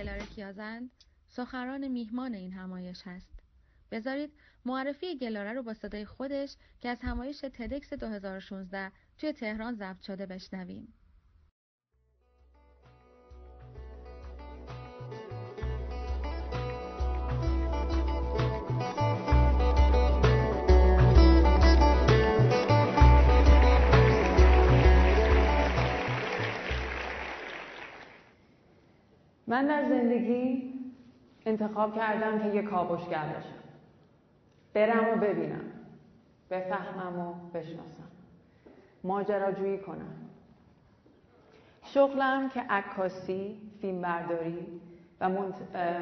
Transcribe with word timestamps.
گلاره 0.00 0.26
کیازند 0.26 0.90
سخران 1.28 1.88
میهمان 1.88 2.34
این 2.34 2.52
همایش 2.52 3.02
هست. 3.06 3.40
بذارید 3.90 4.32
معرفی 4.64 5.18
گلاره 5.18 5.52
رو 5.52 5.62
با 5.62 5.74
صدای 5.74 6.04
خودش 6.04 6.56
که 6.80 6.88
از 6.88 6.98
همایش 7.02 7.40
تدکس 7.40 7.92
2016 7.92 8.92
توی 9.18 9.32
تهران 9.32 9.74
ضبط 9.74 10.00
شده 10.00 10.26
بشنویم. 10.26 10.99
من 29.50 29.66
در 29.66 29.88
زندگی 29.88 30.72
انتخاب 31.46 31.96
کردم 31.96 32.38
که 32.38 32.56
یه 32.56 32.62
کابوشگر 32.62 33.24
بشم 33.26 33.60
برم 34.74 35.08
و 35.08 35.20
ببینم. 35.20 35.64
بفهمم 36.50 37.18
و 37.18 37.34
بشناسم. 37.54 38.08
ماجراجویی 39.04 39.78
کنم. 39.78 40.14
شغلم 41.82 42.48
که 42.48 42.60
عکاسی، 42.60 43.58
فیلمبرداری 43.80 44.80
و 45.20 45.28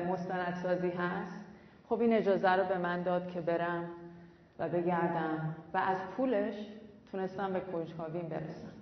مستندسازی 0.08 0.90
هست 0.90 1.40
خب 1.88 2.00
این 2.00 2.12
اجازه 2.12 2.52
رو 2.52 2.64
به 2.64 2.78
من 2.78 3.02
داد 3.02 3.30
که 3.30 3.40
برم 3.40 3.90
و 4.58 4.68
بگردم 4.68 5.54
و 5.74 5.78
از 5.78 5.98
پولش 6.16 6.54
تونستم 7.12 7.52
به 7.52 7.60
کنجکاویم 7.60 8.28
برسم. 8.28 8.72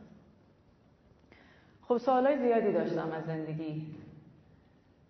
خب 1.88 1.98
سوالای 1.98 2.38
زیادی 2.38 2.72
داشتم 2.72 3.12
از 3.12 3.24
زندگی. 3.24 3.94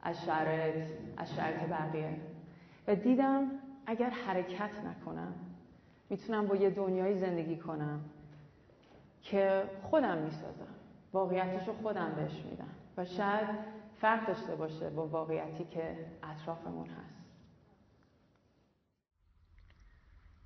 از 0.06 0.24
شرایط 0.24 0.90
از 1.16 1.36
بقیه. 1.70 2.16
و 2.86 2.94
دیدم 2.94 3.50
اگر 3.86 4.10
حرکت 4.10 4.70
نکنم 4.84 5.34
می‌تونم 6.10 6.46
با 6.46 6.56
یه 6.56 6.70
دنیای 6.70 7.18
زندگی 7.18 7.56
کنم 7.56 8.00
که 9.22 9.62
خودم 9.82 10.18
می‌سازم. 10.18 10.74
واقعیتش 11.12 11.68
رو 11.68 11.74
خودم 11.74 12.12
بهش 12.16 12.44
میدم. 12.50 12.68
و 12.96 13.04
شاید 13.04 13.48
فرق 14.00 14.26
داشته 14.26 14.56
باشه 14.56 14.90
با 14.90 15.06
واقعیتی 15.06 15.64
که 15.64 15.96
اطرافمون 16.22 16.86
هست. 16.86 17.16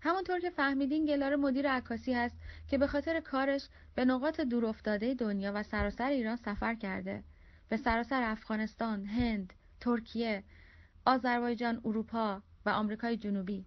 همونطور 0.02 0.40
که 0.40 0.50
فهمیدین 0.50 1.06
گلار 1.06 1.36
مدیر 1.36 1.70
عکاسی 1.70 2.12
هست 2.12 2.36
که 2.68 2.78
به 2.78 2.86
خاطر 2.86 3.20
کارش 3.20 3.68
به 3.94 4.04
نقاط 4.04 4.40
دورافتاده 4.40 5.14
دنیا 5.14 5.52
و 5.54 5.62
سراسر 5.62 6.08
ایران 6.08 6.36
سفر 6.36 6.74
کرده. 6.74 7.22
به 7.70 7.76
سراسر 7.76 8.22
افغانستان، 8.22 9.04
هند، 9.04 9.52
ترکیه، 9.80 10.44
آذربایجان، 11.04 11.80
اروپا 11.84 12.42
و 12.66 12.70
آمریکای 12.70 13.16
جنوبی 13.16 13.64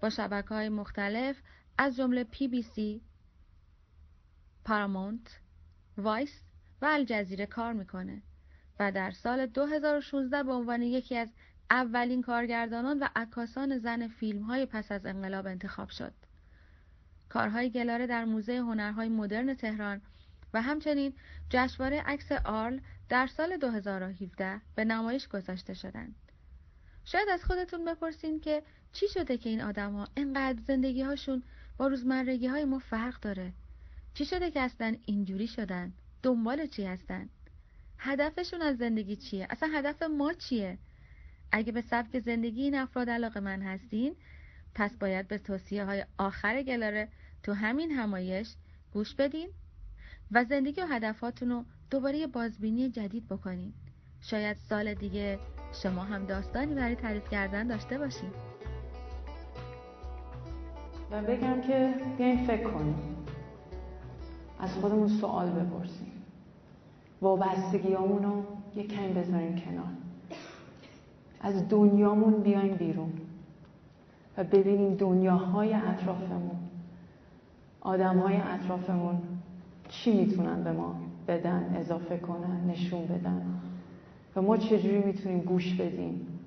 با 0.00 0.10
شبکه 0.10 0.48
های 0.48 0.68
مختلف 0.68 1.36
از 1.78 1.96
جمله 1.96 2.24
PBS، 2.24 3.02
پارامونت، 4.64 5.40
Vice 5.98 6.42
و 6.82 6.86
الجزیره 6.86 7.46
کار 7.46 7.72
می‌کنه 7.72 8.22
و 8.80 8.92
در 8.92 9.10
سال 9.10 9.46
2016 9.46 10.42
به 10.42 10.52
عنوان 10.52 10.82
یکی 10.82 11.16
از 11.16 11.32
اولین 11.70 12.22
کارگردانان 12.22 12.98
و 12.98 13.08
عکاسان 13.16 13.78
زن 13.78 14.08
فیلم 14.08 14.42
های 14.42 14.66
پس 14.66 14.92
از 14.92 15.06
انقلاب 15.06 15.46
انتخاب 15.46 15.88
شد. 15.88 16.12
کارهای 17.28 17.70
گلاره 17.70 18.06
در 18.06 18.24
موزه 18.24 18.58
هنرهای 18.58 19.08
مدرن 19.08 19.54
تهران 19.54 20.00
و 20.54 20.62
همچنین 20.62 21.12
جشنواره 21.50 22.02
عکس 22.06 22.32
آرل 22.32 22.80
در 23.12 23.26
سال 23.26 23.56
2017 23.56 24.60
به 24.74 24.84
نمایش 24.84 25.28
گذاشته 25.28 25.74
شدند. 25.74 26.14
شاید 27.04 27.28
از 27.28 27.44
خودتون 27.44 27.84
بپرسین 27.84 28.40
که 28.40 28.62
چی 28.92 29.08
شده 29.08 29.38
که 29.38 29.48
این 29.48 29.60
آدم 29.60 29.92
ها 29.92 30.08
اینقدر 30.16 30.62
زندگی 30.66 31.02
هاشون 31.02 31.42
با 31.76 31.86
روزمرگی 31.86 32.46
های 32.46 32.64
ما 32.64 32.78
فرق 32.78 33.20
داره؟ 33.20 33.52
چی 34.14 34.24
شده 34.24 34.50
که 34.50 34.60
اصلا 34.60 34.96
اینجوری 35.06 35.46
شدن؟ 35.46 35.92
دنبال 36.22 36.66
چی 36.66 36.84
هستن؟ 36.84 37.28
هدفشون 37.98 38.62
از 38.62 38.76
زندگی 38.76 39.16
چیه؟ 39.16 39.46
اصلا 39.50 39.68
هدف 39.72 40.02
ما 40.02 40.32
چیه؟ 40.32 40.78
اگه 41.52 41.72
به 41.72 41.80
سبک 41.80 42.18
زندگی 42.18 42.62
این 42.62 42.74
افراد 42.74 43.10
علاقه 43.10 43.40
من 43.40 43.62
هستین 43.62 44.16
پس 44.74 44.96
باید 44.96 45.28
به 45.28 45.38
توصیه 45.38 45.84
های 45.84 46.04
آخر 46.18 46.62
گلاره 46.62 47.08
تو 47.42 47.52
همین 47.52 47.90
همایش 47.90 48.54
گوش 48.92 49.14
بدین 49.14 49.48
و 50.30 50.44
زندگی 50.44 50.80
و 50.80 50.86
هدفاتون 50.86 51.50
رو 51.50 51.64
دوباره 51.92 52.26
بازبینی 52.26 52.88
جدید 52.88 53.28
بکنین. 53.28 53.72
شاید 54.20 54.56
سال 54.56 54.94
دیگه 54.94 55.38
شما 55.82 56.02
هم 56.02 56.24
داستانی 56.24 56.74
برای 56.74 56.94
تعریف 56.94 57.28
کردن 57.28 57.66
داشته 57.66 57.98
باشین. 57.98 58.30
و 61.10 61.22
بگم 61.22 61.60
که 61.60 61.94
بیاین 62.18 62.46
فکر 62.46 62.70
کنیم 62.70 62.94
از 64.58 64.74
خودمون 64.74 65.08
سوال 65.08 65.50
بپرسیم. 65.50 66.12
وابستگیامون 67.22 68.22
رو 68.22 68.44
یه 68.76 68.86
کمی 68.86 69.12
بذاریم 69.12 69.56
کنار. 69.56 69.92
از 71.40 71.68
دنیامون 71.68 72.42
بیایم 72.42 72.74
بیرون 72.74 73.12
و 74.38 74.44
ببینیم 74.44 74.94
دنیاهای 74.94 75.74
اطرافمون 75.74 76.58
آدمهای 77.80 78.36
اطرافمون 78.36 79.22
چی 79.88 80.12
می‌تونن 80.12 80.64
به 80.64 80.72
ما 80.72 81.01
بدن 81.28 81.76
اضافه 81.80 82.18
کنن 82.18 82.70
نشون 82.70 83.06
بدن. 83.06 83.60
و 84.36 84.42
ما 84.42 84.56
چجوری 84.56 84.98
می‌تونیم 84.98 85.40
گوش 85.40 85.74
بدیم؟ 85.74 86.38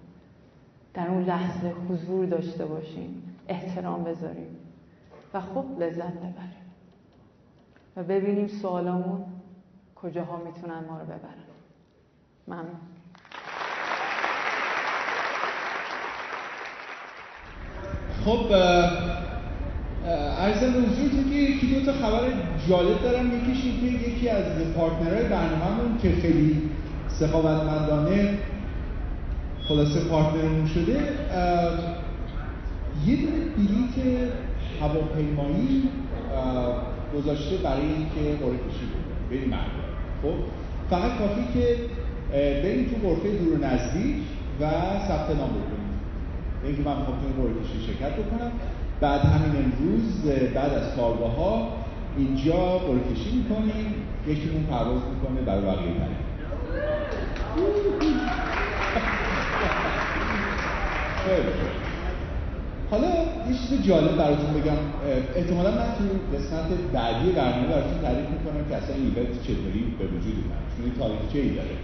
در 0.93 1.07
اون 1.07 1.23
لحظه 1.23 1.73
حضور 1.89 2.25
داشته 2.25 2.65
باشیم 2.65 3.37
احترام 3.47 4.03
بذاریم 4.03 4.57
و 5.33 5.41
خوب 5.41 5.81
لذت 5.83 6.13
ببریم. 6.13 6.65
و 7.95 8.03
ببینیم 8.03 8.47
سوالامون 8.47 9.25
کجاها 9.95 10.37
می‌تونن 10.37 10.85
ما 10.89 10.99
رو 10.99 11.05
ببرن. 11.05 11.45
ممنون. 12.47 12.75
خب 18.25 18.51
ارزم 20.39 20.73
به 20.73 20.79
حضورتون 20.79 21.29
که 21.29 21.35
یکی 21.35 21.67
دو 21.67 21.85
تا 21.85 21.97
خبر 21.97 22.19
جالب 22.69 23.03
دارم. 23.03 23.27
یکیش 23.27 23.61
که 23.61 24.07
یکی 24.09 24.29
از 24.29 24.43
پارتنرهای 24.77 25.23
برنامهمون 25.23 25.97
که 26.01 26.11
خیلی 26.21 26.61
سخاوتمندانه 27.07 28.38
خلاصه 29.67 29.99
پارتنرمون 29.99 30.67
شده 30.67 30.93
یه 33.05 33.16
دونه 33.16 33.39
بلیت 33.57 33.95
هواپیمایی 34.81 35.83
گذاشته 37.16 37.57
برای 37.57 37.81
اینکه 37.81 38.43
قرعه 38.43 38.57
کشی 38.57 38.85
بریم 39.29 39.53
خب 40.22 40.33
فقط 40.89 41.17
کافی 41.17 41.41
که 41.53 41.75
بریم 42.63 42.85
تو 42.85 43.07
غرفه 43.07 43.29
دور 43.37 43.53
و 43.53 43.66
نزدیک 43.66 44.16
و 44.61 44.63
ثبت 45.07 45.29
نام 45.29 45.49
بکنیم. 45.49 45.85
اینکه 46.63 46.81
من 46.81 46.97
می‌خوام 46.97 47.17
تو 47.17 47.41
قرعه 47.41 47.53
کشی 47.53 47.87
شرکت 47.87 48.13
بکنم. 48.13 48.51
بعد 49.01 49.22
همین 49.22 49.63
امروز 49.63 50.25
بعد 50.56 50.73
از 50.73 50.95
کارگاه 50.95 51.35
ها 51.35 51.67
اینجا 52.17 52.78
قرعه 52.78 53.13
کشی 53.13 53.38
می‌کنیم. 53.38 53.94
یکیمون 54.28 54.63
پرواز 54.63 55.01
می‌کنه 55.13 55.41
برای 55.45 55.61
بقیه 55.61 55.94
تعریف 55.94 56.17
حالا 62.91 63.07
یه 63.07 63.55
چیز 63.61 63.88
جالب 63.88 64.17
براتون 64.17 64.53
بگم. 64.53 64.78
احتمالا 65.35 65.72
من 65.72 65.78
تو 65.97 66.03
قسمت 66.38 66.67
بعدی 66.94 67.31
برنامه 67.31 67.67
براتون 67.67 68.01
تعریف 68.01 68.29
می‌کنم 68.29 68.69
که 68.69 68.75
اصلا 68.75 68.95
ایونت 68.95 69.43
چطوری 69.43 69.84
به 69.99 70.05
وجود 70.05 70.35
اومد. 70.43 70.64
چون 70.75 70.85
این 70.85 70.93
تاریخچه 70.99 71.40
ای 71.40 71.49
داره؟ 71.49 71.75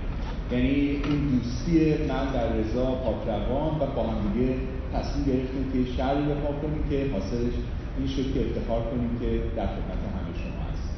یعنی 0.51 0.75
این 1.09 1.29
دوستی 1.29 2.03
من 2.09 2.25
در 2.33 2.47
رضا 2.53 2.85
پاکروان 2.85 3.73
و 3.79 3.85
با 3.95 4.03
هم 4.03 4.17
دیگه 4.33 4.55
تصمیم 4.95 5.23
گرفتیم 5.29 5.63
که 5.73 5.91
شهری 5.97 6.23
به 6.29 6.35
کنیم 6.61 6.83
که 6.89 6.97
حاصلش 7.13 7.55
این 7.97 8.07
شد 8.07 8.33
که 8.33 8.39
افتخار 8.45 8.81
کنیم 8.91 9.11
که 9.21 9.29
در 9.57 9.67
خدمت 9.73 10.01
همه 10.15 10.33
شما 10.41 10.61
هست. 10.69 10.89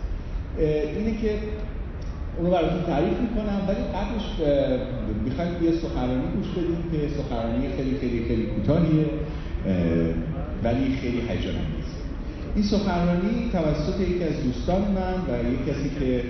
اینه 0.97 1.17
که 1.21 1.31
اونو 2.37 2.49
براتون 2.51 2.83
تعریف 2.83 3.17
می‌کنم 3.25 3.59
ولی 3.67 3.83
قبلش 3.97 4.27
می‌خوایم 5.25 5.63
یه 5.63 5.71
سخنرانی 5.71 6.27
گوش 6.35 6.47
بدیم 6.47 6.83
که 6.91 6.99
سخنرانی 7.17 7.67
خیلی 7.77 7.97
خیلی 8.01 8.25
خیلی 8.27 8.45
کوتاهیه 8.45 9.05
ولی 10.63 10.95
خیلی 11.01 11.17
هیجان 11.29 11.55
انگیزه 11.55 11.99
این 12.55 12.63
سخنرانی 12.63 13.49
توسط 13.51 13.99
یکی 13.99 14.23
از 14.23 14.43
دوستان 14.43 14.81
من 14.81 15.15
و 15.27 15.53
یک 15.53 15.59
کسی 15.67 15.89
که 15.99 16.23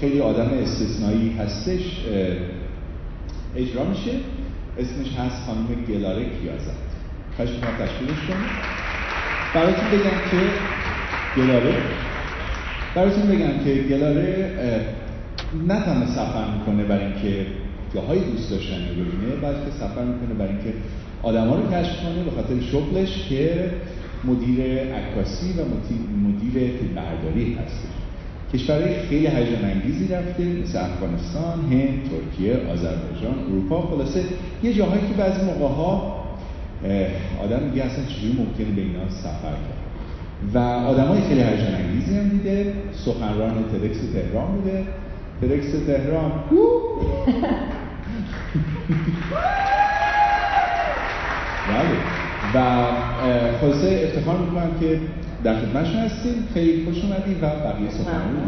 خیلی 0.00 0.20
آدم 0.20 0.50
استثنایی 0.62 1.36
هستش 1.38 2.06
اجرا 3.56 3.84
میشه. 3.84 4.12
اسمش 4.78 5.14
هست 5.18 5.46
خانم 5.46 5.66
گلاره 5.88 6.24
کیازت 6.24 6.89
خواهش 7.40 7.54
می‌کنم 7.54 7.86
تشکیلش 7.86 8.20
کنیم 8.28 8.50
براتون 9.54 9.88
بگم 9.90 10.18
که 10.30 10.40
گلاره. 11.36 11.74
براتون 12.94 13.22
بگم 13.22 13.64
که 13.64 13.74
گلاره 13.74 14.50
نه 15.68 15.80
تنها 15.80 16.06
سفر 16.06 16.44
می‌کنه 16.58 16.84
برای 16.84 17.04
اینکه 17.04 17.46
جاهای 17.94 18.20
دوست 18.20 18.50
داشتنی 18.50 18.88
رو 18.88 19.04
ببینه 19.04 19.36
بلکه 19.42 19.70
سفر 19.70 20.04
می‌کنه 20.04 20.34
برای 20.38 20.52
اینکه 20.52 20.72
آدما 21.22 21.56
رو 21.56 21.62
کشف 21.62 22.02
کنه 22.02 22.24
به 22.24 22.30
خاطر 22.30 22.60
شغلش 22.72 23.28
که 23.28 23.70
مدیر 24.24 24.60
عکاسی 24.94 25.52
و 25.52 25.62
مدیر 26.28 26.70
برداری 26.96 27.54
هستش. 27.54 27.90
کشورهای 28.54 29.02
خیلی 29.08 29.26
هیجان 29.26 29.64
انگیزی 29.64 30.14
رفته 30.14 30.42
مثل 30.42 30.78
افغانستان، 30.78 31.60
هند، 31.70 32.10
ترکیه، 32.10 32.54
آذربایجان، 32.54 33.38
اروپا. 33.48 33.82
خلاصه 33.82 34.24
یه 34.62 34.74
جاهایی 34.74 35.00
که 35.00 35.14
بعضی 35.14 35.44
موقع 35.44 35.74
ها 35.74 36.19
آدم 37.42 37.62
میگه 37.62 37.84
اصلا 37.84 38.04
چجوری 38.04 38.32
ممکنه 38.38 38.74
به 38.76 38.80
اینا 38.80 39.10
سفر 39.10 39.50
کرد 39.50 39.80
و 40.54 40.58
آدمای 40.58 41.20
خیلی 41.20 41.40
هیجان 41.40 41.74
انگیزی 41.74 42.18
هم 42.18 42.28
دیده 42.28 42.74
سخنران 42.92 43.64
تدکس 43.72 43.98
تهران 44.12 44.46
بوده 44.46 44.84
تدکس 45.42 45.86
تهران. 45.86 46.32
بله. 51.68 51.96
و 52.54 52.86
خلاصه 53.60 54.08
افتخار 54.08 54.36
می‌کنم 54.38 54.70
که 54.80 55.00
در 55.44 55.56
خدمتشون 55.60 56.00
هستیم. 56.00 56.48
خیلی 56.54 56.84
خوش 56.84 57.04
اومدید 57.04 57.42
و 57.42 57.46
بقیه 57.46 57.90
سخنرانی 57.90 58.40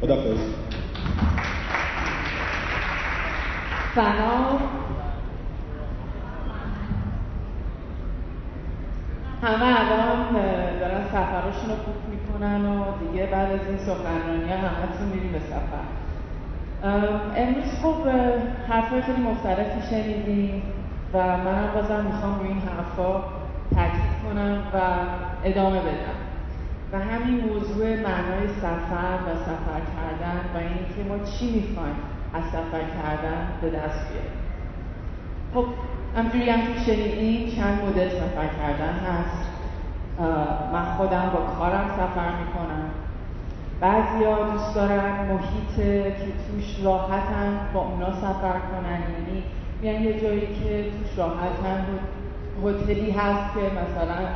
خدا 0.00 0.16
سلام 3.94 4.79
همه 9.42 9.80
الان 9.80 10.32
دارن 10.80 11.04
سفرشون 11.04 11.70
رو 11.70 11.76
خوب 11.84 11.94
می‌کنن 12.10 12.64
و 12.64 12.84
دیگه 12.98 13.26
بعد 13.26 13.52
از 13.52 13.66
این 13.68 13.78
سخنرانی 13.78 14.50
ها 14.50 14.56
همه 14.56 15.14
میریم 15.14 15.32
به 15.32 15.38
سفر. 15.38 15.84
امروز 17.36 17.64
خب 17.82 18.08
حرفای 18.68 19.02
خیلی 19.02 19.22
مختلفی 19.22 19.90
شنیدیم 19.90 20.62
و 21.14 21.18
منم 21.18 21.70
بازم 21.74 22.04
می‌خوام 22.04 22.38
روی 22.38 22.48
این 22.48 22.58
حرفا 22.60 23.22
تاکید 23.74 24.12
کنم 24.24 24.62
و 24.74 24.80
ادامه 25.44 25.80
بدم. 25.80 26.20
و 26.92 26.98
همین 26.98 27.40
موضوع 27.40 27.86
معنای 27.86 28.48
سفر 28.60 29.18
و 29.26 29.34
سفر 29.34 29.80
کردن 29.96 30.40
و 30.54 30.58
اینکه 30.58 31.08
ما 31.08 31.24
چی 31.24 31.60
می‌خوایم 31.60 31.96
از 32.34 32.44
سفر 32.44 32.80
کردن 32.80 33.46
به 33.60 33.70
دست 33.70 34.08
بیاریم. 34.08 34.40
خب 35.54 35.64
همجوری 36.16 36.50
هم 36.50 36.60
که 36.60 36.80
شنیدیم 36.86 37.56
چند 37.56 37.84
مدل 37.84 38.08
سفر 38.08 38.46
کردن 38.58 38.94
هست. 38.94 39.50
من 40.72 40.84
خودم 40.96 41.30
با 41.34 41.40
کارم 41.58 41.88
سفر 41.88 42.28
می‌کنم. 42.40 42.90
بعضیا 43.80 44.50
دوست 44.50 44.74
دارن 44.74 45.12
محیط 45.28 45.76
که 45.76 46.12
توش 46.46 46.84
راحتن 46.84 47.60
با 47.74 47.80
اونا 47.80 48.12
سفر 48.12 48.58
کنن. 48.70 49.00
یعنی 49.00 49.42
میان 49.82 50.02
یه 50.02 50.20
جایی 50.20 50.40
که 50.40 50.84
توش 50.90 51.18
راحتن 51.18 51.84
هتلی 52.64 53.10
هست 53.10 53.54
که 53.54 53.60
مثلا 53.60 54.26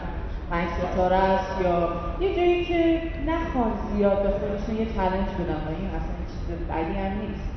پنج 0.51 0.69
ستاره 0.69 1.17
است 1.17 1.61
یا 1.61 1.89
یه 2.21 2.37
جایی 2.37 2.65
که 2.65 3.03
نخوان 3.27 3.73
زیاد 3.93 4.23
به 4.23 4.29
خودشون 4.29 4.77
یه 4.77 4.87
چلنج 4.87 5.29
بدن. 5.39 5.61
و 5.67 5.71
این 5.79 5.89
اصلا 5.89 6.17
چیز 6.29 6.69
بدی 6.69 6.99
هم 6.99 7.13
نیست. 7.21 7.54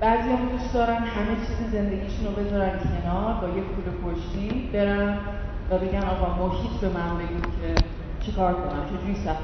بعضی 0.00 0.28
هم 0.28 0.48
دوست 0.48 0.74
دارن 0.74 0.96
همه 0.96 1.36
چیز 1.46 1.72
زندگیشون 1.72 2.26
رو 2.26 2.32
بذارن 2.32 2.78
کنار 2.78 3.34
با 3.40 3.48
یه 3.48 3.62
پول 3.62 4.12
پشتی 4.12 4.70
برن 4.72 5.18
و 5.70 5.78
بگن 5.78 6.02
آقا 6.02 6.46
محیط 6.46 6.80
به 6.80 6.88
من 6.88 7.14
بگو 7.18 7.40
که 7.60 7.82
چیکار 8.20 8.54
کنم 8.54 8.84
چجوری 8.86 9.14
سفر 9.14 9.34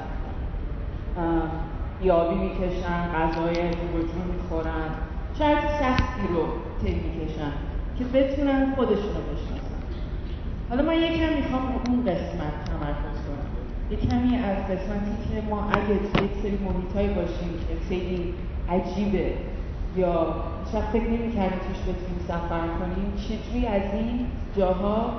کنم. 1.17 1.51
یابی 2.03 2.35
می‌کشن 2.35 3.12
غذای 3.15 3.55
جور 3.55 4.25
می‌خورن. 4.35 4.91
شاید 5.39 5.59
سختی 5.59 6.29
رو 6.35 6.47
طی 6.83 6.95
می‌کشن 6.95 7.53
که 7.99 8.05
بتونن 8.05 8.75
خودشون 8.77 8.97
رو 8.97 9.23
بشناسن. 9.33 9.81
حالا 10.71 10.83
من 10.83 10.95
یکم 10.95 11.33
می‌خوام 11.37 11.62
اون 11.87 12.03
قسمت 12.03 12.65
تمرکز 12.65 13.19
کنم. 13.27 13.49
یه 13.91 13.97
کمی 13.97 14.37
از 14.37 14.56
قسمتی 14.56 15.17
که 15.29 15.43
ما 15.51 15.71
اگه 15.71 16.25
یک 16.25 16.31
سری 16.43 16.59
محیطایی 16.65 17.09
باشیم 17.09 17.53
که 17.69 17.75
خیلی 17.89 18.35
عجیبه 18.69 19.33
یا 19.96 20.35
شاید 20.73 20.85
فکر 20.85 21.02
نمی‌کردیم 21.11 21.58
توش 21.58 21.81
بتونیم 21.82 22.20
سفر 22.29 22.67
کنیم. 22.79 23.12
چجوری 23.17 23.67
از 23.67 23.82
این 23.94 24.26
جاها 24.56 25.12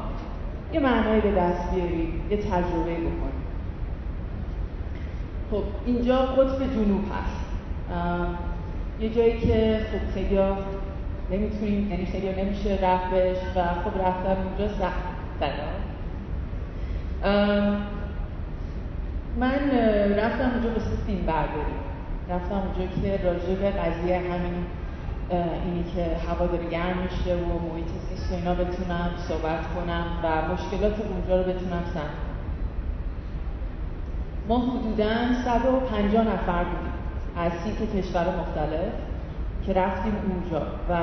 یه 0.73 0.79
معنایی 0.79 1.21
به 1.21 1.31
دست 1.31 1.71
بیاریم 1.73 2.21
یه 2.29 2.37
تجربه 2.37 2.93
بکنیم 2.93 3.45
خب 5.51 5.63
اینجا 5.85 6.17
قطب 6.17 6.73
جنوب 6.73 7.03
هست. 7.03 7.45
یه 8.99 9.09
جایی 9.09 9.39
که 9.39 9.79
خب 9.91 10.13
خیلی 10.13 10.39
نمی‌تونیم 11.31 11.91
یعنی 11.91 12.05
خیلی 12.05 12.43
نمیشه 12.43 12.79
رفتش 12.83 13.37
و 13.55 13.63
خب 13.63 14.01
رفتن 14.01 14.37
اونجا 14.43 14.73
سخت. 14.73 15.15
من 19.39 19.71
رفتم 20.17 20.51
اونجا 20.53 20.69
به 20.69 20.79
فیلم 21.05 21.25
برداری 21.25 21.84
رفتم 22.29 22.55
اونجا 22.55 22.93
که 23.01 23.23
راجع 23.23 23.55
به 23.55 23.69
قضیه 23.69 24.17
همین 24.17 24.65
اینی 25.65 25.83
که 25.95 26.17
هوا 26.27 26.45
داره 26.45 26.69
گرم 26.69 26.97
میشه 26.97 27.35
و 27.35 27.69
محیط 27.69 27.87
زیست 28.09 28.31
اینا 28.31 28.53
بتونم 28.53 29.09
صحبت 29.27 29.59
کنم 29.75 30.05
و 30.23 30.53
مشکلات 30.53 30.95
اونجا 30.99 31.41
رو 31.41 31.43
بتونم 31.43 31.83
سن 31.93 32.09
ما 34.47 34.59
حدودا 34.59 35.13
150 35.45 36.23
نفر 36.23 36.63
بودیم 36.63 36.93
از 37.37 37.51
سی 37.51 38.01
کشور 38.01 38.21
مختلف 38.21 38.93
که 39.65 39.73
رفتیم 39.73 40.13
اونجا 40.29 40.67
و 40.89 40.93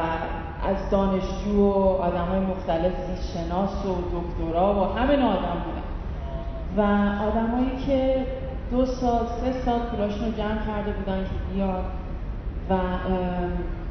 از 0.69 0.91
دانشجو 0.91 1.57
و 1.57 1.73
آدم 1.77 2.25
های 2.25 2.41
مختلف 2.41 2.93
زیست 3.07 3.33
شناس 3.35 3.87
و 3.87 3.95
دکترا 4.13 4.75
و 4.75 4.99
همه 4.99 5.13
آدم 5.13 5.63
بودن. 5.65 5.83
و 6.77 6.81
آدمایی 7.23 7.77
که 7.87 8.27
دو 8.73 8.87
سال 8.87 9.27
سه 9.27 9.53
سال 9.65 9.81
پولاشون 9.81 10.25
رو 10.25 10.33
جمع 10.33 10.67
کرده 10.67 10.93
بودن 10.93 11.25
که 11.25 11.55
بیان 11.55 11.85
و 12.71 12.75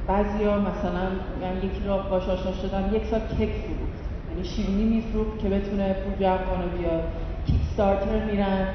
بعضیا 0.08 0.60
مثلا 0.60 1.08
یعنی 1.42 1.58
یکی 1.58 1.84
را 1.86 1.98
باش 1.98 2.30
آشنا 2.30 2.52
شدن 2.52 2.94
یک 2.94 3.06
سال 3.06 3.20
کیک 3.20 3.50
فروخت. 3.50 4.02
یعنی 4.30 4.44
شیرینی 4.44 4.84
میفروخت 4.84 5.40
که 5.40 5.50
بتونه 5.50 5.94
پول 5.94 6.26
جمع 6.26 6.38
کنه 6.38 6.66
بیاد. 6.78 7.04
Kickstarter 7.46 8.26
میرن 8.32 8.68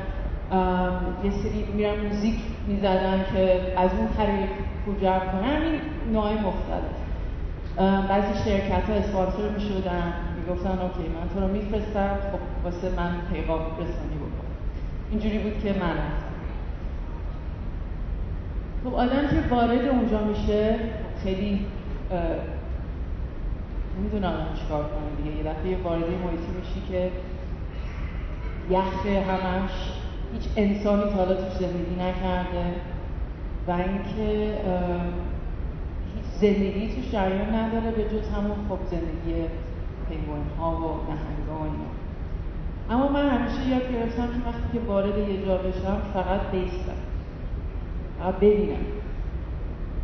یه 1.25 1.31
سری 1.31 1.65
میرن 1.75 2.07
موزیک 2.07 2.37
می‌زدن 2.69 3.25
که 3.35 3.61
از 3.77 3.91
اون 3.99 4.09
طریق 4.17 4.49
پول 4.85 4.95
جمع 5.03 5.19
کنن. 5.19 5.45
همین 5.45 5.81
نوع 6.13 6.33
مختلف. 6.33 6.97
بعضی 8.09 8.45
شرکت 8.45 8.91
ها 8.91 8.95
اسپانسر 8.95 9.49
می‌شدن. 9.55 10.13
می‌گفتن 10.37 10.71
okay 10.71 11.09
من 11.09 11.29
تو 11.35 11.41
رو 11.41 11.49
میفرستم. 11.49 12.15
خب 12.33 12.65
واسه 12.65 12.91
من 12.97 13.11
پیغام 13.33 13.61
بکن 13.61 14.16
اینجوری 15.11 15.39
بود 15.39 15.63
که 15.63 15.73
من 15.73 15.97
خب 18.85 18.95
آدم 18.95 19.29
که 19.29 19.49
وارد 19.51 19.89
اونجا 19.89 20.25
میشه 20.25 20.77
خیلی 21.25 21.67
نمی‌دونه 23.99 24.27
آدم 24.27 24.55
چیکار 24.55 24.85
کنه 24.85 25.25
دیگه. 25.25 25.37
یه 25.37 25.43
دفعه 25.43 25.83
وارد 25.83 26.03
محیطی 26.03 26.53
میشی 26.59 26.83
که 26.91 27.11
یخ 28.71 29.07
همش 29.07 29.71
هیچ 30.33 30.43
انسانی 30.57 31.03
تا 31.03 31.17
حالا 31.17 31.35
توش 31.35 31.53
زندگی 31.53 31.95
نکرده 31.95 32.75
و 33.69 33.71
اینکه 33.71 34.59
هیچ 36.15 36.25
زندگی 36.41 36.95
توش 36.95 37.13
جریان 37.13 37.55
نداره 37.55 37.91
به 37.91 38.05
جز 38.05 38.29
همون 38.29 38.57
خب 38.69 38.79
زندگی 38.91 39.49
پنگوین 40.09 40.47
ها 40.59 40.71
و 40.71 40.81
نهنگا 40.81 41.61
و 41.61 41.65
اینا. 41.65 41.96
اما 42.91 43.09
من 43.09 43.29
همیشه 43.29 43.69
یاد 43.69 43.93
گرفتم 43.93 44.27
که 44.27 44.49
وقتی 44.49 44.73
که 44.73 44.81
وارد 44.87 45.19
یه 45.19 45.47
جا 45.47 45.57
بشم 45.57 45.99
فقط 46.15 46.41
بیستم. 46.53 46.93
فقط 48.19 48.35
ببینم. 48.35 48.87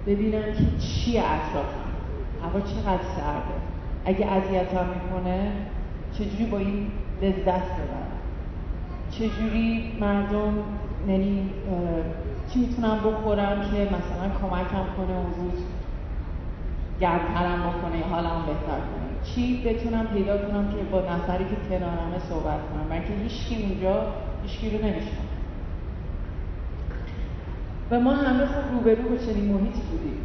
ببینم 0.06 0.42
که 0.42 0.78
چی 0.78 1.18
اطرافم. 1.18 1.92
هوا 2.42 2.60
چقدر 2.60 3.02
سرده. 3.16 3.54
اگه 4.04 4.26
اذیتم 4.26 4.86
می‌کنه 4.94 5.52
چجوری 6.12 6.44
با 6.44 6.58
این 6.58 6.86
لذت 7.22 7.46
ببرم؟ 7.46 8.12
چجوری 9.10 9.92
مردم 10.00 10.54
یعنی 11.08 11.50
چی 12.52 12.60
می‌تونم 12.60 12.98
بخورم 12.98 13.60
که 13.60 13.76
مثلا 13.82 14.28
کمکم 14.40 14.84
کنه 14.96 15.16
اون 15.16 15.34
روز 15.38 15.62
گرمترم 17.00 17.60
بکنه 17.60 18.04
حالم 18.10 18.42
بهتر 18.46 18.80
کنه؟ 18.80 19.11
چی 19.24 19.62
بتونم 19.64 20.06
پیدا 20.06 20.38
کنم 20.38 20.68
که 20.68 20.76
با 20.92 21.00
نفری 21.00 21.44
که 21.44 21.56
کنارمه 21.68 22.18
صحبت 22.28 22.58
کنم؟ 22.70 22.88
بلکه 22.90 23.14
هیچکی 23.22 23.62
اونجا 23.62 24.06
هیچکی 24.42 24.70
رو 24.70 24.84
نمیشنم 24.84 25.32
و 27.90 28.00
ما 28.00 28.12
همه 28.12 28.46
خب 28.46 28.72
روبرو 28.72 29.08
با 29.08 29.16
چنین 29.16 29.44
محیط 29.44 29.74
بودیم. 29.74 30.18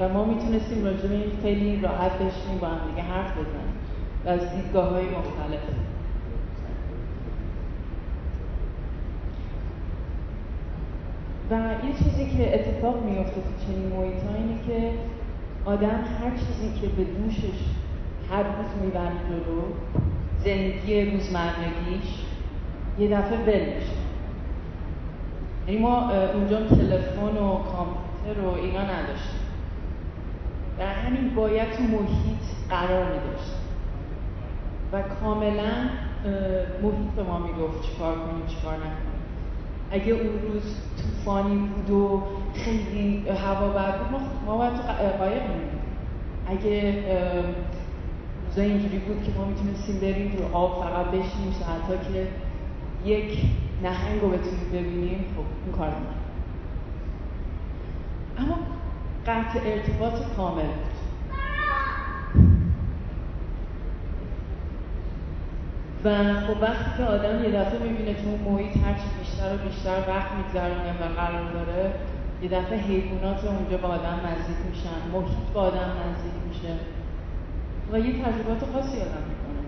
و 0.00 0.08
ما 0.08 0.24
می‌تونستیم 0.24 0.84
راجع 0.84 1.08
به 1.08 1.14
این 1.14 1.32
خیلی 1.42 1.80
راحت 1.80 2.12
بشیم 2.12 2.58
با 2.60 2.66
هم 2.66 2.78
دیگه 2.90 3.02
حرف 3.02 3.32
بزنیم. 3.32 3.74
و 4.24 4.28
از 4.28 4.40
دیدگاه 4.56 4.88
های 4.90 5.04
مختلف. 5.04 5.60
و 11.50 11.54
یه 11.54 12.04
چیزی 12.04 12.36
که 12.36 12.54
اتفاق 12.54 13.04
میفته 13.04 13.34
تو 13.34 13.66
چنین 13.66 13.86
محیط 13.86 14.22
اینه 14.36 14.58
که 14.66 14.98
آدم 15.64 15.88
هر 15.88 16.30
چیزی 16.30 16.80
که 16.80 16.86
به 16.86 17.04
دوشش 17.04 17.58
هر 18.32 18.42
روز 18.42 18.84
می‌برد 18.84 19.12
جلو 19.28 19.62
زندگی 20.38 21.10
روزمرگیش 21.10 22.08
یه 22.98 23.08
دفعه 23.08 23.38
ول 23.38 23.74
میشه 23.74 23.92
یعنی 25.68 25.80
ما 25.80 26.10
اونجا 26.10 26.66
تلفن 26.66 27.22
و 27.22 27.58
کامپیوتر 27.58 28.40
و 28.40 28.54
اینا 28.54 28.82
نداشتیم. 28.82 29.40
در 30.78 30.94
همین 30.94 31.34
باید 31.34 31.70
تو 31.70 31.82
محیط 31.82 32.42
قرار 32.70 33.04
میداشت 33.04 33.54
و 34.92 35.02
کاملا 35.02 35.72
محیط 36.82 37.14
به 37.16 37.22
ما 37.22 37.38
می‌گفت 37.38 37.82
چیکار 37.82 38.14
کنیم 38.14 38.46
چیکار 38.46 38.74
نکنیم. 38.74 39.22
اگه 39.90 40.12
اون 40.12 40.52
روز 40.52 40.76
طوفانی 41.02 41.56
بود 41.56 41.90
و 41.90 42.22
خیلی 42.54 43.24
هوا 43.28 43.68
بد 43.68 43.98
بود 43.98 44.10
ما, 44.10 44.20
ما 44.46 44.58
باید 44.58 44.72
قایق 45.18 45.42
اگه 46.46 46.94
روزا 48.56 48.62
اینجوری 48.62 48.98
بود 48.98 49.24
که 49.24 49.32
ما 49.38 49.44
می‌تونستیم 49.44 50.00
بریم 50.00 50.36
رو 50.36 50.56
آب 50.56 50.84
فقط 50.84 51.06
بشینیم 51.06 51.52
ساعتا 51.60 52.04
که 52.04 52.28
یک 53.04 53.38
نهنگ 53.82 54.20
رو 54.20 54.28
بتونیم 54.28 54.68
ببینیم. 54.72 55.24
خب 55.36 55.44
اون 55.66 55.78
کار 55.78 55.92
اما 58.38 58.58
قطع 59.26 59.60
ارتباط 59.64 60.12
کامل 60.36 60.62
بود. 60.62 60.92
و 66.04 66.34
خب 66.34 66.62
وقتی 66.62 66.90
که 66.96 67.04
آدم 67.04 67.44
یه 67.44 67.50
دفعه 67.50 67.78
می‌بینه 67.82 68.14
تو 68.14 68.50
محیط 68.50 68.76
هرچی 68.76 69.04
بیشتر 69.18 69.54
و 69.54 69.68
بیشتر 69.68 69.98
وقت 70.08 70.28
میگذرونه 70.32 70.92
و 70.92 71.14
قرار 71.16 71.52
داره 71.52 71.94
یه 72.42 72.48
دفعه 72.48 72.78
حیوانات 72.78 73.44
اونجا 73.44 73.76
با 73.76 73.88
آدم 73.88 74.20
نزدیک 74.26 74.56
میشن 74.70 75.10
محیط 75.12 75.52
با 75.54 75.60
آدم 75.60 75.78
نزدیک 75.78 76.32
میشه. 76.48 77.01
و 77.92 77.98
یه 77.98 78.12
تجربات 78.12 78.64
خاصی 78.72 78.96
آدم 78.96 79.24
می‌کنه. 79.30 79.62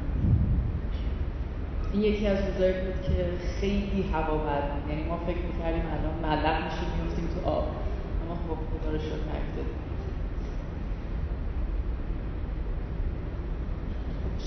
این 1.93 2.03
یکی 2.03 2.27
از 2.27 2.39
روزایی 2.49 2.73
بود 2.73 3.03
که 3.03 3.25
خیلی 3.61 4.05
هوا 4.13 4.37
بد 4.37 4.63
یعنی 4.91 5.05
ما 5.05 5.17
فکر 5.27 5.43
می‌کردیم 5.53 5.83
الان 5.95 6.15
ملق 6.23 6.65
میشیم 6.65 6.89
میفتیم 7.03 7.29
تو 7.35 7.49
آب. 7.49 7.65
اما 8.25 8.35
خب 8.35 8.81
خدا 8.81 8.91
رو 8.91 8.99
شکر 8.99 9.25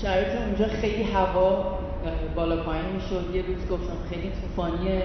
شرایط 0.02 0.28
اونجا 0.28 0.66
خیلی 0.66 1.02
هوا 1.02 1.78
بالا 2.36 2.62
پایین 2.62 2.84
می‌شد. 2.94 3.34
یه 3.34 3.42
روز 3.42 3.68
گفتم 3.70 3.96
خیلی 4.10 4.30
طوفانیه 4.30 5.02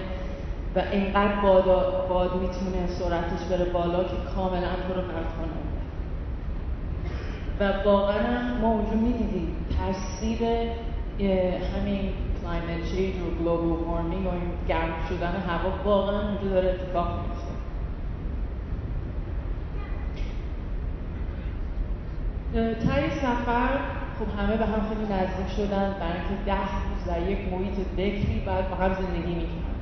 و 0.75 0.81
اینقدر 0.91 1.41
باد, 1.41 1.65
باد 2.09 2.31
می‌تونه 2.41 2.87
سرعتش 2.87 3.45
بره 3.49 3.65
بالا 3.65 4.03
که 4.03 4.15
کاملا 4.35 4.69
تو 4.87 4.93
رو 4.93 5.01
پرت 5.01 5.31
کنه. 5.37 5.72
واقعا 7.85 8.57
ما 8.61 8.67
اونجا 8.67 8.93
می‌دیدیم 8.93 9.55
تاثیر 9.77 10.39
همین 11.75 12.09
climate 12.41 12.91
change 12.91 13.15
و 13.15 13.43
global 13.43 13.83
warming 13.87 14.25
و 14.25 14.29
این 14.29 14.51
گرم 14.67 14.93
شدن 15.09 15.35
هوا 15.47 15.71
واقعا 15.85 16.29
اونجا 16.29 16.49
داره 16.49 16.69
اتفاق 16.69 17.19
میفته 17.19 17.53
تای 22.85 23.09
سفر 23.09 23.69
خب 24.19 24.39
همه 24.39 24.57
به 24.57 24.65
هم 24.65 24.81
خیلی 24.89 25.13
نزدیک 25.13 25.49
شدن 25.57 25.95
برای 25.99 26.13
اینکه 26.13 26.43
ده 26.45 26.57
روز 26.61 27.05
در 27.07 27.29
یک 27.31 27.53
محیط 27.53 27.87
بکری 27.97 28.43
بعد 28.45 28.69
با 28.69 28.75
هم 28.75 28.93
زندگی 28.93 29.35
می‌کنن 29.35 29.73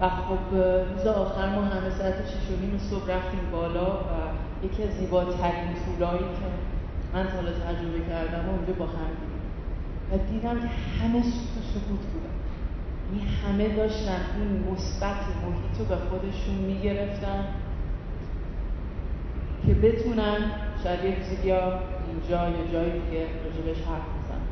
و 0.00 0.08
خب 0.08 0.56
روز 0.94 1.06
آخر 1.06 1.48
ما 1.48 1.62
همه 1.62 1.90
ساعت 1.98 2.14
شش 2.28 2.50
و 2.74 2.78
صبح 2.90 3.10
رفتیم 3.10 3.40
بالا 3.52 3.92
و 3.92 4.12
یکی 4.66 4.82
از 4.82 4.90
زیباترین 4.90 5.74
طولایی 5.84 6.18
که 6.18 6.61
من 7.14 7.26
تا 7.26 7.42
تجربه 7.42 8.00
کردم 8.08 8.48
و 8.48 8.50
اونجا 8.50 8.72
با 8.72 8.86
هم 8.86 9.10
و 10.12 10.18
دیدم 10.32 10.60
که 10.60 10.66
همه 11.02 11.22
سکوت 11.72 12.04
بودن. 12.12 12.32
یعنی 13.12 13.28
همه 13.30 13.76
داشتن 13.76 14.20
این 14.36 14.72
مثبت 14.72 15.16
محیط 15.42 15.78
رو 15.78 15.84
به 15.84 15.96
خودشون 15.96 16.54
می‌گرفتن 16.54 17.44
که 19.66 19.74
بتونن 19.74 20.50
شاید 20.84 21.04
یه 21.04 21.16
روزی 21.18 21.36
اینجا 22.12 22.48
یا 22.48 22.72
جای 22.72 22.90
دیگه 22.90 23.26
راجبش 23.44 23.78
حرف 23.78 24.02
بزن 24.18 24.42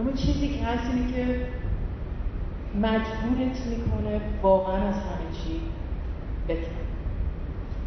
اما 0.00 0.12
چیزی 0.12 0.48
که 0.48 0.64
هست 0.64 0.94
اینه 0.94 1.12
که 1.12 1.46
مجبورت 2.74 3.66
می‌کنه 3.66 4.20
واقعا 4.42 4.88
از 4.88 4.94
همه 4.94 5.32
چی 5.32 5.60
بکنی 6.48 6.82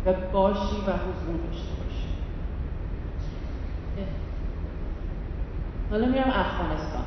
و 0.05 0.13
باشی 0.31 0.75
و 0.87 0.91
حضور 0.91 1.37
داشته 1.47 1.73
باشی 1.83 2.05
حالا 5.91 6.07
میرم 6.07 6.29
افغانستان. 6.29 7.05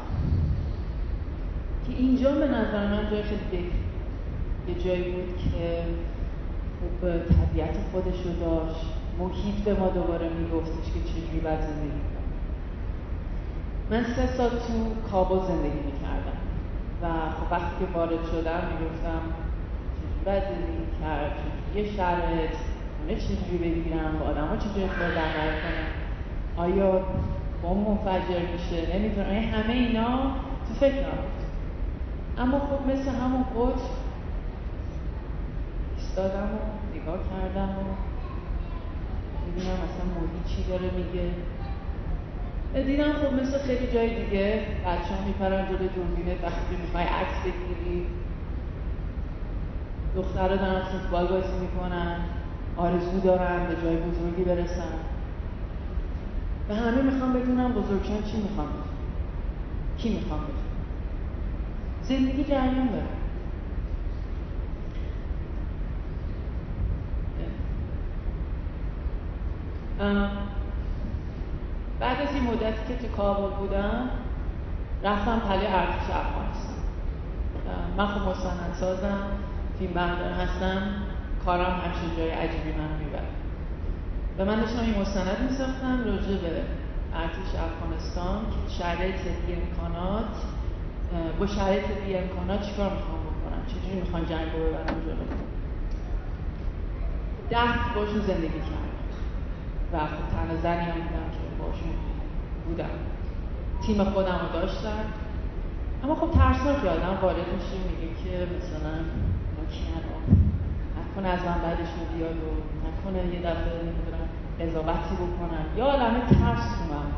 که 1.86 1.92
اینجا 1.92 2.32
به 2.32 2.48
نظر 2.48 2.86
من 2.86 3.10
جای 3.10 3.22
خیلی 3.22 3.72
یه 4.68 4.74
جایی 4.84 5.12
بود 5.12 5.36
که 5.36 5.82
خوب 6.78 7.10
طبیعت 7.18 7.76
خودش 7.92 8.20
رو 8.24 8.32
داشت. 8.32 8.86
محیط 9.18 9.54
به 9.64 9.74
ما 9.74 9.88
دوباره 9.88 10.28
میگفتش 10.28 10.92
که 10.92 11.00
چجوری 11.00 11.40
باید 11.40 11.60
زندگی 11.60 11.90
کنیم. 11.90 12.32
من 13.90 14.04
سه 14.04 14.26
سال 14.36 14.50
تو 14.50 15.08
کابل 15.10 15.46
زندگی 15.46 15.80
می‌کردم. 15.90 16.38
و 17.02 17.06
خب 17.30 17.52
وقتی 17.52 17.74
که 17.78 17.92
وارد 17.98 18.10
شدم 18.10 18.62
می‌گفتم 18.72 19.22
چجوری 19.96 20.24
باید 20.24 20.42
زندگی 20.42 20.86
کرد؟ 21.00 21.32
چجوری 21.72 21.96
شرط 21.96 22.22
خونه 22.98 23.20
چجوری 23.20 23.58
بگیرم؟ 23.58 24.18
با 24.20 24.26
آدم 24.26 24.46
ها 24.46 24.56
چجوری 24.56 24.86
برقرار 24.86 25.52
کنم؟ 25.62 25.88
آیا 26.56 27.02
بم 27.62 27.76
منفجر 27.76 28.40
میشه. 28.52 28.98
نمی‌دونم 28.98 29.30
این 29.30 29.48
همه 29.48 29.72
اینا 29.74 30.32
تو 30.68 30.74
فکرم 30.74 31.10
بود 31.10 31.44
اما 32.38 32.58
خب 32.58 32.86
مثل 32.90 33.10
همون 33.10 33.42
قطر 33.42 33.82
ایستادم 35.96 36.50
و 36.54 36.96
نگاه 36.96 37.18
کردم 37.30 37.68
و 37.68 37.82
ببینم 39.46 39.72
اصلا 39.72 40.04
محیط 40.14 40.46
چی 40.46 40.62
داره 40.62 40.90
میگه. 40.90 41.30
دیدم 42.86 43.12
خب 43.12 43.32
مثل 43.34 43.58
خیلی 43.58 43.86
جای 43.92 44.24
دیگه 44.24 44.62
بچه 44.86 45.14
ها 45.14 45.24
میپرن 45.26 45.66
جلوی 45.68 45.88
دوربینت 45.88 46.44
وقتی 46.44 46.76
می‌خوای 46.82 47.04
عکس 47.04 47.42
بگیری. 47.44 48.06
دخترها 50.16 50.56
دارن 50.56 50.80
فوتبال 50.80 51.26
بازی 51.26 51.58
می‌کنن 51.60 52.20
آرزو 52.76 53.20
دارن 53.20 53.66
به 53.66 53.82
جای 53.82 53.96
بزرگی 53.96 54.44
برسن. 54.44 55.17
و 56.68 56.74
همه 56.74 57.02
می‌خوام 57.02 57.32
بدونم 57.32 57.72
بزرگشان 57.72 58.22
چی 58.22 58.36
می‌خوام 58.36 58.68
کی 59.98 60.14
می‌خوام 60.14 60.40
زندگی 62.02 62.44
جریان 62.44 62.88
داره. 62.88 63.04
بعد 72.00 72.20
از 72.20 72.34
این 72.34 72.44
مدتی 72.44 72.88
که 72.88 72.94
تو 72.94 73.16
کابل 73.16 73.56
بودم 73.56 74.10
رفتم 75.04 75.38
پلی 75.38 75.66
ارتش 75.66 76.10
افغانستان. 76.10 76.78
من 77.96 78.06
خب 78.06 78.28
مستند 78.28 78.74
سازم 78.80 79.18
فیلم 79.78 79.92
بردار 79.92 80.32
هستم. 80.32 80.82
کارم 81.44 81.80
همچین 81.84 82.16
جای 82.16 82.30
عجیبی 82.30 82.72
من 82.72 83.04
می‌برد 83.04 83.37
و 84.38 84.44
من 84.44 84.60
داشتم 84.60 84.80
این 84.80 85.00
مستند 85.00 85.50
میساختم 85.50 86.04
راجع 86.04 86.36
به 86.42 86.62
ارتش 87.14 87.50
افغانستان 87.68 88.38
که 88.50 88.74
شرایط 88.78 89.20
بی 89.46 89.54
امکانات 89.54 90.34
با 91.40 91.46
شرایط 91.46 91.84
بی 92.06 92.16
امکانات 92.16 92.66
چیکار 92.66 92.90
می‌خوام 92.96 93.20
بکنم؟ 93.28 93.62
چجوری 93.66 94.00
می‌خوان 94.00 94.26
جنگ 94.26 94.48
رو 94.52 94.58
ببرم 94.64 95.00
جلو؟ 95.06 95.26
ده 97.50 97.94
باشون 97.94 98.20
زندگی 98.20 98.60
کردم 98.68 98.98
و 99.92 99.98
خب 99.98 100.36
تنها 100.36 100.56
زنی 100.62 100.84
هم 100.90 100.92
بودم 100.92 101.28
که 101.34 101.62
باشون 101.62 101.94
بودم. 102.66 102.96
تیم 103.82 104.04
خودم 104.04 104.40
رو 104.42 104.60
داشتم. 104.60 105.04
اما 106.04 106.14
خب 106.14 106.30
ترسناک 106.30 106.84
آدم 106.84 107.18
وارد 107.22 107.36
میشه 107.36 107.76
میگه 107.88 108.08
که 108.22 108.46
مثلا 108.56 108.94
کیان؟ 109.72 110.04
نکنه 110.98 111.28
از 111.28 111.40
من 111.40 111.62
بعدشون 111.62 112.04
بیاد 112.16 112.36
و 112.36 112.50
نکنه 112.86 113.34
یه 113.34 113.40
دفعه 113.40 113.82
نمی‌دونم 113.88 114.27
قضاوتی 114.60 115.14
بکنن 115.14 115.64
یا 115.76 115.84
عالمه 115.84 116.20
ترس 116.20 116.68
من 116.90 117.08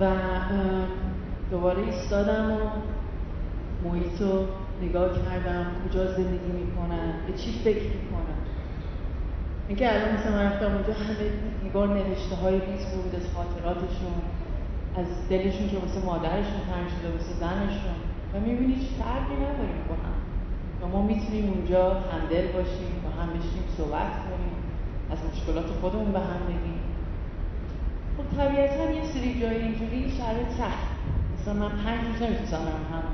و 0.00 0.04
دوباره 1.50 1.82
ایستادم 1.82 2.52
و 2.52 2.58
محیط 3.88 4.20
رو 4.20 4.46
نگاه 4.82 5.08
کردم. 5.08 5.66
کجا 5.84 6.06
زندگی 6.06 6.52
می‌کنن 6.52 7.12
به 7.26 7.32
چی 7.32 7.52
فکر 7.64 7.82
می‌کنن 7.82 8.38
اینکه 9.68 9.94
الان 9.94 10.14
مثل 10.14 10.32
من 10.32 10.42
رفتم 10.42 10.66
اونجا 10.74 10.92
همه 10.92 11.30
دیوار 11.62 11.88
نوشته 11.88 12.34
های 12.34 12.54
ریز 12.54 12.86
بود 12.86 13.14
از 13.14 13.26
خاطراتشون 13.34 14.14
از 14.96 15.06
دلشون 15.30 15.68
که 15.68 15.78
واسه 15.78 16.06
مادرشون 16.06 16.60
تنگ 16.70 16.88
شده 16.88 17.12
واسه 17.12 17.32
زنشون. 17.40 17.96
و 18.34 18.40
می‌بینی 18.40 18.74
هیچ 18.74 18.88
فرقی 18.88 19.34
نداریم 19.34 19.82
با 19.88 19.94
هم. 19.94 20.18
و 20.82 20.88
ما 20.92 21.02
می‌تونیم 21.02 21.52
اونجا 21.52 21.90
همدل 21.90 22.46
باشیم 22.52 22.92
با 23.04 23.22
هم 23.22 23.28
بشیم 23.28 23.64
صحبت 23.76 24.12
کنیم. 24.24 24.41
از 25.12 25.18
مشکلات 25.32 25.66
خودمون 25.80 26.12
به 26.12 26.18
هم 26.18 26.42
بگیم 26.46 26.80
خب 28.16 28.26
طبیعتا 28.36 28.90
یه 28.90 29.04
سری 29.04 29.40
جای 29.40 29.56
اینجوری 29.56 30.00
شرایط 30.18 30.48
سخت. 30.58 30.88
مثلا 31.34 31.54
من 31.54 31.68
پنج 31.84 32.00
روز 32.06 32.22
نمی‌تونم 32.22 32.82
هم. 32.92 33.06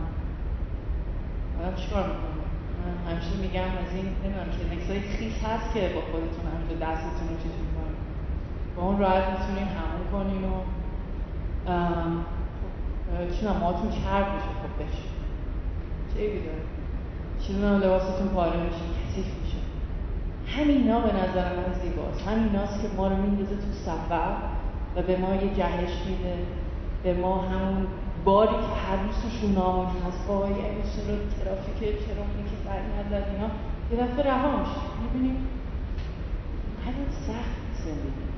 آدم 1.58 1.76
چیکار 1.76 2.02
می‌کنم؟ 2.02 2.38
من 2.80 3.12
همیشه 3.12 3.34
میگم 3.44 3.70
از 3.82 3.90
این 3.94 4.08
نمی‌دونم 4.22 4.50
که 4.56 4.62
نکسای 4.74 5.00
خیس 5.00 5.44
هست 5.44 5.74
که 5.74 5.80
با 5.94 6.00
خودتون 6.10 6.44
همینجا 6.52 6.76
دستتون 6.86 7.28
رو 7.28 7.36
چیز 7.42 7.54
می‌کنیم 7.64 7.98
با 8.76 8.82
اون 8.82 8.98
راحت 8.98 9.24
می‌تونین 9.32 9.68
همون 9.78 10.04
کنین 10.12 10.44
و 10.50 10.54
خب 12.58 12.72
چی 13.34 13.46
ماتون 13.46 13.90
چرب 13.90 14.26
میشه 14.34 14.52
خب 14.60 14.72
بشه. 14.80 15.06
چه 16.10 16.20
ایبی 16.20 16.40
داره؟ 16.46 16.64
چی 17.40 17.52
لباستون 17.52 18.28
پاره 18.28 18.56
میشه 18.62 18.84
کثیف 18.98 19.26
میشه. 19.42 19.57
همینا 20.56 21.00
به 21.00 21.12
نظر 21.12 21.56
من 21.56 21.72
زیباست. 21.82 22.28
همیناست 22.28 22.82
که 22.82 22.88
ما 22.96 23.08
رو 23.08 23.16
میندازه 23.16 23.56
تو 23.56 23.72
سفر 23.72 24.30
و 24.96 25.02
به 25.02 25.16
ما 25.16 25.34
یه 25.34 25.54
جهش 25.54 26.06
میده. 26.06 26.36
به 27.02 27.14
ما 27.14 27.42
همون 27.42 27.86
باری 28.24 28.50
که 28.50 28.74
هر 28.86 29.02
روز 29.02 29.14
توشون 29.22 29.52
نامون 29.54 29.86
هست 29.86 30.28
وای 30.28 30.52
اگه 30.52 30.82
چرا 30.94 31.16
ترافیک 31.44 31.78
چرا 31.78 32.24
که 32.48 32.56
سر 32.64 32.78
نزد 32.78 33.26
اینا 33.32 33.50
یه 33.90 33.96
دفعه 34.06 34.32
رها 34.32 34.56
میشه 34.56 34.80
می‌بینیم 35.02 35.36
همین 36.84 37.08
سخت 37.26 37.84
زندگی. 37.84 38.28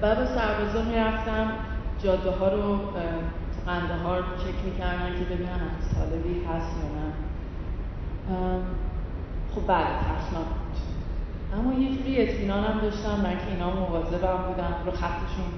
بعد 0.00 0.18
از 0.18 0.28
سربازا 0.28 0.82
می‌رفتم. 0.82 1.50
جاده 2.02 2.30
ها 2.30 2.48
رو 2.48 2.76
تو 3.66 3.70
رو 4.14 4.22
چک 4.22 4.64
می‌کردن 4.64 5.12
که 5.18 5.24
ببینن 5.34 5.70
طالبی 5.94 6.44
هست 6.44 6.76
یا 6.76 6.88
نه. 7.00 7.27
خب 9.54 9.66
بله 9.66 9.84
ترسناک 9.84 10.46
بود. 10.46 10.78
اما 11.58 11.80
یه 11.80 11.96
جوری 11.96 12.22
اطمینان 12.22 12.64
هم 12.64 12.80
داشتم 12.80 13.22
برای 13.22 13.36
که 13.36 13.48
اینا 13.50 13.70
مواظبم 13.70 14.38
بودن 14.48 14.74
رو 14.86 14.92
خطشون 14.92 15.50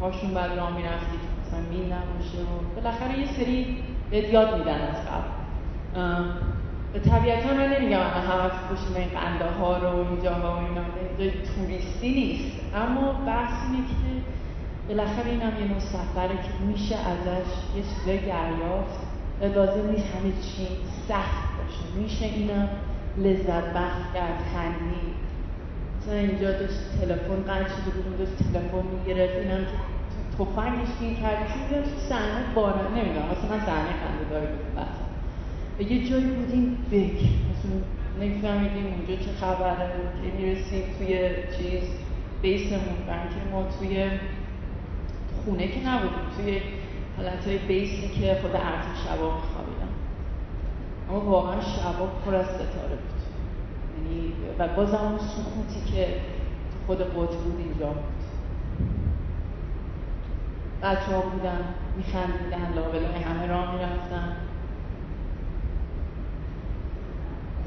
پاشون 0.00 0.34
بعد 0.34 0.58
راه 0.58 0.76
می‌رفتی 0.76 1.16
که 1.22 1.28
مثلا 1.40 1.60
میل 1.70 1.92
نباشه 1.92 2.38
و 2.38 2.80
بالاخره 2.80 3.18
یه 3.18 3.26
سری 3.26 3.76
بهت 4.10 4.32
یاد 4.32 4.58
میدن 4.58 4.80
از 4.80 4.96
قبل. 4.96 5.30
به 6.92 7.00
طبیعتا 7.00 7.54
من 7.54 7.72
نمیگم 7.72 7.98
الان 7.98 8.26
همه 8.26 8.50
خوشیم 8.68 8.96
این 8.96 9.08
قنده 9.08 9.44
ها 9.44 9.76
رو 9.76 9.98
این 9.98 10.22
جاها 10.24 10.52
و 10.52 10.58
اینا 10.58 10.82
جای 11.18 11.30
توریستی 11.30 12.10
نیست. 12.10 12.60
اما 12.74 13.12
بحث 13.12 13.64
اینه 13.64 13.86
که 13.86 14.22
بالاخره 14.88 15.30
این 15.30 15.42
هم 15.42 15.60
یه 15.60 15.68
نوع 15.68 15.78
که 16.28 16.64
میشه 16.66 16.96
ازش 16.96 17.50
یه 17.76 17.82
چیزای 17.82 18.18
دریافت. 18.18 19.00
لازم 19.54 19.90
نیست 19.90 20.06
همه 20.14 20.32
چی؟ 20.42 20.68
سخت. 21.08 21.49
میشه 21.96 22.24
اینم 22.24 22.68
لذت 23.18 23.74
بخش 23.74 24.02
کرد 24.14 24.38
خندی 24.54 25.14
مثلا 25.98 26.14
اینجا 26.14 26.50
داشت 26.52 26.78
تلفن 27.00 27.42
قطع 27.42 27.68
شده 27.68 28.00
بود 28.02 28.18
داشت 28.18 28.32
تلفن 28.36 28.86
می‌گرفت. 28.96 29.36
اینم 29.36 29.64
که 29.64 29.76
تفنگش 30.38 30.88
گیر 31.00 31.14
کردش 31.14 31.50
می‌دونم 31.56 31.84
صحنه 32.08 32.54
بارا 32.54 32.88
نمی‌دونم 32.88 33.28
مثلا 33.30 33.50
من 33.50 33.60
خنده 33.60 34.24
داری 34.30 34.46
بود 34.46 34.74
بحث. 34.76 34.96
یه 35.90 36.08
جایی 36.08 36.24
بودیم 36.24 36.76
بک 36.90 37.20
مثلا 37.50 37.80
نمیفهمیدیم 38.20 38.86
اونجا 38.86 39.24
چه 39.24 39.32
خبره 39.40 39.86
که 40.22 40.42
می‌رسیم 40.42 40.82
توی 40.98 41.30
چیز 41.58 41.88
بیسمون 42.42 42.96
برای 43.06 43.28
که 43.28 43.50
ما 43.52 43.66
توی 43.78 44.10
خونه 45.44 45.68
که 45.68 45.88
نبودیم 45.88 46.26
توی 46.36 46.60
حالت 47.16 47.46
های 47.46 47.58
بیسی 47.58 48.08
که 48.08 48.38
خود 48.42 48.50
ارتش 48.50 48.98
شبا 49.04 49.36
میخوابیدن 49.36 49.79
اما 51.10 51.20
واقعا 51.20 51.60
شبا 51.60 52.06
پر 52.06 52.34
از 52.34 52.46
ستاره 52.46 52.96
بود. 52.96 53.20
یعنی 53.96 54.32
و 54.58 54.68
بازم 54.68 54.96
اون 54.96 55.18
سکوتی 55.18 55.92
که 55.92 56.06
خود 56.86 56.98
قطب 56.98 57.14
بود 57.14 57.58
اینجا 57.58 57.86
بود. 57.86 58.20
بچه 60.82 61.14
ها 61.14 61.20
بودن 61.20 61.64
میخندیدن 61.96 62.72
لابلای 62.74 63.22
همه 63.22 63.46
راه 63.46 63.74
می‌رفتن. 63.74 64.36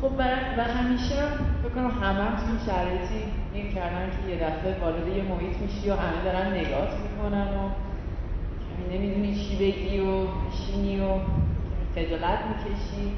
خب 0.02 0.12
و 0.58 0.64
همیشه 0.64 1.16
بکنم 1.64 1.92
همه 1.92 2.24
هم 2.24 2.36
توی 2.36 2.66
شرایطی 2.66 3.24
این 3.54 3.74
کردن 3.74 4.10
که 4.10 4.32
یه 4.32 4.36
دفعه 4.36 4.80
وارد 4.82 5.08
یه 5.08 5.24
محیط 5.24 5.58
میشی 5.58 5.90
و 5.90 5.96
همه 5.96 6.24
دارن 6.24 6.54
نگاه 6.54 6.88
می‌کنن 7.04 7.48
و 7.48 7.70
نمی‌دونی 8.94 9.36
چی 9.36 9.56
بگی 9.56 10.00
و 10.00 10.28
میشینی 10.46 11.00
و 11.00 11.18
خجالت 11.96 12.40
می‌کشی. 12.50 13.14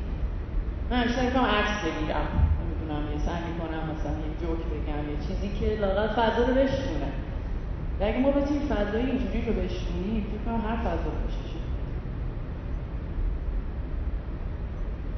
من 0.89 0.97
همیشه 0.97 1.25
می‌کنم 1.25 1.45
عکس 1.45 1.75
بگیرم. 1.85 2.27
نمی‌دونم 2.59 3.11
یه 3.11 3.19
سعی 3.25 3.41
می‌کنم 3.51 3.83
مثلا 3.93 4.11
یه 4.11 4.31
جوک 4.41 4.61
بگم 4.71 5.09
یه 5.11 5.17
چیزی 5.27 5.49
که 5.59 5.81
لاغت 5.81 6.09
فضا 6.09 6.45
رو 6.47 6.53
بشونه 6.53 7.09
و 7.99 8.03
اگه 8.03 8.19
ما 8.19 8.31
بتونیم 8.31 8.61
فضای 8.61 9.05
اینجوری 9.05 9.41
رو 9.45 9.53
بشونیم 9.53 10.25
فکر 10.31 10.43
کنم 10.45 10.61
هر 10.69 10.75
فضا 10.75 11.09
بشه 11.09 11.45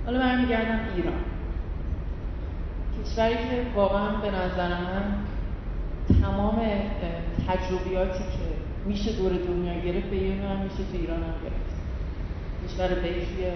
حالا 0.06 0.20
برمیگردم 0.20 0.80
ایران. 0.96 1.14
کشوری 3.04 3.36
که 3.36 3.66
واقعا 3.76 4.10
به 4.10 4.28
نظر 4.28 4.70
من 4.70 5.04
تمام 6.22 6.62
تجربیاتی 7.48 8.20
که 8.20 8.46
میشه 8.86 9.12
دور 9.12 9.32
دنیا 9.32 9.74
گرفت 9.74 10.08
به 10.08 10.18
هم 10.18 10.60
میشه 10.64 10.84
تو 10.92 10.98
ایران 10.98 11.24
هم 11.24 11.34
گرفت. 11.44 11.68
کشور 12.66 12.88
بیشوی 12.88 13.52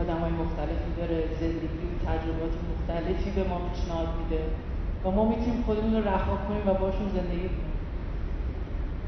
آدم 0.00 0.20
های 0.22 0.32
مختلفی 0.32 0.90
داره 0.96 1.18
زندگی 1.40 1.84
و 1.88 1.94
تجربات 2.06 2.54
مختلفی 2.70 3.30
به 3.30 3.48
ما 3.50 3.58
پیشنهاد 3.68 4.08
میده 4.18 4.42
و 5.04 5.10
ما 5.10 5.28
می‌تونیم 5.28 5.62
خودمون 5.66 5.94
رو 5.96 6.02
رها 6.08 6.36
کنیم 6.48 6.68
و 6.68 6.74
باشون 6.74 7.08
زندگی 7.08 7.48
کنیم. 7.56 7.76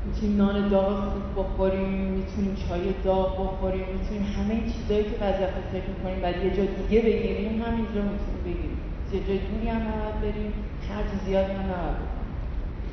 می‌تونیم 0.06 0.36
نان 0.36 0.68
داغ 0.68 0.88
خوب 1.10 1.26
بخوریم 1.36 1.88
می‌تونیم 1.88 2.54
چای 2.54 2.94
داغ 3.04 3.32
بخوریم 3.44 3.86
می‌تونیم 3.96 4.24
همه 4.36 4.72
چیزایی 4.72 5.04
که 5.04 5.16
وقت 5.20 5.36
فکر 5.72 5.88
می‌کنیم 5.94 6.20
بعد 6.20 6.44
یه 6.44 6.50
جا 6.56 6.64
دیگه 6.64 7.00
بگیریم 7.02 7.62
همینجا 7.62 8.00
می‌تونیم 8.10 8.42
بگیریم. 8.44 8.78
یه 9.12 9.20
جای 9.26 9.38
دوری 9.38 9.68
هم 9.68 9.82
نباید 9.88 10.20
بریم 10.20 10.52
خرج 10.88 11.10
زیادی 11.26 11.52
هم 11.52 11.60
نباید 11.60 12.10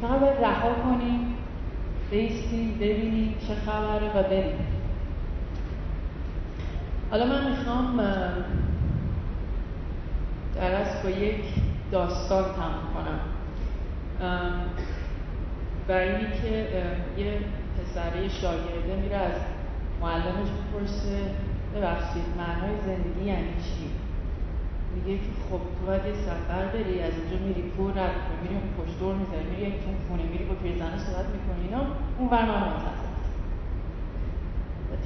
فقط 0.01 0.19
باید 0.19 0.45
رها 0.45 0.69
کنیم 0.83 1.19
بیستیم 2.11 2.77
ببینیم 2.81 3.35
چه 3.47 3.55
خبره 3.55 4.19
و 4.19 4.23
بریم. 4.23 4.76
حالا 7.11 7.25
من 7.25 7.49
می‌خوام 7.49 7.97
درست 10.55 11.03
با 11.03 11.09
یک 11.09 11.43
داستان 11.91 12.43
تمام 12.43 12.83
کنم. 12.93 13.19
برای 15.87 16.15
اینکه 16.15 16.67
یه 17.17 17.39
پسره 17.77 18.29
شاگرده 18.29 18.95
میره 19.01 19.15
از 19.15 19.33
معلمش 20.01 20.47
بپرسه 20.57 21.31
ببخشید 21.75 22.23
معنای 22.37 22.75
زندگی 22.85 23.25
یعنی 23.25 23.53
چی؟ 23.63 23.89
میگه 24.95 25.17
که 25.17 25.31
خب 25.49 25.57
تو 25.79 25.85
باید 25.85 26.05
یه 26.05 26.13
سفر 26.13 26.65
بری 26.73 27.01
از 27.01 27.13
اینجا 27.19 27.45
میری 27.45 27.63
کور 27.77 27.91
رد 27.91 28.15
میری 28.43 28.55
اون 28.55 28.69
پشت 28.77 28.99
دور 28.99 29.15
می‌زنی 29.15 29.43
میری 29.55 29.71
تو 29.71 29.89
خونه 30.07 30.23
میری 30.23 30.43
با 30.43 30.55
پیرزنه 30.55 30.97
صحبت 30.97 31.25
می‌کنی 31.35 31.63
اینا 31.67 31.81
اون 32.17 32.29
برنامه 32.29 32.65
منتظر 32.65 33.06
و 33.06 33.06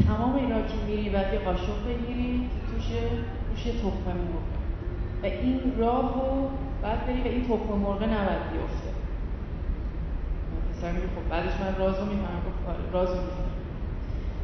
تمام 0.07 0.35
اینا 0.35 0.61
که 0.61 0.73
میری 0.87 1.01
یه 1.03 1.39
قاشق 1.45 1.87
بگیری 1.87 2.49
توش 2.71 2.87
توش 3.49 3.63
تخم 3.63 4.07
مرغ. 4.07 4.51
و 5.23 5.25
این 5.25 5.61
راه 5.77 6.13
رو 6.13 6.49
بعد 6.83 7.05
بری 7.07 7.21
و 7.21 7.27
این 7.27 7.43
تخم 7.43 7.73
مرغ 7.79 8.03
نباید 8.03 8.43
بیفته. 8.51 8.91
پسر 10.71 10.91
میگه 10.91 11.07
خب 11.07 11.29
بعدش 11.29 11.53
من 11.59 11.85
رازو 11.85 12.05
می‌فهمم 12.05 12.41
گفت 12.47 12.69
آره 12.69 12.91
رازو 12.93 13.21
می‌فهمم 13.21 13.51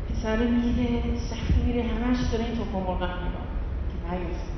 پسر 0.10 0.38
میره 0.38 1.18
سختی 1.18 1.62
میره 1.66 1.82
همش 1.84 2.18
داره 2.32 2.44
این 2.46 2.54
تخم 2.54 2.78
مرغ 2.78 3.04
نگاه 3.04 3.48
که 3.90 4.16
نیفته. 4.16 4.52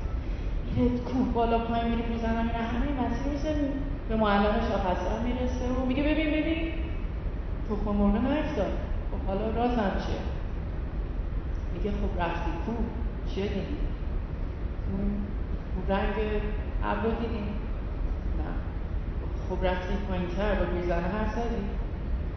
میره 0.76 0.98
کوه 0.98 1.32
بالا 1.34 1.58
پایین 1.58 1.88
میره 1.88 2.08
می‌زنم 2.08 2.44
میره 2.44 2.58
همه 2.58 2.86
مسیر 3.00 3.32
میشه 3.32 3.54
به 4.08 4.16
معلم 4.16 4.54
شاخصر 4.70 5.18
می‌رسه 5.24 5.68
و 5.82 5.86
میگه 5.86 6.02
ببین 6.02 6.30
ببین. 6.30 6.72
تخم 7.70 7.90
مرغ 7.96 8.14
نیفتاد. 8.14 8.72
خب 9.10 9.26
حالا 9.26 9.50
رازم 9.50 9.92
چیه؟ 10.06 10.39
میگه 11.84 11.96
خب 11.96 12.22
رفتی. 12.22 12.50
کو 12.66 12.72
چیه 13.34 13.46
دیدی 13.46 13.76
اون 14.92 15.10
رنگ 15.88 16.14
ابر 16.84 17.08
دیدی؟ 17.20 17.44
نه. 18.38 18.50
خب 19.48 19.66
رفتی 19.66 19.94
پایین 20.08 20.28
تر 20.36 20.54
با 20.54 20.64
پیرزنه 20.64 21.08
حرف 21.08 21.32
زدی 21.32 21.62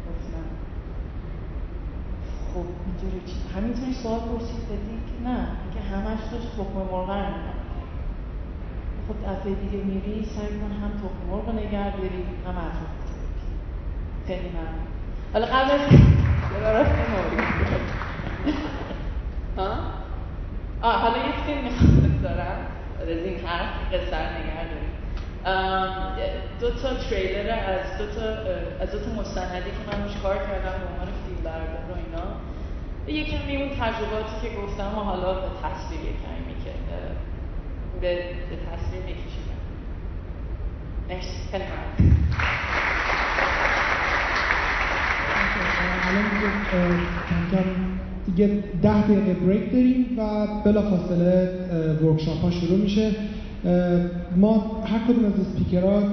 گفت 0.05 0.27
نه. 0.33 0.43
خب 2.53 2.65
اینجوری 2.85 3.21
چی 3.25 3.35
همینطوری 3.55 3.93
سوال 3.93 4.19
پرسید 4.19 4.65
بدی 4.65 4.97
که 5.07 5.29
نه. 5.29 5.47
که 5.73 5.79
همش 5.79 6.19
داشت 6.31 6.51
تخم 6.55 6.77
مرغ 6.91 7.09
رو 7.09 7.53
خب 9.07 9.15
دفعه 9.31 9.53
دیگه 9.53 9.83
میری 9.83 10.25
سعی 10.25 10.47
کن 10.47 10.71
هم 10.83 10.91
تخم 10.91 11.29
مرغ 11.31 11.55
نگه 11.55 11.97
داری 11.97 12.23
هم 12.45 12.57
اطراف 12.57 13.03
خیلی 14.27 14.49
ممنون. 14.49 14.87
حالا 15.33 15.45
قبل 15.45 15.71
از 15.71 15.81
ها؟ 19.57 19.77
آه 20.81 20.95
حالا 21.01 21.17
یه 21.17 21.33
فیلم 21.45 21.63
می‌خوام 21.63 22.19
دارم. 22.23 22.57
از 23.01 23.07
این 23.07 23.45
حرف 23.45 23.93
قصه 23.93 24.15
نگه 24.15 24.63
داریم. 24.71 24.93
دو 26.59 26.69
تا 26.71 26.93
تریلر 26.93 27.49
از 27.49 27.97
دو 27.97 28.05
تا 28.05 28.25
از 28.81 28.91
دو 28.91 28.99
تا 28.99 29.21
مستندی 29.21 29.71
که 29.71 29.97
من 29.97 30.03
روش 30.03 30.17
کار 30.23 30.37
کردم 30.37 30.79
به 30.79 30.87
عنوان 30.91 31.07
فیلم 31.25 31.43
بردار 31.43 31.85
و 31.89 31.93
اینا. 31.95 32.27
یه 33.07 33.25
کمی 33.25 33.55
اون 33.57 33.69
تجرباتی 33.69 34.35
که 34.41 34.49
گفتم 34.61 34.97
و 34.97 35.01
حالا 35.03 35.33
به 35.33 35.47
تصویر 35.63 36.01
کمی 36.01 36.55
که 36.63 36.71
به, 38.01 38.35
تصویر 38.71 39.03
میکشیدم. 39.03 39.61
مرسی. 41.09 41.37
خیلی 41.51 41.65
دیگه 48.25 48.47
ده 48.81 49.01
دقیقه 49.07 49.33
break 49.33 49.71
داریم 49.71 50.05
و 50.17 50.47
بلافاصله 50.65 51.49
workshop 52.03 52.37
ها 52.37 52.51
شروع 52.51 52.79
میشه. 52.79 53.11
ما 54.35 54.83
هر 54.85 54.99
کدوم 55.07 55.25
از 55.25 55.33
اسپیکرها 55.39 56.03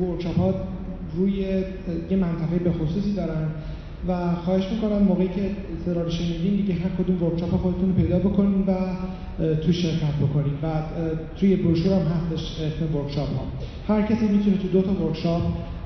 workshop 0.00 0.38
ها 0.38 0.54
روی 1.16 1.32
یه 2.10 2.16
منطقه 2.16 2.58
به 2.64 2.70
خصوصی 2.72 3.12
دارن 3.12 3.48
و 4.08 4.34
خواهش 4.44 4.64
می‌کنم 4.72 5.02
موقعی 5.02 5.28
که 5.28 5.50
صدا 5.86 6.10
شنیدین 6.10 6.56
دیگه 6.56 6.74
هر 6.74 7.04
کدوم 7.04 7.22
workshop 7.22 7.50
خودتون 7.50 7.92
پیدا 7.92 8.18
بکنین 8.18 8.64
و 8.66 8.72
تو 9.54 9.72
شرکت 9.72 10.14
بکنین. 10.22 10.52
و 10.62 10.66
توی 11.36 11.56
بروشور 11.56 11.92
هم 11.92 11.98
هستش 11.98 12.60
اسم 12.60 12.96
workshop 12.96 13.28
ها 13.28 13.44
هر 13.94 14.02
کسی 14.02 14.28
می‌تونه 14.28 14.56
تو 14.56 14.68
دو 14.68 14.82
تا 14.82 15.04
workshop 15.04 15.42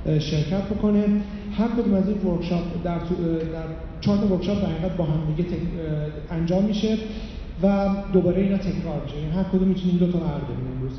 شرکت 0.06 0.62
بکنه. 0.62 1.04
هر 1.60 1.68
کدوم 1.68 1.94
از 1.94 2.08
این 2.08 2.18
workshop 2.32 2.62
در, 2.84 2.98
در 2.98 3.68
چهار 4.00 4.32
workshop 4.32 4.62
در 4.62 4.66
حقیقت 4.66 4.96
با 4.96 5.04
هم 5.04 5.34
دیگه 5.34 5.48
انجام 6.30 6.64
میشه 6.64 6.98
و 7.62 7.88
دوباره 8.12 8.42
اینا 8.42 8.56
تکرار 8.56 9.02
میشه. 9.04 9.16
یعنی 9.16 9.32
هر 9.32 9.42
کدوم 9.42 9.68
می‌تونیم 9.68 9.96
دو 9.96 10.12
تا 10.12 10.18
برداریم 10.18 10.66
امروز. 10.76 10.92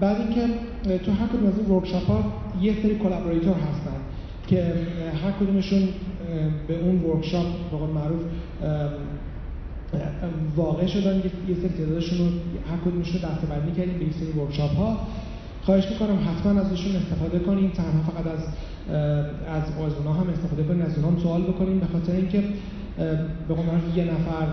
بعد 0.00 0.16
اینکه 0.20 0.54
تو 0.98 1.12
هر 1.12 1.26
کدوم 1.26 1.46
از 1.46 1.58
این 1.58 1.68
workshop 1.70 2.06
ها 2.06 2.24
یه 2.60 2.74
سری 2.82 2.98
collaborator 2.98 3.54
هستن 3.54 3.96
که 4.46 4.74
هر 5.24 5.32
کدومشون 5.40 5.88
به 6.68 6.78
اون 6.78 7.00
workshop 7.04 7.46
به 7.70 7.76
قول 7.76 7.90
معروف 7.90 8.20
واقع 10.56 10.86
شدن. 10.86 11.16
یه 11.48 11.54
سری 11.54 11.68
تعدادشون 11.68 12.18
رو 12.18 12.24
هر 12.70 12.78
کدومشون 12.84 13.22
رو 13.22 13.28
دسته‌بندی 13.28 13.72
کردیم 13.72 13.98
به 13.98 14.04
یه 14.04 14.12
سری 14.12 14.40
workshop 14.40 14.70
ها 14.70 14.98
خواهش 15.62 15.84
می‌کنم 15.90 16.18
حتما 16.28 16.60
ازشون 16.60 16.96
استفاده 16.96 17.38
کنیم 17.38 17.70
تنها 17.70 18.02
فقط 18.02 18.26
از 18.26 18.40
از 19.46 19.62
از 19.86 19.94
اونا 19.98 20.12
هم 20.12 20.30
استفاده 20.30 20.62
کنیم 20.64 20.82
از 20.82 20.96
اونا 20.96 21.08
هم 21.08 21.18
سوال 21.18 21.42
بکنیم 21.42 21.78
به 21.80 21.86
خاطر 21.86 22.12
اینکه 22.12 22.42
به 23.48 23.54
قول 23.54 23.66
یه 23.96 24.04
نفر 24.04 24.46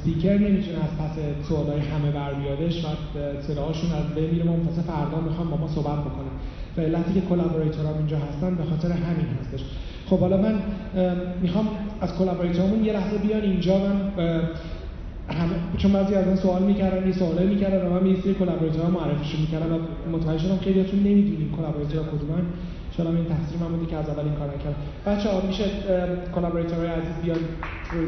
سپیکر 0.00 0.38
نمی‌تونه 0.38 0.76
از 0.76 0.90
پس 0.98 1.48
سوالای 1.48 1.80
همه 1.80 2.10
بر 2.10 2.34
بیادش 2.34 2.84
و 2.84 2.88
صداهاشون 3.42 3.92
از 3.92 4.14
بین 4.14 4.30
میره. 4.30 4.44
ما 4.44 4.56
مثلا 4.56 4.82
فردا 4.82 5.20
می‌خوام 5.20 5.50
با 5.50 5.56
ما 5.56 5.68
صحبت 5.68 6.00
بکنه 6.00 6.30
و 6.76 6.80
علتی 6.80 7.14
که 7.14 7.20
اینجا 7.98 8.18
هستن 8.18 8.54
به 8.54 8.64
خاطر 8.64 8.92
همین 8.92 9.26
هستش. 9.40 9.64
خب 10.06 10.18
حالا 10.18 10.36
من 10.36 10.54
می‌خوام 11.42 11.68
از 12.00 12.16
collaborator 12.18 12.71
مون 12.71 12.84
یه 12.84 12.92
لحظه 12.92 13.18
بیان 13.18 13.42
اینجا. 13.42 13.78
من 13.78 14.12
همه 15.28 15.56
چون 15.76 15.92
بعضی 15.92 16.14
از 16.14 16.26
اون 16.26 16.36
سوال 16.36 16.62
می‌کردن 16.62 17.06
یه 17.06 17.12
سوالایی 17.12 17.48
می‌کردن 17.48 17.86
و 17.86 17.90
من 17.90 18.06
یه 18.06 18.20
سری 18.20 18.34
collaborator 18.34 18.86
ها 18.86 18.90
معرفیشون 18.90 19.40
می‌کردم 19.40 19.74
و 19.74 19.78
متوجه 20.16 20.38
شدم 20.38 20.56
خیلیاتون 20.56 20.98
نمی‌دونین 21.00 21.52
collaborator 21.56 22.00
ها 22.00 22.04
کدومن. 22.04 22.42
شاید 22.96 23.08
این 23.08 23.24
تقصیر 23.24 23.58
من 23.60 23.68
بوده 23.68 23.90
که 23.90 23.96
از 23.96 24.08
اول 24.08 24.24
این 24.24 24.34
کار 24.34 24.48
نکردم. 24.48 24.76
بچه 25.06 25.30
ها 25.30 25.40
میشه 25.46 25.64
collaborator 26.34 26.80
های 26.80 26.88
عزیز 26.88 27.14
بیان 27.22 27.38
روی 27.92 28.06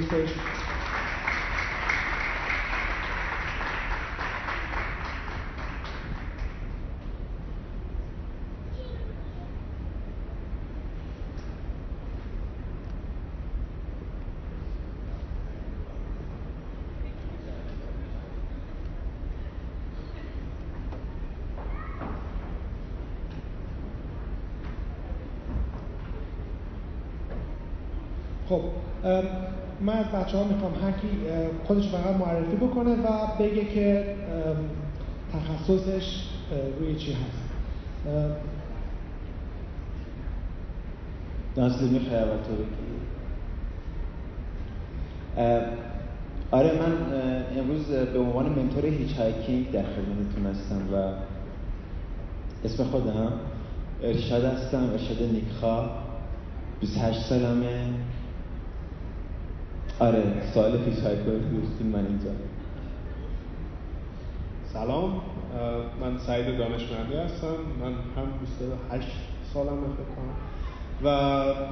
خب 28.48 28.60
من 29.80 29.92
از 29.92 30.06
بچه 30.06 30.38
ها 30.38 30.44
می‌خوام 30.44 30.72
هر 30.82 30.90
کی 30.90 31.08
خودش 31.64 31.88
فقط 31.88 32.16
معرفی 32.16 32.56
بکنه 32.56 32.90
و 32.90 33.08
بگه 33.38 33.64
که 33.64 34.14
تخصصش 35.32 36.24
روی 36.80 36.94
چی 36.94 37.12
هست. 37.12 37.48
ناصر 41.56 41.84
می‌خوای 41.84 42.16
اول 42.16 42.36
تو 42.36 42.64
آره 46.50 46.72
من 46.72 46.92
امروز 47.58 47.86
به 47.86 48.18
عنوان 48.18 48.48
منتور 48.48 48.86
هیچ 48.86 49.16
هایکینگ 49.16 49.70
در 49.70 49.82
خدمتتون 49.82 50.46
هستم 50.46 50.94
و 50.94 51.12
اسم 52.64 52.84
خودم 52.84 53.32
ارشاد 54.02 54.44
هستم 54.44 54.90
ارشاد 54.92 55.22
نیکخا 55.32 55.90
28 56.80 57.20
سالمه. 57.20 57.86
آره 60.00 60.22
سوال 60.54 60.78
پیش 60.78 60.98
های 60.98 61.16
دوستین 61.16 61.86
من 61.86 62.06
اینجا. 62.06 62.30
سلام 64.72 65.20
من 66.00 66.18
سعید 66.18 66.58
دانشمندی 66.58 67.14
هستم. 67.14 67.56
من 67.80 67.92
هم 67.92 68.32
28 68.40 69.08
سالم 69.54 69.68
فکر 69.68 70.14
کنم. 70.16 70.36
و 71.02 71.10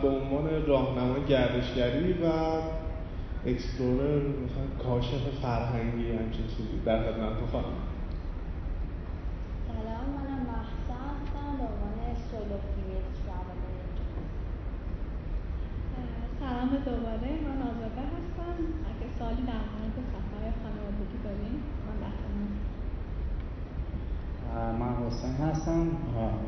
به 0.03 0.09
عنوان 0.09 0.67
راهنمای 0.67 1.25
گردشگری 1.29 2.12
و 2.12 2.27
اکسپلورر 3.47 4.19
مثلا 4.19 4.85
کاشف 4.85 5.41
فرهنگی 5.43 6.11
همچین 6.11 6.47
چیزی 6.47 6.79
در 6.87 6.99
خدمت 6.99 7.51
خواهم. 7.51 7.67
سلام 9.69 10.07
منم 10.17 10.43
محسا 10.47 11.01
هستم 11.11 11.57
به 11.59 11.65
عنوان 11.65 12.15
solo 12.31 12.59
female 12.75 13.16
سلام 16.41 16.69
دوباره 16.69 17.31
من 17.47 17.62
آزاده 17.62 18.15
اگه 18.90 19.07
سوالی 19.19 19.42
در 19.53 19.62
مورد 19.73 19.97
سفر 20.12 20.42
خانوادگی 20.62 21.19
داریم 21.25 21.57
من 21.87 21.97
در 22.03 22.14
من 24.81 24.95
حسین 25.07 25.33
هستم. 25.33 25.87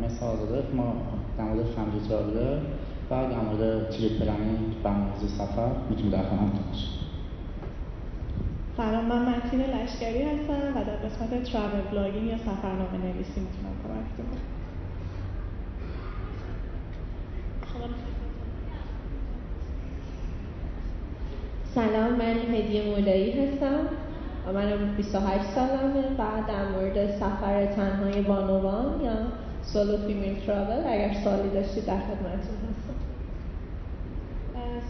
مثل 0.05 0.25
آزاده 0.25 0.75
ما 0.75 0.93
در 1.39 1.45
مورد 1.45 1.67
family 1.67 2.09
traveler 2.09 2.59
و 3.11 3.31
در 3.31 3.41
مورد 3.41 3.91
trip 3.91 4.23
planning 4.23 4.83
برنامه‌ریزی 4.83 5.29
سفر 5.29 5.71
می‌تونیم 5.91 6.13
در 6.13 6.23
خدمتتون 6.23 6.63
باشیم. 6.71 6.91
سلام 8.77 9.05
من 9.05 9.29
متین 9.29 9.61
لشکری 9.61 10.23
هستم 10.23 10.77
و 10.77 10.85
در 10.85 10.97
قسمت 10.97 11.43
travel 11.53 11.81
blogging 11.91 12.27
یا 12.27 12.39
سفرنامه 12.39 12.99
نویسی 12.99 13.41
می‌تونم 13.41 13.75
کمکتون 13.83 14.27
کنم. 14.27 14.58
سلام 21.79 22.13
من 22.13 22.37
هدیه 22.55 22.83
مولایی 22.91 23.31
هستم 23.41 23.81
و 24.47 24.53
من 24.53 24.95
28 24.97 25.45
سالمه. 25.45 26.05
و 26.19 26.23
در 26.49 26.69
مورد 26.69 27.11
سفر 27.11 27.67
تنهای 27.67 28.23
بانوان 28.23 29.01
یا 29.01 29.13
solo 29.63 29.97
female 30.07 30.47
travel 30.47 30.83
اگر 30.87 31.15
سوالی 31.25 31.51
داشتید 31.51 31.87
در 31.87 31.99
خدمتتون 31.99 32.59
هستم. 32.71 32.99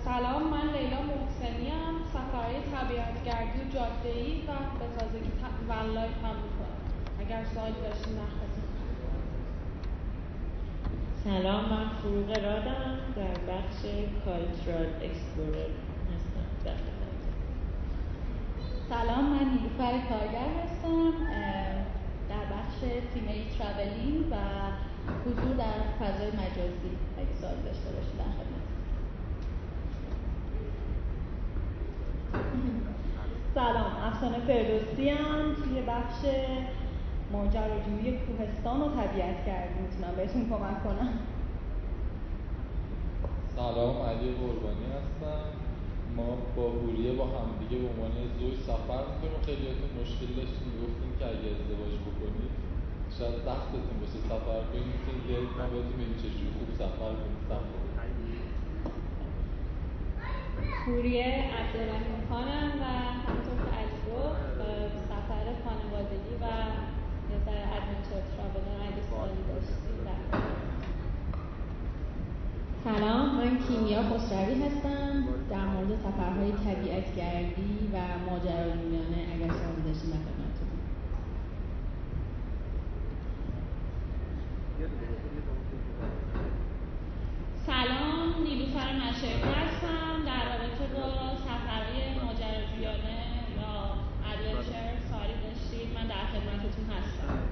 سلام 0.04 0.42
من 0.42 0.66
لیلا 0.76 1.00
محسنی‌ام 1.10 1.94
سفرهای 2.14 2.56
طبیعتگردی 2.74 3.58
و 3.60 3.72
جاده‌ای 3.74 4.32
و 4.32 4.50
به 4.78 4.86
تازگی 4.98 5.32
van 5.68 5.94
life 5.94 6.18
هم 6.24 6.36
می‌کنم. 6.44 6.78
اگر 7.20 7.42
سوالی 7.54 7.80
داشتید 7.82 8.16
در 8.16 8.48
سلام 11.24 11.64
من 11.64 11.88
فروغ 12.02 12.28
رادم 12.44 12.98
در 13.16 13.52
بخش 13.52 13.80
cultural 14.24 14.86
explorer 15.02 15.87
سلام 18.88 19.24
من 19.24 19.38
نیلوفر 19.38 19.92
کارگر 20.08 20.48
هستم 20.64 21.12
در 22.28 22.44
بخش 22.54 22.78
theme 23.14 23.34
traveling 23.58 24.32
و 24.32 24.34
حضور 25.24 25.56
در 25.56 25.78
فضای 26.00 26.26
مجازی 26.26 26.90
اگه 27.18 27.34
سوال 27.40 27.54
داشته 27.64 27.90
باشید 27.90 28.18
در 28.18 28.24
خدمت. 28.24 28.66
سلام 33.54 33.92
افسانه 34.06 34.38
فردوسی 34.38 35.08
هم 35.08 35.54
توی 35.54 35.82
بخش 35.82 36.24
ماجراجویی 37.32 38.18
کوهستان 38.18 38.80
و 38.80 38.88
طبیعت 38.88 39.46
گردی 39.46 39.80
می‌تونم 39.80 40.14
بهتون 40.16 40.48
کمک 40.48 40.84
کنم. 40.84 41.12
سلام 43.56 44.02
علی 44.02 44.32
قربانی 44.32 44.86
هستم. 44.96 45.67
ما 46.18 46.28
با 46.56 46.64
هوریه 46.76 47.12
با 47.18 47.24
هم 47.26 47.34
همدیگه 47.40 47.76
به 47.82 47.88
عنوان 47.90 48.14
زوج 48.38 48.56
سفر 48.70 49.02
می‌کنیم 49.10 49.40
خیلیاتون 49.48 49.90
مشکل 50.00 50.30
داشتیم 50.38 50.72
گفتیم 50.82 51.12
که 51.18 51.24
اگه 51.32 51.48
ازدواج 51.54 51.94
بکنید 52.06 52.52
شاید 53.16 53.36
سختتون 53.46 53.96
باشه 54.00 54.18
سفر 54.32 54.60
کنید. 54.70 54.88
می‌تونید 54.92 55.22
بیایید 55.26 55.52
ما 55.58 55.66
بهتون 55.72 55.96
بگیم 56.00 56.18
چجوری 56.22 56.50
خوب 56.56 56.68
سفر 56.82 57.12
کنید 57.20 57.42
سفر 57.52 57.78
هوریه 60.86 61.30
عبدالرحیم 61.60 62.20
خانم 62.30 62.70
و 62.82 62.84
همونطور 63.24 63.56
که 63.64 63.70
علی 63.80 63.98
گفت 64.08 64.58
سفر 65.10 65.46
خانوادگی 65.64 66.34
و 66.42 66.46
یه 67.30 67.38
سر 67.44 67.58
ادونچر 67.76 68.22
ترابلن 68.32 68.80
اگه 68.88 69.02
سوالی 69.10 69.42
داشتید 69.48 69.87
سلام 72.84 73.34
من 73.34 73.58
کیمیا 73.58 74.02
خسروی 74.02 74.62
هستم. 74.62 75.24
در 75.50 75.64
مورد 75.64 75.98
سفرهای 76.00 76.52
طبیعتگردی 76.52 77.90
و 77.92 77.96
ماجراجویانه 78.30 79.20
اگر 79.34 79.48
سوالی 79.48 79.82
داشتید 79.84 80.10
در 80.10 80.16
خدمتتون. 80.26 80.68
سلام 87.66 88.42
نیلوفر 88.44 88.92
مشرقی 88.96 89.52
هستم. 89.52 90.24
در 90.26 90.44
رابطه 90.48 90.86
با 90.94 91.36
سفرهای 91.36 92.14
ماجراجویانه 92.24 93.18
یا 93.56 93.74
ادونچر 94.30 94.86
سوالی 95.10 95.34
داشتید 95.44 95.94
من 95.94 96.06
در 96.06 96.24
خدمتتون 96.32 96.84
هستم. 96.84 97.47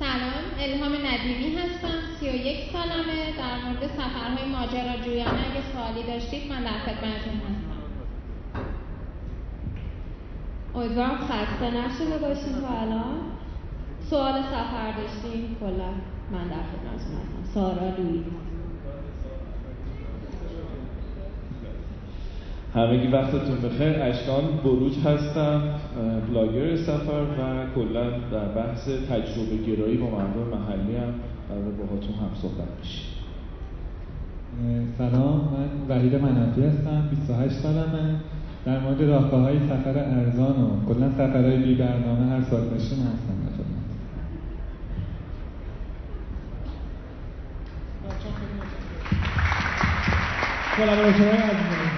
سلام 0.00 0.44
الهام 0.58 0.92
ندیمی 0.92 1.56
هستم 1.56 1.98
سی 2.20 2.28
و 2.28 2.34
یک 2.34 2.72
سالمه. 2.72 3.36
در 3.38 3.68
مورد 3.68 3.86
سفرهای 3.86 4.48
ماجراجویانه 4.52 5.30
اگه 5.30 5.62
سوالی 5.72 6.02
داشتید 6.06 6.52
من 6.52 6.62
در 6.62 6.78
خدمتتون 6.78 7.36
هستم. 7.48 7.80
امیدوارم 10.74 11.16
خسته 11.16 11.70
نشده 11.70 12.18
باشید 12.18 12.60
تا 12.60 12.80
الان. 12.80 13.20
سوال 14.10 14.42
سفر 14.42 14.92
داشتیم 14.92 15.56
کلا 15.60 15.90
من 16.32 16.48
در 16.48 16.62
خدمتتون 16.70 17.16
هستم. 17.16 17.52
سارا 17.54 17.96
لویی 17.96 18.24
همگی 22.74 23.06
وقتتون 23.06 23.60
بخیر. 23.64 24.02
اشکان 24.02 24.44
بروج 24.64 24.98
هستم 24.98 25.62
بلاگر 26.28 26.76
سفر 26.76 27.22
و 27.22 27.74
کلا 27.74 28.10
در 28.10 28.44
بحث 28.44 28.88
تجربه 28.88 29.56
گرایی 29.66 29.96
با 29.96 30.06
مردم 30.10 30.58
محلی 30.58 30.96
هم 30.96 31.14
قرار 31.48 31.72
باهاتون 31.78 32.14
هم 32.14 32.30
صحبت 32.42 32.68
بشیم. 32.80 33.10
سلام. 34.98 35.40
من 35.40 35.96
وحید 35.96 36.14
منافی 36.14 36.62
هستم 36.62 37.08
28 37.10 37.54
سالمه. 37.54 38.14
در 38.64 38.78
مورد 38.78 39.02
راهکاه 39.02 39.40
های 39.40 39.58
سفر 39.58 39.98
ارزان 39.98 40.62
و 40.62 40.84
کلا 40.88 41.10
سفرهای 41.10 41.56
بی 41.56 41.74
برنامه 41.74 42.26
هر 42.26 42.42
سال 42.50 42.60
باشیم 42.60 42.98
هستم 42.98 43.40
خدمت 50.76 51.89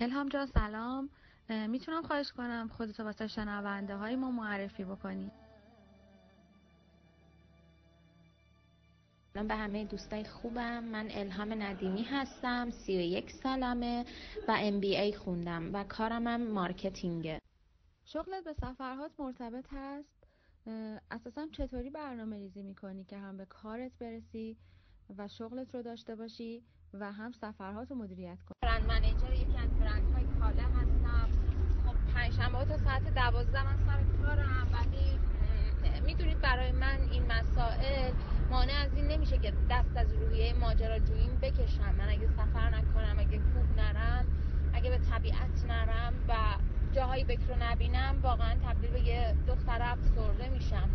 الهام 0.00 0.28
جان 0.28 0.46
سلام. 0.46 1.10
می‌تونم 1.48 2.02
خواهش 2.02 2.32
کنم 2.32 2.68
خودتو 2.68 3.04
واسه 3.04 3.26
شنونده 3.26 3.96
های 3.96 4.16
ما 4.16 4.30
معرفی 4.30 4.84
بکنی. 4.84 5.30
سلام 9.34 9.48
به 9.48 9.54
همه 9.54 9.84
دوستای 9.84 10.24
خوبم. 10.24 10.84
من 10.84 11.08
الهام 11.10 11.62
ندیمی 11.62 12.02
هستم 12.02 12.70
سی 12.70 12.96
و 12.96 13.00
یک 13.00 13.30
سالمه 13.30 14.04
و 14.48 14.56
ام 14.58 14.80
بی 14.80 14.96
ای 14.96 15.12
خوندم 15.12 15.74
و 15.74 15.84
کارم 15.84 16.26
هم 16.26 16.46
مارکتینگه. 16.46 17.40
شغلت 18.04 18.44
به 18.44 18.52
سفرهات 18.52 19.10
مرتبط 19.18 19.66
هست؟ 19.70 20.26
اساسا 21.10 21.46
چطوری 21.52 21.90
برنامه 21.90 22.36
ریزی 22.36 22.62
می‌کنی 22.62 23.04
که 23.04 23.18
هم 23.18 23.36
به 23.36 23.44
کارت 23.44 23.92
برسی 24.00 24.56
و 25.18 25.28
شغلت 25.28 25.74
رو 25.74 25.82
داشته 25.82 26.14
باشی؟ 26.14 26.62
و 26.94 27.12
هم 27.12 27.32
سفرهات 27.32 27.90
رو 27.90 27.96
مدیریت 27.96 28.38
کنی 28.42 28.54
برند 28.62 28.86
منیجر 28.86 29.32
یکی 29.32 29.58
از 29.58 29.70
برندهای 29.80 30.24
کالا 30.40 30.62
هستم. 30.62 31.28
خب 31.86 32.14
پنجشنبه 32.14 32.64
تا 32.64 32.78
ساعت 32.78 33.14
دوازده 33.14 33.64
من 33.64 33.76
سر 33.86 34.26
کارم. 34.26 34.68
ولی 34.72 35.18
می‌دونید 36.06 36.40
برای 36.40 36.72
من 36.72 36.98
این 37.12 37.22
مسائل 37.32 38.12
مانع 38.50 38.72
از 38.72 38.94
این 38.94 39.06
نمیشه 39.06 39.38
که 39.38 39.52
دست 39.70 39.96
از 39.96 40.12
روحیه 40.12 40.54
ماجراجوییم 40.54 41.38
بکشم. 41.42 41.94
من 41.98 42.08
اگه 42.08 42.26
سفر 42.26 42.70
نکنم 42.70 43.18
اگه 43.18 43.38
کوه 43.38 43.76
نرم 43.76 44.26
اگه 44.74 44.90
به 44.90 44.98
طبیعت 44.98 45.64
نرم 45.68 46.12
و 46.28 46.34
جاهایی 46.92 47.24
بکر 47.24 47.56
نبینم 47.70 48.18
واقعا 48.22 48.54
تبدیل 48.54 48.90
به 48.90 49.00
یه 49.00 49.36
دختر 49.46 49.82
افسرده 49.82 50.48
میشم. 50.48 50.90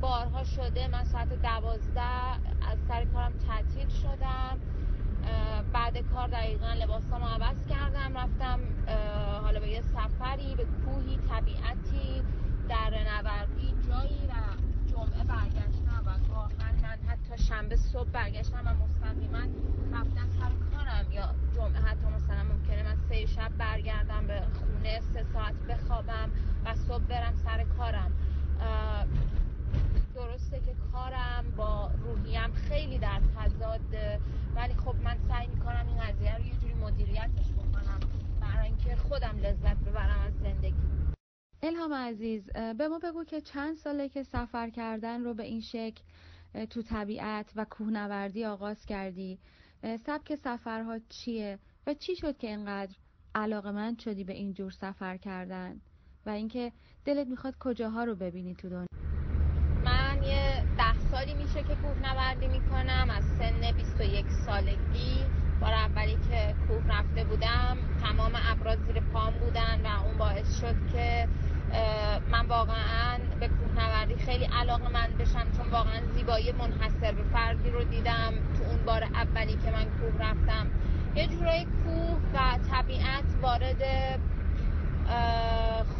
بارها 0.00 0.44
شده 0.44 0.88
من 0.88 1.04
ساعت 1.04 1.28
دوازده 1.42 2.00
از 2.70 2.78
سر 2.88 3.04
کارم 3.04 3.32
تعطیل 3.32 3.88
شدم 3.88 4.58
بعد 5.72 5.98
کار 5.98 6.28
دقیقا 6.28 6.72
لباسامو 6.72 7.26
عوض 7.26 7.66
کردم 7.68 8.16
رفتم 8.18 8.60
حالا 9.42 9.60
به 9.60 9.68
یه 9.68 9.82
سفری 9.82 10.54
به 10.54 10.64
کوهی 10.64 11.18
طبیعتی 11.30 12.22
در 12.68 12.90
نوردی 12.90 13.74
جایی 13.88 14.26
و 14.26 14.32
جمعه 14.90 15.24
برگشتم 15.24 16.02
و 16.06 16.32
واقعا 16.34 16.72
من 16.82 16.98
حتی 17.08 17.42
شنبه 17.44 17.76
صبح 17.76 18.08
برگشتم 18.08 18.66
و 18.66 18.84
مستقیما 18.84 19.38
رفتم 19.92 20.28
سر 20.40 20.76
کارم 20.76 21.12
یا 21.12 21.34
جمعه 21.56 21.80
حتی 21.82 22.06
مثلا 22.06 22.42
ممکنه 22.42 22.82
من 22.82 22.96
سه 23.08 23.26
شب 23.26 23.50
برگردم 23.58 24.26
به 24.26 24.42
خونه 24.58 25.00
سه 25.00 25.24
ساعت 25.32 25.54
بخوابم 25.54 26.30
و 26.64 26.74
صبح 26.74 27.04
برم 27.04 27.34
سر 27.44 27.64
کارم. 27.64 28.12
درسته 30.20 30.60
که 30.60 30.74
کارم 30.92 31.54
با 31.56 31.90
روحیم 32.04 32.52
خیلی 32.52 32.98
در 32.98 33.20
تضاده 33.36 34.20
ولی 34.56 34.74
خب 34.74 34.94
من 35.04 35.18
سعی 35.28 35.46
می‌کنم 35.46 35.86
این 35.86 35.98
قضیه 35.98 36.36
رو 36.36 36.44
یه 36.44 36.52
جوری 36.60 36.74
مدیریتش 36.74 37.52
بکنم 37.52 38.00
برای 38.40 38.66
اینکه 38.66 38.96
خودم 38.96 39.38
لذت 39.38 39.76
ببرم 39.76 40.20
از 40.26 40.32
زندگی. 40.42 40.74
الهام 41.62 41.92
عزیز 41.92 42.50
به 42.78 42.88
ما 42.88 42.98
بگو 42.98 43.24
که 43.24 43.40
چند 43.40 43.76
ساله 43.76 44.08
که 44.08 44.22
سفر 44.22 44.70
کردن 44.70 45.24
رو 45.24 45.34
به 45.34 45.42
این 45.42 45.60
شکل 45.60 46.02
تو 46.70 46.82
طبیعت 46.82 47.52
و 47.56 47.66
کوهنوردی 47.70 48.44
آغاز 48.44 48.86
کردی. 48.86 49.38
سبک 49.82 50.34
سفرها 50.34 50.98
چیه 51.08 51.58
و 51.86 51.94
چی 51.94 52.16
شد 52.16 52.38
که 52.38 52.46
اینقدر 52.46 52.96
علاقمند 53.34 53.98
شدی 53.98 54.24
به 54.24 54.32
این 54.32 54.52
جور 54.52 54.70
سفر 54.70 55.16
کردن؟ 55.16 55.80
و 56.26 56.30
اینکه 56.30 56.72
دلت 57.04 57.26
می‌خواد 57.26 57.54
کجاها 57.60 58.04
رو 58.04 58.14
ببینی 58.14 58.54
تو 58.54 58.68
دنیا؟ 58.68 58.86
من 59.84 60.22
یه 60.22 60.62
ده 60.78 60.98
سالی 61.10 61.34
میشه 61.34 61.62
که 61.62 61.74
کوهنوردی 61.74 62.48
می‌کنم 62.48 63.08
از 63.10 63.24
سن 63.38 63.72
21 63.72 64.26
سالگی. 64.46 65.24
بار 65.60 65.72
اولی 65.72 66.18
که 66.30 66.54
کوه 66.68 66.98
رفته 66.98 67.24
بودم 67.24 67.76
تمام 68.02 68.32
ابراز 68.50 68.78
زیر 68.86 69.00
پام 69.12 69.32
بودن 69.32 69.80
و 69.84 70.04
اون 70.06 70.18
باعث 70.18 70.60
شد 70.60 70.74
که 70.92 71.28
من 72.32 72.46
واقعا 72.46 73.18
به 73.40 73.48
کوهنوردی 73.48 74.14
خیلی 74.14 74.44
علاقه 74.44 74.88
من 74.88 75.08
بشم 75.18 75.46
چون 75.56 75.70
واقعا 75.70 76.00
زیبایی 76.16 76.52
منحصر 76.52 77.12
به 77.12 77.22
فردی 77.32 77.70
رو 77.70 77.84
دیدم 77.84 78.32
تو 78.58 78.64
اون 78.64 78.84
بار 78.86 79.02
اولی 79.04 79.52
که 79.52 79.70
من 79.70 79.84
کوه 79.84 80.28
رفتم. 80.28 80.66
یه 81.14 81.26
جورایی 81.26 81.64
کوه 81.64 82.18
و 82.34 82.58
طبیعت 82.70 83.24
وارد 83.42 83.82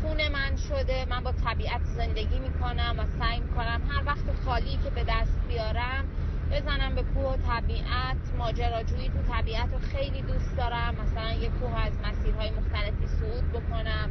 خون 0.01 0.29
من 0.29 0.57
شده 0.57 1.07
من 1.11 1.25
با 1.25 1.33
طبیعت 1.33 1.85
زندگی 1.85 2.39
می‌کنم 2.39 2.95
و 2.99 3.25
سعی 3.25 3.41
می‌کنم 3.41 3.81
هر 3.89 4.03
وقت 4.07 4.45
خالی 4.45 4.79
که 4.85 4.91
به 4.91 5.05
دست 5.09 5.39
بیارم 5.49 6.05
بزنم 6.53 6.95
به 6.95 7.03
کوه 7.03 7.25
و 7.25 7.37
طبیعت 7.37 8.17
ماجراجویی 8.39 9.09
تو 9.09 9.33
طبیعت 9.33 9.73
رو 9.73 9.79
خیلی 9.79 10.23
دوست 10.23 10.57
دارم. 10.57 10.95
مثلا 10.95 11.33
یه 11.33 11.49
کوه 11.49 11.87
از 11.87 11.93
مسیرهای 12.05 12.51
مختلفی 12.51 13.07
صعود 13.07 13.53
بکنم. 13.53 14.11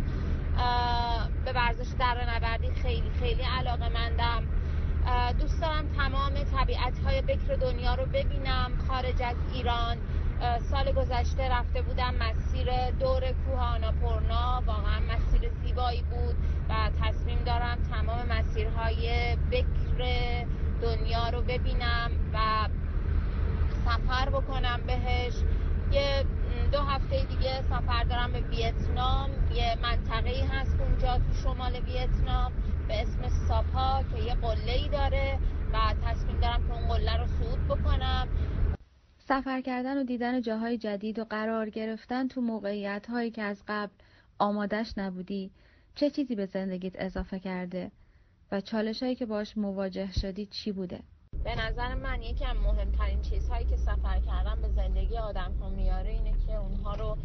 به 1.46 1.54
ورزش 1.54 1.88
در 2.00 2.26
نوردی 2.34 2.72
خیلی 2.72 3.12
خیلی 3.20 3.42
علاقه 3.42 3.90
مندم 3.90 4.44
دوست 5.40 5.62
دارم 5.62 5.88
تمام 5.98 6.34
طبیعت 6.58 7.00
های 7.06 7.22
بکر 7.22 7.56
دنیا 7.56 7.96
رو 7.96 8.06
ببینم. 8.06 8.72
خارج 8.88 9.22
از 9.22 9.36
ایران 9.54 9.98
سال 10.72 10.92
گذشته 10.92 11.50
رفته 11.50 11.82
بودم 11.82 12.14
مسیر 12.16 12.92
دور 12.92 13.22
کوه 13.22 13.60
آناپورنا 13.60 14.64
واقعا 14.68 15.00
مسیر 15.00 15.52
زیبایی 15.64 16.02
بود 16.02 16.36
و 16.70 16.74
تصمیم 17.02 17.40
دارم 17.46 17.78
تمام 17.92 18.26
مسیرهای 18.30 19.36
بکر 19.52 20.46
دنیا 20.82 21.30
رو 21.30 21.42
ببینم 21.42 22.12
و 22.34 22.68
سفر 23.86 24.30
بکنم 24.30 24.80
بهش. 24.88 25.34
یه 25.92 26.26
دو 26.72 26.80
هفته 26.80 27.26
دیگه 27.26 27.62
سفر 27.62 28.04
دارم 28.04 28.32
به 28.32 28.40
ویتنام. 28.40 29.30
یه 29.54 29.78
منطقه 29.82 30.46
هست 30.52 30.76
اونجا 30.80 31.18
تو 31.18 31.34
شمال 31.44 31.74
ویتنام. 31.76 32.52
به 32.90 33.02
اسم 33.02 33.30
ساپا 33.48 34.04
که 34.12 34.24
یه 34.24 34.34
قله 34.34 34.72
ای 34.72 34.90
داره 34.90 35.40
و 35.74 35.78
تصمیم 36.06 36.40
دارم 36.40 36.68
که 36.68 36.74
اون 36.74 36.88
قله 36.88 37.18
رو 37.18 37.28
صعود 37.28 37.68
بکنم 37.68 38.28
سفر 39.18 39.62
کردن 39.62 39.98
و 39.98 40.04
دیدن 40.04 40.42
جاهای 40.42 40.78
جدید 40.78 41.20
و 41.20 41.24
قرار 41.24 41.70
گرفتن 41.70 42.28
تو 42.28 42.42
موقعیت 42.42 43.10
هایی 43.10 43.32
که 43.32 43.42
از 43.42 43.64
قبل 43.68 43.92
آمادش 44.40 44.94
نبودی 44.98 45.52
چه 45.96 46.10
چیزی 46.10 46.36
به 46.36 46.46
زندگیت 46.46 46.94
اضافه 46.96 47.40
کرده 47.40 47.92
و 48.52 48.62
چالش 48.62 49.04
هایی 49.04 49.16
که 49.16 49.26
باش 49.26 49.58
مواجه 49.58 50.12
شدی 50.12 50.46
چی 50.46 50.72
بوده؟ 50.72 51.00
به 51.44 51.56
نظر 51.56 51.96
من 51.96 52.22
یکی 52.22 52.46
از 52.46 52.58
مهمترین 52.58 53.22
چیزهایی 53.22 53.66
که 53.66 53.78
سفر 53.78 54.20
کردن 54.20 54.62
به 54.62 54.70
زندگی 54.70 55.18
آدم 55.18 55.54
ها 55.62 55.70
میاره 55.70 56.10
اینه 56.10 56.34
که 56.48 56.56
اونها 56.56 56.96
رو 56.96 57.18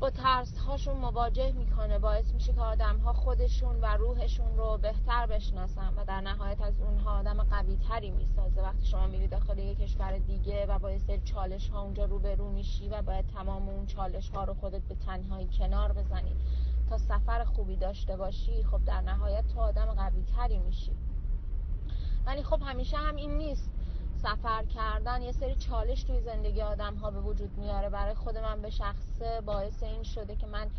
با 0.00 0.10
ترس 0.10 0.58
هاشون 0.58 0.96
مواجه 0.96 1.52
می‌کنه. 1.52 1.98
باعث 1.98 2.34
میشه 2.34 2.52
که 2.52 2.60
آدم 2.60 2.98
ها 2.98 3.12
خودشون 3.12 3.80
و 3.80 3.86
روحشون 3.86 4.56
رو 4.56 4.78
بهتر 4.78 5.26
بشناسن 5.26 5.94
و 5.96 6.04
در 6.04 6.20
نهایت 6.20 6.60
از 6.60 6.80
اونها 6.80 7.18
آدم 7.18 7.42
قوی 7.42 7.76
تری 7.76 8.10
می‌سازه. 8.10 8.62
وقتی 8.62 8.86
شما 8.86 9.06
میری 9.06 9.28
داخل 9.28 9.58
یک 9.58 9.78
کشور 9.78 10.18
دیگه 10.18 10.66
و 10.66 10.78
با 10.78 10.98
سری 10.98 11.20
چالش 11.20 11.68
ها 11.68 11.82
اونجا 11.82 12.04
روبرو 12.04 12.50
میشی 12.50 12.88
و 12.88 13.02
باید 13.02 13.26
تمام 13.26 13.68
اون 13.68 13.86
چالش 13.86 14.30
ها 14.30 14.44
رو 14.44 14.54
خودت 14.54 14.82
به 14.82 14.94
تنهایی 14.94 15.48
کنار 15.58 15.92
بزنی 15.92 16.36
تا 16.90 16.98
سفر 16.98 17.44
خوبی 17.44 17.76
داشته 17.76 18.16
باشی 18.16 18.62
خب 18.62 18.84
در 18.84 19.00
نهایت 19.00 19.46
تو 19.48 19.60
آدم 19.60 19.86
قوی 19.86 20.24
تری 20.36 20.58
میشی. 20.58 20.92
ولی 22.26 22.42
خب 22.42 22.62
همیشه 22.62 22.96
هم 22.96 23.16
این 23.16 23.38
نیست. 23.38 23.70
سفر 24.22 24.64
کردن 24.64 25.22
یه 25.22 25.32
سری 25.32 25.54
چالش 25.54 26.02
توی 26.02 26.20
زندگی 26.20 26.62
آدم 26.62 26.94
ها 26.94 27.10
به 27.10 27.20
وجود 27.20 27.58
میاره. 27.58 27.88
برای 27.88 28.14
خود 28.14 28.38
من 28.38 28.62
به 28.62 28.70
شخصه 28.70 29.40
باعث 29.46 29.82
این 29.82 30.02
شده 30.02 30.36
که 30.36 30.46
من 30.46 30.70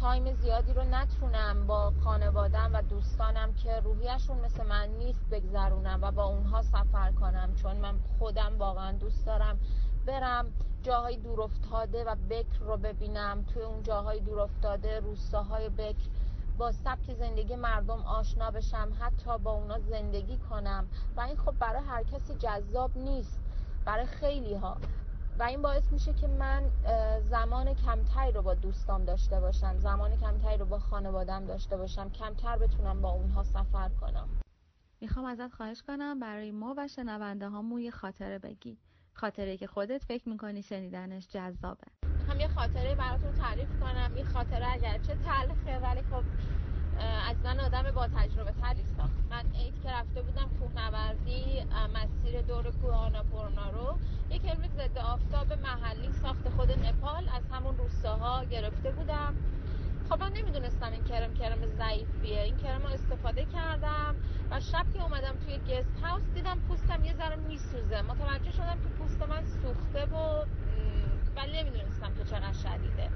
تایم 0.00 0.34
زیادی 0.34 0.72
رو 0.72 0.84
نتونم 0.84 1.66
با 1.66 1.92
خانوادم 2.04 2.70
و 2.74 2.82
دوستانم 2.82 3.54
که 3.54 3.80
روحیشون 3.80 4.40
مثل 4.40 4.66
من 4.66 4.88
نیست 4.88 5.30
بگذرونم 5.30 5.98
و 6.02 6.10
با 6.10 6.24
اونها 6.24 6.62
سفر 6.62 7.12
کنم. 7.12 7.54
چون 7.62 7.76
من 7.76 7.98
خودم 8.18 8.58
واقعا 8.58 8.92
دوست 8.92 9.26
دارم 9.26 9.58
برم 10.06 10.52
جاهای 10.82 11.16
دورافتاده 11.16 12.04
و 12.04 12.14
بکر 12.30 12.58
رو 12.60 12.76
ببینم. 12.76 13.44
توی 13.44 13.62
اون 13.62 13.82
جاهای 13.82 14.20
دورافتاده 14.20 15.00
روستاهای 15.00 15.68
بکر 15.68 16.08
با 16.60 16.72
سبک 16.72 17.14
زندگی 17.14 17.56
مردم 17.56 18.00
آشنا 18.00 18.50
بشم 18.50 18.92
حتی 19.00 19.38
با 19.38 19.52
اونا 19.52 19.78
زندگی 19.78 20.38
کنم. 20.38 20.88
و 21.16 21.20
این 21.20 21.36
خب 21.36 21.54
برای 21.58 21.82
هر 21.82 22.02
کسی 22.02 22.34
جذاب 22.34 22.90
نیست 22.98 23.40
برای 23.84 24.06
خیلی 24.06 24.54
ها 24.54 24.76
و 25.38 25.42
این 25.42 25.62
باعث 25.62 25.92
میشه 25.92 26.12
که 26.12 26.28
من 26.28 26.70
زمان 27.20 27.74
کمتری 27.74 28.32
رو 28.32 28.42
با 28.42 28.54
دوستام 28.54 29.04
داشته 29.04 29.40
باشم 29.40 29.78
زمان 29.78 30.16
کمتری 30.16 30.56
رو 30.58 30.66
با 30.66 30.78
خانوادم 30.78 31.44
داشته 31.44 31.76
باشم 31.76 32.10
کمتر 32.10 32.58
بتونم 32.58 33.02
با 33.02 33.10
اونها 33.10 33.44
سفر 33.44 33.88
کنم. 33.88 34.28
می‌خوام 35.00 35.24
ازت 35.26 35.52
خواهش 35.52 35.82
کنم 35.82 36.20
برای 36.20 36.50
ما 36.52 36.74
و 36.76 36.88
شنونده 36.88 37.48
هامون 37.48 37.80
یه 37.80 37.90
خاطره 37.90 38.38
بگی. 38.38 38.78
خاطره 39.20 39.56
که 39.56 39.66
خودت 39.66 40.04
فکر 40.04 40.28
می‌کنی 40.28 40.62
شنیدنش 40.62 41.28
جذابه. 41.28 41.86
هم 42.28 42.40
یه 42.40 42.48
خاطره 42.48 42.94
براتون 42.94 43.32
تعریف 43.32 43.68
کنم. 43.80 44.10
این 44.16 44.24
خاطره 44.24 44.72
اگرچه 44.72 45.14
تلخه 45.14 45.78
ولی 45.78 46.02
خب 46.10 46.24
از 47.30 47.36
من 47.44 47.60
آدم 47.60 47.90
با 47.90 48.08
تجربه 48.08 48.52
تری 48.62 48.84
ساخت 48.96 49.20
من 49.30 49.44
عید 49.54 49.82
که 49.82 49.88
رفته 49.90 50.22
بودم 50.22 50.50
کوهنوردی 50.60 51.62
مسیر 51.94 52.42
دور 52.42 52.70
کوه 52.82 52.94
آناپورنا 52.94 53.70
رو 53.70 53.98
یک 54.30 54.44
علم 54.44 54.68
ضد 54.76 54.98
آفتاب 54.98 55.52
محلی 55.52 56.12
ساخت 56.22 56.48
خود 56.56 56.70
نپال. 56.86 57.28
از 57.28 57.42
همون 57.52 57.76
روستاها 57.78 58.44
گرفته 58.44 58.90
بودم. 58.90 59.34
خب 60.10 60.22
من 60.22 60.32
نمی‌دونستم 60.32 60.92
این 60.92 61.04
کرم 61.04 61.34
کرم 61.34 61.66
ضعیفیه. 61.66 62.40
این 62.40 62.56
کرم 62.56 62.82
رو 62.82 62.88
استفاده 62.88 63.44
کردم 63.44 64.16
و 64.50 64.60
شب 64.60 64.86
که 64.92 65.02
اومدم 65.02 65.36
توی 65.36 65.58
گست 65.58 65.98
هاوس 66.02 66.22
دیدم 66.34 66.60
پوستم 66.68 67.04
یه 67.04 67.14
ذره 67.14 67.36
میسوزه. 67.36 68.02
متوجه 68.02 68.50
شدم 68.50 68.80
که 68.82 68.88
پوست 68.88 69.22
من 69.22 69.44
سوخته 69.44 70.04
و 70.04 70.44
ولی 71.36 71.62
نمی‌دونستم 71.62 72.14
که 72.14 72.24
چقدر 72.24 72.52
شدیده. 72.52 73.10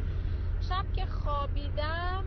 شب 0.60 0.84
که 0.92 1.06
خوابیدم 1.06 2.24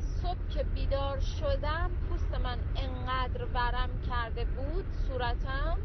صبح 0.00 0.48
که 0.48 0.62
بیدار 0.62 1.20
شدم 1.20 1.90
پوست 2.08 2.34
من 2.34 2.58
انقدر 2.76 3.44
ورم 3.44 4.00
کرده 4.08 4.44
بود 4.44 4.84
صورتم 5.08 5.78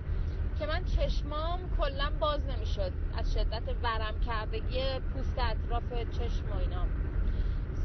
که 0.59 0.65
من 0.65 0.83
چشمام 0.83 1.59
کلا 1.77 2.09
باز 2.19 2.45
نمی‌شد. 2.45 2.91
از 3.17 3.33
شدت 3.33 3.75
ورم 3.83 4.19
کردگی 4.19 4.99
پوست 4.99 5.39
اطراف 5.39 5.93
چشم 6.11 6.49
و 6.51 6.53
اینا. 6.53 6.87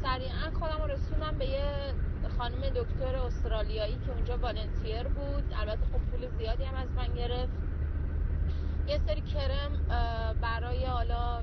سریعا 0.05 0.51
خودم 0.59 0.81
رو 0.81 0.87
رسونم 0.87 1.37
به 1.37 1.45
یه 1.45 1.93
خانم 2.37 2.61
دکتر 2.61 3.15
استرالیایی 3.15 3.97
که 4.05 4.11
اونجا 4.11 4.37
والنتیر 4.37 5.03
بود. 5.03 5.53
البته 5.59 5.85
خب 5.85 5.99
پول 6.11 6.27
زیادی 6.37 6.63
هم 6.63 6.75
از 6.75 6.91
من 6.91 7.13
گرفت. 7.13 7.53
یه 8.87 8.97
سری 9.07 9.21
کرم 9.21 9.71
برای 10.41 10.85
حالا 10.85 11.41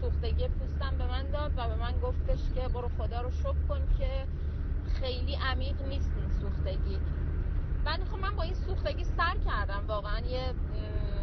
سوختگی 0.00 0.48
پوستم 0.48 0.98
به 0.98 1.06
من 1.06 1.30
داد 1.30 1.52
و 1.56 1.68
به 1.68 1.74
من 1.74 2.00
گفتش 2.00 2.38
که 2.54 2.68
برو 2.68 2.88
خدا 2.98 3.20
رو 3.20 3.30
شکر 3.30 3.66
کن 3.68 3.80
که 3.98 4.26
خیلی 5.00 5.34
عمیق 5.34 5.82
نیست 5.82 6.10
این 6.16 6.30
سوختگی. 6.40 6.98
من 7.84 7.98
خب 8.04 8.18
من 8.18 8.36
با 8.36 8.42
این 8.42 8.54
سوختگی 8.54 9.04
سر 9.04 9.36
کردم. 9.46 9.84
واقعا 9.88 10.20
یه 10.20 10.54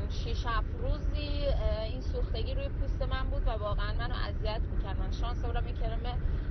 شیش 0.09 0.45
هفت 0.45 0.75
روزی 0.81 1.45
این 1.85 2.01
سوختگی 2.01 2.53
روی 2.53 2.69
پوست 2.69 3.01
من 3.01 3.23
بود 3.29 3.47
و 3.47 3.51
واقعا 3.51 3.93
منو 3.93 4.13
اذیت 4.29 4.61
می‌کرد. 4.61 4.99
من 4.99 5.11
شانس 5.11 5.45
بودم 5.45 5.65
این 5.65 5.75
کرم 5.75 5.99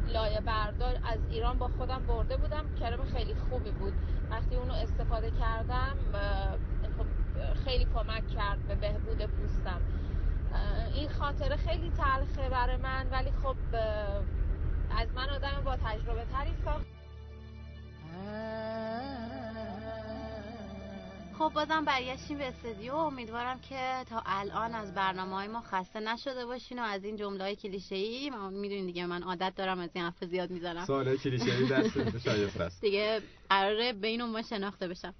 لایه 0.08 0.40
بردار 0.40 0.98
از 1.04 1.18
ایران 1.30 1.58
با 1.58 1.68
خودم 1.68 2.02
برده 2.08 2.36
بودم. 2.36 2.74
کرم 2.80 3.04
خیلی 3.04 3.34
خوبی 3.34 3.70
بود. 3.70 3.92
وقتی 4.30 4.56
اونو 4.56 4.72
استفاده 4.74 5.30
کردم 5.30 5.96
خب 6.98 7.06
خیلی 7.64 7.84
کمک 7.94 8.28
کرد 8.28 8.66
به 8.68 8.74
بهبود 8.74 9.26
پوستم. 9.26 9.80
این 10.94 11.08
خاطره 11.08 11.56
خیلی 11.56 11.90
تلخه 11.90 12.48
برای 12.48 12.76
من 12.76 13.06
ولی 13.10 13.30
خب 13.42 13.56
خب 21.44 21.52
بازم 21.52 21.84
برگشتیم 21.84 22.38
به 22.38 22.48
استودیو. 22.48 22.94
امیدوارم 22.94 23.60
که 23.60 24.04
تا 24.08 24.22
الان 24.26 24.74
از 24.74 24.94
برنامه 24.94 25.34
های 25.34 25.48
ما 25.48 25.60
خسته 25.60 26.00
نشده 26.00 26.46
باشین 26.46 26.78
و 26.78 26.82
از 26.82 27.04
این 27.04 27.16
جمله 27.16 27.44
های 27.44 27.56
کلیشه 27.56 27.94
ای 27.94 28.30
می‌دونین 28.30 28.86
دیگه 28.86 29.06
من 29.06 29.22
عادت 29.22 29.52
دارم 29.56 29.78
از 29.78 29.90
این 29.94 30.04
حرف 30.04 30.24
زیاد 30.24 30.50
می‌زنم. 30.50 30.84
سوال 30.84 31.16
کلیشه 31.16 31.52
ای 31.54 31.68
دست 31.72 32.18
شایسته 32.18 32.64
است 32.64 32.80
دیگه 32.80 33.22
قراره 33.50 33.92
بین 33.92 34.22
ما 34.22 34.42
شناخته 34.42 34.88
بشم. 34.88 35.14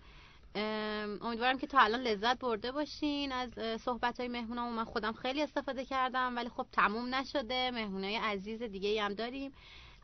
امیدوارم 1.23 1.59
که 1.59 1.67
تا 1.67 1.79
الان 1.79 2.01
لذت 2.01 2.39
برده 2.39 2.73
باشین. 2.73 3.33
از 3.33 3.81
صحبت 3.81 4.21
های 4.21 4.29
مهمونامون 4.29 4.75
من 4.75 4.85
خودم 4.85 5.13
خیلی 5.13 5.43
استفاده 5.43 5.85
کردم 5.85 6.37
ولی 6.37 6.49
خب 6.49 6.67
تموم 6.73 7.15
نشده. 7.15 7.71
مهمونای 7.71 8.17
عزیز 8.17 8.63
دیگه 8.63 9.03
هم 9.03 9.15
داریم. 9.15 9.53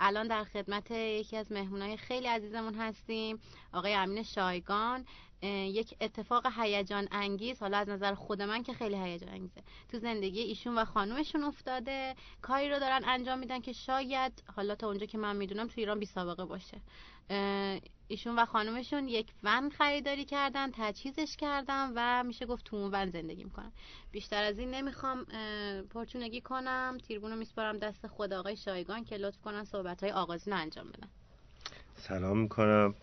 الان 0.00 0.28
در 0.28 0.44
خدمت 0.44 0.90
یکی 0.90 1.36
از 1.36 1.52
مهمونای 1.52 1.96
خیلی 1.96 2.26
عزیزمون 2.26 2.74
هستیم 2.74 3.40
آقای 3.72 3.94
امین 3.94 4.22
شایگان. 4.22 5.06
یک 5.42 5.94
اتفاق 6.00 6.46
هیجان 6.56 7.08
انگیز 7.12 7.60
حالا 7.60 7.78
از 7.78 7.88
نظر 7.88 8.14
خود 8.14 8.42
من 8.42 8.62
که 8.62 8.72
خیلی 8.72 8.96
هیجان 8.96 9.28
انگیزه 9.28 9.62
تو 9.88 9.98
زندگی 9.98 10.40
ایشون 10.40 10.78
و 10.78 10.84
خانومشون 10.84 11.44
افتاده 11.44 12.14
کاری 12.42 12.70
رو 12.70 12.78
دارن 12.78 13.00
انجام 13.04 13.38
میدن 13.38 13.60
که 13.60 13.72
شاید 13.72 14.42
حالا 14.56 14.74
تا 14.74 14.86
اونجا 14.86 15.06
که 15.06 15.18
من 15.18 15.36
می‌دونم 15.36 15.66
تو 15.66 15.74
ایران 15.76 15.98
بی 15.98 16.06
سابقه 16.06 16.44
باشه 16.44 16.80
ایشون 18.08 18.38
و 18.38 18.44
خانومشون 18.44 19.08
یک 19.08 19.26
ون 19.42 19.70
خریداری 19.70 20.24
کردن 20.24 20.70
تجهیزش 20.72 21.36
کردن 21.36 21.92
و 21.96 22.22
میشه 22.22 22.46
گفت 22.46 22.64
تو 22.64 22.76
اون 22.76 22.90
ون 22.92 23.10
زندگی 23.10 23.44
می‌کنن. 23.44 23.72
بیشتر 24.12 24.42
از 24.42 24.58
این 24.58 24.70
نمی‌خوام 24.70 25.24
پرچونگی 25.90 26.40
کنم. 26.40 26.98
تیربونو 27.08 27.36
میسپارم 27.36 27.78
دست 27.78 28.06
خود 28.06 28.32
آقای 28.32 28.56
شایگان 28.56 29.04
که 29.04 29.16
لطف 29.16 29.40
کنن 29.40 29.64
صحبت 29.64 30.02
های 30.02 30.12
آغازین 30.12 30.54
انجام 30.54 30.88
بدن. 30.88 31.08
سلام 31.96 32.38
می‌کنم. 32.38 32.94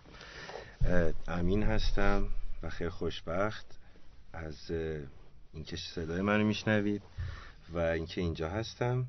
امین 1.28 1.64
هستم 1.64 2.28
و 2.64 2.70
خیلی 2.70 2.90
خوشبخت 2.90 3.66
از 4.34 4.72
اینکه 5.54 5.78
صدای 5.78 6.22
منو 6.22 6.44
میشنوید 6.44 7.02
و 7.74 7.80
اینکه 7.80 8.22
اینجا 8.22 8.50
هستم. 8.50 9.06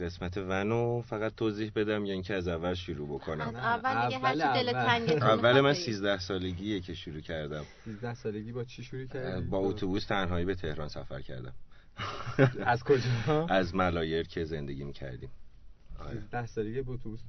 قسمت 0.00 0.36
ونو 0.36 1.02
فقط 1.02 1.34
توضیح 1.34 1.72
بدم 1.76 2.04
یا 2.04 2.12
اینکه 2.12 2.34
از 2.34 2.48
اول 2.48 2.74
شروع 2.74 3.08
بکنم؟ 3.08 3.56
اول 3.56 4.06
دیگه 4.06 4.18
هر 4.18 4.54
دل 4.54 4.72
تنگ 4.72 5.22
اول. 5.22 5.60
من 5.60 5.74
13 5.74 6.18
سالگیه 6.18 6.80
که 6.80 6.94
شروع 6.94 7.20
کردم. 7.20 7.64
13 7.84 8.14
سالگی 8.14 8.52
با 8.52 8.64
چی 8.64 8.84
شروع 8.84 9.06
کردی؟ 9.06 9.46
با 9.46 9.58
اتوبوس 9.58 10.06
تنهایی 10.06 10.44
به 10.44 10.54
تهران 10.54 10.88
سفر 10.88 11.20
کردم. 11.20 11.52
از 12.66 12.84
کجا؟ 12.84 13.46
از 13.60 13.74
ملایر 13.74 14.26
که 14.26 14.44
زندگی 14.44 14.84
می‌کردیم. 14.84 15.30
ده 16.30 16.46
سالگی 16.46 16.82
با 16.82 16.92
اتوبوس 16.94 17.20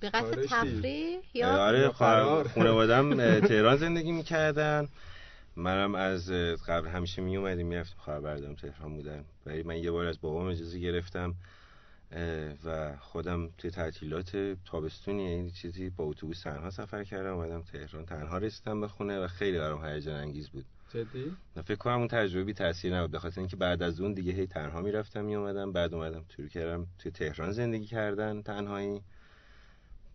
به 0.00 0.10
قصد 0.10 0.44
تفریح 0.44 1.20
یا 1.34 1.48
آره 1.48 1.88
خانوادم 1.88 3.14
تهران 3.48 3.76
زندگی 3.76 4.12
می‌کردن. 4.12 4.88
منم 5.56 5.94
از 5.94 6.30
قبل 6.68 6.88
همیشه 6.88 7.22
می 7.22 7.36
اومدیم 7.36 7.66
می‌رفتیم 7.66 7.98
خبر 8.00 8.20
بردارم 8.20 8.54
تهران 8.54 8.94
بودن. 8.94 9.24
ولی 9.46 9.62
من 9.62 9.76
یه 9.76 9.90
بار 9.90 10.06
از 10.06 10.20
بابام 10.20 10.46
اجازه 10.46 10.78
گرفتم 10.78 11.34
و 12.64 12.96
خودم 13.00 13.48
توی 13.58 13.70
تعطیلات 13.70 14.56
تابستونی 14.64 15.26
این 15.26 15.50
چیزی 15.50 15.90
با 15.90 16.04
اتوبوس 16.04 16.42
تنها 16.42 16.70
سفر 16.70 17.04
کردم 17.04 17.34
اومدم 17.34 17.62
تهران. 17.62 18.06
تنها 18.06 18.38
رسیدم 18.38 18.80
به 18.80 18.88
خونه 18.88 19.18
و 19.18 19.26
خیلی 19.26 19.58
برام 19.58 19.84
هیجان 19.84 20.14
انگیز 20.14 20.48
بود. 20.48 20.64
جدی؟ 20.94 21.36
فکر 21.64 21.76
کنم 21.76 21.98
اون 21.98 22.08
تجربه 22.08 22.44
بی 22.44 22.54
تاثیر 22.54 22.96
نبود. 22.96 23.10
بخاطر 23.10 23.40
اینکه 23.40 23.56
بعد 23.56 23.82
از 23.82 24.00
اون 24.00 24.12
دیگه 24.12 24.32
هی 24.32 24.46
تنها 24.46 24.80
می‌رفتم 24.80 25.24
میومدم 25.24 25.72
بعد 25.72 25.94
اومدم 25.94 26.24
کردم 26.54 26.86
توی 26.98 27.12
تهران 27.12 27.52
زندگی 27.52 27.86
کردن 27.86 28.42
تنهایی. 28.42 29.02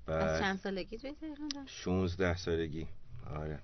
از 0.08 0.40
چند 0.40 0.58
سالگی 0.58 0.98
توی 0.98 1.14
تهران 1.22 1.50
16 1.66 2.38
سالگی. 2.38 2.88
آره. 3.36 3.60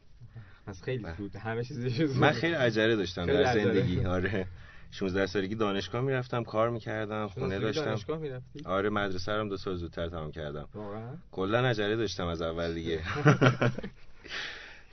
از 0.67 0.83
خیلی 0.83 1.07
زود. 1.17 1.35
همه 1.35 1.63
چیزش 1.63 1.99
من 1.99 2.31
خیلی 2.31 2.53
عجله 2.53 2.95
داشتم 2.95 3.25
در 3.25 3.53
زندگی. 3.53 4.05
آره. 4.05 4.47
16 4.91 5.25
سالگی 5.25 5.55
دانشگاه 5.55 6.01
می‌رفتم 6.01 6.43
کار 6.43 6.69
می‌کردم 6.69 7.27
خونه 7.27 7.59
داشتم. 7.59 7.85
دانشگاه 7.85 8.17
می‌رفتی؟ 8.17 8.63
آره 8.65 8.89
مدرسه 8.89 9.31
هم 9.31 9.49
دو 9.49 9.57
سال 9.57 9.75
زودتر 9.75 10.09
تمام 10.09 10.31
کردم. 10.31 10.67
واقعا؟ 10.73 11.17
کلا 11.31 11.67
عجله 11.67 11.95
داشتم 11.95 12.27
از 12.27 12.41
اول 12.41 12.73
دیگه. 12.73 13.01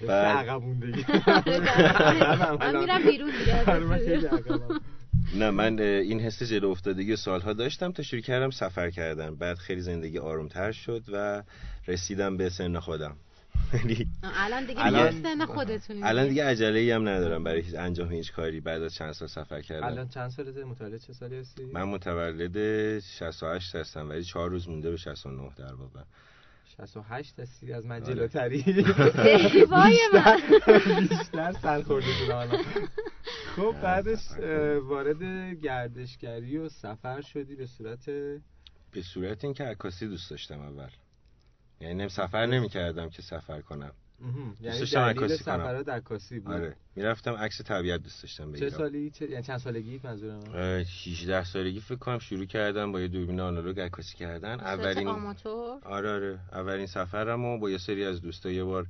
عقب 0.09 0.63
موندگی 0.63 1.05
من 2.61 2.81
میرم 2.81 3.03
بیرون 3.03 3.31
نه 5.35 5.51
من 5.51 5.79
این 5.81 6.21
حس 6.21 6.43
جلو 6.43 6.69
افتادگی 6.69 7.17
سالها 7.17 7.53
داشتم. 7.53 7.93
تا 7.93 8.03
شروع 8.03 8.23
کردم 8.23 8.51
سفر 8.51 8.91
کردن 8.91 9.35
بعد 9.35 9.57
خیلی 9.57 9.81
زندگی 9.81 10.19
آرومتر 10.19 10.73
شد 10.73 11.03
و 11.13 11.43
رسیدم 11.89 12.37
به 12.37 12.49
سن 12.49 12.79
خودم. 12.79 13.17
الان 14.23 14.67
دیگه 14.67 14.87
الان 14.87 15.23
سن 15.23 15.47
خودتونی. 15.47 16.03
الان 16.03 16.29
دیگه 16.29 16.45
عجله 16.45 16.79
ای 16.79 16.91
هم 16.91 17.09
ندارم 17.09 17.45
برای 17.45 17.61
هیچ 17.61 17.75
انجام 17.75 18.13
هیچ 18.13 18.33
کاری 18.33 18.61
بعد 18.61 18.83
از 18.83 18.95
چند 18.95 19.13
سال 19.13 19.29
سفر 19.29 19.61
کردم 19.61 19.87
الان 19.87 20.09
چند 20.09 20.31
سالته؟ 20.31 20.65
متولد 20.65 21.01
چه 21.01 21.13
سالی 21.13 21.37
هستی؟ 21.37 21.65
من 21.65 21.83
متولد 21.83 22.99
68 23.01 23.75
هستم 23.75 24.09
ولی 24.09 24.25
4 24.25 24.51
روز 24.51 24.69
مونده 24.69 24.91
به 24.91 24.97
69 24.97 25.51
در 25.57 25.75
واقع. 25.75 26.01
68 26.79 27.41
هستی 27.41 27.73
از 27.73 27.87
من 27.87 28.03
جلوتری. 28.03 28.63
وای 29.71 29.99
من. 30.15 30.41
بیشتر 31.09 31.53
سر 31.53 31.83
خورده 31.83 32.13
شدم 32.13 32.49
خب 33.57 33.75
بعدش 33.83 34.31
وارد 34.83 35.23
گردشگری 35.55 36.59
و 36.59 36.69
سفر 36.69 37.21
شدی 37.21 37.57
به 37.57 37.67
صورت 37.67 38.07
به 38.91 39.03
صورت 39.15 39.45
اینکه 39.45 39.65
عکاسی 39.65 40.09
دوست 40.09 40.31
داشتم 40.31 40.61
اول. 40.61 40.91
یعنی 41.81 42.09
سفر 42.09 42.47
نمی 42.47 42.69
کردم 42.69 43.09
که 43.11 43.23
سفر 43.23 43.61
کنم. 43.61 43.93
یعنی 44.61 44.85
دلیل 44.85 45.37
سفرات 45.37 45.89
عکاسی 45.89 46.39
بود. 46.39 46.55
آره. 46.55 46.77
می‌رفتم 46.97 47.35
عکس 47.35 47.63
طبیعت 47.63 48.03
دوست 48.03 48.23
داشتم 48.23 48.53
بگیرم. 48.53 48.71
چه 48.71 48.77
سالی؟ 48.77 49.11
چه 49.11 49.31
یعنی 49.31 49.43
چند 49.43 49.59
سالگی 49.59 50.01
منظورم؟ 50.05 50.41
18 50.55 51.45
سالگی 51.45 51.81
فکر 51.81 51.99
کنم 51.99 52.19
شروع 52.19 52.45
کردم 52.45 52.93
با 52.93 53.01
یه 53.01 53.09
دوربین 53.09 53.41
آنالوگ 53.41 53.81
عکاسی 53.81 54.17
کردن. 54.17 54.61
اولین 54.61 55.09
آماتور؟ 55.09 55.79
آره 55.83 56.11
آره. 56.11 56.39
اولین 56.53 56.87
سفرمو 56.87 57.59
با 57.59 57.71
یه 57.71 57.79
سری 57.79 58.05
از 58.05 58.21
دوستا 58.21 58.51
یه 58.51 58.65
بار 58.65 58.87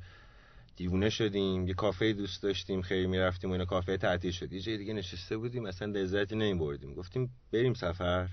دیوونه 0.77 1.11
شدیم. 1.11 1.69
یه 1.69 1.75
کافه 1.75 2.13
دوست 2.13 2.43
داشتیم 2.43 2.83
خیلی 2.83 3.07
می‌رفتیم 3.07 3.51
و 3.51 3.53
اینا. 3.53 3.65
کافه 3.65 3.97
تعطیل 3.97 4.31
شد. 4.31 4.53
یه 4.53 4.61
جای 4.61 4.79
دیگه 4.79 4.93
نشسته 4.93 5.37
بودیم. 5.37 5.67
اصلا 5.67 5.93
لذتی 5.93 6.37
نمیبردیم. 6.37 6.95
گفتیم 6.95 7.31
بریم 7.53 7.75
سفر. 7.75 8.29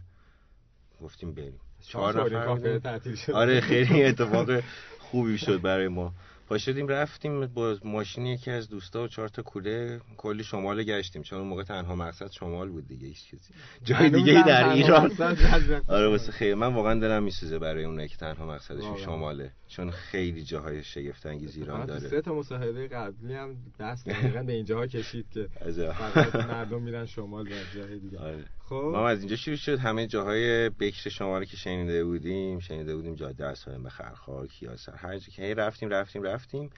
گفتیم 1.02 1.34
بریم. 1.34 1.60
چهار 1.88 2.26
نفر 2.26 3.02
آره 3.34 3.62
خیلی 3.62 4.04
اتفاق 4.04 4.64
خوبی 5.00 5.38
شد 5.38 5.62
برای 5.62 5.88
ما. 5.88 6.14
پا 6.48 6.58
شدیم 6.58 6.88
رفتیم 6.88 7.48
با 7.48 7.78
ماشین 7.84 8.26
یکی 8.26 8.52
از 8.52 8.70
دوستا 8.70 9.04
و 9.04 9.08
چهار 9.08 9.30
تا 9.30 9.42
کوله 9.42 10.02
کلی 10.18 10.44
شمال 10.44 10.84
گشتیم. 10.84 11.22
چون 11.22 11.40
اون 11.40 11.48
موقع 11.48 11.64
تنها 11.64 11.96
مقصد 11.96 12.32
شمال 12.32 12.70
بود 12.70 12.88
دیگه 12.88 13.08
هیچ 13.08 13.24
چیزی 13.24 13.54
جای 13.84 14.10
دیگه 14.10 14.44
در 14.48 14.70
ایران. 14.70 15.12
آره 15.88 16.08
واسه 16.08 16.32
خیلی 16.32 16.54
من 16.54 16.74
واقعا 16.74 17.00
دلم 17.00 17.24
میسوزه 17.24 17.60
برای 17.60 17.84
اون 17.84 18.08
که 18.08 18.18
تنها 18.18 18.46
مقصدش 18.46 18.84
شماله. 19.06 19.52
چون 19.68 19.92
خیلی 19.92 20.44
جاهای 20.44 20.84
شگفت 20.84 21.26
انگیز 21.26 21.58
ایران 21.58 21.86
داره. 21.86 22.10
سه 22.10 22.22
تا 22.22 22.34
مصاحبه 22.34 22.88
قبلی 22.88 23.34
هم 23.34 23.56
دست 23.80 24.10
دقیقاً 24.10 24.44
به 24.44 24.54
اینجاها 24.54 24.88
کشید 24.88 25.26
که 25.34 25.48
فقط 25.92 26.36
مردم 26.36 26.82
میرن 26.82 27.06
شمال 27.06 27.48
و 27.48 27.52
جای 27.76 28.00
دیگه. 28.00 28.20
آره. 28.20 28.44
خب. 28.70 28.92
ما 28.94 29.08
از 29.10 29.20
اینجا 29.20 29.36
شروع 29.36 29.58
شد. 29.58 29.80
همه 29.80 30.08
جاهای 30.08 30.70
بکر 30.70 31.10
شمالی 31.10 31.46
که 31.46 31.58
شنیده 31.58 32.06
بودیم 32.06 32.60
شنیده 32.60 32.96
بودیم 32.96 33.16
جاده 33.16 33.46
اصفهان 33.46 33.84
به 33.84 33.90
خرخار 33.90 34.48
کیاسر 34.48 34.96
هر 34.96 35.18
جا 35.18 35.28
که 35.32 35.54
رفتیم 35.54 35.90
رفتیم 35.90 36.24
رفتیم. 36.24 36.70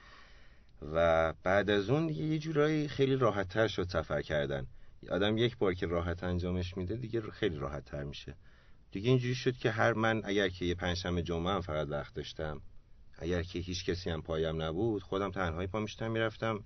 و 0.92 1.32
بعد 1.42 1.70
از 1.70 1.90
اون 1.90 2.06
دیگه 2.06 2.24
یه 2.24 2.38
جورایی 2.38 2.88
خیلی 2.88 3.16
راحت 3.16 3.48
تر 3.48 3.68
شد 3.68 3.88
سفر 3.88 4.22
کردن. 4.22 4.66
آدم 5.10 5.38
یک 5.38 5.58
بار 5.58 5.74
که 5.74 5.86
راحت 5.86 6.24
انجامش 6.24 6.76
میده 6.76 6.96
دیگه 6.96 7.20
خیلی 7.20 7.56
راحت 7.56 7.84
تر 7.84 8.04
میشه. 8.04 8.34
دیگه 8.92 9.08
اینجوری 9.08 9.34
شد 9.34 9.56
که 9.56 9.70
هر 9.70 9.92
من 9.92 10.22
اگر 10.24 10.48
که 10.48 10.64
یه 10.64 10.74
پنجشنبه 10.74 11.22
جمعه 11.22 11.52
هم 11.52 11.60
فقط 11.60 11.88
وقت 11.88 12.14
داشتم 12.14 12.60
اگر 13.18 13.42
که 13.42 13.58
هیچ 13.58 13.84
کسی 13.84 14.10
هم 14.10 14.22
پایم 14.22 14.62
نبود 14.62 15.02
خودم 15.02 15.30
تنهایی 15.30 15.66
پا 15.66 15.80
میشتم 15.80 16.10
می‌رفتم 16.10 16.64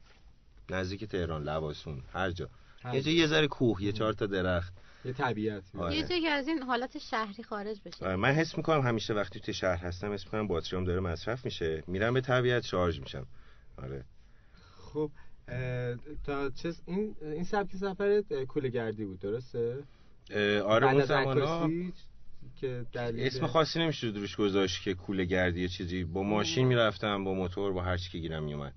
نزدیک 0.70 1.04
تهران 1.04 1.42
لواسون 1.42 2.02
هر 2.12 2.30
جا. 2.30 2.48
یه 2.92 3.00
جا 3.00 3.10
یه 3.10 3.26
ذره 3.26 3.48
کوه 3.48 3.82
یه 3.82 3.92
چهار 3.92 4.12
تا 4.12 4.26
درخت. 4.26 4.72
یه 5.04 5.12
طبیعت. 5.12 5.62
آره. 5.78 5.96
یه 5.96 6.06
جایی 6.08 6.26
از 6.26 6.48
این 6.48 6.62
حالت 6.62 6.98
شهری 6.98 7.42
خارج 7.42 7.80
بشه. 7.84 8.06
آره 8.06 8.16
من 8.16 8.32
حس 8.32 8.56
می‌کنم 8.56 8.80
همیشه 8.80 9.14
وقتی 9.14 9.40
تو 9.40 9.52
شهر 9.52 9.76
هستم 9.76 10.12
حس 10.12 10.24
می‌کنم 10.24 10.46
باتریام 10.46 10.84
داره 10.84 11.00
مصرف 11.00 11.44
میشه. 11.44 11.84
میرم 11.86 12.14
به 12.14 12.20
طبیعت 12.20 12.64
شارژ 12.64 13.00
میشم. 13.00 13.26
آره. 13.82 14.04
خب 14.94 15.10
تا 16.24 16.50
چه 16.50 16.72
این 16.86 17.16
این 17.22 17.44
سبک 17.44 17.76
سفرت 17.76 18.44
کوله 18.44 18.68
گردی 18.68 19.04
بود 19.04 19.20
درسته؟ 19.20 19.82
آره 20.64 20.92
اون 20.92 21.04
زمانا 21.04 21.70
که 22.60 22.84
اسم 22.94 23.46
خاصی 23.46 23.78
نمیشه 23.78 24.06
روش 24.06 24.36
گذاشت 24.36 24.82
که 24.82 24.94
کوله 24.94 25.24
گردی 25.24 25.68
چیزی. 25.68 26.04
با 26.04 26.22
ماشین 26.22 26.66
می‌رفتم 26.66 27.24
با 27.24 27.34
موتور 27.34 27.72
با 27.72 27.82
هر 27.82 27.96
چی 27.96 28.10
که 28.10 28.18
گیرم 28.18 28.44
میومد 28.44 28.72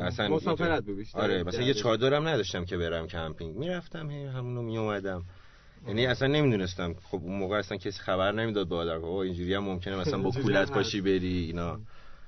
اصلا 0.00 0.28
مسافرت 0.28 0.84
بیشتر. 0.84 1.20
آره 1.20 1.42
مثلا 1.42 1.62
یه 1.62 1.74
چادرم 1.74 2.28
نداشتم 2.28 2.64
که 2.64 2.76
برم 2.76 3.06
کمپینگ. 3.06 3.56
می‌رفتم 3.56 4.10
هی 4.10 4.24
همونو 4.24 4.62
میومدم 4.62 5.24
یعنی 5.86 6.06
اصلا 6.06 6.28
نمی‌دونستم. 6.28 6.94
خب 7.02 7.20
اون 7.22 7.38
موقع 7.38 7.56
اصلا 7.56 7.78
کسی 7.78 7.98
خبر 7.98 8.32
نمی‌داد 8.32 8.68
با 8.68 8.76
آدم. 8.76 9.04
اینجوری 9.04 9.54
هم 9.54 9.64
ممکنه 9.64 9.96
مثلا 9.96 10.18
با 10.18 10.30
کولت 10.30 10.70
پاشی 10.70 11.00
بری 11.00 11.44
اینا. 11.44 11.80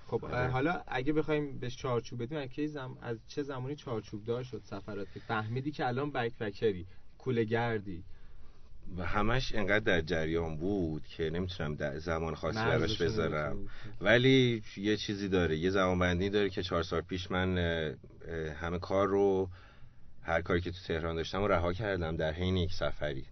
خب 0.06 0.24
حالا 0.24 0.82
اگه 0.86 1.12
بخوایم 1.12 1.58
بهش 1.58 1.76
چارچوب 1.76 2.22
بدیم 2.22 2.38
از 2.38 2.48
زم... 2.70 2.96
از 3.02 3.18
چه 3.28 3.42
زمانی 3.42 3.76
چارچوب 3.76 4.24
دار 4.24 4.42
شد 4.42 4.62
سفرات؟ 4.64 5.06
فهمیدی 5.28 5.70
که 5.70 5.86
الان 5.86 6.10
بک 6.10 6.32
پکری 6.40 6.86
کوله 7.18 7.44
گردی 7.44 8.02
و 8.98 9.04
همش 9.04 9.54
انقدر 9.54 9.78
در 9.78 10.00
جریان 10.00 10.56
بود 10.56 11.06
که 11.06 11.30
نمی‌تونم 11.30 11.74
در 11.74 11.98
زمان 11.98 12.34
خاصی 12.34 12.58
براش 12.58 13.02
بذارم. 13.02 13.56
ولی 14.00 14.62
یه 14.76 14.96
چیزی 14.96 15.28
داره. 15.28 15.56
یه 15.56 15.70
زمان 15.70 15.98
بندی 15.98 16.30
داره 16.30 16.50
که 16.50 16.62
چهار 16.62 16.82
سال 16.82 17.00
پیش 17.00 17.30
من 17.30 17.58
همه 18.60 18.78
کار 18.78 19.08
رو 19.08 19.48
هر 20.22 20.42
کاری 20.42 20.60
که 20.60 20.70
تو 20.70 20.78
تهران 20.86 21.16
داشتم 21.16 21.42
و 21.42 21.48
رها 21.48 21.72
کردم 21.72 22.16
در 22.16 22.32
حین 22.32 22.56
یک 22.56 22.72
سفری. 22.72 23.24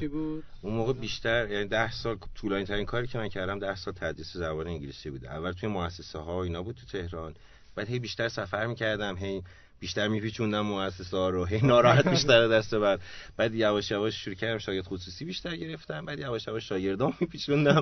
چی 0.00 0.08
بود؟ 0.08 0.44
اون 0.62 0.74
موقع 0.74 0.92
بیشتر 0.92 1.50
یعنی 1.50 1.68
ده 1.68 1.92
سال 1.92 2.18
طولانی 2.34 2.64
ترین 2.64 2.86
کاری 2.86 3.06
که 3.06 3.18
من 3.18 3.28
کردم 3.28 3.58
ده 3.58 3.76
سال 3.76 3.94
تدریس 3.94 4.32
زبان 4.36 4.66
انگلیسی 4.66 5.10
بود. 5.10 5.26
اول 5.26 5.52
توی 5.52 5.68
مؤسسه 5.68 6.18
ها 6.18 6.42
اینا 6.42 6.62
بود 6.62 6.76
تو 6.76 6.86
تهران. 6.86 7.34
بعد 7.76 7.88
هی 7.88 7.98
بیشتر 7.98 8.28
سفر 8.28 8.66
می‌کردم 8.66 9.16
هی 9.16 9.42
بیشتر 9.80 10.08
میپیچوندم 10.08 10.60
مؤسسه 10.60 11.16
ها 11.16 11.30
رو 11.30 11.44
هی 11.44 11.66
ناراحت 11.66 12.08
بیشتر 12.08 12.48
دست 12.48 12.74
بعد 12.74 13.00
بعد 13.36 13.54
یواش 13.54 13.90
یواش 13.90 14.24
شروع 14.24 14.34
کردم 14.36 14.58
شاگرد 14.58 14.84
خصوصی 14.84 15.24
بیشتر 15.24 15.56
گرفتم 15.56 16.04
بعد 16.04 16.18
یواش 16.18 16.46
یواش 16.46 16.68
شاگردام 16.68 17.14
میپیچوندم. 17.20 17.80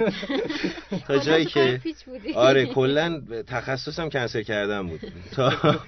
تا 1.06 1.18
جایی 1.18 1.44
که 1.44 1.80
آره 2.34 2.66
کلا 2.74 3.20
تخصصم 3.46 4.08
کنسل 4.08 4.42
کردم 4.42 4.86
بود. 4.86 5.00
تا 5.32 5.80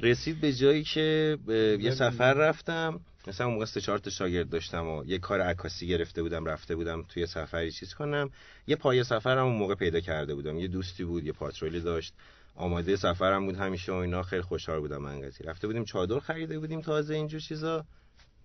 رسید 0.00 0.40
به 0.40 0.52
جایی 0.52 0.82
که 0.82 1.38
یه 1.80 1.90
سفر 1.90 2.34
رفتم. 2.34 3.00
مثلا 3.28 3.46
اون 3.46 3.54
موقع 3.54 3.66
سه 3.66 3.80
چهار 3.80 3.98
تا 3.98 4.10
شاگرد 4.10 4.48
داشتم 4.48 4.88
و 4.88 5.04
یه 5.04 5.18
کار 5.18 5.40
عکاسی 5.40 5.88
گرفته 5.88 6.22
بودم 6.22 6.44
رفته 6.44 6.76
بودم 6.76 7.02
توی 7.08 7.26
سفری 7.26 7.72
چیز 7.72 7.94
کنم. 7.94 8.30
یه 8.66 8.76
پای 8.76 9.04
سفرم 9.04 9.46
اون 9.46 9.56
موقع 9.56 9.74
پیدا 9.74 10.00
کرده 10.00 10.34
بودم. 10.34 10.58
یه 10.58 10.68
دوستی 10.68 11.04
بود 11.04 11.26
یه 11.26 11.32
پاترولی 11.32 11.80
داشت. 11.80 12.14
آماده 12.56 12.96
سفرم 12.96 13.46
بود 13.46 13.56
همیشه 13.56 13.92
و 13.92 13.94
اینا. 13.94 14.22
خیلی 14.22 14.42
خوشحال 14.42 14.80
بودم 14.80 15.02
من 15.02 15.20
قضیه. 15.20 15.50
رفته 15.50 15.66
بودیم 15.66 15.84
چادر 15.84 16.18
خریده 16.18 16.58
بودیم 16.58 16.80
تازه 16.80 17.14
اینجور 17.14 17.40
چیزا. 17.40 17.84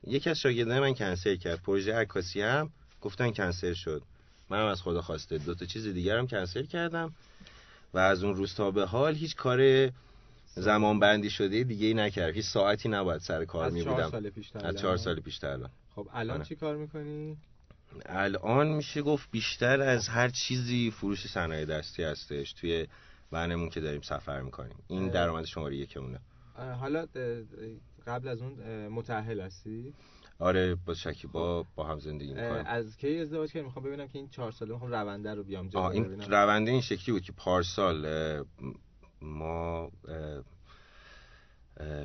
یکی 0.07 0.29
از 0.29 0.39
شاگردان 0.39 0.79
من 0.79 0.93
کنسل 0.93 1.35
کرد. 1.35 1.61
پروژه 1.61 1.95
عکاسی 1.95 2.41
هم 2.41 2.69
گفتن 3.01 3.31
کنسل 3.31 3.73
شد. 3.73 4.01
منم 4.49 4.65
از 4.65 4.81
خدا 4.81 5.01
خواسته. 5.01 5.37
دو 5.37 5.55
تا 5.55 5.65
چیز 5.65 5.87
دیگر 5.87 6.17
هم 6.17 6.27
کنسل 6.27 6.65
کردم. 6.65 7.13
و 7.93 7.97
از 7.97 8.23
اون 8.23 8.35
روز 8.35 8.55
تا 8.55 8.71
به 8.71 8.85
حال 8.85 9.15
هیچ 9.15 9.35
کار 9.35 9.91
زمان 10.55 10.99
بندی 10.99 11.29
شده 11.29 11.63
دیگه 11.63 11.87
ای 11.87 11.93
نکرد 11.93 12.35
هیچ 12.35 12.45
ساعتی 12.45 12.89
نباید 12.89 13.21
سر 13.21 13.45
کار 13.45 13.71
می 13.71 13.83
بودم 13.83 14.11
از 14.55 14.75
چهار 14.75 14.97
سال 14.97 15.19
پیش 15.19 15.43
الان. 15.43 15.69
خب 15.95 16.07
الان 16.13 16.35
آره. 16.35 16.45
چی 16.45 16.55
کار 16.55 16.75
می‌کنی؟ 16.75 17.37
الان 18.05 18.67
میشه 18.67 19.01
گفت 19.01 19.31
بیشتر 19.31 19.81
از 19.81 20.07
هر 20.07 20.29
چیزی 20.29 20.91
فروش 20.91 21.27
صنایع 21.27 21.65
دستی 21.65 22.03
هستش. 22.03 22.53
توی 22.53 22.87
برنامون 23.31 23.69
که 23.69 23.81
داریم 23.81 24.01
سفر 24.01 24.41
می‌کنیم. 24.41 24.75
این 24.87 25.09
درآمد 25.09 25.45
شماره 25.45 25.75
یکمونه 25.75 26.19
حالا 26.79 27.05
قبل 28.07 28.27
از 28.27 28.41
اون 28.41 28.87
متأهل 28.87 29.41
هستی؟ 29.41 29.93
آره 30.39 30.75
با 30.75 30.93
شکیبا 30.93 31.65
با 31.75 31.83
هم 31.83 31.99
زندگی 31.99 32.33
می‌کنم 32.33 32.63
از 32.65 32.97
کی 32.97 33.19
ازدواج 33.19 33.51
کردی 33.51 33.65
می‌خوام 33.65 33.85
ببینم 33.85 34.07
که 34.07 34.19
این 34.19 34.29
چهار 34.29 34.51
ساله 34.51 34.71
می‌خوام 34.73 34.91
رونده 34.91 35.33
رو 35.33 35.43
بیام 35.43 35.69
جا 35.69 35.89
این 35.89 36.21
رونده 36.31 36.71
این 36.71 36.81
شکلی 36.81 37.13
بود 37.13 37.21
که 37.21 37.31
پارسال 37.31 38.05
ما 39.21 39.91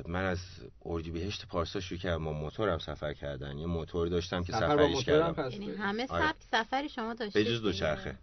من 0.07 0.25
از 0.25 0.39
اردیبهشت 0.85 1.47
پارسا 1.47 1.79
شروع 1.79 1.99
کردم 1.99 2.25
با 2.25 2.33
موتورم 2.33 2.77
سفر 2.77 3.13
کردن. 3.13 3.57
یه 3.57 3.65
موتور 3.65 4.07
داشتم 4.07 4.43
که 4.43 4.53
سفرش 4.53 5.05
کردم. 5.05 5.49
یعنی 5.51 5.71
همه 5.71 6.05
آره. 6.09 6.33
سفری 6.51 6.89
شما 6.89 7.13
داشتید 7.13 7.43
به 7.43 7.51
جز 7.51 7.61
دوچرخه. 7.61 8.15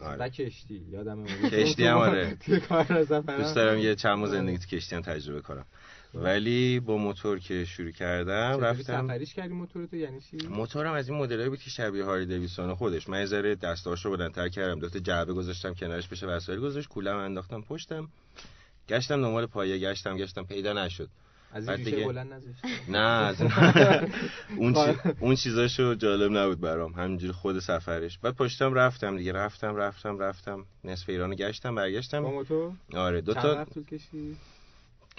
آره. 0.00 0.18
و 0.18 0.28
کشتی. 0.28 0.82
یادم 0.90 1.24
کشتی 1.52 1.84
هم 1.84 1.96
آره. 1.96 2.36
دوست 3.38 3.54
دارم 3.54 3.78
یه 3.78 3.94
چند 3.94 4.26
زندگی 4.26 4.58
تو 4.58 4.66
کشتی 4.66 4.96
هم 4.96 5.02
تجربه 5.02 5.40
کنم. 5.40 5.66
ولی 6.14 6.80
با 6.80 6.96
موتور 6.96 7.38
که 7.38 7.64
شروع 7.64 7.90
کردم 7.90 8.60
رفتم 8.60 9.08
سفریش 9.08 9.34
کردی 9.34 9.54
موتور 9.54 9.86
تو؟ 9.86 9.96
یعنی 9.96 10.20
چی؟ 10.20 10.36
موتورم 10.48 10.92
از 10.92 11.08
این 11.08 11.18
مدلایی 11.18 11.48
بود 11.48 11.58
که 11.58 11.70
شبیه 11.70 12.04
هاری 12.04 12.26
دیویسون 12.26 12.74
خودش. 12.74 13.08
من 13.08 13.26
ذره 13.26 13.54
دستاش 13.54 14.04
رو 14.04 14.16
بلندتر 14.16 14.48
کردم. 14.48 14.78
دو 14.78 14.88
تا 14.88 14.98
جعبه 14.98 15.32
گذاشتم 15.32 15.74
کنارش 15.74 16.08
بشه 16.08 16.26
وسایل 16.26 16.60
گذاشت. 16.60 16.88
کولم 16.88 17.16
انداختم 17.16 17.62
پشتم. 17.62 18.08
گشتم 18.90 19.22
دنبال 19.22 19.46
پایه 19.46 19.78
گشتم 19.78 20.16
گشتم. 20.16 20.44
پیدا 20.44 20.72
نشد. 20.72 21.08
از 21.52 21.68
این 21.68 21.82
دیگه... 21.82 22.06
بلند 22.06 22.42
نه 22.88 22.98
از 22.98 23.42
اون 24.56 24.74
چی... 24.74 25.10
اون 25.20 25.34
چیزاشو 25.34 25.94
جالب 25.94 26.32
نبود 26.32 26.60
برام. 26.60 26.92
همینجوری 26.92 27.32
خود 27.32 27.58
سفرش. 27.58 28.18
بعد 28.18 28.34
پشتم 28.34 28.74
رفتم 28.74 29.16
دیگه 29.16 29.32
رفتم 29.32 29.76
رفتم 29.76 30.18
رفتم. 30.18 30.66
نصف 30.84 31.08
ایرانو 31.08 31.34
گشتم 31.34 31.74
برگشتم. 31.74 32.22
با 32.22 32.30
موتور؟ 32.30 32.72
آره 32.94 33.20
دو 33.20 33.34
تا 33.34 33.66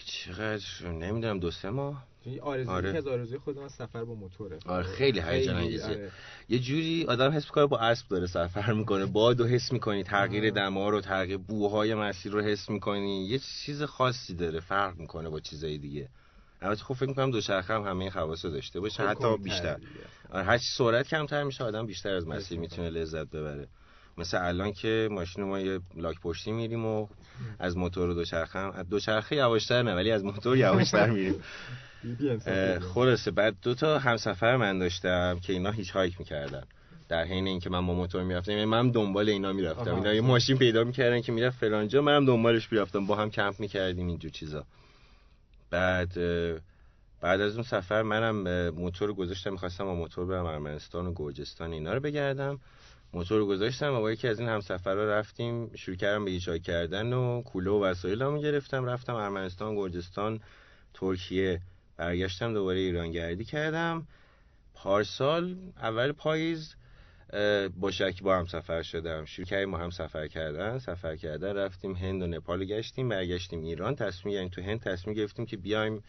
چقدر 0.06 0.88
نمی‌دونم 0.88 1.39
دو 1.39 1.52
سه 1.52 1.70
ماه؟ 1.70 2.06
آرزوی 2.41 2.74
آره. 2.74 2.91
که 2.91 2.97
از 2.97 3.08
آرزوی 3.08 3.38
خودم 3.38 3.68
سفر 3.68 4.04
با 4.04 4.14
موتوره. 4.14 4.60
آره 4.66 4.84
خیلی 4.84 5.20
هیجان 5.20 5.56
انگیزه. 5.56 5.86
آره. 5.86 6.12
یه 6.49 6.60
جوری 6.60 7.06
آدم 7.10 7.32
حس 7.32 7.45
می‌کنه 7.45 7.66
با 7.66 7.78
اسب 7.78 8.08
داره 8.08 8.28
سفر 8.28 8.74
می‌کنه. 8.74 9.06
بادو 9.06 9.45
حس 9.45 9.72
می‌کنی 9.72 10.04
تغییر 10.04 10.49
دما 10.49 10.89
رو 10.89 11.02
تغییر 11.02 11.38
بوهای 11.38 11.95
مسیر 11.95 12.32
رو 12.32 12.41
حس 12.41 12.70
می‌کنی. 12.70 13.26
یه 13.26 13.39
چیز 13.39 13.84
خاصی 13.84 14.36
داره 14.36 14.60
فرق 14.60 14.97
می‌کنه 14.97 15.30
با 15.30 15.39
چیزای 15.39 15.78
دیگه. 15.78 16.10
البته 16.62 16.84
خب 16.84 16.93
فکر 16.93 17.10
می‌کنم 17.10 17.32
دوچرخه 17.32 17.74
هم 17.74 17.84
همه 17.84 18.10
خواصو 18.10 18.49
داشته 18.49 18.80
باشه. 18.80 19.04
حتی 19.04 19.38
بیشتر. 19.38 19.78
آره 20.32 20.43
هر 20.43 20.58
سرعت 20.78 21.08
کمتر 21.08 21.43
میشه 21.43 21.64
آدم 21.64 21.86
بیشتر 21.86 22.16
از 22.16 22.28
مسیر 22.28 22.60
می‌تونه 22.60 22.89
لذت 22.89 23.28
ببره. 23.28 23.68
مثل 24.18 24.45
الان 24.45 24.74
که 24.74 25.10
ماشین 25.12 25.43
ما 25.43 25.60
یه 25.60 25.80
لاک 25.95 26.20
پشتی 26.22 26.52
میریم 26.52 26.86
و 26.86 27.08
از 27.60 27.78
موتور 27.78 28.10
و 28.10 28.14
دوچرخه 28.14 28.60
هم. 28.60 28.84
دوچرخه 28.84 29.36
یواشتر 29.36 29.82
نه 29.82 29.96
ولی 29.96 30.12
از 30.12 30.24
موتور 30.24 30.58
یواشتر 30.58 31.10
میریم. 31.16 31.44
خلاصه. 32.94 33.32
بعد 33.32 33.56
دو 33.62 33.74
تا 33.74 34.00
همسفر 34.00 34.58
من 34.58 34.80
داشتم 34.80 35.39
که 35.42 35.54
اینا 35.54 35.72
هیچ 35.72 35.92
هایک 35.92 36.20
می‌کردن. 36.20 36.64
در 37.10 37.24
حین 37.24 37.48
اینکه 37.48 37.70
من 37.70 37.88
با 37.88 37.94
موتور 37.94 38.24
می‌رفتم 38.24 38.52
یعنی 38.52 38.66
من 38.66 38.92
دنبال 38.92 39.30
اینا 39.30 39.54
می‌رفتم. 39.54 39.96
اینا 39.96 40.14
یه 40.14 40.22
ماشین 40.22 40.58
پیدا 40.58 40.84
می‌کردن 40.84 41.22
که 41.22 41.32
می‌رفت 41.32 41.58
فلانجا 41.60 42.02
منم 42.02 42.26
دنبالش 42.26 42.72
می‌رفتم. 42.72 43.06
با 43.08 43.16
هم 43.16 43.30
کمپ 43.30 43.60
می‌کردیم 43.60 44.08
اینجور 44.08 44.32
چیزا. 44.32 44.66
بعد 45.70 46.14
بعد 47.22 47.42
از 47.42 47.54
اون 47.54 47.64
سفر 47.64 48.02
منم 48.02 48.70
موتور 48.70 49.14
گذاشتم 49.14 49.52
می‌خواستم 49.52 49.84
با 49.86 49.96
موتور 49.96 50.26
برم 50.26 50.46
ارمنستان 50.46 51.08
و 51.08 51.14
گرجستان 51.16 51.72
اینا 51.72 51.94
رو 51.94 52.00
بگردم. 52.00 52.60
موتور 53.14 53.45
گذاشتم 53.45 53.93
و 53.93 53.99
با 53.99 54.12
یکی 54.12 54.28
از 54.28 54.39
این 54.39 54.49
همسفرها 54.49 55.03
رفتیم 55.03 55.76
شروع 55.76 55.97
کردم 55.97 56.26
به 56.26 56.32
ایجاد 56.32 56.62
کردن 56.62 57.14
و 57.14 57.41
کوله 57.41 57.72
و 57.72 57.84
وسایل 57.84 58.38
گرفتم 58.38 58.86
رفتم 58.86 59.16
ارمنستان 59.16 59.76
گرجستان 59.76 60.39
ترکیه 60.93 61.62
برگشتم 61.97 62.53
دوباره 62.53 62.80
ایران 62.80 63.12
گردی 63.12 63.45
کردم. 63.45 64.07
پارسال 64.74 65.55
اول 65.78 66.12
پاییز 66.12 66.76
با 67.80 67.91
شکیبا 67.91 68.38
هم 68.38 68.45
سفر 68.45 68.82
شدم. 68.82 69.26
شروع 69.26 69.47
کردیم 69.47 69.72
با 69.72 69.78
هم 69.78 69.89
سفر 69.89 70.28
کردن. 70.28 70.80
سفر 70.80 71.16
کردن 71.16 71.55
رفتیم 71.55 71.95
هند 71.95 72.22
و 72.22 72.28
نپال 72.28 72.66
گشتیم 72.66 73.09
برگشتیم 73.09 73.64
ایران. 73.64 73.95
تصمیم 73.95 74.36
یعنی 74.36 74.49
تو 74.49 74.62
هند 74.62 74.80
تصمیم 74.80 75.16
گرفتیم 75.16 75.45
که 75.45 75.57
بیایم 75.57 76.03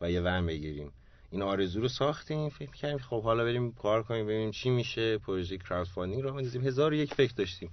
و 0.00 0.10
یه 0.10 0.20
ون 0.20 0.46
بگیریم. 0.46 0.92
این 1.30 1.42
آرزو 1.42 1.80
رو 1.80 1.88
ساختیم 1.88 2.48
فکر 2.48 2.70
کردیم 2.70 2.98
خب 2.98 3.22
حالا 3.22 3.44
بریم 3.44 3.72
کار 3.72 4.02
کنیم 4.02 4.26
ببینیم 4.26 4.50
چی 4.50 4.70
میشه. 4.70 5.18
پروژه 5.18 5.58
crowdfunding 5.58 6.22
رو 6.22 6.32
بندازیم 6.32 6.66
هزار 6.66 6.92
و 6.92 6.94
یک 6.94 7.14
فکر 7.14 7.32
داشتیم. 7.36 7.70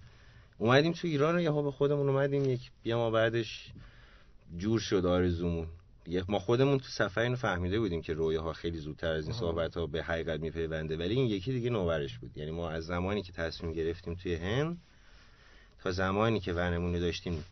اومدیم 0.58 0.92
تو 0.92 1.08
ایران 1.08 1.40
یهو 1.40 1.64
به 1.64 1.72
خودمون 1.72 2.10
اومدیم 2.10 2.50
یک 2.50 2.72
بیا 2.84 2.98
ما 2.98 3.12
بعدش 3.12 3.72
جور 4.58 4.80
شد 4.80 5.06
آرزومون. 5.06 5.68
ما 6.28 6.40
خودمون 6.40 6.78
تو 6.78 6.86
سفر 6.90 7.22
اینو 7.22 7.36
فهمیده 7.36 7.80
بودیم 7.80 8.02
که 8.02 8.14
رویاها 8.14 8.54
خیلی 8.54 8.78
زودتر 8.78 9.12
از 9.12 9.28
این 9.28 9.34
صحبت 9.34 9.78
ها 9.78 9.88
به 9.88 10.04
حقیقت 10.04 10.40
میپیونده. 10.40 10.98
ولی 10.98 11.16
این 11.16 11.26
یکی 11.26 11.52
دیگه 11.52 11.70
نوورش 11.70 12.18
بود. 12.18 12.38
یعنی 12.38 12.52
ما 12.52 12.70
از 12.70 12.86
زمانی 12.86 13.22
که 13.22 13.32
تصمیم 13.32 13.74
گرفتیم 13.74 14.16
توی 14.16 14.36
هند 14.36 14.78
تا 15.84 15.92
زمانی 15.92 16.40
که 16.40 16.54
ونمون 16.54 17.00
داشتیم 17.00 17.44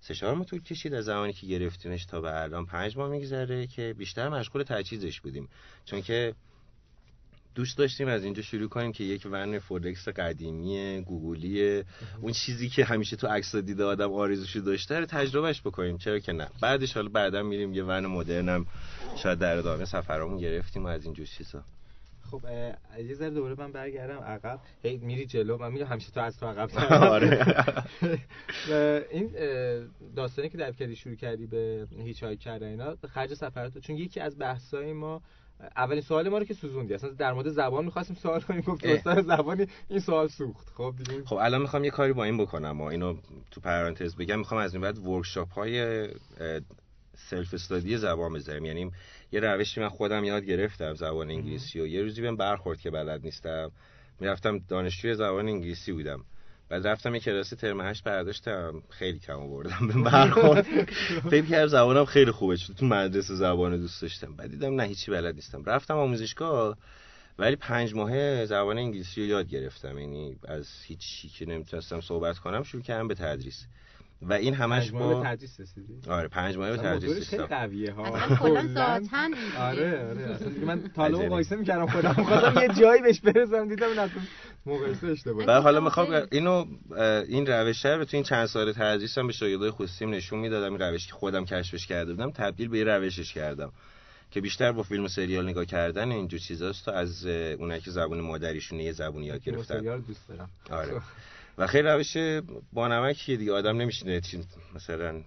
سه 0.00 0.14
چهار 0.14 0.34
ماه 0.34 0.46
طول 0.46 0.62
کشید 0.62 0.94
از 0.94 1.04
زمانی 1.04 1.32
که 1.32 1.46
گرفتیمش 1.46 2.04
تا 2.04 2.20
به 2.20 2.42
الان 2.42 2.66
پنج 2.66 2.96
ماه 2.96 3.10
میگذره 3.10 3.66
که 3.66 3.94
بیشتر 3.98 4.28
مشغول 4.28 4.62
تجهیزش 4.62 5.20
بودیم. 5.20 5.48
چون 5.84 6.02
که 6.02 6.34
دوست 7.54 7.78
داشتیم 7.78 8.08
از 8.08 8.24
اینجا 8.24 8.42
شروع 8.42 8.68
کنیم 8.68 8.92
که 8.92 9.04
یک 9.04 9.28
ون 9.30 9.58
فورکس 9.58 10.08
قدیمی 10.08 11.00
گوگلی 11.00 11.84
اون 12.20 12.32
چیزی 12.32 12.68
که 12.68 12.84
همیشه 12.84 13.16
تو 13.16 13.26
عکس 13.26 13.56
دیده 13.56 13.84
آدم 13.84 14.12
آرزوشو 14.12 14.60
داشته 14.60 15.00
رو 15.00 15.06
تجربهش 15.06 15.60
بکنیم. 15.60 15.98
چرا 15.98 16.18
که 16.18 16.32
نه. 16.32 16.48
بعدش 16.62 16.92
حالا 16.92 17.08
بعدا 17.08 17.42
میریم 17.42 17.74
یه 17.74 17.84
ون 17.84 18.06
مدرنم 18.06 18.66
شاید 19.16 19.38
در 19.38 19.56
ادامه 19.56 19.84
سفرامون 19.84 20.38
گرفتیم 20.38 20.84
و 20.84 20.88
از 20.88 21.04
اینجور 21.04 21.26
چیزا. 21.26 21.64
خب 22.30 22.44
یه 22.98 23.14
ذره 23.14 23.30
دوباره 23.30 23.54
من 23.58 23.72
برگردم 23.72 24.18
عقب. 24.18 24.60
هی 24.82 24.96
میری 24.96 25.26
جلو 25.26 25.58
من 25.58 25.72
میگم 25.72 25.86
همیشه 25.86 26.10
تو 26.10 26.20
از 26.20 26.38
تو 26.38 26.46
عقب 26.46 26.70
آره. 27.12 27.64
این 29.10 29.30
داستانی 30.16 30.48
که 30.48 30.58
در 30.58 30.72
کردی 30.72 30.96
شروع 30.96 31.14
کردی 31.14 31.46
به 31.46 31.86
هیچ 32.04 32.22
های 32.22 32.36
کردن 32.36 32.66
اینا 32.66 32.96
خرج 33.08 33.34
سفرات 33.34 33.78
چون 33.78 33.96
یکی 33.96 34.20
از 34.20 34.38
بحثای 34.38 34.92
ما 34.92 35.22
اولین 35.76 36.02
سوال 36.02 36.28
ما 36.28 36.38
رو 36.38 36.44
که 36.44 36.54
سوزوندی. 36.54 36.94
اصلا 36.94 37.10
در 37.10 37.32
مورد 37.32 37.48
زبان 37.48 37.84
می‌خواستیم 37.84 38.16
سوال 38.16 38.40
کنیم 38.40 38.60
گفت 38.60 38.86
استاد 38.86 39.24
زبانی 39.26 39.66
این 39.88 40.00
سوال 40.00 40.28
سوخت. 40.28 40.68
خب 40.74 40.94
دیگه 40.98 41.24
خب 41.24 41.36
الان 41.36 41.60
می‌خوام 41.60 41.84
یه 41.84 41.90
کاری 41.90 42.12
با 42.12 42.24
این 42.24 42.38
بکنم 42.38 42.80
و 42.80 42.84
اینو 42.84 43.16
تو 43.50 43.60
پرانتز 43.60 44.16
بگم. 44.16 44.38
می‌خوام 44.38 44.60
از 44.60 44.74
این 44.74 44.82
بعد 44.82 44.98
workshop 44.98 45.52
های 45.52 46.08
self-study 47.16 47.96
زبان 47.96 48.32
بذاریم. 48.32 48.64
یعنی 48.64 48.90
یه 49.32 49.40
روشی 49.40 49.80
من 49.80 49.88
خودم 49.88 50.24
یاد 50.24 50.44
گرفتم 50.44 50.94
زبان 50.94 51.30
انگلیسی 51.30 51.80
و 51.80 51.86
یه 51.86 52.02
روزی 52.02 52.22
بهم 52.22 52.36
برخورد 52.36 52.80
که 52.80 52.90
بلد 52.90 53.24
نیستم. 53.24 53.70
می‌رفتم 54.20 54.58
دانشجوی 54.58 55.14
زبان 55.14 55.48
انگلیسی 55.48 55.92
بودم. 55.92 56.24
بعد 56.68 56.86
رفتم 56.86 57.14
یه 57.14 57.20
کلاس 57.20 57.50
ترم 57.50 57.80
هشت 57.80 58.04
برداشتم. 58.04 58.82
خیلی 58.90 59.18
کم 59.18 59.40
آوردم 59.40 59.88
به 59.88 60.10
برخورد. 60.10 60.66
فکر 61.30 61.46
کردم 61.46 61.66
زبانم 61.66 62.04
خیلی 62.04 62.30
خوبه 62.30 62.56
چون 62.56 62.76
تو 62.76 62.86
مدرسه 62.86 63.34
زبان 63.34 63.76
دوست 63.76 64.02
داشتم. 64.02 64.36
بعد 64.36 64.50
دیدم 64.50 64.74
نه 64.74 64.82
هیچی 64.82 65.10
بلد 65.10 65.34
نیستم. 65.34 65.64
رفتم 65.64 65.96
آموزشگاه 65.96 66.76
ولی 67.38 67.56
پنج 67.56 67.94
ماه 67.94 68.44
زبان 68.44 68.78
انگلیسی 68.78 69.20
رو 69.20 69.26
یاد 69.26 69.48
گرفتم. 69.48 69.98
یعنی 69.98 70.36
از 70.44 70.68
هیچی 70.84 71.28
که 71.28 71.46
نمی‌تونستم 71.46 72.00
صحبت 72.00 72.38
کنم 72.38 72.62
شروع 72.62 72.82
کردم 72.82 73.08
به 73.08 73.14
تدریس. 73.14 73.66
و 74.22 74.32
این 74.32 74.54
همش 74.54 74.92
ما 74.92 75.24
تدریس 75.24 75.60
آره 76.08 76.28
پنج 76.28 76.56
ماه 76.56 76.70
به 76.70 76.76
تدریس 76.76 77.16
رسیدم 77.16 77.46
خیلی 77.46 77.56
قویه 77.56 77.92
ها. 77.92 78.16
اصلا 78.16 78.36
کلا 78.36 78.66
ذاتن 78.74 79.30
آره 79.58 80.08
آره 80.10 80.22
اصلا 80.22 80.48
دیگه 80.48 80.66
من 80.66 80.82
طالب 80.96 81.16
مقایسه 81.16 81.56
می‌کردم 81.56 81.86
خودم. 81.86 82.12
خودم 82.12 82.62
یه 82.62 82.68
جایی 82.80 83.02
بهش 83.02 83.20
برسم 83.20 83.68
دیدم 83.68 84.00
نه 84.00 84.10
مقایسه 84.66 85.06
اشتباهه. 85.06 85.46
بعد 85.46 85.62
حالا 85.62 85.80
می‌خوام 85.80 86.26
اینو 86.32 86.66
این 87.28 87.46
روش 87.46 87.84
رو 87.84 88.04
تو 88.04 88.16
این 88.16 88.24
چند 88.24 88.46
سال 88.46 88.72
تدریسم 88.72 89.26
به 89.26 89.32
شاگردای 89.32 89.70
خصوصیم 89.70 90.10
نشون 90.10 90.38
می‌دادم 90.38 90.72
این 90.72 90.82
روش 90.82 91.06
که 91.06 91.12
خودم 91.12 91.44
کشفش 91.44 91.86
کرده 91.86 92.14
بودم 92.14 92.30
تبدیل 92.30 92.68
به 92.68 92.84
روشش 92.84 93.32
کردم 93.32 93.72
که 94.30 94.40
بیشتر 94.40 94.72
با 94.72 94.82
فیلم 94.82 95.04
و 95.04 95.08
سریال 95.08 95.48
نگاه 95.48 95.64
کردن 95.64 96.12
اینجور 96.12 96.40
چیزاست 96.40 96.84
تا 96.84 96.92
از 96.92 97.26
اونایی 97.26 97.80
که 97.80 97.90
زبون 97.90 98.20
مادریشون 98.20 98.80
یه 98.80 98.92
زبون 98.92 99.22
یاد 99.22 99.44
گرفتن. 99.44 99.78
سریال 99.78 100.00
دوست 100.00 100.28
دارم. 100.28 100.50
آره. 100.70 101.00
و 101.58 101.66
خیلی 101.66 101.88
روش 101.88 102.16
با 102.72 102.88
نمکیه 102.88 103.36
دیگه. 103.36 103.52
آدم 103.52 103.76
نمیشینه 103.76 104.20
مثلا 104.74 105.22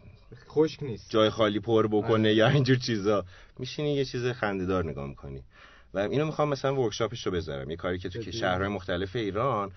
خشک 0.48 0.84
نیست. 0.84 1.10
جای 1.10 1.30
خالی 1.30 1.60
پر 1.60 1.88
بکنه 1.88 2.20
آره. 2.20 2.34
یا 2.34 2.48
اینجور 2.48 2.78
چیزا. 2.78 3.26
میشینی 3.60 3.94
یه 3.94 4.06
چیز 4.06 4.26
خنده‌دار 4.26 4.86
نگاه 4.86 5.08
می‌کنی. 5.08 5.42
و 5.94 6.00
اینو 6.00 6.26
می‌خوام 6.26 6.50
مثلا 6.50 6.76
ورکشاپش 6.76 7.26
رو 7.26 7.32
بذارم. 7.32 7.70
یه 7.70 7.76
کاری 7.76 7.98
که 8.00 8.10
تو 8.10 8.32
شهرهای 8.32 8.68
مختلف 8.68 9.16
ایران 9.16 9.72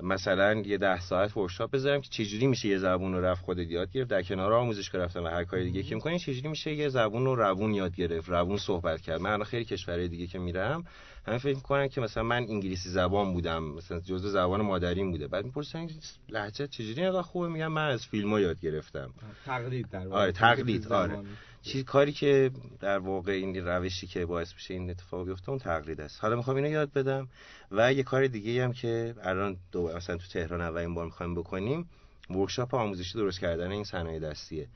مثلا 0.00 0.54
یه 0.54 0.78
ده 0.78 1.00
ساعت 1.00 1.36
ورکشاپ 1.36 1.70
بذارم 1.70 2.00
که 2.00 2.08
چجوری 2.10 2.46
میشه 2.46 2.68
یه 2.68 2.78
زبون 2.78 3.14
رو 3.14 3.24
رفت 3.24 3.44
خودت 3.44 3.70
یاد 3.70 3.92
گرفت. 3.92 4.10
در 4.10 4.22
کنار 4.22 4.52
آموزشگاه 4.52 5.02
رفتن 5.02 5.20
و 5.20 5.28
هر 5.28 5.44
کاری 5.44 5.64
دیگه 5.64 5.82
که 5.82 5.94
می‌کنی 5.94 6.18
چجوری 6.18 6.48
میشه 6.48 6.74
یه 6.74 6.88
زبون 6.88 7.24
رو 7.24 7.34
روون 7.34 7.74
یاد 7.74 7.96
گرفت 7.96 8.28
روون 8.28 8.56
صحبت 8.56 9.00
کرد. 9.00 9.20
من 9.20 9.44
خیلی 9.44 9.64
کشورهای 9.64 10.08
دیگه 10.08 10.26
که 10.26 10.38
میرم 10.38 10.84
همه 11.26 11.38
فکر 11.38 11.54
می‌کنن 11.54 11.88
که 11.88 12.00
مثلا 12.00 12.22
من 12.22 12.36
انگلیسی 12.36 12.88
زبان 12.88 13.32
بودم 13.32 13.64
مثلا 13.64 14.00
جزء 14.00 14.28
زبان 14.28 14.60
مادریم 14.60 15.10
بوده. 15.10 15.28
بعد 15.28 15.44
می‌پرسن 15.44 15.88
لهجه 16.28 16.66
چجوری 16.66 17.02
اینقدر 17.02 17.22
خوبه. 17.22 17.48
میگم 17.48 17.72
من 17.72 17.88
از 17.88 18.06
فیلم 18.06 18.30
ها 18.30 18.40
یاد 18.40 18.60
گرفتم. 18.60 19.10
تقلید 19.46 19.88
در 19.90 20.08
آره 20.08 20.32
تقلید 20.32 20.92
آره. 20.92 21.18
چیز 21.62 21.84
کاری 21.84 22.12
که 22.12 22.50
در 22.80 22.98
واقع 22.98 23.32
این 23.32 23.66
روشی 23.66 24.06
که 24.06 24.26
باعث 24.26 24.52
بشه 24.52 24.74
این 24.74 24.90
اتفاق 24.90 25.26
بیفته 25.26 25.48
اون 25.50 25.58
تقلید 25.58 26.00
است. 26.00 26.18
حالا 26.22 26.36
می‌خوام 26.36 26.56
اینو 26.56 26.70
یاد 26.70 26.92
بدم 26.92 27.28
و 27.70 27.92
یه 27.92 28.02
کار 28.02 28.26
دیگه 28.26 28.64
هم 28.64 28.72
که 28.72 29.14
الان 29.22 29.56
دو 29.72 29.92
مثلا 29.96 30.16
تو 30.16 30.26
تهران 30.26 30.60
اولین 30.60 30.94
بار 30.94 31.04
می‌خوایم 31.04 31.34
بکنیم 31.34 31.88
ورکشاپ 32.30 32.74
آموزشی 32.74 33.18
درست 33.18 33.40
کردن 33.40 33.70
این 33.70 33.84
صنایع 33.84 34.18
دستیه. 34.18 34.68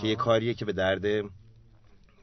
که 0.00 0.06
یه 0.06 0.16
کاریه 0.16 0.54
که 0.54 0.64
به 0.64 0.72
درد 0.72 1.24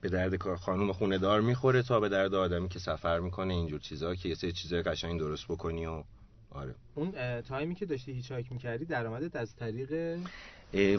به 0.09 0.13
درد 0.13 0.55
خانم 0.55 0.91
خونه 0.93 1.17
دار 1.17 1.41
می‌خوره 1.41 1.83
تا 1.83 1.99
به 1.99 2.09
درد 2.09 2.33
آدمی 2.33 2.69
که 2.69 2.79
سفر 2.79 3.19
می‌کنه 3.19 3.53
اینجور 3.53 3.79
چیزا 3.79 4.15
که 4.15 4.29
یه 4.29 4.35
سری 4.35 4.51
چیزای 4.51 4.81
قشنگ 4.81 5.19
درست 5.19 5.45
بکنی 5.47 5.85
و 5.85 6.03
آره. 6.51 6.75
اون 6.95 7.41
تایمی 7.41 7.75
که 7.75 7.85
داشتی 7.85 8.11
هیچ 8.11 8.31
هایک 8.31 8.51
می‌کردی 8.51 8.85
درآمدت 8.85 9.35
از 9.35 9.55
طریق؟ 9.55 10.19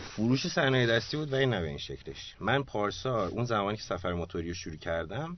فروش 0.01 0.47
صنایع 0.47 0.87
دستی 0.87 1.17
بود 1.17 1.33
و 1.33 1.37
این 1.37 1.51
نه 1.51 1.63
این 1.63 1.79
شکلش. 1.79 2.37
من 2.41 2.63
پارسال 2.63 3.29
اون 3.29 3.45
زمانی 3.45 3.77
که 3.77 3.83
سفر 3.83 4.13
موتوری 4.13 4.49
رو 4.49 4.55
شروع 4.55 4.77
کردم 4.77 5.37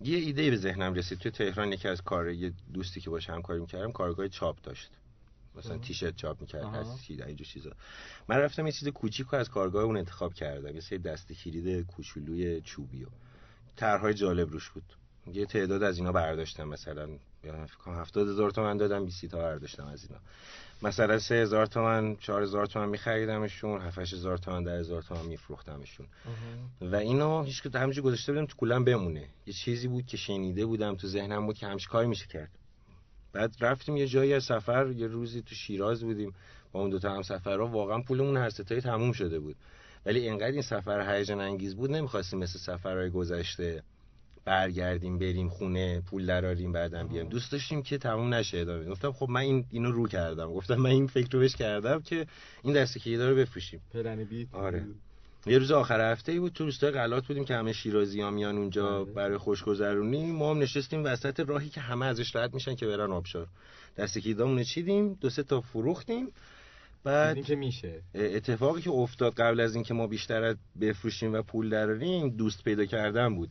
یه 0.00 0.18
ایده 0.18 0.50
به 0.50 0.56
ذهنم 0.56 0.94
رسید. 0.94 1.18
توی 1.18 1.30
تهران 1.30 1.72
یکی 1.72 1.88
از 1.88 2.02
کار 2.02 2.30
یه 2.30 2.52
دوستی 2.74 3.00
که 3.00 3.10
باشه 3.10 3.32
همکاری 3.32 3.60
می‌کردم 3.60 3.92
کارگاه 3.92 4.28
چاپ 4.28 4.56
داشت. 4.62 4.90
مثلا 5.56 5.78
تیشرت 5.78 6.16
چاپ 6.16 6.40
می‌کرد 6.40 6.64
از 6.64 6.86
اینجور 7.08 7.46
چیزا. 7.46 7.70
من 8.28 8.36
رفتم 8.36 8.66
یه 8.66 8.72
چیز 8.72 8.88
کوچیک 8.88 9.34
از 9.34 9.48
کارگاه 9.48 9.84
اون 9.84 9.96
انتخاب 9.96 10.34
کردم 10.34 10.74
یه 10.74 10.80
سری 10.80 10.98
دستی 10.98 11.34
کلید 11.34 11.86
کوچولوی 11.86 12.60
چوبی 12.60 13.04
و 13.04 13.08
طرحهای 13.76 14.14
جالب 14.14 14.50
روش 14.50 14.70
بود. 14.70 14.84
یه 15.32 15.46
تعداد 15.46 15.82
از 15.82 15.98
اینا 15.98 16.12
برداشتم 16.12 16.68
مثلا 16.68 17.08
فکر 17.42 17.90
هفتاد 17.90 18.28
هزار 18.28 18.50
تومن 18.50 18.76
دادم 18.76 19.04
20 19.04 19.26
تا 19.26 19.38
برداشتم 19.38 19.86
از 19.86 20.04
اینا. 20.04 20.20
مثلا 20.82 21.18
سه 21.18 21.34
هزار 21.34 21.66
تومن 21.66 22.16
چهار 22.16 22.42
هزار 22.42 22.66
تومن 22.66 22.88
میخریدمشون 22.88 23.80
هفت 23.80 23.98
هزار 23.98 24.38
تومن 24.38 24.62
ده 24.64 24.78
هزار 24.78 25.02
تومن 25.02 25.26
میفروختمشون. 25.26 26.06
و 26.80 26.96
اینو 26.96 27.42
هیچ 27.42 27.62
که 27.62 27.78
همینجور 27.78 28.04
گذاشته 28.04 28.32
بودم 28.32 28.46
تو 28.46 28.56
کولم 28.56 28.84
بمونه. 28.84 29.28
یه 29.46 29.52
چیزی 29.52 29.88
بود 29.88 30.06
که 30.06 30.16
شنیده 30.16 30.66
بودم 30.66 30.96
تو 30.96 31.08
ذهنم 31.08 31.46
بود 31.46 31.58
که 31.58 31.66
همش 31.66 31.86
کاری 31.86 32.06
میشه 32.06 32.26
کرد. 32.26 32.50
بعد 33.32 33.54
رفتیم 33.60 33.96
یه 33.96 34.06
جایی 34.06 34.34
از 34.34 34.44
سفر 34.44 34.90
یه 34.96 35.06
روزی 35.06 35.42
تو 35.42 35.54
شیراز 35.54 36.04
بودیم. 36.04 36.34
با 36.72 36.80
اون 36.80 36.90
دوتا 36.90 37.14
هم 37.14 37.22
سفرها 37.22 37.66
واقعا 37.66 38.02
پولمون 38.02 38.36
هر 38.36 38.50
ستایی 38.50 38.80
تموم 38.80 39.12
شده 39.12 39.40
بود. 39.40 39.56
ولی 40.06 40.20
اینقدر 40.20 40.52
این 40.52 40.62
سفر 40.62 41.14
هیجان 41.14 41.40
انگیز 41.40 41.76
بود 41.76 41.90
نمی‌خواستیم 41.90 42.38
مثل 42.38 42.58
سفرهای 42.58 43.10
گذشته 43.10 43.82
برگردیم 44.44 45.18
بریم 45.18 45.48
خونه 45.48 46.00
پول 46.00 46.26
دراریم 46.26 46.72
بعدم 46.72 47.08
بیام 47.08 47.28
دوست 47.28 47.52
داشتیم 47.52 47.82
که 47.82 47.98
تموم 47.98 48.34
نشه 48.34 48.58
ادامه. 48.58 48.84
گفتم 48.84 49.12
خب 49.12 49.28
من 49.28 49.40
این 49.40 49.64
اینو 49.70 49.90
رو 49.90 50.08
کردم. 50.08 50.52
گفتم 50.52 50.74
من 50.74 50.90
این 50.90 51.06
فکر 51.06 51.28
رو 51.32 51.38
بهش 51.38 51.56
کردم 51.56 52.00
که 52.00 52.26
این 52.62 52.74
دسته 52.74 53.00
که 53.00 53.16
داره 53.16 53.34
بفروشیم. 53.34 53.80
پلن 53.92 54.24
بیت. 54.24 54.54
آره. 54.54 54.86
یه 55.46 55.58
روز 55.58 55.70
آخر 55.70 56.12
هفته 56.12 56.32
ای 56.32 56.38
بود 56.38 56.52
تو 56.52 56.64
روستای 56.64 56.90
غلات 56.90 57.26
بودیم 57.26 57.44
که 57.44 57.54
همه 57.54 57.72
شیرازی 57.72 58.20
ها 58.20 58.30
میان 58.30 58.56
اونجا 58.56 58.86
آره. 58.86 59.12
برای 59.12 59.38
خوشگذرونی. 59.38 60.32
ما 60.32 60.50
هم 60.50 60.58
نشستیم 60.58 61.04
وسط 61.04 61.40
راهی 61.40 61.68
که 61.68 61.80
همه 61.80 62.06
ازش 62.06 62.36
رد 62.36 62.54
میشن 62.54 62.74
که 62.74 62.86
برن 62.86 63.12
آبشار. 63.12 63.46
دسته 63.96 64.20
کیدامون 64.20 64.62
چیدیم 64.62 65.14
دو 65.14 65.30
سه 65.30 65.42
تا 65.42 65.60
فروختیم. 65.60 66.28
بعد 67.04 67.44
که 67.44 67.56
میشه. 67.56 68.00
اتفاقی 68.14 68.80
که 68.80 68.90
افتاد 68.90 69.34
قبل 69.34 69.60
از 69.60 69.74
اینکه 69.74 69.94
ما 69.94 70.06
بیشتر 70.06 70.56
بفروشیم 70.80 71.32
و 71.32 71.42
پول 71.42 71.68
دراریم 71.70 72.28
دوست 72.28 72.64
پیدا 72.64 72.84
کردن 72.84 73.34
بود. 73.34 73.50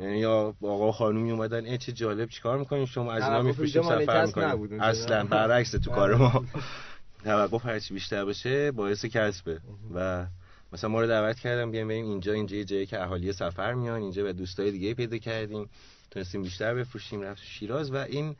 یعنی 0.00 0.18
یا 0.18 0.54
آقا 0.62 0.92
خانومی 0.92 1.30
اومدن 1.30 1.64
ای 1.64 1.78
چه 1.78 1.92
جالب 1.92 2.28
چیکار 2.28 2.58
می‌کنین 2.58 2.86
شما 2.86 3.12
از 3.12 3.22
اینا 3.22 3.42
میفروشیم 3.42 3.82
سفر 3.82 4.26
می‌کنیم. 4.26 4.80
اصلا 4.80 5.24
برعکس 5.24 5.70
تو 5.70 5.90
کار 5.90 6.14
ما. 6.14 6.44
توقف 7.24 7.66
هرچی 7.66 7.94
بیشتر 7.94 8.24
بشه 8.24 8.70
باعث 8.70 9.04
کسبه. 9.04 9.60
و 9.94 10.26
مثلا 10.72 10.90
ما 10.90 11.00
رو 11.00 11.06
دعوت 11.06 11.38
کردم 11.38 11.70
بیایم 11.70 11.88
بریم 11.88 12.04
اینجا 12.04 12.32
اینجا 12.32 12.56
یه 12.56 12.64
جایی 12.64 12.86
که 12.86 13.02
اهالی 13.02 13.32
سفر 13.32 13.74
میان 13.74 14.02
اینجا 14.02 14.22
به 14.22 14.32
دوستای 14.32 14.70
دیگه 14.70 14.94
پیدا 14.94 15.18
کردیم. 15.18 15.68
تونستیم 16.10 16.42
بیشتر 16.42 16.74
بفروشیم 16.74 17.20
رفت 17.20 17.42
شیراز 17.42 17.90
و 17.90 17.96
این 17.96 18.36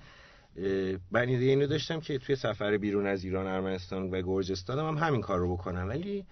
من 1.11 1.29
ایده 1.29 1.45
اینو 1.45 1.67
داشتم 1.67 2.01
که 2.01 2.19
توی 2.19 2.37
سفر 2.37 2.77
بیرون 2.77 3.07
از 3.07 3.25
ایران 3.25 3.47
ارمنستان 3.47 4.11
و 4.11 4.23
گرجستان 4.23 4.79
هم 4.79 5.07
همین 5.07 5.21
کار 5.21 5.39
رو 5.39 5.57
بکنم. 5.57 5.89
ولی 5.89 6.25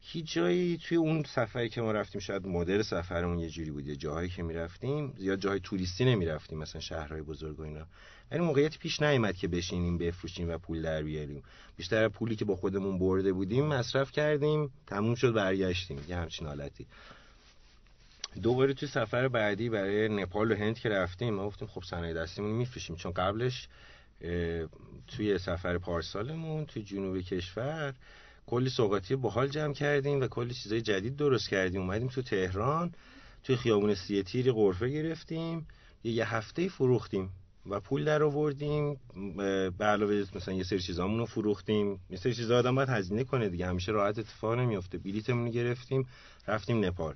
هیچ 0.00 0.32
جایی 0.32 0.78
توی 0.78 0.96
اون 0.96 1.22
سفری 1.22 1.68
که 1.68 1.80
ما 1.80 1.92
رفتیم 1.92 2.20
شاید 2.20 2.46
مدل 2.46 2.82
سفرمون 2.82 3.38
یه 3.38 3.48
جوری 3.48 3.70
بود 3.70 3.86
یه 3.86 3.96
جاهایی 3.96 4.28
که 4.28 4.42
می‌رفتیم 4.42 5.14
زیاد 5.18 5.38
جاهای 5.38 5.60
توریستی 5.60 6.04
نمی‌رفتیم 6.04 6.58
مثلا 6.58 6.80
شهرهای 6.80 7.22
بزرگ 7.22 7.60
و 7.60 7.62
اینا. 7.62 7.86
ولی 8.30 8.40
موقعیت 8.40 8.78
پیش 8.78 9.02
نیامد 9.02 9.36
که 9.36 9.48
بشینیم 9.48 9.98
بفروشیم 9.98 10.50
و 10.50 10.58
پول 10.58 10.82
در 10.82 11.02
بیاریم. 11.02 11.42
بیشتر 11.76 12.08
پولی 12.08 12.36
که 12.36 12.44
با 12.44 12.56
خودمون 12.56 12.98
برده 12.98 13.32
بودیم 13.32 13.66
مصرف 13.66 14.12
کردیم 14.12 14.70
تموم 14.86 15.14
شد 15.14 15.32
برگشتیم. 15.32 16.04
یه 16.08 16.16
همچین 16.16 16.46
حالتی. 16.46 16.86
دوباره 18.42 18.74
توی 18.74 18.88
سفر 18.88 19.28
بعدی 19.28 19.68
برای 19.68 20.08
نپال 20.08 20.52
و 20.52 20.54
هند 20.54 20.78
که 20.78 20.88
رفتیم 20.88 21.34
ما 21.34 21.46
گفتیم 21.46 21.68
خب 21.68 21.82
صنایع 21.82 22.14
دستیمون 22.14 22.50
میفروشیم. 22.50 22.96
چون 22.96 23.12
قبلش 23.12 23.68
توی 25.08 25.38
سفر 25.38 25.78
پارسالمون 25.78 26.66
توی 26.66 26.82
جنوب 26.82 27.20
کشور 27.20 27.94
کلی 28.46 28.70
سوقاتی 28.70 29.16
باحال 29.16 29.48
جمع 29.48 29.72
کردیم 29.72 30.20
و 30.20 30.26
کلی 30.26 30.54
چیزای 30.54 30.80
جدید 30.80 31.16
درست 31.16 31.48
کردیم. 31.48 31.80
اومدیم 31.80 32.08
تو 32.08 32.22
تهران 32.22 32.94
توی 33.42 33.56
خیابون 33.56 33.94
سیه 33.94 34.22
تیری 34.22 34.52
قرفه 34.52 34.88
گرفتیم. 34.88 35.66
یه 36.04 36.34
هفته 36.34 36.68
فروختیم. 36.68 37.30
و 37.70 37.80
پول 37.80 38.04
در 38.04 38.22
آوردیم 38.22 38.96
به 39.78 39.84
علاوه 39.84 40.24
مثلا 40.34 40.54
یه 40.54 40.64
سری 40.64 40.78
چیزامون 40.78 41.18
رو 41.18 41.26
فروختیم. 41.26 42.00
یه 42.10 42.16
سری 42.16 42.34
چیزا 42.34 42.58
آدم 42.58 42.74
باید 42.74 42.88
هزینه 42.88 43.24
کنه 43.24 43.48
دیگه. 43.48 43.66
همیشه 43.66 43.92
راحت 43.92 44.18
اتفاق 44.18 44.54
نمیافته. 44.54 44.98
بلیتمون 44.98 45.50
گرفتیم 45.50 46.06
رفتیم 46.48 46.84
نپال. 46.84 47.14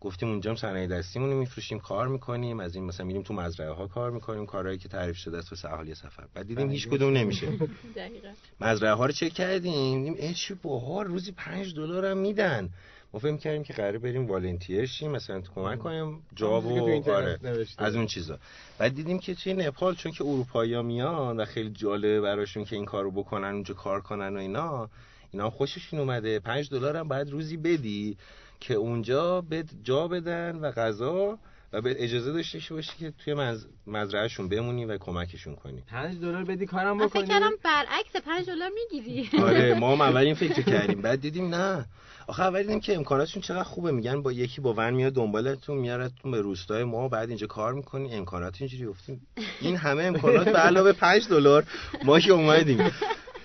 گفتیم 0.00 0.28
اونجا 0.28 0.50
هم 0.50 0.56
صنایع 0.56 0.86
دستیمون 0.86 1.30
رو 1.30 1.38
میفروشیم 1.38 1.78
کار 1.78 2.08
می‌کنیم. 2.08 2.60
از 2.60 2.74
این 2.74 2.84
مثلا 2.84 3.06
میریم 3.06 3.22
تو 3.22 3.34
مزرعه 3.34 3.70
ها 3.70 3.86
کار 3.86 4.10
می‌کنیم. 4.10 4.46
کارهایی 4.46 4.78
که 4.78 4.88
تعریف 4.88 5.16
شده 5.16 5.38
است 5.38 5.52
واسه 5.52 5.72
اهالی 5.72 5.94
سفر. 5.94 6.24
بعد 6.34 6.46
دیدیم 6.46 6.70
هیچ 6.70 6.88
کدوم 6.88 7.12
نمیشه. 7.12 7.48
مزرعه 8.60 8.92
ها 8.92 9.06
رو 9.06 9.12
چک 9.12 9.32
کردیم. 9.32 10.04
دیدیم 10.04 10.32
چه 10.32 10.54
باحال 10.54 11.06
روزی 11.06 11.32
5 11.32 11.74
دلار 11.74 12.06
هم 12.06 12.18
میدن. 12.18 12.68
ما 13.14 13.20
فکر 13.20 13.36
کردیم 13.36 13.62
که 13.62 13.72
قراره 13.72 13.98
بریم 13.98 14.26
والنتیر 14.26 14.86
شیم 14.86 15.10
مثلا 15.10 15.40
تو 15.40 15.52
کمک 15.54 15.78
کنیم 15.78 16.22
جا 16.34 16.60
و 16.60 17.10
آره 17.10 17.38
از 17.78 17.96
اون 17.96 18.06
چیزا. 18.06 18.38
بعد 18.78 18.94
دیدیم 18.94 19.18
که 19.18 19.34
توی 19.34 19.54
نپال 19.54 19.94
چون 19.94 20.12
که 20.12 20.24
اروپایی 20.24 20.82
میان 20.82 21.40
و 21.40 21.44
خیلی 21.44 21.70
جالبه 21.70 22.20
براشون 22.20 22.64
که 22.64 22.76
این 22.76 22.84
کارو 22.84 23.10
بکنن 23.10 23.48
اونجا 23.48 23.74
کار 23.74 24.00
کنن 24.00 24.36
و 24.36 24.38
اینا 24.38 24.90
اینا 25.32 25.50
خوششون 25.50 26.00
اومده. 26.00 26.40
5 26.40 26.70
دلار 26.70 26.96
هم 26.96 27.08
بعد 27.08 27.30
روزی 27.30 27.56
بدی 27.56 28.16
که 28.60 28.74
اونجا 28.74 29.40
به 29.40 29.64
جا 29.82 30.08
بدن 30.08 30.56
و 30.56 30.70
غذا 30.70 31.38
و 31.72 31.80
به 31.80 32.04
اجازه 32.04 32.32
داشته 32.32 32.74
باشی 32.74 32.92
که 32.98 33.12
توی 33.24 33.34
مز... 33.34 33.66
مزرعهشون 33.86 34.48
بمونی 34.48 34.84
و 34.84 34.98
کمکشون 34.98 35.54
کنی. 35.54 35.82
5 35.86 36.20
دلار 36.20 36.44
بدی 36.44 36.66
کارم 36.66 36.96
بکنی 36.98 37.08
فکر 37.08 37.24
کردم 37.24 37.50
برعکس 37.64 38.16
5 38.24 38.46
دلار 38.46 38.70
می‌گیری. 38.74 39.30
آره 39.38 39.74
ما 39.74 39.92
هم 39.92 40.00
اول 40.00 40.20
این 40.20 40.34
فکر 40.44 40.62
کردیم. 40.62 41.02
بعد 41.02 41.20
دیدیم 41.20 41.54
نه. 41.54 41.86
آخه 42.26 42.42
اول 42.42 42.62
دیدیم 42.62 42.80
که 42.80 42.96
امکاناتشون 42.96 43.42
چقدر 43.42 43.62
خوبه 43.62 43.92
میگن 43.92 44.22
با 44.22 44.32
یکی 44.32 44.60
با 44.60 44.74
ون 44.76 44.90
میاد 44.90 45.12
دنبالتون 45.12 45.78
میارتون 45.78 46.30
به 46.30 46.40
روستای 46.40 46.84
ما 46.84 47.08
بعد 47.08 47.28
اینجا 47.28 47.46
کار 47.46 47.74
می‌کنی 47.74 48.14
امکانات 48.14 48.56
اینجوری 48.60 48.86
گفتیم 48.86 49.26
این 49.60 49.76
همه 49.76 50.02
امکانات 50.02 50.48
به 50.48 50.58
علاوه 50.58 50.92
5 50.92 51.28
دلار 51.28 51.64
ما 52.04 52.20
که 52.20 52.32
اومدیم. 52.32 52.90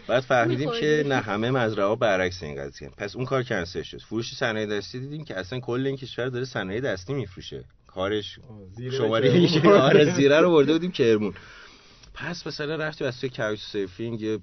بعد 0.08 0.24
فهمیدیم 0.24 0.72
که 0.72 1.06
نه 1.08 1.16
همه 1.16 1.52
مزرعه 1.52 1.88
ها 1.88 1.96
برعکس 1.96 2.44
این 2.44 2.56
قضیه 2.64 2.90
پس 2.98 3.16
اون 3.16 3.26
کار 3.26 3.44
کنسل 3.44 3.82
شد. 3.82 4.02
فروش 4.02 4.36
صنایع 4.36 4.66
دستی 4.66 5.00
دیدیم 5.00 5.24
که 5.24 5.40
اصلا 5.40 5.60
کل 5.60 5.86
این 5.86 5.98
کشور 5.98 6.28
داره 6.28 6.46
صنایع 6.46 6.82
دستی 6.82 7.14
میفروشه. 7.14 7.64
کارش 7.88 8.40
شماره 8.98 9.50
آره 9.82 10.16
زیره 10.16 10.42
رو 10.42 10.52
برده 10.52 10.74
بودیم 10.74 10.92
کرمون 10.92 11.34
پس 12.14 12.48
مثلا 12.48 12.76
رفتیم 12.76 13.08
از 13.08 13.20
توی 13.20 13.30
Couchsurfing 13.30 14.40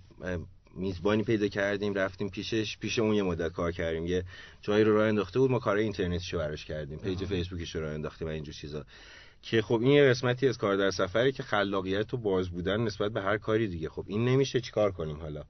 میزبانی 0.76 1.22
پیدا 1.22 1.48
کردیم 1.48 1.94
رفتیم 1.94 2.28
پیشش 2.28 2.78
پیش 2.78 2.98
اون 2.98 3.14
یه 3.14 3.22
مدت 3.22 3.52
کار 3.52 3.72
کردیم. 3.72 4.06
یه 4.06 4.24
جایی 4.62 4.84
رو 4.84 4.96
راه 4.96 5.08
انداخته 5.08 5.38
بود 5.38 5.50
ما 5.50 5.58
کار 5.58 5.76
اینترنتیشو 5.76 6.38
براش 6.38 6.64
کردیم. 6.64 6.98
page 6.98 7.24
فیسبوکش 7.24 7.74
رو 7.74 7.80
راه 7.80 7.92
انداختیم 7.92 8.28
و 8.28 8.30
اینجور 8.30 8.54
چیزا. 8.54 8.84
که 9.42 9.62
خب 9.62 9.80
این 9.82 9.90
یه 9.90 10.04
قسمتی 10.04 10.48
از 10.48 10.58
کار 10.58 10.76
در 10.76 10.90
سفری 10.90 11.32
که 11.32 11.42
خلاقیت 11.42 12.14
و 12.14 12.16
باز 12.16 12.50
بودن 12.50 12.80
نسبت 12.80 13.12
به 13.12 13.22
هر 13.22 13.38
کاری 13.38 13.68
دیگه. 13.68 13.88
خب 13.88 14.04
این 14.06 14.24
نمیشه 14.24 14.60
چیکار 14.60 14.92
کنیم 14.92 15.16
حالا؟ 15.16 15.42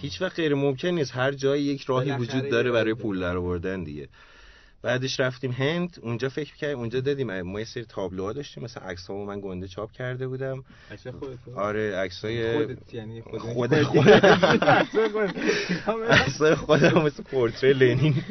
هیچ 0.00 0.22
وقت 0.22 0.36
غیر 0.36 0.54
ممکن 0.54 0.88
نیست 0.88 1.16
هر 1.16 1.32
جایی 1.32 1.64
یک 1.64 1.84
راهی 1.84 2.12
وجود 2.12 2.48
داره 2.48 2.70
برای 2.70 2.94
پول 2.94 3.20
در 3.20 3.36
آوردن 3.36 3.84
دیگه. 3.84 4.08
بعدش 4.82 5.20
رفتیم 5.20 5.50
هند 5.50 5.98
اونجا 6.02 6.28
فکر 6.28 6.54
کردیم 6.56 6.78
اونجا 6.78 7.00
دادیم 7.00 7.40
ما 7.42 7.58
یه 7.58 7.64
سری 7.64 7.84
تابلوها 7.84 8.32
داشتیم 8.32 8.64
مثلا 8.64 8.82
عکسامو 8.82 9.24
من 9.24 9.40
گنده 9.40 9.68
چاپ 9.68 9.92
کرده 9.92 10.28
بودم. 10.28 10.64
آره 11.54 11.96
عکسای 11.96 12.58
خودت 12.66 12.94
یعنی 12.94 13.22
خود 13.22 13.40
خود 13.52 13.74
عکسای 16.10 16.54
خودم 16.54 17.02
مثل 17.02 17.22
پورتری 17.22 17.72
لنین. 17.72 18.14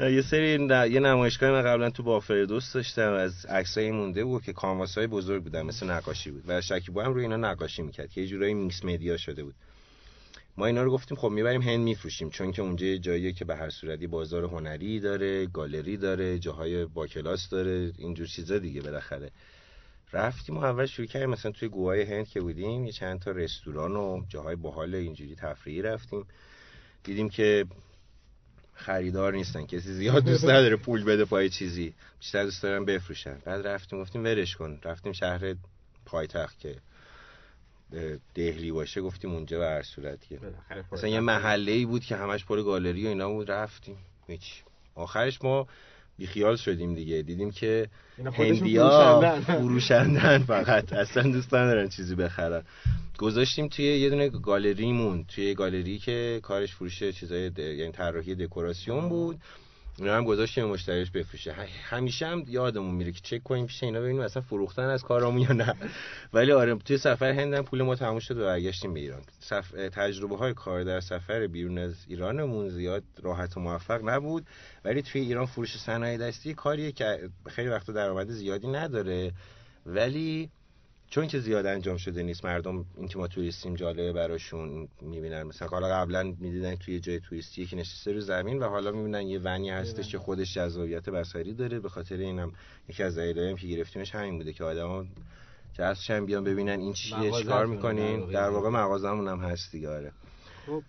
یه 0.00 0.22
سری 0.22 0.52
یه 0.90 1.00
نمایشگاه 1.00 1.50
من 1.50 1.62
قبلا 1.62 1.90
تو 1.90 2.02
بافر 2.02 2.44
دوست 2.44 2.74
داشتم 2.74 3.12
از 3.12 3.46
عکسای 3.46 3.90
مونده 3.90 4.24
بود 4.24 4.42
که 4.42 4.52
canvas 4.52 4.98
های 4.98 5.06
بزرگ 5.06 5.42
بودن 5.42 5.62
مثل 5.62 5.90
نقاشی 5.90 6.30
بود. 6.30 6.44
و 6.46 6.60
شکیبا 6.60 7.04
هم 7.04 7.14
روی 7.14 7.22
اینا 7.22 7.36
نقاشی 7.36 7.82
می‌کرد 7.82 8.10
که 8.10 8.20
یه 8.20 8.26
جورایی 8.26 8.54
mixed 8.54 8.84
media 8.84 9.16
شده 9.16 9.44
بود. 9.44 9.54
ما 10.60 10.66
اینا 10.66 10.82
رو 10.82 10.90
گفتیم 10.90 11.16
خب 11.16 11.28
می‌بریم 11.28 11.62
هند 11.62 11.80
میفروشیم 11.80 12.30
چون 12.30 12.52
که 12.52 12.62
اونجا 12.62 12.96
جاییه 12.96 13.32
که 13.32 13.44
به 13.44 13.56
هر 13.56 13.70
صورتی 13.70 14.06
بازار 14.06 14.44
هنری 14.44 15.00
داره 15.00 15.46
گالری 15.46 15.96
داره 15.96 16.38
جاهای 16.38 16.84
با 16.84 17.06
کلاس 17.06 17.48
داره 17.48 17.92
اینجور 17.98 18.26
چیزا 18.26 18.58
دیگه 18.58 18.80
بالاخره. 18.80 19.30
رفتیم 20.12 20.56
و 20.56 20.64
اول 20.64 20.86
شروع 20.86 21.08
کردیم 21.08 21.30
مثلا 21.30 21.52
توی 21.52 21.68
گوهای 21.68 22.02
هند 22.02 22.28
که 22.28 22.40
بودیم 22.40 22.84
یه 22.84 22.92
چند 22.92 23.20
تا 23.20 23.30
رستوران 23.30 23.96
و 23.96 24.22
جاهای 24.28 24.56
باحال 24.56 24.94
اینجوری 24.94 25.34
تفریحی 25.34 25.82
رفتیم. 25.82 26.26
دیدیم 27.04 27.28
که 27.28 27.66
خریدار 28.72 29.32
نیستن 29.32 29.66
کسی 29.66 29.92
زیاد 29.92 30.24
دوست 30.24 30.44
نداره 30.44 30.76
پول 30.76 31.04
بده 31.04 31.24
پای 31.24 31.50
چیزی 31.50 31.94
بیشتر 32.18 32.44
دوست 32.44 32.62
دارن 32.62 32.84
بفروشن. 32.84 33.38
بعد 33.44 33.66
رفتیم 33.66 34.00
گفتیم 34.00 34.24
ورش 34.24 34.56
کن. 34.56 34.80
رفتیم 34.84 35.12
شهر 35.12 35.54
پایتخت 36.06 36.58
که 36.58 36.76
دهلی 38.34 38.72
باشه 38.72 39.00
گفتیم 39.00 39.30
اونجا 39.32 39.58
به 39.58 39.66
هر 39.66 39.82
صورتیه. 39.82 40.38
مثلا 40.92 41.10
یه 41.10 41.20
محله 41.20 41.72
ای 41.72 41.84
بود 41.84 42.04
که 42.04 42.16
همش 42.16 42.44
پر 42.44 42.62
گالری 42.62 43.06
و 43.06 43.08
اینا 43.08 43.28
بود 43.28 43.50
رفتیم. 43.50 43.96
هیچ. 44.26 44.62
آخرش 44.94 45.44
ما 45.44 45.66
بیخیال 46.18 46.56
شدیم 46.56 46.94
دیگه. 46.94 47.22
دیدیم 47.22 47.50
که 47.50 47.88
هندیا 48.32 49.40
فروشندن. 49.40 50.38
فقط. 50.38 50.92
اصلا 50.92 51.22
دوست 51.22 51.54
ندارن 51.54 51.88
چیزی 51.88 52.14
بخرن. 52.14 52.62
گذاشتیم 53.18 53.68
توی 53.68 53.84
یه 53.84 54.10
دونه 54.10 54.28
گالریمون. 54.28 55.24
توی 55.24 55.54
گالری 55.54 55.98
که 55.98 56.40
کارش 56.42 56.74
فروش 56.74 57.02
چیزای 57.02 57.50
یعنی 57.56 57.92
طراحی 57.92 58.34
دکوراسیون 58.34 59.08
بود. 59.08 59.38
اینا 60.00 60.16
هم 60.16 60.24
گذاشتیم 60.24 60.64
مشتریش 60.64 61.10
بفروشه. 61.10 61.52
همیشه 61.82 62.26
هم 62.26 62.44
یادمون 62.48 62.94
میره 62.94 63.12
که 63.12 63.20
چک 63.22 63.42
کنیم 63.42 63.66
پیش 63.66 63.82
اینا 63.82 64.00
ببینیم 64.00 64.22
اصلا 64.22 64.42
فروختن 64.42 64.82
از 64.82 65.02
کارامون 65.02 65.40
یا 65.40 65.52
نه. 65.52 65.74
ولی 66.34 66.52
آره 66.52 66.74
توی 66.74 66.98
سفر 66.98 67.32
هندم 67.32 67.62
پول 67.62 67.82
ما 67.82 67.94
تموم 67.94 68.18
شد 68.18 68.36
و 68.36 68.40
برگشتیم 68.40 68.94
به 68.94 69.00
ایران. 69.00 69.22
سف... 69.40 69.70
تجربه 69.70 70.36
های 70.36 70.54
کار 70.54 70.84
در 70.84 71.00
سفر 71.00 71.46
بیرون 71.46 71.78
از 71.78 71.94
ایرانمون 72.08 72.68
زیاد 72.68 73.02
راحت 73.22 73.56
و 73.56 73.60
موفق 73.60 74.08
نبود. 74.08 74.46
ولی 74.84 75.02
توی 75.02 75.20
ایران 75.20 75.46
فروش 75.46 75.76
صنایع 75.76 76.18
دستی 76.18 76.54
کاریه 76.54 76.92
که 76.92 77.30
خیلی 77.48 77.68
وقتا 77.68 77.92
درآمد 77.92 78.30
زیادی 78.30 78.68
نداره. 78.68 79.32
ولی 79.86 80.50
چون 81.10 81.26
که 81.26 81.38
زیاد 81.38 81.66
انجام 81.66 81.96
شده 81.96 82.22
نیست 82.22 82.44
مردم 82.44 82.84
اینکه 82.96 83.18
ما 83.18 83.28
توریستیم 83.28 83.74
جالبه 83.74 84.12
براشون 84.12 84.88
می‌بینن. 85.00 85.42
مثلا 85.42 85.68
حالا 85.68 85.88
قبلا 85.88 86.22
می‌دیدن 86.22 86.76
توی 86.76 87.00
جای 87.00 87.20
توریستی 87.20 87.66
که 87.66 87.76
نشسته 87.76 88.12
رو 88.12 88.20
زمین 88.20 88.58
و 88.58 88.68
حالا 88.68 88.92
می‌بینن 88.92 89.22
یه 89.22 89.38
ونی 89.38 89.70
هستش 89.70 90.12
که 90.12 90.18
خودش 90.18 90.54
جذابیت 90.54 91.08
بصری 91.08 91.54
داره. 91.54 91.80
به 91.80 91.88
خاطر 91.88 92.16
اینم 92.16 92.52
یکی 92.88 93.02
از 93.02 93.18
دلایلی 93.18 93.56
که 93.56 93.66
گرفتیمش 93.66 94.14
همین 94.14 94.38
بوده 94.38 94.52
که 94.52 94.64
آدما 94.64 95.04
جذبش 95.72 96.10
هم 96.10 96.26
بیان 96.26 96.44
ببینن 96.44 96.80
این 96.80 96.92
چیه 96.92 97.30
چیکار 97.30 97.66
می‌کنین. 97.66 98.30
در 98.30 98.50
واقع 98.50 98.68
مغازمون 98.68 99.28
هم 99.28 99.40
هست 99.40 99.72
دیگه 99.72 99.88
آره. 99.88 100.12
خب 100.66 100.82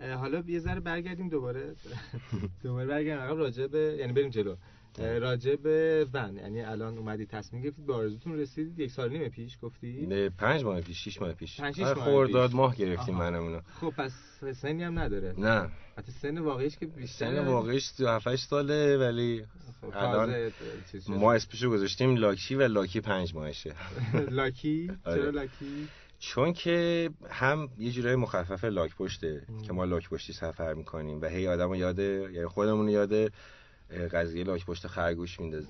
حالا 0.00 0.42
یه 0.46 0.58
ذره 0.58 0.80
برگردیم 0.80 1.28
دوباره. 1.28 1.74
دوباره 2.62 2.86
برگردیم 2.86 3.22
عقب 3.22 3.38
راجع 3.38 3.66
به 3.66 3.96
یعنی 3.98 4.12
بریم 4.12 4.30
جلو. 4.30 4.54
راجع 5.00 5.56
به 5.56 6.06
ون. 6.14 6.36
یعنی 6.36 6.60
الان 6.60 6.98
اومدی 6.98 7.26
تصمیم 7.26 7.62
گرفتید 7.62 7.86
به 7.86 7.94
آرزوتون 7.94 8.38
رسیدید. 8.38 8.78
یک 8.78 8.90
سال 8.90 9.08
نیم 9.08 9.28
پیش 9.28 9.58
گفتی؟ 9.62 10.06
نه 10.06 10.28
پنج 10.28 10.64
ماه 10.64 10.80
پیش 10.80 11.04
شش 11.04 11.20
ماه 11.20 11.32
پیش. 11.32 11.60
پنج 11.60 11.80
ماه 11.80 11.94
خورداد 11.94 12.54
ماه 12.54 12.76
گرفتیم 12.76 13.14
منمونو 13.14 13.60
خب 13.80 13.90
پس 13.90 14.12
سنی 14.54 14.82
هم 14.82 14.98
نداره. 14.98 15.34
نه. 15.38 15.70
حتی 15.98 16.12
سن 16.12 16.38
واقعیش 16.38 16.76
که 16.76 16.86
بیشتر 16.86 17.26
سن 17.26 17.46
واقعیش 17.46 17.86
37 17.86 18.36
ساله 18.36 18.96
ولی 18.96 19.44
خب 19.80 19.96
الان 19.96 20.50
ما 21.08 21.34
اسمشو 21.34 21.70
گذاشتیم 21.70 22.16
لاکی 22.16 22.54
و 22.54 22.62
لاکی 22.62 23.00
پنج 23.00 23.34
ماهشه. 23.34 23.74
لاکی؟ 24.30 24.90
چرا 25.04 25.30
لاکی؟ 25.30 25.88
چون 26.18 26.52
که 26.52 27.10
هم 27.30 27.68
یه 27.78 27.90
جورای 27.92 28.16
مخفف 28.16 28.64
لاک 28.64 28.96
پشته 28.96 29.42
که 29.66 29.72
ما 29.72 29.84
لاک 29.84 30.08
پشتی 30.08 30.32
سفر 30.32 30.74
می‌کنیم 30.74 31.20
و 31.20 31.26
هی 31.26 31.48
آدمو 31.48 31.76
یاده 31.76 32.30
یعنی 32.32 32.46
خودمون 32.46 32.88
یاده 32.88 33.30
قضیه 34.12 34.44
لاک 34.44 34.66
پشت 34.66 34.86
خرگوش 34.86 35.40
میندازه. 35.40 35.66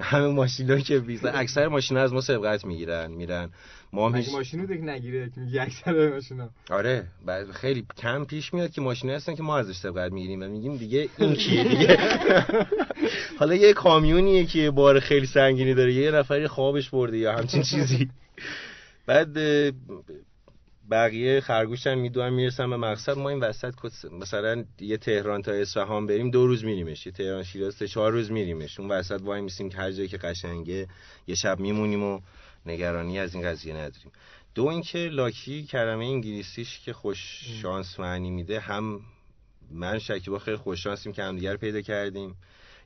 همه 0.00 0.26
ماشینا 0.26 0.78
که 0.78 0.98
بیزن 0.98 1.30
اکثر 1.34 1.68
ماشینا 1.68 2.00
از 2.00 2.12
ما 2.12 2.20
سبقت 2.20 2.64
می‌گیرن 2.64 3.10
میرن. 3.10 3.50
ما 3.92 4.10
هم 4.10 4.22
ماشینو 4.32 4.66
دیگه 4.66 4.82
نگیره 4.82 5.30
که 5.30 5.40
میگی 5.40 5.58
اکثر 5.58 6.08
ماشینا 6.08 6.50
آره 6.70 7.06
بعد 7.26 7.50
خیلی 7.50 7.86
کم 7.96 8.24
پیش 8.24 8.54
میاد 8.54 8.70
که 8.70 8.80
ماشینا 8.80 9.14
هستن 9.14 9.34
که 9.34 9.42
ما 9.42 9.58
ازش 9.58 9.76
سبقت 9.76 10.12
می‌گیریم 10.12 10.42
و 10.42 10.48
میگیم 10.48 10.76
دیگه 10.76 11.08
این 11.18 11.34
کیه 11.34 11.64
دیگه؟ 11.64 11.98
حالا 13.38 13.54
یه 13.54 13.72
کامیونیه 13.72 14.46
که 14.46 14.70
بار 14.70 15.00
خیلی 15.00 15.26
سنگینی 15.26 15.74
داره 15.74 15.92
یه 15.92 16.10
نفری 16.10 16.48
خوابش 16.48 16.90
برده 16.90 17.18
یا 17.18 17.32
همچین 17.36 17.62
چیزی. 17.62 18.10
بعد 19.06 19.38
بقیه 20.90 21.40
خرگوش 21.40 21.86
هم 21.86 21.98
می‌دونن 21.98 22.28
می‌رسن 22.32 22.70
به 22.70 22.76
مقصد. 22.76 23.18
ما 23.18 23.28
این 23.28 23.40
وسط 23.40 23.74
مثلا 24.12 24.64
یه 24.80 24.96
تهران 24.96 25.42
تا 25.42 25.52
اصفهان 25.52 26.06
بریم 26.06 26.30
دو 26.30 26.46
روز 26.46 26.64
میریمش 26.64 27.06
یه 27.06 27.12
تهران 27.12 27.42
شیراز 27.42 27.78
تا 27.78 27.86
چهار 27.86 28.12
روز 28.12 28.30
میریمش 28.30 28.80
اون 28.80 28.90
وسط 28.90 29.20
وای 29.22 29.40
میسیم 29.40 29.68
که 29.68 29.76
هر 29.76 29.92
جایی 29.92 30.08
که 30.08 30.16
قشنگه 30.16 30.88
یه 31.26 31.34
شب 31.34 31.60
میمونیم 31.60 32.02
و 32.02 32.20
نگرانی 32.66 33.18
از 33.18 33.34
این 33.34 33.44
قضیه 33.44 33.74
نداریم. 33.74 34.12
دو 34.54 34.66
اینکه 34.66 34.98
لاکی 34.98 35.64
کلمه 35.64 36.04
انگلیسیش 36.04 36.80
که 36.80 36.92
خوش 36.92 37.44
شانس 37.62 38.00
معنی 38.00 38.30
میده 38.30 38.60
هم 38.60 39.00
من 39.70 39.98
شکیبا 39.98 40.38
خیلی 40.38 40.56
خوش 40.56 40.82
شانسیم 40.82 41.12
که 41.12 41.22
همدیگر 41.22 41.56
پیدا 41.56 41.80
کردیم. 41.80 42.36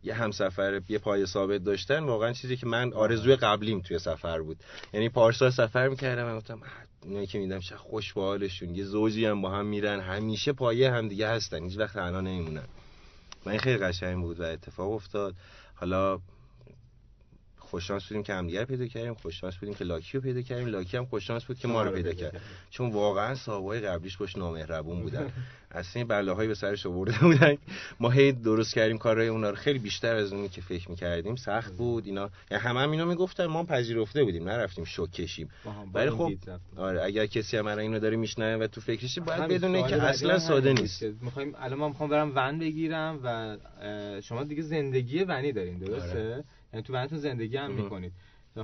یه 0.02 0.14
همسفر 0.14 0.80
یه 0.88 0.98
پای 0.98 1.26
ثابت 1.26 1.64
داشتن 1.64 2.04
واقعا 2.04 2.32
چیزی 2.32 2.56
که 2.56 2.66
من 2.66 2.92
آرزوی 2.92 3.36
قبلیم 3.36 3.80
توی 3.80 3.98
سفر 3.98 4.42
بود. 4.42 4.56
یعنی 4.92 5.08
پارسال 5.08 5.50
سفر 5.50 5.88
می‌کردم 5.88 6.32
و 6.32 6.36
گفتم 6.36 6.60
اینایی 7.02 7.26
که 7.26 7.38
میدم 7.38 7.58
چه 7.58 7.76
خوش 7.76 8.12
به 8.12 8.20
حالشون 8.20 8.74
یه 8.74 8.84
زوجی 8.84 9.26
هم 9.26 9.42
با 9.42 9.50
هم 9.50 9.66
میرن 9.66 10.00
همیشه 10.00 10.52
پایه 10.52 10.90
هم 10.90 11.08
دیگه 11.08 11.28
هستن 11.28 11.64
هیچ 11.64 11.78
وقت 11.78 11.94
تنها 11.94 12.20
نمیمونن. 12.20 12.64
من 13.46 13.58
خیلی 13.58 13.78
قشنگ 13.78 14.22
بود 14.22 14.40
و 14.40 14.42
اتفاق 14.42 14.92
افتاد. 14.92 15.34
حالا 15.74 16.20
خوششانس 17.70 18.02
بودیم 18.08 18.22
که 18.22 18.34
همدیگر 18.34 18.64
پیدا 18.64 18.86
کردیم 18.86 19.14
خوششانس 19.14 19.56
بودیم 19.56 19.74
که 19.74 19.84
لاکی 19.84 20.18
رو 20.18 20.22
پیدا 20.22 20.42
کردیم. 20.42 20.66
لاکی 20.66 20.96
هم 20.96 21.06
خوششانس 21.06 21.44
بود 21.44 21.58
که 21.58 21.68
ما 21.68 21.82
رو 21.82 21.90
پیدا 21.90 22.12
کرد. 22.12 22.40
چون 22.70 22.90
واقعا 22.90 23.34
صاحبای 23.34 23.80
قبلیش 23.80 24.16
باش 24.16 24.36
نامهربون 24.36 25.02
بودن. 25.02 25.32
اصلا 25.70 26.04
بلاهایی 26.04 26.48
به 26.48 26.54
سرش 26.54 26.86
آورده 26.86 27.18
بودن. 27.18 27.56
ما 28.00 28.10
هی 28.10 28.32
درست 28.32 28.74
کردیم 28.74 28.98
کارهای 28.98 29.28
اونا 29.28 29.50
رو. 29.50 29.56
خیلی 29.56 29.78
بیشتر 29.78 30.16
از 30.16 30.32
اونی 30.32 30.48
که 30.48 30.60
فکر 30.60 30.90
می‌کردیم. 30.90 31.36
سخت 31.36 31.72
بود. 31.72 32.06
اینا 32.06 32.30
یعنی 32.50 32.62
همه 32.62 32.80
هم 32.80 32.90
اینا 32.90 33.04
می‌گفتن. 33.04 33.46
ما 33.46 33.64
پذیرفته 33.64 34.24
بودیم. 34.24 34.48
نرفتیم 34.48 34.84
شوک 34.84 35.10
کشیم. 35.10 35.48
ولی 35.94 36.10
خب 36.10 36.32
آره 36.76 37.04
اگر 37.04 37.26
کسی 37.26 37.56
هم 37.56 37.66
اینو 37.66 37.98
داره 37.98 38.16
میشنوه 38.16 38.64
و 38.64 38.66
تو 38.66 38.80
فکرشی 38.80 39.20
باید 39.20 39.42
بدونه 39.42 39.88
که 39.88 40.02
اصلا 40.02 40.38
ساده 40.38 40.72
نیست. 40.72 41.02
می‌خوایم 41.02 41.54
الان 41.58 41.78
ما 41.78 41.88
می‌خوام 41.88 42.10
برم 42.10 42.32
ون 42.34 42.58
بگیرم 42.58 43.20
و 43.24 43.56
شما 44.20 44.44
دیگه 44.44 44.62
زندگی 44.62 45.24
ونی 45.24 45.52
دارین 45.52 45.78
درسته؟ 45.78 46.44
یعنی 46.72 46.82
تو 46.82 46.92
ونتون 46.92 47.18
زندگی 47.18 47.56
هم 47.56 47.70
می‌کنید. 47.70 48.12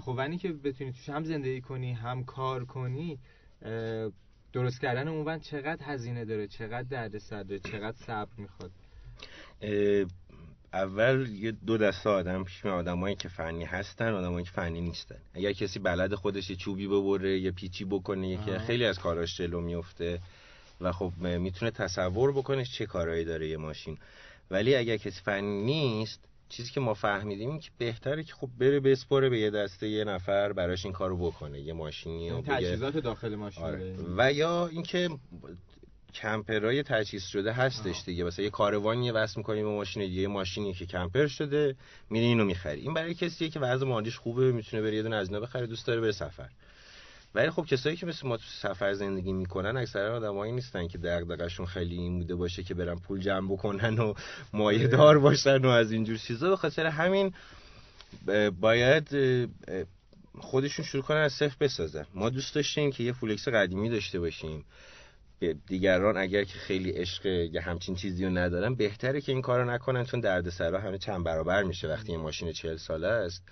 خب 0.01 0.15
ونی 0.17 0.39
که 0.39 0.53
بتونی 0.53 0.93
توش 0.93 1.09
هم 1.09 1.25
زندگی 1.25 1.61
کنی 1.61 1.93
هم 1.93 2.25
کار 2.25 2.65
کنی 2.65 3.19
درست 4.53 4.81
کردن 4.81 5.09
اون 5.09 5.27
ون 5.27 5.39
چقدر 5.39 5.85
هزینه 5.85 6.25
داره 6.25 6.47
چقدر 6.47 6.83
درد 6.83 7.19
سر 7.19 7.43
داره 7.43 7.59
چقدر 7.59 7.97
صبر 7.97 8.33
می‌خواد؟ 8.37 8.71
اول 10.73 11.29
یه 11.29 11.53
دو 11.53 11.79
دسته 11.79 12.11
آدم 12.11 12.45
پیش 12.45 12.67
آدمایی 12.67 13.17
که 13.17 13.29
فنی 13.29 13.65
هستن 13.65 14.13
آدمایی 14.13 14.45
که 14.45 14.51
فنی 14.51 14.81
نیستن. 14.81 15.17
اگر 15.35 15.53
کسی 15.53 15.79
بلد 15.79 16.15
خودش 16.15 16.51
یه 16.51 16.57
چوبی 16.57 16.87
ببره 16.87 17.39
یه 17.39 17.51
پیچی 17.51 17.85
بکنه 17.85 18.29
یکی 18.29 18.59
خیلی 18.59 18.85
از 18.85 18.99
کاراش 18.99 19.37
جلو 19.37 19.61
میفته 19.61 20.21
و 20.81 20.93
خب 20.93 21.13
می‌تونه 21.19 21.71
تصور 21.71 22.33
بکنه 22.33 22.65
چه 22.65 22.87
کارهایی 22.87 23.25
داره 23.25 23.49
یه 23.49 23.57
ماشین. 23.57 23.99
ولی 24.51 24.75
اگر 24.75 24.97
کسی 24.97 25.21
فنی 25.21 25.65
نیست 25.65 26.29
چیزی 26.49 26.73
که 26.73 26.81
ما 26.81 26.95
فهمیدیم 26.95 27.51
این 27.51 27.61
که 27.61 27.71
بهتره 27.79 28.25
که 28.25 28.33
خب 28.35 28.49
بره 28.59 28.81
بسپره 28.81 29.29
به 29.29 29.39
یه 29.39 29.51
دسته 29.51 29.89
یه 29.89 30.05
نفر 30.05 30.53
براش 30.53 30.85
این 30.85 30.95
کارو 30.95 31.17
بکنه 31.17 31.61
یه 31.61 31.73
ماشینی 31.73 32.31
و 32.31 32.43
تجهیزات 32.43 32.97
داخل 32.97 33.35
ماشین 33.35 33.65
آره. 33.65 33.97
و 34.17 34.33
یا 34.33 34.67
اینکه 34.67 35.11
کمپرای 36.15 36.83
تجهیز 36.83 37.25
شده 37.25 37.53
هستش 37.53 38.03
دیگه. 38.07 38.25
مثلا 38.25 38.45
یه 38.45 38.51
کاروانی 38.51 39.11
وصل 39.11 39.35
می‌کنیم 39.37 39.65
به 39.65 39.71
ماشین 39.71 40.03
یه 40.03 40.29
ماشینی 40.29 40.75
که 40.75 40.87
کمپر 40.87 41.27
شده 41.27 41.77
میری 42.11 42.27
اینو 42.27 42.45
می‌خری. 42.45 42.81
این 42.81 42.95
برای 42.95 43.15
کسیه 43.15 43.49
که 43.49 43.61
وضع 43.61 43.87
مالیش 43.87 44.19
خوبه 44.19 44.53
می‌تونه 44.53 44.83
بره 44.83 44.97
یه 44.97 45.03
دونه 45.03 45.17
از 45.17 45.29
اینا 45.29 45.41
بخره 45.41 45.67
دوست 45.67 45.87
داره 45.87 46.01
بره 46.01 46.13
سفر. 46.13 46.49
ولی 47.35 47.51
خب 47.51 47.67
کسایی 47.67 47.97
که 47.97 48.07
مثل 48.07 48.29
ما 48.29 48.37
تو 48.37 48.45
سفر 48.61 48.93
زندگی 48.93 49.33
می‌کنن 49.33 49.77
اکثرا 49.77 50.17
آدمایی 50.17 50.53
نیستن 50.53 50.89
که 50.89 50.99
دغدغه‌شون 50.99 51.67
خیلی 51.67 51.97
این 51.97 52.19
بوده 52.19 52.35
باشه 52.35 52.63
که 52.63 52.75
برن 52.75 52.95
پول 52.95 53.21
جمع 53.21 53.53
بکنن 53.53 53.99
و 53.99 54.15
مایه 54.53 54.87
دار 54.87 55.19
باشن 55.19 55.65
و 55.65 55.69
از 55.69 55.93
اینجور 55.93 56.17
چیزا. 56.17 56.51
به 56.51 56.57
خاطر 56.57 56.87
همین 56.87 57.35
باید 58.61 59.09
خودشون 60.39 60.85
شروع 60.85 61.03
کنن 61.03 61.17
از 61.17 61.33
صفر 61.33 61.57
بسازن. 61.61 62.07
ما 62.15 62.31
دوست 62.31 62.55
داشتیم 62.55 62.91
که 62.93 63.05
یه 63.05 63.13
فولکس 63.13 63.49
قدیمی 63.49 63.91
داشته 63.91 64.21
باشیم. 64.21 64.65
دیگران 65.53 66.17
اگر 66.17 66.45
که 66.45 66.59
خیلی 66.59 66.91
عشق 66.91 67.27
یا 67.27 67.63
همچین 67.63 67.95
چیزی 67.95 68.25
رو 68.25 68.31
ندارن 68.31 68.75
بهتره 68.75 69.21
که 69.21 69.33
این 69.33 69.43
کارو 69.43 69.71
نکنن 69.71 70.05
چون 70.05 70.21
دردسرا 70.21 70.81
همه 70.81 70.99
چند 70.99 71.25
برابر 71.25 71.63
میشه. 71.63 71.89
وقتی 71.89 72.13
یه 72.13 72.19
ماشین 72.19 72.53
40 72.53 72.77
ساله 72.77 73.09
است 73.09 73.43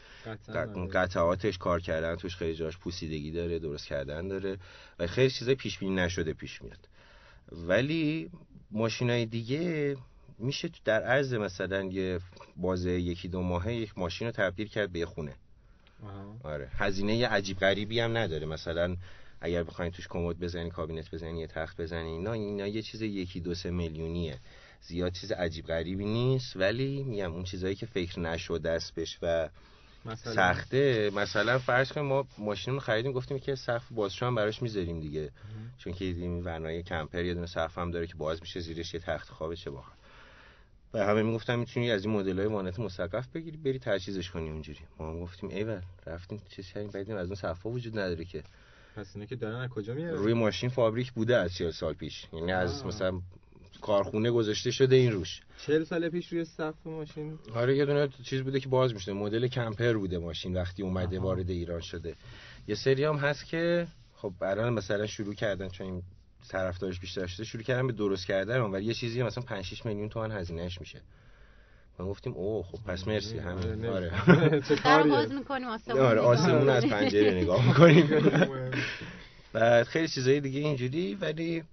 آره. 0.49 0.89
قطعاتش 0.89 1.59
کار 1.59 1.81
کردن 1.81 2.17
توش 2.17 2.37
خیلی 2.37 2.55
جاش 2.55 2.79
پوسیدگی 2.79 3.31
داره 3.31 3.59
درست 3.59 3.87
کردن 3.87 4.29
داره 4.29 4.59
و 4.99 5.07
خیلی 5.07 5.31
چیزای 5.31 5.55
پیش 5.55 5.79
بینی 5.79 5.95
نشده 5.95 6.33
پیش 6.33 6.63
میاد. 6.63 6.89
ولی 7.53 8.31
ماشین 8.71 9.11
های 9.11 9.27
دیگه 9.27 9.97
میشه 10.39 10.71
در 10.85 11.03
عرض 11.03 11.35
مثلا 11.35 11.83
یه 11.83 12.21
بازه 12.57 12.91
یکی 12.91 13.29
دو 13.29 13.43
ماهه 13.43 13.75
یک 13.75 13.99
ماشین 13.99 14.27
رو 14.27 14.33
تبدیل 14.33 14.69
کرد 14.69 14.93
به 14.93 15.07
خونه. 15.07 15.35
آره. 16.45 16.69
هزینه 16.79 17.29
عجیب 17.29 17.59
غریبی 17.59 18.01
هم 18.01 18.17
نداره. 18.17 18.47
مثلا 18.47 18.97
اگر 19.43 19.63
بخواین 19.63 19.91
توش 19.93 20.09
کمد 20.09 20.39
بزنی 20.39 20.71
کابینت 20.71 21.15
بزنی 21.15 21.41
یه 21.41 21.47
تخت 21.47 21.81
بزنی 21.81 22.11
اینا 22.11 22.33
اینا 22.33 22.67
یه 22.67 22.83
چیز 22.83 23.03
یکی 23.03 23.41
دو 23.41 23.55
سه 23.55 23.71
میلیونیه. 23.71 24.39
زیاد 24.81 25.13
چیز 25.13 25.33
عجیب 25.33 25.67
غریبی 25.67 26.05
نیست 26.05 26.57
ولی 26.57 27.03
میگم 27.03 27.33
اون 27.33 27.45
چیزایی 27.45 27.75
که 27.75 27.87
فکر 27.87 28.21
نشده 28.21 28.71
است 28.71 28.95
بهش 28.95 29.19
و 29.23 29.49
مثلا. 30.05 30.35
سخته. 30.35 31.11
مثلا 31.15 31.59
فرض 31.59 31.93
کنیم 31.93 32.07
ما 32.07 32.27
ماشین 32.39 32.75
رو 32.75 32.81
خریدیم 32.81 33.13
گفتیم 33.13 33.39
که 33.39 33.55
سقف 33.55 33.93
بازشو 33.93 34.27
هم 34.27 34.35
براش 34.35 34.63
می‌ذاریم 34.63 35.01
دیگه. 35.01 35.31
چون 35.79 35.93
که 35.93 36.05
این 36.05 36.45
ورنای 36.45 36.83
کمپر 36.83 37.25
یه 37.25 37.35
دونه 37.35 37.47
سقف 37.47 37.79
هم 37.79 37.91
داره 37.91 38.07
که 38.07 38.15
باز 38.15 38.41
میشه 38.41 38.61
زیرش 38.61 38.95
یه 38.95 39.01
تخت 39.01 39.29
خوابه 39.29 39.57
چه 39.57 39.71
باحال 39.71 39.95
و 40.95 41.07
همه 41.07 41.23
می‌گفتن 41.23 41.57
می‌تونی 41.57 41.91
از 41.91 42.05
این 42.05 42.15
مدل 42.15 42.39
های 42.39 42.47
وانت 42.47 42.79
مسقف 42.79 43.29
بگیری 43.29 43.57
بری 43.57 43.79
تجهیزش 43.79 44.31
کنی 44.31 44.51
اونجوری. 44.51 44.81
ما 44.99 45.11
هم 45.11 45.21
گفتیم 45.21 45.51
ایول 45.51 45.81
رفتیم 46.07 46.43
چه 46.49 46.63
کردیم 46.63 46.91
بعدیم 46.91 47.17
از 47.17 47.27
اون 47.27 47.35
صفا 47.35 47.71
وجود 47.71 47.99
نداره 47.99 48.25
که. 48.25 48.43
پس 48.97 49.11
اینا 49.15 49.27
که 49.27 49.37
دارن 49.37 49.57
از 49.57 49.71
کجا 49.71 49.95
میاد 49.95 50.15
روی 50.15 50.35
ماشین 50.35 50.69
فابریک 50.71 51.13
بوده 51.13 51.37
از 51.37 51.55
40 51.55 51.71
سال 51.71 51.95
پیش. 51.95 52.27
یعنی 52.33 52.53
از 52.53 52.87
مثلا 52.87 53.21
کارخونه 53.81 54.31
گذاشته 54.31 54.71
شده 54.71 54.97
این 54.97 55.13
روش. 55.13 55.41
40 55.67 55.85
سال 55.85 56.09
پیش 56.09 56.33
روی 56.33 56.45
صف 56.45 56.75
ماشین. 56.85 57.39
آره 57.55 57.77
یه 57.77 57.85
دونه 57.85 58.09
چیز 58.23 58.43
بوده 58.43 58.61
که 58.61 58.69
باز 58.69 58.95
میشه 58.95 59.13
مدل 59.13 59.47
کمپر 59.47 59.93
بوده 59.93 60.19
ماشین 60.19 60.55
وقتی 60.57 60.83
اومده 60.83 61.19
آها. 61.19 61.27
وارد 61.27 61.51
ایران 61.51 61.81
شده. 61.81 62.15
یه 62.69 62.75
سری 62.75 63.05
هم 63.05 63.17
هست 63.17 63.47
که 63.47 63.87
خب 64.15 64.33
الان 64.41 64.73
مثلا 64.73 65.07
شروع 65.07 65.35
کردن 65.35 65.69
چون 65.69 65.87
این 65.87 66.03
طرفدارش 66.49 67.01
بیشتر 67.01 67.27
شده 67.27 67.45
شروع 67.45 67.63
کردن 67.63 67.87
به 67.87 67.93
درست 67.93 68.27
کردن 68.27 68.61
ولی 68.61 68.85
یه 68.85 68.95
چیزی 68.95 69.23
مثلا 69.23 69.45
5 69.45 69.65
6 69.65 69.87
میلیون 69.87 70.09
تومان 70.09 70.33
هزینهش 70.33 70.81
میشه. 70.81 71.01
ما 72.03 72.11
گفتیم 72.11 72.33
اوه 72.33 72.67
خب 72.67 72.79
پس 72.87 73.09
مرسی 73.09 73.39
همین. 73.39 73.87
آره. 73.87 74.11
چه 74.69 74.77
کاریه؟ 74.77 75.15
آره 76.03 76.21
آسمون 76.21 76.69
از 76.69 76.87
پنجره 76.87 77.35
نگاه 77.43 77.67
می‌کنیم. 77.67 78.09
بعد 79.53 79.87
خیلی 79.87 80.09
چیزای 80.09 80.41
دیگه 80.41 80.61
اینجوری 80.61 81.15
ولی 81.15 81.65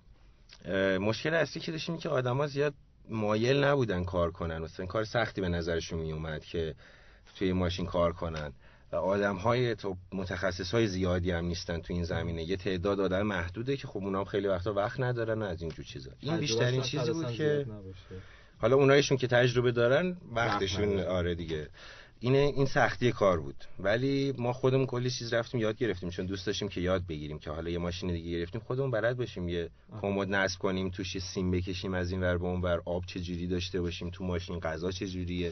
مشکل 1.00 1.34
اصلی 1.34 1.62
که 1.62 1.72
داشتیم 1.72 1.98
که 1.98 2.10
آدما 2.10 2.48
زیاد 2.48 2.74
مایل 3.10 3.64
نبودن 3.64 4.04
کار 4.04 4.32
کنن. 4.32 4.58
مثلا 4.58 4.86
کار 4.86 5.04
سختی 5.04 5.42
به 5.42 5.50
نظرشون 5.50 6.00
می 6.00 6.12
اومد 6.12 6.44
که 6.44 6.76
توی 7.36 7.54
ماشین 7.54 7.86
کار 7.86 8.14
کنن. 8.14 8.54
و 8.92 8.96
آدم 8.96 9.36
های 9.36 9.76
تو 9.76 9.96
متخصص 10.14 10.72
های 10.72 10.88
زیادی 10.88 11.32
هم 11.32 11.46
نیستن 11.46 11.82
تو 11.82 11.94
این 11.94 12.04
زمینه. 12.04 12.44
یه 12.44 12.58
تعداد 12.58 13.00
آدم 13.00 13.22
محدوده 13.22 13.78
که 13.78 13.88
خب 13.88 13.98
اونام 13.98 14.26
خیلی 14.26 14.48
وقتا 14.48 14.74
وقت 14.74 15.00
ندارن 15.00 15.42
از 15.42 15.62
اینجور 15.62 15.86
چیزا. 15.86 16.12
این 16.20 16.38
بیشترین 16.38 16.82
چیزی 16.82 17.12
بود 17.12 17.32
که 17.32 17.66
حالا 18.60 18.76
اونایشون 18.76 19.18
که 19.18 19.28
تجربه 19.28 19.72
دارن 19.72 20.18
وقتشون 20.36 21.00
آره 21.00 21.36
دیگه. 21.36 21.68
این 22.20 22.36
این 22.36 22.66
سختی 22.66 23.12
کار 23.12 23.40
بود. 23.40 23.56
ولی 23.80 24.34
ما 24.38 24.54
خودمون 24.54 24.86
کلی 24.86 25.10
چیز 25.10 25.34
رفتیم 25.34 25.62
یاد 25.62 25.78
گرفتیم. 25.78 26.10
چون 26.10 26.26
دوست 26.26 26.48
داشتیم 26.48 26.70
که 26.70 26.82
یاد 26.82 27.08
بگیریم 27.08 27.40
که 27.40 27.52
حالا 27.52 27.70
یه 27.70 27.78
ماشین 27.78 28.12
دیگه 28.12 28.38
گرفتیم 28.38 28.62
خودمون 28.62 28.92
بلد 28.92 29.18
باشیم. 29.18 29.50
یه 29.50 29.70
کمد 30.02 30.36
نصب 30.36 30.60
کنیم 30.60 30.90
توش 30.90 31.20
سیم 31.20 31.52
بکشیم 31.52 31.94
از 31.94 32.12
این 32.12 32.22
ور 32.22 32.38
به 32.38 32.46
اون 32.46 32.62
ور. 32.62 32.82
آب 32.86 33.06
چه 33.06 33.20
جوری 33.20 33.48
داشته 33.48 33.82
باشیم 33.82 34.10
تو 34.10 34.24
ماشین 34.24 34.60
غذا 34.60 34.92
چه 34.92 35.08
جوریه. 35.08 35.52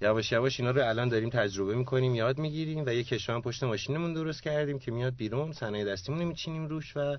یواش 0.00 0.32
یواش 0.32 0.60
اینا 0.60 0.72
رو 0.72 0.88
الان 0.88 1.08
داریم 1.08 1.30
تجربه 1.30 1.74
می‌کنیم 1.74 2.14
یاد 2.14 2.38
می‌گیریم 2.38 2.84
و 2.86 2.94
یه 2.94 3.04
کشوان 3.04 3.42
پشت 3.42 3.64
ماشینمون 3.64 4.14
درست 4.14 4.42
کردیم 4.42 4.78
که 4.78 4.90
میاد 4.90 5.16
بیرون 5.16 5.52
صنایع 5.52 5.84
دستیمون 5.84 6.24
میچینیم 6.24 6.66
روش 6.66 6.96
و 6.96 7.16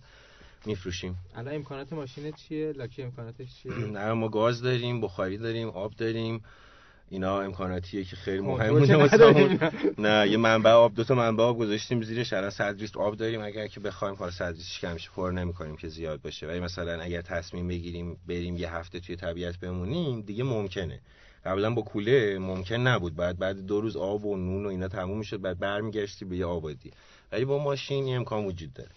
میفروشیم. 0.65 1.17
الان 1.35 1.55
امکانات 1.55 1.93
ماشین 1.93 2.31
چیه؟ 2.31 2.71
لاکی 2.71 3.03
امکاناتش 3.03 3.47
چیه؟ 3.55 3.73
نه 3.95 4.13
ما 4.13 4.29
گاز 4.29 4.61
داریم 4.61 5.01
بخاری 5.01 5.37
داریم 5.37 5.69
آب 5.69 5.95
داریم. 5.95 6.43
اینا 7.09 7.41
امکاناتیه 7.41 8.03
که 8.03 8.15
خیلی 8.15 8.39
مهمه. 8.39 9.09
نه 10.07 10.29
یه 10.29 10.37
منبع 10.37 10.71
آب 10.71 10.95
دو 10.95 11.03
تا 11.03 11.15
منبع 11.15 11.43
آب 11.43 11.57
گذاشتیم 11.57 12.01
زیرش 12.01 12.33
الان 12.33 12.49
100 12.49 12.79
لیتر 12.81 12.99
آب 12.99 13.15
داریم. 13.15 13.41
اگر 13.41 13.67
که 13.67 13.79
بخوایم 13.79 14.15
حالا 14.15 14.31
100 14.31 14.45
لیترش 14.45 14.79
کم 14.79 14.97
شه 14.97 15.09
پر 15.15 15.31
نمی‌کنیم 15.31 15.75
که 15.75 15.87
زیاد 15.87 16.21
باشه. 16.21 16.47
ولی 16.47 16.59
مثلا 16.59 17.01
اگر 17.01 17.21
تصمیم 17.21 17.67
بگیریم 17.67 18.17
بریم 18.27 18.57
یه 18.57 18.73
هفته 18.73 18.99
توی 18.99 19.15
طبیعت 19.15 19.57
بمونیم 19.57 20.21
دیگه 20.21 20.43
ممکنه. 20.43 20.99
قبلا 21.45 21.73
با 21.73 21.81
کوله 21.81 22.39
ممکن 22.39 22.75
نبود. 22.75 23.15
بعد 23.15 23.37
بعد 23.37 23.65
دو 23.65 23.81
روز 23.81 23.97
آب 23.97 24.25
و 24.25 24.37
نون 24.37 24.65
و 24.65 24.69
اینا 24.69 24.87
تموم 24.87 25.17
می‌شد. 25.17 25.41
بعد 25.41 25.59
برمیگشتی 25.59 26.25
به 26.25 26.37
یه 26.37 26.45
آبادی. 26.45 26.91
ولی 27.31 27.45
با 27.45 27.57
ماشین 27.57 28.03
این 28.03 28.15
امکان 28.15 28.45
وجود 28.45 28.73
داره. 28.73 28.89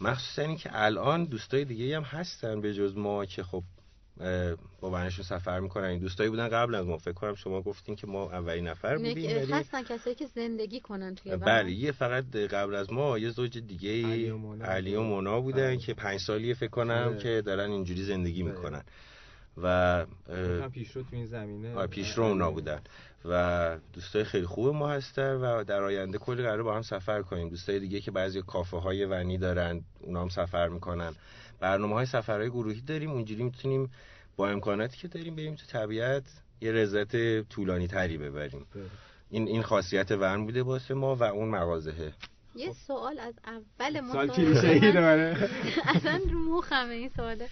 مخصوصا 0.00 0.42
اینکه 0.42 0.70
الان 0.72 1.24
دوستای 1.24 1.64
دیگه 1.64 1.96
هم 1.96 2.02
هستن 2.02 2.60
به 2.60 2.74
جز 2.74 2.96
ما 2.96 3.24
که 3.24 3.42
خب 3.42 3.62
با 4.80 4.90
بنشون 4.90 5.24
سفر 5.24 5.60
می‌کنن. 5.60 5.84
این 5.84 5.98
دوستایی 5.98 6.30
بودن 6.30 6.48
قبل 6.48 6.74
از 6.74 6.86
ما. 6.86 6.98
فکر 6.98 7.12
کنم 7.12 7.34
شما 7.34 7.62
گفتین 7.62 7.96
که 7.96 8.06
ما 8.06 8.30
اولین 8.30 8.68
نفر 8.68 8.96
بودیم 8.96 9.36
ولی 9.36 9.52
هستن 9.52 9.82
کسایی 9.82 10.16
که 10.16 10.26
زندگی 10.26 10.80
کنن 10.80 11.14
توی 11.14 11.36
بله 11.36 11.70
یه 11.72 11.92
فقط 11.92 12.36
قبل 12.36 12.74
از 12.74 12.92
ما 12.92 13.18
یه 13.18 13.30
زوج 13.30 13.58
دیگه 13.58 14.06
علی 14.62 14.94
و 14.94 15.02
مونا. 15.02 15.40
بودن 15.40 15.78
که 15.78 15.94
پنج 15.94 16.20
سالیه 16.20 16.54
فکر 16.54 16.70
کنم 16.70 17.08
آره. 17.08 17.18
که 17.18 17.42
دارن 17.46 17.70
اینجوری 17.70 18.04
زندگی 18.04 18.42
آره. 18.42 18.52
می‌کنن. 18.52 18.82
و 19.62 20.06
پیشرو 20.72 21.02
تو 21.02 21.16
این 21.16 21.26
زمینه. 21.26 21.74
آره 21.74 21.86
پیشرو 21.86 22.24
اونا 22.24 22.50
بودن. 22.50 22.80
و 23.24 23.78
دوستای 23.92 24.24
خیلی 24.24 24.46
خوب 24.46 24.74
ما 24.74 24.88
هستن 24.88 25.34
و 25.34 25.64
در 25.64 25.82
آینده 25.82 26.18
کلی 26.18 26.42
قرار 26.42 26.62
با 26.62 26.74
هم 26.74 26.82
سفر 26.82 27.22
کنیم. 27.22 27.48
دوستای 27.48 27.80
دیگه 27.80 28.00
که 28.00 28.10
بعضی 28.10 28.42
کافه 28.42 28.76
های 28.76 29.04
ونی 29.04 29.38
دارن 29.38 29.84
اونا 30.00 30.22
هم 30.22 30.28
سفر 30.28 30.68
می‌کنن. 30.68 31.14
برنامه 31.60 31.94
های 31.94 32.06
سفرهای 32.06 32.50
گروهی 32.50 32.80
داریم 32.80 33.10
اونجوری 33.10 33.42
می‌تونیم 33.42 33.90
با 34.36 34.48
امکاناتی 34.48 34.96
که 34.96 35.08
داریم 35.08 35.36
بریم 35.36 35.54
تو 35.54 35.66
طبیعت 35.66 36.24
یه 36.60 36.72
رزت 36.72 37.40
طولانی 37.40 37.86
تری 37.86 38.18
ببریم. 38.18 38.66
بله. 38.74 38.84
این 39.30 39.48
این 39.48 39.62
خاصیت 39.62 40.10
ورن 40.10 40.44
بوده 40.44 40.62
واسه 40.62 40.94
ما 40.94 41.16
و 41.16 41.22
اون 41.22 41.48
مغازهه 41.48 42.12
یه 42.56 42.72
سوال 42.72 43.18
از 43.18 43.34
اول 43.44 44.00
ما 44.00 44.12
سوال 44.12 44.28
کلیشه‌ای 44.28 44.92
داره 44.92 45.48
اصلا 45.94 46.20
رو 46.30 46.38
مخمه 46.38 46.94
این 46.94 47.10
سواله. 47.16 47.48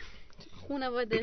خانواده 0.68 1.20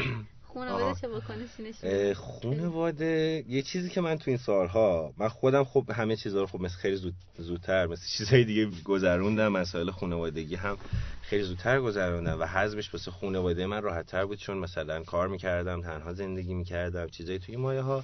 خانواده 0.54 1.02
چه 1.02 1.08
بکنه 1.08 2.14
خانواده 2.14 3.44
یه 3.48 3.62
چیزی 3.62 3.90
که 3.90 4.02
من 4.02 4.18
تو 4.18 4.32
این 4.32 4.38
سالها 4.38 5.14
من 5.18 5.28
خودم 5.28 5.64
خب 5.64 5.92
همه 5.92 6.16
چیزها 6.16 6.42
رو 6.42 6.48
خب 6.48 6.62
مثل 6.62 6.78
خیلی 6.78 6.96
زود 6.96 7.14
زودتر 7.38 7.88
مثل 7.88 8.08
چیزهای 8.08 8.44
دیگه 8.44 8.70
گذروندم 8.84 9.52
مسائل 9.52 9.92
خانوادگی 9.92 10.56
هم 10.56 10.78
خیلی 11.22 11.44
زودتر 11.44 11.82
گذروندم 11.82 12.40
و 12.40 12.46
حزمش 12.46 12.94
واسه 12.94 13.12
خانواده 13.12 13.66
من 13.66 13.82
راحت 13.82 14.06
تر 14.06 14.26
بود 14.26 14.38
چون 14.38 14.58
مثلا 14.58 15.04
کار 15.04 15.28
می‌کردم 15.28 15.82
تنها 15.82 16.14
زندگی 16.14 16.54
می‌کردم 16.54 17.08
چیزایی 17.08 17.40
توی 17.40 17.56
مایه 17.56 17.82
ها 17.82 18.04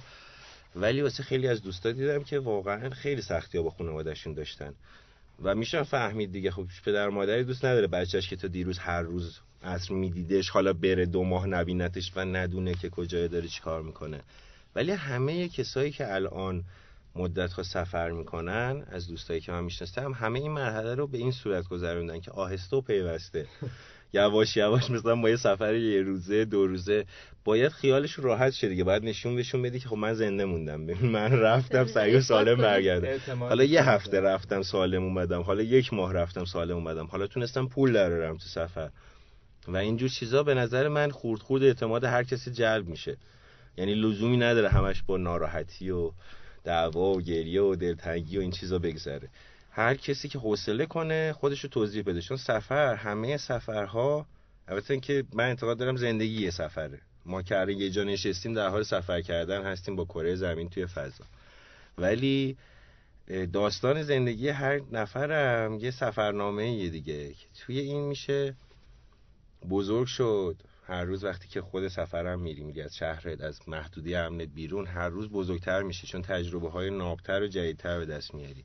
ولی 0.76 1.02
واسه 1.02 1.22
خیلی 1.22 1.48
از 1.48 1.62
دوستا 1.62 1.92
دیدم 1.92 2.22
که 2.22 2.38
واقعا 2.38 2.90
خیلی 2.90 3.22
سختی 3.22 3.58
ها 3.58 3.64
با 3.64 3.70
خانوادهشون 3.70 4.34
داشتن. 4.34 4.74
و 5.42 5.54
میشن 5.54 5.82
فهمید 5.82 6.32
دیگه 6.32 6.50
خب 6.50 6.66
پدر 6.84 7.08
مادری 7.08 7.44
دوست 7.44 7.64
نداره 7.64 7.86
بچهش 7.86 8.28
که 8.28 8.36
تا 8.36 8.48
دیروز 8.48 8.78
هر 8.78 9.02
روز 9.02 9.40
عصر 9.62 9.94
میدیدش 9.94 10.50
حالا 10.50 10.72
بره 10.72 11.06
دو 11.06 11.24
ماه 11.24 11.46
نبینتش 11.46 12.12
و 12.16 12.20
ندونه 12.20 12.74
که 12.74 12.88
کجای 12.90 13.28
داره 13.28 13.48
چیکار 13.48 13.82
می‌کنه. 13.82 14.20
ولی 14.74 14.92
همه 14.92 15.48
کسایی 15.48 15.90
که 15.90 16.14
الان 16.14 16.64
مدت 17.16 17.62
سفر 17.62 18.10
می‌کنن 18.10 18.84
از 18.90 19.08
دوستایی 19.08 19.40
که 19.40 19.52
من 19.52 19.64
میشنستم 19.64 20.12
همه 20.12 20.38
این 20.38 20.52
مرحله 20.52 20.94
رو 20.94 21.06
به 21.06 21.18
این 21.18 21.30
صورت 21.30 21.68
گذروندن 21.68 22.20
که 22.20 22.30
آهسته 22.30 22.76
و 22.76 22.80
پیوسته. 22.80 23.46
یواش 24.12 24.56
یواش 24.56 24.90
مثلا 24.90 25.16
با 25.16 25.30
یه 25.30 25.36
سفر 25.36 25.74
یه 25.74 26.02
روزه 26.02 26.44
دو 26.44 26.66
روزه 26.66 27.04
باید 27.44 27.72
خیالش 27.72 28.18
راحت 28.18 28.50
شه 28.52 28.68
دیگه. 28.68 28.84
باید 28.84 29.04
نشون 29.04 29.36
بهشون 29.36 29.62
بدی 29.62 29.78
که 29.78 29.88
خب 29.88 29.96
من 29.96 30.14
زنده 30.14 30.44
موندم. 30.44 30.80
من 31.02 31.32
رفتم 31.32 31.84
سعی 31.84 32.14
و 32.14 32.20
سالم 32.20 32.56
برگردم. 32.56 33.38
حالا 33.38 33.64
یه 33.64 33.82
هفته 33.82 34.20
رفتم 34.20 34.62
سالم 34.62 35.02
اومدم. 35.02 35.42
حالا 35.42 35.62
یک 35.62 35.92
ماه 35.92 36.12
رفتم 36.12 36.44
سالم 36.44 36.76
اومدم. 36.76 37.06
حالا 37.06 37.26
تونستم 37.26 37.66
پول 37.66 37.92
درارم 37.92 38.36
تو 38.36 38.44
سفر. 38.44 38.90
و 39.68 39.76
اینجور 39.76 40.08
چیزا 40.08 40.42
به 40.42 40.54
نظر 40.54 40.88
من 40.88 41.10
خورد 41.10 41.40
خورد 41.40 41.62
اعتماد 41.62 42.04
هر 42.04 42.24
کسی 42.24 42.50
جلب 42.50 42.88
میشه. 42.88 43.16
یعنی 43.76 43.94
لزومی 43.94 44.36
نداره 44.36 44.68
همش 44.68 45.02
با 45.02 45.16
ناراحتی 45.16 45.90
و 45.90 46.12
دعوا 46.64 47.12
و 47.12 47.22
گریه 47.22 47.62
و 47.62 47.76
دلتنگی 47.76 48.38
و 48.38 48.40
این 48.40 48.50
چیزا 48.50 48.78
بگذره. 48.78 49.28
هر 49.70 49.94
کسی 49.94 50.28
که 50.28 50.38
حوصله 50.38 50.86
کنه 50.86 51.32
خودشو 51.32 51.68
توضیح 51.68 52.02
بده. 52.02 52.20
چون 52.20 52.36
سفر 52.36 52.94
همه 52.94 53.36
سفرها 53.36 54.26
البته 54.68 54.94
اینکه 54.94 55.24
من 55.32 55.44
اعتقاد 55.44 55.78
دارم 55.78 55.96
زندگی 55.96 56.42
یه 56.42 56.50
سفره. 56.50 56.98
ما 57.26 57.42
که 57.42 57.66
یه 57.68 57.90
جا 57.90 58.04
نشستیم 58.04 58.54
در 58.54 58.68
حال 58.68 58.82
سفر 58.82 59.20
کردن 59.20 59.62
هستیم 59.62 59.96
با 59.96 60.04
کره 60.04 60.34
زمین 60.34 60.68
توی 60.68 60.86
فضا. 60.86 61.24
ولی 61.98 62.56
داستان 63.52 64.02
زندگی 64.02 64.48
هر 64.48 64.80
نفرم 64.92 65.78
یه 65.78 65.90
سفرنامه 65.90 66.70
یه 66.70 66.90
دیگه 66.90 67.34
توی 67.54 67.78
این 67.78 68.04
میشه 68.04 68.54
بزرگ 69.68 70.06
شد. 70.06 70.56
هر 70.86 71.04
روز 71.04 71.24
وقتی 71.24 71.48
که 71.48 71.60
خود 71.60 71.88
سفرم 71.88 72.40
میری 72.40 72.62
میری 72.62 72.82
از 72.82 72.96
شهرت 72.96 73.40
از 73.40 73.60
محدودی 73.68 74.14
امنت 74.14 74.48
بیرون 74.48 74.86
هر 74.86 75.08
روز 75.08 75.28
بزرگتر 75.28 75.82
میشه 75.82 76.06
چون 76.06 76.22
تجربه 76.22 76.70
های 76.70 76.90
نابتر 76.90 77.42
و 77.42 77.46
جدیدتر 77.46 77.98
به 77.98 78.06
دست 78.06 78.34
میاری. 78.34 78.64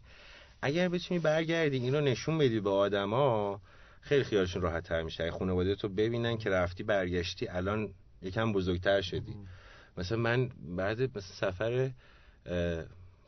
اگر 0.62 0.90
بتونی 0.90 1.20
برگردی 1.20 1.78
این 1.78 1.96
رو 1.96 2.02
نشون 2.02 2.38
بدی 2.38 2.60
به 2.60 2.70
آدما 2.70 3.62
خیلی 4.02 4.24
خیالشون 4.24 4.62
راحت 4.62 4.84
تر 4.84 5.04
میشه 5.04 5.32
خانواده 5.32 5.76
تو 5.76 5.90
ببینن 5.90 6.38
که 6.38 6.50
رفتی 6.50 6.84
برگشتی 6.84 7.48
الان 7.48 7.94
یکم 8.22 8.54
بزرگتر 8.54 9.02
شدی. 9.02 9.36
مثلا 9.98 10.18
من 10.18 10.50
بعد 10.76 11.02
مثلا 11.02 11.22
سفر 11.22 11.92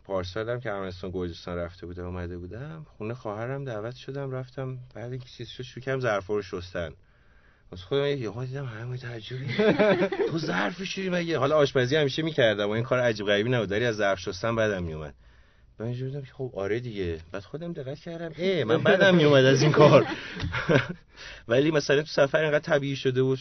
پارسالم 0.04 0.60
که 0.60 0.72
ارمنستان 0.72 1.12
گرجستان 1.12 1.58
رفته 1.58 1.86
بودم 1.86 2.06
اومده 2.06 2.38
بودم 2.38 2.86
خونه 2.98 3.14
خواهرم 3.14 3.64
دعوت 3.64 3.96
شدم 3.96 4.32
رفتم 4.32 4.78
بعد 4.94 5.12
اینکه 5.12 5.30
چیز 5.30 5.48
شد 5.48 5.64
شروع 5.64 5.84
کردم 5.84 6.00
ظرفا 6.00 6.34
رو 6.34 6.42
شستن. 6.42 6.92
واسه 7.72 7.84
خودم 7.84 8.06
یه 8.06 8.30
ها 8.30 8.46
دیدم 8.46 8.66
همه 8.66 8.98
تعجبی 8.98 9.46
تو 10.32 10.38
ظرف 10.38 10.84
شوری 10.84 11.10
مگه؟ 11.10 11.38
حالا 11.38 11.56
آشپزی 11.56 11.96
همیشه 11.96 12.22
می‌کردم 12.22 12.68
و 12.68 12.72
این 12.72 12.84
کار 12.84 13.00
عجیب 13.00 13.26
غریبی 13.26 13.50
نبود 13.50 13.70
داری 13.70 13.86
از 13.86 13.96
ظرف 13.96 14.20
شستن 14.20 14.56
بعدم 14.56 14.84
میومد. 14.84 15.14
من 15.80 15.86
اینجوری 15.86 16.26
خب 16.26 16.52
آره 16.56 16.80
دیگه. 16.80 17.20
بعد 17.32 17.44
خودم 17.44 17.74
دقت 17.74 18.00
کردم 18.00 18.32
ای 18.38 18.64
من 18.64 18.78
بعدم 18.84 19.16
میومد 19.16 19.46
از 19.46 19.62
این 19.62 19.72
کار. 19.72 20.06
ولی 21.48 21.72
مثلا 21.72 22.02
تو 22.02 22.08
سفر 22.08 22.40
اینقدر 22.42 22.60
طبیعی 22.60 22.96
شده 22.96 23.24
بود 23.24 23.40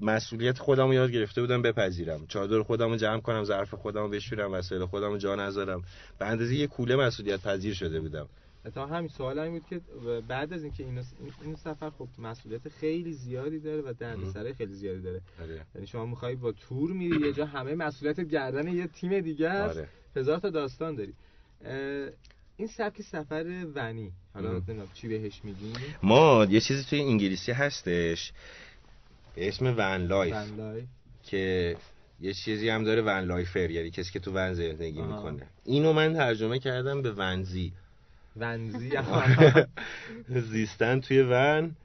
مسئولیت 0.00 0.58
خودم 0.58 0.86
رو 0.86 0.94
یاد 0.94 1.10
گرفته 1.10 1.40
بودم 1.40 1.62
بپذیرم. 1.62 2.26
چادر 2.26 2.62
خودم 2.62 2.90
رو 2.90 2.96
جمع 2.96 3.20
کنم 3.20 3.44
ظرف 3.44 3.74
خودم 3.74 4.00
رو 4.00 4.08
بشورم 4.08 4.52
وسایل 4.52 4.86
خودم 4.86 5.10
رو 5.10 5.18
جا 5.18 5.34
نذارم. 5.34 5.82
به 6.18 6.26
اندازه 6.26 6.54
یه 6.54 6.66
کوله 6.66 6.96
مسئولیت 6.96 7.40
پذیر 7.40 7.74
شده 7.74 8.00
بودم. 8.00 8.28
تا 8.74 8.86
همین 8.86 9.08
سوال 9.08 9.38
این 9.38 9.52
بود 9.52 9.66
که 9.66 9.80
بعد 10.28 10.52
از 10.52 10.62
اینکه 10.62 10.84
این 10.84 11.04
این 11.42 11.56
سفر 11.56 11.90
خب 11.90 12.08
مسئولیت 12.18 12.68
خیلی 12.68 13.12
زیادی 13.12 13.60
داره 13.60 13.82
و 13.82 13.92
دردسرای 13.92 14.54
خیلی 14.54 14.74
زیادی 14.74 15.02
داره. 15.02 15.20
آره. 15.42 15.60
یعنی 15.74 15.86
شما 15.86 16.06
می‌خوای 16.06 16.34
با 16.34 16.52
تور 16.52 16.92
میری 16.92 17.26
یه 17.26 17.32
جا 17.32 17.46
همه 17.46 17.74
مسئولیت 17.74 18.20
گردن 18.20 18.68
یه 18.68 18.86
تیم 18.86 19.20
دیگه 19.20 19.48
است. 19.48 19.78
آره. 19.78 19.88
هزار 20.16 20.38
تا 20.38 20.50
داستان 20.50 20.94
داری. 20.94 21.14
این 22.56 22.68
سبک 22.68 23.02
سفر 23.02 23.66
ونی 23.74 24.12
حالا 24.34 24.62
چی 24.94 25.08
بهش 25.08 25.40
میگیم؟ 25.44 25.72
ما 26.02 26.46
یه 26.50 26.60
چیزی 26.60 26.84
توی 26.84 27.00
انگلیسی 27.00 27.52
هستش 27.52 28.32
به 29.34 29.48
اسم 29.48 29.74
van 29.78 30.06
life 30.06 30.36
که 31.22 31.76
یه 32.20 32.32
چیزی 32.32 32.68
هم 32.68 32.84
داره 32.84 33.02
van 33.02 33.24
lifer 33.24 33.70
یعنی 33.70 33.90
کسی 33.90 34.12
که 34.12 34.20
تو 34.20 34.32
ون 34.32 34.54
زندگی. 34.54 35.02
می‌کنه. 35.02 35.46
اینو 35.64 35.92
من 35.92 36.14
ترجمه 36.14 36.58
کردم 36.58 37.02
به 37.02 37.12
ونزی. 37.12 37.72
ونزی 38.36 38.92
زیستن 40.52 41.00
توی 41.00 41.22
ون 41.22 41.76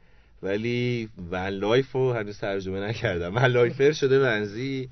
ولی 0.44 1.10
van 1.32 1.48
life 1.48 1.92
رو 1.92 2.14
هنوز 2.14 2.40
ترجمه 2.40 2.80
نکردم. 2.80 3.36
van 3.36 3.46
lifer 3.46 3.92
شده 3.92 4.20
ونزی 4.20 4.90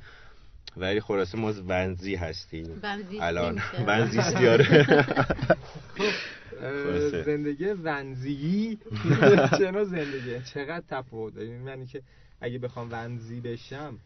ولی 0.77 1.01
خلاصه 1.01 1.37
ما 1.37 1.53
ونزی 1.67 2.15
هستیم. 2.15 2.81
الان. 3.21 3.61
ونزیستی 3.87 4.47
آره. 4.47 4.85
زندگی 7.25 7.65
ونزیگی 7.65 8.77
چه 9.57 9.71
نوع 9.71 9.83
زندگی؟ 9.83 10.41
چقدر 10.53 10.83
تفاوت 10.89 11.35
داره 11.35 11.47
یعنی 11.47 11.85
که 11.85 12.01
اگه 12.41 12.59
بخوام 12.59 12.89
ونزی 12.91 13.41
بشم 13.41 13.99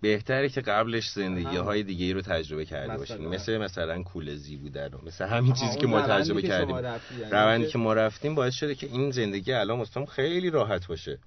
بهتره 0.00 0.48
که 0.48 0.60
قبلش 0.60 1.10
زندگی 1.10 1.56
های 1.56 1.82
دیگه 1.82 2.04
ای 2.04 2.12
رو 2.12 2.20
تجربه 2.20 2.64
کرده 2.64 2.96
باشین 2.96 3.28
مثل 3.28 3.58
مثلا 3.58 4.02
کولزی 4.02 4.56
بودن 4.56 4.90
مثل 5.06 5.24
همین 5.24 5.52
چیزی 5.52 5.78
که 5.78 5.86
ما 5.86 6.02
تجربه 6.02 6.42
کردیم. 6.42 6.76
یعنی 6.76 6.98
روندی 7.30 7.66
که 7.66 7.78
ما 7.78 7.92
رفتیم 7.92 8.34
باعث 8.34 8.54
شده 8.54 8.74
که 8.74 8.86
این 8.86 9.10
زندگی 9.10 9.52
الان 9.52 9.78
مستم 9.78 10.04
خیلی 10.04 10.50
راحت 10.50 10.86
باشه. 10.86 11.18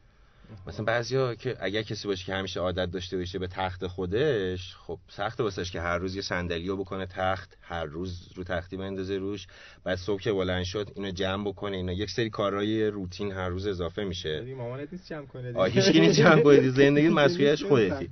مثلا 0.67 0.85
بعضیا 0.85 1.35
که 1.35 1.57
اگر 1.59 1.81
کسی 1.81 2.07
باشه 2.07 2.25
که 2.25 2.33
همیشه 2.33 2.59
عادت 2.59 2.91
داشته 2.91 3.17
باشه 3.17 3.39
به 3.39 3.47
تخت 3.47 3.87
خودش 3.87 4.75
خب 4.75 4.99
سخت 5.09 5.39
واسش 5.39 5.71
که 5.71 5.81
هر 5.81 5.97
روز 5.97 6.15
یه 6.15 6.21
صندلیو 6.21 6.77
بکنه 6.77 7.05
تخت 7.05 7.57
هر 7.61 7.85
روز 7.85 8.29
رو 8.35 8.43
تختی 8.43 8.77
بندازه 8.77 9.17
روش 9.17 9.47
بعد 9.83 9.97
صبح 9.97 10.21
که 10.21 10.33
بلند 10.33 10.63
شد 10.63 10.91
اینو 10.95 11.11
جمع 11.11 11.47
بکنه 11.47 11.77
اینا 11.77 11.93
یک 11.93 12.09
سری 12.09 12.29
کارهای 12.29 12.87
روتین 12.87 13.31
هر 13.31 13.49
روز 13.49 13.67
اضافه 13.67 14.03
میشه. 14.03 14.41
مامانت 14.57 14.87
نیست 14.91 15.07
جمع 15.07 15.25
کنه 15.25 15.53
آ 15.53 15.65
هیچ 15.65 15.95
نیست 15.95 16.19
جمع 16.19 16.41
کنه 16.41 16.69
زندگی 16.69 17.09
مسئولیتش 17.23 17.63
خودتی. 17.63 18.09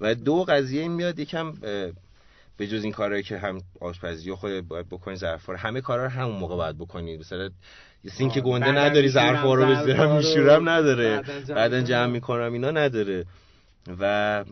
و 0.00 0.14
دو 0.14 0.44
قضیه 0.44 0.88
میاد 0.88 1.18
یکم 1.18 1.52
به 2.60 2.66
جز 2.66 2.84
این 2.84 2.92
کارهایی 2.92 3.22
که 3.22 3.38
هم 3.38 3.60
آشپزی 3.80 4.32
خود 4.32 4.68
باید 4.68 4.88
بکنی 4.88 5.16
ظرفا 5.16 5.56
همه 5.56 5.80
کارا 5.80 6.04
رو 6.04 6.10
همون 6.10 6.36
موقع 6.36 6.56
باید 6.56 6.78
بکنی. 6.78 7.16
مثلا 7.16 7.50
یه 8.04 8.10
سینک 8.10 8.38
گنده 8.38 8.72
نداری 8.72 9.08
ظرفا 9.08 9.54
رو 9.54 9.66
بذارم 9.66 10.16
میشورم 10.16 10.68
نداره. 10.68 11.22
بعدا 11.48 11.80
جمع 11.80 12.06
می‌کنم 12.06 12.52
اینا 12.52 12.70
نداره. 12.70 13.24
و 14.00 14.44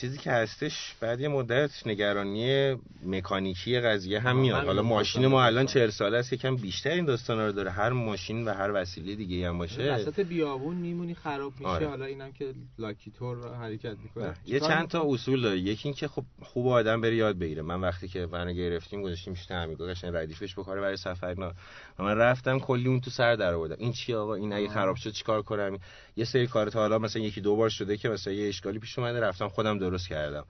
چیزی 0.00 0.18
که 0.18 0.30
هستش 0.30 0.94
بعد 1.00 1.20
یه 1.20 1.28
مدت 1.28 1.86
نگرانی 1.86 2.74
مکانیکی 3.06 3.80
قضیه 3.80 4.20
هم 4.20 4.36
میاد. 4.36 4.64
حالا 4.64 4.82
ماشین 4.82 5.26
ما 5.26 5.44
الان 5.44 5.66
40 5.66 5.90
ساله 5.90 6.18
است 6.18 6.32
یکم 6.32 6.56
بیشتر 6.56 6.90
این 6.90 7.04
داستانا 7.04 7.46
رو 7.46 7.52
داره. 7.52 7.70
هر 7.70 7.90
ماشین 7.90 8.44
و 8.44 8.54
هر 8.54 8.70
وسیله 8.74 9.14
دیگه 9.14 9.48
هم 9.48 9.58
باشه. 9.58 9.92
وسط 9.92 10.20
بیابون 10.20 10.76
میمونی 10.76 11.14
خراب 11.14 11.52
میشه 11.58 11.68
آره. 11.68 11.88
حالا 11.88 12.04
اینم 12.04 12.32
که 12.32 12.54
لاکیتور 12.78 13.54
حرکت 13.56 13.96
می‌کنه. 14.02 14.34
یه 14.46 14.60
چند 14.60 14.88
تا 14.88 15.02
اصول 15.06 15.42
داره. 15.42 15.58
یکی 15.58 15.88
این 15.88 15.94
که 15.94 16.08
خب 16.08 16.24
خوب 16.42 16.68
آدم 16.68 17.00
بره 17.00 17.16
یاد 17.16 17.38
بگیره. 17.38 17.62
من 17.62 17.80
وقتی 17.80 18.08
که 18.08 18.26
ونو 18.32 18.52
گرفتیم 18.52 19.02
گذاشتیم 19.02 19.32
میشه 19.32 19.54
همیگا 19.54 19.86
قشنگ 19.86 20.16
ردیفش 20.16 20.58
بکاره 20.58 20.80
برای 20.80 20.96
سفر 20.96 21.34
نه 21.38 21.52
من 21.98 22.16
رفتم 22.16 22.58
کلی 22.58 22.88
اون 22.88 23.00
تو 23.00 23.10
سر 23.10 23.36
در 23.36 23.54
آوردم. 23.54 23.76
این 23.78 23.92
چی 23.92 24.14
آقا؟ 24.14 24.34
این 24.34 24.52
اگه 24.52 24.68
خراب 24.68 24.96
شد 24.96 25.10
چیکار 25.10 25.42
کنم؟ 25.42 25.78
یه 26.16 26.24
سری 26.24 26.46
کار 26.46 26.70
تا 26.70 26.80
حالا 26.80 26.98
مثلا 26.98 27.22
یکی 27.22 27.40
دو 27.40 27.56
بار 27.56 27.68
شده 27.68 27.96
که 27.96 28.08
مثلا 28.08 28.32
یه 28.32 28.48
اشکالی 28.48 28.78
پیش 28.78 28.98
اومده 28.98 29.20
رفتم 29.20 29.48
خودم 29.48 29.78
درست 29.78 30.08
کردم. 30.08 30.44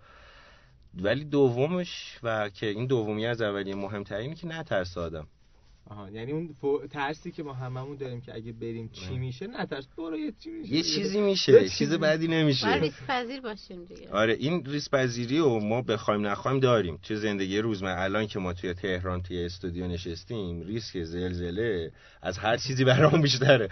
ولی 0.94 1.24
دومش 1.24 2.18
و 2.22 2.48
که 2.48 2.66
این 2.66 2.86
دومی 2.86 3.26
از 3.26 3.42
اولیه 3.42 3.74
مهمترینی 3.74 4.34
که 4.34 4.46
نترس 4.46 4.98
آدم. 4.98 5.26
آها 5.90 6.10
یعنی 6.10 6.32
اون 6.32 6.54
ترسی 6.90 7.30
که 7.30 7.42
ما 7.42 7.52
هممون 7.52 7.96
داریم 7.96 8.20
که 8.20 8.34
اگه 8.34 8.52
بریم 8.52 8.88
چی 8.88 9.18
میشه 9.18 9.46
نترس 9.46 9.86
برو 9.98 10.18
یه 10.18 10.32
چی 10.44 10.50
میشه. 10.50 10.74
یه 10.74 10.82
چیزی 10.82 11.20
میشه 11.20 11.68
چیز 11.68 11.92
بعدی 11.92 12.28
نمیشه. 12.28 12.66
باید 12.66 12.82
ریسک 12.82 12.94
پذیر 13.08 13.40
باشیم 13.40 13.84
دیگه. 13.84 14.10
آره 14.10 14.32
این 14.32 14.64
ریسک 14.66 14.90
پذیری 14.90 15.38
و 15.38 15.58
ما 15.58 15.82
بخوایم 15.82 16.26
نخوایم 16.26 16.60
داریم. 16.60 16.98
توی 17.02 17.16
زندگی 17.16 17.58
روزمره 17.58 18.00
الان 18.00 18.26
که 18.26 18.38
ما 18.38 18.52
توی 18.52 18.74
تهران 18.74 19.22
توی 19.22 19.44
استودیو 19.44 19.88
نشستیم 19.88 20.62
ریسک 20.62 21.02
زلزله 21.02 21.92
از 22.22 22.38
هر 22.38 22.56
چیزی 22.56 22.84
برام 22.84 23.22
بیشتره. 23.22 23.68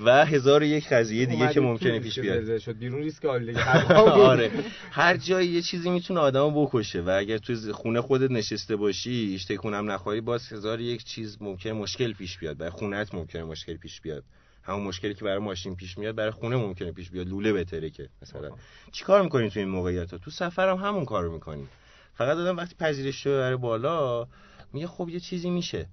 و 0.00 0.24
هزار 0.24 0.62
و 0.62 0.64
یک 0.64 0.88
قضیه 0.88 1.26
دیگه 1.26 1.52
که 1.52 1.60
ممکنه 1.60 2.00
پیش 2.00 2.18
بیاد. 2.18 2.58
شد 2.58 2.78
بیرون 2.78 3.02
ریسک 3.02 3.24
آره. 4.30 4.50
هر 4.90 5.16
جایی 5.16 5.48
یه 5.48 5.62
چیزی 5.62 5.90
می‌تونه 5.90 6.20
آدمو 6.20 6.66
بکشه 6.66 7.00
و 7.00 7.10
اگر 7.10 7.38
تو 7.38 7.72
خونه 7.72 8.00
خودت 8.00 8.30
نشسته 8.30 8.76
باشی 8.76 9.38
تکونم 9.48 9.90
نخواهی 9.90 10.20
باز 10.20 10.52
هزار 10.52 10.80
یک 10.80 11.04
چیز 11.04 11.36
ممکن 11.40 11.70
مشکل 11.70 12.12
پیش 12.12 12.38
بیاد. 12.38 12.56
برای 12.56 12.70
خونت 12.70 13.14
ممکنه 13.14 13.44
مشکل 13.44 13.76
پیش 13.76 14.00
بیاد. 14.00 14.24
همون 14.62 14.82
مشکلی 14.82 15.14
که 15.14 15.24
برای 15.24 15.38
ماشین 15.38 15.76
پیش 15.76 15.98
میاد 15.98 16.14
برای 16.14 16.30
خونه 16.30 16.56
ممکنه 16.56 16.92
پیش 16.92 17.10
بیاد. 17.10 17.28
لوله 17.28 17.52
بهتره 17.52 17.90
که 17.90 18.08
مثلا. 18.22 18.50
چیکار 18.92 19.22
می‌کنیم 19.22 19.48
تو 19.48 19.60
این 19.60 19.68
موقعیت 19.68 20.10
ها؟ 20.12 20.18
تو 20.18 20.30
سفرم 20.30 20.76
هم 20.76 20.86
همون 20.86 21.04
کارو 21.04 21.32
می‌کنیم 21.32 21.68
فقط 22.14 22.36
دادم 22.36 22.56
وقتی 22.56 22.74
پذیرش 22.78 23.26
برای 23.26 23.56
بالا 23.56 24.26
میگه 24.72 24.86
خب 24.86 25.08
یه 25.08 25.20
چیزی 25.20 25.50
میشه. 25.50 25.86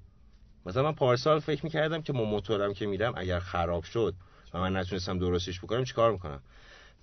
مثلا 0.65 0.83
من 0.83 0.91
پارسال 0.91 1.39
فکر 1.39 1.63
می‌کردم 1.63 2.01
که 2.01 2.13
ما 2.13 2.23
موتورم 2.23 2.73
که 2.73 2.85
میرم 2.85 3.13
اگر 3.17 3.39
خراب 3.39 3.83
شد 3.83 4.13
و 4.53 4.59
من 4.59 4.75
نتونستم 4.77 5.19
درستش 5.19 5.59
بکنم 5.59 5.83
چیکار 5.83 6.11
می‌کنم؟ 6.11 6.41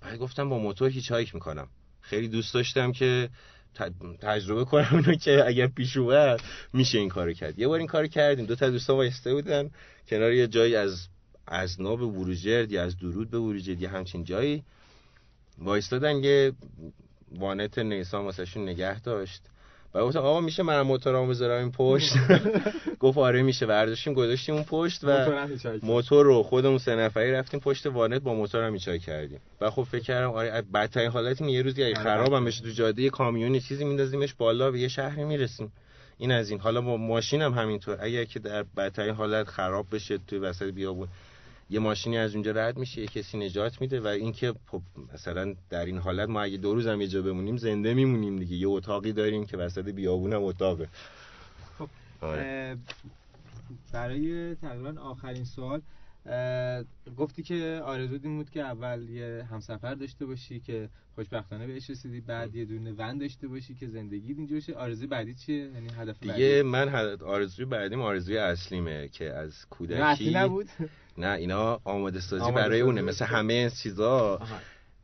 بعد 0.01 0.19
گفتم 0.19 0.49
با 0.49 0.57
موتور 0.57 0.89
هیچ 0.89 1.11
هایک 1.11 1.35
می‌کنم. 1.35 1.67
خیلی 2.01 2.27
دوست 2.27 2.53
داشتم 2.53 2.91
که 2.91 3.29
تجربه 4.21 4.65
کنم 4.65 4.87
اینو 4.91 5.15
که 5.15 5.47
اگر 5.47 5.67
پیش 5.67 5.97
اومد 5.97 6.41
میشه 6.73 6.97
این 6.97 7.09
کارو 7.09 7.33
کرد. 7.33 7.59
یه 7.59 7.67
بار 7.67 7.79
این 7.79 7.87
کارو 7.87 8.07
کردیم. 8.07 8.45
دو 8.45 8.55
تا 8.55 8.69
دوستان 8.69 8.95
وایسته 8.95 9.33
بودن. 9.33 9.71
کنار 10.07 10.33
یه 10.33 10.47
جایی 10.47 10.75
از 10.75 11.07
از 11.47 11.81
ناب 11.81 11.99
بروجرد 11.99 12.71
یا 12.71 12.83
از 12.83 12.97
درود 12.97 13.29
به 13.29 13.39
بروجرد 13.39 13.81
یا 13.81 13.89
همچین 13.89 14.23
جایی 14.23 14.63
وایستادن 15.57 16.23
یه 16.23 16.53
وانت 17.31 17.79
نیسان 17.79 18.25
واسهشون 18.25 18.63
نگه 18.63 18.99
داشت. 18.99 19.41
و 19.93 20.05
گفتم 20.05 20.19
آقا 20.19 20.41
میشه 20.41 20.63
من 20.63 20.81
موتورامو 20.81 21.29
بذارم 21.29 21.59
این 21.59 21.71
پشت؟ 21.71 22.13
گفت 22.99 23.17
آره 23.17 23.41
میشه. 23.41 23.65
برداشتیم 23.65 24.13
گذاشتیم 24.13 24.55
اون 24.55 24.63
پشت 24.63 25.03
و 25.03 25.31
موتور 25.83 26.25
رو 26.25 26.43
خودمون 26.43 26.77
سه 26.77 26.95
نفری 26.95 27.31
رفتیم 27.31 27.59
پشت 27.59 27.85
وانت 27.85 28.21
با 28.21 28.33
موتورم 28.33 28.73
میچای 28.73 28.99
کردیم. 28.99 29.39
و 29.61 29.69
خب 29.69 29.83
فکر 29.83 30.03
کردم 30.03 30.31
آره 30.31 30.63
بدترین 30.73 31.11
حالت 31.11 31.41
یه 31.41 31.61
روزی 31.61 31.83
اگه 31.83 31.95
خرابم 31.95 32.45
بشه 32.45 32.63
تو 32.63 32.69
جاده 32.69 33.09
کامیونی 33.09 33.61
چیزی 33.61 33.85
میندازیمش 33.85 34.33
بالا 34.33 34.71
به 34.71 34.79
یه 34.79 34.87
شهری 34.87 35.23
می‌رسیم. 35.23 35.71
این 36.17 36.31
از 36.31 36.49
این. 36.49 36.59
حالا 36.59 36.81
با 36.81 36.97
ماشینم 36.97 37.53
همینطور. 37.53 37.97
اگر 38.01 38.23
که 38.23 38.39
در 38.39 38.63
بدترین 38.77 39.15
حالت 39.15 39.47
خراب 39.47 39.85
بشه 39.91 40.17
توی 40.27 40.39
وسط 40.39 40.65
بیابون 40.65 41.07
یه 41.69 41.79
ماشینی 41.79 42.17
از 42.17 42.33
اونجا 42.33 42.51
رد 42.51 42.77
میشه 42.77 43.01
یه 43.01 43.07
کسی 43.07 43.37
نجات 43.37 43.81
میده 43.81 43.99
و 43.99 44.07
اینکه 44.07 44.53
خب 44.67 44.81
مثلا 45.13 45.55
در 45.69 45.85
این 45.85 45.97
حالت 45.97 46.29
ما 46.29 46.41
اگه 46.41 46.57
دو 46.57 46.73
روز 46.73 46.87
هم 46.87 47.01
یه 47.01 47.07
جا 47.07 47.21
بمونیم 47.21 47.57
زنده 47.57 47.93
میمونیم 47.93 48.39
دیگه 48.39 48.55
یه 48.55 48.67
اتاقی 48.67 49.13
داریم 49.13 49.45
که 49.45 49.57
وسط 49.57 49.85
بیابون 49.85 50.33
هم 50.33 50.43
اتاقه 50.43 50.87
خب 51.77 51.89
آره. 52.21 52.77
برای 53.93 54.55
تقریبا 54.55 55.01
آخرین 55.01 55.45
سوال 55.45 55.81
گفتی 57.17 57.43
که 57.43 57.81
آرزو 57.83 58.19
این 58.23 58.37
بود 58.37 58.49
که 58.49 58.61
اول 58.61 59.09
یه 59.09 59.47
همسفر 59.51 59.95
داشته 59.95 60.25
باشی 60.25 60.59
که 60.59 60.89
خوشبختانه 61.15 61.67
بهش 61.67 61.89
رسیدی 61.89 62.21
بعد 62.21 62.55
یه 62.55 62.65
دونه 62.65 62.93
ون 62.97 63.17
داشته 63.17 63.47
باشی 63.47 63.75
که 63.75 63.87
زندگی 63.87 64.33
اینجوری 64.33 64.61
شه 64.61 64.73
آرزوی 64.73 65.07
بعدی 65.07 65.33
چیه؟ 65.33 65.55
یعنی 65.57 65.87
هدف 65.97 66.19
دیگه 66.19 66.33
بعدی 66.33 66.61
من 66.61 66.89
هد... 66.89 67.23
آرزوی 67.23 67.65
بعدیم 67.65 68.01
آرزوی 68.01 68.37
اصلیمه 68.37 69.07
که 69.07 69.33
از 69.33 69.51
نه 69.51 69.67
کودکی 69.69 70.01
اصلی 70.01 70.33
نبود. 70.33 70.69
نه 71.17 71.27
اینا 71.27 71.81
آماده 71.83 72.19
سازی 72.19 72.43
آماده 72.43 72.55
برای 72.55 72.79
سازی. 72.79 72.81
اونه 72.81 73.01
مثل 73.01 73.25
همه 73.25 73.69
چیزا. 73.69 74.35
آها. 74.35 74.59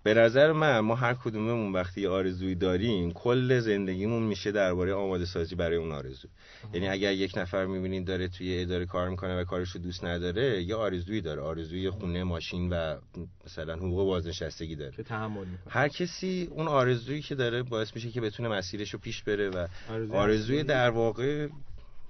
به 0.06 0.14
نظر 0.14 0.52
من 0.52 0.80
ما 0.80 0.96
هر 0.96 1.14
کدوممون 1.14 1.74
وقتی 1.74 2.08
آرزویی 2.08 2.56
داریم 2.56 3.12
کل 3.12 3.60
زندگیمون 3.60 4.24
میشه 4.24 4.52
درباره 4.52 4.94
آماده 4.94 5.26
سازی 5.26 5.56
برای 5.56 5.78
اون 5.78 5.92
آرزو. 5.92 6.28
یعنی 6.74 6.88
اگر 6.88 7.14
یک 7.14 7.38
نفر 7.38 7.66
می‌بینین 7.66 8.04
داره 8.04 8.28
توی 8.28 8.62
اداره 8.62 8.86
کار 8.86 9.10
می‌کنه 9.10 9.42
و 9.42 9.44
کارش 9.44 9.70
رو 9.70 9.82
دوست 9.82 10.06
نداره 10.06 10.64
یه 10.64 10.76
آرزویی 10.76 11.22
داره. 11.22 11.42
آرزوی 11.42 11.90
خونه 11.90 12.24
ماشین 12.24 12.70
و 12.70 12.96
مثلا 13.46 13.76
حقوق 13.76 14.06
بازنشستگی 14.06 14.76
داره. 14.76 14.92
که 14.92 15.04
تحمل 15.04 15.46
می‌کنه. 15.46 15.74
هر 15.74 15.88
کسی 15.88 16.48
اون 16.52 16.68
آرزویی 16.68 17.22
که 17.22 17.36
داره 17.36 17.64
باعث 17.64 17.96
میشه 17.96 18.12
که 18.12 18.22
بتونه 18.22 18.50
مسیرش 18.50 18.94
رو 18.94 19.00
پیش 19.00 19.24
بره 19.24 19.50
و 19.50 19.68
آرزوی؟ 20.14 20.64
در 20.64 20.90
واقع 20.90 21.48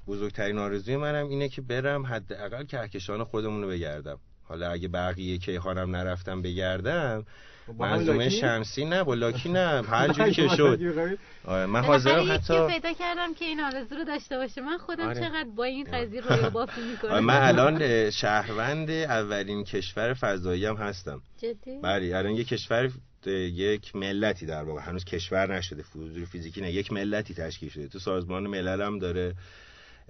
بزرگترین 0.07 0.57
آرزوی 0.57 0.97
منم 0.97 1.27
اینه 1.27 1.49
که 1.49 1.61
برم 1.61 2.05
حداقل 2.05 2.65
کهکشان 2.65 3.23
خودمون 3.23 3.61
رو 3.61 3.67
بگردم. 3.69 4.19
حالا 4.43 4.69
اگه 4.71 4.87
بقیه 4.87 5.37
کیهانم 5.37 5.95
نرفتم 5.95 6.41
بگردم 6.41 7.25
منظومه 7.73 8.23
لاکی؟ 8.23 8.37
شمسی 8.37 8.85
نه 8.85 9.03
با 9.03 9.13
لاکی 9.13 9.49
نه. 9.49 9.81
هر 9.89 10.07
جوری 10.13 10.31
که 10.31 10.47
شد. 10.47 10.79
آره، 11.45 11.65
من 11.65 11.81
حاضرم 11.83 12.31
حتی 12.31 12.53
رو 12.53 12.67
پیدا 12.67 12.93
کردم 12.93 13.33
که 13.33 13.45
این 13.45 13.59
آرزو 13.61 13.95
رو 13.95 14.03
داشته 14.03 14.37
باشه. 14.37 14.61
من 14.61 14.77
خودم 14.77 15.07
آره. 15.07 15.19
چقدر 15.19 15.47
با 15.55 15.63
این 15.63 15.87
قضیه 15.93 16.21
رویا 16.21 16.49
بافی 16.49 16.81
آره، 16.81 16.91
می‌کنم. 16.91 17.19
من 17.19 17.41
الان 17.41 18.09
شهروند 18.09 18.89
اولین 18.89 19.63
کشور 19.63 20.13
فضایی 20.13 20.65
هم 20.65 20.75
هستم. 20.75 21.21
جدی؟ 21.37 21.79
بله 21.83 22.17
الان 22.17 22.31
یک 22.31 22.47
کشور 22.47 22.91
یک 23.27 23.95
ملتی 23.95 24.45
در 24.45 24.63
واقع. 24.63 24.81
هنوز 24.81 25.05
کشور 25.05 25.55
نشده 25.57 25.83
فیزیکی 26.31 26.61
نه 26.61 26.71
یک 26.71 26.93
ملتی 26.93 27.33
تشکیل 27.33 27.69
شده. 27.69 27.87
تو 27.87 27.99
سازمان 27.99 28.47
ملل 28.47 28.81
هم 28.81 28.99
داره. 28.99 29.33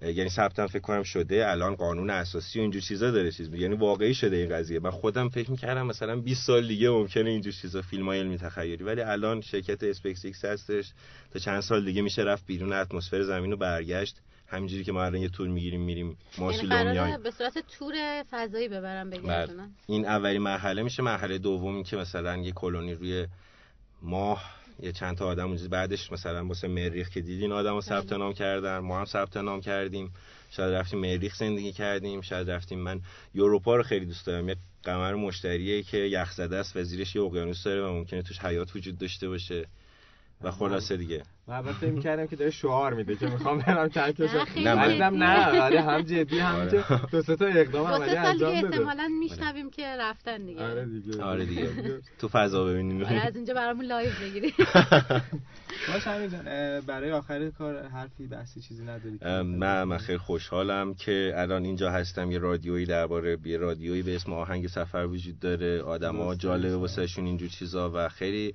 یعنی 0.02 0.30
ثبتم 0.30 0.68
فکر 0.68 0.80
کنم 0.80 1.04
شده 1.04 1.52
الان 1.52 1.76
قانون 1.76 2.10
اساسی 2.10 2.60
و 2.60 2.62
اینجور 2.62 2.82
چیزا 2.82 3.12
داره 3.12 3.32
چیز 3.32 3.54
یعنی 3.54 3.76
واقعی 3.76 4.14
شده 4.14 4.36
این 4.36 4.50
قضیه. 4.50 4.80
من 4.80 4.90
خودم 4.90 5.30
فکر 5.30 5.52
می‌کردم 5.52 5.86
مثلا 5.86 6.16
20 6.16 6.48
سال 6.48 6.68
دیگه 6.68 6.90
ممکنه 6.90 7.30
اینجور 7.30 7.54
چیزا 7.54 7.82
فیلم 7.82 8.06
های 8.06 8.20
علمی 8.20 8.38
تخیلی. 8.38 8.84
ولی 8.84 9.02
الان 9.02 9.42
شرکت 9.42 9.84
اسپیس 9.84 10.26
ایکس 10.26 10.46
هستش. 10.46 10.92
تا 11.32 11.40
چند 11.40 11.60
سال 11.60 11.86
دیگه 11.86 12.02
میشه 12.02 12.22
رفت 12.22 12.46
بیرون 12.46 12.74
اتمسفر 12.74 13.24
زمین 13.24 13.52
رو 13.52 13.58
برگشت. 13.58 14.22
همینجوری 14.48 14.84
که 14.84 14.92
ما 14.92 15.04
الان 15.04 15.22
یه 15.22 15.30
تور 15.30 15.48
می‌گیریم 15.48 15.82
میریم 15.82 16.06
یعنی 16.08 16.18
ماسوله 16.38 16.70
قراره 16.70 16.92
میایم 16.92 17.24
به 17.24 17.32
صورت 17.32 17.54
تور 17.80 18.24
فضایی 18.32 18.68
ببرم 18.68 19.10
بله. 19.10 19.20
بگردونم 19.20 19.72
این 19.88 20.06
اولین 20.06 20.42
مرحله 20.42 20.84
میشه. 20.84 21.04
مرحله 21.04 21.38
دومی 21.38 21.84
که 21.84 21.98
مثلا 21.98 22.38
یه 22.38 22.52
کلونی 22.52 22.94
روی 22.94 23.28
ماه 24.02 24.55
یه 24.80 24.92
چند 24.92 25.18
تا 25.18 25.28
آدم 25.28 25.48
اونجا 25.48 25.68
بعدش 25.68 26.12
مثلا 26.12 26.46
واسه 26.46 26.68
مریخ 26.68 27.10
که 27.10 27.22
دیدین 27.22 27.52
آدمو 27.52 27.82
ثبت 27.82 28.08
بله. 28.08 28.18
نام 28.18 28.34
کردن. 28.34 28.78
ما 28.78 29.00
هم 29.00 29.06
ثبت 29.06 29.38
نام 29.38 29.62
کردیم. 29.62 30.14
شاید 30.52 30.74
رفتیم 30.74 31.00
مریخ 31.00 31.36
زندگی 31.36 31.72
کردیم. 31.72 32.22
شاید 32.22 32.50
رفتیم. 32.50 32.80
من 32.80 33.02
یوروپا 33.34 33.76
رو 33.76 33.84
خیلی 33.84 34.06
دوست 34.06 34.26
دارم. 34.26 34.50
یه 34.50 34.56
قمر 34.84 35.14
مشتریه 35.16 35.84
که 35.84 35.98
یخ 35.98 36.32
زده 36.32 36.58
است. 36.58 36.76
و 36.76 36.84
زیرش 36.84 37.16
یه 37.16 37.22
اقیانوس 37.22 37.64
داره 37.64 37.82
و 37.82 37.94
ممکنه 37.94 38.22
توش 38.22 38.40
حیات 38.40 38.76
وجود 38.76 38.98
داشته 38.98 39.30
باشه. 39.30 39.66
و 40.46 40.52
خلاصه 40.52 40.98
دیگه. 40.98 41.24
من 41.48 41.56
اول 41.56 41.72
فکر 41.74 41.90
می‌کردم 41.92 42.28
که 42.28 42.36
داره 42.36 42.52
شعار 42.52 42.94
میده 42.94 43.16
که 43.16 43.26
می‌خوام 43.28 43.58
برم 43.60 43.90
کهکشان 43.90 44.48
نه، 44.58 44.64
نه، 44.64 44.76
من- 44.76 44.92
دیدم 44.92 45.24
نه 45.24 45.62
آره 45.62 45.82
هم 45.82 46.02
جدی 46.02 46.40
هم 46.40 46.56
آره. 46.56 46.70
که 46.72 46.84
دو 47.12 47.22
سه 47.22 47.36
تا 47.36 47.46
اقدام 47.46 47.88
عملی 47.88 48.10
انجام 48.16 48.38
داده 48.62 48.68
احتمالا 48.68 49.08
میشنویم 49.20 49.70
که 49.70 49.96
رفتن 50.00 50.46
دیگه. 50.46 50.64
آره 50.64 50.86
دیگه. 50.86 51.24
آره 51.24 51.46
دیگه. 51.56 51.70
تو 52.20 52.28
فضا 52.28 52.66
ببینیم. 52.66 53.04
آره 53.06 53.28
از 53.28 53.36
اینجا 53.36 53.54
برامون 53.54 53.86
live 53.86 54.10
بگیری 54.22 54.54
باش 55.88 56.08
همین 56.08 56.30
برای 56.88 57.12
آخر 57.12 57.50
کار 57.50 57.88
حرفی 57.88 58.28
بحثی 58.28 58.62
چیزی 58.62 58.84
نداری 58.84 59.44
من 59.44 59.84
من 59.84 59.98
خیلی 59.98 60.18
خوشحالم 60.18 60.94
که 60.94 61.34
الان 61.36 61.64
اینجا 61.66 61.92
هستم 61.92 62.32
یه 62.32 62.38
رادیویی 62.40 62.86
درباره 62.86 63.38
یه 63.46 63.58
رادیویی 63.58 64.02
به 64.02 64.16
اسم 64.16 64.34
آهنگ 64.34 64.68
سفر 64.68 65.06
وجود 65.06 65.40
داره. 65.40 65.82
آدما 65.82 66.36
جالبه. 66.36 66.76
واسهشون 66.76 67.26
اینجور 67.26 67.50
چیزا 67.50 67.92
و 67.94 68.10
خیلی 68.10 68.54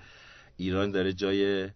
ایران 0.61 0.91
داره 0.91 1.13
جای 1.13 1.69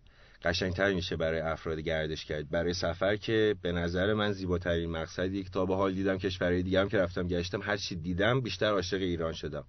قشنگتر 0.45 0.93
میشه 0.93 1.17
برای 1.17 1.41
افراد 1.41 1.79
گردشگر 1.79 2.43
برای 2.43 2.75
سفر 2.75 3.17
که 3.17 3.55
به 3.63 3.73
نظر 3.73 4.15
من 4.15 4.33
زیباترین 4.33 4.91
مقصدی 4.91 5.45
که 5.45 5.51
تا 5.51 5.67
به 5.67 5.77
حال 5.77 5.95
دیدم 5.95 6.19
کشورهای 6.19 6.63
دیگه 6.63 6.81
هم 6.81 6.89
که 6.89 6.99
رفتم 6.99 7.29
گشتم 7.29 7.63
هر 7.63 7.77
چی 7.77 7.97
دیدم 7.97 8.41
بیشتر 8.41 8.67
عاشق 8.71 8.97
ایران 9.01 9.33
شدم. 9.33 9.65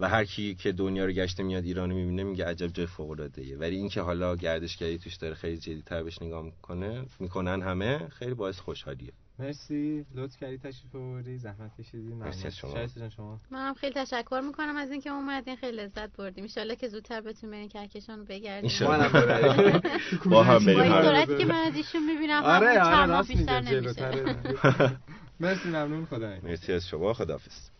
و 0.00 0.08
هر 0.08 0.24
کی 0.24 0.54
که 0.54 0.72
دنیا 0.72 1.04
رو 1.04 1.12
گشته 1.12 1.42
میاد 1.42 1.64
ایران 1.64 1.90
رو 1.90 1.96
می‌بینه 1.96 2.22
میگه 2.22 2.44
عجب 2.44 2.66
جای 2.66 2.86
فوق 2.86 3.10
العاده 3.10 3.42
ای 3.42 3.54
ولی 3.54 3.76
اینکه 3.76 4.00
حالا 4.00 4.36
گردشگری 4.36 4.98
توش 4.98 5.16
داره 5.16 5.34
خیلی 5.34 5.56
جدی‌تر 5.56 6.02
بهش 6.02 6.22
نگاه 6.22 6.42
می‌کنه 6.42 7.04
می‌کنن 7.20 7.62
همه 7.62 8.08
خیلی 8.08 8.34
باعث 8.34 8.58
خوشحالیه. 8.58 9.12
مرسی. 9.42 10.06
لطف 10.14 10.36
کردی 10.36 10.58
تشریف 10.58 10.96
آوردی 10.96 11.38
زحمت 11.38 11.76
کشیدی. 11.80 12.14
مرسی 12.14 12.46
از 12.46 12.56
شما. 12.56 13.08
شما؟ 13.16 13.40
منم 13.50 13.74
خیلی 13.74 13.94
تشکر 13.94 14.40
می‌کنم 14.46 14.76
از 14.76 14.90
اینکه 14.90 15.10
اومدین. 15.10 15.56
خیلی 15.56 15.76
لذت 15.76 16.16
بردیم. 16.16 16.46
ان 16.56 16.74
که 16.74 16.88
زودتر 16.88 17.20
بتونیم 17.20 17.56
برین 17.56 17.68
کهکشان 17.68 18.18
رو 18.18 18.24
بگردیم. 18.24 18.70
ببریم. 18.88 19.80
با 20.30 20.42
هم 20.42 20.58
با 20.58 20.64
بریم 20.64 20.80
این 20.80 20.92
هر 20.92 21.02
سرعتی 21.02 21.36
که 21.36 21.44
من 21.44 21.54
از 21.66 21.76
ایشون 21.76 22.06
می‌بینم 22.06 22.42
آره 22.42 22.82
آره 22.82 23.06
راست 23.06 23.28
بیشتر 23.28 23.60
میگه 23.60 23.72
نمیشه. 23.72 23.94
جلوتره 23.94 24.98
مرسی 25.40 25.68
ممنون. 25.68 26.06
خدا 26.06 26.36
مرسی 26.42 26.72
از 26.72 26.86
شما. 26.88 27.12
خداحافظ. 27.12 27.70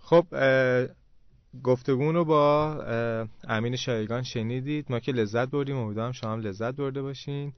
خب 0.00 0.26
گفتگون 1.64 2.14
رو 2.14 2.24
با 2.24 2.74
امین 3.48 3.76
شایگان 3.76 4.22
شنیدید. 4.22 4.86
ما 4.90 5.00
که 5.00 5.12
لذت 5.12 5.48
بردیم. 5.50 5.76
امیدوارم 5.76 6.12
شما 6.12 6.32
هم 6.32 6.40
لذت 6.40 6.74
برده 6.74 7.02
باشین. 7.02 7.52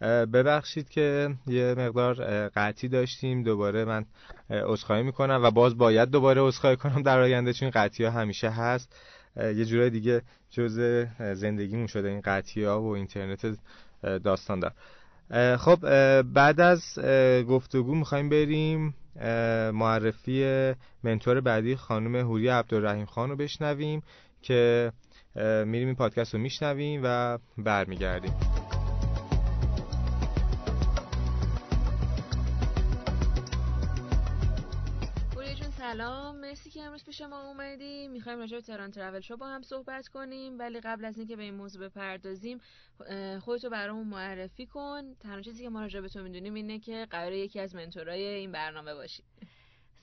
ببخشید 0.00 0.88
که 0.88 1.30
یه 1.46 1.74
مقدار 1.78 2.14
قطعی 2.48 2.88
داشتیم. 2.88 3.42
دوباره 3.42 3.84
من 3.84 4.04
اه، 4.50 4.60
عذرخواهی 4.60 5.02
می‌کنم 5.02 5.40
و 5.44 5.50
باز 5.50 5.78
باید 5.78 6.10
دوباره 6.10 6.40
عذرخواهی 6.40 6.76
کنم 6.76 7.02
در 7.02 7.20
آینده 7.20 7.52
چون 7.52 7.70
قطعی 7.70 8.06
ها 8.06 8.12
همیشه 8.12 8.50
هست. 8.50 8.96
یه 9.36 9.64
جورای 9.64 9.90
دیگه 9.90 10.22
جزء 10.50 11.04
زندگیمون 11.34 11.86
شده 11.86 12.08
این 12.08 12.20
قطعی 12.20 12.64
ها 12.64 12.82
و 12.82 12.94
اینترنت 12.94 13.56
داستان 14.02 14.60
دار. 14.60 14.72
خب 15.56 15.78
بعد 16.22 16.60
از 16.60 16.98
گفتگو 17.48 17.94
می‌خوایم 17.94 18.28
بریم. 18.28 18.94
معرفی 19.72 20.72
منتور 21.02 21.40
بعدی 21.40 21.76
خانم 21.76 22.16
هوری 22.16 22.48
عبدالرحیم 22.48 23.06
خان 23.06 23.30
رو 23.30 23.36
بشنویم 23.36 24.02
که 24.42 24.92
میریم 25.66 25.86
این 25.86 25.94
پادکست 25.94 26.34
رو 26.34 26.40
میشنویم 26.40 27.00
و 27.04 27.38
برمیگردیم. 27.58 28.32
مرسی 36.48 36.70
که 36.70 36.82
امروز 36.82 37.04
پیش 37.04 37.20
ما 37.20 37.42
اومدی. 37.48 38.08
می‌خوایم 38.08 38.38
راجع 38.38 38.56
به 38.56 38.62
تهران 38.62 38.90
ترافل 38.90 39.20
شو 39.20 39.36
با 39.36 39.46
هم 39.46 39.62
صحبت 39.62 40.08
کنیم 40.08 40.58
ولی 40.58 40.80
قبل 40.80 41.04
از 41.04 41.18
اینکه 41.18 41.36
به 41.36 41.42
این 41.42 41.54
موضوع 41.54 41.88
بپردازیم 41.88 42.60
خودتو 43.40 43.70
برامون 43.70 44.06
معرفی 44.06 44.66
کن. 44.66 45.14
تنها 45.14 45.40
چیزی 45.40 45.62
که 45.62 45.68
ما 45.68 45.80
راجع 45.80 46.00
به 46.00 46.08
تو 46.08 46.22
می‌دونیم 46.22 46.54
اینه 46.54 46.78
که 46.78 47.06
قراره 47.10 47.38
یکی 47.38 47.60
از 47.60 47.74
منتورای 47.74 48.22
این 48.26 48.52
برنامه 48.52 48.94
باشی. 48.94 49.22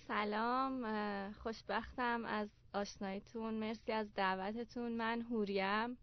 سلام 0.08 1.32
خوشبختم 1.32 2.26
از 2.26 2.50
آشناییتون. 2.74 3.54
مرسی 3.54 3.92
از 3.92 4.14
دعوتتون. 4.14 4.92
من 4.92 5.22
هوریم. 5.22 5.98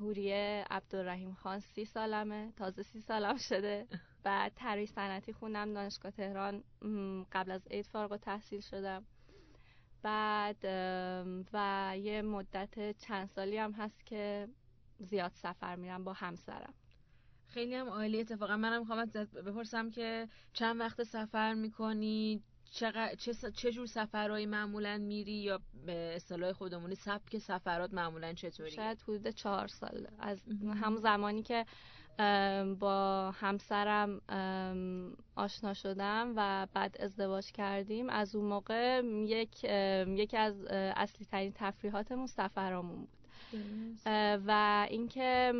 هوریه 0.00 0.64
عبدالرحیم 0.70 1.34
خان 1.34 1.60
سی 1.60 1.84
سالمه. 1.84 2.52
تازه 2.56 2.82
سی 2.82 3.00
سالم 3.00 3.36
شده. 3.36 3.86
بعد 4.24 4.52
طراحی 4.56 4.86
صنعتی 4.86 5.32
خوندم. 5.32 5.74
دانشگاه 5.74 6.12
تهران 6.12 6.64
قبل 7.32 7.50
از 7.50 7.66
عید 7.70 7.86
فارغ 7.86 8.12
التحصیل 8.12 8.60
شدم. 8.60 9.04
بعد 10.02 10.56
و 11.52 11.94
یه 11.98 12.22
مدت 12.22 12.98
چند 12.98 13.28
سالی 13.28 13.56
هم 13.56 13.72
هست 13.72 14.06
که 14.06 14.48
زیاد 14.98 15.32
سفر 15.34 15.76
میرم 15.76 16.04
با 16.04 16.12
همسرم. 16.12 16.74
خیلی 17.48 17.74
هم 17.74 17.88
عالی 17.88 18.20
اتفاقا. 18.20 18.56
منم 18.56 18.80
می‌خوام 18.80 19.04
بپرسم 19.46 19.90
که 19.90 20.28
چند 20.52 20.80
وقت 20.80 21.02
سفر 21.02 21.54
می‌کنی؟ 21.54 22.42
چقدر 22.70 23.14
چه, 23.14 23.32
چه 23.50 23.72
جور 23.72 23.86
سفرهایی 23.86 24.46
معمولا 24.46 24.98
میری؟ 24.98 25.32
یا 25.32 25.60
به 25.86 26.12
اصطلاح 26.16 26.52
خودمونی 26.52 26.94
سبک 26.94 27.38
سفرات 27.38 27.94
معمولا 27.94 28.32
چطوری 28.32 28.70
شاید 28.70 29.02
حدود 29.02 29.28
چهار 29.28 29.68
سال. 29.68 30.06
از 30.18 30.42
همون 30.82 31.00
زمانی 31.00 31.42
که 31.42 31.66
با 32.78 33.30
همسرم 33.40 34.20
آشنا 35.36 35.74
شدم 35.74 36.32
و 36.36 36.66
بعد 36.74 36.96
ازدواج 37.00 37.52
کردیم. 37.52 38.10
از 38.10 38.34
اون 38.36 38.44
موقع 38.44 39.02
یک 39.04 39.64
یکی 40.08 40.36
از 40.36 40.64
اصلی 40.70 41.26
ترین 41.26 41.52
تفریحاتمون 41.54 42.26
سفرامون 42.26 42.96
بود. 42.96 43.08
و 44.46 44.86
اینکه 44.90 45.52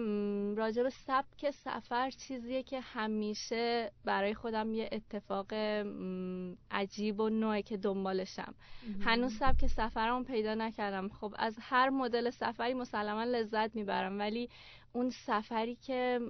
راجع 0.56 0.82
به 0.82 0.90
سبک 0.90 1.50
سفر 1.50 2.10
چیزیه 2.10 2.62
که 2.62 2.80
همیشه 2.80 3.92
برای 4.04 4.34
خودم 4.34 4.74
یه 4.74 4.88
اتفاق 4.92 5.52
عجیب 6.70 7.20
و 7.20 7.28
نوعه 7.28 7.62
که 7.62 7.76
دنبالشم. 7.76 8.54
هنوز 9.00 9.32
سبک 9.32 9.66
سفرم 9.66 10.24
پیدا 10.24 10.54
نکردم. 10.54 11.08
خب 11.08 11.34
از 11.38 11.56
هر 11.60 11.90
مدل 11.90 12.30
سفری 12.30 12.74
مسلما 12.74 13.24
لذت 13.24 13.74
می‌برم. 13.74 14.18
ولی 14.18 14.48
اون 14.96 15.10
سفری 15.10 15.74
که 15.74 16.20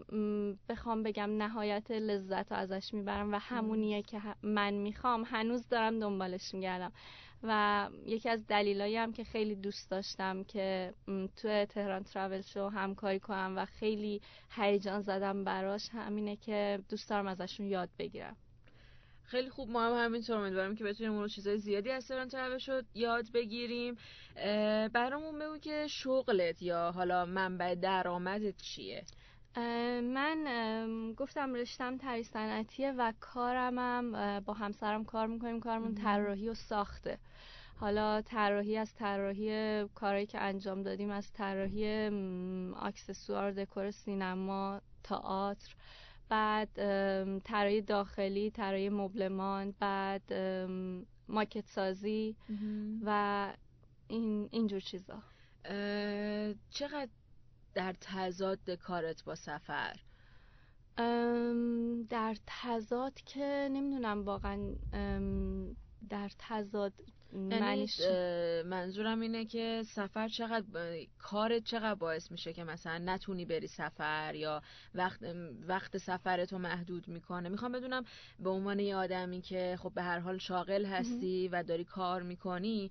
بخوام 0.68 1.02
بگم 1.02 1.36
نهایت 1.36 1.90
لذت 1.90 2.52
رو 2.52 2.58
ازش 2.58 2.94
می‌برم 2.94 3.32
و 3.32 3.38
همونیه 3.38 4.02
که 4.02 4.20
من 4.42 4.74
می‌خوام. 4.74 5.24
هنوز 5.26 5.68
دارم 5.68 5.98
دنبالش 5.98 6.54
میگردم. 6.54 6.92
و 7.42 7.88
یکی 8.06 8.28
از 8.28 8.46
دلایلی 8.46 8.96
هم 8.96 9.12
که 9.12 9.24
خیلی 9.24 9.54
دوست 9.54 9.90
داشتم 9.90 10.44
که 10.44 10.94
تو 11.36 11.64
تهران 11.64 12.02
تراول 12.02 12.40
شو 12.40 12.68
همکاری 12.68 13.20
کنم 13.20 13.54
و 13.56 13.64
خیلی 13.64 14.20
هیجان 14.50 15.00
زدم 15.00 15.44
براش 15.44 15.88
همینه 15.92 16.36
که 16.36 16.80
دوست 16.88 17.10
دارم 17.10 17.26
ازشون 17.26 17.66
یاد 17.66 17.88
بگیرم. 17.98 18.36
خیلی 19.26 19.50
خوب. 19.50 19.70
ما 19.70 19.86
هم 19.86 20.04
همینطور 20.04 20.36
امیدوارم 20.36 20.74
که 20.74 20.84
بتونیم 20.84 21.12
اون 21.12 21.28
چیزای 21.28 21.58
زیادی 21.58 21.90
از 21.90 22.08
تراول 22.08 22.58
شد 22.58 22.84
یاد 22.94 23.32
بگیریم. 23.34 23.96
برامون 24.92 25.38
بگو 25.38 25.58
که 25.58 25.86
شغلت 25.86 26.62
یا 26.62 26.92
حالا 26.92 27.26
منبع 27.26 27.74
درآمدت 27.74 28.56
چیه؟ 28.56 29.04
من 30.02 31.14
گفتم 31.16 31.54
رشتم 31.54 31.96
تری 31.96 32.22
صنعتیه 32.22 32.92
و 32.92 33.12
کارمم 33.20 34.40
با 34.40 34.52
همسرم 34.52 35.04
کار 35.04 35.26
می‌کنیم. 35.26 35.60
کارمون 35.60 35.94
طراحی 35.94 36.48
و 36.48 36.54
ساخته. 36.54 37.18
حالا 37.80 38.22
طراحی 38.22 38.76
از 38.76 38.94
طراحی 38.94 39.84
کارهایی 39.94 40.26
که 40.26 40.40
انجام 40.40 40.82
دادیم 40.82 41.10
از 41.10 41.32
طراحی 41.32 41.86
اکسسوار 42.82 43.52
دکور 43.52 43.90
سینما 43.90 44.80
تئاتر 45.04 45.74
بعد 46.28 46.68
طراحی 47.38 47.82
داخلی 47.82 48.50
طراحی 48.50 48.88
مبلمان 48.88 49.74
بعد 49.80 50.32
ماکت 51.28 51.66
سازی 51.66 52.36
و 53.04 53.52
این 54.08 54.48
اینجور 54.52 54.80
چیزا. 54.80 55.22
چقدر 56.70 57.08
در 57.74 57.94
تضاد 58.00 58.70
کارت 58.70 59.24
با 59.24 59.34
سفر؟ 59.34 59.96
در 62.08 62.36
تضاد 62.46 63.14
که 63.14 63.68
نمی‌دونم 63.72 64.24
واقعا 64.24 64.74
در 66.08 66.30
تضاد 66.38 66.92
یعنی 67.32 67.88
منظورم 68.64 69.20
اینه 69.20 69.44
که 69.44 69.82
سفر 69.86 70.28
چقدر 70.28 70.66
کارت 71.18 71.64
چقدر 71.64 71.94
باعث 71.94 72.30
میشه 72.30 72.52
که 72.52 72.64
مثلا 72.64 72.98
نتونی 72.98 73.44
بری 73.44 73.66
سفر 73.66 74.34
یا 74.34 74.62
وقت 74.94 75.20
وقت 75.68 75.98
سفرتو 75.98 76.58
محدود 76.58 77.08
می‌کنه. 77.08 77.48
می‌خوام 77.48 77.72
بدونم 77.72 78.04
به 78.38 78.50
عنوان 78.50 78.80
یه 78.80 78.96
آدمی 78.96 79.40
که 79.40 79.76
خب 79.80 79.92
به 79.94 80.02
هر 80.02 80.18
حال 80.18 80.38
شاغل 80.38 80.84
هستی 80.84 81.48
و 81.48 81.62
داری 81.62 81.84
کار 81.84 82.22
می‌کنی 82.22 82.90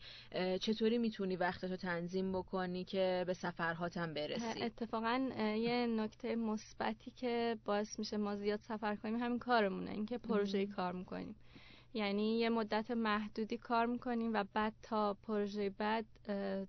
چطوری 0.61 0.97
می‌تونی 0.97 1.35
وقتتو 1.35 1.75
تنظیم 1.75 2.31
بکنی 2.31 2.83
که 2.83 3.23
به 3.27 3.33
سفرهاتم 3.33 4.13
برسی؟ 4.13 4.63
اتفاقا 4.63 5.29
یه 5.39 5.87
نکته 5.87 6.35
مثبتی 6.35 7.11
که 7.11 7.57
باعث 7.65 7.99
میشه 7.99 8.17
ما 8.17 8.35
زیاد 8.35 8.59
سفر 8.59 8.95
کنیم 8.95 9.15
همین 9.15 9.39
کارمونه 9.39 9.91
اینکه 9.91 10.17
پروژه 10.17 10.65
کار 10.65 10.91
می‌کنیم. 10.91 11.35
یعنی 11.95 12.39
یه 12.39 12.49
مدت 12.49 12.91
محدودی 12.91 13.57
کار 13.57 13.85
می‌کنیم 13.85 14.31
و 14.33 14.43
بعد 14.53 14.73
تا 14.83 15.13
پروژه 15.13 15.69
بعد 15.69 16.05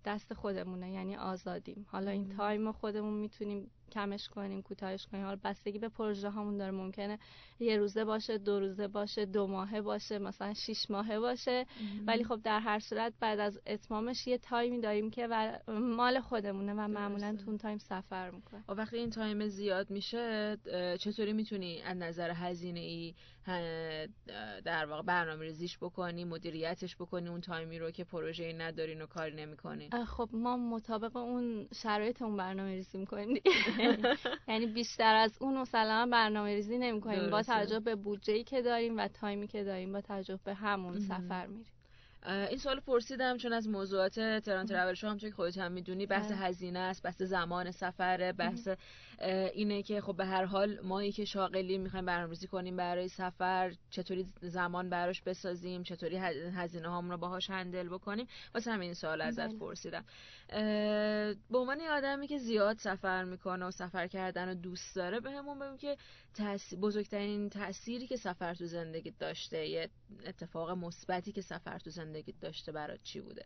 دست 0.05 0.35
خودمونه 0.35 0.91
یعنی 0.91 1.17
آزادیم. 1.17 1.87
حالا 1.89 2.11
این 2.11 2.37
time 2.37 2.73
خودمون 2.73 3.15
می‌تونیم 3.15 3.71
کمش 3.93 4.29
کنیم 4.29 4.63
کوتاهش 4.63 5.07
کنیم. 5.07 5.25
حالا 5.25 5.39
بستگی 5.45 5.79
به 5.79 5.89
پروژه 5.89 6.31
هامون 6.31 6.57
داره 6.57 6.71
ممکنه 6.71 7.19
یه 7.61 7.77
روزه 7.77 8.05
باشه 8.05 8.39
دو 8.39 8.61
روزه 8.61 8.89
باشه 8.89 9.25
دو 9.25 9.47
ماهه 9.47 9.81
باشه 9.81 10.19
مثلا 10.19 10.55
شیش 10.55 10.91
ماهه 10.91 11.19
باشه. 11.19 11.67
ولی 12.07 12.25
خب 12.25 12.41
در 12.43 12.61
هر 12.61 12.79
صورت 12.79 13.13
بعد 13.21 13.41
از 13.41 13.61
اتمامش 13.67 14.27
یه 14.27 14.39
time 14.39 14.72
ی 14.72 14.81
داریم 14.81 15.11
که 15.11 15.27
و 15.31 15.59
مال 15.69 16.21
خودمونه 16.21 16.73
و 16.73 16.89
معمولا 16.89 17.37
تو 17.37 17.49
اون 17.49 17.59
time 17.59 17.79
سفر 17.79 18.31
می‌کنه. 18.31 18.65
و 18.69 18.73
وقتی 18.73 18.97
این 18.97 19.11
time 19.11 19.49
زیاد 19.49 19.91
میشه 19.91 20.57
چطوری 21.01 21.33
می‌تونی 21.33 21.83
از 21.83 21.97
نظر 21.97 22.31
هزینه 22.31 22.81
ای 22.81 23.15
در 24.65 24.87
واقع 24.87 25.03
برنامه 25.03 25.45
ریزیش 25.45 25.79
بکنی 25.79 26.25
مدیریتش 26.25 26.97
بکنی 26.97 27.29
اون 27.29 27.41
تایمی 27.41 27.79
رو 27.79 27.91
که 27.91 28.05
پروژه 28.05 28.53
ندارین 28.53 29.03
و 29.03 29.07
کاری 29.07 29.37
نمی‌کنین 29.37 30.05
خب 30.05 30.29
ما 30.33 30.57
مطابق 30.57 31.17
اون 31.17 31.69
شرایط 31.75 32.23
اون 32.23 32.37
برنامه 32.37 32.71
ریزی 32.71 32.99
می‌کنیم. 32.99 33.41
یعنی 34.49 34.67
بیشتر 34.67 35.15
از 35.15 35.37
اون 35.41 35.59
مثلا 35.59 36.09
برنامه 36.13 36.55
ریزی 36.55 36.79
نمی 36.79 37.01
کنیم 37.01 37.31
با 37.31 37.43
توجه 37.43 37.81
به 37.81 37.95
بودجه 37.95 38.43
که 38.43 38.63
داریم 38.63 38.99
و 38.99 39.09
تایمی 39.09 39.49
که 39.49 39.65
داریم 39.65 39.93
با 39.93 40.01
توجه 40.01 40.39
به 40.45 40.55
همون 40.55 41.01
سفر 41.01 41.47
میریم. 41.47 41.67
این 42.27 42.59
سوال 42.59 42.81
پرسیدم 42.81 43.37
چون 43.37 43.53
از 43.53 43.69
موضوعات 43.69 44.15
تران 44.21 44.67
ترول 44.67 44.95
شو 44.95 45.09
همچون 45.09 45.31
که 45.31 45.37
خودت 45.37 45.59
هم 45.59 45.73
می‌دونی 45.73 46.07
بحث. 46.07 46.33
هزینه 46.33 46.79
است 46.79 47.03
بحث 47.03 47.23
زمان 47.23 47.71
سفره 47.71 48.33
بحث 48.33 48.69
اینه 49.21 49.83
که 49.83 50.01
خب 50.01 50.17
به 50.17 50.27
هر 50.27 50.45
حال 50.45 50.81
مایی 50.81 51.13
که 51.13 51.25
شاغلی 51.25 51.79
می‌خوایم 51.79 52.07
برنامه‌ریزی 52.07 52.47
کنیم 52.47 52.77
برای 52.77 53.09
سفر 53.09 53.75
چطوری 53.91 54.27
زمان 54.43 54.91
براش 54.91 55.23
بسازیم 55.23 55.83
چطوری 55.83 56.17
هزینه 56.17 56.89
هامون 56.89 57.11
رو 57.11 57.17
باهاش 57.17 57.51
هندل 57.51 57.89
بکنیم؟ 57.89 58.27
واسه 58.55 58.71
همین 58.71 58.95
سوال 58.95 59.21
ازت 59.21 59.49
بله. 59.49 59.59
پرسیدم. 59.59 60.05
به 61.51 61.59
عنوان 61.59 61.81
آدمی 61.81 62.27
که 62.27 62.39
زیاد 62.39 62.79
سفر 62.79 63.25
می‌کنه 63.25 63.67
و 63.67 63.71
سفر 63.71 64.07
کردن 64.07 64.49
رو 64.49 64.55
دوست 64.55 64.97
داره 64.97 65.21
به 65.21 65.31
همون 65.31 65.59
بگیم 65.59 65.77
که 65.77 65.97
بزرگترین 66.81 67.51
تأثیری 67.51 68.07
که 68.07 68.17
سفر 68.17 68.55
تو 68.55 68.67
زندگی 68.67 69.11
داشته 69.11 69.67
یه 69.69 69.91
اتفاق 70.27 70.71
مثبتی 70.71 71.33
که 71.33 71.41
سفر 71.43 71.79
تو 71.79 71.91
زندگی 71.91 72.35
داشته 72.41 72.73
برات 72.73 73.03
چی 73.03 73.21
بوده؟ 73.21 73.45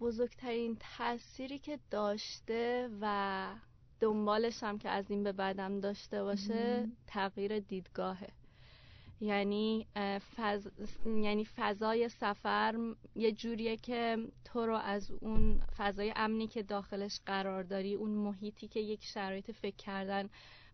بزرگترین 0.00 0.76
تأثیری 0.80 1.58
که 1.58 1.78
داشته 1.90 2.88
و 3.00 3.54
دنبالش 4.00 4.62
هم 4.62 4.78
که 4.78 4.88
از 4.88 5.10
این 5.10 5.22
به 5.22 5.32
بعدم 5.32 5.80
داشته 5.80 6.22
باشه 6.22 6.88
تغییر 7.06 7.58
دیدگاهه. 7.58 8.28
یعنی 9.20 9.86
فض... 10.36 10.68
یعنی 11.06 11.44
فضای 11.44 12.08
سفر 12.08 12.94
یه 13.14 13.32
جوریه 13.32 13.76
که 13.76 14.18
تو 14.44 14.66
رو 14.66 14.74
از 14.74 15.10
اون 15.10 15.60
فضای 15.76 16.12
امنی 16.16 16.46
که 16.46 16.62
داخلش 16.62 17.20
قرار 17.26 17.62
داری 17.62 17.94
اون 17.94 18.10
محیطی 18.10 18.68
که 18.68 18.80
یک 18.80 19.04
شرایط 19.04 19.50
فکر 19.50 19.76
کردن 19.76 20.28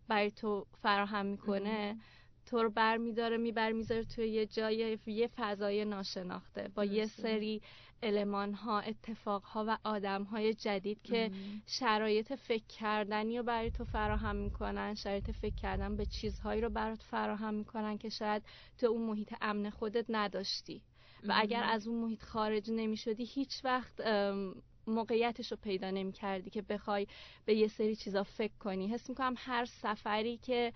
برای 0.07 0.31
تو 0.31 0.65
فراهم 0.81 1.25
می‌کنه 1.25 1.97
تو 2.45 2.63
رو 2.63 2.69
بر 2.69 2.97
میداره 2.97 3.37
میبر 3.37 3.71
می‌ذاره 3.71 4.03
توی 4.03 4.27
یه 4.29 4.45
جای 4.45 4.97
یه 5.05 5.27
فضای 5.27 5.85
ناشناخته. 5.85 6.71
با 6.75 6.85
یه 6.85 7.05
سری 7.05 7.61
علمان 8.03 8.53
ها 8.53 8.79
اتفاق 8.79 9.43
ها 9.43 9.65
و 9.67 9.77
آدم 9.83 10.23
های 10.23 10.53
جدید 10.53 11.01
که 11.03 11.31
شرایط 11.65 12.33
فکر 12.33 12.63
کردنی 12.67 13.37
رو 13.37 13.43
برای 13.43 13.71
تو 13.71 13.85
فراهم 13.85 14.35
می‌کنن 14.35 14.93
شرایط 14.95 15.31
فکر 15.31 15.55
کردن 15.55 15.95
به 15.97 16.05
چیزهایی 16.05 16.61
رو 16.61 16.69
برات 16.69 17.03
فراهم 17.03 17.53
می‌کنن 17.53 17.97
که 17.97 18.09
شاید 18.09 18.43
تو 18.77 18.87
اون 18.87 19.01
محیط 19.01 19.33
امن 19.41 19.69
خودت 19.69 20.05
نداشتی. 20.09 20.81
و 21.23 21.33
اگر 21.35 21.63
از 21.63 21.87
اون 21.87 22.01
محیط 22.03 22.23
خارج 22.23 22.71
نمی 22.71 22.97
شدی 22.97 23.25
هیچ 23.25 23.65
وقت 23.65 24.01
موقعیتش 24.87 25.51
رو 25.51 25.57
پیدا 25.63 25.91
نمی 25.91 26.11
کردی 26.11 26.49
که 26.49 26.61
بخوای 26.61 27.07
به 27.45 27.55
یه 27.55 27.67
سری 27.67 27.95
چیزا 27.95 28.23
فکر 28.23 28.53
کنی. 28.59 28.87
حس 28.87 29.09
می‌کنم 29.09 29.33
هر 29.37 29.65
سفری 29.65 30.37
که 30.37 30.73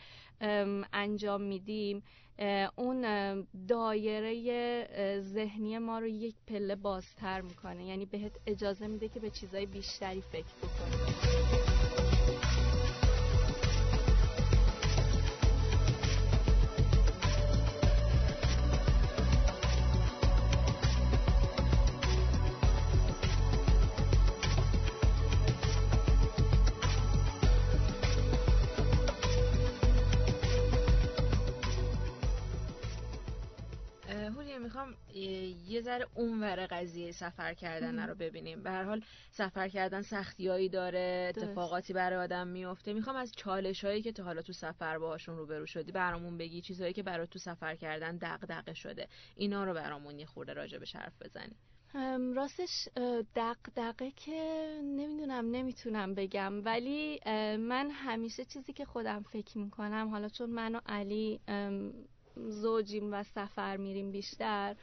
انجام 0.94 1.42
میدیم 1.42 2.04
اون 2.76 3.02
دایره 3.68 5.22
ذهنی 5.22 5.78
ما 5.78 6.00
رو 6.00 6.08
یک 6.08 6.36
پله 6.48 6.76
بازتر 6.76 7.42
می‌کنه. 7.42 7.86
یعنی 7.86 8.06
بهت 8.06 8.32
اجازه 8.48 8.88
میده 8.88 9.10
که 9.10 9.20
به 9.20 9.30
چیزای 9.30 9.66
بیشتری 9.66 10.22
فکر 10.22 10.56
بکنی. 10.62 11.71
یه 35.82 35.86
ذره 35.86 36.08
اونور 36.16 36.66
قضیه 36.66 37.12
سفر 37.12 37.54
کردن 37.54 38.08
رو 38.10 38.16
ببینیم. 38.16 38.64
به 38.64 38.72
هر 38.72 38.84
حال 38.84 39.02
سفر 39.32 39.70
کردن 39.70 40.02
سختیایی 40.02 40.70
داره 40.70 41.34
اتفاقاتی 41.36 41.94
برای 41.94 42.20
آدم 42.20 42.48
میفته. 42.48 42.94
می‌خوام 42.94 43.16
از 43.16 43.32
چالش 43.32 43.86
هایی 43.86 44.02
که 44.02 44.12
تا 44.12 44.24
حالا 44.24 44.42
تو 44.42 44.54
سفر 44.54 44.98
باهاشون 44.98 45.38
روبرو 45.38 45.66
شدی 45.66 45.92
برامون 45.92 46.38
بگی 46.38 46.62
چیزهایی 46.62 46.94
که 46.94 47.04
برای 47.04 47.28
تو 47.28 47.40
سفر 47.40 47.76
کردن 47.76 48.18
دغدغه 48.18 48.74
شده. 48.74 49.08
اینا 49.36 49.64
رو 49.64 49.74
برامون 49.74 50.20
یه 50.20 50.26
خورده 50.26 50.54
راجع 50.54 50.78
به 50.78 50.86
حرف 50.94 51.14
بزنی. 51.22 51.56
راستش 52.36 52.88
دقدقه 53.36 54.12
که 54.12 54.32
نمی‌دونم 54.84 55.52
نمی‌تونم 55.52 56.16
بگم. 56.16 56.66
ولی 56.66 57.20
من 57.58 57.90
همیشه 57.92 58.46
چیزی 58.46 58.74
که 58.74 58.86
خودم 58.86 59.24
فکر 59.24 59.58
می‌کنم 59.58 60.08
حالا 60.10 60.30
چون 60.30 60.50
من 60.50 60.76
و 60.76 60.80
علی 60.86 61.40
زوجیم 62.36 63.14
و 63.14 63.24
سفر 63.24 63.78
میریم 63.78 64.12
بیشتر 64.12 64.76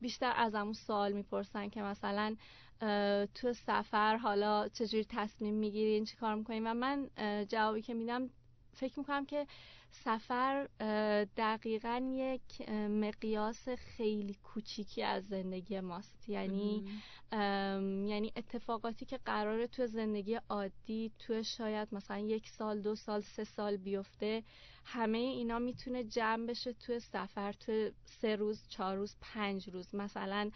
بیشتر 0.00 0.32
از 0.36 0.54
همون 0.54 0.72
سوال 0.72 1.12
می‌پرسن 1.12 1.68
که 1.68 1.82
مثلا 1.82 2.36
تو 3.34 3.52
سفر 3.52 4.16
حالا 4.16 4.68
چجوری 4.68 5.04
تصمیم 5.08 5.54
می‌گیرین 5.54 6.04
چی 6.04 6.16
کار 6.16 6.34
می‌کنین 6.34 6.66
و 6.66 6.74
من 6.74 7.10
جوابی 7.48 7.82
که 7.82 7.94
میدم 7.94 8.30
فکر 8.72 8.98
می‌کنم 8.98 9.26
که 9.26 9.46
سفر 9.90 10.68
دقیقا 11.36 12.10
یک 12.12 12.68
مقیاس 12.70 13.68
خیلی 13.68 14.34
کوچیکی 14.34 15.02
از 15.02 15.28
زندگی 15.28 15.80
ماست. 15.80 16.28
یعنی 16.28 16.84
یعنی 18.08 18.32
اتفاقاتی 18.36 19.04
که 19.04 19.18
قراره 19.24 19.66
تو 19.66 19.86
زندگی 19.86 20.34
عادی 20.48 21.12
تو 21.18 21.42
شاید 21.42 21.88
مثلا 21.92 22.18
یک 22.18 22.48
سال 22.48 22.80
دو 22.80 22.94
سال 22.94 23.20
سه 23.20 23.44
سال 23.44 23.76
بیفته 23.76 24.42
همه 24.84 25.18
اینا 25.18 25.58
می‌تونه 25.58 26.04
جمع 26.04 26.46
بشه 26.46 26.72
تو 26.72 26.98
سفر 26.98 27.52
تو 27.52 27.90
سه 28.04 28.36
روز 28.36 28.68
چهار 28.68 28.96
روز 28.96 29.16
پنج 29.20 29.70
روز. 29.70 29.94
مثلا 29.94 30.50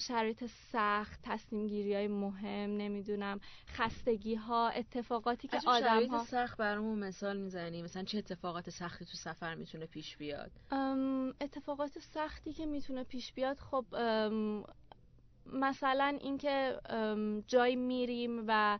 شرایط 0.00 0.44
سخت 0.72 1.20
تصمیم 1.22 1.66
گیری 1.66 1.94
های 1.94 2.08
مهم 2.08 2.76
نمی‌دونم 2.76 3.40
خستگی 3.68 4.34
ها 4.34 4.68
اتفاقاتی 4.68 5.48
که 5.48 5.58
آدم 5.66 5.86
شرایط 5.86 6.10
ها... 6.10 6.24
سخت 6.24 6.56
برامون 6.56 6.98
مثال 6.98 7.36
می‌زنی. 7.36 7.82
مثلا 7.82 8.04
چه 8.04 8.18
اتفاقات 8.18 8.70
سختی 8.70 9.04
تو 9.04 9.16
سفر 9.16 9.54
می‌تونه 9.54 9.86
پیش 9.86 10.16
بیاد؟ 10.16 10.50
اتفاقات 11.40 11.98
سختی 11.98 12.52
که 12.52 12.66
می‌تونه 12.66 13.04
پیش 13.04 13.32
بیاد 13.32 13.58
خب 13.58 13.84
مثلا 15.46 16.18
اینکه 16.20 16.80
جایی 17.46 17.76
میریم 17.76 18.44
و 18.48 18.78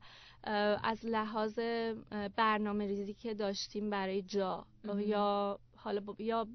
از 0.83 1.07
لحاظ 1.07 1.59
برنامه 2.37 2.87
ریزی 2.87 3.15
که 3.15 3.35
داشتیم 3.35 3.91
برای 3.91 4.23
جا 4.23 4.67
یا 4.97 5.59
حالا 5.77 6.03
یا 6.19 6.47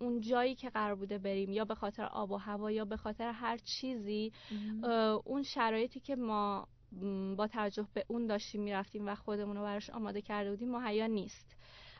اون 0.00 0.20
جایی 0.20 0.54
که 0.54 0.70
قرار 0.70 0.94
بوده 0.94 1.18
بریم 1.18 1.52
یا 1.52 1.64
به 1.64 1.74
خاطر 1.74 2.04
آب 2.04 2.30
و 2.30 2.36
هوا 2.36 2.70
یا 2.70 2.84
به 2.84 2.96
خاطر 2.96 3.30
هر 3.32 3.56
چیزی 3.56 4.32
اون 5.24 5.42
شرایطی 5.42 6.00
که 6.00 6.16
ما 6.16 6.68
با 7.36 7.46
توجه 7.46 7.86
به 7.94 8.04
اون 8.08 8.26
داشتیم 8.26 8.62
می‌رفتیم 8.62 9.08
و 9.08 9.14
خودمون 9.14 9.56
رو 9.56 9.62
براش 9.62 9.90
آماده 9.90 10.22
کرده 10.22 10.50
بودیم 10.50 10.70
مهیا 10.70 11.06
نیست. 11.06 11.56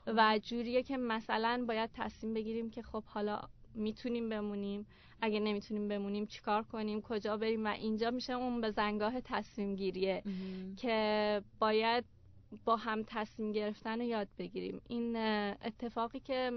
و 0.07 0.41
جوریه 0.43 0.83
که 0.83 0.97
مثلا 0.97 1.65
باید 1.69 1.91
تصمیم 1.95 2.35
بگیریم 2.35 2.71
که 2.71 2.83
خب 2.83 3.05
حالا 3.05 3.41
می‌تونیم 3.75 4.29
بمونیم. 4.29 4.87
اگه 5.23 5.41
نمی‌تونیم 5.41 5.89
بمونیم 5.89 6.27
چیکار 6.27 6.63
کنیم؟ 6.63 7.01
کجا 7.01 7.37
بریم؟ 7.37 7.65
و 7.65 7.69
اینجا 7.69 8.11
میشه 8.11 8.33
اون 8.33 8.61
به 8.61 8.71
زنگاه 8.71 9.21
تصمیم 9.21 9.77
گیریه 9.77 10.23
که 10.77 11.43
باید 11.59 12.05
با 12.65 12.77
هم 12.77 13.03
تصمیم 13.07 13.53
گرفتن 13.53 14.01
رو 14.01 14.07
یاد 14.07 14.29
بگیریم. 14.39 14.81
این 14.89 15.17
اتفاقی 15.63 16.21
که 16.21 16.51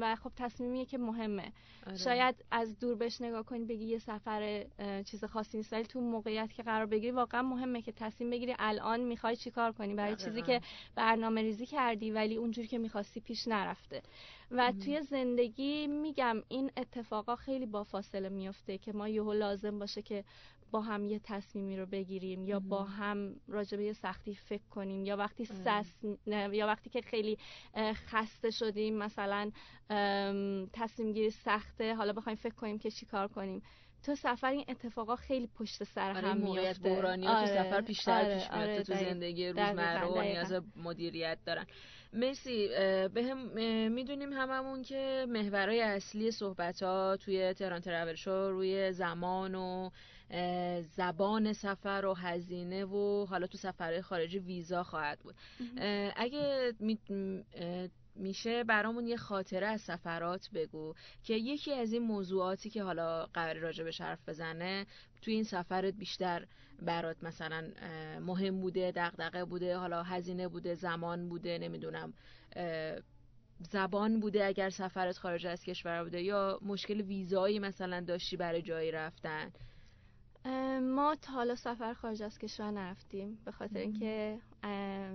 و 0.00 0.16
خب 0.16 0.32
تصمیمیه 0.36 0.84
که 0.84 0.98
مهمه. 0.98 1.52
آره. 1.86 1.96
شاید 1.96 2.34
از 2.50 2.78
دور 2.78 2.94
بهش 2.94 3.20
نگاه 3.20 3.42
کنی 3.42 3.64
بگی 3.64 3.84
یه 3.84 3.98
سفر 3.98 4.66
چیز 5.06 5.24
خاصی 5.24 5.56
نیست 5.56 5.72
ولی 5.72 5.84
تو 5.84 6.00
موقعیت 6.00 6.52
که 6.52 6.62
قرار 6.62 6.86
بگیری 6.86 7.10
واقعا 7.10 7.42
مهمه 7.42 7.82
که 7.82 7.92
تصمیم 7.92 8.30
بگیری 8.30 8.54
الان 8.58 9.00
می‌خوای 9.00 9.36
چیکار 9.36 9.72
کنی؟ 9.72 9.94
برای 9.94 10.16
چیزی 10.16 10.42
که 10.42 10.60
برنامه 10.94 11.42
ریزی 11.42 11.66
کردی 11.66 12.10
ولی 12.10 12.36
اونجوری 12.36 12.68
که 12.68 12.78
می‌خواستی 12.78 13.20
پیش 13.20 13.48
نرفته. 13.48 14.02
و 14.50 14.72
توی 14.84 15.02
زندگی 15.02 15.86
میگم 15.86 16.42
این 16.48 16.70
اتفاقا 16.76 17.36
خیلی 17.36 17.66
با 17.66 17.84
فاصله 17.84 18.28
میفته 18.28 18.78
که 18.78 18.92
ما 18.92 19.08
یهو 19.08 19.32
لازم 19.32 19.78
باشه 19.78 20.02
که 20.02 20.24
با 20.70 20.80
هم 20.80 21.04
یه 21.04 21.20
تصمیمی 21.24 21.76
رو 21.76 21.86
بگیریم 21.86 22.44
یا 22.44 22.60
با 22.60 22.84
هم 22.84 23.36
راجع 23.48 23.80
یه 23.80 23.92
سختی 23.92 24.34
فکر 24.34 24.68
کنیم 24.70 25.04
یا 25.04 25.16
وقتی 25.16 25.44
سس 25.44 25.94
یا 26.26 26.66
وقتی 26.66 26.90
که 26.90 27.00
خیلی 27.00 27.38
خسته 27.94 28.50
شدیم 28.50 28.98
مثلا 28.98 29.50
تصمیم 30.72 31.12
گیری 31.12 31.30
سخته 31.30 31.94
حالا 31.94 32.12
بخوایم 32.12 32.36
فکر 32.36 32.54
کنیم 32.54 32.78
که 32.78 32.90
چیکار 32.90 33.28
کنیم. 33.28 33.62
تو 34.02 34.14
سفر 34.14 34.50
این 34.50 34.64
اتفاقا 34.68 35.16
خیلی 35.16 35.46
پشت 35.46 35.84
سر 35.84 36.10
آره 36.10 36.28
هم 36.28 36.36
میفته 36.36 36.88
بحرانی 36.88 37.26
آره، 37.26 37.46
تو 37.46 37.54
سفر 37.54 37.80
بیشتر 37.80 38.24
آره، 38.24 38.34
پیش 38.34 38.50
میاد 38.50 38.68
آره، 38.68 38.82
تو 38.82 38.94
زندگی 38.94 39.48
روزمره 39.48 40.06
و 40.06 40.22
نیاز 40.22 40.62
مدیریت 40.76 41.38
دارن. 41.46 41.66
مرسی 42.12 42.68
به 43.14 43.24
هم 43.24 43.38
می‌دونیم 43.92 44.32
هممون 44.32 44.82
که 44.82 45.26
محورهای 45.28 45.80
اصلی 45.80 46.30
صحبت 46.30 46.82
ها 46.82 47.16
توی 47.16 47.54
تهران 47.54 47.80
ترول 47.80 48.14
شو 48.14 48.50
روی 48.50 48.92
زمان 48.92 49.54
و 49.54 49.90
زبان 50.96 51.52
سفر 51.52 52.06
و 52.06 52.14
هزینه 52.14 52.84
و 52.84 53.26
حالا 53.26 53.46
تو 53.46 53.58
سفرهای 53.58 54.02
خارجی 54.02 54.38
ویزا 54.38 54.82
خواهد 54.82 55.18
بود. 55.18 55.34
اگه 56.16 56.72
میشه 58.14 58.64
برامون 58.64 59.06
یه 59.06 59.16
خاطره 59.16 59.66
از 59.66 59.80
سفرات 59.80 60.50
بگو 60.54 60.94
که 61.22 61.34
یکی 61.34 61.72
از 61.72 61.92
این 61.92 62.02
موضوعاتی 62.02 62.70
که 62.70 62.82
حالا 62.82 63.26
قرار 63.26 63.56
راجع 63.56 63.84
به 63.84 63.90
حرف 64.00 64.28
بزنه 64.28 64.86
توی 65.22 65.34
این 65.34 65.44
سفرت 65.44 65.94
بیشتر 65.94 66.46
برات 66.82 67.16
مثلا 67.22 67.70
مهم 68.20 68.60
بوده 68.60 68.92
دغدغه 68.96 69.44
بوده 69.44 69.76
حالا 69.76 70.02
هزینه 70.02 70.48
بوده 70.48 70.74
زمان 70.74 71.28
بوده 71.28 71.58
نمی‌دونم 71.58 72.14
زبان 73.70 74.20
بوده 74.20 74.44
اگر 74.46 74.70
سفرت 74.70 75.18
خارج 75.18 75.46
از 75.46 75.64
کشور 75.64 76.04
بوده 76.04 76.22
یا 76.22 76.58
مشکل 76.62 77.00
ویزایی 77.00 77.58
مثلا 77.58 78.00
داشتی 78.00 78.36
برای 78.36 78.62
جایی 78.62 78.90
رفتن. 78.90 79.52
ما 80.82 81.16
تا 81.22 81.32
حالا 81.32 81.54
سفر 81.54 81.94
خارج 81.94 82.22
از 82.22 82.38
کشور 82.38 82.70
نرفتیم 82.70 83.38
به 83.44 83.52
خاطر 83.52 83.78
اینکه 83.78 84.38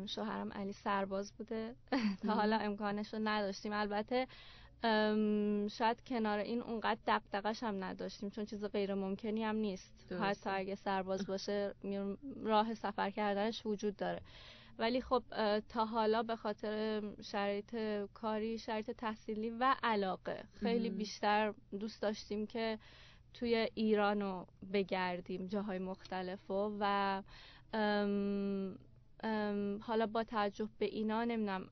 شوهرم 0.06 0.54
علی 0.54 0.74
سرباز 0.74 1.34
بوده. 1.34 1.76
تا 2.28 2.34
حالا 2.34 2.58
امکانش 2.58 3.14
رو 3.14 3.20
نداشتیم. 3.24 3.74
البته 3.74 4.28
شاید 5.70 6.04
کنار 6.08 6.40
این 6.40 6.62
اونقدر 6.62 7.00
دقدقش 7.08 7.64
هم 7.64 7.84
نداشتیم 7.84 8.30
چون 8.30 8.46
چیز 8.46 8.66
غیر 8.66 8.94
ممکنی 8.94 9.44
هم 9.44 9.56
نیست. 9.56 9.94
حتی 10.22 10.50
اگه 10.50 10.76
سرباز 10.76 11.26
باشه 11.26 11.76
راه 12.44 12.74
سفر 12.74 13.10
کردنش 13.10 13.66
وجود 13.66 13.96
داره. 13.96 14.22
ولی 14.80 15.02
خب 15.02 15.24
تا 15.70 15.86
حالا 15.86 16.24
به 16.24 16.36
خاطر 16.36 17.02
شرایط 17.22 17.76
کاری 18.14 18.58
شرایط 18.58 18.92
تحصیلی 18.92 19.50
و 19.50 19.76
علاقه 19.84 20.44
خیلی 20.60 20.90
بیشتر 20.90 21.54
دوست 21.80 22.02
داشتیم 22.02 22.48
که 22.48 22.80
توی 23.34 23.68
ایران 23.74 24.22
رو 24.22 24.48
بگردیم 24.74 25.48
جاهای 25.48 25.80
مختلف 25.80 26.52
و, 26.52 26.72
و 26.80 27.22
حالا 29.82 30.08
با 30.08 30.24
توجه 30.24 30.70
به 30.78 30.86
اینا 30.86 31.24
نمی‌دونم 31.24 31.70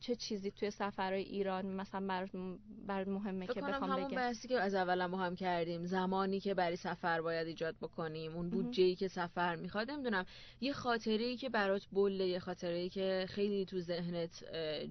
چه 0.00 0.16
چیزی 0.16 0.50
توی 0.50 0.70
سفرهای 0.70 1.22
ایران 1.22 1.66
مثلا 1.66 2.06
بر, 2.06 2.28
بر 2.86 3.04
مهمه 3.04 3.46
که 3.46 3.60
بخوام 3.60 3.90
همون 3.90 4.08
بحثی 4.08 4.48
که 4.48 4.60
از 4.60 4.74
اول 4.74 5.06
ما 5.06 5.24
هم 5.24 5.34
کردیم. 5.36 5.86
زمانی 5.86 6.40
که 6.40 6.54
برای 6.54 6.76
سفر 6.76 7.20
باید 7.20 7.46
ایجاد 7.46 7.76
بکنیم 7.82 8.36
اون 8.36 8.50
بودجه 8.50 8.84
ای 8.84 8.94
که 8.94 9.08
سفر 9.08 9.56
می‌خواد 9.56 9.90
نمی‌دونم 9.90 10.24
یه 10.60 10.72
خاطره 10.72 11.24
ای 11.24 11.36
که 11.36 11.48
برات 11.48 11.82
بله 11.92 12.26
یه 12.26 12.38
خاطره 12.38 12.76
ای 12.76 12.88
که 12.88 13.26
خیلی 13.28 13.64
تو 13.64 13.80
ذهنت 13.80 14.44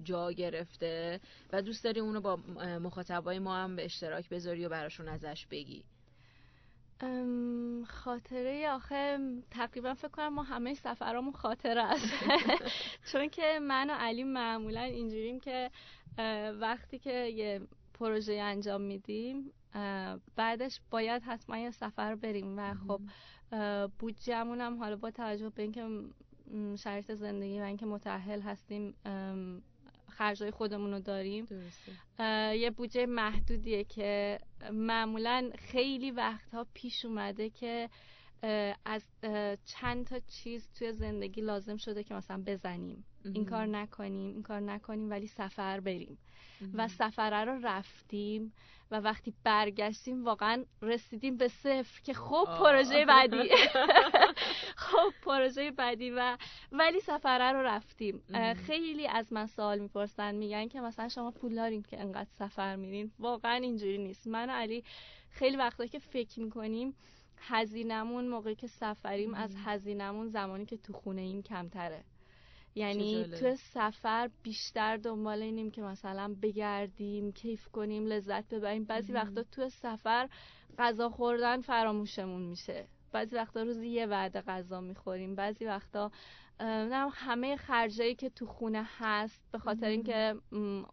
جا 0.04 0.32
گرفته 0.32 1.20
و 1.52 1.62
دوست 1.62 1.84
داری 1.84 2.00
اونو 2.00 2.20
با 2.20 2.36
مخاطبای 2.80 3.38
ما 3.38 3.56
هم 3.56 3.76
به 3.76 3.84
اشتراک 3.84 4.28
بذاری 4.28 4.64
و 4.64 4.68
براشون 4.68 5.08
ازش 5.08 5.46
بگی. 5.50 5.84
خاطره 7.86 8.70
آخه 8.70 9.18
تقریبا 9.50 9.94
فکر 9.94 10.08
کنم 10.08 10.28
ما 10.28 10.42
همه 10.42 10.74
سفرامون 10.74 11.32
خاطره 11.32 11.82
است. 11.82 12.12
چون 13.12 13.28
که 13.28 13.58
من 13.62 13.90
و 13.90 13.92
علی 13.92 14.24
معمولا 14.24 14.80
اینجوریم 14.80 15.40
که 15.40 15.70
وقتی 16.60 16.98
که 16.98 17.12
یه 17.12 17.60
پروژه 17.94 18.32
انجام 18.32 18.80
میدیم 18.80 19.52
بعدش 20.36 20.80
باید 20.90 21.22
حتما 21.22 21.58
یه 21.58 21.70
سفر 21.70 22.14
بریم 22.14 22.58
و 22.58 22.74
خب 22.74 23.00
بودجمون 23.98 24.60
هم 24.60 24.78
حالا 24.78 24.96
با 24.96 25.10
توجه 25.10 25.50
به 25.50 25.62
اینکه 25.62 25.88
شرایط 26.78 27.12
زندگی 27.12 27.60
و 27.60 27.62
اینکه 27.62 27.86
متأهل 27.86 28.40
هستیم 28.40 28.94
خرجای 30.18 30.50
خودمون 30.50 30.92
رو 30.92 31.00
داریم. 31.00 31.46
یه 32.54 32.70
بودجه 32.76 33.06
محدودیه 33.06 33.84
که 33.84 34.38
معمولا 34.72 35.50
خیلی 35.58 36.10
وقتها 36.10 36.66
پیش 36.74 37.04
اومده 37.04 37.50
که 37.50 37.88
از 38.84 39.02
چند 39.64 40.06
تا 40.06 40.18
چیز 40.18 40.68
توی 40.78 40.92
زندگی 40.92 41.40
لازم 41.40 41.76
شده 41.76 42.04
که 42.04 42.14
مثلا 42.14 42.42
بزنیم. 42.46 43.04
این 43.24 43.44
کار 43.44 43.66
نکنیم 43.66 44.32
این 44.34 44.42
کار 44.42 44.60
نکنیم 44.60 45.10
ولی 45.10 45.26
سفر 45.26 45.80
بریم. 45.80 46.18
و 46.74 46.88
سفره 46.88 47.44
رو 47.44 47.58
رفتیم 47.62 48.52
و 48.90 49.00
وقتی 49.00 49.34
برگشتیم 49.44 50.24
واقعا 50.24 50.64
رسیدیم 50.82 51.36
به 51.36 51.48
صفر 51.48 52.00
که 52.02 52.14
خب 52.14 52.44
پروژه 52.58 53.04
بعدی. 53.04 53.36
خب 54.76 55.12
پروژه 55.22 55.70
بعدی 55.70 56.10
و 56.10 56.36
ولی 56.72 57.00
سفره 57.00 57.52
رو 57.52 57.62
رفتیم. 57.62 58.22
خیلی 58.66 59.06
از 59.06 59.32
من 59.32 59.46
سوال 59.46 59.78
می‌پرسن 59.78 60.34
میگن 60.34 60.68
که 60.68 60.80
مثلا 60.80 61.08
شما 61.08 61.30
پول 61.30 61.54
دارین 61.54 61.82
که 61.82 62.00
انقدر 62.00 62.30
سفر 62.38 62.76
میرین؟ 62.76 63.10
واقعا 63.18 63.54
اینجوری 63.54 63.98
نیست. 63.98 64.26
من 64.26 64.50
و 64.50 64.52
علی 64.52 64.84
خیلی 65.30 65.56
وقتا 65.56 65.86
که 65.86 65.98
فکر 65.98 66.40
می‌کنیم 66.40 66.94
هزینمون 67.40 68.28
موقعی 68.28 68.54
که 68.54 68.66
سفریم 68.66 69.34
از 69.34 69.54
هزینمون 69.64 70.28
زمانی 70.28 70.66
که 70.66 70.76
تو 70.76 70.92
خونه 70.92 71.20
ایم 71.20 71.42
کمتره. 71.42 72.04
یعنی 72.74 73.24
تو 73.24 73.54
سفر 73.54 74.30
بیشتر 74.42 74.96
دنبال 74.96 75.42
اینیم 75.42 75.70
که 75.70 75.82
مثلا 75.82 76.36
بگردیم 76.42 77.32
کیف 77.32 77.68
کنیم 77.68 78.06
لذت 78.06 78.54
ببریم. 78.54 78.84
بعضی 78.84 79.12
وقتا 79.12 79.42
تو 79.42 79.68
سفر 79.68 80.28
غذا 80.78 81.08
خوردن 81.08 81.60
فراموشمون 81.60 82.42
میشه. 82.42 82.86
بعضی 83.12 83.36
وقتا 83.36 83.62
روزی 83.62 83.88
یه 83.88 84.06
وعده 84.06 84.40
غذا 84.40 84.80
می‌خوریم. 84.80 85.34
بعضی 85.34 85.64
وقتا 85.64 86.10
نه 86.60 87.10
همه 87.12 87.56
خرجایی 87.56 88.14
که 88.14 88.30
تو 88.30 88.46
خونه 88.46 88.86
هست 88.98 89.42
به 89.52 89.58
خاطر 89.58 89.86
اینکه 89.86 90.34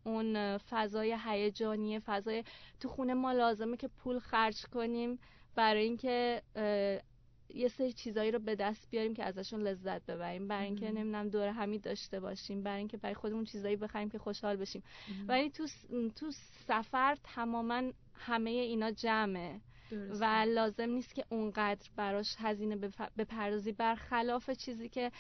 اون 0.04 0.58
فضای 0.58 1.18
هیجانی 1.26 2.00
فضای 2.00 2.44
تو 2.80 2.90
خونه 2.90 3.14
ما 3.14 3.32
لازمه 3.32 3.78
که 3.78 3.88
پول 3.88 4.20
خرج 4.20 4.66
کنیم. 4.66 5.20
برای 5.56 5.84
اینکه 5.84 6.41
یه 7.49 7.68
سری 7.68 7.94
چیزایی 7.94 8.32
رو 8.32 8.40
به 8.40 8.56
دست 8.56 8.90
بیاریم 8.91 9.14
که 9.14 9.23
ازشون 9.23 9.61
لذت 9.61 10.06
ببریم. 10.06 10.48
برای 10.48 10.65
اینکه 10.65 10.91
نمی‌دونم 10.91 11.30
دور 11.30 11.48
همی 11.48 11.80
داشته 11.80 12.19
باشیم. 12.19 12.64
برای 12.64 12.77
اینکه 12.77 12.98
برای 12.98 13.15
خودمون 13.15 13.45
چیزایی 13.45 13.76
بخریم 13.76 14.10
که 14.10 14.18
خوشحال 14.18 14.56
بشیم. 14.56 14.84
ولی 15.27 15.49
تو 15.49 15.68
تو 16.15 16.32
سفر 16.68 17.18
تماما 17.23 17.84
همه 18.14 18.49
اینا 18.49 18.91
جمعه. 18.91 19.61
و 19.91 20.45
لازم 20.48 20.90
نیست 20.90 21.15
که 21.15 21.26
اونقدر 21.30 21.90
براش 21.95 22.36
هزینه 22.40 22.76
بپردازی. 23.18 23.72
برخلاف 23.72 24.49
چیزی 24.49 24.90
که 24.90 25.11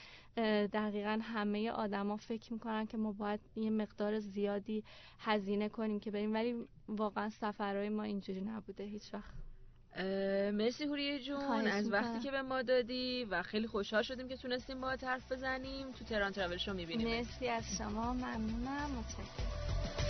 دقیقا 0.73 1.19
همه 1.21 1.71
آدما 1.71 2.17
فکر 2.17 2.53
می‌کنن 2.53 2.85
که 2.85 2.97
ما 2.97 3.11
باید 3.11 3.39
یه 3.55 3.69
مقدار 3.69 4.19
زیادی 4.19 4.83
هزینه 5.19 5.69
کنیم 5.69 5.99
که 5.99 6.11
بریم. 6.11 6.33
ولی 6.33 6.55
واقعا 6.87 7.29
سفرهای 7.29 7.89
ما 7.89 8.03
اینجوری 8.03 8.41
نبوده. 8.41 8.83
هیچ 8.83 9.13
وقت 9.13 9.33
مرسی 10.53 10.83
هوریه 10.83 11.19
جون. 11.19 11.67
از 11.67 11.91
وقتی 11.91 12.19
که 12.19 12.31
به 12.31 12.41
ما 12.41 12.61
دادی 12.61 13.25
و 13.29 13.43
خیلی 13.43 13.67
خوشحال 13.67 14.03
شدیم 14.03 14.27
که 14.27 14.37
تونستیم 14.37 14.81
با 14.81 14.95
حرف 15.01 15.31
بزنیم. 15.31 15.91
تو 15.91 16.05
تران 16.05 16.31
تراول 16.31 16.57
شو 16.57 16.73
می‌بینیم 16.73 17.07
مرسی 17.07 17.47
از 17.47 17.77
شما. 17.77 18.13
ممنونم. 18.13 18.91
متشکرم. 18.91 20.04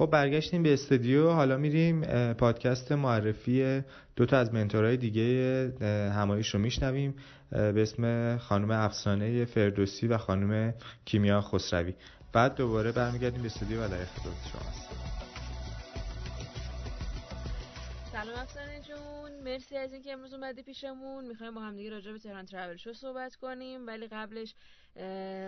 خب 0.00 0.10
برگشتیم 0.10 0.62
به 0.62 0.72
استودیو. 0.72 1.30
حالا 1.30 1.56
میریم 1.56 2.00
پادکست 2.32 2.92
معرفی 2.92 3.82
دو 4.16 4.26
تا 4.26 4.38
از 4.38 4.54
منتورهای 4.54 4.96
دیگه 4.96 5.72
همایش 6.14 6.48
رو 6.48 6.60
میشنویم. 6.60 7.14
به 7.50 7.82
اسم 7.82 8.36
خانم 8.38 8.70
افسانه 8.70 9.44
فردوسی 9.44 10.06
و 10.06 10.18
خانم 10.18 10.74
کیمیا 11.04 11.40
خسروی. 11.40 11.94
بعد 12.32 12.54
دوباره 12.54 12.92
برمیگردیم 12.92 13.40
به 13.40 13.46
استودیو 13.46 13.84
و 13.84 13.88
در 13.88 13.96
خدمت 13.96 14.48
شما 14.52 14.72
سلام 18.12 18.38
افسانه. 18.38 18.79
مرسی 19.40 19.76
از 19.76 19.92
اینکه 19.92 20.12
امروز 20.12 20.34
اومدی 20.34 20.62
پیشمون. 20.62 21.24
می‌خوایم 21.24 21.54
با 21.54 21.60
همدیگه 21.60 21.90
راجع 21.90 22.12
به 22.12 22.18
تهران 22.18 22.46
ترابل 22.46 22.76
شو 22.76 22.92
صحبت 22.92 23.36
کنیم 23.36 23.86
ولی 23.86 24.06
قبلش 24.06 24.54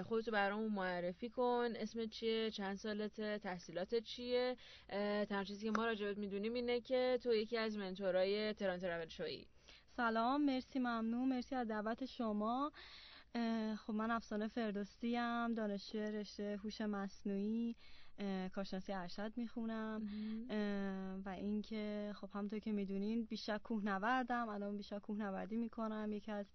خودتو 0.09 0.31
برامون 0.31 0.73
معرفی 0.73 1.29
کن. 1.29 1.69
اسم 1.77 2.07
چیه؟ 2.07 2.51
چند 2.51 2.77
سالته؟ 2.77 3.39
تحصیلات 3.39 3.95
چیه؟ 3.95 4.57
تنها 5.29 5.45
چیزی 5.45 5.67
که 5.67 5.79
ما 5.79 5.87
راجبت 5.87 6.19
می‌دونیم 6.19 6.55
اینه 6.55 6.81
که 6.81 7.19
تو 7.23 7.35
یکی 7.35 7.57
از 7.57 7.77
منتورای 7.77 8.53
تران 8.53 8.81
ترابل 8.81 9.09
شویی. 9.09 9.47
سلام 9.97 10.45
مرسی 10.45 10.79
ممنون. 10.79 11.29
مرسی 11.29 11.55
از 11.55 11.69
دعوت 11.69 12.05
شما. 12.05 12.73
خب 13.77 13.93
من 13.93 14.11
افسانه 14.11 14.49
فردوسی 14.49 15.17
ام 15.17 15.55
دانشجو 15.55 15.99
رشته 15.99 16.61
هوش 16.65 16.81
مصنوعی. 16.81 17.77
کارشناسی 18.55 18.93
ارشد 18.93 19.33
می‌خونم. 19.37 20.03
و 21.25 21.29
اینکه 21.29 22.13
خب 22.17 22.29
همونطور 22.35 22.59
که 22.59 22.73
می‌دونین 22.73 23.25
بیشتر 23.25 23.59
کوهنوردم. 23.59 24.49
الان 24.49 24.77
بیشتر 24.77 24.99
کوهنوردی 24.99 25.57
می‌کنم. 25.57 26.13
یکی 26.13 26.33
از 26.33 26.47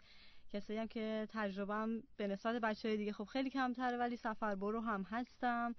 کسایی 0.49 0.79
هم 0.79 0.87
که 0.87 1.27
تجربهم 1.31 2.03
به 2.17 2.27
نسبت 2.27 2.55
بچه 2.61 2.87
های 2.87 2.97
دیگه 2.97 3.11
خب 3.13 3.23
خیلی 3.23 3.49
کمتره 3.49 3.97
ولی 3.97 4.15
سفر 4.15 4.55
برو 4.55 4.81
هم 4.81 5.03
هستم. 5.03 5.75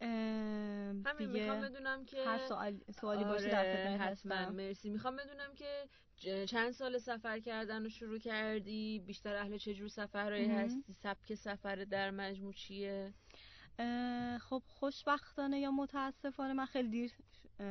همین 0.00 1.30
می‌خوام 1.30 1.60
بدونم 1.60 2.04
که 2.04 2.24
هر 2.26 2.38
سوال 2.38 2.80
سوالی 3.00 3.24
باشه 3.24 3.48
در 3.48 3.58
آره، 3.58 3.96
حتما. 3.96 4.50
مرسی. 4.50 4.90
می‌خوام 4.90 5.16
بدونم 5.16 5.54
که 5.54 5.88
چند 6.46 6.70
سال 6.70 6.98
سفر 6.98 7.40
کردن 7.40 7.82
رو 7.82 7.88
شروع 7.88 8.18
کردی؟ 8.18 8.98
بیشتر 9.06 9.36
اهل 9.36 9.56
چه 9.56 9.74
جور 9.74 9.88
سفرهایی 9.88 10.48
هستی؟ 10.48 10.92
سبک 10.92 11.34
سفر 11.34 11.76
در 11.76 12.10
مجموع 12.10 12.52
چیه؟ 12.52 13.14
خب 14.40 14.62
خوشبختانه 14.66 15.60
یا 15.60 15.70
متاسفانه 15.70 16.52
من 16.52 16.66
خیلی 16.66 16.88
دیر 16.88 17.12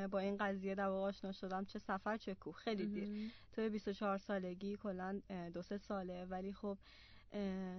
با 0.08 0.20
این 0.20 0.38
قضیه 0.38 0.76
در 0.76 0.88
واقع 0.88 1.08
آشنا 1.08 1.32
شدم. 1.32 1.66
چه 1.66 1.80
سفر 1.80 2.18
چه 2.18 2.36
کوه. 2.36 2.54
خیلی 2.54 2.86
دیر. 2.86 3.32
تو 3.52 3.70
24 3.70 4.18
سالگی 4.18 4.78
کلا 4.78 5.22
دو 5.54 5.62
سه 5.62 5.78
ساله. 5.78 6.26
ولی 6.26 6.54
خب 6.54 6.78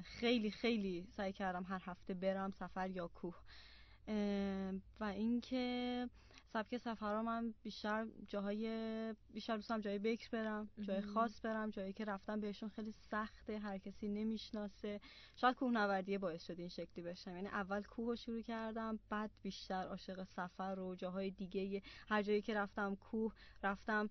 خیلی 0.04 0.50
خیلی 0.50 1.06
سعی 1.16 1.32
کردم 1.32 1.64
هر 1.68 1.82
هفته 1.84 2.14
برم 2.14 2.50
سفر 2.50 2.90
یا 2.90 3.08
کوه. 3.08 3.36
و 5.00 5.04
اینکه 5.04 6.08
سبک 6.52 6.76
سفرها 6.76 7.22
من 7.22 7.54
بیشتر 7.62 8.06
جاهای 8.28 9.14
بیشتر 9.32 9.56
دوستم 9.56 9.80
جای 9.80 9.98
بکر 9.98 10.28
برم 10.32 10.70
جای 10.82 11.00
خاص 11.00 11.40
برم 11.42 11.70
جایی 11.70 11.92
که 11.92 12.04
رفتم 12.04 12.40
بهشون 12.40 12.68
خیلی 12.68 12.92
سخته 12.92 13.58
هر 13.58 13.78
کسی 13.78 14.08
نمی‌شناسه. 14.08 15.00
شاید 15.36 15.56
کوهنوردی 15.56 16.18
باعث 16.18 16.44
شد 16.44 16.58
این 16.58 16.68
شکلی 16.68 17.04
بشم. 17.04 17.36
یعنی 17.36 17.48
اول 17.48 17.82
کوه 17.82 18.06
رو 18.06 18.16
شروع 18.16 18.42
کردم 18.42 18.98
بعد 19.08 19.30
بیشتر 19.42 19.86
عاشق 19.86 20.24
سفر 20.24 20.78
و 20.78 20.94
جاهای 20.94 21.30
دیگه. 21.30 21.82
هر 22.08 22.22
جایی 22.22 22.42
که 22.42 22.54
رفتم 22.54 22.94
کوه 22.96 23.34
رفتم 23.62 24.10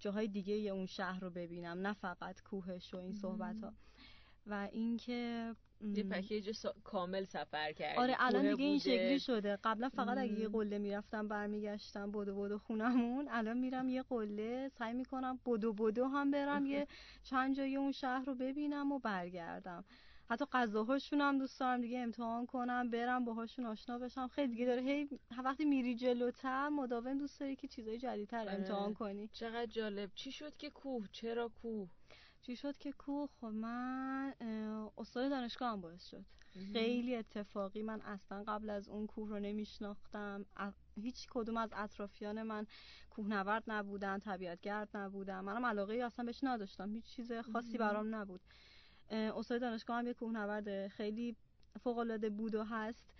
جاهای 0.00 0.28
دیگه 0.28 0.54
اون 0.54 0.86
شهر 0.86 1.20
رو 1.20 1.30
ببینم. 1.30 1.86
نه 1.86 1.92
فقط 1.92 2.42
کوهش 2.42 2.94
و 2.94 2.96
این 2.96 3.12
صحبت 3.14 3.60
ها 3.62 3.72
و 4.46 4.68
اینکه 4.72 5.54
یه 5.80 6.04
پکیج 6.04 6.66
کامل 6.84 7.24
سفر 7.24 7.72
کردی. 7.72 7.98
آره 7.98 8.16
الان 8.18 8.50
دیگه 8.50 8.64
این 8.64 8.78
شکلی 8.78 9.18
شده. 9.18 9.58
قبلا 9.64 9.88
فقط 9.88 10.18
اگه 10.18 10.40
یه 10.40 10.48
قله 10.48 10.78
می‌رفتم 10.78 11.28
برمیگشتم 11.28 12.10
بدو 12.12 12.36
بدو 12.42 12.58
خونمون 12.58 13.28
الان 13.30 13.58
میرم 13.58 13.88
یه 13.88 14.02
قله 14.02 14.68
سعی 14.68 14.92
می‌کنم 14.94 15.38
بدو 15.46 15.72
بدو 15.72 16.04
هم 16.04 16.30
برم 16.30 16.66
یه 16.66 16.86
چند 17.30 17.56
جایی 17.56 17.76
اون 17.76 17.92
شهر 17.92 18.24
رو 18.24 18.34
ببینم 18.34 18.92
و 18.92 18.98
برگردم. 18.98 19.84
حتی 20.30 20.44
غذاهاشون 20.52 21.20
هم 21.20 21.38
دوست 21.38 21.60
دارم 21.60 21.80
دیگه 21.80 21.98
امتحان 21.98 22.46
کنم 22.46 22.90
برم 22.90 23.24
باهاشون 23.24 23.66
آشنا 23.66 23.98
بشم. 23.98 24.28
خیلی 24.28 24.48
دیگه 24.48 24.66
داره 24.66 24.82
هی 24.82 25.08
وقتی 25.44 25.64
میری 25.64 25.94
جلوتر 25.94 26.68
مداوم 26.68 27.18
دوست 27.18 27.40
داری 27.40 27.56
که 27.56 27.68
چیزای 27.68 27.98
جدیدتر 27.98 28.40
آره. 28.40 28.52
امتحان 28.52 28.94
کنی. 28.94 29.28
چقدر 29.28 29.66
جالب. 29.66 30.10
چی 30.14 30.32
شد 30.32 30.56
که 30.56 30.70
کوه؟ 30.70 31.06
چرا 31.12 31.48
کوه؟ 31.62 31.88
چی 32.46 32.56
شد 32.56 32.78
که 32.78 32.92
کوه 32.92 33.28
خب 33.40 33.46
من 33.46 34.34
استاد 34.98 35.30
دانشگاه 35.30 35.72
هم 35.72 35.80
باعث 35.80 36.06
شد. 36.06 36.24
خیلی 36.72 37.16
اتفاقی 37.16 37.82
من 37.82 38.00
اصلا 38.00 38.44
قبل 38.46 38.70
از 38.70 38.88
اون 38.88 39.06
کوه 39.06 39.28
رو 39.28 39.38
نمیشناختم. 39.38 40.46
هیچ 40.96 41.26
کدوم 41.30 41.56
از 41.56 41.70
اطرافیان 41.76 42.42
من 42.42 42.66
کوهنورد 43.10 43.64
نبودن 43.66 44.18
طبیعتگرد 44.18 44.96
نبودن. 44.96 45.40
منم 45.40 45.66
علاقه 45.66 45.94
اصلا 45.94 46.24
بهش 46.24 46.40
نداشتم. 46.42 46.92
هیچ 46.92 47.04
چیز 47.04 47.32
خاصی 47.32 47.78
برام 47.78 48.14
نبود. 48.14 48.40
استاد 49.10 49.60
دانشگاه 49.60 49.98
هم 49.98 50.06
یه 50.06 50.14
کوهنورد 50.14 50.88
خیلی 50.88 51.36
فوق 51.80 51.98
العاده 51.98 52.30
بود 52.30 52.54
و 52.54 52.64
هست. 52.64 53.10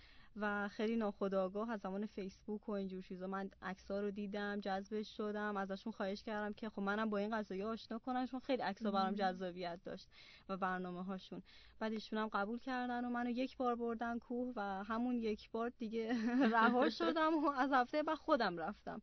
و 0.41 0.67
خیلی 0.67 0.95
ناخودآگاه 0.95 1.71
از 1.71 1.79
زمان 1.79 2.05
فیسبوک 2.05 2.69
و 2.69 2.71
اینجور 2.71 3.01
چیزا. 3.01 3.27
من 3.27 3.49
عکس‌ها 3.61 3.99
رو 3.99 4.11
دیدم 4.11 4.59
جذبش 4.59 5.17
شدم 5.17 5.57
ازشون 5.57 5.93
خواهش 5.93 6.23
کردم 6.23 6.53
که 6.53 6.69
خب 6.69 6.81
منم 6.81 7.09
با 7.09 7.17
این 7.17 7.37
قضایی 7.37 7.63
آشنا 7.63 7.99
کنم 7.99 8.25
چون 8.25 8.39
خیلی 8.39 8.61
عکس‌ها 8.61 8.91
برام 8.91 9.15
جذابیت 9.15 9.79
داشت 9.83 10.07
و 10.49 10.57
برنامه 10.57 11.03
هاشون 11.03 11.43
بعد 11.79 11.91
ایشون 11.91 12.19
هم 12.19 12.27
قبول 12.27 12.59
کردن 12.59 13.05
و 13.05 13.09
منو 13.09 13.29
یک 13.29 13.57
بار 13.57 13.75
بردن 13.75 14.19
کوه 14.19 14.53
و 14.55 14.83
همون 14.83 15.15
یک 15.15 15.51
بار 15.51 15.69
دیگه 15.69 16.13
رها 16.53 16.89
شدم 16.89 17.45
و 17.45 17.49
از 17.49 17.71
هفته 17.73 18.03
بعد 18.03 18.17
خودم 18.17 18.57
رفتم. 18.57 19.01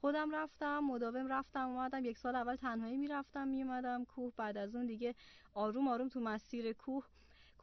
خودم 0.00 0.34
رفتم 0.34 0.78
مداوم 0.78 1.26
رفتم 1.26 1.68
اومدم. 1.68 2.04
یک 2.04 2.18
سال 2.18 2.36
اول 2.36 2.56
تنهایی 2.56 2.96
می‌رفتم 2.96 3.48
میومدم 3.48 4.04
کوه. 4.04 4.32
بعد 4.36 4.56
از 4.56 4.74
اون 4.74 4.86
دیگه 4.86 5.14
آروم 5.54 5.88
آروم 5.88 6.08
تو 6.08 6.20
مسیر 6.20 6.72
کوه 6.72 7.04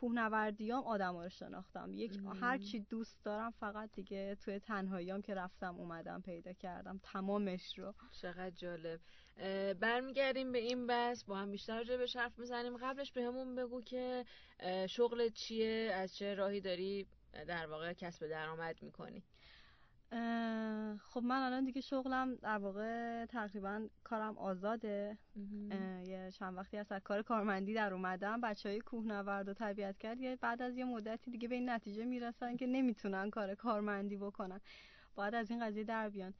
کوهنوردیام 0.03 0.83
آدم 0.83 1.17
رو 1.17 1.29
شناختم. 1.29 1.93
یک 1.93 2.19
هر 2.41 2.57
چی 2.57 2.79
دوست 2.79 3.23
دارم 3.23 3.51
فقط 3.51 3.89
دیگه 3.93 4.35
توی 4.35 4.59
تنهاییام 4.59 5.21
که 5.21 5.35
رفتم 5.35 5.75
اومدم 5.75 6.21
پیدا 6.21 6.53
کردم. 6.53 6.99
تمامش 7.03 7.79
رو. 7.79 7.93
چقدر 8.11 8.49
جالب. 8.49 8.99
برمیگردیم 9.73 10.51
به 10.51 10.59
این 10.59 10.87
بس 10.87 11.23
با 11.23 11.37
هم 11.37 11.51
بیشتر 11.51 11.77
راجع 11.77 11.97
به 11.97 12.05
حرف 12.15 12.39
می‌زنیم. 12.39 12.77
قبلش 12.77 13.11
به 13.11 13.23
همون 13.23 13.55
بگو 13.55 13.81
که 13.81 14.25
شغل 14.89 15.29
چیه؟ 15.29 15.91
از 15.95 16.15
چه 16.15 16.33
راهی 16.33 16.61
داری 16.61 17.07
در 17.47 17.67
واقع 17.67 17.93
کسب 17.93 18.27
درآمد 18.27 18.83
می‌کنی؟ 18.83 19.23
خب 21.09 21.23
من 21.23 21.41
الان 21.41 21.65
دیگه 21.65 21.81
شغلم 21.81 22.35
در 22.35 22.57
واقع 22.57 23.25
تقریبا 23.25 23.87
کارم 24.03 24.37
آزاده. 24.37 25.17
یه 26.05 26.31
چند 26.31 26.57
وقتی 26.57 26.77
از 26.77 26.87
کار 27.03 27.21
کارمندی 27.21 27.73
در 27.73 27.93
اومدم 27.93 28.41
بچه 28.41 28.69
های 28.69 28.79
کوهنورد 28.79 29.49
و 29.49 29.53
طبیعت 29.53 29.97
کرد 29.97 30.19
یه 30.19 30.35
بعد 30.35 30.61
از 30.61 30.77
یه 30.77 30.85
مدتی 30.85 31.31
دیگه 31.31 31.47
به 31.47 31.55
این 31.55 31.69
نتیجه 31.69 32.05
می‌رسن 32.05 32.55
که 32.55 32.67
نمی‌تونن 32.67 33.29
کار 33.29 33.55
کارمندی 33.55 34.17
بکنن. 34.17 34.61
باید 35.15 35.35
از 35.35 35.51
این 35.51 35.65
قضیه 35.65 35.83
در 35.83 36.09
بیان. 36.09 36.33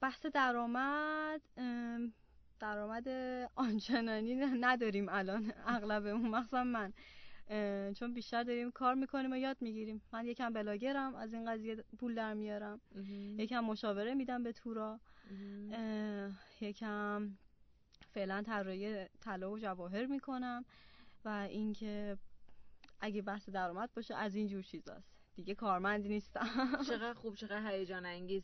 بحث 0.00 0.26
درآمد 0.26 1.40
درآمد 2.60 3.08
آنچنانی 3.54 4.34
نداریم 4.36 5.08
الان 5.08 5.52
اغلبمون 5.66 6.30
مخصوصا 6.30 6.64
من. 6.64 6.92
چون 7.94 8.14
بیشتر 8.14 8.42
داریم 8.42 8.70
کار 8.70 8.94
می‌کنیم 8.94 9.32
و 9.32 9.36
یاد 9.36 9.56
می‌گیریم. 9.60 10.02
من 10.12 10.26
یکم 10.26 10.52
بلاگرم 10.52 11.14
از 11.14 11.34
این 11.34 11.52
قضیه 11.52 11.76
پول 11.98 12.14
در 12.14 12.34
میارم. 12.34 12.80
یکم 13.38 13.60
مشاوره 13.60 14.14
میدم 14.14 14.42
به 14.42 14.52
تورا. 14.52 15.00
یکم 16.60 17.30
فعلا 18.14 18.42
طراحی 18.42 19.06
طلا 19.20 19.50
و 19.50 19.58
جواهر 19.58 20.06
می‌کنم 20.06 20.64
و 21.24 21.28
اینکه 21.28 22.18
اگه 23.00 23.22
بحث 23.22 23.48
درآمد 23.48 23.90
باشه 23.94 24.14
از 24.14 24.34
این 24.34 24.48
جور 24.48 24.62
چیزاست. 24.62 25.14
دیگه 25.34 25.54
کارمندی 25.54 26.08
نیستم. 26.08 26.46
چقدر 26.88 27.12
خوب 27.12 27.34
چقدر 27.34 27.70
هیجان 27.70 28.06
انگیز. 28.06 28.42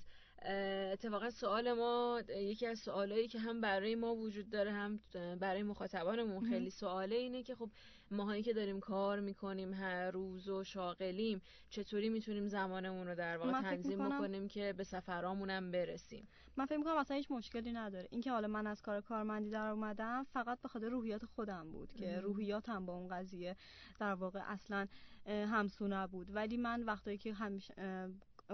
اتفاقا 0.93 1.31
سوال 1.31 1.73
ما 1.73 2.23
یکی 2.29 2.67
از 2.67 2.79
سوالایی 2.79 3.29
که 3.29 3.39
هم 3.39 3.61
برای 3.61 3.95
ما 3.95 4.15
وجود 4.15 4.51
داره 4.51 4.73
هم 4.73 5.01
برای 5.41 5.63
مخاطبانمون 5.63 6.49
خیلی 6.49 6.71
سواله 6.71 7.17
اینه 7.17 7.43
که 7.43 7.55
خب 7.55 7.71
ماهایی 8.11 8.43
که 8.43 8.53
داریم 8.53 8.81
کار 8.81 9.21
می‌کنیم 9.21 9.75
هر 9.75 10.11
روز 10.11 10.49
و 10.49 10.65
شاغلیم 10.65 11.43
چطوری 11.71 12.09
می‌تونیم 12.09 12.49
زمانمون 12.49 13.07
رو 13.07 13.15
در 13.15 13.37
واقع 13.37 13.63
تنظیم 13.63 14.09
بکنیم 14.09 14.49
که 14.49 14.73
به 14.73 14.85
سفرامونم 14.85 15.71
برسیم؟ 15.71 16.29
من 16.57 16.67
فکر 16.67 16.79
می‌کنم 16.79 16.97
اصلا 16.97 17.17
هیچ 17.17 17.31
مشکلی 17.31 17.73
نداره. 17.73 18.09
اینکه 18.11 18.31
حالا 18.31 18.49
من 18.49 18.67
از 18.67 18.83
کار 18.83 19.01
کارمندی 19.01 19.51
در 19.51 19.67
اومدم 19.67 20.25
فقط 20.33 20.61
به 20.61 20.69
خاطر 20.69 20.89
روحیات 20.89 21.25
خودم 21.25 21.71
بود 21.73 21.93
که 21.93 22.21
روحیاتم 22.21 22.87
با 22.87 22.97
اون 22.97 23.09
قضیه 23.09 23.57
در 24.01 24.15
واقع 24.15 24.41
اصلا 24.47 24.87
همسو 25.27 25.89
نبود. 25.89 26.35
ولی 26.35 26.57
من 26.57 26.83
وقتی 26.83 27.19
که 27.19 27.35
همیشه 27.35 27.75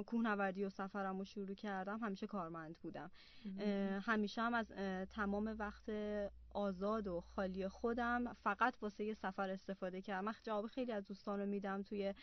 کوهنوردی 0.06 0.64
و 0.64 0.70
سفرم 0.70 1.18
رو 1.18 1.24
شروع 1.24 1.54
کردم 1.54 1.98
همیشه 1.98 2.26
کارمند 2.26 2.76
بودم. 2.78 3.10
همیشه 4.02 4.42
هم 4.42 4.54
از 4.54 4.66
تمام 5.10 5.56
وقت 5.58 5.90
آزاد 6.56 7.06
و 7.06 7.20
خالی 7.20 7.68
خودم 7.68 8.32
فقط 8.32 8.74
واسه 8.82 9.04
یه 9.04 9.14
سفر 9.14 9.50
استفاده 9.50 10.02
کردم. 10.02 10.24
من 10.24 10.34
جواب 10.42 10.66
خیلی 10.66 10.92
از 10.92 11.06
دوستان 11.06 11.40
رو 11.40 11.46
میدم 11.46 11.82
توی 11.82 12.14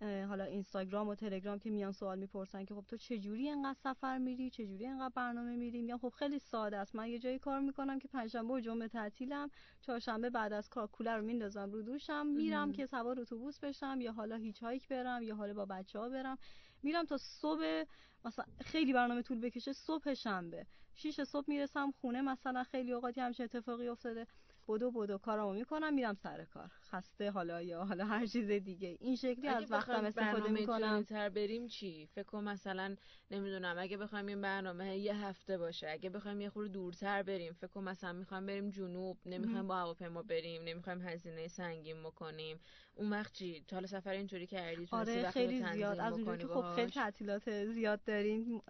حالا 0.00 0.44
اینستاگرام 0.44 1.08
و 1.08 1.14
تلگرام 1.14 1.58
که 1.58 1.70
میان 1.70 1.92
سوال 1.92 2.18
می‌پرسن 2.18 2.64
که 2.64 2.74
خب 2.74 2.84
تو 2.88 2.96
چجوری 2.96 3.48
اینقدر 3.48 3.78
سفر 3.78 4.18
میری؟ 4.18 4.50
چجوری 4.50 4.86
اینقدر 4.86 5.12
برنامه 5.14 5.56
میری؟ 5.56 5.82
میگم 5.82 5.98
خب 5.98 6.12
خیلی 6.18 6.38
ساده 6.38 6.76
است. 6.76 6.94
من 6.94 7.08
یه 7.08 7.18
جایی 7.18 7.38
کار 7.38 7.60
می‌کنم 7.60 7.98
که 7.98 8.08
پنجشنبه 8.08 8.54
و 8.54 8.60
جمعه 8.60 8.88
تعطیلم 8.88 9.50
چهارشنبه 9.80 10.30
بعد 10.30 10.52
از 10.52 10.68
کار 10.68 10.86
کولر 10.86 11.16
رو 11.16 11.24
میندازم 11.24 11.70
رو 11.70 11.82
دوشم 11.82 12.26
میرم 12.26 12.72
که 12.72 12.86
سوار 12.86 13.20
اتوبوس 13.20 13.58
بشم 13.60 13.98
یا 14.00 14.12
حالا 14.12 14.36
هیچ 14.36 14.62
هایک 14.62 14.88
برم 14.88 15.22
یا 15.22 15.36
حالا 15.36 15.54
با 15.54 15.64
بچه 15.64 15.98
ها 15.98 16.08
برم. 16.08 16.38
میرم 16.82 17.04
تا 17.04 17.16
صبح 17.16 17.84
مثلا 18.24 18.44
خیلی 18.64 18.92
برنامه 18.92 19.22
طول 19.22 19.40
بکشه 19.40 19.72
صبح 19.72 20.14
شنبه. 20.14 20.66
شیش 20.94 21.20
صبح 21.20 21.44
می‌رسم 21.48 21.90
خونه 22.00 22.22
مثلا 22.22 22.64
خیلی 22.64 22.92
اوقاتی 22.92 23.20
همچه 23.20 23.44
اتفاقی 23.44 23.88
افتاده. 23.88 24.26
بدو 24.68 24.90
بدو 24.90 25.18
کارامو 25.18 25.52
می‌کنم 25.52 25.94
میرم 25.94 26.14
سر 26.14 26.44
کار. 26.44 26.70
خسته 26.90 27.30
حالا 27.30 27.62
یا 27.62 27.84
حالا 27.84 28.04
هر 28.04 28.26
چیز 28.26 28.50
دیگه. 28.50 28.96
این 29.00 29.16
شکلی 29.16 29.48
از 29.48 29.72
وقتم 29.72 30.04
استفاده 30.04 30.50
می‌کنم. 30.50 31.02
تر 31.02 31.28
بریم 31.28 31.66
چی؟ 31.66 32.06
فکر 32.06 32.22
کنم 32.22 32.44
مثلا 32.44 32.96
نمی‌دونم 33.30 33.76
اگه 33.78 33.96
بخوایم 33.96 34.26
این 34.26 34.40
برنامه 34.40 34.98
یه 34.98 35.14
هفته 35.16 35.58
باشه 35.58 35.90
اگه 35.90 36.10
بخوایم 36.10 36.40
یه 36.40 36.50
خورده 36.50 36.72
دورتر 36.72 37.22
بریم 37.22 37.52
فکر 37.52 37.66
کنم 37.66 37.84
مثلا 37.84 38.12
می‌خوایم 38.12 38.46
بریم 38.46 38.70
جنوب 38.70 39.18
نمی‌خوایم 39.26 39.66
با 39.66 39.76
هواپیما 39.76 40.22
بریم 40.22 40.62
نمی‌خوایم 40.62 41.02
هزینه 41.02 41.48
سنگین 41.48 42.02
بکنیم. 42.02 42.60
اون 42.94 43.10
وقت 43.10 43.32
چی؟ 43.32 43.64
تا 43.68 43.76
حالا 43.76 43.86
سفر 43.86 44.10
اینطوری 44.10 44.46
کردی؟ 44.46 44.88
آره 44.90 45.30
خیلی 45.30 45.62
زیاد. 45.72 46.00
از 46.00 46.12
اونجایی 46.12 46.38
که 46.38 46.46
خب 46.46 46.74
خیلی 46.74 46.90
تعطیلات 46.90 47.64
زیاد 47.64 48.04
داریم 48.04 48.62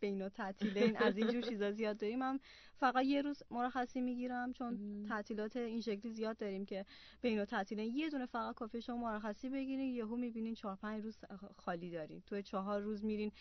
بین 0.00 0.22
و 0.22 0.28
تعطیل 0.28 0.96
از 0.96 1.18
اینجور 1.18 1.42
چیزا 1.42 1.72
زیاد 1.72 1.96
داریم. 1.96 2.22
هم 2.22 2.40
فقط 2.76 3.04
یه 3.04 3.22
روز 3.22 3.42
مرخصی 3.50 4.00
می‌گیرم 4.00 4.52
چون 4.52 5.02
تعطیلات 5.08 5.56
این 5.56 5.80
شکلی 5.80 6.12
زیاد 6.12 6.36
داریم 6.36 6.64
که 6.64 6.86
بین 7.22 7.40
و 7.40 7.44
تعطیل. 7.44 7.78
یه 7.78 8.10
دونه 8.10 8.26
فقط 8.26 8.54
کافی 8.54 8.82
شما 8.82 8.96
مرخصی 8.96 9.48
بگیرین 9.48 9.94
یهو 9.94 10.16
می‌بینین 10.16 10.54
چهار 10.54 10.76
پنج 10.76 11.04
روز 11.04 11.18
خالی 11.56 11.90
دارین. 11.90 12.22
تو 12.26 12.42
چهار 12.42 12.80
روز 12.80 13.04
میرین 13.04 13.32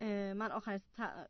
من 0.00 0.52
آخر 0.52 0.80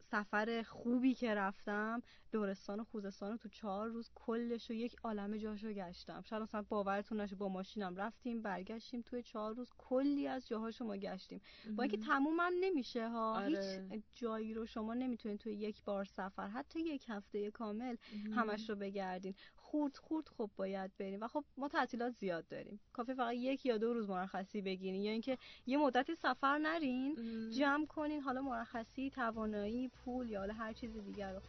سفر 0.01 0.63
خوبی 0.63 1.15
که 1.15 1.35
رفتم 1.35 2.03
دورستان 2.33 2.81
و 2.81 2.85
خوزستان 2.85 3.37
تو 3.37 3.49
چهار 3.49 3.89
روز 3.89 4.11
کلش 4.15 4.71
و 4.71 4.75
یک 4.75 4.97
عالم 5.05 5.37
جاشو 5.37 5.73
گشتم. 5.73 6.23
شاید 6.23 6.43
مثلا 6.43 6.63
باورتون 6.63 7.21
نشه 7.21 7.37
با 7.37 7.49
ماشینم 7.49 7.97
رفتیم 7.97 8.43
برگشتیم 8.43 9.03
توی 9.03 9.23
چهار 9.23 9.55
روز 9.55 9.71
کلی 9.79 10.27
از 10.27 10.49
جاهاشو 10.49 10.85
ما 10.85 10.97
گشتیم. 10.97 11.41
با 11.77 11.83
اینکه 11.83 11.97
تمومم 11.97 12.53
نمیشه 12.61 13.09
ها 13.09 13.37
آره. 13.37 13.89
هیچ 13.93 14.05
جایی 14.15 14.55
رو 14.55 14.67
شما 14.67 14.95
نمی‌تونید 14.95 15.41
توی 15.41 15.53
یک 15.53 15.85
بار 15.85 16.05
سفر 16.05 16.49
حتی 16.49 16.81
یک 16.81 17.05
هفته 17.09 17.51
کامل 17.51 17.97
همش 18.35 18.71
رو 18.71 18.77
بگردین. 18.77 19.35
خورد 19.71 19.97
خورد 19.97 20.29
خب 20.29 20.51
باید 20.57 20.91
بریم. 20.99 21.23
و 21.23 21.29
خب 21.29 21.45
ما 21.57 21.69
تعطیلات 21.69 22.13
زیاد 22.13 22.49
داریم. 22.49 22.81
کافی 22.93 23.15
فقط 23.15 23.35
یک 23.35 23.67
یا 23.67 23.79
دو 23.79 23.93
روز 23.93 24.11
مرخصی 24.11 24.63
بگیرین. 24.63 25.03
یا 25.03 25.13
اینکه 25.13 25.39
یه 25.67 25.79
مدتی 25.79 26.15
سفر 26.15 26.59
نرین 26.59 27.17
جمع 27.51 27.87
کنین. 27.87 28.21
حالا 28.21 28.43
مرخصی 28.43 29.11
توانایی 29.11 29.89
پول 29.89 30.31
یا 30.31 30.41
حالا 30.41 30.55
هر 30.55 30.73
چیز 30.73 30.97
دیگر 30.97 31.33
رو. 31.33 31.41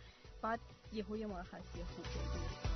بعد 0.42 0.60
یهو 0.94 1.18
یه 1.18 1.28
مرخصی 1.28 1.84
خوب 1.84 2.06
بگیرین. 2.06 2.69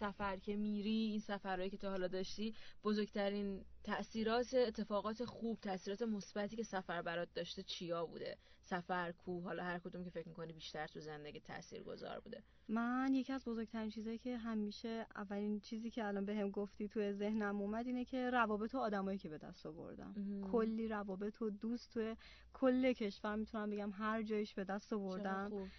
سفر 0.00 0.36
که 0.36 0.56
میری 0.56 0.90
این 0.90 1.20
سفرهایی 1.20 1.70
که 1.70 1.76
تا 1.76 1.90
حالا 1.90 2.08
داشتی 2.08 2.54
بزرگترین 2.84 3.64
تاثیرات 3.84 4.54
اتفاقات 4.54 5.24
خوب 5.24 5.58
تاثیرات 5.60 6.02
مثبتی 6.02 6.56
که 6.56 6.62
سفر 6.62 7.02
برات 7.02 7.28
داشته 7.34 7.62
چیا 7.62 8.06
بوده؟ 8.06 8.36
سفر 8.60 9.12
کو 9.12 9.40
حالا 9.40 9.64
هر 9.64 9.78
کدوم 9.78 10.04
که 10.04 10.10
فکر 10.10 10.28
می‌کنی 10.28 10.52
بیشتر 10.52 10.86
تو 10.86 11.00
زندگی 11.00 11.42
گذار 11.86 12.20
بوده. 12.20 12.42
من 12.68 13.14
یکی 13.14 13.32
از 13.32 13.44
بزرگترین 13.44 13.90
چیزایی 13.90 14.18
که 14.18 14.36
همیشه 14.36 15.06
اولین 15.16 15.60
چیزی 15.60 15.90
که 15.90 16.04
الان 16.04 16.24
بهم 16.24 16.50
گفتی 16.50 16.88
تو 16.88 17.12
ذهنم 17.12 17.60
اومد 17.60 17.86
اینه 17.86 18.04
که 18.04 18.30
روابط 18.30 18.74
و 18.74 18.78
آدمایی 18.78 19.18
که 19.18 19.28
به 19.28 19.38
دست 19.38 19.66
آوردم. 19.66 20.14
کلی 20.52 20.88
روابط 20.88 21.42
و 21.42 21.50
دوست 21.50 21.94
تو 21.94 22.14
کل 22.52 22.92
کشور 22.92 23.36
می‌تونم 23.36 23.70
بگم 23.70 23.90
هر 23.90 24.22
جایش 24.22 24.54
به 24.54 24.64
دست 24.64 24.92
آوردم. 24.92 25.70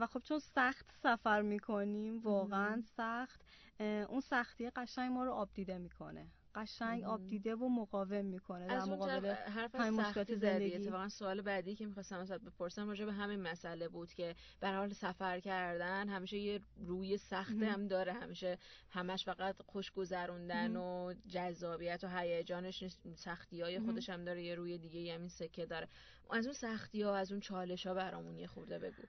و 0.00 0.06
خب 0.10 0.20
چون 0.20 0.38
سخت 0.38 0.90
سفر 1.02 1.42
می‌کنیم 1.42 2.18
واقعا 2.18 2.82
سخت 2.96 3.42
اون 3.80 4.20
سختی 4.20 4.70
قشنگ 4.70 5.12
ما 5.12 5.24
رو 5.24 5.32
آب 5.32 5.50
دیده 5.54 5.78
می‌کنه. 5.78 6.32
قشنگ 6.54 7.04
آب 7.04 7.26
دیده 7.26 7.54
و 7.54 7.68
مقاوم 7.68 8.24
می‌کنه 8.24 8.66
در 8.66 8.84
مقابل 8.84 9.32
حرف 9.32 9.90
سختی 9.90 10.36
زندگی. 10.36 10.74
اتفاقا 10.74 11.08
سوال 11.08 11.40
بعدی 11.40 11.74
که 11.74 11.86
می‌خواستم 11.86 12.18
ازت 12.18 12.40
بپرسم 12.40 12.88
راجع 12.88 13.04
به 13.04 13.12
همین 13.12 13.40
مسئله 13.40 13.88
بود 13.88 14.14
که 14.14 14.34
به 14.60 14.68
حال 14.68 14.92
سفر 14.92 15.40
کردن 15.40 16.08
همیشه 16.08 16.38
یه 16.38 16.60
روی 16.86 17.18
سخت 17.18 17.62
هم 17.62 17.88
داره. 17.88 18.12
همیشه 18.12 18.58
همش 18.90 19.24
فقط 19.24 19.62
خوش 19.66 19.90
گذروندن 19.92 20.76
و 20.76 21.14
جذابیت 21.28 22.04
و 22.04 22.18
هیجانش 22.18 22.84
سختی 23.16 23.60
های 23.60 23.80
خودش 23.80 24.10
هم 24.10 24.24
داره. 24.24 24.42
یه 24.42 24.54
روی 24.54 24.78
دیگه 24.78 25.14
همین 25.14 25.28
سکه 25.28 25.66
داره. 25.66 25.88
از 26.30 26.46
اون 26.46 26.54
سختی 26.54 27.02
ها 27.02 27.16
از 27.16 27.32
اون 27.32 27.40
چالش 27.40 27.86
ها 27.86 27.94
برامون 27.94 28.36
یه 28.38 28.46
خورده 28.46 28.78
بگو. 28.78 29.02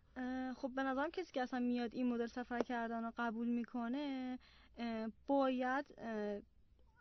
خب 0.53 0.71
به 0.75 0.83
نظرم 0.83 1.11
کسی 1.11 1.33
که 1.33 1.41
اصلا 1.41 1.59
میاد 1.59 1.93
این 1.93 2.13
مدل 2.13 2.25
سفر 2.25 2.59
کردن 2.59 3.03
رو 3.03 3.11
قبول 3.17 3.47
می‌کنه 3.47 4.39
باید 5.27 5.85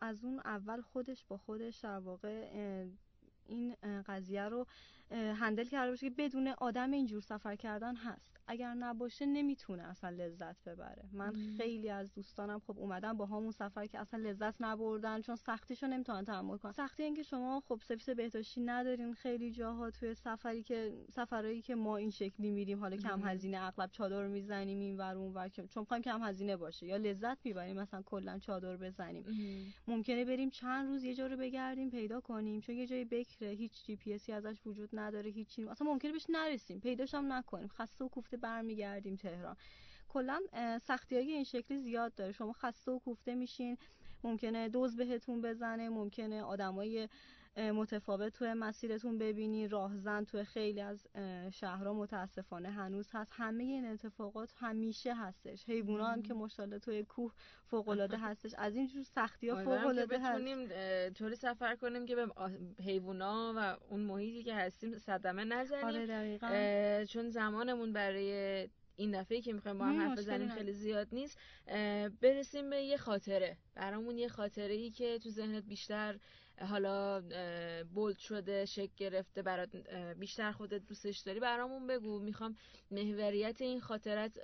از 0.02 0.24
اون 0.24 0.38
اول 0.44 0.80
خودش 0.80 1.24
با 1.24 1.36
خودش 1.36 1.76
در 1.76 1.98
واقع 1.98 2.48
این 3.46 3.76
قضیه 4.06 4.42
رو 4.42 4.66
هندل 5.10 5.64
کرده 5.64 5.90
باشه 5.90 6.10
که 6.10 6.14
بدون 6.18 6.48
آدم 6.48 6.90
اینجور 6.90 7.20
سفر 7.20 7.56
کردن 7.56 7.96
هست. 7.96 8.31
اگر 8.46 8.74
نباشه 8.74 9.26
نمی‌تونه 9.26 9.82
اصلا 9.82 10.10
لذت 10.10 10.64
ببره. 10.64 11.04
من 11.12 11.32
خیلی 11.56 11.90
از 11.90 12.14
دوستانم 12.14 12.58
خب 12.58 12.78
اومدن 12.78 13.12
با 13.12 13.26
همون 13.26 13.50
سفر 13.50 13.86
که 13.86 13.98
اصلا 13.98 14.20
لذت 14.20 14.54
نبردن 14.60 15.20
چون 15.20 15.36
سختیشو 15.36 15.86
نمی‌تونن 15.86 16.24
تحمل 16.24 16.56
کنن. 16.56 16.72
سختی 16.72 17.02
اینکه 17.02 17.22
شما 17.22 17.60
خب 17.60 17.80
سرویس 17.84 18.08
بهداشتی 18.08 18.60
ندارین. 18.60 19.14
خیلی 19.14 19.50
جاها 19.50 19.90
توی 19.90 20.14
سفری 20.14 20.62
که 20.62 21.04
سفرهایی 21.10 21.62
که 21.62 21.74
ما 21.74 21.96
این 21.96 22.10
شکلی 22.10 22.50
میریم 22.50 22.80
حالا 22.80 22.96
کم 22.96 23.20
هزینه 23.24 23.58
اغلب 23.62 23.90
چادر 23.90 24.26
می‌زنیم 24.26 24.78
این 24.78 24.96
ور 24.96 25.16
اون 25.16 25.34
ور 25.34 25.48
چون 25.48 25.68
می‌خوایم 25.76 26.02
کم 26.02 26.22
هزینه 26.22 26.56
باشه 26.56 26.86
یا 26.86 26.96
لذت 26.96 27.38
می‌بریم 27.44 27.76
مثلا 27.76 28.02
کلا 28.02 28.38
چادر 28.38 28.76
بزنیم. 28.76 29.24
ممکنه 29.88 30.24
بریم 30.24 30.50
چند 30.50 30.88
روز 30.88 31.04
یه 31.04 31.14
جا 31.14 31.26
رو 31.26 31.36
بگردیم 31.36 31.90
پیدا 31.90 32.20
کنیم 32.20 32.60
چون 32.60 32.74
یه 32.74 32.86
جای 32.86 33.04
بکره 33.04 33.48
هیچ 33.48 33.84
جی 33.84 33.96
پی 33.96 34.12
ازش 34.32 34.56
وجود 34.66 34.90
نداره 34.92 35.30
هیچی 35.30 35.68
اصلا 35.68 35.86
ممکنه 35.86 36.12
بهش 36.12 36.26
نرسیم. 36.28 36.80
پیداش 36.80 37.14
هم 37.14 37.32
نکنیم. 37.32 37.68
خسته 37.68 38.04
و 38.04 38.08
کوفته 38.08 38.31
برمیگردیم 38.36 39.16
تهران. 39.16 39.56
کلا 40.08 40.40
سختی 40.82 41.16
های 41.16 41.32
این 41.32 41.44
شکلی 41.44 41.78
زیاد 41.78 42.14
داره. 42.14 42.32
شما 42.32 42.52
خسته 42.52 42.92
و 42.92 42.98
کوفته 42.98 43.34
میشین. 43.34 43.78
ممکنه 44.24 44.68
دوز 44.68 44.96
بهتون 44.96 45.42
بزنه. 45.42 45.88
ممکنه 45.88 46.42
آدمای 46.42 47.08
متفاوت 47.56 48.32
توی 48.32 48.54
مسیرتون 48.54 49.18
ببینی. 49.18 49.68
راهزن 49.68 50.24
توی 50.24 50.44
خیلی 50.44 50.80
از 50.80 51.06
شهرها 51.52 51.94
متاسفانه 51.94 52.70
هنوز 52.70 53.08
هست. 53.12 53.32
همه 53.34 53.64
این 53.64 53.86
اتفاقات 53.86 54.52
همیشه 54.56 55.14
هستش. 55.14 55.64
حیوونا 55.68 56.06
هم 56.06 56.22
که 56.22 56.34
ماشاءالله 56.34 56.78
توی 56.78 57.02
کوه 57.02 57.32
فوق 57.64 57.88
العاده 57.88 58.16
هستش. 58.16 58.54
از 58.58 58.76
این 58.76 58.86
جور 58.86 59.02
سختی 59.02 59.48
ها 59.48 59.64
فوق 59.64 59.86
العاده 59.86 60.18
هست. 60.18 60.40
بتونیم 60.40 60.68
طوری 61.08 61.36
سفر 61.36 61.76
کنیم 61.76 62.06
که 62.06 62.14
به 62.14 62.26
حیوونا 62.84 63.54
و 63.56 63.76
اون 63.92 64.00
محیطی 64.00 64.42
که 64.42 64.54
هستیم 64.54 64.98
صدمه 64.98 65.44
نزنیم. 65.44 66.38
آره 66.42 67.06
چون 67.08 67.28
زمانمون 67.28 67.92
برای 67.92 68.68
این 68.96 69.20
دفعه 69.20 69.40
که 69.40 69.52
می‌خوایم 69.52 69.78
با 69.78 69.84
هم 69.84 70.00
حرف 70.00 70.18
بزنیم 70.18 70.48
خیلی 70.48 70.72
زیاد 70.72 71.08
نیست. 71.12 71.38
برسیم 72.20 72.70
به 72.70 72.82
یه 72.82 72.96
خاطره. 72.96 73.56
برامون 73.74 74.18
یه 74.18 74.28
خاطره 74.28 74.74
ای 74.74 74.90
که 74.90 75.18
تو 75.18 75.30
ذهنت 75.30 75.64
بیشتر 75.64 76.18
حالا 76.60 77.20
بولد 77.94 78.18
شده 78.18 78.64
شک 78.64 78.90
گرفته 78.96 79.42
برات 79.42 79.76
بیشتر 80.18 80.52
خودت 80.52 80.86
دوستش 80.86 81.18
داری 81.18 81.40
برامون 81.40 81.86
بگو. 81.86 82.18
می‌خوام 82.18 82.56
محوریت 82.90 83.60
این 83.60 83.80
خاطرت 83.80 84.38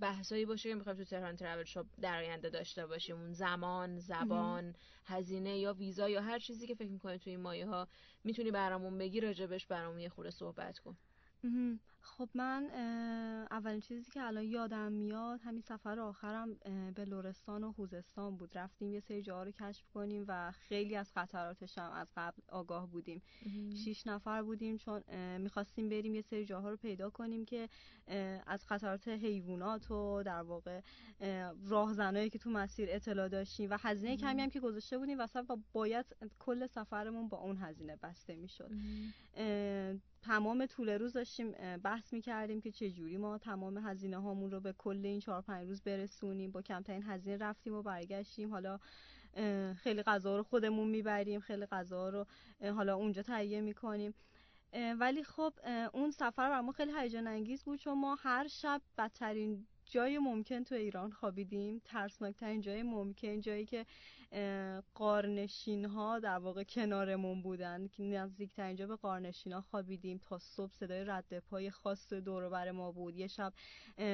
بحثایی 0.00 0.44
باشه 0.44 0.68
که 0.68 0.74
می‌خوایم 0.74 0.98
تو 0.98 1.04
تهران 1.04 1.36
ترافل 1.36 1.64
شاپ 1.64 1.86
در 2.00 2.18
آینده 2.18 2.50
داشته 2.50 2.86
باشیم. 2.86 3.16
اون 3.16 3.32
زمان 3.32 3.98
زبان 3.98 4.74
هزینه 5.04 5.58
یا 5.58 5.72
ویزا 5.72 6.08
یا 6.08 6.22
هر 6.22 6.38
چیزی 6.38 6.66
که 6.66 6.74
فکر 6.74 6.90
می‌کنی 6.90 7.18
تو 7.18 7.30
این 7.30 7.40
مایه 7.40 7.66
ها 7.66 7.88
می‌تونی 8.24 8.50
برامون 8.50 8.98
بگی 8.98 9.20
راجبش 9.20 9.66
برامون 9.66 10.00
یه 10.00 10.08
خورده 10.08 10.30
صحبت 10.30 10.78
کن. 10.78 10.96
خب 12.08 12.28
من 12.34 12.70
اولین 13.50 13.80
چیزی 13.80 14.10
که 14.10 14.22
الان 14.22 14.44
یادم 14.44 14.92
میاد 14.92 15.40
همین 15.40 15.62
سفر 15.62 16.00
آخرم 16.00 16.54
به 16.94 17.04
لورستان 17.04 17.64
و 17.64 17.72
خوزستان 17.72 18.36
بود. 18.36 18.58
رفتیم 18.58 18.92
یه 18.92 19.00
سری 19.00 19.22
جاها 19.22 19.42
رو 19.42 19.50
کشف 19.50 19.88
کنیم 19.94 20.24
و 20.28 20.52
خیلی 20.52 20.96
از 20.96 21.12
خطراتش 21.12 21.78
هم 21.78 21.92
از 21.92 22.12
قبل 22.16 22.42
آگاه 22.48 22.86
بودیم. 22.86 23.22
شیش 23.84 24.06
نفر 24.06 24.42
بودیم 24.42 24.76
چون 24.76 25.02
می‌خواستیم 25.38 25.88
بریم 25.88 26.14
یه 26.14 26.22
سری 26.22 26.44
جاها 26.44 26.70
رو 26.70 26.76
پیدا 26.76 27.10
کنیم 27.10 27.44
که 27.44 27.68
از 28.46 28.66
خطرات 28.66 29.08
حیوانات 29.08 29.90
و 29.90 30.22
در 30.22 30.42
واقع 30.42 30.80
راهزنایی 31.66 32.30
که 32.30 32.38
تو 32.38 32.50
مسیر 32.50 32.88
اطلاع 32.92 33.28
داشتیم 33.28 33.70
و 33.70 33.76
هزینه 33.80 34.16
کمی 34.16 34.42
هم 34.42 34.50
که 34.50 34.60
گذاشته 34.60 34.98
بودیم 34.98 35.20
وسط 35.20 35.44
و 35.50 35.56
باید 35.72 36.06
کل 36.38 36.66
سفرمون 36.66 37.28
با 37.28 37.38
اون 37.38 37.56
هزینه 37.56 37.96
بسته 37.96 38.36
می‌شد. 38.36 38.70
تمام 40.22 40.66
طول 40.66 40.88
روز 40.88 41.12
داشتیم 41.12 41.52
بحث 41.76 41.97
می‌کردیم 42.12 42.60
که 42.60 42.70
چجوری 42.70 43.16
ما 43.16 43.38
تمام 43.38 43.78
هزینه 43.78 44.18
هامون 44.18 44.50
رو 44.50 44.60
به 44.60 44.72
کل 44.72 45.00
این 45.04 45.20
چهار 45.20 45.42
پنج 45.42 45.68
روز 45.68 45.82
برسونیم. 45.82 46.50
با 46.50 46.62
کمترین 46.62 47.02
هزینه 47.02 47.36
رفتیم 47.36 47.74
و 47.74 47.82
برگشتیم. 47.82 48.50
حالا 48.50 48.78
خیلی 49.76 50.02
غذا 50.02 50.36
رو 50.36 50.42
خودمون 50.42 50.88
می‌بریم. 50.88 51.40
خیلی 51.40 51.66
غذا 51.66 52.08
رو 52.08 52.26
حالا 52.62 52.96
اونجا 52.96 53.22
تهیه 53.22 53.60
می‌کنیم. 53.60 54.14
ولی 54.98 55.24
خب 55.24 55.52
اون 55.92 56.10
سفر 56.10 56.50
بر 56.50 56.60
ما 56.60 56.72
خیلی 56.72 56.92
هیجان 56.98 57.26
انگیز 57.26 57.62
بود 57.62 57.78
چون 57.78 57.98
ما 57.98 58.14
هر 58.14 58.46
شب 58.48 58.82
بدترین 58.98 59.66
جای 59.88 60.18
ممکن 60.18 60.64
تو 60.64 60.74
ایران 60.74 61.10
خوابیدیم. 61.10 61.82
ترسناکترین 61.84 62.60
جای 62.60 62.82
ممکن 62.82 63.40
جایی 63.40 63.64
که 63.64 63.86
قارنشین 64.94 65.84
ها 65.84 66.18
در 66.18 66.38
واقع 66.38 66.64
کنارمون 66.64 67.42
بودن. 67.42 67.86
که 67.86 68.02
نزدیکترین 68.02 68.76
جا 68.76 68.86
به 68.86 68.96
قارنشین 68.96 69.52
ها 69.52 69.60
خوابیدیم 69.60 70.18
تا 70.18 70.38
صبح 70.38 70.72
صدای 70.72 71.04
رد 71.04 71.38
پای 71.38 71.70
خاص 71.70 72.12
دور 72.12 72.48
بر 72.48 72.70
ما 72.70 72.92
بود. 72.92 73.16
یه 73.16 73.26
شب 73.26 73.52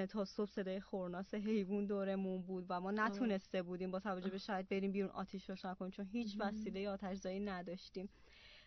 تا 0.06 0.24
صبح 0.24 0.50
صدای 0.50 0.80
خورناس 0.80 1.34
حیوان 1.34 1.86
دورمون 1.86 2.42
بود 2.42 2.66
و 2.68 2.80
ما 2.80 2.90
نتونسته 2.90 3.62
بودیم 3.62 3.90
با 3.90 4.00
توجه 4.00 4.30
به 4.30 4.38
شاید 4.38 4.68
بریم 4.68 4.92
بیرون 4.92 5.10
آتیش 5.10 5.50
روشن 5.50 5.74
کنیم 5.74 5.90
چون 5.90 6.06
هیچ 6.06 6.36
وسیله 6.38 6.88
آتش 6.88 7.16
زایی 7.16 7.40
نداشتیم. 7.40 8.08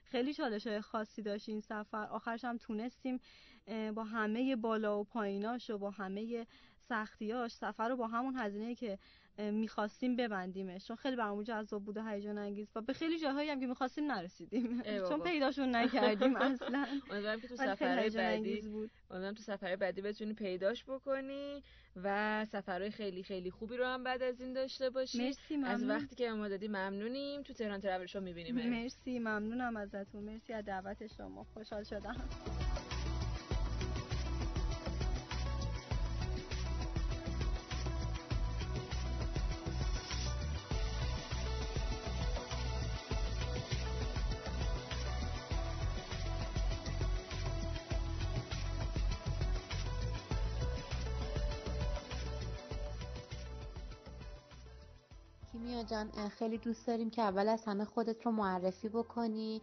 خیلی 0.03 0.33
چالش 0.33 0.67
های 0.67 0.81
خاصی 0.81 1.21
داشت 1.21 1.49
این 1.49 1.61
سفر. 1.61 2.07
آخرش 2.07 2.45
هم 2.45 2.57
تونستیم 2.57 3.19
با 3.95 4.03
همه 4.03 4.55
بالا 4.55 4.99
و 4.99 5.03
پاییناش 5.03 5.69
و 5.69 5.77
با 5.77 5.91
همه 5.91 6.47
سختیاش 6.89 7.51
سفر 7.51 7.89
رو 7.89 7.95
با 7.95 8.07
همون 8.07 8.35
هزینه 8.37 8.75
که 8.75 8.99
می‌خواستیم 9.37 10.15
ببندیمش. 10.15 10.87
چون 10.87 10.95
خیلی 10.95 11.15
برامون 11.15 11.43
جذاب 11.43 11.83
بود 11.83 11.97
و 11.97 12.03
هیجان 12.03 12.37
انگیز. 12.37 12.67
و 12.75 12.81
به 12.81 12.93
خیلی 12.93 13.19
جاهایی 13.19 13.49
هم 13.49 13.59
که 13.59 13.67
می‌خواستیم 13.67 14.11
نرسیدیم. 14.11 14.81
چون 15.09 15.19
پیداشون 15.19 15.75
نکردیم 15.75 16.35
اصلا. 16.51 16.87
امیدوارم 17.11 17.39
که 17.39 17.47
تو 17.47 17.55
سفرهای 17.55 18.09
بعدی 18.09 18.61
امیدوارم 19.09 19.33
تو 19.33 19.43
سفرهای 19.43 19.75
بعدی 19.75 20.01
بتونی 20.01 20.33
پیداش 20.33 20.83
بکنی 20.87 21.63
و 22.03 22.45
سفرهای 22.45 22.91
خیلی 22.91 23.23
خیلی 23.23 23.51
خوبی 23.51 23.77
رو 23.77 23.85
هم 23.85 24.03
بعد 24.03 24.23
از 24.23 24.41
این 24.41 24.53
داشته 24.53 24.89
باشی. 24.89 25.25
مرسی 25.25 25.57
ممنون. 25.57 25.71
از 25.71 25.83
وقتی 25.83 26.15
که 26.15 26.31
ما 26.31 26.47
دادی 26.47 26.67
ممنونیم. 26.67 27.43
تو 27.43 27.53
تهران 27.53 27.79
ترافل 27.79 28.05
شو 28.05 28.21
می‌بینیم 28.21 28.69
مرسی 28.69 29.19
ممنونم 29.19 29.77
ازتون. 29.77 30.23
مرسی 30.23 30.53
از 30.53 30.65
دعوت 30.65 31.07
شما. 31.07 31.43
خوشحال 31.53 31.83
شدم. 31.83 32.56
جان 55.97 56.29
خیلی 56.29 56.57
دوست 56.57 56.87
داریم 56.87 57.09
که 57.09 57.21
اول 57.21 57.47
از 57.47 57.65
همه 57.65 57.85
خودت 57.85 58.25
رو 58.25 58.31
معرفی 58.31 58.89
بکنی 58.89 59.61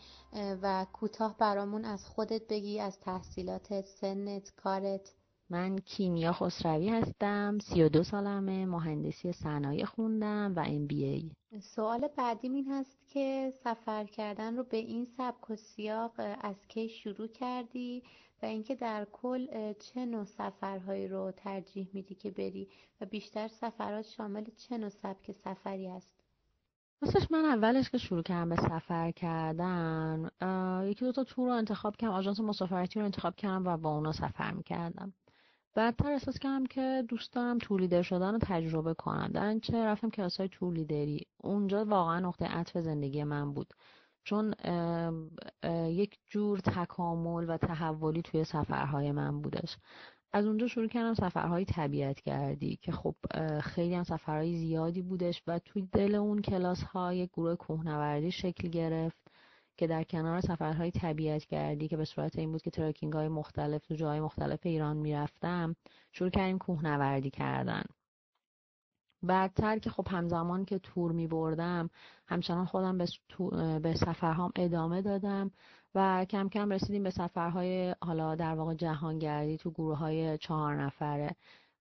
و 0.63 0.87
کوتاه 0.93 1.37
برامون 1.39 1.85
از 1.85 2.07
خودت 2.07 2.43
بگی 2.49 2.81
از 2.81 3.01
تحصیلاتت 3.01 3.85
سنت 3.85 4.53
کارت. 4.57 5.15
من 5.51 5.79
کیمیا 5.79 6.33
خسروی 6.33 6.89
هستم 6.89 7.59
32 7.59 8.03
سالمه 8.03 8.67
مهندسی 8.67 9.33
صنایع 9.33 9.85
خوندم 9.85 10.53
و 10.57 10.65
ام 10.67 10.87
بی 10.87 11.05
ای. 11.05 11.31
سوال 11.61 12.09
بعدیم 12.17 12.55
این 12.55 12.73
هست 12.73 13.09
که 13.09 13.53
سفر 13.65 14.05
کردن 14.05 14.57
رو 14.57 14.65
به 14.65 14.77
این 14.77 15.05
سبک 15.17 15.51
و 15.51 15.57
سیاق 15.57 16.13
از 16.41 16.57
کی 16.69 16.89
شروع 16.89 17.29
کردی؟ 17.29 18.03
و 18.43 18.47
اینکه 18.47 18.75
در 18.75 19.07
کل 19.13 19.73
چه 19.73 20.07
نوع 20.07 20.25
سفرهایی 20.25 21.09
رو 21.09 21.33
ترجیح 21.37 21.89
میدی 21.93 22.15
که 22.15 22.31
بری؟ 22.31 22.69
و 23.01 23.07
بیشتر 23.07 23.49
سفرات 23.49 24.07
شامل 24.07 24.45
چه 24.57 24.79
نوع 24.79 24.89
سبک 24.89 25.33
سفری 25.33 25.87
هست؟ 25.87 26.24
راستش 27.05 27.31
من 27.31 27.45
اولش 27.45 27.91
که 27.91 27.99
شروع 27.99 28.23
کردم 28.23 28.49
به 28.49 28.57
سفر 28.57 29.11
کردن 29.11 30.31
یکی 30.85 31.05
دو 31.05 31.13
تا 31.13 31.25
تور 31.25 31.49
رو 31.49 31.55
انتخاب 31.55 31.97
کردم 31.97 32.13
آژانس 32.13 32.41
مسافرتی 32.41 32.99
رو 32.99 33.05
انتخاب 33.05 33.37
کردم 33.37 33.67
و 33.67 33.77
با 33.77 33.95
اونا 33.95 34.13
سفر 34.13 34.51
می‌کردم. 34.51 35.13
بعدتر 35.75 36.11
احساس 36.11 36.39
کردم 36.39 36.67
که 36.67 37.05
دوست 37.09 37.33
دارم 37.33 37.59
تور 37.59 37.81
لیدر 37.81 38.03
شدن 38.03 38.33
رو 38.33 38.39
تجربه 38.39 38.95
کنم. 38.95 39.31
در 39.35 39.59
چه 39.59 39.85
رفتم 39.85 40.11
کلاس 40.11 40.37
های 40.37 40.49
تور 40.49 40.75
لیدری. 40.75 41.27
اونجا 41.39 41.85
واقعا 41.85 42.21
نقطه 42.21 42.45
عطف 42.45 42.79
زندگی 42.79 43.25
من 43.25 43.53
بود. 43.53 43.75
چون 44.25 44.55
یک 45.89 46.19
جور 46.31 46.59
تکامل 46.59 47.51
و 47.51 47.57
تحولی 47.57 48.23
توی 48.23 48.45
سفرهای 48.45 49.13
من 49.13 49.43
بودش. 49.43 49.77
از 50.35 50.47
اونجا 50.47 50.67
شروع 50.67 50.89
کردم 50.89 51.15
سفرهای 51.15 51.65
طبیعت 51.65 52.23
گردی 52.23 52.77
که 52.77 52.93
خب 52.93 53.15
خیلی 53.61 53.95
هم 53.95 54.03
سفرهای 54.03 54.57
زیادی 54.57 55.03
بودش 55.03 55.43
و 55.47 55.59
توی 55.59 55.83
دل 55.93 56.15
اون 56.15 56.43
کلاس 56.43 56.83
ها 56.83 57.15
گروه 57.15 57.55
کوهنوردی 57.55 58.31
شکل 58.31 58.69
گرفت 58.69 59.31
که 59.77 59.87
در 59.87 60.03
کنار 60.05 60.41
سفرهای 60.41 60.91
طبیعت 60.91 61.47
گردی 61.47 61.89
که 61.89 61.97
به 61.97 62.05
صورت 62.05 62.39
این 62.39 62.53
بود 62.53 62.63
که 62.63 62.71
ترکینگ 62.71 63.13
های 63.13 63.29
مختلف 63.29 63.87
تو 63.87 63.95
جای 63.95 64.21
مختلف 64.21 64.61
ایران 64.63 64.97
می‌رفتم 64.97 65.77
شروع 66.13 66.31
کردیم 66.31 66.59
کوهنوردی 66.59 67.31
کردن. 67.31 67.85
بعدتر 69.23 69.79
که 69.79 69.91
خب 69.91 70.07
همزمان 70.11 70.65
که 70.65 70.79
تور 70.79 71.13
می 71.13 71.27
بردم 71.27 71.91
همچنان 72.27 72.67
خودم 72.67 72.99
به, 72.99 73.07
به 73.83 73.95
سفرهام 73.95 74.53
ادامه 74.57 75.03
دادم 75.03 75.51
و 75.95 76.25
کم 76.25 76.49
کم 76.49 76.73
رسیدیم 76.73 77.03
به 77.03 77.11
سفرهای 77.11 77.95
حالا 78.01 78.35
در 78.35 78.55
واقع 78.55 78.75
جهانگردی 78.75 79.57
تو 79.57 79.71
گروه 79.71 79.99
های 79.99 80.39
چهار 80.39 80.83
نفره. 80.83 81.37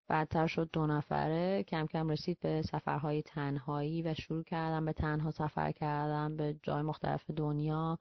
بعدتر 0.08 0.48
شد 0.48 0.70
دو 0.74 0.88
نفره. 0.88 1.64
کم 1.64 1.88
کم 1.88 2.10
رسید 2.10 2.40
به 2.40 2.62
سفرهای 2.62 3.22
تنهایی 3.22 4.02
و 4.02 4.14
شروع 4.14 4.44
کردم 4.44 4.86
به 4.86 4.94
تنها 4.94 5.32
سفر 5.32 5.72
کردم 5.72 6.38
به 6.38 6.56
جای 6.64 6.82
مختلف 6.82 7.32
دنیا 7.32 8.00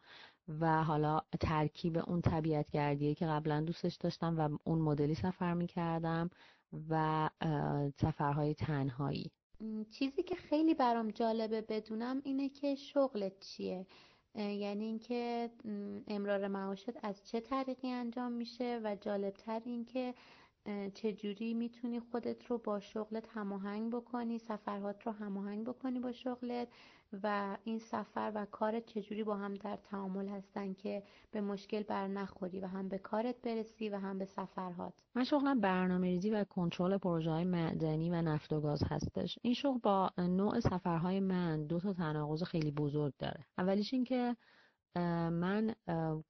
و 0.61 0.85
حالا 0.85 1.21
ترکیب 1.41 1.99
اون 2.07 2.21
طبیعت 2.21 2.71
گردیه 2.71 3.15
که 3.15 3.27
قبلا 3.27 3.61
دوستش 3.61 3.95
داشتم 3.95 4.39
و 4.39 4.59
اون 4.65 4.79
مدلی 4.79 5.15
سفر 5.15 5.55
می 5.55 5.67
کردم 5.67 6.31
و 6.91 7.31
سفرهای 7.97 8.55
تنهایی. 8.55 9.31
چیزی 9.91 10.23
که 10.23 10.35
خیلی 10.35 10.75
برام 10.75 11.11
جالبه 11.11 11.61
بدونم 11.61 12.21
اینه 12.25 12.49
که 12.49 12.75
شغلت 12.75 13.41
چیه؟ 13.41 13.87
یعنی 14.35 14.85
اینکه 14.85 15.51
امرار 16.09 16.49
معاشت 16.49 17.05
از 17.05 17.25
چه 17.25 17.41
طریقی 17.41 17.89
انجام 17.89 18.33
میشه 18.33 18.81
و 18.85 18.97
جالبتر 18.97 19.63
اینکه 19.65 20.15
چجوری 20.95 21.55
می‌تونی 21.55 22.01
خودت 22.01 22.47
رو 22.47 22.59
با 22.59 22.81
شغلت 22.81 23.29
هماهنگ 23.29 23.93
بکنی 23.93 24.39
سفرهات 24.39 25.07
رو 25.07 25.13
هماهنگ 25.13 25.65
بکنی 25.67 26.01
با 26.01 26.13
شغلت. 26.13 26.69
و 27.23 27.57
این 27.65 27.79
سفر 27.79 28.33
و 28.35 28.47
کارت 28.51 28.87
چجوری 28.87 29.25
با 29.25 29.37
هم 29.37 29.55
در 29.55 29.77
تعامل 29.77 30.29
هستن 30.29 30.75
که 30.75 31.03
به 31.31 31.41
مشکل 31.41 31.83
بر 31.83 32.07
نخوری 32.07 32.61
و 32.61 32.67
هم 32.67 32.89
به 32.89 32.99
کارت 32.99 33.43
برسی 33.43 33.89
و 33.89 33.99
هم 33.99 34.19
به 34.19 34.25
سفرهات؟ 34.25 34.93
من 35.15 35.25
شغلم 35.25 35.61
برنامه 35.61 36.07
ریزی 36.07 36.31
و 36.31 36.45
کنترل 36.45 36.99
پروژه 36.99 37.31
های 37.31 37.45
معدنی 37.45 38.11
و 38.11 38.23
نفت 38.23 38.53
و 38.53 38.61
گاز 38.61 38.83
هستش. 38.87 39.39
این 39.43 39.55
شغل 39.55 39.79
با 39.79 40.11
نوع 40.19 40.61
سفرهای 40.61 41.21
من 41.21 41.67
دو 41.67 41.81
تا 41.81 41.93
تناقض 41.93 42.43
خیلی 42.43 42.71
بزرگ 42.71 43.13
داره. 43.19 43.47
اولیش 43.59 43.95
این 43.95 44.05
که 44.05 44.37
من 45.31 45.75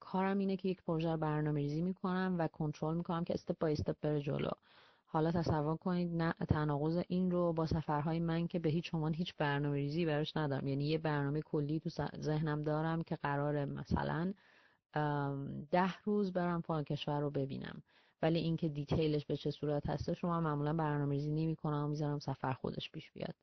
کارم 0.01 0.39
اینه 0.39 0.57
که 0.57 0.69
یک 0.69 0.83
پروژه 0.83 1.11
رو 1.11 1.17
برنامه 1.17 1.61
ریزی 1.61 1.83
می‌کنم 1.83 2.37
و 2.39 2.49
کنترل 2.49 2.97
می‌کنم 2.97 3.25
که 3.25 3.35
استپ 3.35 3.59
بای 3.59 3.73
استپ 3.73 3.97
بره 4.01 4.21
جلو. 4.21 4.51
حالا 5.13 5.33
تصور 5.33 5.77
کنید 5.77 6.35
تناقض 6.49 7.03
این 7.09 7.31
رو 7.31 7.53
با 7.53 7.67
سفرهای 7.67 8.21
من 8.21 8.47
که 8.47 8.59
به 8.59 8.69
هیچ 8.69 8.95
عنوان 8.95 9.15
هیچ 9.15 9.35
برنامه 9.37 9.77
ریزی 9.77 10.07
براش 10.07 10.37
ندارم. 10.37 10.67
یعنی 10.67 10.85
یه 10.85 10.99
برنامه 10.99 11.43
کلی 11.43 11.81
تو 11.81 11.91
ذهنم 12.21 12.63
دارم 12.63 13.03
که 13.03 13.17
قرار 13.17 13.65
مثلا 13.65 14.33
ده 15.71 15.95
روز 16.05 16.33
برم 16.33 16.61
فلان 16.61 16.85
کشور 16.85 17.21
رو 17.21 17.31
ببینم. 17.31 17.83
ولی 18.23 18.39
اینکه 18.39 18.69
دیتیلش 18.69 19.27
به 19.27 19.37
چه 19.37 19.51
صورت 19.51 19.91
هستش 19.91 20.25
من 20.25 20.39
معمولا 20.39 20.73
برنامه 20.73 21.15
ریزی 21.15 21.31
نمی 21.31 21.57
می‌ذارم 21.89 22.19
سفر 22.19 22.53
خودش 22.53 22.91
پیش 22.91 23.11
بیاد. 23.13 23.35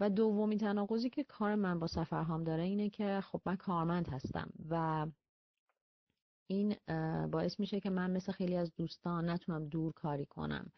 و 0.00 0.10
دومی 0.10 0.56
تناقضی 0.56 1.10
که 1.10 1.24
کار 1.24 1.54
من 1.54 1.78
با 1.78 1.86
سفرهام 1.86 2.44
داره 2.44 2.62
اینه 2.62 2.90
که 2.90 3.20
خب 3.20 3.40
من 3.46 3.56
کارمند 3.56 4.08
هستم 4.08 4.50
و 4.70 5.06
این 6.46 6.76
باعث 7.30 7.60
میشه 7.60 7.80
که 7.80 7.90
من 7.90 8.10
مثل 8.10 8.32
خیلی 8.32 8.56
از 8.56 8.74
دوستان 8.76 9.30
نتونم 9.30 9.68
دور 9.68 9.92
کاری 9.92 10.26
کنم. 10.26 10.72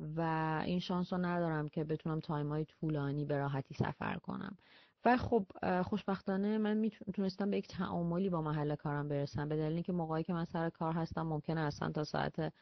و 0.00 0.20
این 0.64 0.80
شانس 0.80 1.12
رو 1.12 1.18
ندارم 1.18 1.68
که 1.68 1.84
بتونم 1.84 2.20
تایم 2.20 2.48
های 2.48 2.64
طولانی 2.64 3.24
به 3.24 3.36
راحتی 3.38 3.74
سفر 3.74 4.14
کنم. 4.14 4.58
و 5.04 5.16
خب 5.16 5.46
خوشبختانه 5.82 6.58
من 6.58 6.76
می‌تونستم 6.76 7.50
به 7.50 7.58
یک 7.58 7.68
تعاملی 7.68 8.30
با 8.30 8.42
محل 8.42 8.74
کارم 8.74 9.08
برسم. 9.08 9.48
به 9.48 9.56
دلیل 9.56 9.72
اینکه 9.72 9.92
موقعی 9.92 10.22
که 10.22 10.32
من 10.32 10.44
سر 10.44 10.70
کار 10.70 10.92
هستم 10.92 11.22
ممکنه 11.22 11.60
اصلا 11.60 11.90
تا 11.90 12.04
ساعت 12.04 12.52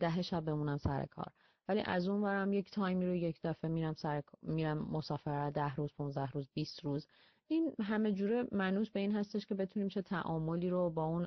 ده 0.00 0.22
شب 0.22 0.44
بمونم 0.44 0.78
سر 0.78 1.06
کار. 1.06 1.32
ولی 1.68 1.80
از 1.80 2.08
اون 2.08 2.22
ورم 2.22 2.52
یک 2.52 2.70
تایمی 2.70 3.06
رو 3.06 3.14
یک 3.14 3.40
دفعه 3.44 3.70
میرم 3.70 3.94
سر 3.94 4.22
میرم 4.42 4.78
مسافرت 4.78 5.52
ده 5.52 5.74
روز 5.74 5.92
15 5.94 6.26
روز 6.26 6.48
20 6.54 6.84
روز. 6.84 7.06
این 7.52 7.74
همه 7.82 8.12
جوره 8.12 8.44
منوس 8.52 8.90
به 8.90 9.00
این 9.00 9.16
هستش 9.16 9.46
که 9.46 9.54
بتونیم 9.54 9.88
چه 9.88 10.02
تعاملی 10.02 10.70
رو 10.70 10.90
با 10.90 11.04
اون 11.04 11.26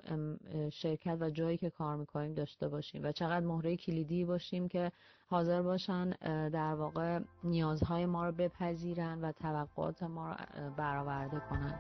شرکت 0.70 1.18
و 1.20 1.30
جایی 1.30 1.58
که 1.58 1.70
کار 1.70 1.96
می‌کنیم 1.96 2.34
داشته 2.34 2.68
باشیم 2.68 3.04
و 3.04 3.12
چقدر 3.12 3.46
مهره 3.46 3.76
کلیدی 3.78 4.26
باشیم 4.26 4.68
که 4.68 4.92
حاضر 5.28 5.62
باشن 5.62 6.10
در 6.50 6.74
واقع 6.74 7.20
نیازهای 7.44 8.06
ما 8.06 8.26
رو 8.26 8.32
بپذیرن 8.32 9.22
و 9.22 9.32
توقعات 9.32 10.04
ما 10.04 10.32
رو 10.32 10.38
برآورده 10.78 11.42
کنن. 11.50 11.80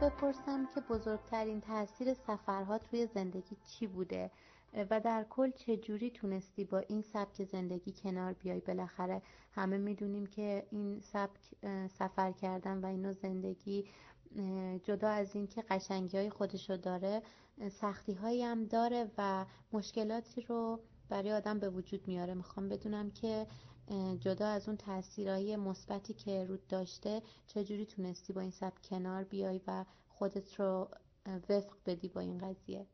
بپرسم 0.00 0.66
که 0.74 0.80
بزرگترین 0.80 1.60
تاثیر 1.60 2.14
سفرها 2.14 2.78
توی 2.78 3.06
زندگی 3.06 3.56
چی 3.64 3.86
بوده 3.86 4.30
و 4.90 5.00
در 5.00 5.26
کل 5.30 5.50
چجوری 5.50 6.10
تونستی 6.10 6.64
با 6.64 6.78
این 6.78 7.02
سبک 7.02 7.44
زندگی 7.44 7.92
کنار 7.92 8.32
بیای؟ 8.32 8.60
بالاخره 8.60 9.22
همه 9.52 9.78
می‌دونیم 9.78 10.26
که 10.26 10.66
این 10.70 11.00
سبک 11.00 11.40
سفر 11.98 12.32
کردن 12.32 12.78
و 12.78 12.86
اینو 12.86 13.12
زندگی 13.12 13.84
جدا 14.84 15.08
از 15.08 15.36
اینکه 15.36 15.62
قشنگی 15.62 16.16
های 16.16 16.30
خودشو 16.30 16.76
داره 16.76 17.22
سختی 17.70 18.12
هایی 18.12 18.42
هم 18.42 18.64
داره 18.64 19.10
و 19.18 19.46
مشکلاتی 19.72 20.40
رو 20.40 20.80
برای 21.08 21.32
آدم 21.32 21.58
به 21.58 21.70
وجود 21.70 22.08
میاره. 22.08 22.34
می‌خوام 22.34 22.68
بدونم 22.68 23.10
که 23.10 23.46
جدا 24.20 24.46
از 24.46 24.68
اون 24.68 24.76
تاثیرهای 24.76 25.56
مثبتی 25.56 26.14
که 26.14 26.44
رود 26.44 26.66
داشته 26.66 27.22
چجوری 27.46 27.86
تونستی 27.86 28.32
با 28.32 28.40
این 28.40 28.50
سبک 28.50 28.82
کنار 28.82 29.24
بیای 29.24 29.60
و 29.66 29.84
خودت 30.08 30.54
رو 30.54 30.88
وفق 31.26 31.76
بدی 31.86 32.08
با 32.08 32.20
این 32.20 32.38
قضیه؟ 32.38 32.86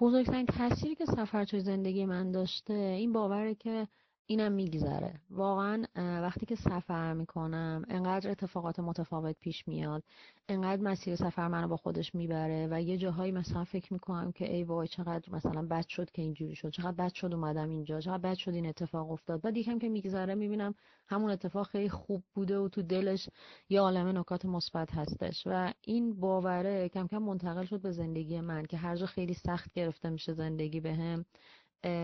بزرگترین 0.00 0.46
تاثیری 0.46 0.94
که 0.94 1.04
سفر 1.04 1.44
توی 1.44 1.60
زندگی 1.60 2.04
من 2.04 2.30
داشته 2.30 2.74
این 2.74 3.12
باوره 3.12 3.54
که 3.54 3.88
اینم 4.26 4.52
میگذره. 4.52 5.20
واقعا 5.30 5.84
وقتی 5.96 6.46
که 6.46 6.54
سفر 6.54 7.12
می‌کنم 7.12 7.84
انقدر 7.88 8.30
اتفاقات 8.30 8.80
متفاوت 8.80 9.36
پیش 9.40 9.68
میاد 9.68 10.02
انقدر 10.48 10.82
مسیر 10.82 11.16
سفر 11.16 11.48
منو 11.48 11.68
با 11.68 11.76
خودش 11.76 12.14
می‌بره 12.14 12.68
و 12.70 12.82
یه 12.82 12.96
جاهایی 12.96 13.32
مثلا 13.32 13.64
فکر 13.64 13.92
می‌کنم 13.92 14.32
که 14.32 14.54
ای 14.54 14.64
وای 14.64 14.88
چقدر 14.88 15.32
مثلا 15.32 15.62
بد 15.62 15.86
شد 15.86 16.10
که 16.10 16.22
اینجوری 16.22 16.54
شد 16.54 16.70
چقدر 16.70 16.92
بد 16.92 17.12
شد 17.14 17.34
اومدم 17.34 17.68
اینجا 17.68 18.00
چقدر 18.00 18.18
بد 18.18 18.34
شد 18.34 18.54
این 18.54 18.66
اتفاق 18.66 19.10
افتاد. 19.10 19.40
بعد 19.40 19.56
یکم 19.56 19.78
که 19.78 19.88
میگذره 19.88 20.34
می‌بینم 20.34 20.74
همون 21.06 21.30
اتفاق 21.30 21.66
خیلی 21.66 21.88
خوب 21.88 22.22
بوده 22.34 22.58
و 22.58 22.68
تو 22.68 22.82
دلش 22.82 23.28
یه 23.68 23.80
عالم 23.80 24.18
نکات 24.18 24.44
مثبت 24.44 24.94
هستش. 24.94 25.42
و 25.46 25.72
این 25.80 26.20
باوره 26.20 26.88
کم 26.88 27.06
کم 27.06 27.18
منتقل 27.18 27.64
شد 27.64 27.80
به 27.80 27.92
زندگی 27.92 28.40
من 28.40 28.66
که 28.66 28.76
هر 28.76 28.96
جا 28.96 29.06
خیلی 29.06 29.34
سخت 29.34 29.72
گرفته 29.72 30.10
میشه 30.10 30.32
زندگی 30.32 30.80
بهم. 30.80 31.24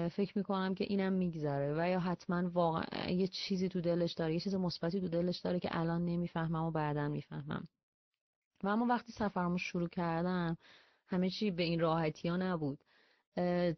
فکر 0.08 0.38
می‌کنم 0.38 0.74
که 0.74 0.84
اینم 0.84 1.12
میگذره 1.12 1.74
و 1.78 1.88
یا 1.88 2.00
حتما 2.00 2.50
واقعا 2.50 3.10
یه 3.10 3.28
چیزی 3.28 3.68
تو 3.68 3.80
دلش 3.80 4.12
داره 4.12 4.34
یه 4.34 4.40
چیز 4.40 4.54
مثبتی 4.54 5.00
تو 5.00 5.08
دلش 5.08 5.38
داره 5.38 5.60
که 5.60 5.68
الان 5.72 6.04
نمی‌فهمم 6.04 6.64
و 6.64 6.70
بعدا 6.70 7.08
می‌فهمم. 7.08 7.68
و 8.62 8.68
اما 8.68 8.86
وقتی 8.86 9.12
سفرمو 9.12 9.58
شروع 9.58 9.88
کردم 9.88 10.58
همه 11.06 11.30
چی 11.30 11.50
به 11.50 11.62
این 11.62 11.80
راحتی 11.80 12.28
ها 12.28 12.36
نبود. 12.36 12.78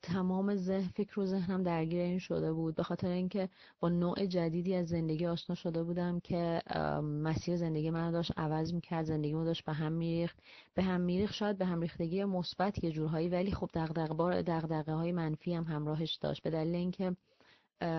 تمام 0.03 0.55
ذهن 0.57 0.89
فکر 0.89 1.21
و 1.21 1.27
ذهنم 1.27 1.63
درگیر 1.63 2.01
این 2.01 2.19
شده 2.19 2.53
بود. 2.53 2.75
به 2.75 2.83
خاطر 2.83 3.09
اینکه 3.09 3.49
با 3.81 3.89
نوع 3.89 4.27
جدیدی 4.27 4.75
از 4.75 4.89
زندگی 4.89 5.27
آشنا 5.27 5.55
شده 5.57 5.83
بودم 5.83 6.21
که 6.21 6.63
مسیر 7.03 7.57
زندگی 7.57 7.91
من 7.91 8.11
داشت 8.11 8.33
عوض 8.37 8.75
می‌کرد 8.75 9.05
زندگی 9.05 9.35
من 9.35 9.45
داشت 9.45 9.65
به 9.65 9.73
هم 9.73 9.93
میریخت. 9.93 10.39
به 10.75 10.83
هم 10.83 11.01
میریخت 11.01 11.35
شاید 11.35 11.59
به 11.59 11.65
هم 11.67 11.81
ریختگی 11.81 12.25
مثبت 12.25 12.85
یه 12.85 12.91
جورهایی 12.91 13.29
ولی 13.29 13.53
خب 13.53 13.71
دغدغه 13.75 14.15
بار 14.15 14.43
دغدغه 14.43 14.93
های 14.93 15.13
منفی 15.13 15.55
هم 15.55 15.65
همراهش 15.65 16.15
داشت. 16.15 16.43
به 16.43 16.51
دلیل 16.51 16.75
اینکه 16.75 17.17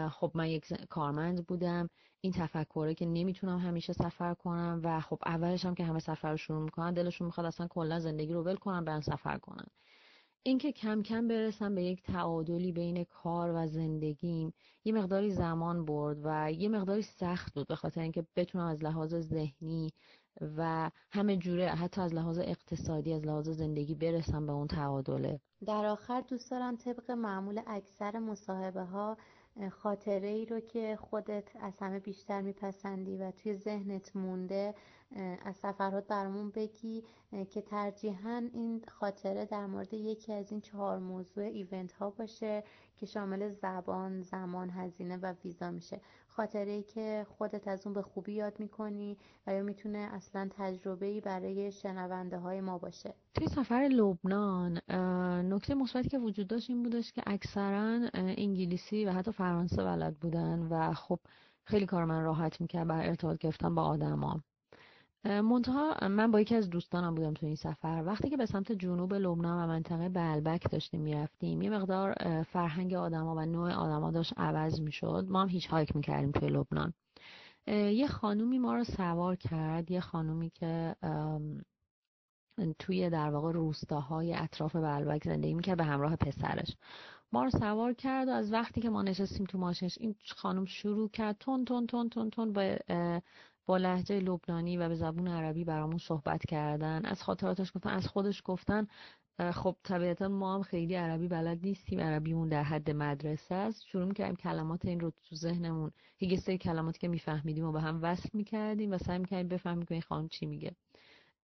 خب 0.10 0.31
من 0.36 0.48
یک 0.48 0.73
کارمند 0.90 1.45
بودم. 1.45 1.90
این 2.22 2.34
تفکره 2.34 2.94
که 2.94 3.06
نمی‌تونم 3.06 3.57
همیشه 3.57 3.94
سفر 3.94 4.34
کنم 4.34 4.81
و 4.84 4.99
خب 5.02 5.19
اولش 5.26 5.65
هم 5.65 5.76
که 5.76 5.84
همه 5.84 5.99
سفر 5.99 6.31
رو 6.31 6.38
شروع 6.38 6.64
می‌کنن 6.64 6.94
دلشون 6.94 7.26
می‌خواد 7.26 7.48
اصلا 7.48 7.68
کلا 7.68 7.99
زندگی 7.99 8.34
رو 8.34 8.44
ول 8.44 8.56
کنن 8.56 8.86
برن 8.86 9.02
سفر 9.02 9.38
کنن. 9.38 9.65
اینکه 10.44 10.72
کم 10.72 11.02
کم 11.02 11.28
برسم 11.28 11.76
به 11.76 11.84
یک 11.84 12.02
تعادلی 12.03 12.72
بین 12.72 13.03
کار 13.03 13.52
و 13.56 13.68
زندگیم 13.68 14.53
یه 14.84 14.94
مقداری 14.94 15.32
زمان 15.32 15.86
برد 15.86 16.18
و 16.24 16.52
یه 16.52 16.70
مقداری 16.70 17.02
سخت 17.02 17.53
بود 17.53 17.68
به 17.68 17.76
خاطر 17.76 18.02
اینکه 18.02 18.26
بتونم 18.36 18.66
از 18.66 18.84
لحاظ 18.84 19.16
ذهنی 19.16 19.91
و 20.57 20.91
همه 21.11 21.38
جوره 21.38 21.68
حتی 21.68 22.02
از 22.02 22.14
لحاظ 22.14 22.40
اقتصادی 22.40 23.14
از 23.14 23.26
لحاظ 23.26 23.49
زندگی 23.49 23.95
برسم 23.95 24.45
به 24.45 24.52
اون 24.52 24.68
تعادله. 24.68 25.40
در 25.66 25.86
آخر 25.86 26.22
دوست 26.22 26.52
دارم 26.52 26.76
طبق 26.76 27.11
معمول 27.11 27.61
اکثر 27.68 28.20
مصاحبه 28.20 28.84
ها 28.84 29.18
خاطره 29.68 30.27
ای 30.27 30.45
رو 30.45 30.60
که 30.60 30.98
خودت 31.02 31.56
از 31.61 31.73
همه 31.80 31.99
بیشتر 31.99 32.41
میپسندی 32.41 33.18
و 33.18 33.31
توی 33.31 33.53
ذهنت 33.56 34.15
مونده 34.15 34.76
از 35.45 35.56
سفرات 35.56 36.07
برامون 36.07 36.49
بگی 36.49 37.03
که 37.49 37.61
ترجیحاً 37.61 38.49
این 38.53 38.84
خاطره 38.88 39.45
در 39.45 39.65
مورد 39.65 39.94
یکی 39.94 40.34
از 40.34 40.52
این 40.52 40.61
چهار 40.61 40.99
موضوع 40.99 41.44
ایونت 41.44 41.91
ها 41.91 42.10
باشه 42.10 42.64
که 42.98 43.06
شامل 43.06 43.49
زبان، 43.49 44.22
زمان، 44.22 44.69
هزینه 44.69 45.18
و 45.18 45.34
ویزا 45.44 45.72
میشه. 45.72 46.02
خاطره 46.40 46.84
که 46.84 47.26
خودت 47.38 47.68
از 47.68 47.86
اون 47.86 47.94
به 47.94 48.02
خوبی 48.02 48.34
یاد 48.34 48.60
می‌کنی 48.60 49.18
و 49.48 49.53
یا 49.53 49.64
می‌تونه 49.64 49.98
اصلا 49.98 50.49
تجربه 50.57 51.06
ای 51.06 51.22
برای 51.22 51.72
شنونده 51.72 52.38
های 52.38 52.61
ما 52.61 52.78
باشه. 52.78 53.14
توی 53.34 53.48
سفر 53.48 53.90
لبنان 53.91 54.82
نکته 55.53 55.76
مثبتی 55.76 56.10
که 56.10 56.20
وجود 56.20 56.48
داشت 56.48 56.70
این 56.70 56.84
بودش 56.84 57.11
که 57.11 57.22
اکثرا 57.28 57.99
انگلیسی 58.14 59.06
و 59.06 59.11
حتی 59.11 59.32
فرانسه 59.32 59.84
بلد 59.84 60.16
بودن 60.16 60.60
و 60.60 60.94
خب 60.94 61.20
خیلی 61.64 61.86
کار 61.86 62.06
من 62.06 62.24
راحت 62.24 62.61
می‌کرد 62.61 62.88
بر 62.88 63.07
ارتباط 63.07 63.38
گرفتن 63.38 63.76
با 63.76 63.84
آدما 63.84 64.44
منتها 65.23 66.07
من 66.07 66.31
با 66.31 66.41
یکی 66.41 66.55
از 66.55 66.69
دوستانم 66.69 67.15
بودم 67.15 67.33
تو 67.33 67.45
این 67.45 67.55
سفر. 67.55 68.03
وقتی 68.05 68.29
که 68.29 68.37
به 68.37 68.45
سمت 68.45 68.71
جنوب 68.71 69.13
لبنان 69.13 69.63
و 69.63 69.67
منطقه 69.67 70.09
بلبک 70.09 70.71
داشتیم 70.71 71.01
می‌رفتیم 71.01 71.61
یه 71.61 71.69
مقدار 71.69 72.15
فرهنگ 72.43 72.93
آدما 72.93 73.35
و 73.35 73.45
نوع 73.45 73.71
آدما 73.71 74.11
داشت 74.11 74.33
عوض 74.37 74.81
می‌شد. 74.81 75.25
ما 75.29 75.41
هم 75.41 75.49
هیچ 75.49 75.67
هایک 75.67 75.95
می‌کردیم 75.95 76.31
توی 76.31 76.49
لبنان. 76.49 76.93
یه 77.67 78.07
خانومی 78.07 78.59
ما 78.59 78.75
رو 78.75 78.83
سوار 78.83 79.35
کرد 79.35 79.91
یه 79.91 79.99
خانومی 79.99 80.49
که 80.49 80.95
توی 82.79 83.09
در 83.09 83.29
واقع 83.29 83.51
روستاهای 83.51 84.33
اطراف 84.33 84.75
بلبک 84.75 85.23
زندگی 85.23 85.53
می‌کرد 85.53 85.77
به 85.77 85.83
همراه 85.83 86.15
پسرش. 86.15 86.75
ما 87.31 87.43
رو 87.43 87.49
سوار 87.49 87.93
کرد 87.93 88.27
و 88.27 88.31
از 88.31 88.53
وقتی 88.53 88.81
که 88.81 88.89
ما 88.89 89.01
نشستیم 89.01 89.45
تو 89.45 89.57
ماشینش 89.57 89.97
این 89.97 90.15
خانم 90.35 90.65
شروع 90.65 91.09
کرد 91.09 91.37
تون 91.39 91.65
تون 91.65 91.87
تون 91.87 92.09
تون 92.09 92.29
تون 92.29 92.53
به 92.53 92.79
با 93.69 93.77
لحجه 93.77 94.19
لبنانی 94.19 94.77
و 94.77 94.89
به 94.89 94.95
زبون 94.95 95.27
عربی 95.27 95.63
برامون 95.63 95.97
صحبت 95.97 96.45
کردن. 96.45 97.05
از 97.05 97.23
خاطراتش 97.23 97.71
گفتن 97.75 97.89
از 97.89 98.07
خودش 98.07 98.41
گفتن 98.45 98.87
خب 99.53 99.75
طبیعتا 99.83 100.27
ما 100.27 100.55
هم 100.55 100.61
خیلی 100.61 100.95
عربی 100.95 101.27
بلد 101.27 101.59
نیستیم. 101.63 101.99
عربیمون 101.99 102.49
در 102.49 102.63
حد 102.63 102.91
مدرسه 102.91 103.55
است. 103.55 103.85
شروع 103.85 104.05
می‌کردیم 104.05 104.35
کلمات 104.35 104.85
این 104.85 104.99
رو 104.99 105.11
تو 105.23 105.35
ذهنمون. 105.35 105.91
یه 106.21 106.37
سری 106.37 106.57
کلماتی 106.57 106.99
که 106.99 107.07
میفهمیدیم 107.07 107.65
و 107.65 107.71
به 107.71 107.81
هم 107.81 107.99
وصل 108.01 108.29
می‌کردیم 108.33 108.91
و 108.91 108.97
سعی 108.97 109.19
می‌کردیم 109.19 109.47
بفهمیم 109.47 109.85
که 109.85 109.93
این 109.93 110.01
خانم 110.01 110.27
چی 110.27 110.45
میگه. 110.45 110.75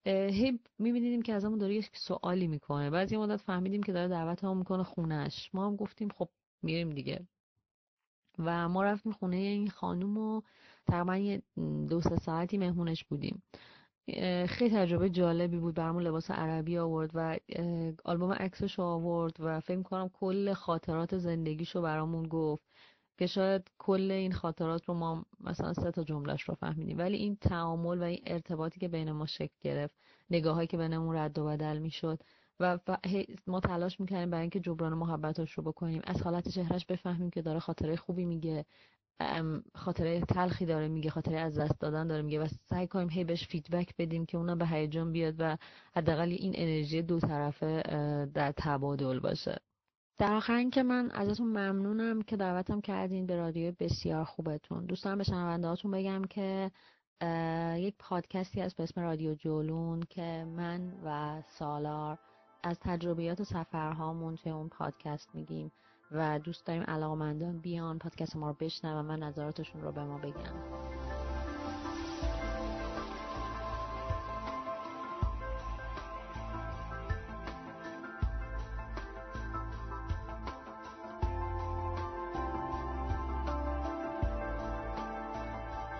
هی 0.05 0.59
میبینیدیم 0.79 1.21
که 1.21 1.33
ازمون 1.33 1.57
داره 1.57 1.75
یک 1.75 1.89
سوالی 1.93 2.47
می‌کنه. 2.47 2.89
بعضی 2.89 3.17
مدت 3.17 3.41
فهمیدیم 3.41 3.83
که 3.83 3.91
داره 3.91 4.07
دعوت 4.07 4.43
هم 4.43 4.57
می‌کنه 4.57 4.83
خونش 4.83 5.49
ما 5.53 5.65
هم 5.65 5.75
گفتیم 5.75 6.09
خب 6.09 6.29
میریم 6.61 6.89
دیگه. 6.89 7.27
و 8.39 8.69
ما 8.69 8.83
رفتیم 8.83 9.11
خونه 9.11 9.35
این 9.35 9.69
خانوم 9.69 10.17
و 10.17 10.41
تقریبا 10.87 11.17
یه 11.17 11.41
دو 11.89 12.01
سه 12.01 12.15
ساعتی 12.15 12.57
مهمونش 12.57 13.03
بودیم. 13.03 13.43
خیلی 14.47 14.75
تجربه 14.75 15.09
جالبی 15.09 15.57
بود 15.57 15.75
برامون 15.75 16.03
لباس 16.03 16.31
عربی 16.31 16.77
آورد 16.77 17.11
و 17.13 17.37
آلبوم 18.05 18.31
عکسش 18.31 18.79
آورد 18.79 19.35
و 19.39 19.59
فکر 19.59 19.81
کنم 19.81 20.09
کل 20.09 20.53
خاطرات 20.53 21.17
زندگیشو 21.17 21.81
برامون 21.81 22.27
گفت 22.27 22.63
که 23.17 23.27
شاید 23.27 23.71
کل 23.77 24.11
این 24.11 24.31
خاطرات 24.33 24.85
رو 24.85 24.93
ما 24.93 25.25
مثلا 25.39 25.73
سه 25.73 25.91
تا 25.91 26.03
جملهش 26.03 26.41
رو 26.41 26.55
فهمیدیم. 26.55 26.97
ولی 26.97 27.17
این 27.17 27.35
تعامل 27.35 27.99
و 27.99 28.03
این 28.03 28.19
ارتباطی 28.25 28.79
که 28.79 28.87
بین 28.87 29.11
ما 29.11 29.25
شکل 29.25 29.55
گرفت 29.61 29.95
نگاهایی 30.29 30.67
که 30.67 30.77
بینمون 30.77 31.15
رد 31.15 31.39
و 31.39 31.45
بدل 31.45 31.77
می‌شد 31.77 32.19
و 32.59 32.79
ما 33.47 33.59
تلاش 33.59 33.99
می‌کردیم 33.99 34.29
برای 34.29 34.41
اینکه 34.41 34.59
جبران 34.59 34.93
محبتش 34.93 35.51
رو 35.51 35.63
بکنیم 35.63 36.01
از 36.03 36.21
حالت 36.21 36.49
چهرش 36.49 36.85
بفهمیم 36.85 37.29
که 37.29 37.41
داره 37.41 37.59
خاطره 37.59 37.95
خوبی 37.95 38.25
میگه. 38.25 38.65
خاطره 39.75 40.21
تلخی 40.21 40.65
داره 40.65 40.87
میگه 40.87 41.09
خاطره 41.09 41.39
از 41.39 41.59
دست 41.59 41.79
دادن 41.79 42.07
داره 42.07 42.21
میگه 42.21 42.39
و 42.39 42.47
سعی 42.69 42.87
کنیم 42.87 43.09
هی 43.09 43.23
بهش 43.23 43.47
فیدبک 43.47 43.95
بدیم 43.97 44.25
که 44.25 44.37
اونا 44.37 44.55
به 44.55 44.67
هیجان 44.67 45.11
بیاد 45.11 45.35
و 45.39 45.57
حداقل 45.95 46.29
این 46.29 46.53
انرژی 46.55 47.01
دو 47.01 47.19
طرفه 47.19 47.81
در 48.33 48.53
تبادل 48.57 49.19
باشه. 49.19 49.57
در 50.17 50.33
آخر 50.33 50.69
که 50.69 50.83
من 50.83 51.11
ازتون 51.11 51.47
ممنونم 51.47 52.21
که 52.21 52.37
دعوتم 52.37 52.81
کردین 52.81 53.25
به 53.25 53.35
رادیو 53.35 53.73
بسیار 53.79 54.23
خوبتون. 54.23 54.85
دوستان 54.85 55.17
به 55.17 55.23
شنونده 55.23 55.67
هاتون 55.67 55.91
بگم 55.91 56.21
که 56.23 56.71
یک 57.77 57.95
پادکستی 57.99 58.61
هست 58.61 58.77
به 58.77 58.83
اسم 58.83 59.01
رادیو 59.01 59.33
جولون 59.33 60.03
که 60.09 60.45
من 60.57 60.93
و 61.05 61.41
سالار 61.59 62.19
از 62.63 62.79
تجربیات 62.81 63.43
سفرهامون 63.43 64.35
توی 64.35 64.51
اون 64.51 64.69
پادکست 64.69 65.35
میگیم. 65.35 65.71
و 66.11 66.39
دوست 66.39 66.65
داریم 66.65 66.83
علاقمندان 66.83 67.57
بیان 67.57 67.99
پادکست 67.99 68.35
ما 68.35 68.49
رو 68.49 68.55
بشنون 68.59 69.11
و 69.11 69.17
نظراتشون 69.17 69.81
رو 69.81 69.91
به 69.91 70.03
ما 70.03 70.17
بگن. 70.17 70.53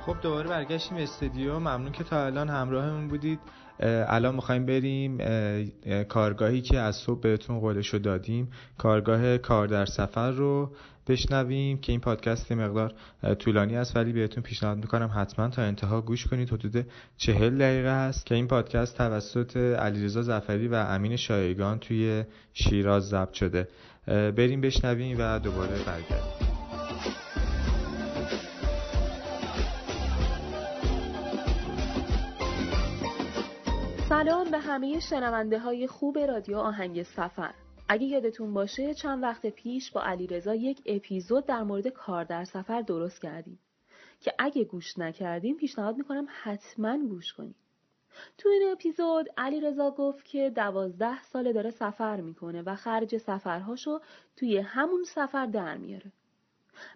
خب 0.06 0.22
دوباره 0.22 0.49
برگشتیم 0.49 0.98
استودیو. 0.98 1.60
ممنون 1.60 1.91
که 1.91 2.03
تا 2.03 2.26
الان 2.26 2.49
همراهمون 2.49 3.07
بودید. 3.07 3.40
الان 3.80 4.35
می‌خوایم 4.35 4.65
بریم 4.65 5.18
کارگاهی 6.03 6.61
که 6.61 6.80
از 6.80 6.95
صبح 6.95 7.19
بهتون 7.19 7.60
قولشو 7.60 7.97
دادیم. 7.97 8.52
کارگاه 8.77 9.38
کار 9.38 9.68
در 9.68 9.85
سفر 9.85 10.31
رو 10.31 10.72
بشنویم 11.07 11.77
که 11.77 11.91
این 11.91 12.02
پادکست 12.02 12.52
مقدار 12.52 12.93
طولانی 13.39 13.77
است 13.77 13.95
ولی 13.95 14.14
بهتون 14.14 14.43
پیشنهاد 14.43 14.77
می‌کنم 14.77 15.11
حتما 15.15 15.49
تا 15.49 15.61
انتها 15.61 16.02
گوش 16.02 16.27
کنید. 16.27 16.53
حدود 16.53 16.85
چهل 17.18 17.57
دقیقه 17.57 17.89
است 17.89 18.26
که 18.26 18.35
این 18.35 18.47
پادکست 18.47 18.97
توسط 18.97 19.57
علیرضا 19.57 20.22
زفری 20.22 20.68
و 20.68 20.76
امین 20.76 21.15
شایگان 21.15 21.80
توی 21.80 22.23
شیراز 22.53 23.10
ضبط 23.10 23.34
شده. 23.34 23.68
بریم 24.07 24.61
بشنویم 24.61 25.18
و 25.19 25.39
دوباره 25.39 25.77
برگردیم. 25.85 26.55
سلام 34.26 34.52
به 34.52 34.60
همه 34.60 34.99
شنونده 34.99 35.60
های 35.60 35.88
خوب 35.88 36.19
رادیو 36.19 36.57
آهنگ 36.57 37.03
سفر. 37.03 37.53
اگه 37.89 38.06
یادتون 38.06 38.53
باشه 38.53 38.93
چند 38.93 39.23
وقت 39.23 39.45
پیش 39.45 39.91
با 39.91 40.02
علیرضا 40.03 40.56
یک 40.56 40.81
اپیزود 40.85 41.45
در 41.45 41.64
مورد 41.64 41.88
کار 41.88 42.23
در 42.23 42.43
سفر 42.43 42.81
درست 42.81 43.22
کردیم. 43.22 43.60
که 44.19 44.34
اگه 44.39 44.64
گوش 44.64 44.97
نکردیم 44.97 45.57
پیشنهاد 45.57 45.97
می‌کنم 45.97 46.27
حتما 46.43 46.97
گوش 46.97 47.34
کنیم 47.34 47.56
تو 48.38 48.49
این 48.49 48.72
اپیزود 48.72 49.27
علیرضا 49.38 49.91
گفت 49.91 50.26
که 50.26 50.49
دوازده 50.49 51.23
ساله 51.23 51.53
داره 51.53 51.72
سفر 51.72 52.22
می‌کنه 52.22 52.61
و 52.61 52.76
خرج 52.76 53.18
سفرهاشو 53.18 53.99
توی 54.35 54.57
همون 54.57 55.03
سفر 55.03 55.45
در 55.45 55.77
میاره. 55.77 56.11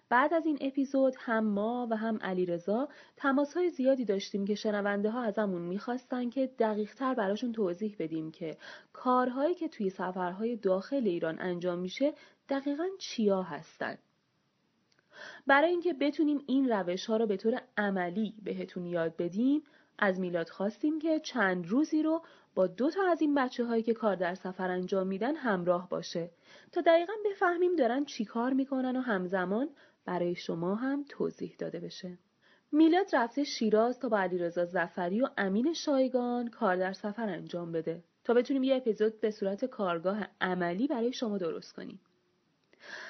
بعد 0.08 0.34
از 0.34 0.46
این 0.46 0.58
اپیزود 0.60 1.14
هم 1.18 1.44
ما 1.44 1.88
و 1.90 1.96
هم 1.96 2.18
علیرضا 2.22 2.88
تماس 3.16 3.54
های 3.54 3.70
زیادی 3.70 4.04
داشتیم 4.04 4.44
که 4.44 4.54
شنونده 4.54 5.10
ها 5.10 5.22
ازمون 5.22 5.62
می‌خواستن 5.62 6.30
که 6.30 6.46
دقیق 6.46 6.94
تر 6.94 7.14
براشون 7.14 7.52
توضیح 7.52 7.96
بدیم 7.98 8.30
که 8.30 8.56
کارهایی 8.92 9.54
که 9.54 9.68
توی 9.68 9.90
سفرهای 9.90 10.56
داخل 10.56 11.06
ایران 11.06 11.40
انجام 11.40 11.78
میشه 11.78 12.14
دقیقا 12.48 12.86
چیا 12.98 13.42
هستن. 13.42 13.98
برای 15.46 15.70
اینکه 15.70 15.92
بتونیم 15.92 16.42
این 16.46 16.68
روش 16.68 17.06
ها 17.06 17.16
رو 17.16 17.26
به 17.26 17.36
طور 17.36 17.62
عملی 17.76 18.34
بهتون 18.42 18.86
یاد 18.86 19.16
بدیم 19.16 19.62
از 19.98 20.20
میلاد 20.20 20.48
خواستیم 20.48 20.98
که 20.98 21.20
چند 21.20 21.66
روزی 21.66 22.02
رو 22.02 22.22
با 22.54 22.66
دو 22.66 22.90
تا 22.90 23.06
از 23.10 23.20
این 23.20 23.34
بچه 23.34 23.64
هایی 23.64 23.82
که 23.82 23.94
کار 23.94 24.16
در 24.16 24.34
سفر 24.34 24.70
انجام 24.70 25.06
میدن 25.06 25.36
همراه 25.36 25.88
باشه 25.88 26.30
تا 26.72 26.80
دقیقا 26.80 27.12
بفهمیم 27.24 27.76
دارن 27.76 28.04
چی 28.04 28.24
کار 28.24 28.52
می‌کنن 28.52 28.96
و 28.96 29.00
همزمان 29.00 29.68
برای 30.04 30.34
شما 30.34 30.74
هم 30.74 31.04
توضیح 31.08 31.56
داده 31.58 31.80
بشه. 31.80 32.18
میلاد 32.72 33.06
رفته 33.12 33.44
شیراز 33.44 33.98
تا 33.98 34.08
با 34.08 34.18
علیرضا 34.18 34.64
زفری 34.64 35.20
و 35.20 35.28
امین 35.36 35.72
شایگان 35.72 36.48
کار 36.48 36.76
در 36.76 36.92
سفر 36.92 37.28
انجام 37.28 37.72
بده 37.72 38.04
تا 38.24 38.34
بتونیم 38.34 38.62
یه 38.62 38.76
اپیزود 38.76 39.20
به 39.20 39.30
صورت 39.30 39.64
کارگاه 39.64 40.26
عملی 40.40 40.86
برای 40.86 41.12
شما 41.12 41.38
درست 41.38 41.72
کنیم. 41.72 42.00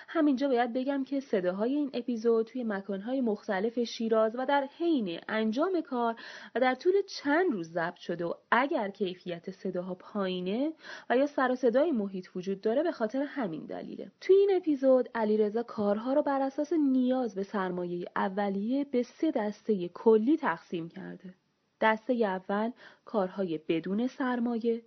همینجا 0.09 0.49
باید 0.49 0.73
بگم 0.73 1.05
که 1.05 1.21
صداهای 1.21 1.75
این 1.75 1.91
اپیزود 1.95 2.47
توی 2.47 2.65
مکانهای 2.65 3.21
مختلف 3.21 3.79
شیراز 3.79 4.37
و 4.37 4.47
در 4.47 4.69
حین 4.79 5.21
انجام 5.29 5.81
کار 5.81 6.17
و 6.55 6.61
در 6.61 6.75
طول 6.75 6.93
چند 7.07 7.53
روز 7.53 7.73
ضبط 7.73 7.97
شده 7.97 8.25
و 8.25 8.35
اگر 8.51 8.89
کیفیت 8.89 9.51
صداها 9.51 9.95
پایینه 9.95 10.73
و 11.11 11.17
یا 11.17 11.27
سر 11.27 11.51
و 11.51 11.55
صدای 11.55 11.93
محیط 11.93 12.27
وجود 12.37 12.61
داره 12.61 12.83
به 12.83 12.93
خاطر 12.93 13.23
همین 13.23 13.67
دلیله. 13.67 14.13
توی 14.21 14.37
این 14.37 14.51
اپیزود 14.57 15.09
علیرضا 15.15 15.63
کارها 15.63 16.13
رو 16.13 16.23
بر 16.23 16.43
اساس 16.43 16.73
نیاز 16.73 17.35
به 17.35 17.43
سرمایه 17.43 18.07
اولیه 18.17 18.85
به 18.85 19.03
سه 19.03 19.31
دسته 19.31 19.89
کلی 19.89 20.37
تقسیم 20.37 20.89
کرده. 20.89 21.35
دسته 21.81 22.13
اول 22.13 22.71
کارهای 23.05 23.61
بدون 23.69 24.07
سرمایه. 24.07 24.83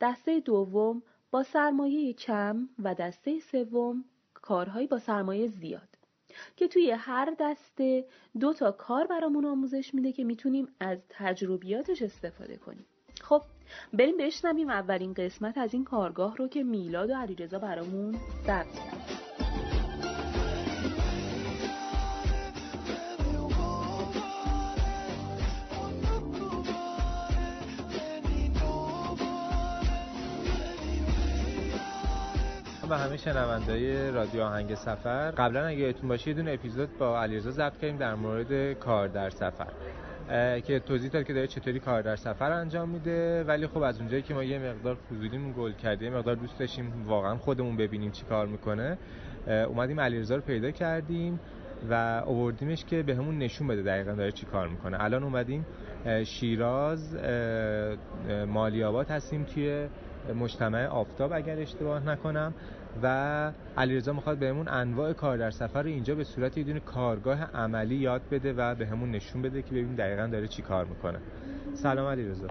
دسته 0.00 0.40
دوم 0.40 1.02
با 1.30 1.42
سرمایه 1.42 2.12
کم 2.12 2.68
و 2.78 2.94
دسته 2.94 3.40
سوم 3.40 4.04
کارهایی 4.48 4.86
با 4.86 4.98
سرمایه 4.98 5.46
زیاد. 5.46 5.88
که 6.56 6.68
توی 6.68 6.90
هر 6.90 7.34
دسته 7.40 8.04
دو 8.40 8.52
تا 8.52 8.72
کار 8.72 9.06
برامون 9.06 9.44
آموزش 9.44 9.94
میده 9.94 10.12
که 10.12 10.24
می‌تونیم 10.24 10.68
از 10.80 10.98
تجربیاتش 11.08 12.02
استفاده 12.02 12.56
کنیم. 12.56 12.86
خب 13.20 13.42
بریم 13.92 14.16
بشنویم 14.16 14.70
اولین 14.70 15.14
قسمت 15.14 15.58
از 15.58 15.74
این 15.74 15.84
کارگاه 15.84 16.36
رو 16.36 16.48
که 16.48 16.62
میلاد 16.62 17.10
و 17.10 17.14
علیرضا 17.14 17.58
برامون 17.58 18.14
ضبط 18.46 18.74
کردن. 18.74 19.27
و 32.90 32.94
همه 32.94 33.16
شنوندای 33.16 34.10
رادیو 34.10 34.42
آهنگ 34.42 34.74
سفر. 34.74 35.30
قبلا 35.30 35.66
اگه 35.66 35.78
یادتون 35.78 36.08
باشه 36.08 36.28
یه 36.28 36.34
دونه 36.34 36.52
اپیزود 36.52 36.98
با 36.98 37.22
علیرضا 37.22 37.50
ضبط 37.50 37.78
کردیم 37.78 37.96
در 37.96 38.14
مورد 38.14 38.72
کار 38.72 39.08
در 39.08 39.30
سفر 39.30 39.72
که 40.60 40.78
توضیح 40.78 41.10
داد 41.10 41.24
که 41.24 41.32
داره 41.32 41.46
چطوری 41.46 41.80
کار 41.80 42.02
در 42.02 42.16
سفر 42.16 42.52
انجام 42.52 42.88
میده. 42.88 43.44
ولی 43.44 43.66
خب 43.66 43.82
از 43.82 43.98
اونجایی 43.98 44.22
که 44.22 44.34
ما 44.34 44.44
یه 44.44 44.58
مقدار 44.58 44.94
فضولیمون 44.94 45.54
گل 45.58 45.72
کردیم 45.72 46.14
مقدار 46.14 46.34
دوست 46.34 46.58
داشتیم 46.58 46.92
واقعا 47.06 47.36
خودمون 47.36 47.76
ببینیم 47.76 48.10
چی 48.10 48.24
کار 48.24 48.46
می‌کنه. 48.46 48.98
اومدیم 49.46 50.00
علیرضا 50.00 50.34
رو 50.34 50.42
پیدا 50.42 50.70
کردیم 50.70 51.40
و 51.90 52.22
اووردیمش 52.26 52.84
که 52.84 53.02
به 53.02 53.16
همون 53.16 53.38
نشون 53.38 53.66
بده 53.66 53.82
دقیقا 53.82 54.12
داره 54.12 54.32
چی 54.32 54.46
کار 54.46 54.68
می‌کنه. 54.68 55.04
الان 55.04 55.22
اومدیم 55.22 55.66
شیراز 56.24 57.16
مالیابات 58.46 59.10
هستیم 59.10 59.44
توی 59.44 59.88
مجتمع 60.34 60.86
آفتاب 60.86 61.32
اگر 61.32 61.58
اشتباه 61.58 62.06
نکنم. 62.06 62.54
و 63.02 63.52
علیرضا 63.76 64.12
می‌خواد 64.12 64.38
بهمون 64.38 64.68
انواع 64.68 65.12
کار 65.12 65.36
در 65.36 65.50
سفر 65.50 65.82
رو 65.82 65.88
اینجا 65.88 66.14
به 66.14 66.24
صورت 66.24 66.58
یه 66.58 66.64
دونه 66.64 66.80
کارگاه 66.80 67.44
عملی 67.44 67.94
یاد 67.94 68.22
بده 68.30 68.52
و 68.52 68.74
بهمون 68.74 69.10
نشون 69.10 69.42
بده 69.42 69.62
که 69.62 69.70
ببینیم 69.70 69.96
دقیقا 69.96 70.26
داره 70.26 70.48
چی 70.48 70.62
کار 70.62 70.84
می‌کنه. 70.84 71.18
سلام 71.74 72.06
علیرضا. 72.06 72.46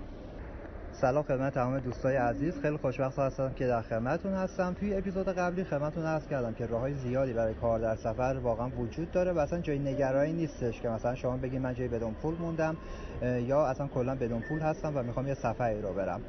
سلام 0.92 1.24
خدمت 1.24 1.54
تمام 1.54 1.80
دوستای 1.80 2.16
عزیز. 2.16 2.62
خیلی 2.62 2.78
خوشبخت 2.78 3.20
هستم 3.20 3.54
که 3.56 3.68
در 3.68 3.82
خدمتتون 3.82 4.34
هستم. 4.34 4.76
توی 4.80 4.96
اپیزود 4.96 5.28
قبلی 5.28 5.64
خدمتتون 5.64 6.06
عرض 6.06 6.28
کردم 6.28 6.54
که 6.54 6.66
راههای 6.66 6.94
زیادی 6.94 7.34
برای 7.34 7.54
کار 7.54 7.80
در 7.80 7.96
سفر 7.96 8.40
واقعا 8.44 8.70
وجود 8.70 9.12
داره 9.12 9.32
و 9.32 9.40
اصلا 9.40 9.60
جای 9.60 9.80
نگرانی 9.80 10.34
نیستش 10.34 10.82
که 10.82 10.90
مثلا 10.90 11.16
شما 11.16 11.38
بگید 11.38 11.62
من 11.62 11.74
جای 11.74 11.88
بدون 11.88 12.14
پول 12.14 12.36
موندم 12.36 12.78
یا 13.22 13.66
اصلا 13.66 13.88
کلا 13.88 14.16
بدون 14.16 14.42
پول 14.42 14.60
هستم 14.60 14.92
و 14.96 15.04
می‌خوام 15.04 15.28
یه 15.28 15.34
سفری 15.34 15.82
رو 15.82 15.94
برم. 15.94 16.22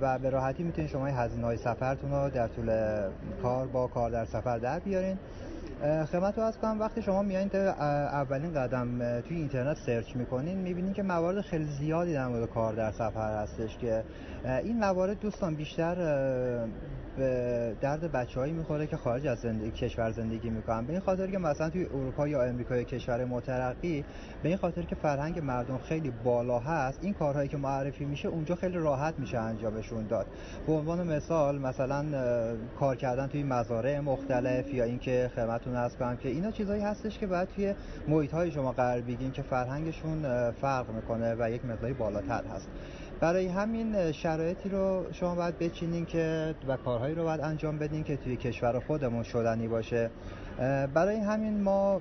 و 0.00 0.18
به 0.18 0.30
راحتی 0.30 0.62
می‌تونید 0.62 0.90
شما 0.90 1.06
هزینه 1.06 1.46
های 1.46 1.56
سفرتون 1.56 2.10
رو 2.10 2.30
در 2.30 2.48
طول 2.48 2.70
کار 3.42 3.66
با 3.66 3.86
کار 3.86 4.10
در 4.10 4.24
سفر 4.24 4.58
در 4.58 4.78
بیارین. 4.78 5.18
خدمت 5.82 6.38
رو 6.38 6.44
از 6.44 6.58
کنم 6.58 6.80
وقتی 6.80 7.02
شما 7.02 7.22
میایین 7.22 7.54
اولین 7.54 8.54
قدم 8.54 9.20
توی 9.20 9.36
اینترنت 9.36 9.76
سرچ 9.86 10.16
می‌کنین 10.16 10.58
می‌بینین 10.58 10.92
که 10.92 11.02
موارد 11.02 11.40
خیلی 11.40 11.64
زیادی 11.64 12.12
در 12.12 12.28
مورد 12.28 12.48
کار 12.48 12.74
در 12.74 12.90
سفر 12.90 13.42
هستش 13.42 13.78
که 13.78 14.04
این 14.44 14.78
موارد 14.78 15.20
دوستان 15.20 15.54
بیشتر 15.54 15.96
به 17.18 17.74
درد 17.80 18.12
بچههایی 18.12 18.52
می‌خوره 18.52 18.86
که 18.86 18.96
خارج 18.96 19.26
از 19.26 19.38
زندگی 19.38 19.70
کشور 19.70 20.10
زندگی 20.10 20.50
می‌کنن. 20.50 20.84
به 20.84 20.92
این 20.92 21.00
خاطر 21.00 21.26
که 21.26 21.38
مثلا 21.38 21.70
توی 21.70 21.84
اروپا 21.84 22.28
یا 22.28 22.42
امریکا 22.42 22.76
یا 22.76 22.82
کشور 22.82 23.24
مترقی 23.24 24.04
به 24.42 24.48
این 24.48 24.58
خاطر 24.58 24.82
که 24.82 24.94
فرهنگ 24.94 25.38
مردم 25.38 25.78
خیلی 25.78 26.12
بالا 26.24 26.58
هست 26.58 26.98
این 27.02 27.14
کارهایی 27.14 27.48
که 27.48 27.56
معرفی 27.56 28.04
میشه 28.04 28.28
اونجا 28.28 28.54
خیلی 28.54 28.78
راحت 28.78 29.14
میشه 29.18 29.38
انجامشون 29.38 30.06
داد. 30.06 30.26
به 30.66 30.72
عنوان 30.72 31.06
مثال 31.06 31.58
مثلا 31.58 32.04
کار 32.80 32.96
کردن 32.96 33.26
توی 33.26 33.42
مزارع 33.42 34.00
مختلف 34.00 34.74
یا 34.74 34.84
اینکه 34.84 35.30
خدمتتون 35.36 35.76
عرض 35.76 35.96
کنم 35.96 36.16
که 36.16 36.28
اینا 36.28 36.50
چیزایی 36.50 36.82
هستش 36.82 37.18
که 37.18 37.26
باید 37.26 37.48
توی 37.48 37.74
محیط 38.08 38.34
های 38.34 38.50
شما 38.50 38.72
قرار 38.72 39.00
بگیرین 39.00 39.32
که 39.32 39.42
فرهنگشون 39.42 40.50
فرق 40.50 40.90
می‌کنه 40.90 41.36
و 41.38 41.50
یک 41.50 41.64
مقداری 41.64 41.92
بالاتر 41.92 42.42
هست. 42.54 42.68
برای 43.20 43.46
همین 43.46 44.12
شرایطی 44.12 44.68
رو 44.68 45.04
شما 45.12 45.34
باید 45.34 45.58
بچینین 45.58 46.06
که 46.06 46.54
و 46.68 46.76
کارهایی 46.76 47.14
رو 47.14 47.24
باید 47.24 47.40
انجام 47.40 47.78
بدین 47.78 48.04
که 48.04 48.16
توی 48.16 48.36
کشور 48.36 48.80
خودمون 48.80 49.22
شدنی 49.22 49.68
باشه. 49.68 50.10
برای 50.94 51.16
همین 51.16 51.62
ما 51.62 52.00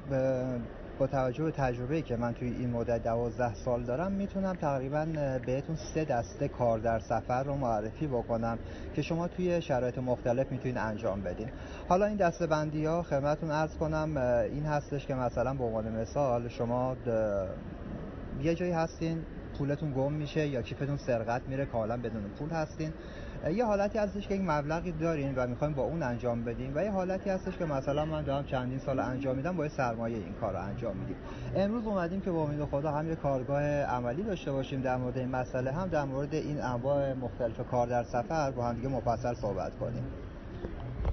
با 1.00 1.08
توجه 1.08 1.44
به 1.44 1.52
تجربه 1.52 2.02
که 2.02 2.16
من 2.16 2.34
توی 2.34 2.48
این 2.48 2.70
مدت 2.70 3.04
دوازده 3.04 3.54
سال 3.54 3.84
دارم 3.84 4.12
می‌تونم 4.12 4.54
تقریبا 4.54 5.06
بهتون 5.46 5.76
سه 5.76 6.06
دسته 6.06 6.48
کار 6.48 6.80
در 6.80 7.00
سفر 7.00 7.44
رو 7.44 7.56
معرفی 7.56 8.08
بکنم 8.08 8.58
که 8.96 9.02
شما 9.02 9.28
توی 9.28 9.62
شرایط 9.62 9.98
مختلف 9.98 10.52
می‌تونید 10.52 10.78
انجام 10.78 11.22
بدین. 11.22 11.50
حالا 11.90 12.06
این 12.06 12.18
دسته 12.18 12.48
بندی 12.48 12.86
ها 12.86 13.04
خدمتتون 13.04 13.52
عرض 13.52 13.76
کنم 13.78 14.18
این 14.52 14.66
هستش 14.66 15.06
که 15.06 15.16
مثلا 15.16 15.54
به 15.54 15.64
عنوان 15.64 16.02
مثال 16.02 16.48
شما 16.48 16.96
یه 18.44 18.56
جایی 18.56 18.72
هستین 18.72 19.18
پولتون 19.58 19.94
گم 19.94 20.14
میشه 20.14 20.48
یا 20.48 20.62
کیفتون 20.62 20.98
سرقت 20.98 21.42
میره 21.48 21.66
کاملا 21.66 21.98
بدون 21.98 22.24
پول 22.40 22.50
هستین. 22.50 22.94
یه 23.54 23.66
حالتی 23.66 24.00
هستش 24.00 24.28
که 24.28 24.36
یک 24.36 24.42
مبلغی 24.42 24.92
دارین 24.92 25.36
و 25.36 25.48
می‌خوایم 25.48 25.74
با 25.74 25.84
اون 25.84 26.04
انجام 26.04 26.44
بدیم 26.44 26.72
و 26.76 26.84
یه 26.84 26.92
حالتی 26.92 27.30
هستش 27.30 27.58
که 27.58 27.66
مثلا 27.66 28.06
من 28.06 28.24
دارم 28.24 28.44
چندین 28.44 28.80
سال 28.80 29.00
انجام 29.00 29.36
میدم 29.36 29.58
با 29.58 29.70
سرمایه 29.70 30.18
این 30.18 30.34
کار 30.42 30.54
رو 30.54 30.60
انجام 30.60 30.98
میدیم. 30.98 31.16
امروز 31.56 31.86
اومدیم 31.86 32.22
که 32.22 32.32
با 32.32 32.44
امید 32.44 32.66
خدا 32.66 32.92
هم 32.92 33.10
یه 33.10 33.16
کارگاه 33.16 33.64
عملی 33.64 34.24
داشته 34.24 34.52
باشیم 34.52 34.82
در 34.82 34.98
مورد 34.98 35.18
این 35.18 35.30
مسئله 35.30 35.72
هم 35.72 35.88
در 35.88 36.04
مورد 36.04 36.34
این 36.34 36.62
انواع 36.62 37.14
مختلف 37.14 37.70
کار 37.72 37.88
در 37.88 38.04
سفر 38.04 38.52
با 38.52 38.66
هم 38.66 38.76
دیگه 38.76 38.88
مفصل 38.88 39.34
صحبت 39.34 39.80
کنیم. 39.80 40.04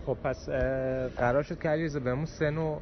خب 0.06 0.16
پس 0.24 0.48
قرار 1.16 1.42
شد 1.42 1.58
که 1.58 1.68
علیرضا 1.68 2.00
بهمون 2.00 2.24
سه 2.24 2.50
نوع 2.50 2.80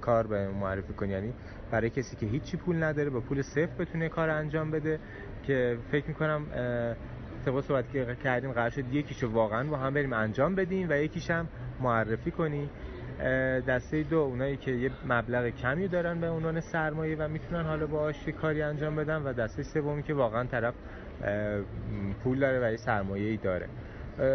کار 0.00 0.26
بهمون 0.26 0.54
معرفی 0.54 0.92
کنی. 0.92 1.12
یعنی 1.12 1.32
برای 1.72 1.90
کسی 1.90 2.16
که 2.16 2.26
هیچی 2.26 2.56
پول 2.56 2.82
نداره 2.82 3.10
با 3.10 3.20
پول 3.20 3.42
صفر 3.42 3.66
بتونه 3.78 4.08
کار 4.08 4.30
انجام 4.30 4.70
بده 4.70 5.00
که 5.42 5.78
فکر 5.92 6.08
می‌کنم 6.08 6.46
طبق 7.44 7.60
صحبت 7.60 7.92
که 7.92 8.16
کردیم 8.24 8.52
قرار 8.52 8.70
شد 8.70 8.94
یکیشو 8.94 9.30
واقعا 9.30 9.64
با 9.64 9.76
هم 9.76 9.94
بریم 9.94 10.12
انجام 10.12 10.54
بدیم 10.54 10.86
و 10.90 10.92
یکیش 10.92 11.30
هم 11.30 11.48
معرفی 11.80 12.30
کنی 12.30 12.70
دسته 13.68 14.02
دو 14.02 14.16
اونایی 14.18 14.56
که 14.56 14.70
یه 14.70 14.90
مبلغ 15.08 15.48
کمی 15.48 15.88
دارن 15.88 16.20
به 16.20 16.30
عنوان 16.30 16.60
سرمایه 16.60 17.16
و 17.16 17.28
می‌تونن 17.28 17.62
حالا 17.62 17.86
با 17.86 18.12
کاری 18.40 18.62
انجام 18.62 18.96
بدن 18.96 19.22
و 19.22 19.32
دسته 19.32 19.62
سومی 19.62 20.02
که 20.02 20.14
واقعا 20.14 20.44
طرف 20.44 20.74
پول 22.24 22.38
داره 22.38 22.68
و 22.68 22.70
یه 22.70 22.76
سرمایه 22.76 23.30
ای 23.30 23.36
داره 23.36 23.68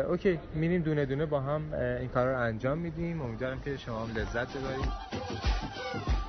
اوکی 0.10 0.40
میریم 0.56 0.82
دونه 0.82 1.06
دونه 1.06 1.26
با 1.26 1.40
هم 1.40 1.74
این 1.74 2.10
کار 2.10 2.28
رو 2.28 2.40
انجام 2.40 2.78
میدیم. 2.78 3.22
امیدوارم 3.22 3.60
که 3.60 3.78
شما 3.78 4.06
هم 4.06 4.16
لذت 4.16 4.58
ببرید. 4.58 6.27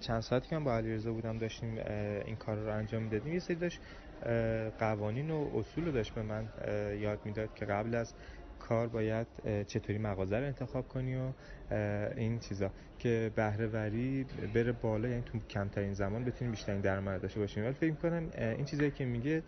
چند 0.00 0.20
ساعتی 0.20 0.48
که 0.48 0.58
من 0.58 0.64
با 0.64 0.76
علیرضا 0.76 1.12
بودم 1.12 1.38
داشتیم 1.38 1.78
این 2.24 2.36
کار 2.36 2.56
رو 2.56 2.72
انجام 2.72 3.02
می‌دادیم. 3.02 3.32
یه 3.32 3.38
سری 3.38 3.56
داشت 3.56 3.80
قوانین 4.78 5.30
و 5.30 5.50
اصول 5.54 5.84
رو 5.84 5.92
داشت 5.92 6.14
به 6.14 6.22
من 6.22 6.48
یاد 7.00 7.18
می‌داد 7.24 7.54
که 7.54 7.64
قبل 7.64 7.94
از 7.94 8.14
کار 8.58 8.88
باید 8.88 9.26
چطوری 9.66 9.98
مغازه 9.98 10.38
رو 10.38 10.46
انتخاب 10.46 10.88
کنی 10.88 11.16
و 11.16 11.32
این 12.16 12.38
چیزا. 12.38 12.70
که 12.98 13.32
بهره 13.36 13.66
وری 13.66 14.26
بره 14.54 14.72
بالا 14.72 15.08
یعنی 15.08 15.22
تو 15.22 15.38
کمترین 15.50 15.94
زمان 15.94 16.24
بتونیم 16.24 16.50
بیشترین 16.50 16.80
درآمد 16.80 17.22
داشته 17.22 17.40
باشیم 17.40 17.64
ولی 17.64 17.72
فکر 17.72 17.94
کنم 17.94 18.30
این 18.36 18.64
چیزایی 18.64 18.90
که 18.90 19.04
میگه 19.04 19.42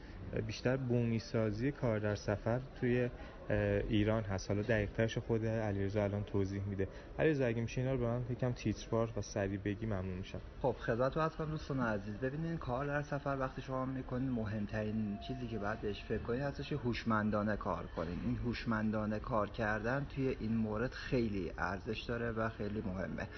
بیشتر 0.46 0.76
بومی 0.76 1.18
سازی 1.18 1.72
کار 1.72 1.98
در 1.98 2.14
سفر 2.14 2.60
توی 2.80 3.08
ایران 3.50 4.22
هست. 4.22 4.50
حالا 4.50 4.62
دقیق 4.62 5.18
خود 5.18 5.46
علیرضا 5.46 6.02
الان 6.02 6.24
توضیح 6.24 6.62
میده. 6.64 6.88
علیرضا 7.18 7.46
اگه 7.46 7.60
میشه 7.60 7.80
اینا 7.80 7.92
رو 7.92 7.98
به 7.98 8.06
من 8.06 8.22
یکم 8.30 8.52
تیتروار 8.52 9.12
و 9.16 9.22
سریع 9.22 9.58
بگی 9.58 9.86
ممنون 9.86 10.18
میشم. 10.18 10.40
خب 10.62 10.72
خدمت 10.72 11.14
کنم 11.14 11.50
دوستان 11.50 11.80
عزیز. 11.80 12.16
ببینید 12.16 12.58
کار 12.58 12.86
در 12.86 13.02
سفر 13.02 13.36
وقتی 13.40 13.62
شما 13.62 13.86
می‌کنین 13.86 14.30
مهمترین 14.30 15.18
چیزی 15.28 15.46
که 15.46 15.58
بعد 15.58 15.80
بهش 15.80 16.04
فکر 16.04 16.22
کنید 16.22 16.40
هستش 16.40 16.72
هوشمندانه 16.72 17.56
کار 17.56 17.86
کنین. 17.86 18.18
این 18.24 18.36
هوشمندانه 18.36 19.18
کار 19.18 19.50
کردن 19.50 20.06
توی 20.14 20.36
این 20.40 20.56
مورد 20.56 20.90
خیلی 20.90 21.52
ارزش 21.58 22.00
داره 22.00 22.30
و 22.30 22.48
خیلی 22.48 22.82
مهمه. 22.86 23.28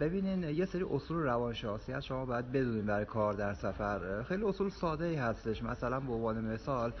ببینین 0.00 0.42
یه 0.42 0.64
سری 0.64 0.84
اصول 0.90 1.16
روانشناسی 1.16 1.92
هست 1.92 2.06
شما 2.06 2.26
باید 2.26 2.52
بدونین 2.52 2.86
برای 2.86 3.04
کار 3.04 3.32
در 3.32 3.54
سفر. 3.54 4.22
خیلی 4.22 4.44
اصول 4.44 4.68
ساده 4.68 5.04
ای 5.04 5.14
هستش. 5.14 5.62
مثلا 5.62 6.00
به 6.00 6.12
عنوان 6.12 6.40
مثال 6.40 6.92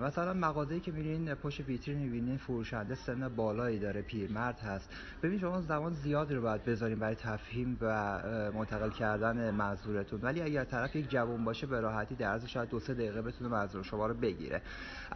مثلا 0.00 0.34
مغازه‌ای 0.34 0.80
که 0.80 0.92
میرین 0.92 1.34
پشت 1.34 1.60
ویترین 1.60 1.98
می‌بینین 1.98 2.36
فروشنده 2.36 2.94
سن 2.94 3.28
بالایی 3.28 3.78
داره 3.78 4.02
پیرمرد 4.02 4.58
هست. 4.58 4.90
ببین 5.22 5.38
شما 5.38 5.60
زمان 5.60 5.92
زیادی 5.92 6.34
رو 6.34 6.42
باید 6.42 6.64
بذارین 6.64 6.98
برای 6.98 7.14
تفهیم 7.14 7.78
و 7.80 8.18
منتقل 8.54 8.90
کردن 8.90 9.50
منظورتون. 9.50 10.20
ولی 10.22 10.42
اگر 10.42 10.64
طرف 10.64 10.96
یک 10.96 11.10
جوان 11.10 11.44
باشه 11.44 11.66
به 11.66 11.80
راحتی 11.80 12.14
در 12.14 12.26
عرض 12.26 12.46
شاید 12.46 12.68
دو 12.68 12.80
سه 12.80 12.94
دقیقه 12.94 13.22
بتونه 13.22 13.50
منظور 13.50 13.82
شما 13.82 14.06
رو 14.06 14.14
بگیره. 14.14 14.62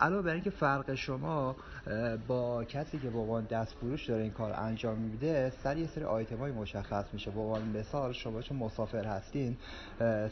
علاوه 0.01 0.23
بر 0.23 0.33
اینکه 0.33 0.51
فرق 0.51 0.95
شما 0.95 1.57
با 2.29 2.65
کسی 2.65 2.99
که 2.99 3.11
به 3.11 3.19
عنوان 3.19 3.45
دست 3.45 3.75
فروش 3.75 4.09
داره 4.09 4.23
این 4.23 4.33
کار 4.33 4.53
انجام 4.59 4.99
میده 4.99 5.51
سر 5.51 5.77
یه 5.77 5.87
سری 5.87 6.05
آیتم 6.05 6.46
مسافرهای 6.47 6.53
مشخص 6.53 7.05
میشه. 7.13 7.31
به 7.31 7.41
عنوان 7.41 7.63
مثال 7.69 8.13
شما 8.13 8.43
چون 8.43 8.57
مسافر 8.57 9.05
هستین 9.05 9.57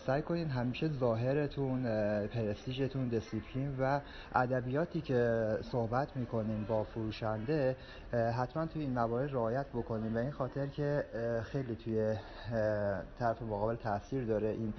سعی 0.06 0.22
کنین 0.22 0.48
همیشه 0.48 0.88
ظاهرتون 0.88 1.82
پرستیژتون 2.26 3.08
دیسیپلین 3.08 3.76
و 3.80 4.00
ادبیاتی 4.34 5.00
که 5.00 5.48
صحبت 5.72 6.16
می‌کنین 6.16 6.64
با 6.64 6.84
فروشنده 6.84 7.76
حتما 8.12 8.66
توی 8.66 8.82
این 8.82 8.94
موارد 8.94 9.32
رعایت 9.32 9.66
بکنین. 9.74 10.14
و 10.14 10.18
این 10.18 10.30
خاطر 10.30 10.66
که 10.66 11.04
خیلی 11.52 11.76
توی 11.76 12.16
طرف 13.18 13.42
مقابل 13.42 13.74
تاثیر 13.74 14.24
داره 14.24 14.48
این 14.48 14.74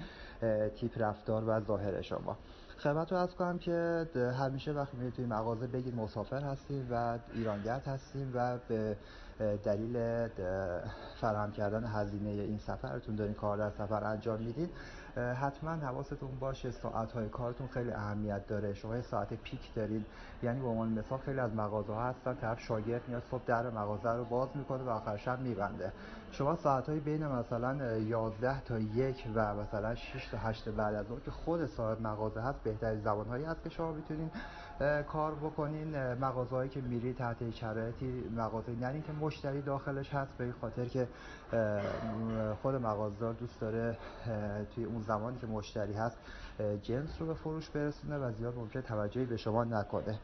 تیپ 0.68 0.92
رفتار 0.96 1.44
و 1.48 1.60
ظاهر 1.60 2.02
شما. 2.02 2.36
خدمت 2.78 3.12
رو 3.12 3.18
از 3.18 3.34
کنم 3.34 3.58
که 3.58 4.06
همیشه 4.40 4.72
وقتی 4.72 4.96
میرید 4.96 5.14
توی 5.14 5.26
مغازه 5.26 5.66
بگید 5.66 5.94
مسافر 5.94 6.40
هستیم 6.40 6.88
و 6.90 7.18
ایرانگرد 7.34 7.86
هستیم 7.86 8.32
و 8.34 8.58
به 8.68 8.96
دلیل 9.38 10.28
فراهم 11.20 11.52
کردن 11.52 11.84
هزینه 11.84 12.30
این 12.30 12.58
سفرتون 12.58 13.14
دارین 13.14 13.34
کار 13.34 13.58
در 13.58 13.70
سفر 13.70 14.04
انجام 14.04 14.40
می‌دید 14.40 14.70
حتما 15.16 15.70
حواستون 15.70 16.38
باشه 16.40 16.70
ساعت 16.70 17.12
های 17.12 17.28
کارتون 17.28 17.66
خیلی 17.66 17.90
اهمیت 17.90 18.46
داره. 18.46 18.74
شما 18.74 19.02
ساعت 19.02 19.34
پیک 19.34 19.74
دارید 19.74 20.06
یعنی 20.42 20.60
به 20.60 20.66
عنوان 20.66 20.88
مثال 20.88 21.18
خیلی 21.18 21.40
از 21.40 21.54
مغازه 21.54 21.92
ها 21.92 22.04
هستن 22.04 22.34
طرف 22.34 22.60
شاگرد 22.60 23.08
میاد 23.08 23.22
صبح 23.30 23.42
در 23.46 23.70
مغازه 23.70 24.12
رو 24.12 24.24
باز 24.24 24.48
می‌کنه 24.54 24.82
و 24.82 24.88
آخر 24.88 25.16
شب 25.16 25.40
میبنده. 25.40 25.92
شما 26.30 26.56
ساعت 26.56 26.88
های 26.88 27.00
بین 27.00 27.26
مثلا 27.26 27.96
11 27.96 28.60
تا 28.60 28.78
یک 28.78 29.24
و 29.34 29.54
مثلا 29.54 29.94
6 29.94 30.28
تا 30.30 30.38
8 30.38 30.68
بعد 30.68 30.94
از 30.94 31.06
اون 31.10 31.20
که 31.24 31.30
خود 31.30 31.66
صاحب 31.66 32.00
مغازه 32.02 32.40
هست 32.40 32.62
بهترین 32.62 33.00
زبان 33.00 33.26
هایی 33.26 33.44
هست 33.44 33.62
که 33.62 33.70
شما 33.70 33.92
می‌تونین 33.92 34.30
کار 35.12 35.34
بکنین 35.34 36.14
مغازه 36.14 36.56
هایی 36.56 36.70
که 36.70 36.80
میری 36.80 37.12
تحت 37.12 37.50
شرایطی 37.50 38.24
مغازه 38.36 38.72
نرین 38.72 39.02
که 39.02 39.12
مشتری 39.12 39.62
داخلش 39.62 40.14
هست 40.14 40.30
به 40.38 40.44
این 40.44 40.54
خاطر 40.60 40.84
که 40.84 41.08
خود 42.62 42.74
مغازدار 42.74 43.32
دوست 43.32 43.60
داره 43.60 43.98
توی 44.74 44.84
اون 44.84 45.02
زمانی 45.02 45.38
که 45.38 45.46
مشتری 45.46 45.92
هست 45.92 46.18
جنس 46.82 47.20
رو 47.20 47.26
به 47.26 47.34
فروش 47.34 47.70
برسونه 47.70 48.18
و 48.18 48.32
زیاد 48.32 48.56
ممکن 48.56 48.80
توجهی 48.80 49.24
به 49.24 49.36
شما 49.36 49.64
نکنه. 49.64 50.18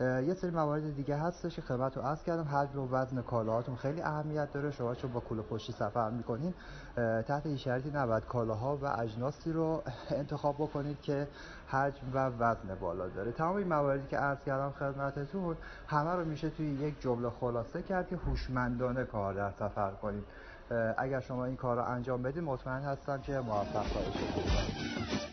یه 0.00 0.34
سری 0.34 0.50
موارد 0.50 0.96
دیگه 0.96 1.16
هستش 1.16 1.56
که 1.56 1.62
خدمت 1.62 1.96
رو 1.96 2.02
عرض 2.02 2.22
کردم. 2.22 2.44
حجم 2.44 2.80
و 2.80 2.88
وزن 2.90 3.22
کالاهاتون 3.22 3.76
خیلی 3.76 4.02
اهمیت 4.02 4.52
داره. 4.52 4.70
شما 4.70 4.94
چون 4.94 5.12
با 5.12 5.20
کوله 5.20 5.42
پشتی 5.42 5.72
سفر 5.72 6.10
می‌کنین 6.10 6.54
تحت 6.96 7.46
این 7.46 7.56
شرطی 7.56 7.90
نباید 7.90 8.24
کالاها 8.24 8.76
و 8.76 8.86
اجناسی 8.98 9.52
رو 9.52 9.82
انتخاب 10.10 10.54
بکنید 10.54 11.00
که 11.00 11.28
حجم 11.70 12.06
و 12.14 12.26
وزن 12.26 12.74
بالا 12.80 13.08
داره. 13.08 13.32
تمام 13.32 13.56
این 13.56 13.68
مواردی 13.68 14.06
که 14.08 14.16
عرض 14.16 14.38
کردم 14.46 14.70
خدمتتون 14.78 15.56
همه 15.86 16.12
رو 16.12 16.24
میشه 16.24 16.50
توی 16.50 16.66
یک 16.66 17.00
جمله 17.00 17.30
خلاصه 17.30 17.82
کرد 17.82 18.08
که 18.08 18.16
هوشمندانه 18.16 19.04
کار 19.04 19.34
در 19.34 19.50
سفر 19.50 19.90
کنید. 19.90 20.24
اگر 20.96 21.20
شما 21.20 21.44
این 21.44 21.56
کار 21.56 21.76
رو 21.76 21.82
انجام 21.82 22.22
بدید 22.22 22.42
مطمئن 22.42 22.82
هستم 22.82 23.20
که 23.20 23.38
موفق 23.38 23.86
خواهید 23.86 24.12
شد. 24.12 25.27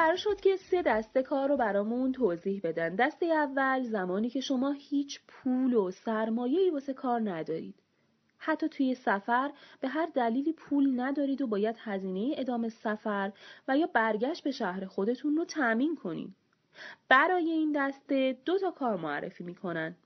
قرار 0.00 0.16
شد 0.16 0.40
که 0.40 0.56
سه 0.56 0.82
دسته 0.82 1.22
کار 1.22 1.48
رو 1.48 1.56
برامون 1.56 2.12
توضیح 2.12 2.60
بدن. 2.64 2.94
دسته 2.94 3.26
اول 3.26 3.82
زمانی 3.82 4.30
که 4.30 4.40
شما 4.40 4.72
هیچ 4.72 5.20
پول 5.28 5.74
و 5.74 5.90
سرمایه‌ای 5.90 6.70
واسه 6.70 6.92
کار 6.92 7.30
ندارید. 7.30 7.74
حتی 8.38 8.68
توی 8.68 8.94
سفر 8.94 9.50
به 9.80 9.88
هر 9.88 10.06
دلیلی 10.06 10.52
پول 10.52 11.00
ندارید 11.00 11.42
و 11.42 11.46
باید 11.46 11.76
هزینه 11.78 12.34
ادامه 12.38 12.68
سفر 12.68 13.32
و 13.68 13.78
یا 13.78 13.86
برگشت 13.86 14.44
به 14.44 14.50
شهر 14.50 14.84
خودتون 14.84 15.36
رو 15.36 15.44
تأمین 15.44 15.96
کنید 15.96 16.34
برای 17.08 17.50
این 17.50 17.72
دسته 17.76 18.38
دو 18.44 18.58
تا 18.58 18.70
کار 18.70 18.96
معرفی 18.96 19.44
می‌کنن. 19.44 19.96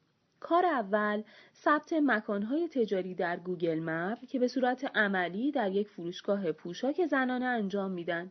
کار 0.40 0.66
اول 0.66 1.22
ثبت 1.54 1.92
مکانهای 1.92 2.68
تجاری 2.68 3.14
در 3.14 3.36
گوگل 3.36 3.80
مپ 3.80 4.18
که 4.28 4.38
به 4.38 4.48
صورت 4.48 4.96
عملی 4.96 5.52
در 5.52 5.72
یک 5.72 5.88
فروشگاه 5.88 6.52
پوشاک 6.52 7.06
زنانه 7.06 7.44
انجام 7.44 7.90
میدن. 7.90 8.30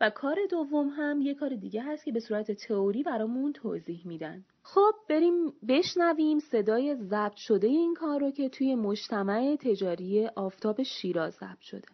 و 0.00 0.10
کار 0.10 0.36
دوم 0.50 0.88
هم 0.88 1.20
یه 1.20 1.34
کار 1.34 1.54
دیگه 1.54 1.82
هست 1.82 2.04
که 2.04 2.12
به 2.12 2.20
صورت 2.20 2.52
تئوری 2.52 3.02
برامون 3.02 3.52
توضیح 3.52 4.00
میدن. 4.04 4.44
خب 4.62 4.94
بریم 5.08 5.52
بشنویم 5.68 6.38
صدای 6.38 6.96
ضبط 6.96 7.36
شده 7.36 7.66
این 7.66 7.94
کار 7.94 8.20
رو 8.20 8.30
که 8.30 8.48
توی 8.48 8.74
مجتمع 8.74 9.56
تجاری 9.60 10.26
آفتاب 10.26 10.82
شیراز 10.82 11.32
ضبط 11.32 11.60
شده. 11.60 11.88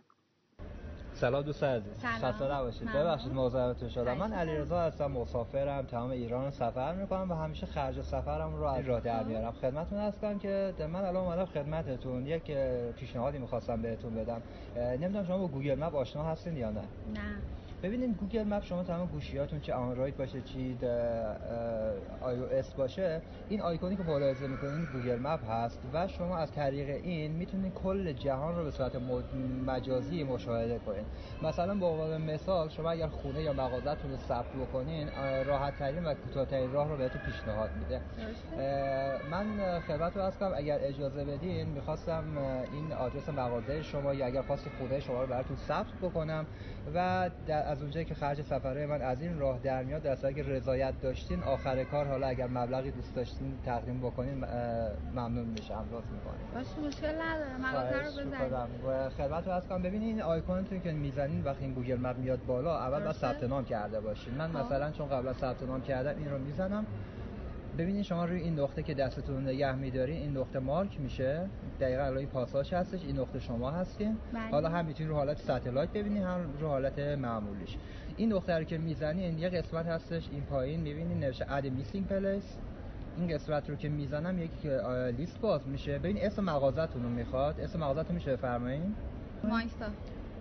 سلام 1.15 1.43
دوست 1.43 1.63
عزیز. 1.63 2.05
خسته 2.05 2.55
نباشید. 2.55 2.89
ببخشید 2.89 3.33
معذرت 3.33 3.89
شدم. 3.89 4.19
من 4.19 4.33
علیرضا 4.33 4.81
هستم 4.81 5.07
مسافرم 5.07 5.87
تمام 5.87 6.11
ایران 6.11 6.51
سفر 6.51 6.95
می‌کنم 6.95 7.31
و 7.31 7.35
همیشه 7.35 7.67
خرج 7.67 8.03
سفرم 8.03 8.57
رو 8.57 8.65
از 8.65 8.89
راه 8.89 9.01
در 9.01 9.25
میارم. 9.25 9.53
خدمتتون 9.53 9.99
هستم 9.99 10.39
که 10.39 10.75
من 10.79 11.05
الان 11.05 11.17
اومدم 11.17 11.45
خدمتتون. 11.45 12.27
یک 12.27 12.53
پیشنهادی 12.97 13.39
می‌خواستم 13.39 13.83
بهتون 13.83 14.15
بدم. 14.15 14.43
نمی‌دونم 14.77 15.27
شما 15.27 15.39
با 15.39 15.49
گوگل 15.49 15.75
مپ 15.75 15.95
آشنا 15.95 16.23
هستین 16.23 16.57
یا 16.57 16.71
نه؟ 16.71 16.81
نه. 17.15 17.37
ببینید 17.83 18.17
گوگل 18.17 18.45
مپ 18.45 18.65
شما 18.65 18.83
تمام 18.83 19.07
گوشیاتون 19.07 19.61
چه 19.61 19.75
اندروید 19.75 20.17
باشه 20.17 20.41
چه 20.41 20.79
iOS 22.21 22.75
باشه 22.75 23.21
این 23.49 23.61
آیکونی 23.61 23.97
که 23.97 24.03
ملاحظه 24.03 24.47
می‌کنین 24.47 24.89
گوگل 24.93 25.19
مپ 25.19 25.51
هست 25.51 25.81
و 25.93 26.09
شما 26.09 26.37
از 26.37 26.53
طریق 26.53 26.89
این 26.89 27.33
می‌تونید 27.33 27.75
کل 27.75 28.13
جهان 28.13 28.57
رو 28.57 28.65
به 28.65 28.71
صورت 28.71 28.93
مجازی 29.67 30.25
مشاهده 30.25 30.79
کنین. 30.79 31.05
مثلا 31.43 31.75
به 31.75 31.87
عنوان 31.87 32.23
مثال 32.23 32.69
شما 32.69 32.91
اگر 32.91 33.07
خونه 33.07 33.43
یا 33.43 33.53
مغازه‌تون 33.53 34.11
رو 34.11 34.17
ثبت 34.17 34.53
بکنین 34.53 35.09
راحت 35.47 35.79
ترین 35.79 36.05
و 36.05 36.15
کوتاه‌ترین 36.15 36.73
راه 36.73 36.89
رو 36.89 36.97
بهتون 36.97 37.21
پیشنهاد 37.21 37.71
میده. 37.77 38.01
من 39.31 39.81
خدمت 39.81 40.17
عرض 40.17 40.31
کنم 40.31 40.53
اگر 40.57 40.79
اجازه 40.83 41.25
بدین 41.25 41.69
می‌خواستم 41.69 42.25
این 42.73 42.93
آدرس 42.93 43.29
مغازه 43.29 43.83
شما 43.83 44.15
یا 44.15 44.27
اگر 44.27 44.43
خواستید 44.43 44.73
خونه 44.79 45.01
شما 45.01 45.21
رو 45.21 45.27
براتون 45.27 45.57
ثبت 45.57 45.93
بکنم 46.03 46.47
و 46.95 47.31
در 47.47 47.68
از 47.69 47.83
اونجایی 47.83 48.05
که 48.05 48.15
خرج 48.15 48.43
سفرهای 48.43 48.87
من 48.87 49.03
از 49.03 49.23
این 49.23 49.39
راه 49.39 49.59
در 49.59 49.83
میاد 49.83 50.03
در 50.03 50.27
اگه 50.27 50.49
رضایت 50.49 51.01
داشتین 51.03 51.43
آخر 51.43 51.85
کار 51.85 52.07
حالا 52.07 52.27
اگر 52.27 52.47
مبلغی 52.47 52.91
دوست 52.91 53.15
داشتین 53.15 53.59
تقدیم 53.65 54.01
بکنین 54.01 54.45
ممنون 55.15 55.45
میشم. 55.45 55.85
لطف 55.93 56.05
می‌کنین 56.11 56.47
باشه 56.55 56.89
مشکل 56.89 57.23
نداره. 57.23 57.57
مغازه 57.57 58.23
رو 58.93 59.11
خدمت 59.11 59.47
رو 59.47 59.53
از 59.53 59.69
کنم 59.69 59.83
ببینین 59.83 60.09
این 60.09 60.23
آیکونتون 60.23 60.81
که 60.81 60.93
می‌زنین 60.93 61.45
وقتی 61.45 61.65
این 61.65 61.75
گوگل 61.75 61.97
مپ 61.97 62.19
میاد 62.19 62.45
بالا 62.47 62.79
اول 62.79 63.01
باید 63.01 63.13
ثبت 63.13 63.45
نام 63.45 63.65
کرده 63.65 64.01
باشین. 64.01 64.35
من 64.35 64.53
خب. 64.53 64.59
مثلا 64.59 64.91
چون 64.91 65.09
قبلا 65.09 65.33
ثبت 65.33 65.63
نام 65.63 65.81
کردم 65.81 66.19
این 66.19 66.31
رو 66.31 66.39
می‌زنم. 66.39 66.87
ببینید 67.79 68.03
شما 68.03 68.25
روی 68.25 68.41
این 68.41 68.61
نقطه 68.61 68.83
که 68.83 68.95
دستتون 68.95 69.49
نگه 69.49 69.75
میدارین 69.75 70.17
این 70.17 70.37
نقطه 70.37 70.59
مارک 70.59 71.01
میشه. 71.01 71.51
دقیقا 71.81 72.03
الان 72.03 72.19
این 72.19 72.27
پاساژ 72.27 72.73
هستش 72.73 73.05
این 73.05 73.19
نقطه 73.19 73.41
شما 73.41 73.71
هستین. 73.71 74.19
بله. 74.33 74.51
حالا 74.51 74.69
هم 74.69 74.87
می‌تونید 74.87 75.11
رو 75.11 75.17
حالت 75.17 75.39
satellite 75.39 75.93
ببینید 75.93 76.23
هم 76.23 76.55
رو 76.61 76.69
حالت 76.69 76.99
معمولیش. 76.99 77.77
این 78.17 78.33
نقطه 78.33 78.59
رو 78.59 78.65
که 78.65 78.79
می‌زنین 78.79 79.39
یه 79.39 79.49
قسمت 79.49 79.87
هستش 79.87 80.29
این 80.33 80.43
پایین 80.43 80.81
می‌بینید 80.81 81.25
نوشته 81.25 81.53
add 81.53 81.67
missing 81.67 82.07
place 82.07 82.57
این 83.17 83.29
قسمت 83.29 83.71
رو 83.71 83.77
که 83.77 83.89
می‌زنم 83.89 84.39
یک 84.39 84.67
لیست 85.19 85.41
باز 85.41 85.69
میشه. 85.69 85.99
ببین 85.99 86.19
اسم 86.21 86.45
مغازتون 86.45 87.03
رو 87.03 87.09
می‌خواد. 87.09 87.61
اسم 87.61 87.79
مغازتون 87.81 88.15
میشه 88.15 88.33
بفرمایید 88.33 88.95
مایستا 89.45 89.87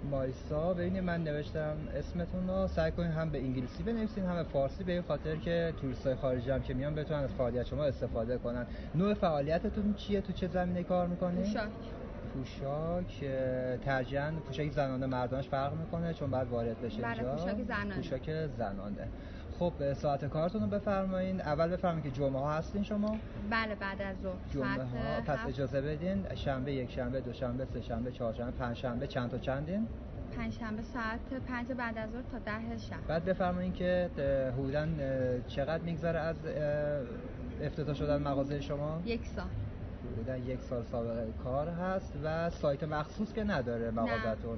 مایسا 0.03 0.73
ببینید 0.73 1.03
من 1.03 1.23
نوشتم 1.23 1.77
اسمتون 1.95 2.47
رو 2.47 2.67
سعی 2.67 2.91
کنید 2.91 3.11
هم 3.11 3.29
به 3.29 3.37
انگلیسی 3.37 3.83
بنویسین 3.83 4.23
هم 4.23 4.35
به 4.35 4.43
فارسی 4.43 4.83
به 4.83 4.91
این 4.91 5.01
خاطر 5.01 5.35
که 5.35 5.73
توریست 5.81 6.05
های 6.05 6.15
خارجی 6.15 6.49
هم 6.49 6.61
که 6.61 6.73
میان 6.73 6.95
بتونن 6.95 7.19
از 7.19 7.29
فعالیت 7.29 7.63
شما 7.63 7.83
استفاده 7.83 8.37
کنن. 8.37 8.65
نوع 8.95 9.13
فعالیتتون 9.13 9.93
چیه؟ 9.93 10.21
تو 10.21 10.33
چه 10.33 10.47
زمینه 10.47 10.83
کار 10.83 11.07
می‌کنید 11.07 11.45
پوشاک. 11.45 11.69
پوشاک 12.33 13.19
ترجیحاً 13.85 14.31
پوشاک 14.47 14.71
زنانه 14.71 15.05
مردانش 15.05 15.47
فرق 15.47 15.73
می‌کنه 15.73 16.13
چون 16.13 16.31
بعد 16.31 16.47
وارد 16.47 16.81
بشه 16.81 17.01
بله 17.01 17.23
پوشاک 17.23 17.63
زنانه. 17.63 17.95
پوشاک 17.95 18.47
زنانه. 18.47 19.07
خب 19.59 19.93
ساعت 19.93 20.25
کارتون 20.25 20.61
رو 20.61 20.67
بفرمایید 20.67 21.41
اول 21.41 21.67
بفرمایید 21.67 22.03
که 22.03 22.11
جمعه 22.11 22.39
ها 22.39 22.53
هستین 22.53 22.83
شما. 22.83 23.17
بله 23.49 23.75
بعد 23.75 24.01
از 24.01 24.15
ظهر 24.23 24.35
جمعه 24.53 24.83
ها. 24.83 25.21
پس 25.25 25.39
اجازه 25.47 25.81
بدین 25.81 26.35
شنبه 26.35 26.73
یک 26.73 26.91
شنبه 26.91 27.21
دو 27.21 27.33
شنبه 27.33 27.65
سه 27.65 27.81
شنبه 27.81 28.11
چهار 28.11 28.33
شنبه 28.33 28.51
پنج 28.51 28.77
شنبه 28.77 29.07
چند 29.07 29.31
تا 29.31 29.37
چندین؟ 29.37 29.87
پنجشنبه 30.37 30.81
ساعت 30.81 31.19
پنج 31.47 31.67
بعد 31.67 31.97
از 31.97 32.09
ظهر 32.11 32.21
تا 32.31 32.39
ده 32.39 32.77
شب. 32.77 33.07
بعد 33.07 33.25
بفرمایید 33.25 33.73
که 33.73 34.09
حدودا 34.57 34.87
چقدر 35.47 35.83
میگذره 35.83 36.19
از 36.19 36.35
افتتاح 37.61 37.95
شدن 37.95 38.21
مغازه 38.21 38.61
شما؟ 38.61 39.01
یک 39.05 39.25
سال. 39.25 39.45
حدودا 40.13 40.37
یک 40.37 40.59
سال 40.61 40.83
سابقه 40.83 41.27
کار 41.43 41.69
هست 41.69 42.13
و 42.23 42.49
سایت 42.49 42.83
مخصوص 42.83 43.33
که 43.33 43.43
نداره 43.43 43.91
مغازتون 43.91 44.57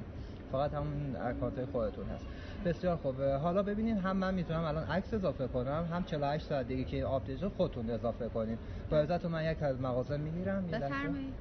فقط 0.52 0.74
همون 0.74 1.16
account 1.16 1.66
خودتون 1.72 2.06
هست. 2.06 2.26
بسیار 2.66 2.96
خوب 2.96 3.22
حالا 3.22 3.64
ببینید 3.64 3.98
هم 3.98 4.18
من 4.18 4.34
می‌تونم 4.34 4.64
الان 4.64 4.84
عکس 4.84 5.14
اضافه 5.14 5.48
کنم 5.48 5.88
هم 5.92 6.04
48 6.04 6.46
ساعت 6.46 6.68
دیگه 6.68 6.84
که 6.84 7.06
update 7.06 7.48
خودتون 7.48 7.90
اضافه 7.90 8.30
کنید 8.30 8.60
با 8.90 8.98
اجازت 8.98 9.26
من 9.26 9.52
یک 9.52 9.64
از 9.64 9.82
مغازه 9.82 10.18
می‌گیرم 10.18 10.68
بفرمایید. 10.68 11.34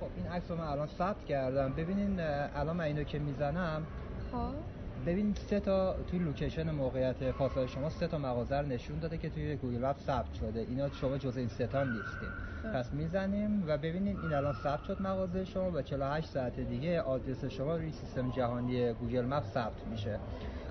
خب 0.00 0.06
این 0.16 0.26
عکس 0.26 0.50
رو 0.50 0.56
من 0.56 0.64
الان 0.64 0.86
ثبت 0.86 1.24
کردم. 1.24 1.72
ببینین 1.72 2.20
الان 2.20 2.76
من 2.76 2.84
اینو 2.84 3.04
که 3.04 3.18
می‌زنم. 3.18 3.86
خب. 4.32 4.81
ببین 5.06 5.34
سه 5.34 5.60
تا 5.60 5.96
توی 6.10 6.18
location 6.18 6.70
موقعیت 6.70 7.30
فاصله 7.30 7.66
شما 7.66 7.90
سه 7.90 8.06
تا 8.06 8.18
مغازه 8.18 8.56
رو 8.56 8.66
نشون 8.66 8.98
داده 8.98 9.18
که 9.18 9.30
توی 9.30 9.56
گوگل 9.56 9.86
مپ 9.86 9.98
ثبت 9.98 10.34
شده. 10.34 10.60
اینا 10.60 10.88
شما 10.90 11.18
جز 11.18 11.36
این 11.36 11.48
سه 11.48 11.66
تا 11.66 11.84
نیستین. 11.84 12.28
خب. 12.62 12.72
پس 12.72 12.92
می‌زنیم 12.92 13.64
و 13.66 13.78
ببینیم 13.78 14.18
این 14.22 14.34
الان 14.34 14.52
ثبت 14.52 14.84
شد 14.84 15.02
مغازه 15.02 15.44
شما 15.44 15.70
و 15.70 15.82
48 15.82 16.28
ساعت 16.28 16.60
دیگه 16.60 17.00
آدرس 17.00 17.44
شما 17.44 17.76
روی 17.76 17.92
سیستم 17.92 18.30
جهانی 18.30 18.92
گوگل 18.92 19.24
مپ 19.24 19.44
ثبت 19.44 19.86
میشه. 19.90 20.18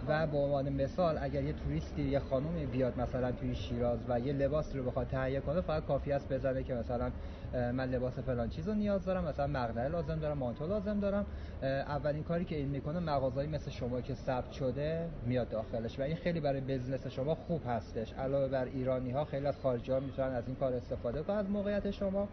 و 0.07 0.27
به 0.27 0.37
عنوان 0.37 0.69
مثال 0.69 1.17
اگر 1.21 1.43
یه 1.43 1.53
توریستی 1.53 2.01
یه 2.01 2.19
خانومی 2.19 2.65
بیاد 2.65 2.99
مثلا 2.99 3.31
توی 3.31 3.55
شیراز 3.55 3.99
و 4.09 4.19
یه 4.19 4.33
لباس 4.33 4.75
رو 4.75 4.83
بخواد 4.83 5.07
تهیه 5.07 5.39
کنه 5.39 5.61
فقط 5.61 5.85
کافی 5.85 6.11
است 6.11 6.33
بزنه 6.33 6.63
که 6.63 6.73
مثلا 6.73 7.11
من 7.53 7.89
لباس 7.89 8.19
فلان 8.19 8.49
چیز 8.49 8.67
رو 8.67 8.73
نیاز 8.73 9.05
دارم 9.05 9.23
مثلا 9.23 9.47
مقنعه 9.47 9.87
لازم 9.87 10.19
دارم 10.19 10.37
مانتو 10.37 10.67
لازم 10.67 10.99
دارم. 10.99 11.25
اولین 11.61 12.23
کاری 12.23 12.45
که 12.45 12.55
این 12.55 12.69
می‌کنه 12.69 12.99
مغازهایی 12.99 13.49
مثل 13.49 13.71
شما 13.71 14.01
که 14.01 14.13
ثبت 14.13 14.51
شده 14.51 15.09
میاد 15.25 15.49
داخلش 15.49 15.99
و 15.99 16.01
این 16.01 16.15
خیلی 16.15 16.39
برای 16.39 16.61
بزنس 16.61 17.07
شما 17.07 17.35
خوب 17.35 17.61
هستش. 17.67 18.13
علاوه 18.13 18.47
بر 18.47 18.65
ایرانی 18.65 19.11
ها 19.11 19.25
خیلی 19.25 19.45
از 19.45 19.57
خارجی 19.59 19.91
ها 19.91 19.99
می‌تونن 19.99 20.33
از 20.35 20.47
این 20.47 20.55
کار 20.55 20.73
استفاده 20.73 21.23
کنن 21.23 21.37
از 21.37 21.49
موقعیت 21.49 21.91
شما. 21.91 22.27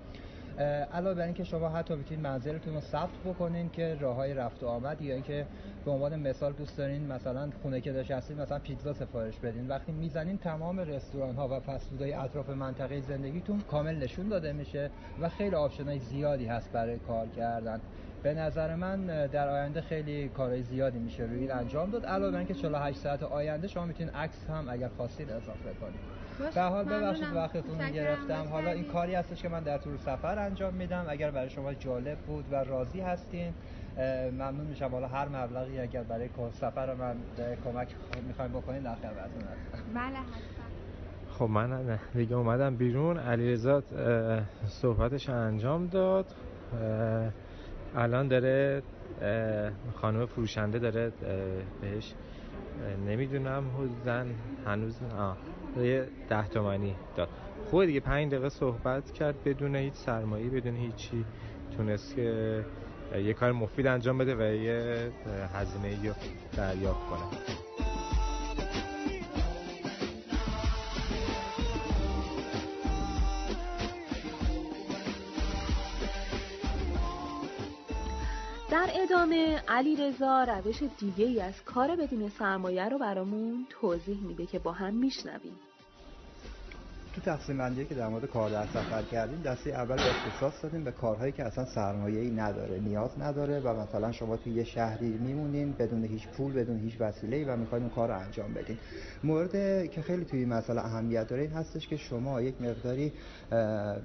علاوه 0.64 1.14
بر 1.14 1.24
اینکه 1.24 1.44
شما 1.44 1.68
حتی 1.68 1.94
می‌تونید 1.94 2.24
منزلتون 2.24 2.74
رو 2.74 2.80
ثبت 2.80 3.18
بکنین 3.24 3.70
که 3.70 3.96
راههای 4.00 4.34
رفت 4.34 4.62
و 4.62 4.66
آمد 4.66 5.02
یا 5.02 5.14
اینکه 5.14 5.46
به 5.84 5.90
عنوان 5.90 6.20
مثال 6.20 6.52
دوست 6.52 6.78
دارین 6.78 7.06
مثلا 7.06 7.50
خونه 7.62 7.80
که 7.80 7.92
داشت 7.92 8.10
هستید 8.10 8.40
مثلا 8.40 8.58
پیتزا 8.58 8.92
سفارش 8.92 9.38
بدین. 9.38 9.68
وقتی 9.68 9.92
می‌زنین 9.92 10.38
تمام 10.38 10.80
رستوران 10.80 11.34
ها 11.34 11.48
و 11.48 11.60
فسفودهای 11.60 12.12
اطراف 12.12 12.50
منطقه 12.50 13.00
زندگیتون 13.00 13.60
کامل 13.60 13.94
نشون 13.94 14.28
داده 14.28 14.52
میشه 14.52 14.90
و 15.20 15.28
خیلی 15.28 15.54
آپشنای 15.54 15.98
زیادی 15.98 16.46
هست 16.46 16.72
برای 16.72 16.98
کار 16.98 17.26
کردن. 17.36 17.80
به 18.22 18.34
نظر 18.34 18.74
من 18.74 19.26
در 19.26 19.48
آینده 19.48 19.80
خیلی 19.80 20.28
کارهای 20.28 20.62
زیادی 20.62 20.98
میشه 20.98 21.22
روی 21.22 21.50
انجام 21.50 21.90
داد. 21.90 22.06
علاوه 22.06 22.32
بر 22.32 22.38
اینکه 22.38 22.54
48 22.54 22.98
ساعت 22.98 23.22
آینده 23.22 23.68
شما 23.68 23.84
می‌تونید 23.84 24.14
عکس 24.14 24.50
هم 24.50 24.68
اگر 24.68 24.88
خواستید 24.88 25.30
اضافه 25.30 25.74
کنید. 25.80 26.17
به 26.54 26.62
حال 26.62 26.84
ببخشید 26.84 27.32
وقتتون 27.34 27.90
گرفتم. 27.90 28.44
حالا 28.50 28.70
این 28.70 28.84
کاری 28.84 29.14
هستش 29.14 29.42
که 29.42 29.48
من 29.48 29.62
در 29.62 29.78
طول 29.78 29.96
سفر 29.96 30.38
انجام 30.38 30.74
میدم. 30.74 31.06
اگر 31.08 31.30
برای 31.30 31.50
شما 31.50 31.74
جالب 31.74 32.18
بود 32.18 32.44
و 32.52 32.64
راضی 32.64 33.00
هستین 33.00 33.54
ممنون 34.32 34.66
میشم. 34.66 34.88
حالا 34.88 35.08
هر 35.08 35.28
مبلغی 35.28 35.80
اگر 35.80 36.02
برای 36.02 36.28
سفر 36.52 36.94
من 36.94 37.16
کمک 37.64 37.88
می‌خوایم 38.26 38.52
بکنین 38.52 38.82
در 38.82 38.94
خدمتتون 38.94 39.42
هستم 39.42 39.78
بله 39.94 40.18
هستم 40.18 40.68
خب 41.38 41.44
من 41.44 41.98
دیگه 42.14 42.36
اومدم 42.36 42.76
بیرون. 42.76 43.18
علیرضا 43.18 43.82
صحبتش 44.68 45.28
انجام 45.28 45.86
داد. 45.86 46.26
الان 47.96 48.28
داره 48.28 48.82
خانم 49.94 50.26
فروشنده 50.26 50.78
داره 50.78 51.12
بهش 51.80 52.14
نمی‌دونم 53.06 53.64
زن 54.04 54.26
هنوز 54.66 55.00
آه. 55.18 55.36
یه 55.76 56.08
ده 56.28 56.48
تومنی 56.48 56.94
داد. 57.16 57.28
خوبه 57.70 57.86
دیگه 57.86 58.00
پنج 58.00 58.32
دقیقه 58.32 58.48
صحبت 58.48 59.12
کرد 59.12 59.44
بدون 59.44 59.76
هیچ 59.76 59.94
سرمایه 59.94 60.50
بدون 60.50 60.76
هیچی. 60.76 61.24
تونست 61.76 62.16
که 62.16 62.64
یه 63.16 63.32
کار 63.32 63.52
مفید 63.52 63.86
انجام 63.86 64.18
بده 64.18 64.34
و 64.34 64.54
یه 64.54 65.10
هزینه 65.54 66.14
دریافت 66.56 67.00
کنه. 67.10 67.38
در 78.70 78.90
ادامه 78.94 79.62
علی 79.68 79.96
رضا 79.96 80.44
روش 80.44 80.82
دیگه 80.98 81.24
ای 81.24 81.40
از 81.40 81.64
کار 81.64 81.96
بدون 81.96 82.28
سرمایه 82.28 82.88
رو 82.88 82.98
برامون 82.98 83.66
توضیح 83.70 84.20
میده 84.20 84.46
که 84.46 84.58
با 84.58 84.72
هم 84.72 84.94
میشنویم. 84.94 85.56
تو 87.18 87.24
تقسیم 87.24 87.58
بندی 87.58 87.84
که 87.84 87.94
در 87.94 88.08
مورد 88.08 88.24
کار 88.24 88.50
در 88.50 88.66
سفر 88.66 89.02
کردیم 89.02 89.42
دسته 89.42 89.70
اول 89.70 89.98
اختصاص 90.06 90.52
دادیم 90.62 90.84
به 90.84 90.92
کارهایی 90.92 91.32
که 91.32 91.44
اصلا 91.44 91.64
سرمایه 91.64 92.20
ای 92.20 92.30
نداره 92.30 92.78
نیاز 92.78 93.10
نداره 93.20 93.60
و 93.60 93.80
مثلا 93.80 94.12
شما 94.12 94.36
توی 94.36 94.52
یه 94.52 94.64
شهری 94.64 95.08
میمونین 95.08 95.72
بدون 95.72 96.04
هیچ 96.04 96.28
پول 96.28 96.52
بدون 96.52 96.78
هیچ 96.78 97.00
وسیله 97.00 97.52
و 97.52 97.56
می‌خواین 97.56 97.84
اون 97.84 97.94
کار 97.94 98.10
انجام 98.12 98.54
بدین. 98.54 98.78
مورد 99.24 99.52
که 99.90 100.02
خیلی 100.02 100.24
توی 100.24 100.38
این 100.38 100.48
مسئله 100.48 100.84
اهمیت 100.84 101.28
داره 101.28 101.42
این 101.42 101.50
هستش 101.50 101.88
که 101.88 101.96
شما 101.96 102.42
یک 102.42 102.60
مقداری 102.60 103.12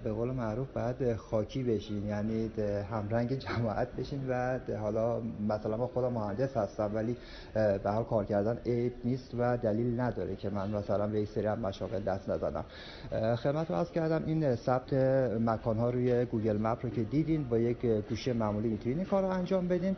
به 0.03 0.11
قول 0.11 0.31
معروف 0.31 0.67
بعد 0.73 1.15
خاکی 1.15 1.63
بشین 1.63 2.05
یعنی 2.05 2.51
همرنگ 2.91 3.33
جماعت 3.33 3.95
بشین 3.95 4.29
و 4.29 4.59
حالا 4.81 5.21
مثلا 5.49 5.77
ما 5.77 5.87
خودم 5.87 6.13
مهندس 6.13 6.57
هستم 6.57 6.91
ولی 6.93 7.17
به 7.53 7.91
حال 7.91 8.03
کار 8.03 8.25
کردن 8.25 8.57
عیب 8.65 8.93
نیست 9.03 9.35
و 9.37 9.57
دلیل 9.57 9.99
نداره 9.99 10.35
که 10.35 10.49
من 10.49 10.69
مثلا 10.69 11.07
به 11.07 11.25
سری 11.25 11.47
مشاغل 11.47 11.99
دست 11.99 12.29
نزنم. 12.29 12.65
خدمت 13.11 13.71
رو 13.71 13.75
از 13.75 13.91
کردم 13.91 14.23
این 14.25 14.55
ثبت 14.55 14.93
مکان 15.39 15.77
ها 15.77 15.89
روی 15.89 16.25
گوگل 16.25 16.57
مپ 16.57 16.77
رو 16.83 16.89
که 16.89 17.03
دیدین 17.03 17.43
با 17.43 17.57
یک 17.57 17.85
گوشی 17.85 18.31
معمولی 18.31 18.67
می‌تونین 18.67 18.97
این 18.97 19.07
کار 19.07 19.23
رو 19.23 19.29
انجام 19.29 19.67
بدین. 19.67 19.95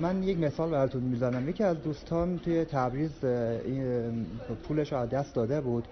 من 0.00 0.22
یک 0.22 0.38
مثال 0.38 0.70
براتون 0.70 1.02
می‌زنم. 1.02 1.48
یکی 1.48 1.64
از 1.64 1.82
دوستان 1.82 2.38
توی 2.38 2.64
تبریز 2.64 3.10
پولش 4.68 4.92
رو 4.92 4.98
از 4.98 5.10
دست 5.10 5.34
داده 5.34 5.60
بود 5.60 5.84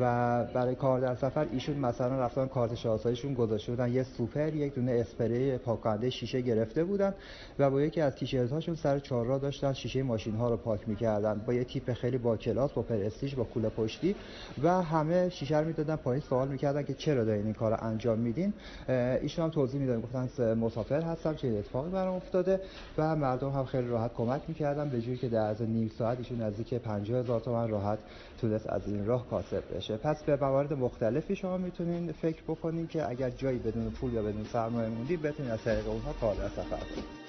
و 0.00 0.44
برای 0.44 0.74
کار 0.74 1.00
در 1.00 1.14
سفر 1.14 1.46
ایشون 1.52 1.76
مثلا 1.76 2.20
رفتن 2.20 2.46
کارت 2.46 2.74
شناساییشون 2.74 3.34
گذاشته 3.34 3.72
بودن. 3.72 3.92
یه 3.92 4.02
سوپر 4.02 4.54
یک 4.54 4.74
دونه 4.74 4.92
اسپری 4.92 5.58
پاک 5.58 6.08
شیشه 6.08 6.40
گرفته 6.40 6.84
بودن 6.84 7.14
و 7.58 7.70
با 7.70 7.82
یکی 7.82 8.00
از 8.00 8.14
تیشرت 8.14 8.50
هاشون 8.50 8.74
سر 8.74 8.98
چهارراه 8.98 9.38
داشتن 9.38 9.72
شیشه 9.72 10.02
ماشین 10.02 10.34
ها 10.34 10.50
رو 10.50 10.56
پاک 10.56 10.88
می‌کردن. 10.88 11.40
با 11.46 11.54
یه 11.54 11.64
تیپ 11.64 11.92
خیلی 11.92 12.18
با 12.18 12.36
کلاس 12.36 12.72
با 12.72 12.82
پرستیژ 12.82 13.34
با 13.34 13.44
کوله 13.44 13.68
پشتی 13.68 14.14
و 14.62 14.82
همه 14.82 15.28
شیشه 15.28 15.65
می‌دادن 15.66 15.96
پایین 15.96 16.22
سوال 16.28 16.48
می‌کردن 16.48 16.82
که 16.82 16.94
چرا 16.94 17.24
دارین 17.24 17.44
این 17.44 17.54
کار 17.54 17.78
انجام 17.82 18.18
میدین. 18.18 18.52
ایشون 19.22 19.44
هم 19.44 19.50
توضیح 19.50 19.80
می‌دادن 19.80 20.00
گفتن 20.00 20.54
مسافر 20.54 21.00
هستم 21.00 21.34
چه 21.34 21.48
اتفاقی 21.48 21.90
برام 21.90 22.14
افتاده. 22.14 22.60
و 22.98 23.16
مردم 23.16 23.50
هم 23.50 23.64
خیلی 23.64 23.88
راحت 23.88 24.14
کمک 24.14 24.40
می‌کردن 24.48 24.88
به 24.88 25.00
جوری 25.00 25.16
که 25.16 25.28
در 25.28 25.46
از 25.46 25.62
نیم 25.62 25.90
ساعت 25.98 26.18
ایشون 26.18 26.42
نزدیک 26.42 26.74
50 26.74 27.20
هزار 27.20 27.40
تومان 27.40 27.70
راحت 27.70 27.98
تونست 28.40 28.66
از 28.66 28.82
این 28.86 29.06
راه 29.06 29.28
کاسب 29.30 29.76
بشه. 29.76 29.96
پس 29.96 30.22
به 30.22 30.36
موارد 30.36 30.72
مختلفی 30.72 31.36
شما 31.36 31.56
می‌تونین 31.56 32.12
فکر 32.12 32.42
بکنین 32.42 32.86
که 32.86 33.10
اگر 33.10 33.30
جایی 33.30 33.58
بدون 33.58 33.90
پول 33.90 34.12
یا 34.12 34.22
بدون 34.22 34.44
سرمایه 34.44 34.88
موندی 34.88 35.16
بتونین 35.16 35.52
از 35.52 35.62
طریق 35.62 35.88
اونها 35.88 36.12
کار 36.12 36.34
سفر 36.34 36.94
کنید 36.94 37.25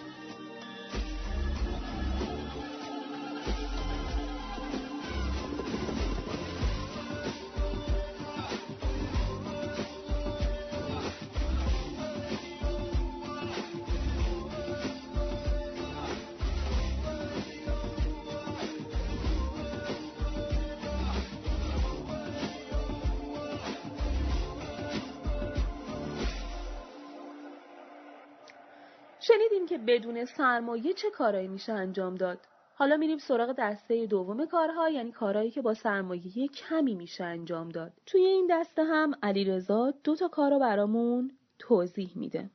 بدون 29.98 30.26
سرمایه 30.26 30.94
چه 30.94 31.10
کارایی 31.10 31.48
میشه 31.48 31.74
انجام 31.74 32.15
داد. 32.15 32.40
حالا 32.76 32.98
میریم 32.98 33.18
سراغ 33.18 33.56
دسته 33.57 34.06
دوم 34.06 34.45
کارها 34.45 34.90
یعنی 34.90 35.11
کارهایی 35.11 35.52
که 35.52 35.61
با 35.61 35.74
سرمایه 35.74 36.48
کمی 36.48 36.95
میشه 36.95 37.24
انجام 37.24 37.69
داد. 37.69 37.94
توی 38.06 38.22
این 38.22 38.48
دسته 38.52 38.84
هم 38.84 39.14
علیرضا 39.24 39.94
دو 40.03 40.15
تا 40.15 40.28
کار 40.28 40.52
رو 40.52 40.60
برامون 40.60 41.32
توضیح 41.60 42.11
میده. 42.15 42.49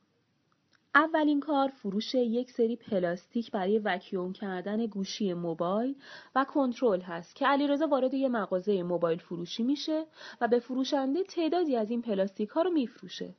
اولین 0.95 1.39
کار 1.39 1.67
فروش 1.67 2.15
یک 2.15 2.51
سری 2.51 2.75
پلاستیک 2.75 3.51
برای 3.51 3.79
وکیوم 3.79 4.33
کردن 4.33 4.85
گوشی 4.85 5.33
موبایل 5.33 5.95
و 6.35 6.45
کنترل 6.45 7.01
هست 7.01 7.35
که 7.35 7.47
علیرضا 7.47 7.87
وارد 7.87 8.13
یه 8.13 8.29
مغازه 8.29 8.83
موبایل 8.83 9.19
فروشی 9.19 9.63
میشه 9.63 10.05
و 10.41 10.47
به 10.47 10.59
فروشنده 10.59 11.23
تعدادی 11.23 11.75
از 11.75 11.89
این 11.89 12.01
پلاستیک 12.01 12.49
ها 12.49 12.61
رو 12.61 12.71
میفروشه. 12.71 13.35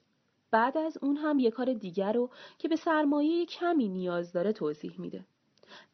بعد 0.55 0.78
از 0.78 0.98
اون 1.02 1.16
هم 1.16 1.39
یه 1.39 1.51
کار 1.51 1.72
دیگر 1.72 2.12
رو 2.12 2.31
که 2.59 2.68
به 2.68 2.76
سرمایه 2.76 3.47
کمی 3.47 3.89
نیاز 3.89 4.32
داره 4.32 4.52
توضیح 4.52 5.01
میده. 5.01 5.24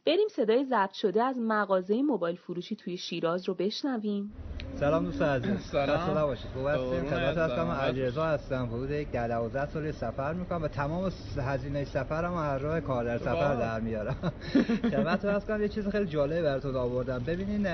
بریم 0.07 0.29
صدای 0.29 0.65
ضبط 0.65 0.93
شده 0.93 1.23
از 1.23 1.37
مغازه 1.39 2.03
موبایل 2.03 2.37
فروشی 2.37 2.77
توی 2.77 2.97
شیراز 2.97 3.49
رو 3.49 3.55
بشنویم. 3.55 4.33
سلام 4.75 5.05
دوست 5.05 5.23
عزیز. 5.23 5.61
سلام. 5.73 5.97
خسته 5.97 6.19
نباشید. 6.19 6.47
خوب 6.55 6.67
هستین 6.67 7.11
خدمت 7.11 7.39
هستم. 7.39 7.71
علیرضا 7.71 8.25
هستم. 8.25 8.67
حدود 8.67 8.91
یک 8.91 9.13
12 9.13 9.67
سال 9.67 9.93
سفر 9.93 10.33
می‌کنم 10.33 10.63
و 10.63 10.69
تمام 10.69 11.11
هزینه 11.37 11.85
سفرم 11.85 12.35
هر 12.35 12.59
راه 12.59 12.81
کار 12.81 13.05
در 13.05 13.19
سفر 13.19 13.55
در 13.55 13.81
میارم. 13.81 14.33
خدمت 14.91 15.25
هستم 15.25 15.63
یه 15.63 15.69
چیز 15.69 15.89
خیلی 15.89 16.07
جالب 16.07 16.43
براتون 16.43 16.77
آوردم. 16.77 17.19
ببینین 17.19 17.67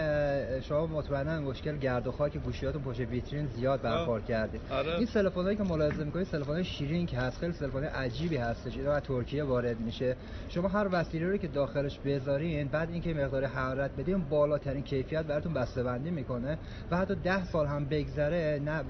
شما 0.60 0.86
مطمئنا 0.86 1.40
مشکل 1.40 1.76
گرد 1.76 2.06
و 2.06 2.12
خاک 2.12 2.36
گوشیاتون 2.36 2.82
پشت 2.82 3.00
ویترین 3.00 3.46
زیاد 3.46 3.82
برخورد 3.82 4.26
کردید 4.26 4.60
آره. 4.70 4.96
این 4.96 5.06
تلفنایی 5.06 5.56
که 5.56 5.62
ملاحظه 5.62 6.04
می‌کنید 6.04 6.26
تلفن 6.26 6.62
شیرین 6.62 7.06
که 7.06 7.16
هست. 7.16 7.38
خیلی 7.38 7.52
تلفن 7.52 7.84
عجیبی 7.84 8.36
هستش. 8.36 8.76
اینا 8.76 8.92
از 8.92 9.02
ترکیه 9.02 9.44
وارد 9.44 9.80
میشه. 9.80 10.16
شما 10.48 10.68
هر 10.68 10.88
وسیله 10.92 11.28
رو 11.28 11.36
که 11.36 11.48
داخلش 11.48 11.95
بذارین 12.04 12.68
بعد 12.68 12.90
اینکه 12.90 13.14
مقدار 13.14 13.44
حرارت 13.44 13.90
بدین 13.98 14.18
بالاترین 14.18 14.82
کیفیت 14.82 15.22
براتون 15.22 15.54
بسته‌بندی 15.54 16.10
می‌کنه 16.10 16.58
و 16.90 16.96
حتی 16.96 17.14
ده 17.14 17.44
سال 17.44 17.66
هم 17.66 17.84
بگذره 17.84 18.60
نه 18.64 18.82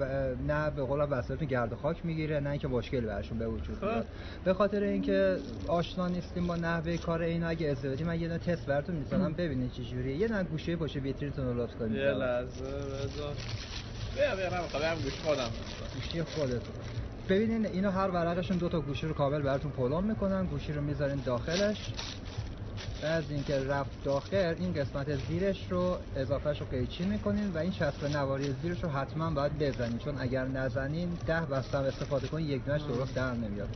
نه 0.47 0.71
به 0.71 0.83
قول 0.83 1.07
وسایلتون 1.11 1.49
گرد 1.49 1.73
و 1.73 1.77
خاک 1.77 2.05
می‌گیره 2.05 2.41
نه 2.41 2.51
اینکه 2.51 2.69
مشکلی 2.69 3.07
برشون 3.07 3.39
به 3.39 3.49
وجود 3.49 3.83
میاد 3.83 4.07
به 4.45 4.55
خاطر 4.55 4.83
اینکه 4.83 5.37
آشنا 5.69 6.09
نیستیم 6.09 6.47
با 6.47 6.57
نحوه 6.57 6.97
کار 6.97 7.23
این 7.23 7.45
اگه 7.45 7.75
بدید 7.75 8.03
من 8.03 8.21
یه 8.21 8.29
دونه 8.29 8.39
تست 8.39 8.67
براتون 8.67 8.95
می‌ذارم 8.95 9.33
ببینید 9.33 9.73
چه 9.73 9.83
جوریه. 9.85 10.17
یه 10.17 10.29
دونه 10.29 10.43
گوشه 10.43 10.77
پشت 10.77 10.97
ویترینتون 10.97 11.47
رو 11.47 11.63
لطف 11.63 11.75
کنید. 11.75 11.97
یه 11.97 12.11
لحظه 12.11 12.65
بذار. 12.65 13.35
بیا 14.17 14.37
بیا 14.37 14.91
هم 14.91 14.97
گوش 15.05 15.15
خودم. 15.25 15.51
گوشی 15.95 16.23
خودتون. 16.23 16.75
ببینین 17.29 17.67
اینو 17.67 17.91
هر 17.91 18.09
ورقشون 18.11 18.57
دو 18.57 18.69
تا 18.69 18.81
گوشی 18.81 19.07
رو 19.07 19.15
کامل 19.15 19.43
براتون 19.43 19.71
پلم 19.71 20.05
می‌کنن. 20.05 20.47
گوشی 20.47 20.73
رو 20.73 20.81
می‌ذارین 20.83 21.23
داخلش. 21.25 21.93
از 23.03 23.31
اینکه 23.31 23.61
رفت 23.61 24.05
داخل 24.05 24.55
این 24.59 24.73
قسمت 24.73 25.17
زیرش 25.29 25.73
رو 25.73 25.99
اضافهش 26.17 26.61
رو 26.61 26.67
قیچی 26.67 27.05
می‌کنین 27.05 27.51
و 27.51 27.59
این 27.59 27.71
چسب 27.71 28.17
نواری 28.17 28.55
زیرش 28.63 28.85
رو 28.85 28.89
حتما 28.89 29.31
باید 29.31 29.59
بزنین 29.59 29.99
چون 29.99 30.15
اگر 30.19 30.45
نزنین 30.45 31.19
ده 31.27 31.41
بستم 31.41 31.83
استفاده 31.83 32.29
کنین 32.29 32.49
یک 32.49 32.65
دونش 32.65 32.83
درست 32.83 33.15
در 33.15 33.33
نمیاد. 33.33 33.69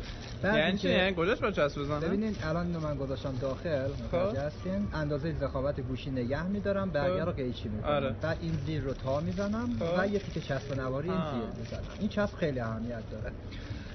یعنی 0.45 0.79
چی؟ 0.79 0.91
یعنی 0.91 1.15
کجاش 1.17 1.39
با 1.39 1.51
چسب 1.51 1.81
بزنم 1.81 2.01
ببینین 2.01 2.37
الان 2.43 2.67
اینو 2.67 2.81
من 2.81 2.97
گذاشتم 2.97 3.35
داخل 3.41 3.89
متوجه 4.05 4.41
هستین؟ 4.41 4.89
اندازه 4.93 5.33
ضخامت 5.33 5.81
گوشی 5.81 6.11
نگه 6.11 6.47
میدارم 6.47 6.91
برگر 6.91 7.25
رو 7.25 7.33
قیچی 7.33 7.69
می‌کنم. 7.69 7.91
آره. 7.91 8.17
بعد 8.23 8.39
این 8.41 8.59
زیر 8.67 8.83
رو 8.83 8.95
تا 8.95 9.21
می‌زنم 9.21 9.69
و 9.99 10.07
یه 10.07 10.19
تیکه 10.19 10.41
چسب 10.41 10.81
نواری 10.81 11.11
این 11.11 11.21
زیر 11.33 11.61
می‌زنم. 11.61 11.83
این 11.99 12.09
چسب 12.09 12.37
خیلی 12.37 12.61
اهمیت 12.61 13.11
داره. 13.11 13.33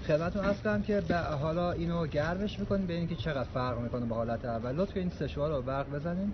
خدمتتون 0.08 0.46
هستم 0.46 0.82
که 0.82 1.02
به 1.02 1.18
حالا 1.18 1.72
اینو 1.72 2.08
گرمش 2.08 2.60
می‌کنیم 2.60 2.86
ببینید 2.88 3.10
که 3.10 3.16
چقدر 3.16 3.50
فرق 3.50 3.80
می‌کنه 3.80 4.06
با 4.06 4.16
حالت 4.16 4.46
اول. 4.46 4.72
لطفا 4.76 5.00
این 5.00 5.10
سشوار 5.10 5.50
رو 5.52 5.62
برق 5.62 5.90
بزنیم. 5.90 6.34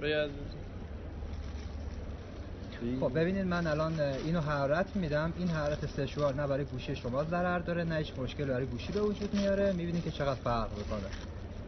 خب 2.99 3.19
ببینید 3.19 3.45
من 3.45 3.67
الان 3.67 3.99
اینو 3.99 4.39
حرارت 4.41 4.95
میدم. 4.95 5.33
این 5.37 5.47
حرارت 5.47 5.85
سشوار 5.85 6.35
نه 6.35 6.47
برای 6.47 6.65
گوشی 6.65 6.95
شما 6.95 7.23
ضرر 7.23 7.59
داره 7.59 7.83
نه 7.83 7.95
هیچ 7.95 8.19
مشکل 8.19 8.45
برای 8.45 8.65
گوشی 8.65 8.93
به 8.93 9.01
وجود 9.01 9.33
میاره. 9.33 9.71
می‌بینید 9.73 10.03
که 10.03 10.11
چقدر 10.11 10.39
فرق 10.39 10.77
می‌کنه. 10.77 11.09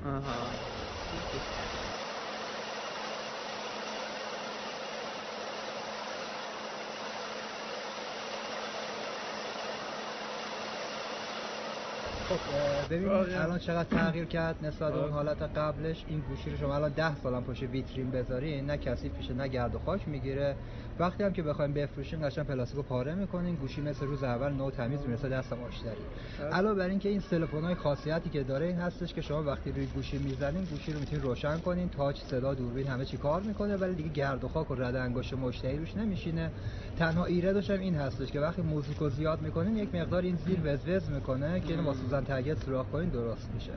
آها. 0.05 0.51
خب 12.37 12.93
ببینید 12.93 13.11
الان 13.11 13.59
چقدر 13.59 13.97
تغییر 13.97 14.25
کرد 14.25 14.55
نسبت 14.65 14.93
به 14.93 14.99
اون 14.99 15.11
حالت 15.11 15.41
قبلش. 15.41 16.05
این 16.07 16.19
گوشی 16.19 16.49
رو 16.49 16.57
شما 16.57 16.75
الان 16.75 16.91
10 16.91 17.15
سالم 17.15 17.43
پشت 17.43 17.63
ویترین 17.63 18.11
بذارین 18.11 18.65
نه 18.65 18.77
کثیف 18.77 19.11
میشه 19.17 19.33
نه 19.33 19.47
گرد 19.47 19.75
و 19.75 19.79
خاک 19.79 20.07
می‌گیره. 20.07 20.55
وقتی 20.99 21.23
هم 21.23 21.33
که 21.33 21.43
بخوایم 21.43 21.73
بفروشین 21.73 22.27
قشنگ 22.27 22.45
پلاستیکو 22.45 22.83
پاره 22.83 23.15
می‌کنین 23.15 23.55
گوشی 23.55 23.81
مثل 23.81 24.05
روز 24.05 24.23
اول 24.23 24.53
نو 24.53 24.71
تمیز 24.71 24.99
می‌رسه 25.07 25.29
دست 25.29 25.53
مشتری 25.53 26.01
علاوه 26.51 26.75
بر 26.75 26.89
اینکه 26.89 27.09
این 27.09 27.21
تلفن‌های 27.21 27.75
خاصیتی 27.75 28.29
که 28.29 28.43
داره 28.43 28.65
این 28.65 28.77
هستش 28.77 29.13
که 29.13 29.21
شما 29.21 29.43
وقتی 29.43 29.71
روی 29.71 29.85
گوشی 29.85 30.17
می‌زنین 30.17 30.65
گوشی 30.65 30.93
رو 30.93 30.99
می‌تونید 30.99 31.23
روشن 31.23 31.59
کنین 31.59 31.89
تاچ 31.89 32.19
صدا 32.19 32.53
دوربین 32.53 32.87
همه 32.87 33.05
چی 33.05 33.17
کار 33.17 33.41
می‌کنه 33.41 33.77
ولی 33.77 33.95
دیگه 33.95 34.09
گرد 34.09 34.43
و 34.43 34.47
خاک 34.47 34.71
و 34.71 34.75
رد 34.75 34.95
انگشت 34.95 35.33
مشتری 35.33 35.77
روش 35.77 35.97
نمیشینه. 35.97 36.51
تنها 36.97 37.25
ایرادش 37.25 37.69
هم 37.69 37.79
این 37.79 37.95
هستش 37.95 38.31
که 38.31 38.39
وقتی 38.39 38.61
موزیکو 38.61 39.09
زیاد 39.09 39.41
می‌کنین 39.41 39.77
یک 39.77 39.95
مقدار 39.95 40.21
این 40.21 40.35
زیر 40.35 40.59
وزوز 40.63 41.09
می‌کنه 41.09 41.59
که 41.59 41.69
اینو 41.69 41.83
با 41.83 41.93
سوزن 41.93 42.23
ترگت 42.23 42.63
سوراخ 42.63 42.85
کنین 42.89 43.09
درست 43.09 43.49
میشه. 43.53 43.71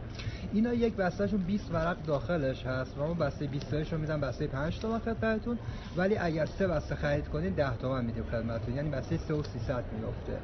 اینا 0.52 0.74
یک 0.74 0.96
بستهشون 0.96 1.40
20 1.40 1.70
ورق 1.72 2.02
داخلش 2.02 2.66
هست 2.66 2.98
و 2.98 3.02
اون 3.02 3.18
بسته 3.18 3.46
20 3.46 3.74
رو 3.74 3.98
میدم 3.98 4.20
بسته 4.20 4.46
5 4.46 4.78
تومن 4.80 4.98
خدمتتون 4.98 5.58
ولی 5.96 6.16
اگر 6.16 6.46
سه 6.46 6.66
بسته 6.66 6.94
خرید 7.06 7.28
کنین 7.28 7.52
10 7.52 7.76
تومن 7.76 8.04
میدیم 8.04 8.24
خدمتتون. 8.24 8.74
یعنی 8.74 8.90
بسته 8.90 9.16
3 9.16 9.34
و 9.34 9.42
300 9.42 9.84
میفته 9.92 10.38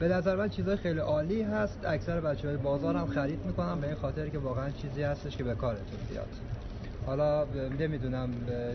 به 0.00 0.08
نظر 0.08 0.36
من 0.36 0.48
چیزای 0.48 0.76
خیلی 0.76 0.98
عالی 0.98 1.42
هست. 1.42 1.78
اکثر 1.84 2.20
بچه‌های 2.20 2.56
بازار 2.56 2.96
هم 2.96 3.06
خرید 3.06 3.46
می‌کنن 3.46 3.80
به 3.80 3.86
این 3.86 3.96
خاطر 3.96 4.28
که 4.28 4.38
واقعا 4.38 4.70
چیزی 4.70 5.02
هستش 5.02 5.36
که 5.36 5.44
به 5.44 5.54
کارتون 5.54 5.98
بیاد. 6.10 6.28
حالا 7.06 7.46
نمی‌دونم 7.80 8.30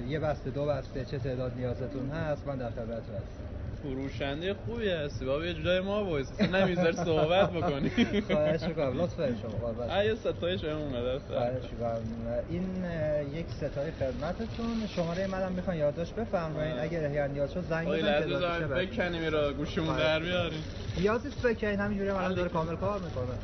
یه 0.07 0.19
بسته 0.19 0.49
دو 0.49 0.65
بسته 0.65 1.05
چه 1.05 1.19
تعداد 1.19 1.51
نیازتون 1.57 2.09
هست 2.09 2.47
من 2.47 2.57
در 2.57 2.69
خدمتتون 2.69 3.15
هستم. 3.15 3.55
فروشنده 3.85 4.53
خوبی 4.53 4.89
هستی. 4.89 5.25
بابا 5.25 5.45
یه 5.45 5.53
جای 5.63 5.79
ما 5.79 6.05
وایس 6.05 6.41
نمی‌ذاری 6.41 6.95
صحبت 6.95 7.51
بکنی. 7.51 7.89
خواهش 8.31 8.63
می‌کنم. 8.63 9.01
لطف 9.01 9.15
شما 9.15 9.51
قربان 9.61 9.89
آیا 9.89 10.15
ستای 10.15 10.57
شما 10.59 10.77
اومده. 10.77 11.19
خواهش 11.19 11.63
می‌کنم. 11.71 12.01
این 12.49 12.63
یک 13.33 13.45
ستای 13.49 13.91
خدمتتون. 13.91 14.87
شماره 14.95 15.27
منم 15.27 15.51
می‌خوان 15.51 15.77
یادداشت 15.77 16.15
بفرمایید 16.15 16.75
اگر 16.79 17.05
احیانا 17.05 17.33
نیاز 17.33 17.53
شد 17.53 17.63
زنگ 17.69 17.87
بزنید 17.87 18.91
که 18.91 18.95
بکنیم 18.97 19.21
میرا 19.21 19.53
گوشمون 19.53 19.97
در 19.97 20.19
بیاریم. 20.19 20.63
نیازی 20.97 21.29
بکنید 21.29 21.79
همینجوری 21.79 22.09
الان 22.09 22.33
داره 22.33 22.49
کامل 22.49 22.75
کار 22.75 22.99
می‌کنه. 22.99 23.35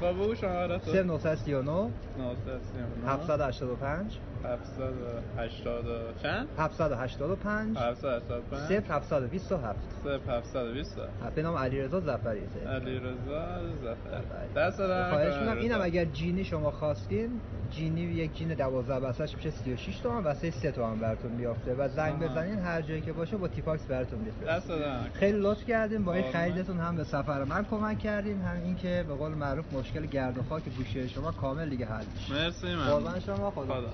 با 0.00 0.12
بگو 0.12 0.34
شماره 0.34 0.78
تو. 0.78 0.92
939 1.02 1.70
939 2.18 3.08
785 3.08 4.18
780 4.44 5.84
چند؟ 6.22 6.48
785 6.58 7.78
785 7.78 8.82
0727 8.88 9.78
0727 10.04 11.34
به 11.34 11.42
نام 11.42 11.56
علیرضا 11.56 12.00
ظفری 12.00 12.40
علیرضا 12.66 13.46
ظفری 13.82 14.54
دست 14.56 14.78
دارم 14.78 15.10
خواهش 15.10 15.34
می‌کنم 15.34 15.58
اینم 15.58 15.80
اگر 15.82 16.04
جینی 16.04 16.44
شما 16.44 16.70
خواستین 16.70 17.40
جینی 17.70 18.00
یک 18.00 18.34
جین 18.34 18.54
12 18.54 19.00
بسته‌اش 19.00 19.36
میشه 19.36 19.50
36 19.50 19.98
تومن 19.98 20.22
واسه 20.22 20.50
3 20.50 20.72
تومن 20.72 20.98
براتون 20.98 21.30
میافته 21.30 21.74
و 21.74 21.88
زنگ 21.88 22.18
بزنین 22.18 22.58
هر 22.58 22.82
جایی 22.82 23.00
که 23.00 23.12
باشه 23.12 23.36
با 23.36 23.48
تیپاکس 23.48 23.86
براتون 23.86 24.18
میفرسته 24.18 24.56
دست 24.56 24.68
دارم 24.68 25.06
خیلی 25.14 25.38
لطف 25.40 25.64
کردین 25.64 26.04
با 26.04 26.12
این 26.14 26.32
خریدتون 26.32 26.78
هم 26.78 26.96
به 26.96 27.04
سفر 27.04 27.44
من 27.44 27.64
کمک 27.64 27.98
کردین. 27.98 28.40
هم 28.42 28.62
اینکه 28.64 29.04
به 29.08 29.14
قول 29.14 29.32
معروف 29.32 29.72
مشکل 29.72 30.06
گرد 30.06 30.38
و 30.38 30.42
خاک 30.42 30.62
گوشه 30.76 31.08
شما 31.08 31.32
کامل 31.32 31.68
دیگه 31.68 31.86
حل 31.86 32.04
میشه. 32.14 32.32
مرسی 32.32 32.74
من 32.74 32.90
قربان 32.90 33.20
شما 33.20 33.50
خدا, 33.50 33.74
خدا. 33.74 33.90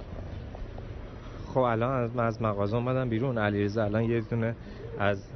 خب 1.55 1.59
الان 1.59 2.21
از 2.21 2.43
مغازه 2.43 2.77
اومدم 2.77 3.09
بیرون. 3.09 3.39
علیرضا 3.39 3.85
الان 3.85 4.05
یه 4.05 4.21
دونه 4.21 4.55
از 4.99 5.29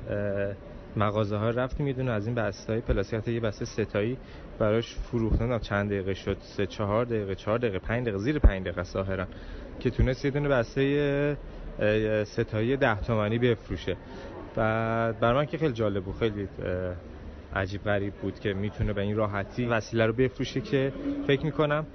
مغازه 0.97 1.37
ها 1.37 1.51
رفتیم 1.51 1.87
یه 1.87 1.93
دونه 1.93 2.11
از 2.11 2.27
این 2.27 2.35
بسته 2.35 2.83
های 3.27 3.35
یه 3.35 3.41
بسته 3.41 3.65
ستایی 3.65 4.17
براش 4.59 4.95
فروختن. 4.95 5.59
چند 5.59 5.91
دقیقه 5.91 6.15
شد؟ 6.15 6.37
سه 6.41 6.67
چهار 6.67 7.05
دقیقه 7.05 7.35
چهار 7.35 7.59
دقیقه 7.59 7.79
پنج 7.79 8.03
دقیقه 8.03 8.19
زیر 8.19 8.39
پنج 8.39 8.63
دقیقه 8.63 8.83
ظاهرا 8.83 9.27
که 9.81 9.91
تونست 9.91 10.25
یه 10.25 10.31
دونه 10.31 10.49
بسته 10.49 11.37
ستایی 12.25 12.77
ده 12.77 13.01
تومانی 13.01 13.39
بفروشه. 13.39 13.97
و 14.57 15.13
بر 15.13 15.35
من 15.35 15.47
که 15.47 15.59
خیلی 15.59 15.73
جالب 15.73 16.05
بود 16.05 16.15
خیلی 16.15 16.49
عجیب 17.55 17.85
غریب 17.85 18.15
بود 18.15 18.41
که 18.41 18.55
می‌تونه 18.55 18.93
به 18.93 19.01
این 19.03 19.17
راحتی 19.17 19.67
وسیله 19.67 20.07
رو 20.07 20.13
بفروشه 20.13 20.61
که 20.61 20.93
فکر 21.27 21.45
می‌کنم 21.45 21.87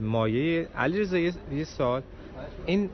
مایه. 0.00 0.68
علیرضا 0.76 1.18
یه 1.18 1.64
سال 1.64 2.02
این 2.66 2.90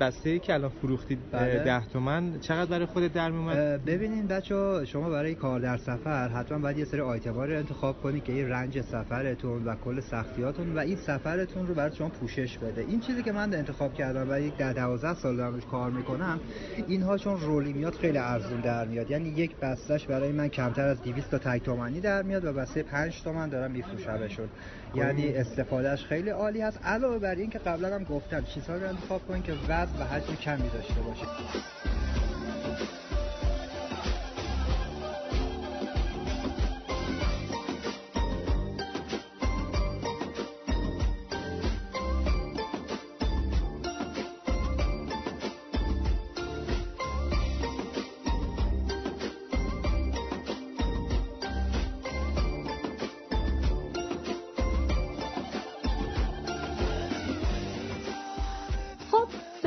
بسته 0.00 0.30
ای 0.30 0.38
که 0.38 0.54
الان 0.54 0.70
فروختید 0.70 1.18
بله. 1.32 1.64
ده 1.64 1.86
تومن 1.92 2.40
چقدر 2.40 2.70
برای 2.70 2.86
خودت 2.86 3.12
در 3.12 3.30
میومد 3.30 3.84
ببینین 3.84 4.26
بچه 4.26 4.84
شما 4.84 5.10
برای 5.10 5.34
کار 5.34 5.60
در 5.60 5.76
سفر 5.76 6.28
حتما 6.28 6.58
باید 6.58 6.78
یه 6.78 6.84
سری 6.84 7.00
آیتما 7.00 7.44
رو 7.44 7.56
انتخاب 7.56 8.02
کنید 8.02 8.24
که 8.24 8.32
این 8.32 8.48
رنج 8.48 8.80
سفرتون 8.80 9.64
و 9.64 9.74
کل 9.74 10.00
سختیاتون 10.00 10.74
و 10.74 10.78
این 10.78 10.96
سفرتون 10.96 11.66
رو 11.66 11.74
برای 11.74 11.96
شما 11.96 12.08
پوشش 12.08 12.58
بده. 12.58 12.80
این 12.88 13.00
چیزی 13.00 13.22
که 13.22 13.32
من 13.32 13.54
انتخاب 13.54 13.94
کردم 13.94 14.26
و 14.30 14.40
یک 14.40 14.56
ده 14.56 14.72
12 14.72 15.14
سال 15.14 15.36
دارم 15.36 15.54
روش 15.54 15.66
کار 15.66 15.90
می‌کنم 15.90 16.40
اینها 16.88 17.18
چون 17.18 17.40
رولی 17.40 17.72
میاد 17.72 17.94
خیلی 17.94 18.18
ارزون 18.18 18.60
در 18.60 18.86
میاد. 18.86 19.10
یعنی 19.10 19.28
یک 19.28 19.56
بستهش 19.56 20.06
برای 20.06 20.32
من 20.32 20.48
کمتر 20.48 20.88
از 20.88 21.02
200 21.02 21.30
تا 21.30 21.38
تک 21.38 21.62
تومانی 21.62 22.00
در 22.00 22.22
میاد 22.22 22.44
و 22.44 22.52
بسته 22.52 22.82
5 22.82 23.22
تومن 23.22 23.48
دارم 23.48 23.70
میفروشمشون. 23.70 24.48
یعنی 24.94 25.28
استفادهش 25.28 26.04
خیلی 26.04 26.30
عالی 26.30 26.60
هست. 26.60 26.78
علاوه 26.84 27.18
بر 27.18 27.34
این 27.34 27.50
که 27.50 27.58
قبلا 27.58 27.94
هم 27.94 28.04
گفتم 28.04 28.44
چیزها 28.44 28.76
رو 28.76 28.88
انتخاب 28.88 29.26
کنید 29.28 29.44
که 29.44 29.52
وزن 29.68 30.00
و 30.00 30.04
حجم 30.04 30.34
کمی 30.34 30.68
داشته 30.68 31.00
باشه 31.00 31.26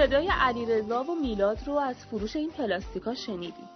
صدای 0.06 0.30
علیرضا 0.42 1.04
و 1.04 1.16
میلاد 1.22 1.58
رو 1.66 1.74
از 1.74 1.96
فروش 1.96 2.36
این 2.36 2.50
پلاستیکا 2.50 3.14
شنیدیم. 3.14 3.70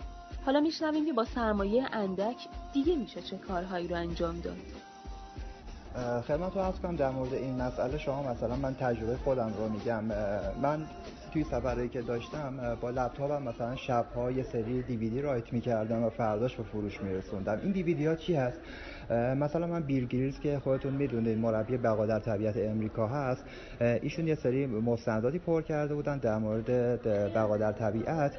حالا 0.45 0.59
میشنویم 0.59 1.05
که 1.05 1.13
با 1.13 1.25
سرمایه 1.25 1.85
اندک 1.91 2.35
دیگه 2.73 2.95
میشه 2.95 3.21
چه 3.21 3.37
کارهایی 3.37 3.87
رو 3.87 3.95
انجام 3.95 4.39
داد. 4.39 4.57
خدمت 6.21 6.57
رو 6.57 6.71
کنم 6.71 6.95
در 6.95 7.09
مورد 7.09 7.33
این 7.33 7.61
مسئله 7.61 7.97
شما 7.97 8.23
مثلا 8.23 8.55
من 8.55 8.75
تجربه 8.75 9.17
خودم 9.17 9.53
رو 9.57 9.69
میگم. 9.69 10.03
من 10.61 10.85
توی 11.33 11.43
سفرهایی 11.43 11.89
که 11.89 12.01
داشتم 12.01 12.77
با 12.81 12.89
لپتاپم 12.89 13.43
مثلا 13.43 13.75
شبها 13.75 14.31
یه 14.31 14.43
سری 14.43 14.81
دیویدی 14.81 15.21
رایت 15.21 15.53
می‌کردم 15.53 16.03
و 16.03 16.09
فرداش 16.09 16.55
به 16.55 16.63
فروش 16.63 17.01
میرسوندم. 17.01 17.59
این 17.63 17.71
دیویدی 17.71 18.05
ها 18.05 18.15
چی 18.15 18.35
هست؟ 18.35 18.59
مثلا 19.11 19.67
من 19.67 19.83
بیل 19.83 20.05
گریلز 20.05 20.39
که 20.39 20.59
خودتون 20.59 20.93
می‌دونید 20.93 21.37
مربی 21.37 21.77
بقا 21.77 22.05
در 22.05 22.19
طبیعت 22.19 22.57
امریکا 22.57 23.07
هست 23.07 23.45
ایشون 23.81 24.27
یه 24.27 24.35
سری 24.35 24.65
مستنداتی 24.65 25.39
پر 25.39 25.61
کرده 25.61 25.95
بودن 25.95 26.17
در 26.17 26.37
مورد 26.37 26.71
بقا 27.33 27.57
در 27.57 27.71
طبیعت 27.71 28.37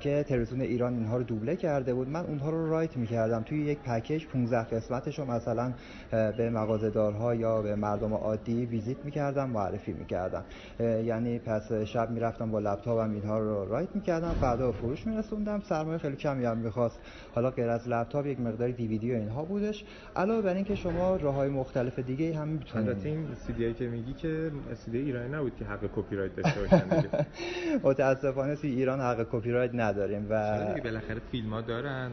که 0.00 0.24
تلویزیون 0.28 0.60
ایران 0.60 0.94
اینها 0.94 1.16
رو 1.16 1.22
دوبله 1.22 1.56
کرده 1.56 1.94
بود. 1.94 2.08
من 2.08 2.26
اونها 2.26 2.50
رو 2.50 2.70
رایت 2.70 2.96
می‌کردم. 2.96 3.42
توی 3.42 3.64
یک 3.64 3.78
پکیج 3.78 4.26
15 4.26 4.64
قسمتش 4.64 5.18
رو 5.18 5.24
مثلا 5.24 5.72
به 6.10 6.50
مغازه‌دارها 6.50 7.34
یا 7.34 7.62
به 7.62 7.76
مردم 7.76 8.14
عادی 8.14 8.66
ویزیت 8.66 9.04
می‌کردم 9.04 9.50
معرفی 9.50 9.92
می‌کردم. 9.92 10.44
یعنی 10.80 11.38
پس 11.38 11.72
شب 11.72 12.10
می‌رفتم 12.10 12.50
با 12.50 12.58
لپتاپم 12.58 13.10
اینها 13.10 13.38
رو 13.38 13.68
رایت 13.68 13.88
می‌کردم. 13.94 14.34
فردا 14.40 14.72
فروش 14.72 15.06
میرسوندم. 15.06 15.60
سرمایه 15.60 15.98
خیلی 15.98 16.16
کمی 16.16 16.44
هم 16.44 16.58
می‌خواست. 16.58 17.00
حالا 17.36 17.50
غیر 17.50 17.68
از 17.68 17.88
لپتاپ 17.88 18.26
یک 18.26 18.40
مقدار 18.40 18.70
دیویدی 18.70 19.12
و 19.12 19.14
اینها 19.14 19.44
بودش. 19.44 19.84
علاوه 20.16 20.42
بر 20.42 20.54
اینکه 20.54 20.74
شما 20.74 21.16
راههای 21.16 21.48
مختلف 21.48 21.98
دیگه 21.98 22.36
هم 22.36 22.48
می‌تونید. 22.48 22.88
البته 22.88 23.08
این 23.08 23.26
سی 23.34 23.74
که 23.74 23.88
میگی 23.88 24.12
که 24.12 24.52
سی 24.74 24.98
ایرانی 24.98 25.28
نبود 25.28 25.56
که 25.56 25.64
حق 25.64 25.80
کپی 25.96 26.16
رایت 26.16 26.36
داشته 26.36 26.60
باشن 26.60 26.88
دیگه. 26.88 27.26
متاسفانه 27.88 28.56
توی 28.56 28.70
ایران 28.70 29.00
حق 29.00 29.26
کپی 29.32 29.50
رایت 29.50 29.70
نداریم 29.74 30.26
و 30.30 30.64
بالاخره 30.84 31.20
فیلم 31.30 31.50
ها 31.50 31.60
دارن. 31.60 32.10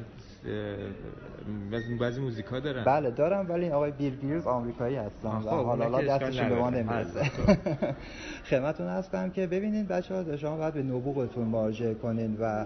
بعضی 2.02 2.22
موزیک 2.22 2.46
ها 2.46 2.60
دارن. 2.60 2.84
بله 2.84 3.12
دارم 3.12 3.50
ولی 3.50 3.70
آقای 3.70 3.92
بیل 3.92 4.16
گیتس 4.16 4.48
آمریکایی 4.48 4.96
هستن 4.96 5.30
و 5.30 5.50
حالا 5.50 6.02
دستشون 6.02 6.50
به 6.50 6.56
ما 6.56 6.70
نمی‌رسه. 6.70 7.32
خدمتتون 8.46 8.88
هستم 8.88 9.30
که 9.30 9.48
ببینید 9.48 9.88
بچه‌ها 9.88 10.38
شما 10.38 10.58
باید 10.58 10.74
به 10.74 10.84
نبوغتون 10.84 11.48
مراجعه 11.48 11.94
کنین 11.94 12.38
و 12.40 12.66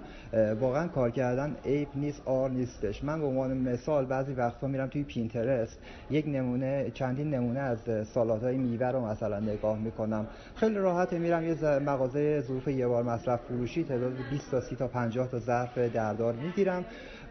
واقعا 0.59 0.87
کار 0.87 1.11
کردن 1.11 1.55
عیب 1.65 1.87
نیست 1.95 2.21
آر 2.25 2.49
نیستش. 2.49 3.03
من 3.03 3.19
به 3.19 3.25
عنوان 3.25 3.57
مثال 3.57 4.05
بعضی 4.05 4.33
وقتا 4.33 4.67
میرم 4.67 4.87
توی 4.87 5.03
پینترست 5.03 5.79
یک 6.09 6.25
نمونه 6.27 6.91
چندین 6.93 7.29
نمونه 7.29 7.59
از 7.59 8.07
سالات 8.07 8.43
های 8.43 8.57
میوه 8.57 8.87
رو 8.87 9.05
مثلا 9.05 9.39
نگاه 9.39 9.79
می‌کنم. 9.79 10.27
خیلی 10.55 10.75
راحت 10.75 11.13
میرم 11.13 11.43
یه 11.43 11.79
مغازه 11.79 12.41
ظروف 12.41 12.67
یه 12.67 12.87
بار 12.87 13.03
مصرف 13.03 13.39
فروشی 13.41 13.83
تعداد 13.83 14.13
20 14.31 14.51
تا 14.51 14.61
30 14.61 14.75
تا 14.75 14.87
50 14.87 15.27
تا 15.27 15.39
ظرف 15.39 15.77
دردار 15.77 16.33
می‌گیرم. 16.33 16.85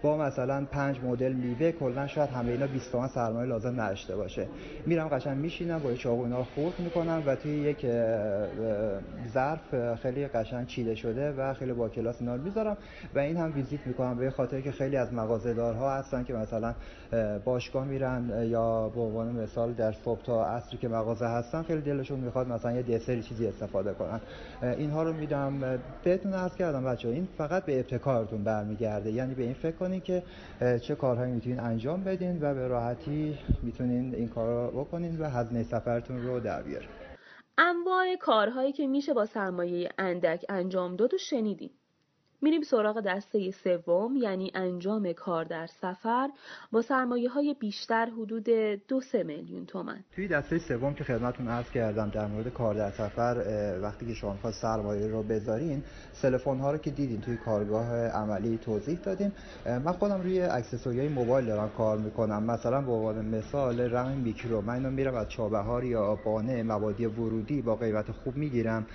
با 0.07 0.17
مثلا 0.17 0.65
پنج 0.71 1.01
مدل 1.05 1.33
میوه 1.33 1.73
کلا 1.73 2.07
شاید 2.07 2.31
همه 2.31 2.53
اینا 2.53 2.67
20 2.67 2.93
تومن 2.93 3.09
سرمایه 3.09 3.49
لازم 3.49 3.81
نداشته 3.81 4.17
باشه. 4.17 4.47
میرم 4.87 5.09
قشنگ 5.09 5.37
میشینم 5.39 5.79
با 5.79 5.95
چاقو 5.95 6.23
اینا 6.23 6.39
رو 6.39 6.45
خرد 6.45 6.79
می‌کنم 6.79 7.23
و 7.27 7.37
توی 7.37 7.53
یک 7.53 7.87
ظرف 9.35 9.95
خیلی 10.03 10.27
قشنگ 10.27 10.67
چیده 10.67 10.95
شده 10.95 11.33
و 11.33 11.55
خیلی 11.55 11.73
با 11.73 11.89
کلاس 11.89 12.17
اینا 12.21 12.35
رو 12.35 12.43
می‌ذارم. 12.43 12.77
و 13.15 13.19
این 13.19 13.37
هم 13.37 13.53
ویزیت 13.55 13.87
می‌کنم 13.87 14.17
به 14.17 14.31
خاطر 14.31 14.61
که 14.61 14.73
خیلی 14.73 14.97
از 14.97 15.13
مغازه‌دارها 15.15 15.95
هستن 15.95 16.25
که 16.25 16.33
مثلا 16.35 16.75
باشگاه 17.45 17.85
میرن 17.85 18.47
یا 18.49 18.89
به 18.89 19.01
عنوان 19.01 19.33
مثال 19.33 19.73
در 19.73 19.93
صبح 19.93 20.23
تا 20.23 20.47
عصری 20.47 20.79
که 20.79 20.89
مغازه 20.89 21.27
هستن 21.27 21.63
خیلی 21.63 21.81
دلشون 21.81 22.21
می‌خواد 22.21 22.49
مثلا 22.49 22.73
یه 22.73 22.83
دسری 22.83 23.23
چیزی 23.23 23.47
استفاده 23.47 23.95
کنن. 23.95 24.21
اینها 24.63 25.03
رو 25.03 25.13
میدم. 25.13 25.79
بهتون 26.05 26.33
عرض 26.33 26.57
کردم 26.57 26.85
بچه 26.85 27.09
این 27.09 27.29
فقط 27.39 27.65
به 27.65 27.81
ابتکارتون 27.81 28.45
برمیگرده. 28.45 29.11
یعنی 29.11 29.35
به 29.35 29.43
این 29.43 29.55
فکر 29.55 29.77
کنین 29.77 30.01
که 30.01 30.23
چه 30.83 30.95
کارهایی 30.95 31.33
می‌تونین 31.33 31.61
انجام 31.61 32.05
بدین 32.05 32.39
و 32.43 32.55
به 32.55 32.69
راحتی 32.69 33.39
می‌تونین 33.63 34.15
این 34.15 34.29
کار 34.29 34.71
رو 34.73 34.85
بکنین 34.85 35.19
و 35.21 35.31
هزینه 35.31 35.63
سفرتون 35.63 36.23
رو 36.23 36.41
در 36.41 36.63
بیارین. 36.63 36.89
انواع 37.59 38.17
کارهایی 38.21 38.73
که 38.73 38.87
میشه 38.87 39.15
با 39.15 39.27
سرمایه 39.27 39.89
اندک 39.99 40.45
انجام 40.49 40.97
داد 40.97 41.15
و 41.15 41.19
میریم 42.43 42.63
سراغ 42.63 43.01
دسته 43.01 43.51
سوم 43.51 44.17
یعنی 44.17 44.51
انجام 44.55 45.13
کار 45.13 45.45
در 45.45 45.67
سفر. 45.67 46.29
با 46.73 46.83
سرمایه 46.83 47.29
های 47.29 47.55
بیشتر 47.61 48.07
حدود 48.07 48.45
دو 48.89 49.01
سه 49.01 49.23
میلیون 49.23 49.67
تومن 49.67 50.05
توی 50.15 50.29
دسته 50.29 50.59
سوم 50.59 50.95
که 50.95 51.05
خدمتتون 51.05 51.49
عرض 51.49 51.71
کردم 51.71 52.11
در 52.11 52.27
مورد 52.27 52.49
کار 52.49 52.75
در 52.75 52.91
سفر 52.91 53.37
وقتی 53.83 54.07
که 54.07 54.15
شما 54.15 54.33
می‌خواد 54.33 54.53
سرمایه 54.53 55.07
رو 55.07 55.23
بذارین 55.23 55.83
سلفون 56.13 56.59
ها 56.59 56.73
رو 56.73 56.79
که 56.79 56.91
دیدین 56.91 57.21
توی 57.21 57.37
کارگاه 57.37 58.07
عملی 58.09 58.59
توضیح 58.59 58.99
دادیم. 58.99 59.33
من 59.67 59.93
خودم 59.93 60.21
روی 60.21 60.41
accessory 60.41 61.09
موبایل 61.09 61.47
دارم 61.47 61.71
کار 61.77 61.99
می‌کنم. 61.99 62.43
مثلا 62.43 62.81
به 62.81 62.93
عنوان 62.93 63.25
مثال 63.25 63.81
رم 63.81 64.19
میکرو. 64.19 64.61
من 64.61 64.75
اینو 64.75 64.91
میرم 64.91 65.15
از 65.15 65.29
چابهار 65.29 65.85
یا 65.85 66.19
بانه 66.25 66.63
مبادی 66.63 67.07
ورودی 67.07 67.63
با 67.63 67.77
قیمت 67.77 68.11
خوب 68.13 68.37
می‌گیرم. 68.37 68.87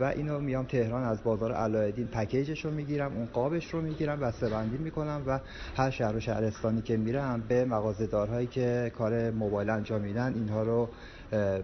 و 0.00 0.04
اینو 0.04 0.40
میام 0.40 0.64
تهران 0.64 1.02
از 1.02 1.22
بازار 1.24 1.52
علایالدین 1.52 2.06
پکیجش 2.06 2.66
می‌گیرم 2.72 3.12
اون 3.16 3.26
قابش 3.26 3.74
رو 3.74 3.80
می‌گیرم 3.80 4.20
بسته 4.20 4.48
بندی 4.48 4.78
می‌کنم 4.78 5.22
و 5.26 5.40
هر 5.76 5.90
شهر 5.90 6.16
و 6.16 6.20
شهرستانی 6.20 6.82
که 6.82 6.96
میرم 6.96 7.44
به 7.48 7.64
مغازه‌دارهایی 7.64 8.46
که 8.46 8.92
کار 8.98 9.30
موبایل 9.30 9.70
انجام 9.70 10.00
میدن 10.00 10.34
اینها 10.34 10.62
رو 10.62 10.88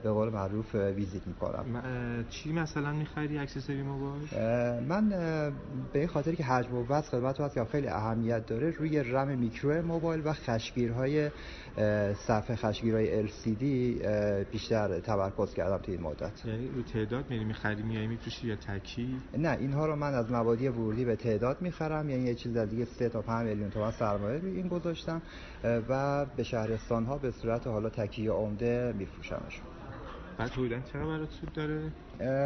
به 0.02 0.10
قول 0.10 0.28
معروف 0.28 0.74
ویزیت 0.74 1.26
می‌کنم. 1.26 1.64
چی 2.30 2.52
مثلا 2.52 2.92
می‌خری؟ 2.92 3.38
اکسسوری 3.38 3.82
موبایل؟ 3.82 4.28
من 4.88 5.08
به 5.92 5.98
این 5.98 6.08
خاطر 6.08 6.34
که 6.34 6.44
حجم 6.44 6.74
و 6.74 6.84
وزن 6.88 7.32
خدمت 7.32 7.64
خیلی 7.64 7.88
اهمیت 7.88 8.46
داره 8.46 8.70
روی 8.70 9.02
رم 9.02 9.38
میکرو 9.38 9.82
موبایل 9.82 10.22
و 10.24 10.32
خشگیرهای 10.32 11.30
صفحه 12.14 12.56
خشگیرهای 12.56 13.28
LCD 13.28 13.62
بیشتر 14.52 15.00
تمرکز 15.00 15.54
کردم 15.54 15.78
توی 15.78 15.94
این 15.94 16.02
مدت. 16.02 16.44
یعنی 16.44 16.68
رو 16.68 16.82
تعداد 16.82 17.30
میری 17.30 17.44
می‌خری 17.44 17.82
میای 17.82 18.06
میفروشی 18.06 18.46
یا 18.46 18.56
تکی؟ 18.56 19.16
نه 19.38 19.56
اینها 19.60 19.86
رو 19.86 19.96
من 19.96 20.14
از 20.14 20.32
مبادی 20.32 20.68
ورودی 20.68 21.04
به 21.04 21.16
تعداد 21.16 21.62
می‌خرم. 21.62 22.10
یعنی 22.10 22.24
یه 22.24 22.34
چیز 22.34 22.56
دیگه 22.56 22.84
3 22.84 23.08
تا 23.08 23.22
5 23.22 23.48
میلیون 23.48 23.70
تومان 23.70 23.90
سرمایه 23.90 24.38
روی 24.38 24.56
این 24.56 24.68
گذاشتم 24.68 25.22
و 25.88 26.24
به 26.36 26.42
شهرستان 26.42 27.04
ها 27.04 27.18
به 27.18 27.30
صورت 27.30 27.66
حالا 27.66 27.88
تکی 27.88 28.28
عمده 28.28 28.94
میفروشمشون. 28.98 29.77
بعد 30.38 30.50
حدودا 30.50 30.80
چقدر 30.80 31.04
برات 31.04 31.30
سود 31.30 31.52
داره؟ 31.52 31.92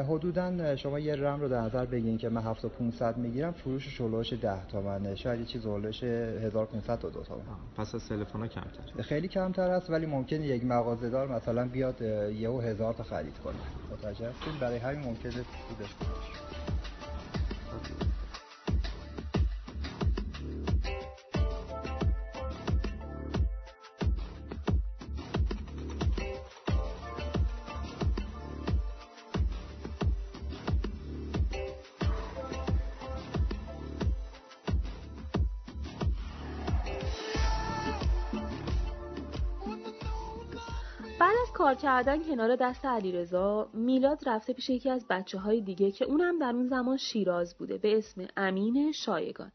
حدودا 0.03 0.77
شما 0.77 0.99
یه 0.99 1.17
رم 1.17 1.41
رو 1.41 1.49
در 1.49 1.61
نظر 1.61 1.87
بگیرین 1.87 2.19
که 2.19 2.29
من 2.29 2.43
7500 2.43 3.17
می‌گیرم 3.17 3.53
فروش 3.53 3.89
شلوش 3.89 4.33
10 4.33 4.67
تومنه. 4.67 5.15
شاید 5.15 5.41
یه 5.41 5.47
چیز 5.47 5.67
هولش 5.67 6.03
1500 6.05 6.99
تا 6.99 7.09
2 7.09 7.23
تومن. 7.23 7.41
پس 7.77 7.95
از 7.95 8.09
تلفن 8.09 8.47
کمتر. 8.47 9.03
خیلی 9.03 9.29
کمتر 9.29 9.71
است 9.71 9.91
ولی 9.91 10.07
ممکنه 10.07 10.47
یک 10.47 10.65
مغازه 10.65 11.11
دار 11.11 11.29
مثلا 11.29 11.69
بیاد 11.69 12.03
یهو 12.33 12.61
هزار 12.61 12.95
تا 12.95 13.03
خرید 13.03 13.39
کنه. 13.45 13.55
متوجه 13.93 14.29
هستین؟ 14.29 14.59
برای 14.61 14.79
همین 14.79 15.05
ممکنه 15.05 15.33
سودش 15.33 15.95
کنه 16.01 16.52
کار 41.63 41.75
کردن 41.75 42.23
کنار 42.23 42.57
دست 42.57 42.85
علیرضا 42.85 43.71
میلاد 43.75 44.29
رفته 44.29 44.53
پیش 44.53 44.71
یکی 44.71 44.91
از 44.91 45.07
بچه 45.11 45.39
های 45.39 45.61
دیگه 45.61 45.91
که 45.91 46.05
اونم 46.05 46.39
در 46.39 46.53
اون 46.55 46.69
زمان 46.69 46.97
شیراز 46.97 47.59
بوده 47.59 47.79
به 47.79 47.99
اسم 47.99 48.27
امین 48.37 48.93
شایگان. 48.93 49.53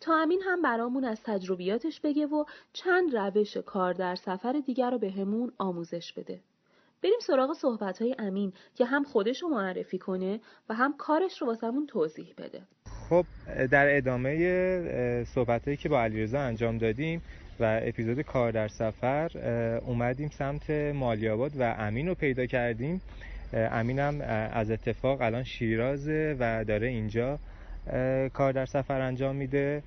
تا 0.00 0.14
امین 0.14 0.42
هم 0.44 0.62
برامون 0.62 1.04
از 1.04 1.22
تجربیاتش 1.22 2.00
بگه 2.00 2.26
و 2.26 2.44
چند 2.72 3.16
روش 3.16 3.56
کار 3.56 3.92
در 3.92 4.14
سفر 4.14 4.52
دیگر 4.66 4.90
رو 4.90 4.98
به 4.98 5.10
همون 5.10 5.52
آموزش 5.58 6.12
بده. 6.12 6.40
بریم 7.02 7.18
سراغ 7.26 7.52
صحبت 7.52 8.02
های 8.02 8.14
امین 8.18 8.52
که 8.74 8.84
هم 8.84 9.04
خودش 9.04 9.42
رو 9.42 9.48
معرفی 9.48 9.98
کنه 9.98 10.40
و 10.68 10.74
هم 10.74 10.96
کارش 10.96 11.42
رو 11.42 11.46
واسمون 11.46 11.86
توضیح 11.86 12.34
بده. 12.38 12.62
خب 13.08 13.24
در 13.70 13.96
ادامه 13.96 15.24
صحبت 15.24 15.64
هایی 15.64 15.76
که 15.76 15.88
با 15.88 16.02
علیرضا 16.02 16.38
انجام 16.38 16.78
دادیم 16.78 17.22
و 17.60 17.80
اپیزود 17.82 18.20
کار 18.20 18.52
در 18.52 18.68
سفر 18.68 19.30
اومدیم 19.86 20.28
سمت 20.28 20.70
مالیاباد 20.70 21.52
و 21.58 21.74
امین 21.78 22.08
رو 22.08 22.14
پیدا 22.14 22.46
کردیم. 22.46 23.00
امینم 23.52 24.20
از 24.52 24.70
اتفاق 24.70 25.20
الان 25.20 25.44
شیرازه 25.44 26.36
و 26.40 26.64
داره 26.64 26.86
اینجا 26.86 27.38
کار 28.32 28.52
در 28.52 28.66
سفر 28.66 29.00
انجام 29.00 29.36
میده. 29.36 29.82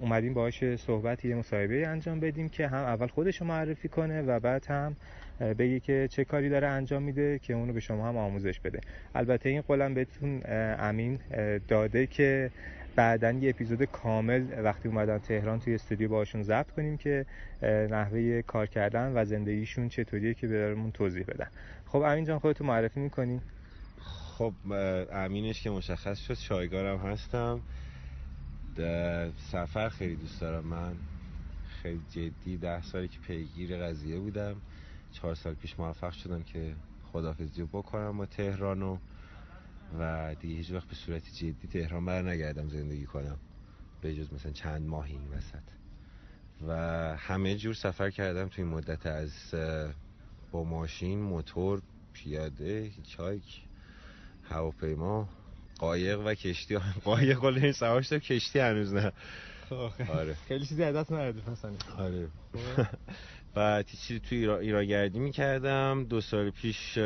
اومدیم 0.00 0.34
باهاش 0.34 0.76
صحبتی 0.76 1.28
یه 1.28 1.34
مصاحبه 1.34 1.86
انجام 1.86 2.20
بدیم 2.20 2.48
که 2.48 2.68
هم 2.68 2.84
اول 2.84 3.06
خودش 3.06 3.40
رو 3.40 3.46
معرفی 3.46 3.88
کنه 3.88 4.22
و 4.22 4.40
بعد 4.40 4.66
هم 4.66 4.96
بگه 5.40 5.80
که 5.80 6.08
چه 6.10 6.24
کاری 6.24 6.48
داره 6.48 6.66
انجام 6.66 7.02
میده 7.02 7.38
که 7.38 7.54
اونو 7.54 7.72
به 7.72 7.80
شما 7.80 8.08
هم 8.08 8.16
آموزش 8.16 8.60
بده. 8.60 8.80
البته 9.14 9.48
این 9.48 9.60
قولم 9.60 9.94
بهتون 9.94 10.42
امین 10.78 11.18
داده 11.68 12.06
که 12.06 12.50
بعدا 12.96 13.30
یه 13.30 13.50
اپیزود 13.50 13.84
کامل 13.84 14.62
وقتی 14.64 14.88
اومدن 14.88 15.18
تهران 15.18 15.60
توی 15.60 15.74
استودیو 15.74 16.08
باشون 16.08 16.42
ضبط 16.42 16.70
کنیم 16.70 16.96
که 16.96 17.26
نحوه 17.62 18.42
کار 18.42 18.66
کردن 18.66 19.12
و 19.14 19.24
زندگیشون 19.24 19.88
چطوریه 19.88 20.34
که 20.34 20.46
برامون 20.46 20.92
توضیح 20.92 21.24
بدن. 21.24 21.48
خب 21.86 21.98
امین 21.98 22.24
جان 22.24 22.38
خودتو 22.38 22.64
معرفی 22.64 23.00
می‌کنی؟ 23.00 23.40
خب 24.00 24.52
امینش 25.12 25.62
که 25.62 25.70
مشخص 25.70 26.18
شد 26.18 26.34
شایگارم 26.34 26.98
هستم. 26.98 27.60
سفر 29.52 29.88
خیلی 29.88 30.16
دوست 30.16 30.40
دارم. 30.40 30.64
من 30.64 30.92
خیلی 31.82 32.00
جدی 32.10 32.56
ده 32.56 32.82
سالی 32.82 33.08
که 33.08 33.18
پیگیر 33.26 33.76
قضیه 33.76 34.18
بودم. 34.18 34.56
چهار 35.12 35.34
سال 35.34 35.54
پیش 35.54 35.78
موفق 35.78 36.12
شدم 36.12 36.42
که 36.42 36.72
خدافزی 37.12 37.62
بکنم 37.62 38.16
با 38.16 38.26
تهرانو 38.26 38.94
و 38.94 38.98
دیگه 40.40 40.54
هیچ 40.54 40.70
وقت 40.70 40.88
به 40.88 40.94
صورت 40.94 41.22
جدی 41.34 41.68
تهران 41.72 42.04
بر 42.04 42.22
نگردم 42.22 42.68
زندگی 42.68 43.06
کنم. 43.06 43.38
به 44.00 44.14
جز 44.14 44.32
مثلا 44.32 44.52
چند 44.52 44.88
ماهی 44.88 45.12
این 45.12 45.28
وسط. 45.28 45.62
و 46.68 46.74
همه 47.18 47.56
جور 47.56 47.74
سفر 47.74 48.10
کردم 48.10 48.48
توی 48.48 48.64
مدت 48.64 49.06
از 49.06 49.32
با 50.52 50.64
ماشین 50.64 51.20
موتور 51.22 51.82
پیاده 52.12 52.92
هیچایک 52.96 53.62
هواپیما 54.42 55.28
قایق 55.78 56.20
و 56.26 56.34
کشتی. 56.34 56.76
قایق 57.04 57.38
قول 57.38 57.72
سوار 57.72 58.02
شدم 58.02 58.18
کشتی 58.18 58.58
هنوز 58.58 58.94
نه. 58.94 59.12
آره. 60.08 60.34
خیلی 60.34 60.66
چیزی 60.66 60.82
از 60.82 60.96
دست 60.96 61.12
نرده 61.12 61.42
آره. 61.98 62.28
بعد 63.54 63.86
چیزی 63.86 64.20
توی 64.20 64.48
ایران 64.48 64.84
گردی 64.84 65.18
می‌کردم. 65.18 66.04
دو 66.04 66.20
سال 66.20 66.50
پیش 66.50 66.98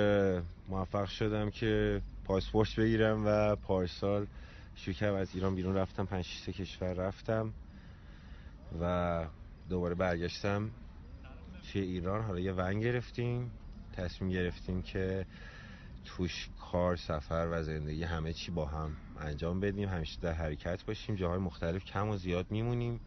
موفق 0.68 1.08
شدم 1.08 1.50
که 1.50 2.02
پاسپورت 2.24 2.76
بگیرم 2.76 3.22
و 3.26 3.56
پارسال 3.56 4.26
شروع 4.74 5.14
از 5.14 5.28
ایران 5.34 5.54
بیرون 5.54 5.74
رفتم 5.74 6.04
پنج 6.04 6.26
سه 6.46 6.52
کشور 6.52 6.92
رفتم 6.92 7.52
و 8.80 9.26
دوباره 9.68 9.94
برگشتم 9.94 10.70
توی 11.72 11.82
ایران. 11.82 12.22
حالا 12.22 12.40
یه 12.40 12.52
ون 12.52 12.80
گرفتیم 12.80 13.50
تصمیم 13.92 14.30
گرفتیم 14.30 14.82
که 14.82 15.26
توش 16.04 16.48
کار 16.60 16.96
سفر 16.96 17.48
و 17.50 17.62
زندگی 17.62 18.02
همه 18.02 18.32
چی 18.32 18.50
با 18.50 18.66
هم 18.66 18.96
انجام 19.20 19.60
بدیم. 19.60 19.88
همیشه 19.88 20.20
در 20.20 20.32
حرکت 20.32 20.84
باشیم 20.84 21.14
جاهای 21.14 21.38
مختلف 21.38 21.84
کم 21.84 22.08
و 22.08 22.16
زیاد 22.16 22.46
میمونیم. 22.50 23.00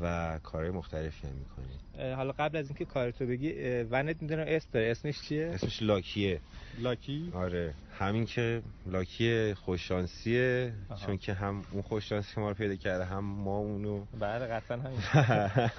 و 0.00 0.38
کارهای 0.42 0.70
مختلفی 0.70 1.26
هم 1.26 1.32
می‌کنیم 1.34 1.80
حالا 2.16 2.32
قبل 2.38 2.58
از 2.58 2.68
اینکه 2.68 2.84
کارتو 2.84 3.26
بگی 3.26 3.52
ونت 3.90 4.22
می‌دونم 4.22 4.44
اسم 4.48 4.68
داره. 4.72 4.90
اسمش 4.90 5.22
چیه؟ 5.22 5.46
اسمش 5.54 5.82
لاکیه. 5.82 6.40
لاکی؟ 6.78 7.30
آره. 7.34 7.74
همین 7.98 8.24
که 8.24 8.62
لاکی 8.86 9.54
خوششانسیه 9.54 10.72
چون 11.06 11.18
که 11.18 11.32
هم 11.34 11.62
اون 11.70 11.82
خوششانسی 11.82 12.34
که 12.34 12.40
ما 12.40 12.48
رو 12.48 12.54
پیدا 12.54 12.76
کرده 12.76 13.04
هم 13.04 13.24
ما 13.24 13.58
اونو. 13.58 14.04
بله 14.20 14.46
قطعا 14.46 14.76
همین. 14.76 15.00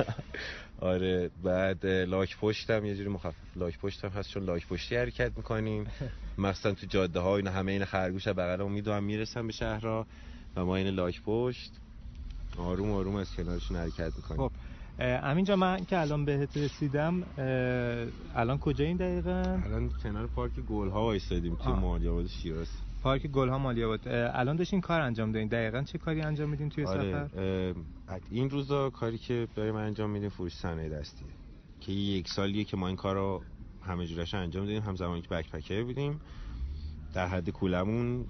آره 0.80 1.30
بعد 1.44 1.86
لاک 1.86 2.38
پشتم 2.38 2.86
یه 2.86 2.96
جوری 2.96 3.10
مخفف 3.10 3.58
لاک 3.58 3.78
پشتم 3.80 4.10
هست 4.10 4.30
چون 4.30 4.44
لاک 4.44 4.68
پشتی 4.68 4.96
حرکت 4.96 5.32
می‌کنیم. 5.38 5.88
مثلا 6.38 6.74
تو 6.74 6.86
جاده 6.86 7.20
ها 7.20 7.38
اینا 7.38 7.52
همه 7.52 7.72
این 7.72 7.86
خرگوش 7.86 8.28
بغلمون 8.28 8.72
می‌دونم 8.72 9.04
می‌رسم 9.04 9.48
به 9.48 9.54
شهرها 9.54 10.08
و 10.56 10.66
ما 10.66 10.76
این 10.76 10.88
لاک 10.88 11.22
پشت. 11.22 11.85
آروم 12.57 12.91
آروم 12.91 13.15
از 13.15 13.36
کنارشون 13.36 13.77
حرکت 13.77 14.14
می‌کنیم 14.18 14.48
خب 14.48 14.52
امینجا 14.99 15.56
من 15.56 15.86
که 15.86 15.99
الان 15.99 16.26
بهت 16.26 16.57
رسیدم 16.57 17.23
الان 18.36 18.57
کجا 18.57 18.86
این 18.86 18.98
دقیقا؟ 18.98 19.61
الان 19.65 19.91
کنار 20.03 20.27
پارک 20.27 20.52
گل 20.60 20.90
ها 20.90 21.02
وایسادیم 21.02 21.56
تو 21.56 21.76
مالیاباد 21.76 22.27
شیراز 22.27 22.68
پارک 23.03 23.27
گل 23.27 23.49
ها 23.49 23.57
مالیاباد 23.57 24.07
الان 24.07 24.56
داشتین 24.56 24.82
کار 24.82 25.02
انجام 25.02 25.32
دادین 25.32 25.48
دقیقا 25.48 25.82
چه 25.82 25.98
کاری 25.98 26.22
انجام 26.22 26.49
میدین 26.49 26.69
توی 26.69 26.86
آره. 26.86 27.27
سفر؟ 27.27 27.76
این 28.32 28.49
روزا 28.49 28.90
کاری 28.90 29.18
که 29.18 29.48
داریم 29.56 29.76
انجام 29.76 30.10
میدیم 30.10 30.30
فروش 30.30 30.53
صنایع 30.53 30.90
دستیه 30.90 31.27
که 31.82 31.91
یک 31.91 32.27
سالیه 32.27 32.64
که 32.64 32.77
ما 32.77 32.88
این 32.88 32.95
کار 32.95 33.15
رو 33.15 33.41
همه 33.82 34.06
جورش 34.06 34.34
انجام 34.34 34.65
دادیم 34.65 34.82
هم 34.82 34.95
زمانی 34.95 35.22
که 35.22 35.27
بکپکر 35.27 35.84
بودیم 35.84 36.22
در 37.14 37.27
حد 37.27 37.49
کولمون 37.49 38.26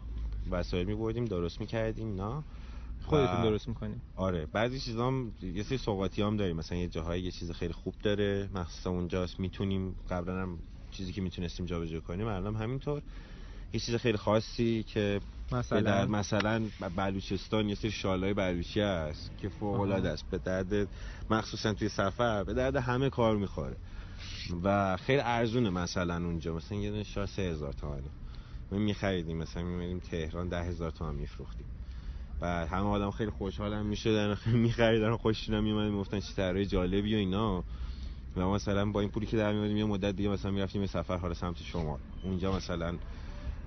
وسایل 0.51 0.87
میبردیم 0.87 1.25
درست 1.25 1.59
می‌کردیم 1.61 2.21
نه 2.21 2.43
خودتون 3.05 3.41
درست 3.41 3.67
می‌کنیم 3.67 4.03
آره 4.15 4.45
بعضی 4.45 4.79
چیزا 4.79 5.07
هم 5.07 5.33
یه 5.41 5.63
سری 5.63 5.77
سوغاتی 5.77 6.21
هم 6.21 6.37
داریم. 6.37 6.55
مثلا 6.55 6.77
یه 6.77 6.87
جاهایی 6.87 7.23
یه 7.23 7.31
چیز 7.31 7.51
خیلی 7.51 7.73
خوب 7.73 7.95
داره. 8.03 8.49
مخصوصا 8.53 8.89
اونجاست 8.89 9.39
می‌تونیم 9.39 9.95
قبلا 10.09 10.41
هم 10.41 10.59
چیزی 10.91 11.13
که 11.13 11.21
می‌تونستیم 11.21 11.65
جابجا 11.65 11.99
کنیم. 11.99 12.27
الان 12.27 12.55
همینطور 12.55 13.01
یه 13.73 13.79
چیز 13.79 13.95
خیلی 13.95 14.17
خاصی 14.17 14.83
که 14.83 15.21
مثلا؟ 15.51 15.81
در 15.81 16.05
مثلا 16.05 16.69
بلوچستان 16.97 17.69
یه 17.69 17.75
سری 17.75 17.91
شالای 17.91 18.33
بلوچی 18.33 18.79
هست 18.81 19.31
که 19.37 19.49
فوق 19.49 19.79
العاده 19.79 20.09
است. 20.09 20.29
به 20.29 20.37
درد 20.37 20.89
مخصوصا 21.29 21.73
توی 21.73 21.89
سفر 21.89 22.43
به 22.43 22.53
درد 22.53 22.75
همه 22.75 23.09
کار 23.09 23.35
می‌خوره. 23.37 23.77
و 24.63 24.97
خیلی 24.97 25.21
ارزونه 25.21 25.69
مثلا 25.69 26.15
اونجا. 26.15 26.55
مثلا 26.55 26.77
یه 26.77 26.91
دونه 26.91 27.03
شال 27.03 27.25
3000 27.25 27.73
تومانه 27.73 28.09
ما 28.71 28.77
میخریدیم 28.77 29.37
مثلا 29.37 29.63
میمونیم 29.63 29.99
تهران 29.99 30.49
10000 30.49 30.91
تومان 30.91 31.15
میفروختیم. 31.15 31.67
و 32.41 32.65
همه 32.65 32.87
آدم 32.87 33.11
خیلی 33.11 33.31
خوشحالم 33.31 33.85
می‌شدن 33.85 34.37
میخریدن 34.63 35.09
و 35.09 35.17
خوششون 35.17 35.59
میومد 35.59 35.91
می‌گفتن 35.91 36.19
چه 36.19 36.33
طرای 36.33 36.65
جالبی 36.65 37.15
و 37.15 37.17
اینا. 37.17 37.63
و 38.35 38.49
مثلا 38.49 38.91
با 38.91 38.99
این 39.01 39.09
پولی 39.09 39.25
که 39.25 39.37
در 39.37 39.53
میادیم 39.53 39.77
یه 39.77 39.85
مدت 39.85 40.15
دیگه 40.15 40.29
مثلا 40.29 40.51
می‌رفتیم 40.51 40.81
یه 40.81 40.87
سفر 40.87 41.17
حالا 41.17 41.33
سمت 41.33 41.63
شما 41.63 41.99
اونجا 42.23 42.51
مثلا 42.51 42.97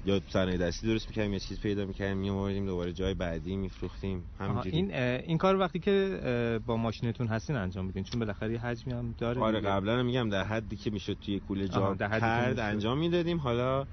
یا 0.04 0.20
صنایع 0.28 0.58
دستی 0.58 0.86
درست 0.86 1.08
می‌کردیم 1.08 1.32
یه 1.32 1.38
چیز 1.38 1.60
پیدا 1.60 1.84
می‌کردیم 1.86 2.16
میومدیم 2.16 2.66
دوباره 2.66 2.92
جای 2.92 3.14
بعدی 3.14 3.56
میفروختیم. 3.56 4.28
همینجوری. 4.38 4.76
این 4.76 4.94
این 4.94 5.38
کار 5.38 5.56
وقتی 5.56 5.78
که 5.78 6.60
با 6.66 6.76
ماشینتون 6.76 7.26
هستین 7.26 7.56
انجام 7.56 7.86
میدین؟ 7.86 8.04
چون 8.04 8.20
بالاخره 8.20 8.52
یه 8.52 8.60
حجمی 8.60 8.92
هم 8.92 9.14
داره 9.18 9.40
آره 9.40 9.60
قبلا 9.60 10.02
میگم 10.02 10.28
در 10.28 10.44
حدی 10.44 10.76
که 10.76 10.90
می‌شد 10.90 11.18
توی 11.20 11.40
کوله 11.40 11.68
جا 11.68 11.96
کرد 11.96 12.58
انجام 12.58 12.98
می‌دادیم. 12.98 13.38
حالا 13.38 13.86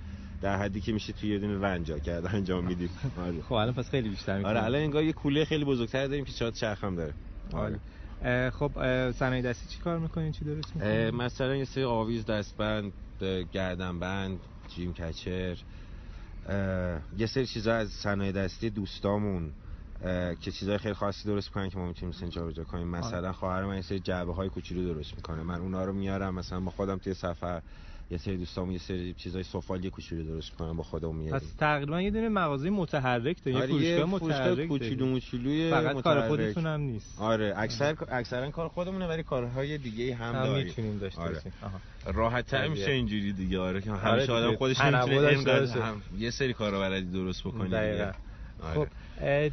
در 0.45 0.57
حدی 0.57 0.81
که 0.81 0.91
میشه 0.91 1.13
توی 1.13 1.29
یه 1.29 1.39
دونه 1.39 1.57
ونجا 1.57 1.99
کرد 1.99 2.25
انجام 2.25 2.65
میدیم. 2.65 2.89
آره. 3.17 3.41
خب 3.41 3.53
الان 3.53 3.73
پس 3.73 3.89
خیلی 3.89 4.09
بیشتر 4.09 4.37
می‌کنه 4.37 4.49
آره 4.49 4.63
الان 4.63 4.81
انگار 4.81 5.03
یه 5.03 5.13
کوله 5.13 5.45
خیلی 5.45 5.65
بزرگتر 5.65 6.07
داریم 6.07 6.25
که 6.25 6.31
چهار 6.31 6.51
چرخ 6.51 6.83
هم 6.83 6.95
داره. 6.95 7.13
آره. 7.53 7.79
خب 8.49 8.71
صنایع 9.11 9.41
دستی 9.41 9.69
چی 9.69 9.79
کار 9.79 9.99
می‌کنین؟ 9.99 10.31
چی 10.31 10.45
درست 10.45 10.75
می‌کنین؟ 10.75 11.09
مثلا 11.09 11.55
یه 11.55 11.65
سری 11.65 11.83
آویز 11.83 12.25
دستبند 12.25 12.93
گردنبند 13.51 14.39
جیم 14.75 14.93
کچر 14.93 15.57
یه 17.17 17.25
سری 17.25 17.45
چیزا 17.45 17.73
از 17.73 17.89
صنایع 17.89 18.31
دستی 18.31 18.69
دوستامون 18.69 19.53
که 20.41 20.51
چیزای 20.51 20.77
خیلی 20.77 20.93
خاصی 20.93 21.27
درست 21.27 21.47
می‌کنن 21.47 21.69
که 21.69 21.77
ما 21.77 21.87
می‌تونیم 21.87 22.15
مثلا 22.15 22.29
جابجا 22.29 22.63
کنیم. 22.63 22.87
مثلا 22.87 23.31
خواهر 23.31 23.65
من 23.65 23.75
یه 23.75 23.81
سری 23.81 23.99
جعبه 23.99 24.33
های 24.33 24.49
کوچولو 24.49 24.93
درست 24.93 25.15
می‌کنه. 25.15 25.43
من 25.43 25.59
اونا 25.61 25.85
رو 25.85 25.93
میارم 25.93 26.35
مثلا 26.35 26.59
با 26.59 26.71
خودم 26.71 26.97
توی 26.97 27.13
سفر 27.13 27.61
یه 28.11 28.17
سری 28.17 28.37
دوستامون 28.37 28.73
یه 28.73 28.79
سری 28.79 29.13
چیزای 29.13 29.43
سفالی 29.43 29.89
کوچولو 29.89 30.23
درست 30.23 30.51
می‌کنن 30.51 30.77
با 30.77 30.83
خودمون 30.83 31.15
میاریم. 31.15 31.39
پس 31.39 31.53
تقریبا 31.59 32.01
یه 32.01 32.11
دونه 32.11 32.29
مغازه 32.29 32.69
متحرک 32.69 33.43
داره 33.43 33.59
یه 33.59 33.65
فروشگاه 33.65 34.05
متحرک 34.05 34.67
کوچولو 34.67 35.05
موچولوی 35.05 35.71
فقط 35.71 36.01
کار 36.01 36.27
خودتون 36.27 36.65
هم 36.65 36.81
نیست. 36.81 37.21
آره 37.21 37.53
اکثر 37.57 37.95
اکثرا 38.11 38.51
کار 38.51 38.67
خودمونه 38.67 39.07
ولی 39.07 39.23
کارهای 39.23 39.77
دیگه 39.77 40.15
هم, 40.15 40.35
هم 40.35 40.43
داریم. 40.43 40.65
می‌تونیم 40.65 40.97
داشته 40.97 41.21
آره. 41.21 41.33
باشیم. 41.33 41.51
راحت 42.13 42.45
تر 42.45 42.67
میشه 42.67 42.91
اینجوری 42.91 43.33
دیگه. 43.33 43.59
آره 43.59 43.81
که 43.81 43.91
همیشه 43.91 44.31
آدم 44.31 44.55
خودش 44.55 44.79
هم 44.79 46.01
یه 46.17 46.31
سری 46.31 46.53
کارا 46.53 46.79
بلدی 46.79 47.11
درست 47.11 47.43
بکنه 47.43 47.69
دقیقاً. 47.69 48.11
خب 48.73 48.87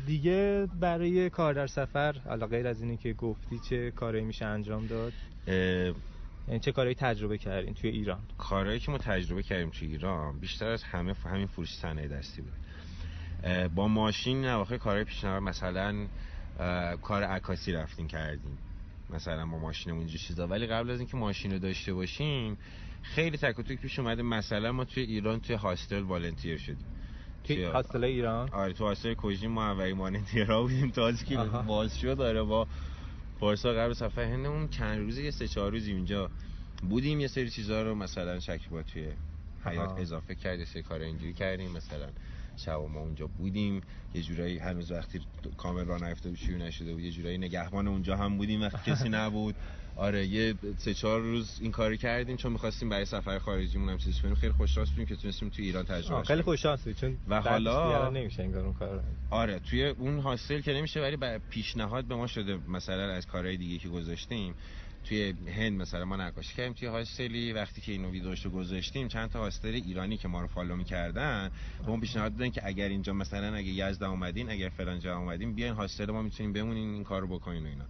دیگه 0.07 0.69
برای 0.81 1.31
کار 1.31 1.55
در 1.55 1.67
سفر 1.67 2.13
حالا 2.29 2.47
غیر 2.47 2.67
از 2.67 2.83
اینی 2.83 2.97
که 2.97 3.13
گفتی 3.13 3.59
چه 3.59 3.91
کاری 3.91 4.21
میشه 4.21 4.45
انجام 4.45 4.87
داد؟ 4.87 5.13
یعنی 6.49 6.61
چه 6.61 6.73
کارهایی 6.73 6.95
تجربه 6.95 7.39
کردین 7.39 7.75
توی 7.75 7.91
ایران؟ 7.91 8.21
کارهایی 8.39 8.81
که 8.81 8.91
ما 8.91 8.99
تجربه 8.99 9.43
کردیم 9.43 9.71
توی 9.71 9.89
ایران 9.89 10.39
بیشتر 10.39 10.69
از 10.69 10.83
همه 10.83 11.15
همین 11.25 11.47
فروش 11.47 11.75
صنایع 11.75 12.09
دستی 12.09 12.43
بود 12.43 12.53
با 13.75 13.89
ماشین 13.89 14.45
نواخه 14.45 14.79
کارهای 14.79 15.05
پیشنهاد 15.05 15.43
مثلا 15.43 16.07
کار 17.03 17.23
عکاسی 17.23 17.73
رفتیم 17.73 18.07
کردیم 18.07 18.59
مثلا 19.11 19.47
با 19.47 19.59
ماشینمون 19.59 20.01
اینجور 20.01 20.21
چیزا. 20.21 20.47
ولی 20.47 20.67
قبل 20.67 20.91
از 20.91 20.99
اینکه 20.99 21.17
ماشین 21.17 21.53
رو 21.53 21.59
داشته 21.59 21.95
باشیم 21.95 22.59
خیلی 23.03 23.37
تک 23.37 23.59
و 23.59 23.63
توک 23.63 23.79
پیش 23.81 23.99
اومده 23.99 24.23
مثلا 24.23 24.73
ما 24.73 24.85
توی 24.85 25.03
ایران 25.03 25.41
توی 25.41 25.57
هاستل 25.57 26.03
والنتیر 26.03 26.59
شدیم. 26.59 26.87
توی 27.45 27.65
هاستل 27.65 28.05
ایران؟ 28.05 28.49
آره 28.51 28.73
تو 28.73 28.85
هاستل 28.85 29.15
کوژین 29.15 29.51
ما 29.51 29.71
اولی 29.71 29.93
والنتیرا 29.93 30.63
بودیم 30.63 30.91
تازه 30.91 31.25
که 31.25 31.37
باز 31.67 31.99
شد 31.99 32.17
داره 32.17 32.43
با 32.43 32.67
پارسال 33.43 33.75
قبل 33.79 33.93
سفر 33.93 34.25
هندمون 34.25 34.69
چند 34.69 34.99
روزی 34.99 35.25
یه 35.25 35.31
سه 35.31 35.49
چهار 35.49 35.73
روزی 35.73 35.93
اونجا 35.93 36.31
بودیم 36.83 37.21
یه 37.21 37.29
سری 37.29 37.51
چیزا 37.51 37.83
رو 37.83 37.95
مثلا 37.95 38.41
شکیبا 38.41 38.83
توی 38.83 39.13
حیات 39.65 39.91
آها. 39.91 39.99
اضافه 39.99 40.35
کرد 40.35 40.59
یه 40.59 40.65
سری 40.65 40.83
کار 40.83 41.01
اینجوری 41.01 41.33
کردیم 41.33 41.71
مثلا 41.71 42.09
شب 42.57 42.73
ما 42.73 43.01
اونجا 43.01 43.27
بودیم 43.27 43.81
یه 44.15 44.23
جورایی 44.23 44.59
هنوز 44.59 44.93
وقتی 44.93 45.21
کامل 45.57 45.85
راه 45.85 46.09
نیفتاده 46.09 46.29
بود 46.29 46.39
شروع 46.39 46.59
نشده 46.59 46.93
بود 46.93 47.03
یه 47.03 47.11
جورایی 47.11 47.39
نگهبان 47.39 47.89
اونجا 47.89 48.17
هم 48.17 48.37
بودیم 48.37 48.63
وقتی 48.63 48.91
کسی 48.91 49.09
نبود 49.19 49.55
آره 49.97 50.27
یه 50.27 50.55
سه 50.79 50.95
چهار 50.95 51.21
روز 51.21 51.59
این 51.61 51.73
کاری 51.73 51.99
کردیم 51.99 52.37
چون 52.37 52.53
می‌خواستیم 52.53 52.89
برای 52.89 53.05
سفر 53.05 53.39
خارجیمون 53.39 53.89
هم 53.89 53.99
چیز 53.99 54.21
کنیم. 54.21 54.35
خیلی 54.35 54.53
خوشحال 54.53 54.87
بودیم 54.87 55.07
که 55.07 55.17
تونستیم 55.17 55.49
تو 55.49 55.63
ایران 55.63 55.85
تجربه 55.85 56.23
خیلی 56.25 56.43
خوشحال 56.43 56.79
چون 57.01 57.19
و 57.29 57.41
حالا 57.41 58.11
نمیشه 58.11 58.43
انگار 58.43 58.65
اون 58.65 58.75
کار 58.75 59.05
آره 59.31 59.59
توی 59.59 59.87
اون 59.87 60.21
حاصل 60.21 60.61
که 60.61 60.73
نمیشه 60.73 61.01
ولی 61.01 61.39
پیشنهاد 61.51 62.05
به 62.05 62.15
ما 62.15 62.27
شده 62.27 62.59
مثلا 62.69 63.13
از 63.13 63.27
کارهای 63.27 63.57
دیگه 63.57 63.79
که 63.79 63.89
گذاشتیم. 63.89 64.55
توی 65.05 65.35
هند 65.57 65.81
مثلا 65.81 66.05
ما 66.05 66.17
نقاشی 66.17 66.55
کردیم 66.55 66.73
توی 66.73 66.89
هاستلی 66.89 67.53
وقتی 67.53 67.81
که 67.81 67.93
اینو 67.93 68.11
ویدیوشو 68.11 68.51
گذاشتیم 68.51 69.09
چند 69.09 69.31
تا 69.31 69.41
هاستل 69.41 69.69
ایرانی 69.69 70.17
که 70.17 70.29
ما 70.29 70.41
رو 70.41 70.47
فالو 70.47 70.77
می‌کردن 70.77 71.51
به 71.85 71.91
اون 71.91 72.01
پیشنهاد 72.01 72.33
دادن 72.33 72.51
که 72.51 72.61
اگر 72.65 72.89
اینجا 72.89 73.13
مثلا 73.13 73.55
اگه 73.55 73.69
یزد 73.69 74.03
اومدین 74.03 74.51
اگر 74.51 74.69
فلان 74.69 75.01
جا 75.01 75.17
اومدین 75.17 75.55
بیاین 75.55 75.75
هاستل 75.75 76.11
ما 76.11 76.23
می‌تونیم 76.23 76.53
بمونین 76.53 76.95
این 76.95 77.05
کارو 77.05 77.27
بکنین 77.27 77.63
و 77.63 77.67
اینا. 77.67 77.85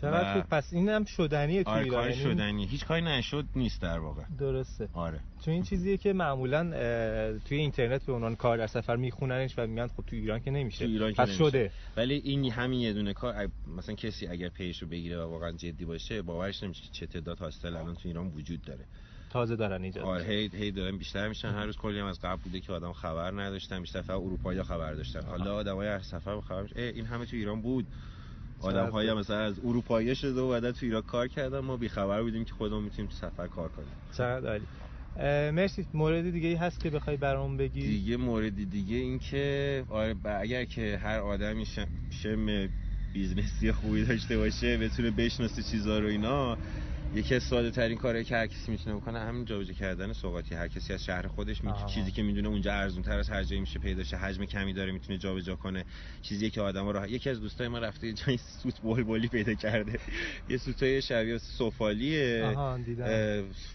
چقدر 0.00 0.40
پس 0.40 0.72
اینم 0.72 1.04
شدنیه 1.04 1.64
تو 1.64 1.70
آره 1.70 1.86
کار 1.86 2.10
یعنی 2.10 2.22
شدنی 2.22 2.66
هیچ 2.66 2.84
کاری 2.84 3.02
نشد 3.02 3.44
نیست 3.56 3.82
در 3.82 3.98
واقع. 3.98 4.22
درسته. 4.38 4.88
آره. 4.92 5.20
چون 5.44 5.54
این 5.54 5.62
چیزیه 5.62 5.96
که 5.96 6.12
معمولا 6.12 6.70
توی 7.44 7.58
اینترنت 7.58 8.06
به 8.06 8.12
عنوان 8.12 8.36
کار 8.36 8.58
در 8.58 8.66
سفر 8.66 8.96
میخوننش 8.96 9.54
و 9.58 9.66
میگن 9.66 9.86
خب 9.86 10.04
تو 10.06 10.16
ایران 10.16 10.40
که 10.40 10.50
نمیشه. 10.50 10.84
تو 10.84 10.90
ایران 10.90 11.12
پس 11.12 11.28
که 11.28 11.34
شده. 11.34 11.70
ولی 11.96 12.14
این 12.14 12.52
همین 12.52 12.80
یه 12.80 12.92
دونه 12.92 13.12
کار 13.12 13.48
مثلا 13.76 13.94
کسی 13.94 14.26
اگر 14.26 14.48
پیش 14.48 14.82
رو 14.82 14.88
بگیره 14.88 15.18
و 15.18 15.30
واقعا 15.30 15.52
جدی 15.52 15.84
باشه 15.84 16.22
باورش 16.22 16.62
نمیشه 16.62 16.82
که 16.82 16.88
چه 16.92 17.06
تعداد 17.06 17.38
هاستل 17.38 17.76
الان 17.76 17.94
تو 17.94 18.08
ایران 18.08 18.26
وجود 18.26 18.62
داره. 18.62 18.84
تازه 19.30 19.56
دارن 19.56 19.82
ایجاد 19.82 20.04
آره 20.04 20.24
هی 20.24 20.50
هی 20.52 20.70
دارن 20.70 20.98
بیشتر 20.98 21.28
میشن. 21.28 21.48
هر 21.48 21.64
روز 21.64 21.76
کلی 21.76 21.98
هم 21.98 22.06
از 22.06 22.20
قبل 22.20 22.42
بوده 22.42 22.60
که 22.60 22.72
آدم 22.72 22.92
خبر 22.92 23.42
نداشتن 23.42 23.80
بیشتر 23.80 24.02
فقط 24.02 24.20
اروپایی 24.20 24.62
خبر 24.62 24.92
داشتن. 24.94 25.22
حالا 25.26 25.54
آدمای 25.54 25.88
هر 25.88 26.02
سفر 26.02 26.40
خبر 26.40 26.68
این 26.76 27.06
همه 27.06 27.26
تو 27.26 27.36
ایران 27.36 27.62
بود. 27.62 27.86
آدم 28.64 28.90
های 28.90 29.12
مثلا 29.12 29.38
از 29.38 29.60
اروپایی 29.64 30.14
شده 30.14 30.40
و 30.40 30.48
بعد 30.50 30.70
تو 30.70 30.86
ایران 30.86 31.02
کار 31.02 31.28
کردن. 31.28 31.58
ما 31.58 31.78
خبر 31.88 32.22
بودیم 32.22 32.44
که 32.44 32.54
خودمون 32.54 32.84
می‌تونیم 32.84 33.10
تو 33.10 33.16
سفر 33.16 33.46
کار 33.46 33.68
کنیم. 33.68 33.88
چقدر 34.12 34.48
عالی. 34.48 34.66
مرسی. 35.50 35.86
مورد 35.94 36.30
دیگه 36.30 36.48
ای 36.48 36.54
هست 36.54 36.80
که 36.80 36.90
بخوای 36.90 37.16
برام 37.16 37.56
بگی؟ 37.56 37.80
دیگه 37.80 38.16
مورد 38.16 38.70
دیگه 38.70 38.96
این 38.96 39.18
که 39.18 39.84
آره 39.88 40.14
اگر 40.24 40.64
که 40.64 41.00
هر 41.02 41.18
آدمی 41.18 41.66
شم 42.10 42.68
business 43.12 43.65
ی 43.65 43.72
خوبی 43.72 44.04
داشته 44.04 44.38
باشه 44.38 44.78
بتونه 44.78 45.10
بشناسه 45.10 45.62
چیزا 45.62 45.98
رو 45.98 46.06
اینا 46.06 46.56
یکی 47.14 47.34
از 47.34 47.42
ساده 47.42 47.70
ترین 47.70 47.98
کاری 47.98 48.24
که 48.24 48.36
هر 48.36 48.46
کسی 48.46 48.72
می‌تونه 48.72 48.96
بکنه 48.96 49.20
همین 49.20 49.44
جابجا 49.44 49.72
کردن 49.72 50.12
سوغاتی. 50.12 50.54
هر 50.54 50.68
کسی 50.68 50.92
از 50.92 51.04
شهر 51.04 51.26
خودش 51.26 51.64
می‌تونه 51.64 51.86
چیزی 51.86 52.10
که 52.10 52.22
می‌دونه 52.22 52.48
اونجا 52.48 52.72
ارزون 52.72 53.02
تر 53.02 53.18
از 53.18 53.30
هر 53.30 53.44
جایی 53.44 53.60
میشه 53.60 53.78
پیدا 53.78 54.04
شه. 54.04 54.16
حجم 54.16 54.44
کمی 54.44 54.72
داره 54.72 54.92
می‌تونه 54.92 55.18
جابجا 55.18 55.56
کنه. 55.56 55.84
چیزی 56.22 56.50
که 56.50 56.60
آدما 56.60 56.90
راه 56.90 57.10
یکی 57.10 57.30
از 57.30 57.40
دوستای 57.40 57.68
ما 57.68 57.78
رفته 57.78 58.12
جای 58.12 58.36
سوت 58.36 58.80
بلبلی 58.80 59.28
پیدا 59.28 59.54
کرده. 59.54 59.98
یه 60.48 60.56
سوتای 60.56 61.02
شبیه 61.02 61.38
سفالیه. 61.38 62.44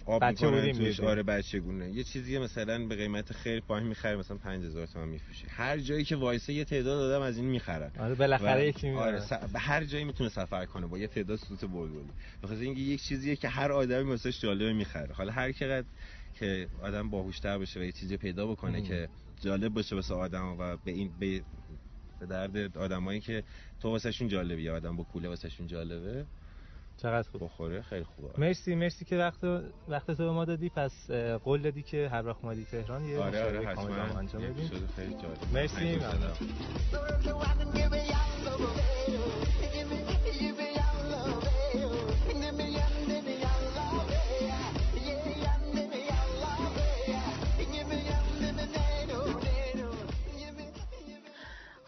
آب 0.06 0.24
می‌کنن 0.24 0.72
توش. 0.72 1.00
آره 1.00 1.24
بچگونه 1.24 1.92
یه 1.92 2.04
چیزی 2.04 2.38
مثلا 2.38 2.88
به 2.88 2.96
قیمت 2.96 3.34
خیلی 3.34 3.62
پایین 3.62 3.88
می‌خره 3.88 4.16
مثلا 4.16 4.38
5000 4.38 4.88
تومان 4.88 5.10
میفروشه. 5.10 5.48
هر 5.50 5.78
جایی 5.78 6.04
که 6.04 6.16
وایسه 6.16 6.54
یه 6.54 6.66
تعداد 6.66 7.12
آدم 7.12 7.22
از 7.22 7.38
این 7.38 7.46
می‌خرن. 7.46 7.92
آره 8.00 8.16
بالاخره 8.16 8.68
یکی 8.68 8.90
آره 8.90 9.22
به 9.54 9.60
هر 9.60 9.84
جایی 9.84 10.04
می‌تونه 10.04 10.30
سفر 10.30 10.66
کنه 10.66 10.88
با 10.88 10.98
یه 10.98 11.08
تعداد 11.08 11.40
سوت 11.40 11.62
بلبلی. 11.62 12.10
بخاطر 12.44 12.62
اینکه 12.62 12.82
یک 12.82 13.04
چیزی 13.04 13.29
چیزیه 13.30 13.42
که 13.42 13.48
هر 13.50 13.72
آدمی 13.72 14.10
واسش 14.10 14.42
جالبه 14.42 14.74
می‌خره. 14.74 15.14
حالا 15.14 15.32
هر 15.32 15.52
چقدر 15.52 15.88
که 16.40 16.68
آدم 16.82 17.10
باهوشتر 17.10 17.58
باشه 17.58 17.80
و 17.80 17.84
یه 17.84 17.92
چیزی 17.92 18.18
پیدا 18.18 18.48
بکنه 18.48 18.82
که 18.82 19.10
جالب 19.42 19.74
باشه 19.74 19.96
واسه 19.96 20.14
آدم 20.14 20.56
و 20.60 20.78
به 20.78 20.92
این 20.92 21.12
به, 21.20 21.42
به 22.20 22.26
درد 22.26 22.78
آدمایی 22.78 23.20
که 23.20 23.44
تو 23.82 23.90
واسهشون 23.90 24.28
جالبی 24.28 24.62
یا 24.62 24.76
آدم 24.76 24.96
با 24.98 25.04
کوله 25.04 25.30
واسهشون 25.30 25.68
جالبه 25.68 26.26
چقدر 26.98 27.30
خوب؟ 27.30 27.44
بخوره 27.44 27.82
خیلی 27.82 28.04
خوبه. 28.04 28.30
مرسی 28.38 28.76
مرسی 28.76 29.06
که 29.06 29.18
وقت 29.18 29.44
وقت 29.88 30.12
تو 30.12 30.24
به 30.26 30.32
ما 30.32 30.46
دادی. 30.46 30.70
پس 30.70 31.12
قول 31.44 31.62
دادی 31.62 31.82
که 31.82 32.10
هر 32.12 32.26
وقت 32.28 32.38
اومدی 32.44 32.66
تهران 32.72 33.06
یه 33.06 33.20
آره 33.20 33.44
آره 33.44 33.68
حتما. 33.68 34.20
انجام 34.20 34.42
بدیم. 34.42 34.70
خیلی 34.96 35.14
جالب. 35.14 35.38
مرسی 35.54 36.00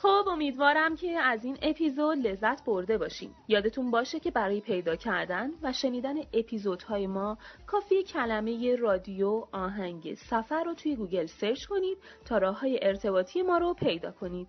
خب 0.02 0.28
امیدوارم 0.28 0.96
که 0.96 1.20
از 1.20 1.46
این 1.46 1.58
اپیزود 1.62 2.28
لذت 2.28 2.66
برده 2.66 2.98
باشیم 2.98 3.36
یادتون 3.48 3.92
باشه 3.92 4.20
که 4.20 4.32
برای 4.32 4.62
پیدا 4.62 4.96
کردن 4.96 5.52
و 5.62 5.74
شنیدن 5.74 6.16
اپیزودهای 6.34 7.08
ما 7.08 7.38
کافی 7.68 8.04
کلمه 8.04 8.76
رادیو 8.76 9.48
آهنگ 9.52 10.14
سفر 10.14 10.64
رو 10.64 10.74
توی 10.74 10.96
گوگل 10.96 11.26
search 11.26 11.66
کنید 11.66 11.98
تا 12.26 12.38
راه 12.38 12.60
های 12.60 12.80
ارتباطی 12.82 13.42
ما 13.42 13.58
رو 13.58 13.74
پیدا 13.74 14.12
کنید. 14.12 14.48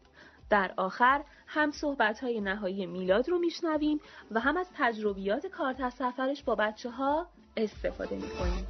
در 0.50 0.74
آخر 0.76 1.24
هم 1.46 1.70
صحبت 1.70 2.20
های 2.20 2.40
نهایی 2.40 2.86
میلاد 2.86 3.28
رو 3.28 3.38
میشنویم 3.38 4.00
و 4.30 4.40
هم 4.40 4.56
از 4.56 4.70
تجربیات 4.76 5.46
کارت 5.46 5.88
سفرش 5.88 6.42
با 6.42 6.54
بچه 6.54 6.90
ها 6.90 7.26
استفاده 7.56 8.16
می‌کنیم. 8.16 8.66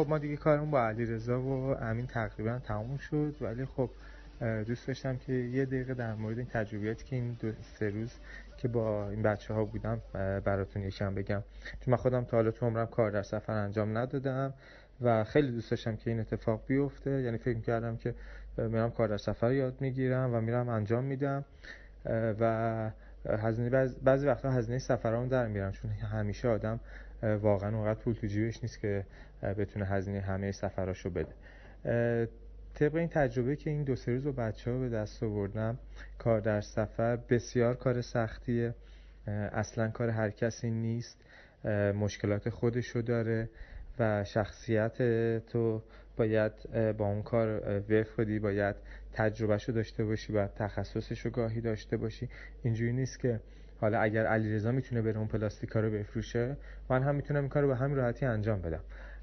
خب 0.00 0.08
ما 0.08 0.18
دیگه 0.18 0.36
کارمون 0.36 0.70
با 0.70 0.86
علیرضا 0.86 1.40
و 1.40 1.76
امین 1.80 2.06
تقریبا 2.06 2.58
تموم 2.58 2.96
شد. 2.96 3.36
ولی 3.40 3.64
خب 3.64 3.90
دوست 4.66 4.86
داشتم 4.86 5.16
که 5.16 5.32
یه 5.32 5.64
دقیقه 5.64 5.94
در 5.94 6.14
مورد 6.14 6.38
این 6.38 6.46
تجربیاتی 6.46 7.04
که 7.04 7.16
این 7.16 7.36
دو 7.40 7.52
سه 7.78 7.88
روز 7.88 8.12
که 8.56 8.68
با 8.68 9.10
این 9.10 9.22
بچه 9.22 9.54
ها 9.54 9.64
بودم 9.64 10.00
براتون 10.44 10.82
یکم 10.82 11.14
بگم. 11.14 11.42
چون 11.80 11.92
من 11.92 11.96
خودم 11.96 12.24
تا 12.24 12.36
حالا 12.36 12.50
تو 12.50 12.66
عمرم 12.66 12.86
کار 12.86 13.10
در 13.10 13.22
سفر 13.22 13.52
انجام 13.52 13.98
ندادم 13.98 14.54
و 15.00 15.24
خیلی 15.24 15.52
دوست 15.52 15.70
داشتم 15.70 15.96
که 15.96 16.10
این 16.10 16.20
اتفاق 16.20 16.62
بیفته. 16.66 17.10
یعنی 17.10 17.38
فکر 17.38 17.60
کردم 17.60 17.96
که 17.96 18.14
میرم 18.58 18.90
کار 18.90 19.08
در 19.08 19.18
سفر 19.18 19.52
یاد 19.52 19.80
می‌گیرم 19.80 20.34
و 20.34 20.40
میرم 20.40 20.68
انجام 20.68 21.04
میدم. 21.04 21.44
و 22.40 22.90
هزینه 23.28 23.88
بعضی 24.02 24.26
وقتا 24.26 24.50
هزینه 24.50 24.78
سفرام 24.78 25.28
در 25.28 25.46
میرم. 25.46 25.72
چون 25.72 25.90
همیشه 25.90 26.48
آدم 26.48 26.80
واقعا 27.22 27.76
اونقدر 27.76 28.00
پول 28.00 28.14
تو 28.14 28.26
جیبش 28.26 28.62
نیست 28.62 28.80
که 28.80 29.04
بتونه 29.42 29.86
هزینه 29.86 30.20
همه 30.20 30.52
سفراشو 30.52 31.10
بده. 31.10 31.34
طبق 32.74 32.94
این 32.94 33.08
تجربه 33.08 33.56
که 33.56 33.70
این 33.70 33.84
دو 33.84 33.96
سه 33.96 34.12
روز 34.12 34.24
با 34.24 34.32
بچه 34.32 34.70
ها 34.70 34.78
به 34.78 34.88
دست 34.88 35.22
آوردم 35.22 35.78
کار 36.18 36.40
در 36.40 36.60
سفر 36.60 37.16
بسیار 37.16 37.74
کار 37.74 38.00
سختیه. 38.00 38.74
اصلا 39.52 39.88
کار 39.88 40.08
هر 40.08 40.30
کسی 40.30 40.70
نیست. 40.70 41.18
مشکلات 41.94 42.48
خودشو 42.48 43.00
داره 43.00 43.48
و 43.98 44.24
شخصیت 44.24 44.96
تو 45.46 45.82
باید 46.16 46.52
با 46.96 47.06
اون 47.06 47.22
کار 47.22 47.48
وفق 47.78 48.16
کنی 48.16 48.38
باید 48.38 48.76
تجربهشو 49.12 49.72
داشته 49.72 50.04
باشی 50.04 50.32
و 50.32 50.46
تخصصشو 50.46 51.30
گاهی 51.30 51.60
داشته 51.60 51.96
باشی. 51.96 52.28
اینجوری 52.62 52.92
نیست 52.92 53.20
که 53.20 53.40
حالا 53.80 54.00
اگر 54.00 54.26
علیرضا 54.26 54.72
می‌تونه 54.72 55.02
بره 55.02 55.18
اون 55.18 55.28
پلاستیکا 55.28 55.80
رو 55.80 55.90
بفروشه 55.90 56.56
من 56.90 57.02
هم 57.02 57.14
می‌تونم 57.14 57.40
این 57.40 57.48
کارو 57.48 57.68
به 57.68 57.76
همین 57.76 57.96
راحتی 57.96 58.26
انجام 58.26 58.62
بدم. 58.62 58.80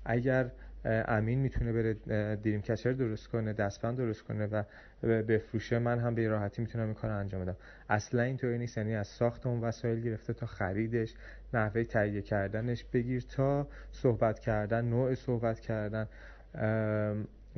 اگر 0.08 0.52
امین 0.86 1.40
می‌تونه 1.40 1.74
بره 1.74 1.94
دریم 2.36 2.61
کچر 2.61 2.92
درست 2.92 3.27
کنه 3.27 3.53
دستبند 3.53 3.98
درست 3.98 4.24
کنه 4.24 4.45
و 4.45 4.64
بفروشه 5.03 5.80
من 5.80 6.00
هم 6.00 6.16
به 6.16 6.27
راحتی 6.27 6.61
می‌تونم 6.61 6.86
این 6.86 6.94
کار 6.94 7.11
انجام 7.11 7.42
بدم. 7.42 7.56
اصلا 7.90 8.22
اینطوری 8.22 8.58
نیست 8.58 8.77
یعنی 8.77 8.95
از 8.95 9.08
ساخت 9.08 9.48
اون 9.48 9.61
وسایل 9.61 10.02
گرفته 10.02 10.34
تا 10.34 10.45
خریدش 10.45 11.14
نحوه 11.53 11.84
تهیه 11.84 12.22
کردنش 12.22 12.86
بگیر 12.94 13.22
تا 13.22 13.68
صحبت 13.92 14.40
کردن 14.40 14.86
نوع 14.86 15.14
صحبت 15.14 15.60
کردن 15.60 16.08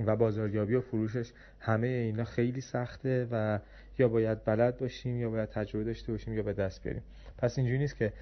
و 0.05 0.15
بازاریابی 0.15 0.75
و 0.75 0.81
فروشش. 0.81 1.31
همه 1.59 1.87
اینا 1.87 2.23
خیلی 2.23 2.61
سخته 2.61 3.27
و 3.31 3.59
یا 3.97 4.07
باید 4.07 4.45
بلد 4.45 4.77
باشیم 4.77 5.19
یا 5.19 5.29
باید 5.29 5.49
تجربه 5.49 5.85
داشته 5.85 6.11
باشیم 6.11 6.33
یا 6.33 6.43
به 6.43 6.53
دست 6.53 6.83
بیاریم. 6.83 7.03
پس 7.37 7.57
اینجوری 7.57 7.77
نیست 7.77 7.97
که 7.97 8.13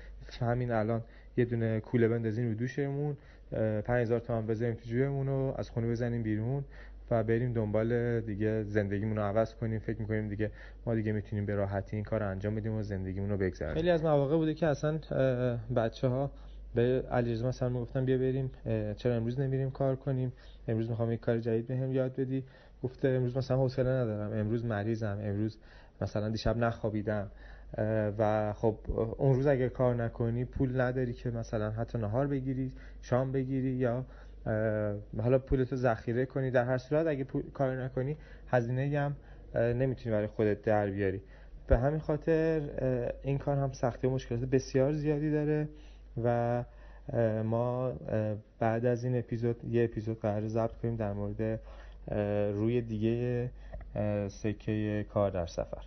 همین 0.42 0.72
الان 0.72 1.04
یه 1.38 1.46
دونه 1.46 1.80
کوله 1.80 2.08
بندازیم 2.08 2.48
رو 2.48 2.54
دوشمون. 2.54 3.18
5000 3.52 4.20
تومان 4.20 4.48
بذاریم 4.48 4.76
تو 4.76 4.86
جیبمون 4.86 5.28
و 5.28 5.54
از 5.58 5.70
خونه 5.70 5.88
بزنیم 5.88 6.24
بیرون 6.24 6.64
و 7.12 7.24
بریم 7.24 7.54
دنبال 7.54 8.22
دیگه 8.22 8.64
زندگیمون 8.64 9.18
رو 9.18 9.24
عوض 9.24 9.56
کنیم. 9.56 9.80
فکر 9.80 10.02
می‌کنیم 10.02 10.28
دیگه 10.28 10.52
ما 10.86 10.96
دیگه 10.96 11.12
می‌تونیم 11.12 11.46
به 11.46 11.56
راحتی 11.56 11.96
این 11.96 12.06
کار 12.06 12.20
رو 12.20 12.30
انجام 12.30 12.56
بدیم 12.56 12.74
و 12.74 12.84
زندگیمون 12.84 13.30
رو 13.30 13.38
بگذرونیم. 13.38 13.76
خیلی 13.76 13.90
از 13.90 14.04
مواقع 14.04 14.38
بوده 14.38 14.54
که 14.54 14.68
اصلا 14.68 15.00
بچه 15.76 16.08
ها 16.08 16.32
به 16.76 17.04
علیرضا 17.12 17.48
مثلا 17.48 17.70
می‌گفتم 17.70 18.06
بیا 18.06 18.18
بریم 18.18 18.52
چرا 18.96 19.16
امروز 19.16 19.40
نمیریم 19.40 19.72
کار 19.72 19.96
کنیم؟ 19.96 20.34
امروز 20.68 20.90
می‌خوام 20.90 21.12
یک 21.12 21.20
کار 21.20 21.40
جدید 21.40 21.68
بهم 21.68 21.92
یاد 21.92 22.16
بدی. 22.16 22.44
گفته 22.84 23.08
امروز 23.08 23.38
مثلا 23.38 23.58
حوصله 23.58 23.90
ندارم. 23.90 24.40
امروز 24.40 24.66
مریضم. 24.66 25.20
امروز 25.22 25.58
مثلا 26.02 26.30
دیشب 26.30 26.58
نخوابیدم. 26.58 27.32
و 28.18 28.54
خب 28.54 28.76
اون 29.18 29.36
روز 29.36 29.48
اگه 29.48 29.70
کار 29.70 29.96
نکنی 29.96 30.46
پول 30.46 30.82
نداری 30.82 31.14
که 31.14 31.32
مثلا 31.32 31.72
حتی 31.72 31.98
نهار 31.98 32.28
بگیری 32.28 32.72
شام 33.02 33.32
بگیری 33.32 33.72
یا 33.72 34.06
حالا 35.22 35.40
پولتو 35.40 35.76
ذخیره 35.76 36.26
کنی. 36.26 36.52
در 36.52 36.66
هر 36.66 36.78
صورت 36.78 37.08
اگه 37.08 37.26
کار 37.54 37.84
نکنی 37.84 38.18
هزینه 38.48 39.00
هم 39.00 39.16
نمی‌تونی 39.56 40.16
برای 40.16 40.28
خودت 40.28 40.62
در 40.62 40.90
بیاری. 40.90 41.22
به 41.68 41.78
همین 41.78 42.00
خاطر 42.00 42.62
این 43.24 43.38
کار 43.38 43.58
هم 43.58 43.72
سختی 43.72 44.08
و 44.08 44.10
مشکلات 44.10 44.42
بسیار 44.42 44.94
زیادی 44.94 45.32
داره 45.32 45.70
و 46.24 46.64
ما 47.44 47.94
بعد 48.60 48.86
از 48.86 49.04
این 49.04 49.18
اپیزود 49.18 49.66
یه 49.66 49.84
اپیزود 49.84 50.20
قرار 50.20 50.48
ضبط 50.48 50.76
کنیم 50.82 50.96
در 50.96 51.14
مورد 51.14 51.60
روی 52.56 52.82
دیگه 52.82 53.50
سکه 54.28 55.06
کار 55.10 55.32
در 55.32 55.46
سفر. 55.46 55.82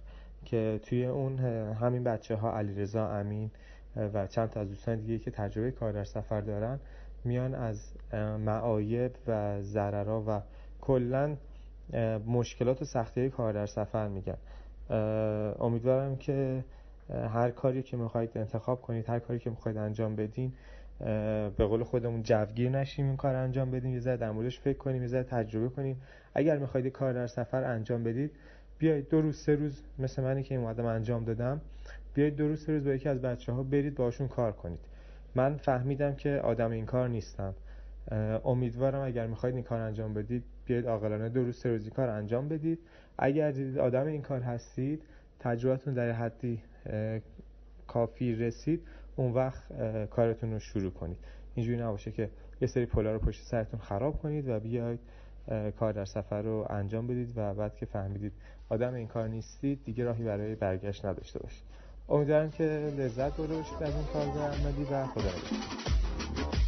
که 0.44 0.80
توی 0.82 1.06
اون 1.06 1.38
همین 1.74 2.04
بچه 2.04 2.36
ها 2.36 2.58
علیرضا 2.58 3.08
امین 3.08 3.50
و 3.96 4.26
چند 4.26 4.50
تا 4.50 4.60
از 4.60 4.68
دوستان 4.68 4.96
دیگه 5.00 5.18
که 5.18 5.30
تجربه 5.30 5.70
کار 5.70 5.92
در 5.92 6.04
سفر 6.04 6.40
دارن 6.40 6.80
میان 7.24 7.54
از 7.54 7.92
معایب 8.38 9.12
و 9.26 9.62
ضررها 9.62 10.24
و 10.28 10.40
کلا 10.80 11.36
مشکلات 12.26 12.82
و 12.82 12.84
سختی 12.84 13.30
کار 13.30 13.52
در 13.52 13.66
سفر 13.66 14.08
میگن. 14.08 14.36
امیدوارم 15.60 16.16
که 16.16 16.64
هر 17.10 17.50
کاری 17.50 17.82
که 17.82 17.96
می‌خواید 17.96 18.30
انتخاب 18.34 18.82
کنید 18.82 19.08
هر 19.08 19.18
کاری 19.18 19.38
که 19.38 19.50
می‌خواید 19.50 19.78
انجام 19.78 20.16
بدین 20.16 20.52
به 21.56 21.66
قول 21.66 21.84
خودمون 21.84 22.22
جوگیر 22.22 22.70
نشیم 22.70 23.06
این 23.06 23.16
کار 23.16 23.34
انجام 23.34 23.70
بدیم. 23.70 23.94
یه 23.94 24.00
ذره 24.00 24.16
در 24.16 24.30
موردش 24.30 24.60
فکر 24.60 24.78
کنیم 24.78 25.02
یه 25.02 25.08
ذره 25.08 25.22
تجربه 25.22 25.68
کنیم. 25.68 26.00
اگر 26.34 26.58
می‌خواید 26.58 26.86
کار 26.86 27.12
در 27.12 27.26
سفر 27.26 27.64
انجام 27.64 28.04
بدید 28.04 28.30
بیایید 28.80 29.08
دو 29.08 29.20
روز 29.20 29.36
سه 29.36 29.54
روز 29.54 29.82
مثل 29.98 30.22
منی 30.22 30.42
که 30.42 30.54
اومدم 30.54 30.86
انجام 30.86 31.24
دادم. 31.24 31.60
بیایید 32.14 32.36
دو 32.36 32.48
روز 32.48 32.64
سه 32.64 32.72
روز 32.72 32.84
با 32.84 32.90
یکی 32.90 33.08
از 33.08 33.22
بچه 33.22 33.52
ها 33.52 33.62
برید 33.62 33.94
باشون 33.94 34.28
کار 34.28 34.52
کنید. 34.52 34.78
من 35.34 35.56
فهمیدم 35.56 36.14
که 36.14 36.30
آدم 36.30 36.70
این 36.70 36.86
کار 36.86 37.08
نیستم. 37.08 37.54
امیدوارم 38.44 39.06
اگر 39.06 39.26
می‌خواید 39.26 39.54
این 39.54 39.64
کار 39.64 39.80
انجام 39.80 40.14
بدید 40.14 40.44
بیایید 40.66 40.86
عاقلانه 40.86 41.28
دو 41.28 41.44
روز 41.44 41.56
سه 41.56 41.68
روزی 41.68 41.90
کار 41.90 42.08
انجام 42.08 42.48
بدید. 42.48 42.78
اگر 43.18 43.50
دیدید 43.50 43.78
آدم 43.78 44.06
این 44.06 44.22
کار 44.22 44.40
هستید 44.40 45.02
تجربتون 45.40 45.94
در 45.94 46.12
حدی 46.12 46.62
کافی 47.86 48.34
رسید 48.34 48.82
اون 49.16 49.32
وقت 49.32 49.62
کارتون 50.10 50.52
رو 50.52 50.58
شروع 50.58 50.90
کنید. 50.90 51.18
اینجوری 51.54 51.78
نباشه 51.78 52.10
که 52.10 52.30
یه 52.60 52.68
سری 52.68 52.86
پولا 52.86 53.12
رو 53.12 53.18
پشت 53.18 53.42
سرتون 53.42 53.80
خراب 53.80 54.18
کنید 54.18 54.48
و 54.48 54.60
بیاید 54.60 55.00
کار 55.78 55.92
در 55.92 56.04
سفر 56.04 56.42
رو 56.42 56.66
انجام 56.70 57.06
بدید 57.06 57.32
و 57.36 57.54
بعد 57.54 57.76
که 57.76 57.86
فهمیدید 57.86 58.32
آدم 58.68 58.94
این 58.94 59.06
کار 59.06 59.28
نیستید 59.28 59.84
دیگه 59.84 60.04
راهی 60.04 60.24
برای 60.24 60.54
برگشت 60.54 61.04
نداشته 61.04 61.38
باشید. 61.38 61.62
امیدوارم 62.08 62.50
که 62.50 62.64
لذت 62.98 63.36
برده 63.36 63.56
باشید 63.56 63.82
از 63.82 63.94
این 63.94 64.04
کار 64.04 64.26
و 64.26 65.06
خدا 65.06 65.30
دوباره 65.30 66.59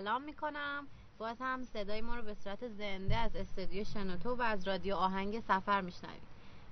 سلام 0.00 0.22
می‌کنم. 0.22 0.86
باز 1.18 1.36
هم 1.40 1.64
صدای 1.64 2.00
ما 2.00 2.16
رو 2.16 2.22
به 2.22 2.34
صورت 2.34 2.68
زنده 2.68 3.16
از 3.16 3.36
استودیو 3.36 3.84
شنوتو 3.84 4.34
و 4.34 4.42
از 4.42 4.68
رادیو 4.68 4.94
آهنگ 4.94 5.40
سفر 5.40 5.80
میشنوید. 5.80 6.22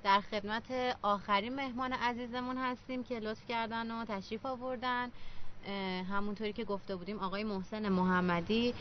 در 0.05 0.21
خدمت 0.21 0.97
آخرین 1.03 1.55
مهمان 1.55 1.93
عزیزمون 1.93 2.57
هستیم 2.57 3.05
که 3.05 3.19
لطف 3.21 3.47
کردن 3.49 3.91
و 3.91 4.05
تشریف 4.05 4.47
آوردن. 4.47 5.11
همونطوری 6.11 6.53
که 6.53 6.65
گفته 6.65 6.97
بودیم 6.97 7.19
آقای 7.19 7.45
محسن 7.45 7.89
محمدی 7.89 8.75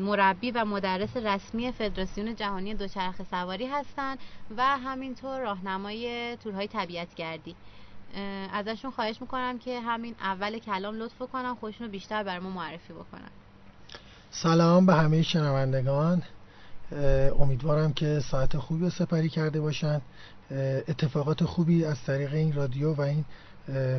مربی 0.00 0.50
و 0.50 0.64
مدرس 0.64 1.16
رسمی 1.16 1.72
فدراسیون 1.72 2.34
جهانی 2.34 2.74
دوچرخه 2.74 3.24
سواری 3.24 3.66
هستند 3.66 4.18
و 4.56 4.78
همینطور 4.78 5.40
راهنمای 5.40 6.36
تورهای 6.36 6.68
طبیعتگردی. 6.68 7.56
ازشون 8.52 8.90
خواهش 8.90 9.20
می‌کنم 9.20 9.58
که 9.58 9.80
همین 9.80 10.14
اول 10.20 10.58
کلام 10.58 10.94
لطف 10.94 11.18
کنم 11.18 11.54
خودشون 11.54 11.86
رو 11.86 11.90
بیشتر 11.90 12.22
برامون 12.22 12.52
معرفی 12.52 12.92
بکنن. 12.92 13.30
سلام 14.42 14.86
به 14.86 14.94
همه 14.94 15.22
شنوندگان. 15.22 16.22
امیدوارم 17.38 17.92
که 17.92 18.20
ساعت 18.20 18.56
خوبی 18.56 18.90
سپری 18.90 19.28
کرده 19.28 19.60
باشن. 19.60 20.00
اتفاقات 20.88 21.44
خوبی 21.44 21.84
از 21.84 22.02
طریق 22.02 22.34
این 22.34 22.52
رادیو 22.52 22.94
و 22.94 23.00
این 23.00 23.24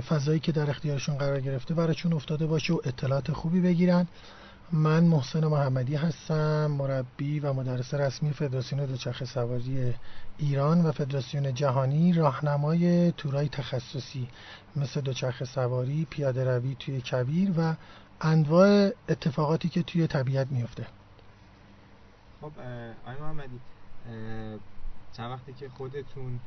فضایی 0.01 0.39
که 0.39 0.51
در 0.51 0.69
اختیارشون 0.69 1.17
قرار 1.17 1.41
گرفته 1.41 1.73
براشون 1.73 2.13
افتاده 2.13 2.45
باشه 2.45 2.73
و 2.73 2.79
اطلاعات 2.85 3.31
خوبی 3.31 3.61
بگیرن. 3.61 4.07
من 4.71 5.03
محسن 5.03 5.45
محمدی 5.45 5.95
هستم 5.95 6.65
مربی 6.65 7.39
و 7.39 7.53
مدرس 7.53 7.93
رسمی 7.93 8.33
فدراسیون 8.33 8.85
دوچرخه 8.85 9.25
سواری 9.25 9.93
ایران 10.37 10.81
و 10.85 10.91
فدراسیون 10.91 11.53
جهانی 11.53 12.13
راهنمای 12.13 13.11
تورای 13.11 13.49
تخصصی 13.49 14.27
مثل 14.75 15.01
دوچرخه 15.01 15.45
سواری، 15.45 16.07
پیاده 16.09 16.43
روی 16.43 16.75
توی 16.79 17.01
کبیر 17.01 17.51
و 17.57 17.75
انواع 18.21 18.91
اتفاقاتی 19.09 19.69
که 19.69 19.83
توی 19.83 20.07
طبیعت 20.07 20.51
میفته. 20.51 20.87
خب 22.41 22.51
آقای 23.03 23.21
محمدی 23.21 23.59
چند 25.13 25.31
وقتی 25.31 25.53
که 25.53 25.69
خودتون 25.69 26.39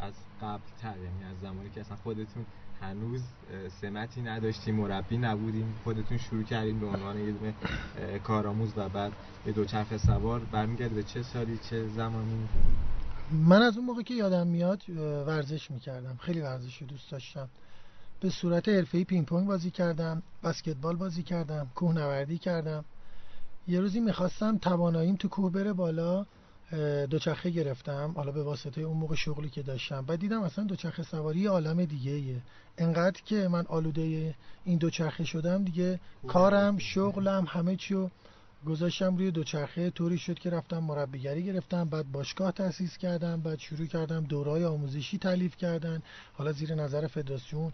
از 0.00 0.12
قبل 0.42 0.62
تر 0.82 0.96
یعنی 0.96 1.24
از 1.24 1.40
زمانی 1.42 1.70
که 1.70 1.80
اصلا 1.80 1.96
خودتون 1.96 2.46
هنوز 2.80 3.22
سمتی 3.80 4.22
نداشتیم 4.22 4.74
مربی 4.74 5.18
نبودیم 5.18 5.74
خودتون 5.84 6.18
شروع 6.18 6.42
کردیم 6.42 6.80
به 6.80 6.86
عنوان 6.86 7.18
یه 7.18 7.32
دونه 7.32 7.54
کارآموز 8.18 8.72
و 8.76 8.88
بعد 8.88 9.12
یه 9.46 9.52
دوچرخه 9.52 9.98
سوار. 9.98 10.40
برمیگرد 10.40 10.90
به 10.90 11.02
چه 11.02 11.22
سالی 11.22 11.58
چه 11.70 11.88
زمانی؟ 11.88 12.48
من 13.32 13.62
از 13.62 13.76
اون 13.76 13.86
موقع 13.86 14.02
که 14.02 14.14
یادم 14.14 14.46
میاد 14.46 14.90
ورزش 15.26 15.70
می‌کردم. 15.70 16.16
خیلی 16.16 16.40
ورزش 16.40 16.76
رو 16.76 16.86
دوست 16.86 17.10
داشتم. 17.10 17.48
به 18.22 18.30
صورت 18.30 18.68
حرفه‌ای 18.68 19.04
پینگ 19.04 19.26
پونگ 19.26 19.46
بازی 19.46 19.70
کردم 19.70 20.22
بسکتبال 20.44 20.96
بازی 20.96 21.22
کردم 21.22 21.70
کوهنوردی 21.74 22.38
کردم. 22.38 22.84
یه 23.68 23.80
روزی 23.80 24.00
می‌خواستم 24.00 24.58
تواناییم 24.58 25.16
تو 25.16 25.28
کوه 25.28 25.52
بره 25.52 25.72
بالا 25.72 26.26
دوچرخه 27.10 27.50
گرفتم 27.50 28.12
حالا 28.16 28.32
به 28.32 28.42
واسطه 28.42 28.80
اون 28.80 28.96
موقع 28.96 29.14
شغلی 29.14 29.50
که 29.50 29.62
داشتم. 29.62 30.02
بعد 30.02 30.18
دیدم 30.18 30.42
اصلا 30.42 30.64
دوچرخه 30.64 31.02
سواری 31.02 31.46
عالم 31.46 31.84
دیگه 31.84 32.12
ایه 32.12 32.42
انقدر 32.78 33.20
که 33.24 33.48
من 33.48 33.66
آلوده 33.66 34.34
این 34.64 34.78
دوچرخه 34.78 35.24
شدم 35.24 35.64
دیگه 35.64 36.00
کارم 36.26 36.78
شغلم 36.78 37.44
همه 37.48 37.76
چیو 37.76 38.08
گذاشتم 38.66 39.16
روی 39.16 39.30
دوچرخه. 39.30 39.90
طوری 39.90 40.18
شد 40.18 40.38
که 40.38 40.50
رفتم 40.50 40.78
مربیگری 40.78 41.44
گرفتم 41.44 41.84
بعد 41.84 42.12
باشگاه 42.12 42.52
تأسیس 42.52 42.96
کردم 42.98 43.40
بعد 43.40 43.58
شروع 43.58 43.86
کردم 43.86 44.24
دورای 44.24 44.64
آموزشی 44.64 45.18
تعلیف 45.18 45.56
کردن. 45.56 46.02
حالا 46.32 46.52
زیر 46.52 46.74
نظر 46.74 47.06
فدراسیون 47.06 47.72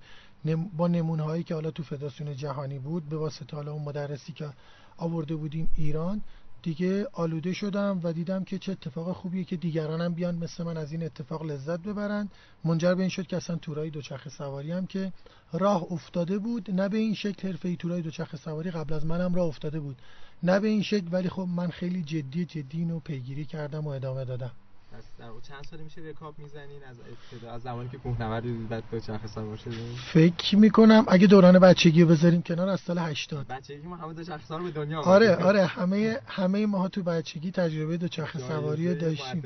با 0.77 0.89
نمونه 0.89 1.23
هایی 1.23 1.43
که 1.43 1.55
حالا 1.55 1.71
تو 1.71 1.83
فدراسیون 1.83 2.37
جهانی 2.37 2.79
بود 2.79 3.09
به 3.09 3.17
واسطه 3.17 3.57
حالا 3.57 3.73
اون 3.73 3.83
مدرسی 3.83 4.33
که 4.33 4.51
آورده 4.97 5.37
بودیم 5.37 5.71
ایران 5.77 6.23
دیگه 6.63 7.07
آلوده 7.13 7.53
شدم 7.53 8.01
و 8.03 8.13
دیدم 8.13 8.45
که 8.45 8.59
چه 8.59 8.73
اتفاق 8.73 9.13
خوبیه 9.13 9.45
که 9.45 9.57
دیگرانم 9.57 10.15
بیان 10.15 10.35
مثل 10.35 10.65
من 10.65 10.77
از 10.77 10.93
این 10.93 11.03
اتفاق 11.03 11.43
لذت 11.43 11.81
ببرن. 11.81 12.29
منجر 12.65 12.95
به 12.95 13.01
این 13.01 13.09
شد 13.09 13.27
که 13.27 13.37
اصلا 13.37 13.57
تورای 13.57 13.91
دوچرخه 13.91 14.31
سواری 14.31 14.73
هم 14.73 14.87
که 14.87 15.13
راه 15.53 15.93
افتاده 15.93 16.39
بود 16.39 16.71
نه 16.71 16.89
به 16.89 16.99
این 16.99 17.15
شکل 17.15 17.49
حرفه 17.49 17.69
ای 17.69 17.77
تورای 17.77 18.03
دوچرخه 18.03 18.37
سواری 18.37 18.71
قبل 18.71 18.95
از 18.95 19.07
منم 19.07 19.35
راه 19.35 19.47
افتاده 19.47 19.81
بود. 19.81 19.97
نه 20.43 20.61
به 20.61 20.69
این 20.69 20.83
شکل 20.83 21.07
ولی 21.11 21.29
خب 21.29 21.49
من 21.57 21.69
خیلی 21.69 22.03
جدی 22.03 22.45
جدی 22.45 22.79
اینو 22.79 23.01
پیگیری 23.01 23.45
کردم 23.45 23.87
و 23.87 23.89
ادامه 23.89 24.25
دادم. 24.25 24.53
پس 24.93 25.05
در 25.19 25.27
چند 25.49 25.65
سالی 25.71 25.83
میشه 25.83 26.01
رکاب 26.01 26.39
می‌زنین؟ 26.39 26.85
از 26.91 26.97
ابتدا 27.01 27.53
از 27.53 27.63
زمانی 27.63 27.89
که 27.89 27.99
کوهنورد 27.99 28.43
دیدید 28.43 28.69
بعد 28.69 28.85
دوچرخه 28.91 29.29
سوار 29.29 29.57
شدین؟ 29.57 29.97
فکر 30.13 30.57
می‌کنم 30.57 31.05
اگه 31.09 31.27
دوران 31.27 31.59
بچگی 31.59 32.03
رو 32.03 32.09
بذاریم 32.09 32.43
کنار 32.43 32.69
از 32.69 32.81
سال 32.81 32.99
80 32.99 33.47
بچگی 33.47 33.87
ما 33.87 33.97
همه 33.97 34.15
دوچرخه 34.15 34.47
سوار 34.47 34.63
به 34.63 34.71
دنیا 34.71 35.01
آره 35.01 35.37
آره 35.37 35.67
همه 35.67 36.19
همه 36.27 36.67
ما 36.67 36.89
تو 36.89 37.03
بچگی 37.03 37.51
تجربه 37.51 37.97
دوچرخه 37.97 38.39
سواری 38.39 38.89
رو 38.89 38.95
داشتیم. 39.01 39.43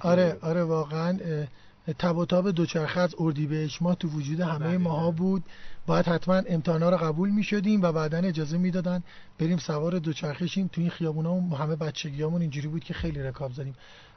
آره 0.00 0.38
آره 0.42 0.64
واقعا 0.64 1.18
تب 1.98 2.16
و 2.16 2.24
تاب 2.24 2.50
دوچرخه 2.50 3.00
از 3.00 3.14
اردیبهشت 3.18 3.82
ما 3.82 3.94
تو 3.94 4.08
وجود 4.08 4.40
همه 4.40 4.78
ماها 4.78 5.10
بود. 5.10 5.42
باید 5.86 6.06
حتما 6.06 6.34
امتحانا 6.34 6.90
رو 6.90 6.96
قبول 6.96 7.30
می 7.30 7.42
شدیم 7.42 7.82
و 7.82 7.92
بعدا 7.92 8.18
اجازه 8.18 8.58
می‌دادن 8.58 9.02
بریم 9.38 9.58
سوار 9.58 9.98
دوچرخه 9.98 10.46
شیم 10.46 10.68
تو 10.72 10.80
این 10.80 10.90
خیابونا 10.90 11.40
همه 11.40 11.76
بچگیامون 11.76 12.40
اینجوری 12.40 12.68
بود 12.68 12.84
که 12.84 12.94
خیلی 12.94 13.22
رکاب 13.22 13.52
زدیم. 13.52 13.74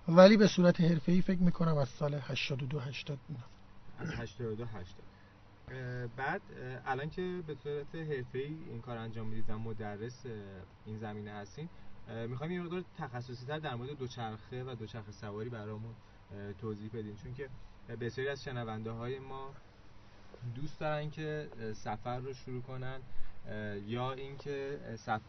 ولی 0.08 0.38
به 0.38 0.48
صورت 0.48 0.82
حرفه‌ای 0.82 1.22
فکر 1.22 1.40
می‌کنم 1.40 1.78
از 1.78 1.90
سال 1.90 2.14
82 2.14 2.80
80 2.80 3.20
از 4.00 4.10
82 4.10 4.66
80 4.66 5.04
بعد 6.18 6.42
الان 6.86 7.10
که 7.10 7.44
به 7.48 7.56
صورت 7.56 7.96
حرفه‌ای 7.96 8.58
این 8.70 8.82
کار 8.82 8.98
انجام 8.98 9.28
می‌دید 9.28 9.50
و 9.50 9.58
مدرس 9.58 10.26
این 10.86 10.98
زمینه 10.98 11.32
هستین 11.32 11.70
می‌خوایم 12.28 12.52
یه 12.52 12.62
مقدار 12.62 12.84
تخصصی 12.98 13.46
تر 13.46 13.60
در 13.60 13.76
مورد 13.76 13.98
دوچرخه 13.98 14.64
و 14.64 14.76
دوچرخه 14.76 15.12
سواری 15.12 15.50
برامون 15.50 15.94
توضیح 16.62 16.90
بدین. 16.94 17.16
چون 17.16 17.34
که 17.34 17.50
بسیاری 18.02 18.30
از 18.30 18.44
شنونده 18.44 18.92
های 18.92 19.20
ما 19.20 19.54
دوست 20.56 20.80
دارن 20.80 21.10
که 21.10 21.50
سفر 21.76 22.20
رو 22.20 22.34
شروع 22.34 22.62
کنن. 22.62 23.00
یا 23.86 24.12
اینکه 24.12 24.80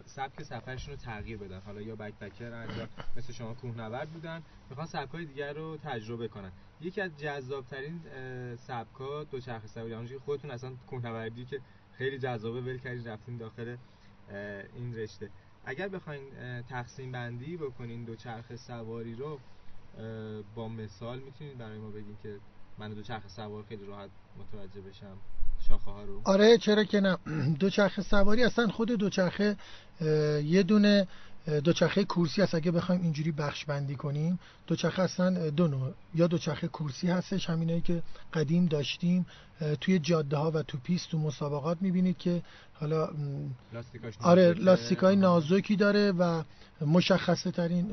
سبک 0.06 0.42
سفرشون 0.42 0.94
رو 0.94 1.00
تغییر 1.00 1.38
بدن. 1.38 1.60
حالا 1.60 1.80
یا 1.80 1.96
بک 1.96 2.14
بکرن 2.18 2.68
یا 2.78 2.88
مثل 3.16 3.32
شما 3.32 3.54
کوهنورد 3.54 4.10
بودن 4.10 4.42
می‌خوان 4.70 4.86
سبکای 4.86 5.24
دیگر 5.24 5.52
رو 5.52 5.76
تجربه 5.76 6.28
کنن. 6.28 6.52
یکی 6.80 7.00
از 7.00 7.16
جذابترین 7.16 8.00
سبکا 8.56 9.24
دوچرخه 9.24 9.66
سواری. 9.66 9.94
اونجوری 9.94 10.20
خودتون 10.20 10.50
اصلا 10.50 10.72
کوهنوردی 10.86 11.44
که 11.44 11.60
خیلی 11.98 12.18
جذابه 12.18 12.60
ول 12.60 12.78
کردین 12.78 13.06
رفتین 13.06 13.36
داخل 13.36 13.76
این 14.74 14.94
رشته. 14.94 15.30
اگر 15.64 15.88
بخواین 15.88 16.22
تقسیم 16.62 17.12
بندی 17.12 17.56
بکنین 17.56 18.04
دوچرخه 18.04 18.56
سواری 18.56 19.14
رو 19.14 19.40
با 20.54 20.68
مثال 20.68 21.18
می‌تونید 21.18 21.58
برای 21.58 21.78
ما 21.78 21.90
بگین 21.90 22.16
که 22.22 22.38
من 22.78 22.94
دوچرخه 22.94 23.28
سوار 23.28 23.64
خیلی 23.68 23.86
راحت 23.86 24.10
متوجه 24.38 24.80
بشم. 24.80 25.16
آره 26.24 26.58
چرا 26.58 26.84
که 26.84 27.00
نه. 27.00 27.18
دوچرخه 27.60 28.02
سواری 28.02 28.44
اصلا 28.44 28.68
خود 28.68 28.88
دوچرخه 28.92 29.56
یه 30.44 30.62
دونه 30.62 31.08
دوچرخه 31.64 32.04
کورسی 32.04 32.42
هست. 32.42 32.54
اگه 32.54 32.70
بخوایم 32.70 33.02
اینجوری 33.02 33.32
بخش 33.32 33.64
بندی 33.64 33.94
کنیم 33.94 34.38
دوچرخه 34.66 35.02
اصلا 35.02 35.50
دو 35.50 35.68
نوع. 35.68 35.92
یا 36.14 36.26
دوچرخه 36.26 36.68
کورسی 36.68 37.08
هستش 37.08 37.50
همینایی 37.50 37.80
که 37.80 38.02
قدیم 38.34 38.66
داشتیم 38.66 39.26
توی 39.80 39.98
جاده 39.98 40.36
ها 40.36 40.50
و 40.50 40.62
تو 40.62 40.78
پیست 40.78 41.10
تو 41.10 41.18
مسابقات 41.18 41.78
می‌بینید 41.80 42.18
که 42.18 42.42
حالا 42.74 43.08
آره 44.20 44.52
لاستیکای 44.52 45.16
نازکی 45.16 45.76
داره 45.76 46.12
و 46.12 46.42
مشخصه 46.86 47.50
ترین 47.50 47.90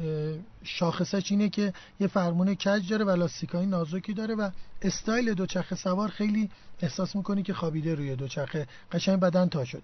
شاخصش 0.64 1.32
اینه 1.32 1.50
که 1.50 1.74
یه 2.00 2.08
فرمون 2.08 2.56
کج 2.56 2.90
داره 2.90 3.06
و 3.06 3.10
لاستیکای 3.10 3.66
نازکی 3.66 4.14
داره 4.14 4.36
و 4.36 4.50
استایل 4.82 5.34
دوچرخه 5.34 5.76
سوار 5.76 6.10
خیلی 6.10 6.50
احساس 6.82 7.16
می‌کنی 7.16 7.44
که 7.44 7.54
خوابیده 7.54 7.96
روی 7.96 8.16
دوچرخه. 8.16 8.68
قشنگ 8.92 9.20
بدن 9.20 9.50
تا 9.50 9.66
شد. 9.66 9.84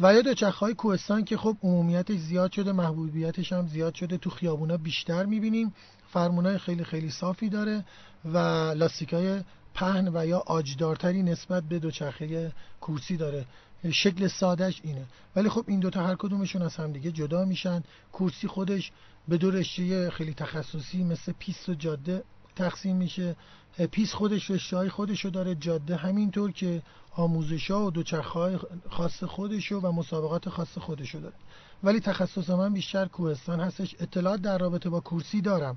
و 0.00 0.14
یا 0.14 0.22
دوچرخه 0.22 0.58
های 0.58 0.74
کوهستان 0.74 1.24
که 1.24 1.36
خب 1.36 1.56
عمومیتش 1.62 2.16
زیاد 2.16 2.52
شده 2.52 2.72
محبوبیتش 2.72 3.52
هم 3.52 3.66
زیاد 3.66 3.94
شده 3.94 4.18
تو 4.18 4.30
خیابونا 4.30 4.76
بیشتر 4.76 5.24
می‌بینیم. 5.24 5.74
فرمونای 6.12 6.58
خیلی 6.58 6.84
خیلی 6.84 7.10
صافی 7.10 7.48
داره 7.48 7.84
و 8.24 8.38
لاستیکای 8.76 9.40
پهن 9.74 10.10
و 10.14 10.26
یا 10.26 10.38
آجدارتری 10.38 11.22
نسبت 11.22 11.62
به 11.62 11.78
دوچرخه 11.78 12.52
کورسی 12.80 13.16
داره. 13.16 13.44
شکل 13.92 14.26
سادهش 14.26 14.80
اینه. 14.84 15.04
ولی 15.36 15.48
خب 15.48 15.64
این 15.66 15.80
دوتا 15.80 16.06
هر 16.06 16.14
کدومشون 16.14 16.62
از 16.62 16.76
هم 16.76 16.92
دیگه 16.92 17.12
جدا 17.12 17.44
میشن. 17.44 17.82
کورسی 18.12 18.48
خودش 18.48 18.92
به 19.28 19.36
دو 19.36 19.50
رشته 19.50 20.10
خیلی 20.10 20.34
تخصصی 20.34 21.04
مثل 21.04 21.32
پیست 21.38 21.68
و 21.68 21.74
جاده 21.74 22.24
تقسیم 22.56 22.96
میشه. 22.96 23.36
پیس 23.90 24.12
خودش 24.12 24.50
رشته 24.50 24.76
های 24.76 24.88
خودشو 24.88 25.28
داره 25.28 25.54
جاده 25.54 25.96
همینطور 25.96 26.52
که 26.52 26.82
آموزش 27.18 27.70
ها 27.70 27.86
و 27.86 27.90
دوچرخه 27.90 28.58
خاص 28.90 29.24
خودشو 29.24 29.80
و 29.80 29.92
مسابقات 29.92 30.48
خاص 30.48 30.78
خودشو 30.78 31.18
داره. 31.18 31.34
ولی 31.82 32.00
تخصص 32.00 32.50
من 32.50 32.72
بیشتر 32.72 33.06
کوهستان 33.06 33.60
هستش. 33.60 33.94
اطلاعات 34.00 34.40
در 34.40 34.58
رابطه 34.58 34.90
با 34.90 35.00
کورسی 35.00 35.40
دارم. 35.40 35.76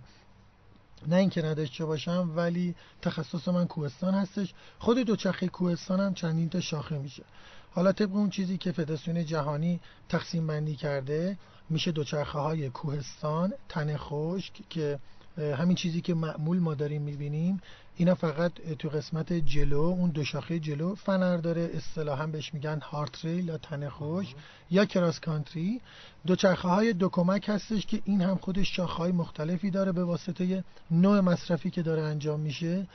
نه 1.07 1.15
اینکه 1.15 1.41
نداشته 1.41 1.85
باشم 1.85 2.31
ولی 2.35 2.75
تخصص 3.01 3.47
من 3.47 3.67
کوهستان 3.67 4.13
هستش. 4.13 4.53
خود 4.79 4.97
دوچرخه 4.97 5.47
کوهستان 5.47 5.99
هم 5.99 6.13
چندین 6.13 6.49
تا 6.49 6.59
شاخه 6.59 6.97
میشه. 6.97 7.23
حالا 7.71 7.91
طبق 7.91 8.15
اون 8.15 8.29
چیزی 8.29 8.57
که 8.57 8.71
فدراسیون 8.71 9.25
جهانی 9.25 9.79
تقسیم 10.09 10.47
بندی 10.47 10.75
کرده 10.75 11.37
میشه 11.69 11.91
دوچرخه 11.91 12.39
های 12.39 12.69
کوهستان 12.69 13.53
تن 13.69 13.97
خشک 13.97 14.53
که 14.69 14.99
همین 15.37 15.75
چیزی 15.75 16.01
که 16.01 16.13
معمول 16.13 16.59
ما 16.59 16.73
داریم 16.73 17.01
می‌بینیم 17.01 17.61
اینا 18.01 18.15
فقط 18.15 18.51
تو 18.79 18.89
قسمت 18.89 19.33
جلو 19.33 19.79
اون 19.79 20.09
دو 20.09 20.23
شاخه 20.23 20.59
جلو 20.59 20.95
فنر 20.95 21.37
داره 21.37 21.71
اصطلاحا 21.73 22.27
بهش 22.27 22.53
میگن 22.53 22.79
هارت 22.79 23.25
ریل 23.25 23.47
یا 23.47 23.57
تن 23.57 23.89
خوش 23.89 24.35
یا 24.71 24.85
کراس 24.85 25.19
کانتری. 25.19 25.81
دوچرخه 26.25 26.67
های 26.67 26.93
دو 26.93 27.09
کمک 27.09 27.49
هستش 27.49 27.85
که 27.85 28.01
این 28.05 28.21
هم 28.21 28.35
خودش 28.35 28.75
شاخه 28.75 28.93
های 28.93 29.11
مختلفی 29.11 29.69
داره 29.69 29.91
به 29.91 30.03
واسطه 30.03 30.63
نوع 30.91 31.19
مصرفی 31.19 31.69
که 31.69 31.81
داره 31.81 32.01
انجام 32.01 32.39
میشه. 32.39 32.87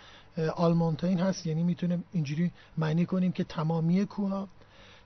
آلمونتین 0.57 1.21
هست 1.21 1.47
یعنی 1.47 1.63
می‌تونه 1.63 1.99
اینجوری 2.13 2.51
معنی 2.79 3.07
کنیم 3.07 3.33
که 3.33 3.45
تمامی 3.45 4.05
کوه 4.05 4.47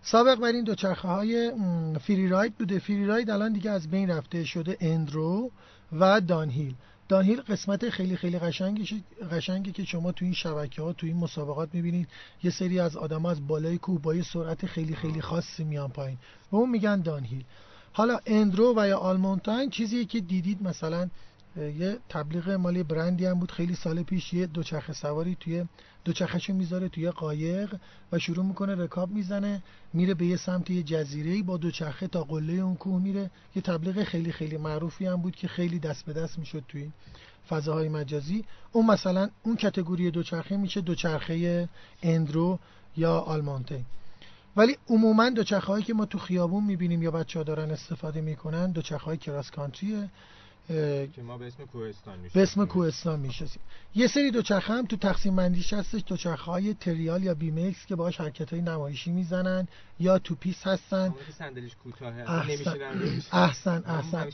سابق 0.02 0.34
بر 0.34 0.52
این 0.52 0.64
دوچرخه 0.64 1.08
های 1.08 1.52
فری 2.00 2.28
راید 2.28 2.54
بوده. 2.54 2.78
فری 2.78 3.06
راید 3.06 3.30
الان 3.30 3.52
دیگه 3.52 3.70
از 3.70 3.90
بین 3.90 4.10
رفته 4.10 4.44
شده 4.44 4.76
اندرو 4.80 5.50
و 5.92 6.20
دانهیل. 6.20 6.74
دانهیل 7.10 7.40
قسمت 7.40 7.90
خیلی 7.90 8.16
خیلی 8.16 8.38
قشنگی 8.38 9.04
قشنگی 9.32 9.72
که 9.72 9.84
شما 9.84 10.12
تو 10.12 10.24
این 10.24 10.34
شبکه 10.34 10.82
ها 10.82 10.92
تو 10.92 11.06
این 11.06 11.16
مسابقات 11.16 11.68
می‌بینید. 11.72 12.08
یه 12.42 12.50
سری 12.50 12.80
از 12.80 12.96
آدم 12.96 13.26
از 13.26 13.46
بالای 13.46 13.78
کوه 13.78 14.02
با 14.02 14.14
یه 14.14 14.22
سرعت 14.22 14.66
خیلی 14.66 14.94
خیلی 14.94 15.20
خاصی 15.20 15.64
میان 15.64 15.90
پایین. 15.90 16.18
و 16.52 16.56
اون 16.56 16.70
میگن 16.70 17.00
دانهیل. 17.00 17.44
حالا 17.92 18.18
اندرو 18.26 18.74
و 18.76 18.88
یا 18.88 18.98
آلمونتاین 18.98 19.70
چیزی 19.70 20.04
که 20.04 20.20
دیدید 20.20 20.62
مثلا 20.62 21.08
یه 21.56 21.98
تبلیغ 22.08 22.50
مالی 22.50 22.82
برندی 22.82 23.26
هم 23.26 23.38
بود. 23.40 23.50
خیلی 23.50 23.74
سال 23.74 24.02
پیش 24.02 24.32
یه 24.32 24.46
دوچرخه 24.46 24.92
سواری 24.92 25.36
توی 25.40 25.64
دوچرخهشو 26.04 26.52
می‌ذاره 26.52 26.88
توی 26.88 27.10
قایق 27.10 27.76
و 28.12 28.18
شروع 28.18 28.44
می‌کنه 28.44 28.74
رکاب 28.74 29.10
می‌زنه 29.10 29.62
میره 29.92 30.14
به 30.14 30.26
یه 30.26 30.36
سمت 30.36 30.70
یه 30.70 30.82
جزیره 30.82 31.42
با 31.42 31.56
دوچرخه 31.56 32.08
تا 32.08 32.24
قله 32.24 32.52
اون 32.52 32.74
کوه 32.74 33.02
میره. 33.02 33.30
یه 33.56 33.62
تبلیغ 33.62 34.04
خیلی 34.04 34.32
خیلی 34.32 34.56
معروفی 34.56 35.06
هم 35.06 35.22
بود 35.22 35.36
که 35.36 35.48
خیلی 35.48 35.78
دست 35.78 36.04
به 36.04 36.12
دست 36.12 36.38
می‌شد 36.38 36.64
توی 36.68 36.90
فضاهای 37.48 37.88
مجازی. 37.88 38.44
اون 38.72 38.86
مثلا 38.86 39.30
اون 39.42 39.56
کتگوری 39.56 40.10
دوچرخه 40.10 40.56
میشه 40.56 40.80
دوچرخه 40.80 41.68
اندرو 42.02 42.58
یا 42.96 43.18
آلمانته. 43.18 43.84
ولی 44.56 44.76
عموما 44.88 45.30
دوچرخه 45.30 45.66
هایی 45.66 45.84
که 45.84 45.94
ما 45.94 46.06
تو 46.06 46.18
خیابون 46.18 46.64
می‌بینیم 46.64 47.02
یا 47.02 47.10
بچه 47.10 47.38
ها 47.38 47.42
دارن 47.42 47.70
استفاده 47.70 48.20
می‌کنن 48.20 48.72
دوچرخه 48.72 49.04
های 49.04 49.16
کراس 49.16 49.50
کانتریه. 49.50 50.08
که 50.68 51.22
ما 51.22 51.38
به 51.38 51.46
اسم 51.46 51.64
کوهستان 51.66 52.18
به 52.34 52.42
اسم 52.42 52.66
کوهستان 52.66 53.20
می‌شناسیم. 53.20 53.62
یه 53.94 54.06
سری 54.06 54.30
دوچرخه 54.30 54.72
هم 54.72 54.86
تو 54.86 54.96
تقسیم 54.96 55.36
بندیش 55.36 55.72
هستش 55.72 56.02
دوچرخه 56.06 56.44
های 56.44 56.74
تریال 56.74 57.22
یا 57.22 57.34
بیمکس 57.34 57.86
که 57.86 57.96
باهاش 57.96 58.20
حرکت 58.20 58.52
های 58.52 58.62
نمایشی 58.62 59.10
می‌زنن 59.10 59.68
یا 60.00 60.18
تو 60.18 60.34
پیست 60.34 60.66
هستن. 60.66 61.14
صندلیش 61.38 61.76
کوتاهه 61.76 62.30
احسن. 62.30 62.92
احسن, 63.32 63.82
احسن. 63.86 64.28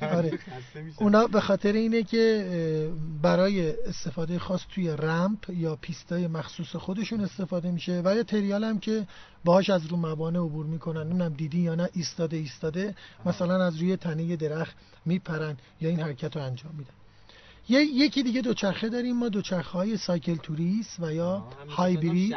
آره. 0.16 0.38
اونا 1.00 1.26
به 1.26 1.40
خاطر 1.40 1.72
اینه 1.72 2.02
که 2.02 2.92
برای 3.22 3.70
استفاده 3.86 4.38
خاص 4.38 4.60
توی 4.74 4.88
رمپ 4.88 5.50
یا 5.50 5.76
پیستای 5.76 6.26
مخصوص 6.26 6.76
خودشون 6.76 7.20
استفاده 7.20 7.70
میشه 7.70 8.02
و 8.04 8.16
یا 8.16 8.22
trial 8.22 8.64
هم 8.64 8.78
که 8.78 9.06
باهاش 9.44 9.70
از 9.70 9.86
رو 9.86 9.96
موانع 9.96 10.38
عبور 10.38 10.66
می‌کنن. 10.66 11.12
اونم 11.12 11.32
دیدی 11.32 11.60
یا 11.60 11.74
نه 11.74 11.88
ایستاده 11.92 12.36
ایستاده 12.36 12.94
مثلا 13.26 13.64
از 13.64 13.76
روی 13.76 13.96
تنه 13.96 14.36
درخت 14.36 14.76
میپرن 15.06 15.56
یا 15.80 15.90
این 15.90 16.00
حرکت 16.00 16.36
رو 16.36 16.42
انجام 16.42 16.74
میدن. 16.78 16.92
یکی 17.70 18.22
دیگه 18.22 18.40
دوچرخه 18.42 18.88
داریم 18.88 19.16
ما 19.16 19.28
دوچرخه 19.28 19.70
های 19.70 19.96
cycle 19.96 20.36
tourist 20.36 21.00
و 21.00 21.12
یا 21.12 21.46
هایبرید 21.68 22.34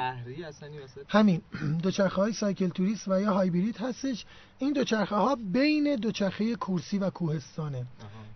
همین 1.07 1.41
دوچرخه 1.83 2.15
های 2.15 2.33
سایکل 2.33 2.69
توریست 2.69 3.07
و 3.07 3.21
یا 3.21 3.33
هایبرید 3.33 3.77
هستش. 3.77 4.25
این 4.59 4.73
دوچرخه 4.73 5.15
ها 5.15 5.35
بین 5.35 5.95
دوچرخه 5.95 6.55
کورسی 6.55 6.97
و 6.97 7.09
کوهستانه. 7.09 7.85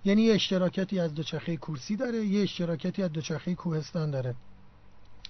یعنی 0.06 0.22
یه 0.22 0.34
اشتراکاتی 0.34 1.00
از 1.00 1.14
دوچرخه 1.14 1.58
کورسی 1.58 1.96
داره 1.96 2.26
یه 2.26 2.44
اشتراکاتی 2.44 3.04
از 3.04 3.12
دوچرخه 3.12 3.56
کوهستان 3.56 4.12
داره. 4.12 4.36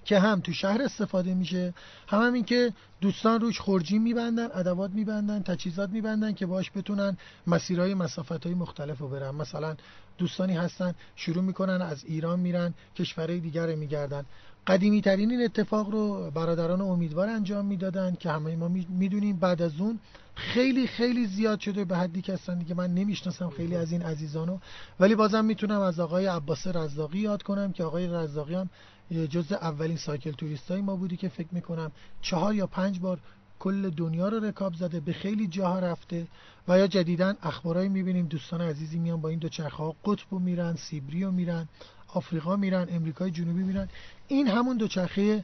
که 0.05 0.19
هم 0.19 0.39
تو 0.39 0.53
شهر 0.53 0.81
استفاده 0.81 1.33
میشه 1.33 1.73
هم, 2.07 2.21
هم 2.21 2.33
این 2.33 2.43
که 2.43 2.73
دوستان 3.01 3.41
روش 3.41 3.59
خورجین 3.59 4.01
میبندن 4.01 4.47
ادوات 4.53 4.91
میبندن 4.91 5.43
تجهیزات 5.43 5.89
میبندن 5.89 6.33
که 6.33 6.45
باش 6.45 6.71
بتونن 6.75 7.17
مسیرهای 7.47 7.93
مسافت 7.93 8.45
های 8.45 8.55
مختلف 8.55 8.97
رو 8.97 9.07
برن. 9.07 9.35
مثلا 9.35 9.75
دوستانی 10.17 10.53
هستن 10.53 10.95
شروع 11.15 11.43
می‌کنن 11.43 11.81
از 11.81 12.05
ایران 12.05 12.39
میرن 12.39 12.73
کشورهای 12.95 13.39
دیگر 13.39 13.75
میگردن. 13.75 14.25
قدیمی 14.67 15.01
ترین 15.01 15.31
این 15.31 15.43
اتفاق 15.43 15.89
رو 15.89 16.31
برادران 16.31 16.81
امیدوار 16.81 17.29
انجام 17.29 17.65
می‌دادن 17.65 18.15
که 18.15 18.31
همه 18.31 18.55
ما 18.55 18.67
می‌دونیم 18.89 19.35
بعد 19.37 19.61
از 19.61 19.79
اون 19.79 19.99
خیلی 20.35 20.87
خیلی 20.87 21.27
زیاد 21.27 21.59
شده 21.59 21.85
به 21.85 21.97
حدی 21.97 22.21
که 22.21 22.33
اصلا 22.33 22.55
دیگه 22.55 22.75
من 22.75 22.93
نمی‌شناسم 22.93 23.49
خیلی 23.49 23.75
از 23.75 23.91
این 23.91 24.01
عزیزانو. 24.01 24.57
ولی 24.99 25.15
بازم 25.15 25.45
می‌تونم 25.45 25.81
از 25.81 25.99
آقای 25.99 26.25
عباس 26.25 26.67
رزاقی 26.67 27.19
یاد 27.19 27.43
کنم 27.43 27.71
که 27.71 27.83
آقای 27.83 28.07
رزاقی 28.07 28.55
هم 28.55 28.69
جز 29.11 29.51
اولین 29.51 29.97
سایکل 29.97 30.31
توریستای 30.31 30.81
ما 30.81 30.95
بودی 30.95 31.17
که 31.17 31.29
فکر 31.29 31.47
می‌کنم 31.51 31.91
چهار 32.21 32.55
یا 32.55 32.67
پنج 32.67 32.99
بار 32.99 33.19
کل 33.59 33.89
دنیا 33.89 34.29
رو 34.29 34.45
رکاب 34.45 34.73
زده 34.73 34.99
به 34.99 35.13
خیلی 35.13 35.47
جاها 35.47 35.79
رفته 35.79 36.27
و 36.67 36.79
یا 36.79 36.87
جدیدا 36.87 37.33
اخبارایی 37.43 37.89
می‌بینیم 37.89 38.25
دوستان 38.25 38.61
عزیزی 38.61 38.99
میان 38.99 39.21
با 39.21 39.29
این 39.29 39.39
دو 39.39 39.49
چرخه 39.49 39.77
ها 39.77 39.95
قطب 40.05 40.33
میرن 40.33 40.75
سیبری 40.75 41.25
میرن 41.25 41.67
آفریقا 42.07 42.55
میرن 42.55 42.87
امریکای 42.89 43.31
جنوبی 43.31 43.63
میرن. 43.63 43.89
این 44.27 44.47
همون 44.47 44.77
دوچرخه 44.77 45.43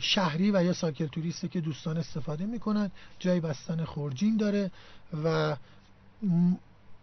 شهری 0.00 0.50
و 0.50 0.64
یا 0.64 0.72
ساکل 0.72 1.06
توریسته 1.06 1.48
که 1.48 1.60
دوستان 1.60 1.96
استفاده 1.96 2.46
می‌کنن. 2.46 2.90
جای 3.18 3.40
بستن 3.40 3.84
خورجین 3.84 4.36
داره 4.36 4.70
و 5.24 5.56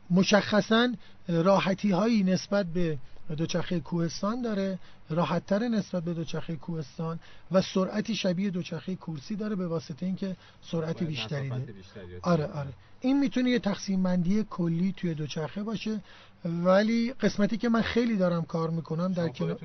مشخصا 0.09 0.93
راحتی 1.27 1.91
هایی 1.91 2.23
نسبت 2.23 2.65
به 2.65 2.97
دوچرخه 3.37 3.79
کوهستان 3.79 4.41
داره 4.41 4.79
راحتتر 5.09 5.67
نسبت 5.67 6.03
به 6.03 6.13
دوچرخه 6.13 6.55
کوهستان 6.55 7.19
و 7.51 7.61
سرعتی 7.61 8.15
شبیه 8.15 8.49
دوچرخه 8.49 8.95
کورسی 8.95 9.35
داره 9.35 9.55
به 9.55 9.67
واسطه 9.67 10.05
اینکه 10.05 10.35
سرعت 10.61 11.03
بیشتری 11.03 11.49
داره. 11.49 11.63
آره 12.21 12.45
آره. 12.45 12.73
این 13.01 13.19
می‌تونه 13.19 13.49
یه 13.49 13.59
تقسیم 13.59 14.03
بندی 14.03 14.45
کلی 14.49 14.93
توی 14.97 15.13
دوچرخه 15.13 15.63
باشه. 15.63 16.01
ولی 16.45 17.13
قسمتی 17.13 17.57
که 17.57 17.69
من 17.69 17.81
خیلی 17.81 18.15
دارم 18.17 18.45
کار 18.45 18.69
می‌کنم 18.69 19.13
در 19.13 19.29
کنار 19.29 19.59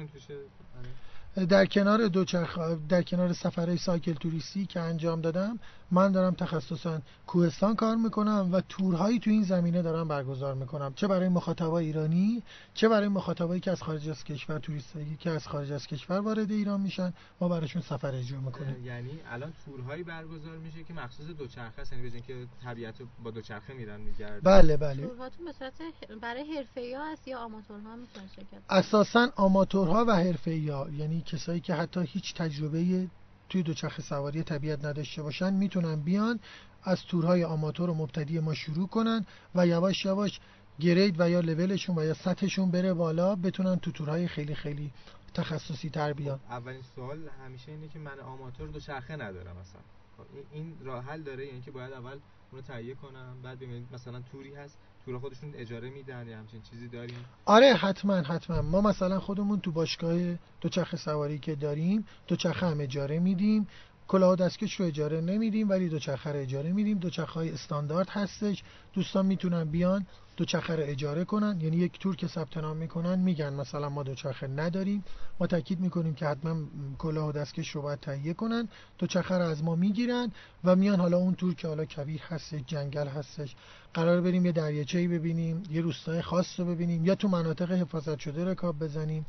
در 1.34 1.67
کنار 1.67 2.09
دوچرخ 2.09 2.59
در 2.89 3.02
کنار 3.02 3.33
سفرهای 3.33 3.78
سایکل 3.78 4.12
توریستی 4.12 4.67
که 4.67 4.81
انجام 4.81 5.20
دادم 5.20 5.59
من 5.91 6.12
دارم 6.12 6.34
تخصصا 6.34 7.00
کوهستان 7.26 7.76
کار 7.76 7.97
می‌کنم 7.97 8.49
و 8.52 8.60
تورهایی 8.60 9.18
تو 9.18 9.31
این 9.31 9.42
زمینه 9.42 9.83
دارم 9.83 10.09
برگزار 10.09 10.55
می‌کنم. 10.55 10.92
چه 10.94 11.09
برای 11.09 11.28
مخاطبای 11.28 11.86
ایرانی 11.86 12.42
چه 12.75 12.89
برای 12.89 13.09
مخاطبایی 13.09 13.60
که 13.60 13.70
از 13.70 13.83
خارج 13.83 14.09
از 14.09 14.25
کشور 14.25 14.59
توریستی 14.59 15.17
که 15.20 15.31
از 15.31 15.49
خارج 15.49 15.73
از 15.73 15.86
کشور 15.86 16.20
وارد 16.20 16.50
ایران 16.50 16.81
میشن 16.81 17.12
ما 17.41 17.49
براشون 17.49 17.83
سفر 17.83 18.15
اجرا 18.15 18.41
می‌کنیم. 18.41 18.86
یعنی 18.86 19.20
الان 19.33 19.52
تورهایی 19.65 20.02
برگزار 20.02 20.57
میشه 20.57 20.84
که 20.84 20.94
مخصوص 20.94 21.26
دوچرخه 21.26 21.83
است 21.83 21.92
یعنی 21.92 22.10
بجن 22.10 22.20
که 22.20 22.47
طبیعت 22.65 22.94
با 23.25 23.31
دوچرخه 23.31 23.75
میرن 23.75 24.00
میگردن. 24.00 24.41
بله 24.41 24.76
بله. 24.76 25.07
تورهاتون 25.07 25.44
به 25.44 25.52
صورت 25.52 25.73
برای 26.20 26.57
حرفه‌ای‌ها 26.57 27.12
است 27.12 27.28
یا 27.28 27.39
آماتورها 27.39 27.97
می‌تونن 27.97 28.26
شرکت 28.36 28.62
اساسا 28.70 29.28
آماتورها 29.36 30.05
و 30.05 30.17
حرفه‌ای‌ها 30.17 30.91
یعنی 30.91 31.19
کسایی 31.20 31.60
که 31.60 31.74
حتی 31.74 32.00
هیچ 32.00 32.34
تجربه 32.34 33.08
توی 33.49 33.62
دوچرخه 33.62 34.02
سواری 34.02 34.42
طبیعت 34.42 34.84
نداشته 34.84 35.23
باشن 35.23 35.52
می‌تونن 35.52 35.97
بیان 35.97 36.40
از 36.82 37.02
تورهای 37.02 37.44
آماتور 37.44 37.90
و 37.90 37.94
مبتدی 37.94 38.40
ما 38.40 38.55
شروع 38.55 38.89
کنن 38.89 39.26
و 39.55 39.66
یواش 39.66 40.05
یواش 40.05 40.40
گرید 40.81 41.20
و 41.20 41.31
یا 41.31 41.40
لولشون 41.40 41.99
و 41.99 42.05
یا 42.05 42.15
سطحشون 42.15 42.70
بره 42.70 42.94
بالا 42.94 43.36
بتونن 43.36 43.76
تو 43.76 43.92
تورهای 43.92 44.28
خیلی 44.28 44.55
خیلی 44.55 44.92
تخصصی 45.34 45.90
تر 45.90 46.12
بیان. 46.12 46.39
خب، 46.39 46.52
اولین 46.52 46.82
سوال 46.94 47.28
همیشه 47.44 47.73
اینه 47.73 47.89
که 47.89 47.99
من 47.99 48.20
آماتور 48.20 48.68
دوچرخه 48.68 49.16
ندارم 49.16 49.57
مثلا. 49.57 49.81
خب، 50.16 50.24
این 50.52 50.76
راه 50.84 51.05
حل 51.05 51.23
داره؟ 51.23 51.47
یعنی 51.47 51.60
که 51.60 51.70
باید 51.70 51.92
اول 51.92 52.18
اونو 52.52 52.62
تهیه 52.62 52.94
کنم. 52.94 53.36
بعد 53.42 53.58
ببینید 53.58 53.88
مثلا 53.92 54.20
توری 54.32 54.54
هست 54.54 54.78
تور 55.04 55.18
خودشون 55.18 55.54
اجاره 55.54 55.90
میدن 55.90 56.28
یا 56.28 56.38
همچین 56.38 56.62
چیزی 56.62 56.88
داریم. 56.88 57.24
آره 57.44 57.74
حتما 57.74 58.14
حتما. 58.14 58.62
ما 58.62 58.80
مثلا 58.80 59.20
خودمون 59.20 59.60
تو 59.60 59.72
باشگاه 59.72 60.18
دوچرخه 60.60 60.96
سواری 60.96 61.38
که 61.38 61.54
داریم 61.54 62.06
دوچرخه 62.28 62.66
هم 62.66 62.80
اجاره 62.80 63.18
میدیم. 63.18 63.68
کلاه 64.10 64.36
دستکش 64.36 64.80
رو 64.80 64.86
اجاره 64.86 65.20
نمیدیم 65.20 65.68
ولی 65.70 65.89
دوچرخه 65.89 66.32
رو 66.32 66.39
اجاره 66.39 66.72
میدیم. 66.72 66.98
دوچرخه 66.98 67.34
های 67.34 67.50
استاندارد 67.50 68.08
هستش. 68.08 68.62
دوستان 68.92 69.26
می‌تونن 69.26 69.64
بیان 69.64 70.06
دوچرخه 70.36 70.76
رو 70.76 70.82
اجاره 70.86 71.24
کنن. 71.24 71.60
یعنی 71.60 71.76
یک 71.76 71.98
تور 71.98 72.16
که 72.16 72.26
ثبت 72.26 72.56
نام 72.56 72.76
می‌کنن 72.76 73.18
میگن 73.18 73.52
مثلا 73.52 73.89
ما 73.89 74.02
دوچرخه 74.02 74.47
نداریم. 74.47 75.05
ما 75.40 75.47
تاکید 75.47 75.80
می‌کنیم 75.80 76.14
که 76.14 76.26
حتما 76.26 76.56
کلاه 76.98 77.28
و 77.28 77.32
دستکش 77.32 77.70
رو 77.70 77.82
باید 77.82 78.00
تهیه 78.00 78.34
کنن. 78.34 78.68
دوچرخه 78.98 79.34
رو 79.34 79.44
از 79.44 79.64
ما 79.64 79.74
می‌گیرن 79.74 80.32
و 80.64 80.76
میان 80.76 81.00
حالا 81.00 81.16
اون 81.16 81.34
تور 81.34 81.55
که 81.55 81.68
حالا 81.68 81.84
کویر 81.84 82.20
هستش 82.28 82.60
جنگل 82.66 83.08
هستش. 83.08 83.56
قرار 83.94 84.20
بریم 84.20 84.47
یه 84.47 84.52
دریاچه‌ای 84.52 85.08
ببینیم 85.08 85.62
یه 85.70 85.80
روستای 85.80 86.22
خاص 86.22 86.60
رو 86.60 86.66
ببینیم 86.66 87.05
یا 87.05 87.14
تو 87.14 87.28
مناطق 87.28 87.72
حفاظت 87.72 88.18
شده 88.18 88.44
رکاب 88.44 88.78
بزنیم. 88.78 89.26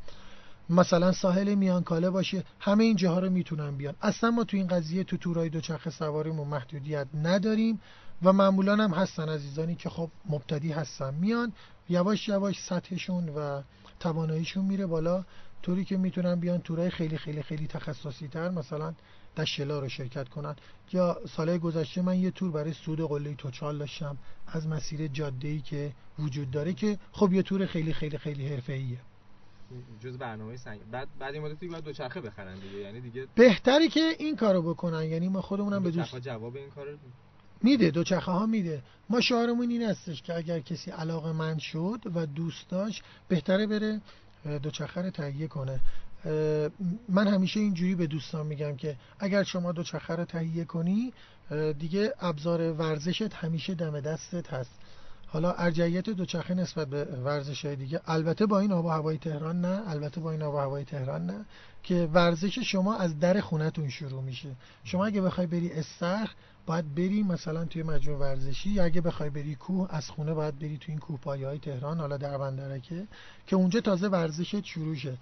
مثلا 0.70 1.12
ساحل 1.12 1.54
میانکاله 1.54 2.10
باشه 2.10 2.44
همه 2.60 2.84
این 2.84 2.96
جاها 2.96 3.18
رو 3.18 3.30
می‌تونن 3.30 3.76
بیان. 3.76 3.94
اصلا 4.02 4.30
ما 4.30 4.44
تو 4.44 4.56
این 4.56 4.66
قضیه 4.66 5.04
تو 5.04 5.16
تورای 5.16 5.48
دوچرخه 5.48 5.90
سواریمون 5.90 6.48
محدودیت 6.48 7.06
نداریم 7.22 7.80
و 8.22 8.32
معمولا 8.32 8.76
هم 8.76 8.90
هستن 8.90 9.28
عزیزانی 9.28 9.74
که 9.74 9.88
خب 9.88 10.10
مبتدی 10.28 10.72
هستن. 10.72 11.14
میان 11.14 11.52
یواش 11.88 12.28
یواش 12.28 12.60
سطحشون 12.62 13.28
و 13.28 13.62
تواناییشون 14.00 14.64
میره 14.64 14.86
بالا. 14.86 15.24
طوری 15.62 15.84
که 15.84 15.96
می‌تونن 15.96 16.40
بیان 16.40 16.60
تورای 16.60 16.90
خیلی 16.90 17.18
خیلی 17.18 17.42
خیلی 17.42 17.66
تخصصی 17.66 18.28
تر 18.28 18.48
مثلا 18.48 18.94
دشلا 19.36 19.80
رو 19.80 19.88
شرکت 19.88 20.28
کنن. 20.28 20.56
یا 20.92 21.20
سالهای 21.36 21.58
گذشته 21.58 22.02
من 22.02 22.18
یه 22.18 22.30
تور 22.30 22.50
برای 22.50 22.72
سود 22.72 23.00
قله 23.00 23.34
توچال 23.34 23.78
داشتم 23.78 24.16
از 24.46 24.66
مسیر 24.66 25.06
جاده 25.06 25.48
ای 25.48 25.60
که 25.60 25.92
وجود 26.18 26.50
داره 26.50 26.72
که 26.72 26.98
خب 27.12 27.32
یه 27.32 27.42
تور 27.42 27.66
خیلی 27.66 27.92
خیلی 27.92 28.18
خیلی 28.18 28.48
حرفه‌ایه. 28.48 28.98
جز 30.00 30.18
برنامه 30.18 30.56
سنگ. 30.56 30.80
بعد 30.90 31.08
بعد 31.18 31.34
این 31.34 31.42
مدتی 31.42 31.68
باید 31.68 31.84
دوچرخه 31.84 32.20
بخرن 32.20 32.54
دیگه. 32.54 32.78
یعنی 32.78 33.00
دیگه 33.00 33.26
بهتری 33.34 33.88
که 33.88 34.16
این 34.18 34.36
کارو 34.36 34.62
بکنن. 34.62 35.04
یعنی 35.04 35.28
ما 35.28 35.40
خودمونم 35.40 35.82
به 35.82 35.90
دوست 35.90 36.18
جواب 36.18 36.56
این 36.56 36.70
کارو 36.70 36.90
میده 37.62 37.90
دوچرخه 37.90 38.32
ها 38.32 38.46
میده. 38.46 38.82
ما 39.10 39.20
شعارمون 39.20 39.70
این 39.70 39.82
هستش 39.82 40.22
که 40.22 40.34
اگر 40.36 40.60
کسی 40.60 40.90
علاقه 40.90 41.32
من 41.32 41.58
شد 41.58 42.00
و 42.14 42.26
دوست 42.26 42.68
داشت 42.68 43.02
بهتره 43.28 43.66
بره 43.66 44.00
دوچرخه 44.62 45.02
رو 45.02 45.10
تهیه 45.10 45.48
کنه. 45.48 45.80
من 47.08 47.28
همیشه 47.28 47.60
اینجوری 47.60 47.94
به 47.94 48.06
دوستان 48.06 48.46
میگم 48.46 48.76
که 48.76 48.96
اگر 49.18 49.42
شما 49.42 49.72
دوچرخه 49.72 50.14
رو 50.14 50.24
تهیه 50.24 50.64
کنی 50.64 51.12
دیگه 51.78 52.14
ابزار 52.20 52.72
ورزشت 52.72 53.34
همیشه 53.34 53.74
دم 53.74 54.00
دستت 54.00 54.52
هست. 54.52 54.78
حالا 55.32 55.52
ارجعیت 55.52 56.10
دوچرخه 56.10 56.54
نسبت 56.54 56.88
به 56.88 57.04
ورزش 57.04 57.64
های 57.64 57.76
دیگه 57.76 58.00
البته 58.06 58.46
با 58.46 58.58
این 58.58 58.72
آب 58.72 58.84
و 58.84 58.88
هوای 58.88 59.18
تهران 59.18 59.60
نه 59.60 59.82
البته 59.86 60.20
با 60.20 60.30
این 60.30 60.42
آب 60.42 60.54
و 60.54 60.58
هوای 60.58 60.84
تهران 60.84 61.26
نه 61.26 61.44
که 61.82 62.08
ورزش 62.12 62.58
شما 62.58 62.96
از 62.96 63.18
در 63.18 63.40
خونتون 63.40 63.88
شروع 63.88 64.22
میشه. 64.22 64.48
شما 64.84 65.06
اگه 65.06 65.20
بخوای 65.20 65.46
بری 65.46 65.72
استخر 65.72 66.30
باید 66.66 66.94
بری 66.94 67.22
مثلا 67.22 67.64
توی 67.64 67.82
مجموع 67.82 68.18
ورزشی 68.18 68.70
یا 68.70 68.84
اگه 68.84 69.00
بخوای 69.00 69.30
بری 69.30 69.54
کوه 69.54 69.88
از 69.90 70.10
خونه 70.10 70.34
باید 70.34 70.58
بری 70.58 70.78
توی 70.78 70.92
این 70.92 70.98
کوه 71.00 71.20
های 71.24 71.58
تهران 71.58 71.98
حالا 71.98 72.16
در 72.16 72.38
بندرکه 72.38 73.06
که 73.46 73.56
اونجا 73.56 73.80
تازه 73.80 74.08
ورزشت 74.08 74.64
شروع 74.64 74.94
شه. 74.94 75.16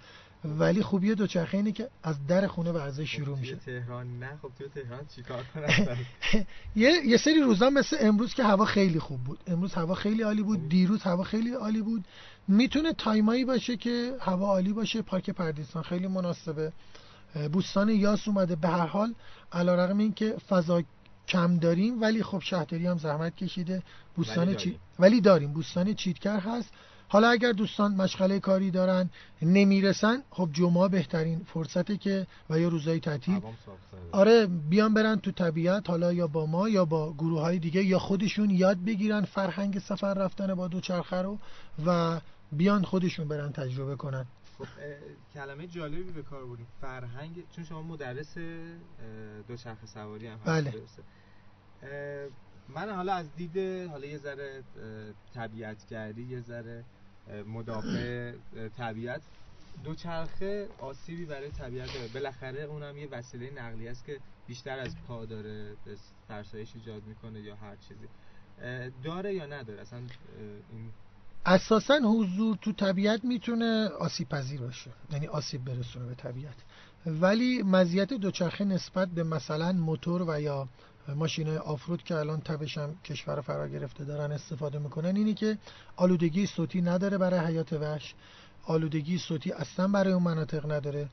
ولی 0.45 0.81
خوبی 0.81 1.15
دوچرخه 1.15 1.57
اینه 1.57 1.71
که 1.71 1.89
از 2.03 2.27
در 2.27 2.47
خونه 2.47 2.71
ورزش 2.71 3.15
شروع 3.15 3.37
میشه. 3.37 3.55
تهران 3.55 4.19
نه 4.19 4.37
خب 4.41 4.51
تو 4.59 4.81
تهران 4.81 5.05
چیکار 5.15 5.43
کنم 5.53 5.97
یه 6.75 6.91
یه 7.05 7.17
سری 7.17 7.41
روزا 7.41 7.69
مثل 7.69 7.97
امروز 7.99 8.33
که 8.33 8.43
هوا 8.43 8.65
خیلی 8.65 8.99
خوب 8.99 9.23
بود. 9.23 9.39
امروز 9.47 9.73
هوا 9.73 9.95
خیلی 9.95 10.23
عالی 10.23 10.43
بود 10.43 10.69
دیروز 10.69 11.03
هوا 11.03 11.23
خیلی 11.23 11.53
عالی 11.53 11.81
بود. 11.81 12.05
می‌تونه 12.47 12.93
تایمایی 12.93 13.45
باشه 13.45 13.77
که 13.77 14.13
هوا 14.19 14.47
عالی 14.47 14.73
باشه. 14.73 15.01
پارک 15.01 15.29
پردیسان 15.29 15.83
خیلی 15.83 16.07
مناسبه. 16.07 16.71
بوستان 17.51 17.89
یاس 17.89 18.27
اومده. 18.27 18.55
به 18.55 18.67
هر 18.67 18.85
حال 18.85 19.13
علیرغم 19.51 19.97
اینکه 19.97 20.35
فضا 20.49 20.83
کم 21.27 21.57
داریم 21.57 22.01
ولی 22.01 22.23
خب 22.23 22.39
شهرداری 22.39 22.87
هم 22.87 22.97
زحمت 22.97 23.35
کشیده. 23.35 23.83
بوستان 24.15 24.47
ولی 24.47 24.55
داریم. 24.55 24.79
ولی 24.99 25.21
داریم. 25.21 25.53
بوستان 25.53 25.93
چیتکر 25.93 26.39
هست. 26.39 26.73
حالا 27.11 27.29
اگر 27.29 27.51
دوستان 27.51 27.95
مشغله 27.95 28.39
کاری 28.39 28.71
دارن 28.71 29.09
نمی‌رسن 29.41 30.23
خب 30.29 30.49
جمعه 30.53 30.87
بهترین 30.87 31.43
فرصته 31.43 31.97
که 31.97 32.27
و 32.49 32.59
یا 32.59 32.67
روزای 32.67 32.99
تعطیل. 32.99 33.41
آره 34.11 34.47
بیان 34.47 34.93
برن 34.93 35.15
تو 35.15 35.31
طبیعت 35.31 35.89
حالا 35.89 36.13
یا 36.13 36.27
با 36.27 36.45
ما 36.45 36.69
یا 36.69 36.85
با 36.85 37.13
گروه 37.13 37.41
های 37.41 37.59
دیگه 37.59 37.83
یا 37.83 37.99
خودشون 37.99 38.49
یاد 38.49 38.77
بگیرن 38.85 39.21
فرهنگ 39.21 39.79
سفر 39.79 40.13
رفتن 40.13 40.55
با 40.55 40.67
دوچرخه 40.67 41.21
رو 41.21 41.39
و 41.85 42.21
بیان 42.51 42.83
خودشون 42.83 43.27
برن 43.27 43.51
تجربه 43.51 43.95
کنن. 43.95 44.25
خب 44.57 44.65
کلمه 45.33 45.67
جالبی 45.67 46.03
به 46.03 46.21
کار 46.21 46.45
بودیم 46.45 46.67
فرهنگ 46.81 47.43
چون 47.55 47.63
شما 47.63 47.81
مدرس 47.81 48.37
دوچرخه 49.47 49.87
سواری 49.87 50.27
هم 50.27 50.39
بله. 50.45 50.73
من 52.75 52.89
حالا 52.95 53.13
از 53.13 53.35
دید 53.35 53.87
حالا 53.89 54.05
یه 54.05 54.17
ذره 54.17 54.63
طبیعتگردی 55.35 56.23
یه 56.23 56.41
ذره 56.41 56.83
مدافع 57.47 58.33
طبیعت. 58.77 59.21
دوچرخه 59.83 60.67
آسیبی 60.79 61.25
برای 61.25 61.49
طبیعت 61.49 61.93
داره. 61.93 62.07
بالاخره 62.13 62.61
اونم 62.61 62.97
یه 62.97 63.07
وسیله 63.11 63.51
نقلی 63.61 63.87
است 63.87 64.05
که 64.05 64.19
بیشتر 64.47 64.79
از 64.79 64.95
پا 65.07 65.25
داره 65.25 65.75
فرسایش 66.27 66.75
ایجاد 66.75 67.03
می‌کنه 67.03 67.41
یا 67.41 67.55
هر 67.55 67.75
چیزی. 67.75 68.07
داره 69.03 69.33
یا 69.33 69.45
نداره؟ 69.45 69.81
اصلا 69.81 69.99
این 69.99 70.91
اساسا 71.45 71.99
حضور 71.99 72.57
تو 72.61 72.71
طبیعت 72.71 73.25
می‌تونه 73.25 73.87
آسیب 73.87 74.29
پذیر 74.29 74.61
باشه. 74.61 74.91
یعنی 75.11 75.27
آسیب 75.27 75.65
برسونه 75.65 76.05
به 76.05 76.15
طبیعت. 76.15 76.55
ولی 77.05 77.63
مزیت 77.63 78.13
دوچرخه 78.13 78.65
نسبت 78.65 79.07
به 79.07 79.23
مثلا 79.23 79.71
موتور 79.71 80.21
و 80.27 80.41
یا 80.41 80.67
ماشین 81.15 81.47
های 81.47 81.57
آفرود 81.57 82.03
که 82.03 82.15
الان 82.15 82.41
تبش 82.41 82.77
هم 82.77 82.95
کشور 83.05 83.41
فرا 83.41 83.67
گرفته 83.67 84.05
دارن 84.05 84.31
استفاده 84.31 84.79
می‌کنن 84.79 85.15
اینی 85.15 85.33
که 85.33 85.57
آلودگی 85.95 86.45
صوتی 86.45 86.81
نداره 86.81 87.17
برای 87.17 87.39
حیات 87.39 87.73
وحش. 87.73 88.15
آلودگی 88.65 89.17
صوتی 89.17 89.51
اصلا 89.51 89.87
برای 89.87 90.13
اون 90.13 90.23
مناطق 90.23 90.71
نداره. 90.71 91.09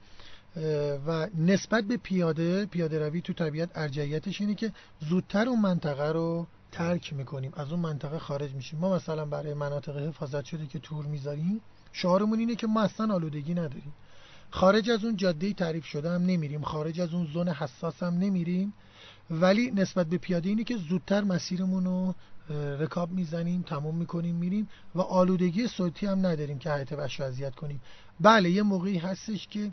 و 1.07 1.29
نسبت 1.39 1.85
به 1.85 1.97
پیاده 1.97 2.67
پیاده 2.67 2.99
روی 2.99 3.21
تو 3.21 3.33
طبیعت 3.33 3.71
ارجعیتش 3.75 4.41
اینه 4.41 4.55
که 4.55 4.73
زودتر 5.01 5.49
اون 5.49 5.61
منطقه 5.61 6.13
رو 6.13 6.47
ترک 6.73 7.13
می‌کنیم. 7.13 7.53
از 7.57 7.71
اون 7.71 7.81
منطقه 7.81 8.19
خارج 8.19 8.53
میشیم. 8.55 8.79
ما 8.79 8.95
مثلا 8.97 9.25
برای 9.25 9.55
مناطق 9.55 9.97
حفاظت 9.97 10.45
شده 10.45 10.67
که 10.67 10.79
تور 10.79 11.07
می‌ذاریم 11.07 11.61
شعارمون 11.93 12.39
اینه 12.39 12.55
که 12.55 12.67
ما 12.67 12.83
اصلا 12.83 13.15
آلودگی 13.15 13.55
نداریم. 13.55 13.93
خارج 14.51 14.91
از 14.91 15.05
اون 15.05 15.17
جاده 15.17 15.53
تعریف 15.53 15.85
شده 15.85 16.11
هم 16.11 16.23
نمیریم. 16.23 16.63
خارج 16.63 17.01
از 17.01 17.15
اون 17.15 17.27
زون 17.27 17.49
حساس 17.49 18.03
هم 18.03 18.15
نمیریم. 18.15 18.73
ولی 19.31 19.71
نسبت 19.71 20.07
به 20.07 20.19
پیاده 20.19 20.49
اینه 20.49 20.65
که 20.65 20.77
زودتر 20.77 21.25
مسیرمون 21.25 21.85
رو 21.85 22.15
رکاب 22.79 23.11
می‌زنیم 23.11 23.63
تموم 23.63 23.97
می‌کنیم 23.97 24.37
میریم 24.37 24.69
و 24.95 25.01
آلودگی 25.01 25.67
صوتی 25.67 26.07
هم 26.07 26.27
نداریم 26.27 26.59
که 26.59 26.71
حیات 26.71 26.93
وحش 26.93 27.21
اذیت 27.21 27.55
کنیم. 27.55 27.81
بله 28.21 28.51
یه 28.51 28.63
موقعی 28.63 28.99
هستش 28.99 29.49
که 29.49 29.71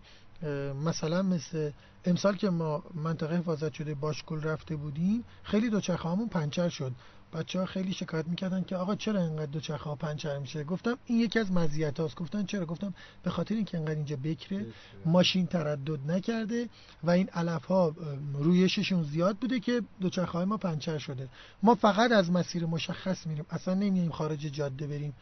مثلا 0.85 1.21
مثل 1.21 1.71
امسال 2.05 2.35
که 2.35 2.49
ما 2.49 2.83
منطقه 2.93 3.37
حفاظت 3.37 3.73
شده 3.73 3.93
باشگل 3.93 4.41
رفته 4.41 4.75
بودیم 4.75 5.23
خیلی 5.43 5.69
دوچرخه 5.69 6.09
هامون 6.09 6.27
پنچر 6.27 6.69
شد. 6.69 6.91
بچه 7.35 7.59
ها 7.59 7.65
خیلی 7.65 7.93
شکایت 7.93 8.27
می‌کردن 8.27 8.63
که 8.63 8.75
آقا 8.75 8.95
چرا 8.95 9.21
اینقدر 9.21 9.45
دوچرخه 9.45 9.83
ها 9.83 9.95
پنچر 9.95 10.37
میشه؟ 10.37 10.63
گفتم 10.63 10.97
این 11.05 11.19
یکی 11.19 11.39
از 11.39 11.51
مزیت 11.51 11.99
هاست. 11.99 12.15
گفتن 12.15 12.45
چرا؟ 12.45 12.65
گفتم 12.65 12.93
به 13.23 13.29
خاطر 13.29 13.55
اینکه 13.55 13.77
اینقدر 13.77 13.95
اینجا 13.95 14.15
بکره 14.15 14.65
ماشین 15.05 15.47
تردد 15.47 16.11
نکرده 16.11 16.69
و 17.03 17.09
این 17.09 17.29
علف 17.29 17.65
ها 17.65 17.95
رویششون 18.33 19.03
زیاد 19.03 19.37
بوده 19.37 19.59
که 19.59 19.81
دوچرخه 20.01 20.31
های 20.31 20.45
ما 20.45 20.57
پنچر 20.57 20.97
شده. 20.97 21.29
ما 21.63 21.75
فقط 21.75 22.11
از 22.11 22.31
مسیر 22.31 22.65
مشخص 22.65 23.27
میریم. 23.27 23.45
اصلا 23.49 23.73
نمیایم 23.73 24.11
خارج 24.11 24.39
جاده 24.39 24.87
بریم. 24.87 25.13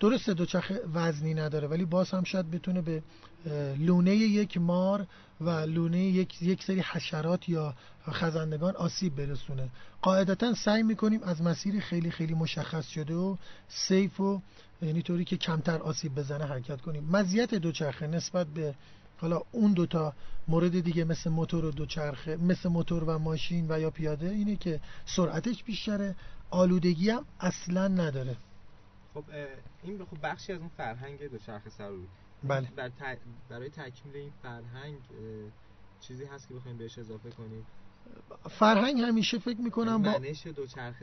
درسته 0.00 0.34
دوچرخه 0.34 0.80
وزنی 0.94 1.34
نداره 1.34 1.68
ولی 1.68 1.84
باز 1.84 2.10
هم 2.10 2.24
شاید 2.24 2.50
بتونه 2.50 2.80
به 2.80 3.02
لونه 3.78 4.16
یک 4.16 4.56
مار 4.56 5.06
و 5.40 5.50
لونه 5.50 5.98
یک, 5.98 6.42
یک 6.42 6.62
سری 6.64 6.80
حشرات 6.80 7.48
یا 7.48 7.74
خزندگان 8.10 8.76
آسیب 8.76 9.16
برسونه. 9.16 9.68
قاعدتا 10.02 10.54
سعی 10.54 10.82
می‌کنیم 10.82 11.22
از 11.22 11.42
مسیر 11.42 11.80
خیلی 11.80 12.10
خیلی 12.10 12.34
مشخص 12.34 12.88
شده 12.88 13.14
و 13.14 13.36
سیف 13.68 14.20
و 14.20 14.40
یعنی 14.82 15.02
طوری 15.02 15.24
که 15.24 15.36
کمتر 15.36 15.78
آسیب 15.78 16.14
بزنه 16.14 16.44
حرکت 16.44 16.80
کنیم. 16.80 17.08
مزیت 17.12 17.54
دوچرخه 17.54 18.06
نسبت 18.06 18.46
به 18.46 18.74
حالا 19.16 19.42
اون 19.52 19.72
دوتا 19.72 20.12
مورد 20.48 20.80
دیگه 20.80 21.04
مثل 21.04 21.30
موتور 21.30 21.64
و 21.64 21.70
دوچرخه 21.70 22.36
مثل 22.36 22.68
موتور 22.68 23.04
و 23.04 23.18
ماشین 23.18 23.66
و 23.68 23.80
یا 23.80 23.90
پیاده 23.90 24.30
اینه 24.30 24.56
که 24.56 24.80
سرعتش 25.06 25.64
بیشتره 25.64 26.14
آلودگی 26.50 27.10
هم 27.10 27.24
اصلا 27.40 27.88
نداره. 27.88 28.36
خب 29.14 29.24
این 29.82 30.04
خب 30.04 30.16
بخشی 30.22 30.52
از 30.52 30.60
اون 30.60 30.70
فرهنگ 30.76 31.30
دوچرخه 31.30 31.70
سواری 31.70 32.08
بله. 32.44 32.68
بر 32.76 32.90
برای 33.48 33.70
تکمیل 33.70 34.16
این 34.16 34.32
فرهنگ 34.42 34.98
چیزی 36.00 36.24
هست 36.24 36.48
که 36.48 36.54
بخوایم 36.54 36.78
بهش 36.78 36.98
اضافه 36.98 37.30
کنیم؟ 37.30 37.66
فرهنگ 38.50 39.00
همیشه 39.00 39.38
فکر 39.38 39.60
می‌کنم 39.60 40.02
با 40.02 40.20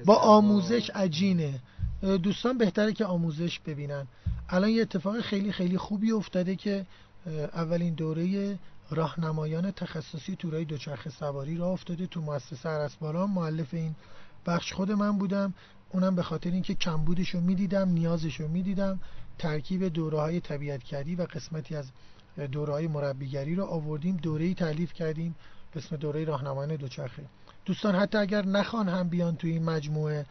با 0.05 0.15
آموزش 0.15 0.89
عجینه. 0.89 1.59
دوستان 2.23 2.57
بهتره 2.57 2.93
که 2.93 3.05
آموزش 3.05 3.59
ببینن. 3.59 4.07
الان 4.49 4.69
یه 4.69 4.81
اتفاق 4.81 5.21
خیلی 5.21 5.51
خیلی 5.51 5.77
خوبی 5.77 6.11
افتاده 6.11 6.55
که 6.55 6.85
اولین 7.53 7.93
دوره 7.93 8.59
راهنمایان 8.89 9.71
تخصصی 9.71 10.35
تورای 10.35 10.65
دوچرخه 10.65 11.09
سواری 11.09 11.57
را 11.57 11.67
افتاده 11.67 12.07
تو 12.07 12.21
مؤسسه 12.21 12.69
عرسبالان 12.69 13.29
معلف 13.29 13.73
این 13.73 13.95
بخش 14.45 14.73
خود 14.73 14.91
من 14.91 15.17
بودم. 15.17 15.53
اونم 15.95 16.15
به 16.15 16.23
خاطر 16.23 16.51
اینکه 16.51 16.73
کمبودش 16.73 17.29
رو 17.29 17.41
می‌دیدم 17.41 17.89
نیازش 17.89 18.39
رو 18.39 18.47
می‌دیدم 18.47 18.99
ترکیب 19.37 19.87
دوره 19.87 20.19
های 20.19 20.39
طبیعت 20.39 20.83
کردی 20.83 21.15
و 21.15 21.21
قسمتی 21.21 21.75
از 21.75 21.85
دوره 22.51 22.73
های 22.73 22.87
مربیگری 22.87 23.55
رو 23.55 23.65
آوردیم 23.65 24.17
دوره 24.17 24.45
ای 24.45 24.53
تعلیف 24.53 24.93
کردیم 24.93 25.35
به 25.73 25.79
اسم 25.79 25.95
دوره 25.95 26.25
راهنمایان 26.25 26.75
دوچرخه. 26.75 27.23
دوستان 27.65 27.95
حتی 27.95 28.17
اگر 28.17 28.45
نخوان 28.45 28.89
هم 28.89 29.09
بیان 29.09 29.35
توی 29.35 29.51
این 29.51 29.63
مجموعه 29.63 30.25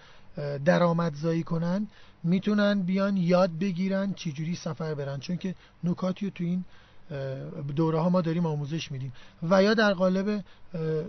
درآمدزایی 0.65 1.43
کنن 1.43 1.87
می‌تونن 2.23 2.83
بیان 2.83 3.17
یاد 3.17 3.59
بگیرن 3.59 4.13
چجوری 4.13 4.55
سفر 4.55 4.95
برن. 4.95 5.21
چون 5.21 5.37
که 5.37 5.55
نکاتی 5.85 6.27
رو 6.27 6.31
تو 6.31 6.45
این 6.45 6.65
دوره 7.77 7.99
ها 7.99 8.09
ما 8.09 8.21
داریم 8.21 8.47
آموزش 8.47 8.93
میدیم. 8.93 9.13
و 9.43 9.63
یا 9.63 9.75
در 9.75 9.93
قالب 9.93 10.45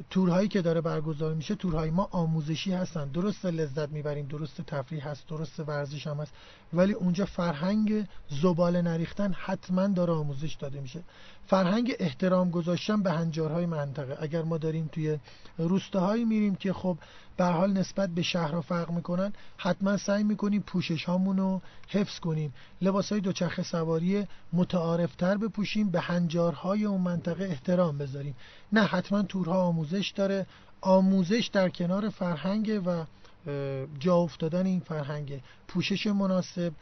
تورهایی 0.09 0.47
که 0.47 0.61
داره 0.61 0.81
برگزار 0.81 1.33
میشه 1.33 1.55
تورهای 1.55 1.89
ما 1.89 2.07
آموزشی 2.11 2.71
هستن. 2.71 3.07
درست 3.07 3.45
لذت 3.45 3.89
می‌بریم 3.89 4.25
درست 4.27 4.61
تفریح 4.61 5.07
هست 5.07 5.27
درست 5.27 5.59
ورزش 5.59 6.07
هم 6.07 6.17
هست. 6.17 6.33
ولی 6.73 6.93
اونجا 6.93 7.25
فرهنگ 7.25 8.07
زباله 8.29 8.81
نریختن 8.81 9.33
حتما 9.33 9.87
داره 9.87 10.13
آموزش 10.13 10.53
داده 10.53 10.81
میشه. 10.81 11.03
فرهنگ 11.47 11.95
احترام 11.99 12.49
گذاشتن 12.51 13.03
به 13.03 13.11
هنجارهای 13.11 13.65
منطقه. 13.65 14.17
اگر 14.19 14.41
ما 14.41 14.57
داریم 14.57 14.89
توی 14.91 15.17
روستاهایی 15.57 16.25
میریم 16.25 16.55
که 16.55 16.73
خب 16.73 16.97
به 17.37 17.45
حال 17.45 17.73
نسبت 17.73 18.09
به 18.09 18.21
شهر 18.21 18.61
فرق 18.61 18.91
می‌کنن 18.91 19.33
حتما 19.57 19.97
سعی 19.97 20.23
می‌کنیم 20.23 20.61
پوشش 20.61 21.03
هامون 21.03 21.37
رو 21.37 21.61
حفظ 21.87 22.19
کنیم. 22.19 22.53
لباس 22.81 23.11
های 23.11 23.21
دوچرخه 23.21 23.63
سواری 23.63 24.27
متعارفتر 24.53 25.37
بپوشیم 25.37 25.89
به 25.89 25.99
هنجارهای 25.99 26.85
اون 26.85 27.01
منطقه 27.01 27.43
احترام 27.43 27.97
بذاریم. 27.97 28.35
نه 28.73 28.81
حتما 28.81 29.21
تورها 29.21 29.61
آموزش 29.61 30.13
داره. 30.15 30.45
آموزش 30.81 31.49
در 31.53 31.69
کنار 31.69 32.09
فرهنگ 32.09 32.81
و 32.85 33.05
جا 33.99 34.15
افتادن 34.15 34.65
این 34.65 34.79
فرهنگ. 34.79 35.41
پوشش 35.67 36.07
مناسب 36.07 36.73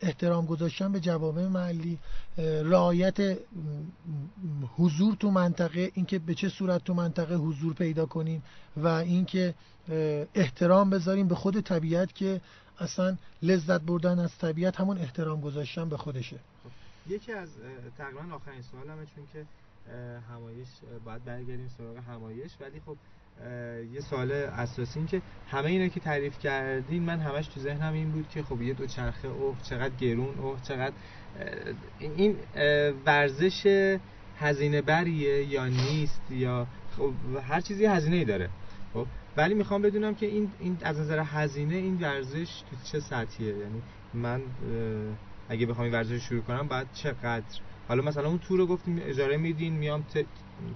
احترام 0.00 0.46
گذاشتن 0.46 0.92
به 0.92 1.00
جوامع 1.00 1.46
محلی 1.46 1.98
رعایت 2.64 3.38
حضور 4.76 5.14
تو 5.14 5.30
منطقه 5.30 5.90
اینکه 5.94 6.18
به 6.18 6.34
چه 6.34 6.48
صورت 6.48 6.84
تو 6.84 6.94
منطقه 6.94 7.34
حضور 7.34 7.74
پیدا 7.74 8.06
کنیم 8.06 8.42
و 8.76 8.86
اینکه 8.86 9.54
احترام 10.34 10.90
بذاریم 10.90 11.28
به 11.28 11.34
خود 11.34 11.60
طبیعت 11.60 12.14
که 12.14 12.40
اصلا 12.78 13.16
لذت 13.42 13.80
بردن 13.80 14.18
از 14.18 14.38
طبیعت 14.38 14.80
همون 14.80 14.98
احترام 14.98 15.40
گذاشتن 15.40 15.88
به 15.88 15.96
خودشه. 15.96 16.38
یکی 17.08 17.32
از 17.32 17.48
تقریبا 17.98 18.34
آخرین 18.34 18.62
سوالمه 18.62 19.06
چون 19.14 19.24
که 19.32 19.46
همایش 20.32 20.68
باید 21.04 21.24
برگردیم 21.24 21.70
سراغ 21.78 21.96
همایش 21.96 22.52
ولی 22.60 22.80
خب 22.86 22.96
یه 23.92 24.00
سوال 24.00 24.32
اساسی 24.32 24.98
این 24.98 25.08
که 25.08 25.22
همه 25.48 25.66
اینا 25.66 25.88
که 25.88 26.00
تعریف 26.00 26.38
کردین 26.38 27.02
من 27.02 27.18
همش 27.20 27.46
تو 27.46 27.60
ذهنم 27.60 27.92
این 27.92 28.10
بود 28.10 28.28
که 28.28 28.42
خب 28.42 28.62
یه 28.62 28.74
دو 28.74 28.86
چرخه 28.86 29.28
اوه 29.28 29.56
چقدر 29.62 29.94
گرون 29.94 30.38
اوه 30.38 30.62
چقدر 30.62 30.92
این 31.98 32.36
ورزش 33.06 33.96
هزینه 34.38 34.82
بریه 34.82 35.44
یا 35.44 35.66
نیست 35.66 36.22
یا 36.30 36.66
خب 36.96 37.12
هر 37.48 37.60
چیزی 37.60 37.86
هزینه 37.86 38.16
ای 38.16 38.24
داره 38.24 38.48
خب؟ 38.94 39.06
ولی 39.36 39.54
می‌خوام 39.54 39.82
بدونم 39.82 40.14
که 40.14 40.26
این, 40.26 40.50
این 40.60 40.78
از 40.82 41.00
نظر 41.00 41.18
هزینه 41.18 41.74
این 41.74 41.98
ورزش 42.00 42.62
تو 42.70 42.76
چه 42.84 43.00
سطحیه؟ 43.00 43.56
یعنی 43.56 43.82
من 44.14 44.42
اگه 45.48 45.66
بخوام 45.66 45.84
این 45.84 45.94
ورزش 45.94 46.22
شروع 46.22 46.42
کنم 46.42 46.68
بعد 46.68 46.86
چقدر 46.92 47.60
حالا 47.88 48.02
مثلا 48.02 48.28
اون 48.28 48.38
تور 48.38 48.58
رو 48.58 48.66
گفتیم 48.66 48.98
اجاره 49.02 49.36
میدین 49.36 49.72
میام 49.72 50.04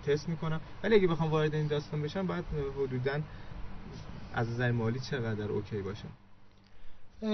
تست 0.07 0.29
می‌کنم. 0.29 0.61
ولی 0.83 0.95
اگه 0.95 1.07
بخوام 1.07 1.31
وارد 1.31 1.55
این 1.55 1.67
داستان 1.67 2.03
بشم 2.03 2.27
باید 2.27 2.45
حدودا 2.79 3.21
از 4.35 4.51
نظر 4.51 4.71
مالی 4.71 5.01
چقدر 5.01 5.49
اوکی 5.49 5.83
باشه؟ 5.83 6.05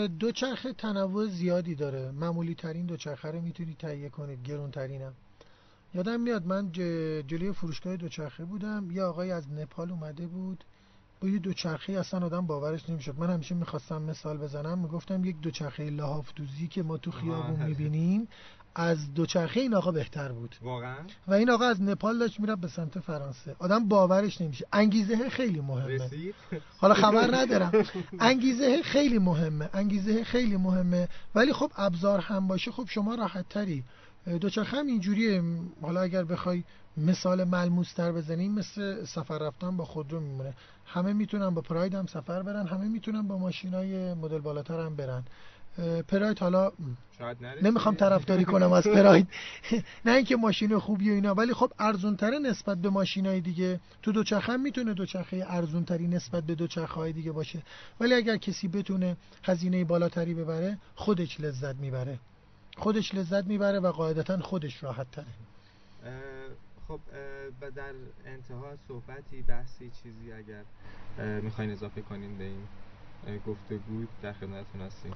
دوچرخه 0.08 0.72
تنوع 0.72 1.26
زیادی 1.26 1.74
داره. 1.74 2.10
معمولی 2.10 2.54
ترین 2.54 2.86
دوچرخه 2.86 3.30
رو 3.30 3.40
می‌تونید 3.40 3.76
تهیه 3.76 4.08
کنید. 4.08 4.42
گرون 4.42 4.70
ترینم 4.70 5.12
یادم 5.94 6.20
میاد 6.20 6.46
من 6.46 6.72
جلوی 7.26 7.52
فروشگاه 7.52 7.96
دوچرخه 7.96 8.44
بودم. 8.44 8.90
یه 8.90 9.02
آقای 9.02 9.30
از 9.30 9.52
نپال 9.52 9.90
اومده 9.90 10.26
بود. 10.26 10.64
با 11.20 11.28
یه 11.28 11.38
دوچرخه 11.38 11.92
اصلا 11.92 12.26
آدم 12.26 12.46
باورش 12.46 12.90
نمی‌شد. 12.90 13.18
من 13.18 13.30
همیشه 13.30 13.54
می‌خواستم 13.54 14.02
مثال 14.02 14.38
بزنم. 14.38 14.78
می‌گفتم 14.78 15.24
یک 15.24 15.40
دوچرخه 15.40 15.90
لحاف 15.90 16.32
دوزی 16.36 16.68
که 16.68 16.82
ما 16.82 16.98
تو 16.98 17.10
خیابون 17.10 17.66
می‌بینیم. 17.66 18.28
از 18.74 19.14
دوچرخه 19.14 19.60
این 19.60 19.74
آقا 19.74 19.90
بهتر 19.90 20.32
بود. 20.32 20.56
واقعا؟ 20.62 20.96
و 21.28 21.34
این 21.34 21.50
آقا 21.50 21.64
از 21.64 21.82
نپال 21.82 22.18
داشت 22.18 22.40
میره 22.40 22.56
به 22.56 22.68
سمت 22.68 23.00
فرانسه. 23.00 23.56
آدم 23.58 23.88
باورش 23.88 24.40
نمیشه. 24.40 24.66
انگیزه 24.72 25.28
خیلی 25.28 25.60
مهمه. 25.60 26.10
حالا 26.78 26.94
خبر 26.94 27.36
ندارم. 27.36 27.72
انگیزه 28.20 28.82
خیلی 28.82 29.18
مهمه. 29.18 29.70
انگیزه 29.72 30.24
خیلی 30.24 30.56
مهمه. 30.56 31.08
ولی 31.34 31.52
خب 31.52 31.72
ابزار 31.76 32.20
هم 32.20 32.46
باشه 32.46 32.72
خب 32.72 32.84
شما 32.88 33.14
راحت 33.14 33.48
تری 33.48 33.84
دوچرخه 34.40 34.76
هم 34.76 34.86
اینجوریه. 34.86 35.42
حالا 35.82 36.00
اگر 36.00 36.24
بخوای 36.24 36.64
مثال 36.96 37.44
ملموس 37.44 37.92
تر 37.92 38.12
بزنیم 38.12 38.54
مثل 38.54 39.04
سفر 39.04 39.38
رفتن 39.38 39.76
با 39.76 39.84
خودرو 39.84 40.20
میمونه. 40.20 40.54
همه 40.86 41.12
می‌تونن 41.12 41.50
با 41.50 41.60
پراید 41.60 41.94
هم 41.94 42.06
سفر 42.06 42.42
برن 42.42 42.66
همه 42.66 42.88
می‌تونن 42.88 43.28
با 43.28 43.38
ماشینای 43.38 44.14
مدل 44.14 44.38
بالاتر 44.38 44.80
هم 44.80 44.96
برن. 44.96 45.24
پراید 46.08 46.38
حالا 46.38 46.72
نمی‌خوام 47.62 47.94
طرفداری 47.94 48.44
کنم 48.44 48.72
از 48.72 48.84
پراید. 48.84 49.28
نه 50.06 50.12
اینکه 50.12 50.36
ماشین 50.36 50.78
خوبی 50.78 51.10
و 51.10 51.12
اینا 51.12 51.34
ولی 51.34 51.52
خب 51.52 51.72
ارزون 51.78 52.16
تره 52.16 52.38
نسبت 52.38 52.78
به 52.78 52.90
ماشینای 52.90 53.40
دیگه. 53.40 53.80
تو 54.02 54.12
دوچرخه 54.12 54.52
هم 54.52 54.60
می‌تونه 54.62 54.94
دوچرخه 54.94 55.44
ارزون 55.48 55.84
تری 55.84 56.08
نسبت 56.08 56.44
به 56.44 56.54
دوچرخه 56.54 56.94
های 56.94 57.12
دیگه 57.12 57.32
باشه. 57.32 57.62
ولی 58.00 58.14
اگر 58.14 58.36
کسی 58.36 58.68
بتونه 58.68 59.16
هزینه 59.44 59.84
بالاتری 59.84 60.34
ببره 60.34 60.78
خودش 60.94 61.40
لذت 61.40 61.76
می‌بره. 61.76 62.18
خودش 62.76 63.14
لذت 63.14 63.44
می‌بره 63.44 63.80
و 63.80 63.92
قاعدتا 63.92 64.38
خودش 64.38 64.82
راحت 64.82 65.10
تره 65.10 65.26
خب 66.88 67.00
و 67.60 67.70
در 67.70 67.92
انتها 68.26 68.76
صحبتی 68.88 69.42
بحثی 69.42 69.90
چیزی 70.02 70.32
اگر 70.32 70.62
می‌خواین 71.40 71.70
اضافه 71.70 72.02
کنین 72.02 72.38
به 72.38 72.44
این 72.44 73.40
گفتگو 73.46 74.04
در 74.22 74.32
خدمتتون 74.32 74.80
هستیم. 74.80 75.12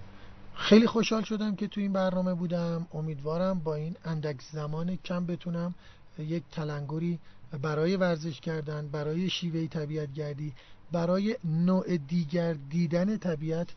خیلی 0.58 0.86
خوشحال 0.86 1.22
شدم 1.22 1.56
که 1.56 1.68
تو 1.68 1.80
این 1.80 1.92
برنامه 1.92 2.34
بودم. 2.34 2.86
امیدوارم 2.94 3.58
با 3.58 3.74
این 3.74 3.96
اندک 4.04 4.40
زمان 4.52 4.96
کم 4.96 5.26
بتونم 5.26 5.74
یک 6.18 6.42
تلنگری 6.52 7.18
برای 7.62 7.96
ورزش 7.96 8.40
کردن 8.40 8.88
برای 8.88 9.30
شیوه 9.30 9.66
طبیعت 9.66 10.12
گردی 10.12 10.52
برای 10.92 11.36
نوع 11.44 11.96
دیگر 11.96 12.52
دیدن 12.52 13.16
طبیعت 13.16 13.68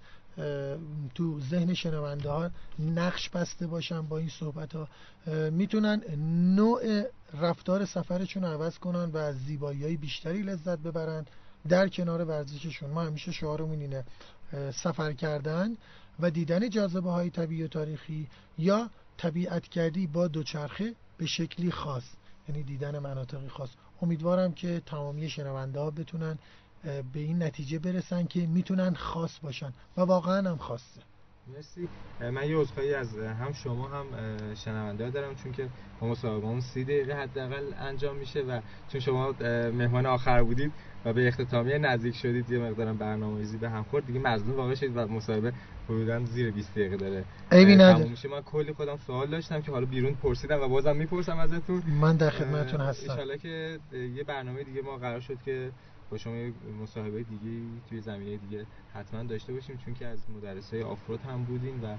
تو 1.15 1.39
ذهن 1.39 1.73
شنونده 1.73 2.29
ها 2.29 2.49
نقش 2.79 3.29
بسته 3.29 3.67
باشن 3.67 4.01
با 4.01 4.17
این 4.17 4.29
صحبت 4.29 4.75
ها 4.75 4.87
می‌تونن 5.49 6.01
نوع 6.55 7.03
رفتار 7.33 7.85
سفرشون 7.85 8.43
عوض 8.43 8.77
کنن 8.77 9.11
و 9.11 9.17
از 9.17 9.35
زیبایی 9.37 9.83
های 9.83 9.97
بیشتری 9.97 10.41
لذت 10.41 10.79
ببرن 10.79 11.25
در 11.69 11.87
کنار 11.87 12.25
ورزششون. 12.25 12.89
ما 12.89 13.01
همیشه 13.01 13.31
شعارمون 13.31 13.79
اینه 13.79 14.03
سفر 14.71 15.13
کردن 15.13 15.77
و 16.21 16.31
دیدن 16.31 16.69
جاذبه 16.69 17.11
های 17.11 17.29
طبیعی 17.29 17.63
و 17.63 17.67
تاریخی 17.67 18.27
یا 18.57 18.89
طبیعت 19.17 19.67
کردی 19.67 20.07
با 20.07 20.27
دوچرخه 20.27 20.95
به 21.17 21.25
شکلی 21.25 21.71
خاص 21.71 22.03
یعنی 22.49 22.63
دیدن 22.63 22.99
مناطقی 22.99 23.47
خاص. 23.47 23.69
امیدوارم 24.01 24.53
که 24.53 24.81
تمامی 24.85 25.29
شنونده 25.29 25.79
ها 25.79 25.91
بتونن 25.91 26.39
به 26.83 27.19
این 27.19 27.43
نتیجه 27.43 27.79
برسن 27.79 28.25
که 28.25 28.47
می‌تونن 28.47 28.93
خاص 28.93 29.39
باشن 29.39 29.73
و 29.97 30.01
واقعا 30.01 30.49
هم 30.49 30.57
خاصه. 30.57 31.01
مرسی. 31.55 31.89
من 32.31 32.49
یه 32.49 32.57
عذرخواهی 32.57 32.93
از 32.93 33.17
هم 33.17 33.53
شما 33.53 33.87
هم 33.87 34.05
شنونده 34.55 35.09
دارم 35.09 35.35
چون 35.35 35.51
که 35.51 35.67
ما 36.01 36.07
مصاحبه 36.07 36.59
سی 36.59 36.83
دقیقه 36.83 37.13
حداقل 37.13 37.73
انجام 37.79 38.15
میشه 38.15 38.41
و 38.41 38.61
چون 38.91 39.01
شما 39.01 39.35
مهمان 39.73 40.05
آخر 40.05 40.43
بودید 40.43 40.71
و 41.05 41.13
به 41.13 41.27
اختتامیه 41.27 41.77
نزدیک 41.77 42.15
شدید 42.15 42.51
یه 42.51 42.59
مقدارم 42.59 42.97
برنامه‌ریزی 42.97 43.57
به 43.57 43.69
هم 43.69 43.83
خورد. 43.83 44.05
دیگه 44.05 44.19
مظلوم 44.19 44.57
واقع 44.57 44.75
شدید 44.75 44.97
و 44.97 45.07
مصاحبه 45.07 45.53
حدودا 45.85 46.25
زیر 46.25 46.51
20 46.51 46.71
دقیقه 46.71 46.97
داره. 46.97 47.25
عیبی 47.51 47.75
نداره 47.75 48.09
میشه. 48.09 48.29
من 48.29 48.41
کلی 48.41 48.73
خودم 48.73 48.97
سوال 48.97 49.27
داشتم 49.27 49.61
که 49.61 49.71
حالا 49.71 49.85
بیرون 49.85 50.13
پرسیدم 50.13 50.61
و 50.61 50.67
بازم 50.67 50.95
می‌پرسم 50.95 51.37
ازتون. 51.37 51.83
من 52.01 52.17
در 52.17 52.29
خدمتتون 52.29 52.81
هستم. 52.81 53.11
ان 53.19 53.37
که 53.37 53.79
یه 54.15 54.23
برنامه 54.23 54.63
دیگه 54.63 54.81
ما 54.81 54.97
قرار 54.97 55.19
شد 55.19 55.37
که 55.45 55.71
با 56.11 56.17
شما 56.17 56.35
یه 56.35 56.53
مصاحبه 56.83 57.23
دیگه 57.23 57.67
توی 57.89 58.01
زمینه 58.01 58.37
دیگه 58.37 58.65
حتما 58.93 59.23
داشته 59.23 59.53
باشیم 59.53 59.77
چون 59.85 59.93
که 59.93 60.07
از 60.07 60.19
مدرسای 60.37 60.83
آفرود 60.83 61.21
هم 61.21 61.43
بودین 61.43 61.81
و 61.83 61.95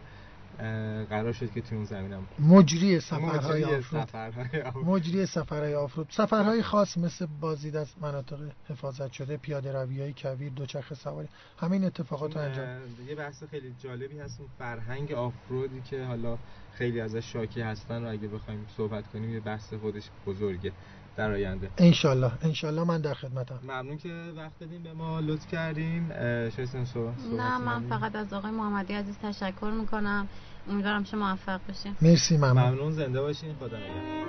قرار 1.10 1.32
شد 1.32 1.52
که 1.52 1.60
توی 1.60 1.76
اون 1.76 1.86
زمینم 1.86 2.26
مجری 2.38 3.00
سفرهای 3.00 3.64
آفرود. 3.64 4.84
مجری 4.84 5.26
سفرهای 5.26 5.74
آفرود. 5.74 6.06
سفرهای 6.10 6.62
خاص 6.62 6.98
مثل 6.98 7.26
بازدید 7.40 7.76
از 7.76 7.94
مناطق 8.00 8.38
حفاظت 8.68 9.12
شده 9.12 9.36
پیاده 9.36 9.72
روی 9.72 10.00
های 10.00 10.14
کویر 10.16 10.52
دوچرخه 10.52 10.94
سواری 10.94 11.28
همین 11.58 11.84
اتفاقات 11.84 12.36
انجام. 12.36 12.66
یه 13.08 13.14
بحث 13.14 13.44
خیلی 13.44 13.74
جالبی 13.78 14.18
هست 14.18 14.40
فرهنگ 14.58 15.12
آفرودی 15.12 15.80
که 15.80 16.04
حالا 16.04 16.38
خیلی 16.74 17.00
ازش 17.00 17.32
شاکی 17.32 17.60
هستن 17.60 18.04
و 18.04 18.08
اگه 18.08 18.28
بخوایم 18.28 18.66
صحبت 18.76 19.06
کنیم 19.06 19.34
یه 19.34 19.40
بحث 19.40 19.74
خودش 19.74 20.04
بزرگه. 20.26 20.72
در 21.16 21.30
آینده. 21.30 21.70
انشالله. 21.78 22.32
انشالله 22.42 22.84
من 22.84 23.00
در 23.00 23.14
خدمتم. 23.14 23.60
ممنون 23.62 23.96
که 23.96 24.08
وقت 24.36 24.58
دادین 24.60 24.82
به 24.82 24.92
ما. 24.92 25.20
لطف 25.20 25.46
کردین. 25.46 26.08
شایستن 26.50 26.84
صحبت 26.84 27.14
نه 27.38 27.58
من 27.58 27.88
فقط 27.88 28.16
از 28.16 28.32
آقای 28.32 28.50
محمدی 28.50 28.94
عزیز 28.94 29.18
تشکر 29.22 29.70
می‌کنم. 29.80 30.28
امیدوارم 30.70 31.04
چه 31.04 31.16
موفق 31.16 31.60
بشین 31.68 31.96
مرسی 32.02 32.36
ممنون. 32.36 32.58
ممنون. 32.58 32.92
زنده 32.92 33.20
باشین. 33.20 33.54
خدا 33.54 33.76
نگهدار. 33.76 34.22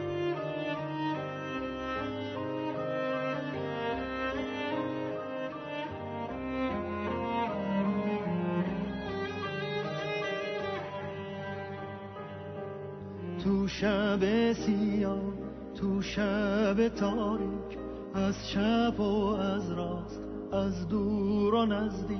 تو 13.43 13.67
شب 13.67 14.53
سیاه 14.53 15.42
تو 15.75 16.01
شب 16.01 16.87
تاریک 16.87 17.77
از 18.15 18.35
چپ 18.53 18.99
و 18.99 19.25
از 19.25 19.71
راست 19.71 20.21
از 20.53 20.87
دور 20.87 21.53
و 21.53 21.65
نزدیک. 21.65 22.19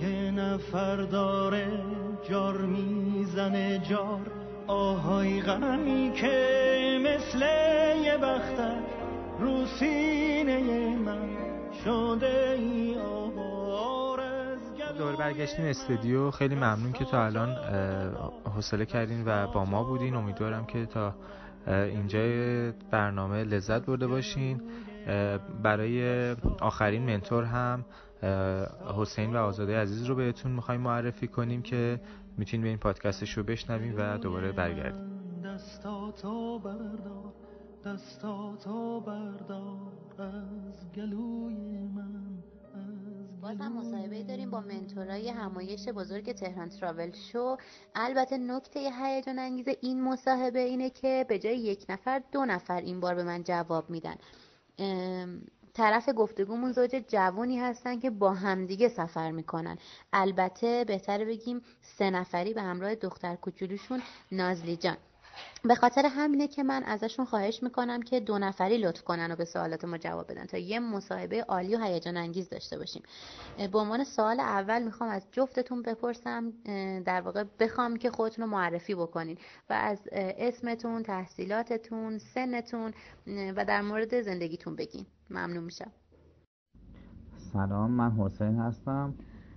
یه 0.00 0.30
نفر 0.30 0.96
داره 0.96 1.84
جار 2.30 2.58
می‌زنه 2.58 3.78
جار. 3.90 4.20
آهای 4.66 5.42
غمی 5.42 6.12
که 6.14 6.98
مثل 7.04 7.42
یه 8.04 8.18
بختک 8.18 8.84
رو 9.40 9.66
سینه 9.66 10.96
من 10.96 11.28
شده 11.84 12.56
ای 12.58 12.90
دور 15.00 15.16
برگشتیم 15.16 15.64
استودیو. 15.64 16.30
خیلی 16.30 16.54
ممنون 16.54 16.92
که 16.92 17.04
تا 17.04 17.24
الان 17.24 17.56
حوصله 18.56 18.86
کردین 18.86 19.22
و 19.26 19.46
با 19.46 19.64
ما 19.64 19.84
بودین. 19.84 20.14
امیدوارم 20.14 20.66
که 20.66 20.86
تا 20.86 21.14
اینجا 21.66 22.20
برنامه 22.90 23.44
لذت 23.44 23.86
برده 23.86 24.06
باشین. 24.06 24.60
برای 25.62 26.30
آخرین 26.60 27.02
منتور 27.02 27.44
هم 27.44 27.84
حسین 28.96 29.36
و 29.36 29.38
آزاده 29.38 29.78
عزیز 29.78 30.04
رو 30.04 30.14
بهتون 30.14 30.52
می‌خوایم 30.52 30.80
معرفی 30.80 31.28
کنیم 31.28 31.62
که 31.62 32.00
می‌تونین 32.38 32.62
به 32.62 32.68
این 32.68 32.78
پادکستش 32.78 33.38
رو 33.38 33.42
بشنویم 33.42 33.94
و 33.98 34.18
دوباره 34.18 34.52
برگردیم. 34.52 35.10
دستاتو 35.44 36.58
بردار 36.58 37.32
دستاتو 37.84 39.00
بردار 39.00 39.92
از 40.18 40.92
گلوی 40.92 41.78
من. 41.94 42.40
باز 43.40 43.60
هم 43.60 43.72
مصاحبه 43.72 44.22
داریم 44.22 44.50
با 44.50 44.60
منتورای 44.60 45.28
همایش 45.28 45.88
بزرگ 45.88 46.32
تهران 46.32 46.68
تراول 46.68 47.12
شو. 47.12 47.56
البته 47.94 48.38
نکته 48.38 48.90
هیجان 49.02 49.38
انگیز 49.38 49.68
این 49.80 50.02
مصاحبه 50.02 50.60
اینه 50.60 50.90
که 50.90 51.26
به 51.28 51.38
جای 51.38 51.56
یک 51.56 51.86
نفر 51.88 52.22
دو 52.32 52.44
نفر 52.44 52.80
این 52.80 53.00
بار 53.00 53.14
به 53.14 53.22
من 53.22 53.42
جواب 53.42 53.90
میدن. 53.90 54.16
طرف 55.74 56.08
گفتگومون 56.16 56.72
زوج 56.72 57.02
جوونی 57.08 57.58
هستن 57.58 58.00
که 58.00 58.10
با 58.10 58.32
همدیگه 58.32 58.88
سفر 58.88 59.30
می‌کنن. 59.30 59.78
البته 60.12 60.84
بهتره 60.84 61.24
بگیم 61.24 61.60
سه 61.82 62.10
نفری 62.10 62.54
به 62.54 62.62
همراه 62.62 62.94
دختر 62.94 63.36
کوچولوشون 63.36 64.02
نازلی 64.32 64.76
جان. 64.76 64.96
به 65.64 65.74
خاطر 65.74 66.06
همینه 66.06 66.48
که 66.48 66.62
من 66.62 66.82
ازشون 66.82 67.24
خواهش 67.24 67.62
می‌کنم 67.62 68.02
که 68.02 68.20
دو 68.20 68.38
نفری 68.38 68.78
لطف 68.78 69.02
کنن 69.02 69.32
و 69.32 69.36
به 69.36 69.44
سوالات 69.44 69.84
ما 69.84 69.98
جواب 69.98 70.32
بدن 70.32 70.44
تا 70.44 70.58
یه 70.58 70.80
مصاحبه 70.80 71.42
عالی 71.42 71.76
و 71.76 71.78
هیجان 71.78 72.16
انگیز 72.16 72.48
داشته 72.48 72.78
باشیم. 72.78 73.02
به 73.72 73.78
عنوان 73.78 74.04
سوال 74.04 74.40
اول 74.40 74.82
می‌خوام 74.82 75.10
از 75.10 75.26
جفتتون 75.32 75.82
بپرسم 75.82 76.52
در 77.04 77.20
واقع 77.20 77.44
بخوام 77.58 77.96
که 77.96 78.10
خودتون 78.10 78.44
رو 78.44 78.50
معرفی 78.50 78.94
بکنین 78.94 79.38
و 79.70 79.72
از 79.72 79.98
اسمتون 80.12 81.02
تحصیلاتتون 81.02 82.18
سنتون 82.18 82.92
و 83.56 83.64
در 83.64 83.82
مورد 83.82 84.22
زندگیتون 84.22 84.76
بگین. 84.76 85.06
ممنون 85.30 85.64
میشم. 85.64 85.90
سلام 87.52 87.90
من 87.90 88.10
حسین 88.10 88.58
هستم. 88.58 89.14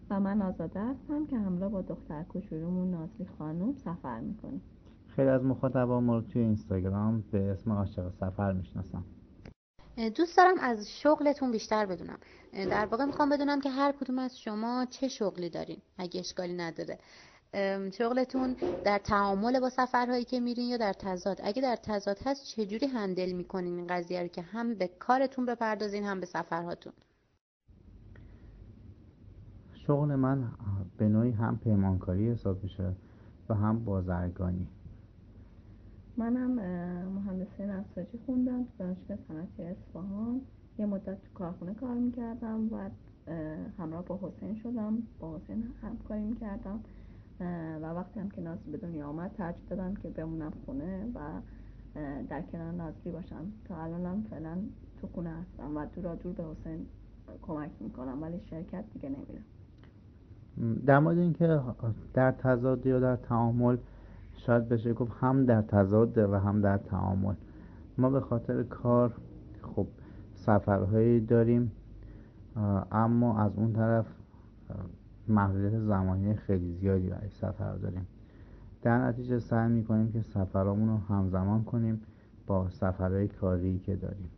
و 0.10 0.20
من 0.20 0.42
آزاده 0.42 0.80
هستم 0.80 1.26
که 1.28 1.38
همراه 1.38 1.72
با 1.72 1.82
دختر 1.82 2.24
کوچولومون 2.24 2.92
نازلی 2.92 3.28
خانم 3.38 3.74
سفر 3.74 4.20
می‌کنیم. 4.20 4.62
خیلی 5.16 5.30
از 5.30 5.44
مخاطبا 5.44 6.00
ما 6.02 6.16
رو 6.16 6.22
توی 6.22 6.42
اینستاگرام 6.42 7.24
به 7.32 7.52
اسم 7.52 7.72
عاشق 7.72 8.10
سفر 8.10 8.54
می‌شناسم 8.54 9.04
دوست 10.16 10.38
دارم 10.38 10.56
از 10.62 10.90
شغلتون 10.90 11.52
بیشتر 11.52 11.86
بدونم. 11.86 12.18
در 12.54 12.86
واقع 12.86 13.06
می‌خوام 13.06 13.30
بدونم 13.30 13.62
که 13.62 13.70
هر 13.70 13.92
کدوم 13.92 14.20
از 14.20 14.40
شما 14.40 14.86
چه 14.90 15.08
شغلی 15.08 15.50
دارین 15.50 15.78
اگه 15.98 16.20
اشکالی 16.20 16.54
نداره. 16.54 16.98
شغلتون 17.98 18.56
در 18.86 18.98
تعامل 18.98 19.60
با 19.60 19.70
سفرهایی 19.70 20.24
که 20.24 20.40
میرین 20.40 20.70
یا 20.70 20.78
در 20.78 20.94
تضاد؟ 20.94 21.40
اگه 21.44 21.62
در 21.62 21.76
تضاد 21.76 22.18
هست 22.26 22.46
چجوری 22.46 22.88
هندل 22.88 23.32
می‌کنین 23.32 23.76
این 23.76 23.88
قضیه 23.88 24.22
رو 24.22 24.28
که 24.28 24.42
هم 24.42 24.76
به 24.76 24.88
کارتون 24.88 25.46
بپردازین 25.46 26.04
هم 26.04 26.20
به 26.20 26.26
سفرهاتون؟ 26.26 26.94
شغل 29.88 30.16
من 30.16 30.52
به 30.98 31.08
نوعی 31.08 31.32
هم 31.32 31.60
پیمانکاری 31.64 32.32
حساب 32.32 32.64
میشه 32.64 32.96
و 33.50 33.54
هم 33.54 33.86
بازرگانی. 33.86 34.68
منم 36.18 36.52
مهندسی 37.10 37.66
نساجی 37.66 38.20
خوندم 38.26 38.64
تو 38.64 38.70
دانشگاه 38.80 39.18
صنعتی 39.28 39.64
اصفهان. 39.64 40.42
یه 40.78 40.86
مدت 40.86 41.22
تو 41.22 41.28
کارخونه 41.34 41.74
کار 41.74 41.96
می‌کردم 41.96 42.74
و 42.74 42.90
همراه 43.78 44.06
با 44.06 44.20
حسین 44.22 44.56
شدم 44.56 44.98
با 45.20 45.38
حسین 45.38 45.64
همکاری 45.82 46.22
می‌کردم. 46.22 46.80
و 47.82 47.94
وقتی 47.94 48.20
هم 48.20 48.30
که 48.30 48.42
نازلی 48.42 48.72
به 48.72 48.78
دنیا 48.78 49.08
آمد 49.08 49.32
ترجیح 49.38 49.64
دادم 49.70 49.94
که 49.94 50.10
بمونم 50.10 50.52
خونه 50.66 51.06
و 51.16 51.20
در 52.30 52.42
کنار 52.42 52.72
نازلی 52.72 53.12
باشم. 53.12 53.52
تا 53.66 53.84
الانم 53.84 54.24
فعلا 54.30 54.58
تو 55.02 55.08
خونه 55.08 55.30
هستم 55.30 55.78
و 55.78 55.86
دورا 55.86 56.16
دور 56.16 56.34
به 56.34 56.44
حسین 56.44 56.86
کمک 57.42 57.72
می‌کنم 57.80 58.22
ولی 58.24 58.40
شرکت 58.50 58.84
دیگه 58.94 59.10
نمیرم. 59.10 59.44
در 60.86 61.00
مورد 61.00 61.18
اینکه 61.18 61.62
در 62.14 62.32
تضاد 62.32 62.86
یا 62.86 63.00
در 63.00 63.16
تعامل 63.16 63.78
شاید 64.36 64.70
بشه 64.70 64.94
گفت 64.94 65.12
هم 65.20 65.46
در 65.46 65.62
تضاد 65.62 66.18
و 66.18 66.40
هم 66.40 66.62
در 66.62 66.78
تعامل. 66.78 67.34
ما 67.98 68.10
به 68.10 68.20
خاطر 68.20 68.64
کار 68.64 69.14
خب 69.62 69.88
سفرهایی 70.34 71.20
داریم 71.20 71.72
اما 72.92 73.40
از 73.40 73.52
اون 73.56 73.74
طرف 73.74 74.06
محدودیت 75.28 75.80
زمانی 75.80 76.34
خیلی 76.34 76.72
زیادی 76.72 77.10
برای 77.10 77.30
سفر 77.30 77.76
داریم. 77.76 78.08
در 78.82 79.08
نتیجه 79.08 79.40
سعی 79.40 79.70
می‌کنیم 79.70 80.12
که 80.12 80.22
سفرامون 80.22 80.90
رو 80.90 80.98
همزمان 80.98 81.64
کنیم 81.64 82.02
با 82.48 82.70
سفرهای 82.70 83.28
کاری 83.28 83.80
که 83.80 83.96
داریم 83.96 84.30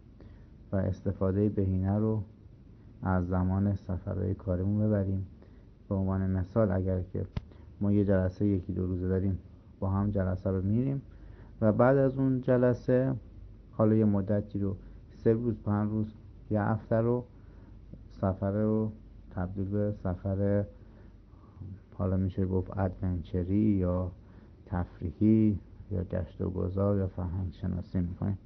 و 0.72 0.76
استفاده 0.76 1.50
بهینه 1.50 1.98
رو 1.98 2.24
از 3.04 3.28
زمان 3.28 3.76
سفرهای 3.76 4.34
کاریمون 4.34 4.88
ببریم. 4.88 5.28
به 5.90 5.96
عنوان 5.96 6.30
مثال 6.30 6.72
اگر 6.72 7.02
که 7.02 7.26
ما 7.82 7.92
یه 7.92 8.06
جلسه 8.06 8.46
یکی 8.46 8.74
دو 8.74 8.88
روزه 8.88 9.08
داریم 9.08 9.40
با 9.80 9.90
هم 9.90 10.12
جلسه 10.12 10.50
رو 10.50 10.62
میریم. 10.62 11.02
و 11.62 11.72
بعد 11.72 11.98
از 11.98 12.18
اون 12.18 12.42
جلسه 12.42 13.16
حالا 13.72 13.96
یه 13.96 14.06
مدتی 14.06 14.60
رو 14.60 14.76
سه 15.12 15.34
روز 15.34 15.56
پنج 15.66 15.90
روز 15.92 16.14
یه 16.52 16.62
هفته 16.62 16.96
رو 16.96 17.24
سفر 18.22 18.52
رو 18.52 18.92
تبدیل 19.32 19.66
به 19.66 19.94
سفر 20.04 20.66
حالا 21.98 22.18
میشه 22.18 22.46
گفت 22.46 22.78
ادونچری 22.78 23.56
یا 23.56 24.12
تفریحی 24.66 25.60
یا 25.92 26.04
گشت 26.04 26.42
و 26.42 26.50
گذار 26.50 26.98
یا 26.98 27.08
فرهنگ 27.08 27.54
شناسی 27.54 28.00
می‌کنیم. 28.00 28.38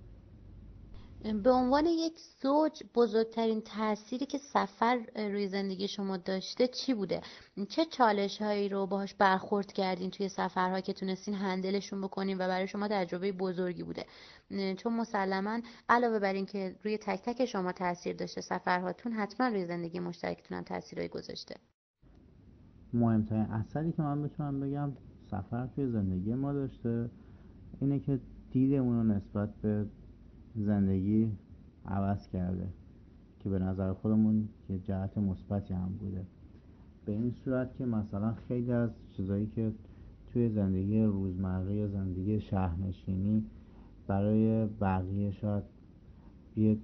به 1.24 1.52
عنوان 1.52 1.86
یک 1.86 2.20
زوج 2.42 2.84
بزرگترین 2.96 3.62
تأثیری 3.62 4.26
که 4.26 4.38
سفر 4.38 5.06
روی 5.16 5.48
زندگی 5.48 5.88
شما 5.88 6.18
داشته 6.18 6.68
چی 6.68 6.94
بوده؟ 6.94 7.22
چه 7.70 7.86
چالش 7.86 8.42
هایی 8.42 8.70
رو 8.70 8.86
باهاش 8.86 9.14
برخورد 9.14 9.74
کردین 9.74 10.12
توی 10.12 10.30
سفرها 10.30 10.82
که 10.82 10.94
تونستین 10.94 11.34
هندلشون 11.34 12.02
بکنین 12.02 12.38
و 12.38 12.48
برای 12.48 12.68
شما 12.68 12.88
تجربه 12.88 13.32
بزرگی 13.32 13.84
بوده؟ 13.84 14.06
چون 14.76 14.94
مسلما 14.94 15.60
علاوه 15.90 16.20
بر 16.20 16.34
اینکه 16.34 16.76
روی 16.84 16.98
تک 16.98 17.22
تک 17.22 17.46
شما 17.46 17.72
تاثیر 17.72 18.16
داشته 18.16 18.42
سفرهاتون 18.42 19.12
حتما 19.12 19.48
روی 19.48 19.66
زندگی 19.66 20.00
مشترکتون 20.00 20.58
هم 20.58 20.64
تاثیرهایی 20.64 21.10
گذاشته. 21.10 21.56
مهمترین 22.94 23.42
اثری 23.42 23.92
که 23.92 24.02
من 24.02 24.24
بتونم 24.24 24.60
بگم 24.60 24.92
سفر 25.32 25.68
توی 25.68 25.88
زندگی 25.88 26.34
ما 26.34 26.54
داشته 26.54 27.10
اینه 27.82 28.00
که 28.00 28.20
دیدمون 28.52 28.96
رو 28.98 29.04
نسبت 29.04 29.50
به 29.62 29.86
زندگی 30.64 31.32
عوض 31.86 32.28
کرده 32.28 32.68
که 33.40 33.50
به 33.50 33.60
نظر 33.60 33.94
خودمون 33.94 34.50
یه 34.70 34.80
جهت 34.80 35.18
مثبتی 35.18 35.74
هم 35.74 35.90
بوده. 36.00 36.26
به 37.06 37.12
این 37.12 37.32
صورت 37.32 37.76
که 37.76 37.86
مثلا 37.86 38.34
خیلی 38.34 38.72
از 38.72 38.90
چیزایی 39.12 39.48
که 39.48 39.72
توی 40.28 40.50
زندگی 40.50 41.04
روزمره 41.04 41.76
یا 41.76 41.88
زندگی 41.88 42.40
شهرنشینی 42.40 43.46
برای 44.08 44.66
بقیه 44.66 45.32
شاید 45.32 45.64
یه 46.56 46.78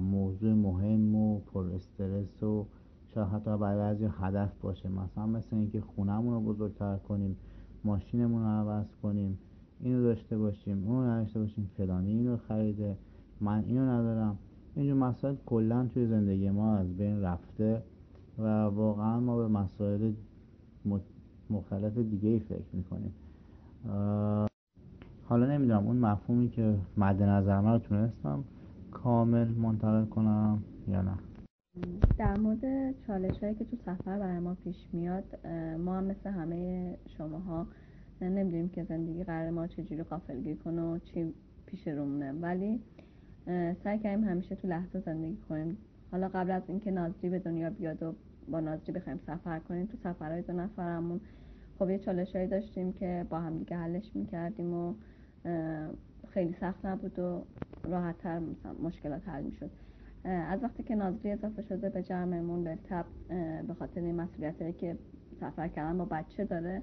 موضوع 0.00 0.52
مهم 0.52 1.14
و 1.14 1.40
پر 1.40 1.66
استرس 1.66 2.42
و 2.42 2.66
شاید 3.14 3.28
حتی 3.28 3.58
برای 3.58 3.78
بعضی 3.78 4.08
هدف 4.20 4.52
باشه. 4.60 4.88
مثلا 4.88 5.26
مثل 5.26 5.56
اینکه 5.56 5.80
خونهمون 5.80 6.34
رو 6.34 6.40
بزرگتر 6.40 6.96
کنیم 6.96 7.36
ماشینمون 7.84 8.42
رو 8.42 8.48
عوض 8.48 8.86
کنیم. 9.02 9.38
اینو 9.80 10.02
داشته 10.02 10.38
باشیم 10.38 10.88
اون 10.88 11.06
نداشته 11.06 11.40
باشیم 11.40 11.70
فلانی 11.76 12.10
اینو 12.10 12.36
خریده 12.36 12.96
من 13.40 13.64
اینو 13.64 13.82
ندارم. 13.82 14.38
اینجور 14.74 14.96
مسائل 14.96 15.34
کلا 15.46 15.86
توی 15.86 16.06
زندگی 16.06 16.50
ما 16.50 16.76
از 16.76 16.96
بین 16.96 17.22
رفته 17.22 17.82
و 18.38 18.42
واقعا 18.64 19.20
ما 19.20 19.36
به 19.36 19.48
مسائل 19.48 20.12
مختلف 21.50 21.98
دیگه 21.98 22.28
ای 22.28 22.38
فکر 22.38 22.64
می‌کنیم. 22.72 23.12
حالا 25.24 25.46
نمی‌دونم 25.46 25.86
اون 25.86 25.96
مفهومی 25.96 26.48
که 26.48 26.74
مد 26.96 27.22
نظر 27.22 27.60
من 27.60 27.72
رو 27.72 27.78
تونستم 27.78 28.44
کامل 28.90 29.48
منتقل 29.48 30.04
کنم 30.04 30.62
یا 30.88 31.02
نه؟ 31.02 31.14
در 32.18 32.38
مورد 32.38 32.94
چالش 33.06 33.42
هایی 33.42 33.54
که 33.54 33.64
تو 33.64 33.76
سفر 33.76 34.18
برای 34.18 34.38
ما 34.38 34.54
پیش 34.54 34.76
میاد 34.92 35.46
ما 35.78 35.96
هم 35.96 36.04
مثل 36.04 36.30
همه 36.30 36.94
شماها 37.18 37.66
نمی‌دونیم 38.26 38.68
که 38.68 38.84
زندگی 38.84 39.24
قرار 39.24 39.50
ما 39.50 39.66
چجوری 39.66 40.02
قافلگیر 40.02 40.56
کنه 40.56 40.82
و 40.82 40.98
چی 40.98 41.34
پیش 41.66 41.88
رومونه. 41.88 42.32
ولی 42.32 42.80
سعی 43.84 43.98
کردیم 43.98 44.24
همیشه 44.24 44.54
تو 44.54 44.68
لحظه 44.68 45.00
زندگی 45.00 45.36
کنیم. 45.48 45.78
حالا 46.10 46.28
قبل 46.28 46.50
از 46.50 46.62
اینکه 46.68 46.90
نازری 46.90 47.30
به 47.30 47.38
دنیا 47.38 47.70
بیاد 47.70 48.02
و 48.02 48.14
با 48.48 48.60
نازری 48.60 48.92
بخوایم 48.92 49.18
سفر 49.26 49.58
کنیم 49.58 49.86
تو 49.86 49.96
سفرهای 49.96 50.42
دو 50.42 50.52
نفرمون 50.52 51.20
خب 51.78 51.90
یه 51.90 51.98
چالش 51.98 52.36
هایی 52.36 52.48
داشتیم 52.48 52.92
که 52.92 53.26
با 53.30 53.40
هم 53.40 53.58
دیگه 53.58 53.76
حلش 53.76 54.10
می‌کردیم 54.14 54.74
و 54.74 54.94
خیلی 56.28 56.52
سخت 56.60 56.86
نبود 56.86 57.18
و 57.18 57.44
راحت 57.84 58.18
تر 58.18 58.42
مشکلات 58.82 59.28
حل 59.28 59.42
می‌شد. 59.42 59.70
از 60.24 60.62
وقتی 60.62 60.82
که 60.82 60.94
نازری 60.94 61.32
اضافه 61.32 61.62
شده 61.62 61.88
به 61.88 62.02
جمعمون 62.02 62.64
به 62.64 62.78
به 63.68 63.74
خاطر 63.74 64.00
این 64.00 64.14
مسئولیت 64.14 64.76
که 64.78 64.98
سفر 65.40 65.68
کردن 65.68 65.98
با 65.98 66.04
بچه 66.04 66.44
داره 66.44 66.82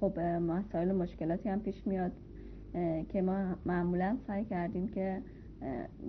خب 0.00 0.20
مسائل 0.20 0.92
مشکلاتی 0.92 1.48
هم 1.48 1.60
پیش 1.60 1.86
میاد 1.86 2.12
که 3.08 3.22
ما 3.22 3.56
معمولا 3.66 4.16
سعی 4.26 4.44
کردیم 4.44 4.88
که 4.88 5.22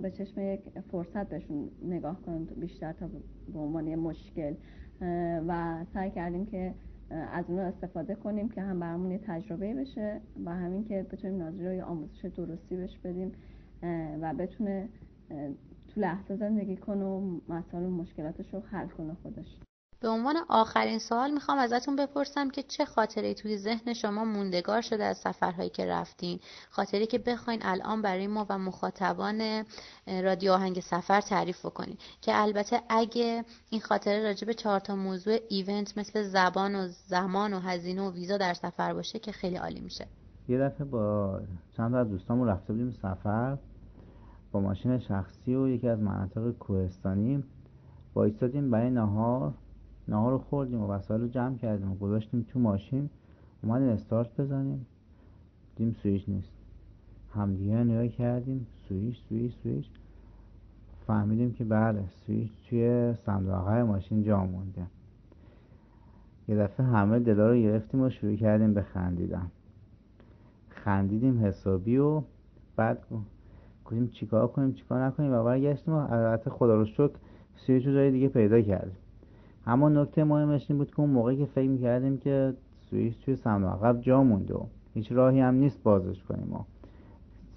به 0.02 0.10
چشم 0.10 0.40
یک 0.40 0.60
فرصت 0.92 1.28
بهشون 1.28 1.70
نگاه 1.82 2.22
کنیم 2.22 2.44
بیشتر 2.44 2.92
تا 2.92 3.08
به 3.52 3.58
عنوان 3.58 3.94
مشکل. 3.94 4.54
و 5.48 5.84
سعی 5.94 6.10
کردیم 6.10 6.46
که 6.46 6.74
از 7.10 7.44
اون 7.48 7.58
استفاده 7.58 8.14
کنیم 8.14 8.48
که 8.48 8.62
هم 8.62 8.80
برامون 8.80 9.10
یه 9.10 9.18
تجربه 9.18 9.74
بشه 9.74 10.20
و 10.44 10.54
همین 10.54 10.84
که 10.84 11.06
بتونیم 11.12 11.42
ناظری 11.42 11.80
رو 11.80 11.86
آموزش 11.86 12.24
درستی 12.24 12.76
بهش 12.76 12.98
بدیم 12.98 13.32
و 14.20 14.34
بتونه 14.34 14.88
تو 15.88 16.00
لحظه 16.00 16.36
زندگی 16.36 16.76
کنه 16.76 17.04
و 17.04 17.40
مسائل 17.48 17.84
و 17.84 17.90
مشکلاتش 17.90 18.54
رو 18.54 18.60
حل 18.60 18.86
کنه 18.86 19.14
خودش. 19.22 19.69
به 20.00 20.08
عنوان 20.08 20.36
آخرین 20.48 20.98
سوال 20.98 21.30
می‌خوام 21.30 21.58
ازتون 21.58 21.96
بپرسم 21.96 22.50
که 22.50 22.62
چه 22.62 22.84
خاطره 22.84 23.34
توی 23.34 23.56
ذهن 23.56 23.92
شما 23.92 24.24
موندگار 24.24 24.80
شده 24.80 25.04
از 25.04 25.18
سفرهایی 25.18 25.70
که 25.70 25.86
رفتین؟ 25.86 26.40
خاطره 26.70 27.06
که 27.06 27.18
بخواین 27.18 27.60
الان 27.62 28.02
برای 28.02 28.26
ما 28.26 28.46
و 28.48 28.58
مخاطبان 28.58 29.64
رادیو 30.06 30.52
آهنگ 30.52 30.80
سفر 30.80 31.20
تعریف 31.20 31.66
بکنین. 31.66 31.96
که 32.20 32.32
البته 32.42 32.80
اگه 32.88 33.44
این 33.70 33.80
خاطره 33.80 34.22
راجع 34.22 34.46
به 34.46 34.54
چهار 34.54 34.80
تا 34.80 34.96
موضوع 34.96 35.38
ایونت 35.48 35.98
مثل 35.98 36.22
زبان 36.22 36.74
و 36.74 36.88
زمان 36.88 37.52
و 37.52 37.58
هزینه 37.58 38.02
و 38.02 38.12
ویزا 38.12 38.36
در 38.36 38.54
سفر 38.54 38.94
باشه 38.94 39.18
که 39.18 39.32
خیلی 39.32 39.56
عالی 39.56 39.80
میشه. 39.80 40.06
یه 40.48 40.58
دفعه 40.58 40.84
با 40.84 41.40
چند 41.76 41.94
از 41.94 42.08
دوستامون 42.08 42.48
رفته 42.48 42.72
بودیم 42.72 42.90
سفر 42.90 43.58
با 44.52 44.60
ماشین 44.60 44.98
شخصی 44.98 45.54
و 45.54 45.68
یکی 45.68 45.88
از 45.88 45.98
مناطق 45.98 46.50
کوهستانی. 46.50 47.44
وایستادیم 48.14 48.70
برای 48.70 48.90
نهار. 48.90 49.54
نهار 50.08 50.32
رو 50.32 50.38
خوردیم 50.38 50.80
و 50.80 50.86
وسایل 50.86 51.20
رو 51.20 51.28
جمع 51.28 51.56
کردیم 51.56 51.92
و 51.92 51.94
گذاشتیم 51.94 52.46
تو 52.52 52.58
ماشین. 52.58 53.10
اومدیم 53.62 53.88
استارت 53.88 54.40
بزنیم. 54.40 54.86
دیم 55.76 55.96
سویش 56.02 56.28
نیست. 56.28 56.52
همدیگه 57.34 57.74
نگاه 57.74 58.08
کردیم. 58.08 58.66
سویش 58.88 59.20
سویش 59.28 59.54
سویش 59.62 59.90
فهمیدیم 61.06 61.52
که 61.52 61.64
بله 61.64 62.04
سویش 62.26 62.50
توی 62.68 63.14
صندوق 63.26 63.68
ماشین 63.68 64.22
جا 64.22 64.44
مونده. 64.44 64.86
یه 66.48 66.56
دفعه 66.56 66.86
همه 66.86 67.18
دلا 67.18 67.48
رو 67.48 67.56
گرفتیم 67.56 68.00
و 68.00 68.10
شروع 68.10 68.36
کردیم 68.36 68.74
به 68.74 68.82
خندیدن. 68.82 69.50
خندیدیم 70.68 71.44
حسابی 71.44 71.96
و 71.96 72.22
بعد 72.76 72.98
گفتیم 73.84 74.08
چیکار 74.08 74.48
کنیم 74.48 74.72
چیکار 74.72 75.04
نکنیم؟ 75.06 75.32
و 75.32 75.44
برگشتیم 75.44 75.94
و 75.94 75.96
البته 75.96 76.50
خدا 76.50 76.74
رو 76.74 76.84
شکر 76.84 77.12
سویش 77.56 77.86
رو 77.86 77.92
جای 77.92 78.10
دیگه 78.10 78.28
پیدا 78.28 78.60
کردیم. 78.60 78.96
اما 79.66 79.88
نکته 79.88 80.24
مهمش 80.24 80.66
این 80.68 80.78
بود 80.78 80.90
که 80.90 81.00
اون 81.00 81.10
موقعی 81.10 81.36
که 81.36 81.44
فکر 81.44 81.68
می‌کردیم 81.68 82.18
که 82.18 82.54
سوئیس 82.90 83.14
توی 83.24 83.36
صندوق 83.36 83.70
عقب 83.70 84.00
جا 84.00 84.22
مونده 84.22 84.54
هیچ 84.94 85.12
راهی 85.12 85.40
هم 85.40 85.54
نیست 85.54 85.82
بازش 85.82 86.22
کنیم 86.22 86.52
و 86.52 86.58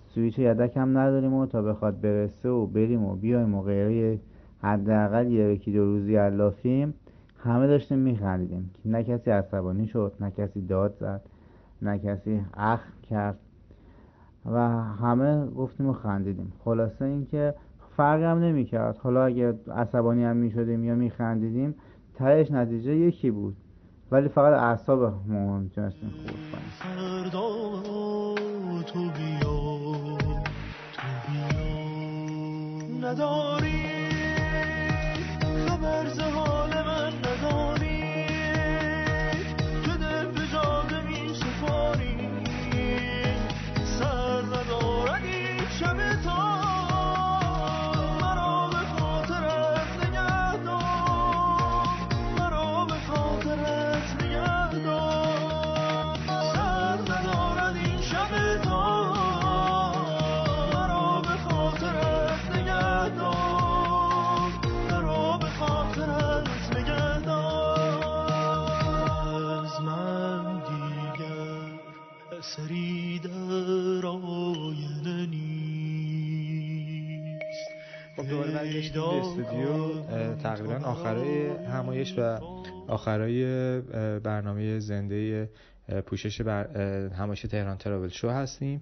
سویچ 0.08 0.40
یدک 0.40 0.78
هم 0.78 0.98
نداریم 0.98 1.34
و 1.34 1.46
تا 1.46 1.62
بخواد 1.62 2.02
برسه 2.02 2.50
و 2.50 2.66
بریم 2.66 3.04
و 3.04 3.16
بیایم 3.16 3.56
و 3.56 3.62
غیره 3.62 4.20
حداقل 4.62 5.32
یکی 5.32 5.72
دو 5.72 5.86
روزی 5.86 6.16
علافیم 6.16 6.94
همه 7.38 7.68
داشتیم 7.68 7.98
میخندیدیم. 7.98 8.72
نه 8.86 9.04
کسی 9.04 9.32
عصبانی 9.32 9.88
شد 9.88 10.14
نه 10.20 10.32
کسی 10.32 10.62
داد 10.62 10.96
زد 11.00 11.22
نه 11.82 11.98
کسی 11.98 12.42
اخ 12.54 12.82
کرد 13.10 13.40
و 14.46 14.60
همه 14.82 15.46
گفتیم 15.46 15.90
و 15.90 15.94
خندیدیم. 15.94 16.54
خلاصه 16.66 17.06
اینکه 17.06 17.54
فرقی 17.98 18.24
هم 18.24 18.40
نمی‌کرد. 18.40 18.98
حالا 18.98 19.26
اگه 19.26 19.54
عصبانی 19.72 20.24
هم 20.24 20.36
می‌شدیم 20.36 20.84
یا 20.84 20.96
میخندیدیم 20.96 21.76
تهش 22.16 22.51
نتیجه 22.51 22.95
یکی 22.95 23.32
بود. 23.32 23.56
ولی 24.11 24.30
فقط 24.30 24.53
اعصابمون 24.53 25.69
تونستیم 25.69 26.09
خورد 26.09 26.35
کنیم 26.51 26.74
نداری 33.06 33.93
برگشتیم 78.90 79.10
به 79.10 79.28
استودیو 79.28 80.36
تقریبا 80.36 80.88
آخرای 80.88 81.48
همایش 81.48 82.16
و 82.18 82.40
آخرای 82.88 83.45
برنامه 84.20 84.80
زنده 84.80 85.50
پوشش 86.06 86.42
بر 86.42 86.78
همایش 87.10 87.42
تهران 87.42 87.78
تراول 87.78 88.10
شو 88.10 88.30
هستیم. 88.30 88.82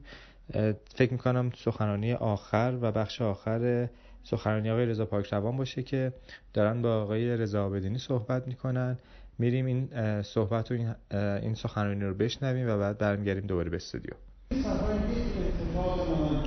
فکر 0.96 1.12
می‌کنم 1.12 1.52
سخنرانی 1.58 2.14
آخر 2.14 2.78
و 2.82 2.92
بخش 2.92 3.22
آخر 3.22 3.90
سخنرانی 4.24 4.70
آقای 4.70 4.86
رضا 4.86 5.06
پاکروان 5.06 5.58
باشه 5.58 5.84
که 5.84 6.14
دارن 6.54 6.82
با 6.82 7.02
آقای 7.02 7.38
رضا 7.38 7.66
آبدینی 7.66 7.98
صحبت 7.98 8.48
می‌کنن. 8.48 8.98
میریم 9.40 9.66
این 9.66 9.90
صحبت 10.22 10.72
و 10.72 10.76
این 11.14 11.54
سخنرانی 11.54 12.02
رو 12.02 12.14
بشنویم 12.14 12.70
و 12.70 12.78
بعد 12.78 12.98
برمیگردیم 12.98 13.48
دوباره 13.48 13.70
به 13.70 13.76
استودیو 13.76 14.14
سفر 14.52 14.96
یک 15.12 15.24
اتفاق 15.48 16.10
مهم 16.10 16.44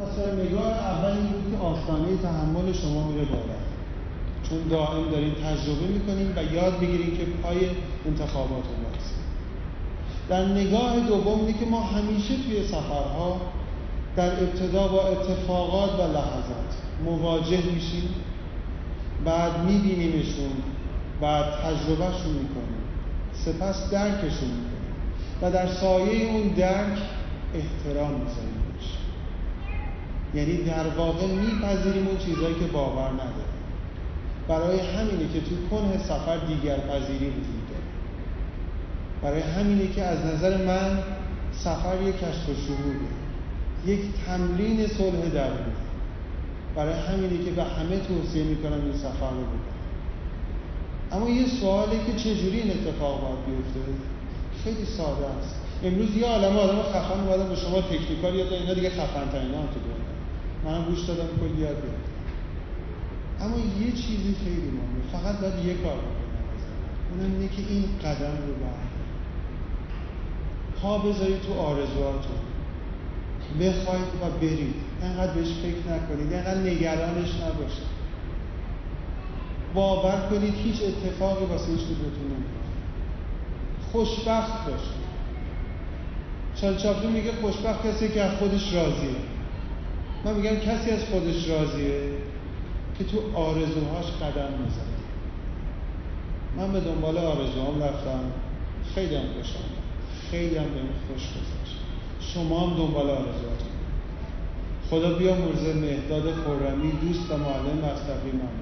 پس 0.00 0.18
نگاه 0.18 0.72
اول 0.72 1.10
این 1.10 1.26
بود 1.26 1.52
که 1.52 1.58
آستانه 1.58 2.16
تحمل 2.22 2.72
شما 2.72 3.08
میره 3.08 3.24
بالا. 3.24 3.58
چون 4.48 4.58
دائم 4.70 5.10
داریم 5.10 5.34
تجربه 5.34 5.86
می‌کنیم 5.86 6.32
و 6.36 6.54
یاد 6.54 6.80
بگیریم 6.80 7.16
که 7.16 7.24
پای 7.24 7.56
انتخابات 8.06 8.64
برسیم 8.64 9.24
در 10.28 10.44
نگاه 10.44 11.00
دوم 11.00 11.40
اینه 11.40 11.58
که 11.58 11.66
ما 11.66 11.80
همیشه 11.80 12.34
توی 12.36 12.66
سفرها 12.68 13.40
در 14.16 14.30
ابتدا 14.42 14.88
با 14.88 15.02
اتفاقات 15.08 15.90
و 15.90 16.02
لحظات 16.02 16.74
مواجه 17.04 17.62
میشیم. 17.74 18.08
بعد 19.24 19.64
میبینیمشون 19.66 20.50
بعد 21.20 21.44
تجربهشون 21.44 22.32
می‌کنیم. 22.32 22.84
سپس 23.34 23.90
درکشون 23.90 24.48
می‌کنیم. 24.48 24.94
و 25.42 25.50
در 25.50 25.66
سایه 25.66 26.30
اون 26.30 26.48
درک 26.48 26.98
احترام 27.54 28.10
می‌ذاریم. 28.10 28.53
یعنی 30.34 30.56
در 30.56 30.88
واقع 30.96 31.26
میپذیریم 31.26 32.06
اون 32.06 32.18
چیزهایی 32.18 32.54
که 32.54 32.66
باور 32.72 33.08
نداریم. 33.08 33.54
برای 34.48 34.80
همینه 34.80 35.32
که 35.32 35.40
تو 35.40 35.68
کنه 35.70 35.98
سفر 35.98 36.36
دیگر 36.36 36.76
پذیری 36.76 37.28
وجود 37.28 37.64
داره. 37.70 37.84
برای 39.22 39.40
همینه 39.40 39.88
که 39.88 40.02
از 40.02 40.18
نظر 40.26 40.64
من 40.64 40.98
سفر 41.52 42.02
یک 42.02 42.14
کشف 42.16 42.48
و 42.48 42.54
شهوده 42.66 43.08
یک 43.86 44.00
تمرین 44.26 44.86
صلح 44.86 45.28
درونی. 45.34 45.74
برای 46.76 46.94
همینه 46.94 47.44
که 47.44 47.50
به 47.50 47.62
همه 47.62 47.98
توصیه 47.98 48.44
می‌کنم 48.44 48.80
این 48.84 48.92
سفر 48.92 49.30
رو 49.30 49.40
بکنم. 49.40 49.74
اما 51.12 51.30
یه 51.30 51.46
سواله 51.46 51.98
که 52.06 52.12
چجوری 52.12 52.60
این 52.60 52.70
اتفاق 52.70 53.20
باید 53.20 53.38
بیفته؟ 53.46 53.80
خیلی 54.64 54.86
ساده 54.86 55.26
است. 55.38 55.54
امروز 55.84 56.16
یه 56.16 56.26
عالمه 56.26 56.60
آدم 56.60 56.82
خفن 56.82 57.20
اومدن 57.20 57.48
به 57.48 57.56
شما 57.56 57.80
تکنیکال 57.80 58.34
یاد 58.34 58.52
اینا 58.52 58.74
دیگه 58.74 58.90
خفن 58.90 59.28
ترین 59.32 59.54
هم 59.54 59.66
تو 59.74 59.80
دنیا. 59.80 60.03
منم 60.64 60.84
گوش 60.84 61.00
دادم 61.00 61.28
کلی 61.40 61.60
یاد 61.62 61.82
اما 63.40 63.56
یه 63.58 63.92
چیزی 63.92 64.34
خیلی 64.44 64.70
مهمه. 64.70 65.02
فقط 65.12 65.40
باید 65.40 65.66
یه 65.66 65.74
کار 65.74 65.96
بکنم. 65.96 66.34
اونم 67.10 67.32
اینه 67.34 67.48
که 67.48 67.62
این 67.68 67.84
قدم 68.04 68.36
رو 68.46 68.54
بردارید 68.54 68.94
پا 70.82 70.98
بذارید 70.98 71.42
تو 71.42 71.54
آرزوهاتون. 71.54 72.36
بخواید 73.60 74.08
و 74.22 74.30
برید. 74.40 74.74
انقدر 75.02 75.32
بهش 75.32 75.48
فکر 75.48 75.94
نکنید. 75.94 76.32
انقدر 76.32 76.60
نگرانش 76.60 77.30
نباشید. 77.34 77.94
باور 79.74 80.28
کنید 80.30 80.54
هیچ 80.54 80.82
اتفاقی 80.82 81.44
واسه 81.44 81.72
هیچ 81.72 81.80
کدومتون 81.80 82.24
نمیفته. 82.24 82.74
خوشبخت 83.92 84.70
باشید. 84.70 85.04
چارلی 86.82 87.06
میگه 87.06 87.32
خوشبخت 87.32 87.86
کسی 87.86 88.08
که 88.08 88.22
از 88.22 88.38
خودش 88.38 88.74
راضیه. 88.74 89.33
من 90.24 90.34
میگم 90.34 90.56
کسی 90.56 90.90
از 90.90 91.04
خودش 91.04 91.48
راضیه 91.48 92.10
که 92.98 93.04
تو 93.04 93.36
آرزوهاش 93.36 94.06
قدم 94.06 94.52
می‌زنه. 94.64 94.94
من 96.56 96.72
به 96.72 96.80
دنبال 96.80 97.18
آرزوهام 97.18 97.82
رفتم. 97.82 98.20
خیلی 98.94 99.14
هم 99.14 99.22
خوشم 99.36 99.64
خیلی 100.30 100.56
هم 100.56 100.64
بهم 100.64 100.88
خوش 101.08 101.22
گذشت. 101.22 101.78
شما 102.20 102.60
هم 102.60 102.76
دنبال 102.76 103.10
آرزوهاتون 103.10 103.74
خدا 104.90 105.18
بیا 105.18 105.34
مرزه 105.34 105.74
مهداد 105.74 106.34
خورمی 106.34 106.92
دوست 106.92 107.30
و 107.30 107.36
معلم 107.36 107.78
مصطفی 107.84 108.32
من 108.32 108.54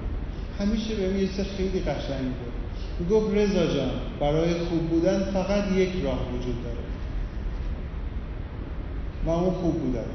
همیشه 0.59 0.95
بهم 0.95 1.17
یه 1.17 1.27
چیز 1.27 1.45
خیلی 1.57 1.79
قشنگ 1.79 2.25
بود 2.25 2.53
می‌گفت 2.99 3.35
رضا 3.35 3.67
جان 3.67 3.89
برای 4.19 4.53
خوب 4.53 4.89
بودن 4.89 5.23
فقط 5.23 5.71
یک 5.71 5.89
راه 6.03 6.19
وجود 6.33 6.63
داره. 6.63 6.77
و 9.25 9.29
اون 9.29 9.53
خوب 9.53 9.73
بودن 9.73 10.05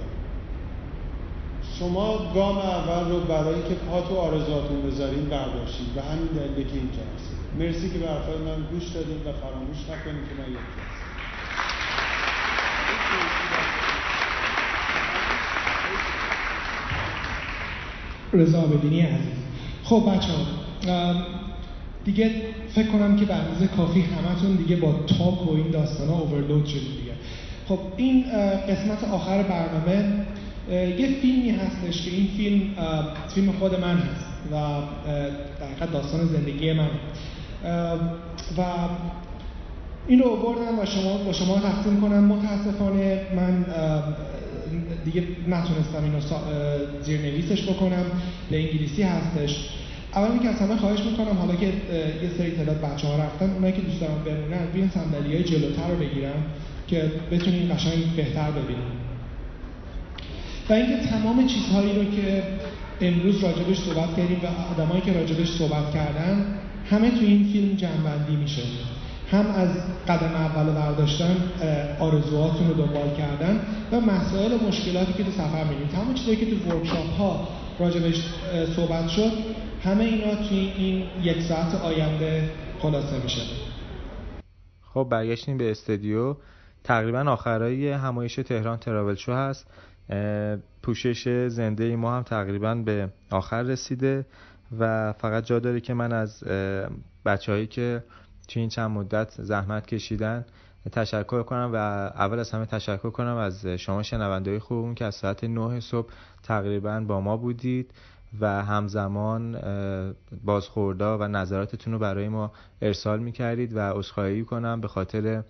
شما 1.78 2.32
گام 2.34 2.58
اول 2.58 3.10
رو 3.10 3.20
برای 3.20 3.62
که 3.68 3.74
پا 3.74 4.00
تو 4.00 4.16
آرزوهاتون 4.16 4.82
بذارین 4.82 5.24
برداشتید 5.24 5.97
و 5.97 6.00
همین 6.00 6.26
دلیله 6.26 6.70
که 6.70 6.76
اینجا 6.76 7.02
هستید 7.15 7.39
مرسی 7.58 7.90
که 7.90 7.98
به 7.98 8.07
حرفای 8.08 8.36
من 8.36 8.62
گوش 8.70 8.89
دادید 8.89 9.26
و 9.26 9.32
فراموش 9.32 9.76
نکنید 9.82 10.28
که 10.28 10.34
من 10.39 10.48
یکی 10.48 10.58
هستم. 10.58 11.08
رضا 18.32 18.60
بدینی 18.60 19.00
عزیز. 19.00 19.39
خب 19.84 20.02
بچه 20.15 20.32
ها 20.32 21.15
دیگه 22.05 22.31
فکر 22.74 22.86
کنم 22.86 23.16
که 23.16 23.24
به 23.24 23.34
اندازه 23.34 23.66
کافی 23.66 24.00
همتون 24.00 24.57
دیگه 24.57 24.76
با 24.76 24.92
تاک 24.92 25.48
و 25.48 25.55
این 25.55 25.70
داستان 25.70 26.08
ها 26.08 26.18
اوورلود 26.18 26.66
شدید 26.66 26.97
دیگه. 27.00 27.12
خب 27.68 27.78
این 27.97 28.24
قسمت 28.68 29.05
آخر 29.12 29.42
برنامه 29.42 30.26
یه 30.71 31.09
فیلمی 31.23 31.51
هستش 31.51 32.03
که 32.05 32.11
این 32.11 32.29
فیلم 32.37 32.61
فیلم 33.35 33.53
خود 33.53 33.81
من 33.81 33.97
هست 33.97 34.27
و 34.53 34.57
در 35.81 35.87
داستان 35.87 36.27
زندگی 36.27 36.73
من. 36.73 36.89
و 38.59 38.63
این 40.09 40.19
رو 40.19 40.37
بردم 40.37 40.79
و 40.79 40.87
شما 40.87 41.19
با 41.19 41.33
شما 41.33 41.59
تقسیم 41.59 42.01
کنم. 42.01 42.25
متاسفانه 42.25 43.21
من 43.37 43.65
دیگه 45.05 45.23
نتونستم 45.49 46.05
اینو 46.05 46.21
زیرنویسش 47.03 47.71
بکنم. 47.71 48.05
به 48.51 48.57
انگلیسی 48.57 49.03
هستش. 49.03 49.69
اول 50.15 50.39
که 50.39 50.49
از 50.49 50.57
همه 50.57 50.77
خواهش 50.77 51.01
می‌کنم 51.01 51.39
حالا 51.39 51.55
که 51.55 51.67
یه 51.67 52.31
سری 52.39 52.51
تعداد 52.51 52.81
بچه 52.81 53.09
ها 53.09 53.17
رفتن 53.17 53.51
اونایی 53.51 53.73
که 53.73 53.83
دوست 53.83 54.01
دارن 54.01 54.15
بمونن 54.25 54.67
بیان 54.75 54.91
صندلی 54.91 55.35
های 55.35 55.45
جلوتر 55.45 55.89
رو 55.89 55.97
بگیرن 55.97 56.33
که 56.87 57.13
بتونین 57.31 57.75
قشنگ 57.75 58.17
بهتر 58.17 58.51
ببینیم 58.51 58.98
و 60.69 60.73
اینکه 60.73 61.07
تمام 61.07 61.47
چیزهایی 61.47 61.93
رو 61.99 62.05
که 62.17 62.43
امروز 63.01 63.45
راجبش 63.45 63.79
صحبت 63.79 64.17
کردیم 64.17 64.41
و 64.43 64.73
آدمایی 64.73 65.01
که 65.01 65.13
راجبش 65.13 65.51
صحبت 65.51 65.91
کردن 65.95 66.59
همه 66.91 67.11
تو 67.11 67.21
این 67.21 67.53
فیلم 67.53 67.77
جنبندی 67.77 68.37
میشه. 68.37 68.63
هم 69.31 69.47
از 69.47 69.69
قدم 70.09 70.35
اول 70.35 70.73
برداشتن 70.73 71.37
آرزوهاتون 72.01 72.69
رو 72.69 72.75
دنبال 72.75 73.17
کردن 73.17 73.61
و 73.93 74.01
مسائل 74.01 74.53
و 74.53 74.69
مشکلاتی 74.69 75.13
که 75.13 75.25
تو 75.25 75.31
سفر 75.31 75.65
می‌بینید 75.65 75.89
تمام 75.89 76.15
چیزایی 76.15 76.37
که 76.37 76.47
تو 76.47 76.71
ورکشاپ 76.71 77.11
ها 77.19 77.49
راجبش 77.79 78.25
صحبت 78.77 79.09
شد 79.09 79.33
همه 79.85 80.05
اینا 80.05 80.49
توی 80.49 80.59
این 80.59 81.03
یک 81.23 81.43
ساعت 81.43 81.75
آینده 81.75 82.51
خلاصه 82.79 83.23
میشه. 83.23 83.41
خب 84.95 85.07
برگشتیم 85.11 85.59
به 85.59 85.71
استودیو. 85.71 86.35
تقریبا 86.85 87.21
آخرای 87.21 87.93
همایش 87.93 88.35
تهران 88.35 88.79
تراول 88.79 89.15
شو 89.15 89.33
هست. 89.33 89.67
پوشش 90.83 91.49
زنده 91.49 91.85
ای 91.85 91.97
ما 91.97 92.17
هم 92.17 92.23
تقریبا 92.23 92.75
به 92.75 93.09
آخر 93.31 93.62
رسیده 93.62 94.27
و 94.78 95.12
فقط 95.12 95.45
جا 95.45 95.59
داره 95.59 95.81
که 95.81 95.95
من 95.95 96.12
از 96.12 96.45
بچههایی 97.25 97.67
که 97.67 98.05
توی 98.49 98.61
این 98.61 98.69
چند 98.69 98.91
مدت 98.91 99.43
زحمت 99.43 99.87
کشیدن 99.87 100.45
تشکر 100.93 101.43
کنم 101.43 101.70
و 101.73 101.77
اول 101.77 102.39
از 102.39 102.51
همه 102.51 102.67
تشکر 102.67 103.11
کنم 103.11 103.37
از 103.37 103.67
شما 103.67 104.03
شنونده 104.03 104.61
خوبمون 104.61 104.95
که 104.95 105.05
از 105.05 105.15
ساعت 105.15 105.45
9 105.45 105.81
صبح 105.81 106.09
تقریبا 106.43 107.01
با 107.01 107.20
ما 107.20 107.37
بودید 107.37 107.91
و 108.41 108.65
همزمان 108.65 109.59
بازخوردا 110.45 111.19
و 111.19 111.23
نظراتتون 111.23 111.93
رو 111.93 111.99
برای 111.99 112.28
ما 112.28 112.53
ارسال 112.83 113.19
می‌کردید 113.19 113.77
و 113.77 113.78
عذرخواهی 113.78 114.45
کنم 114.45 114.81
به 114.81 114.89
خاطر 114.89 115.43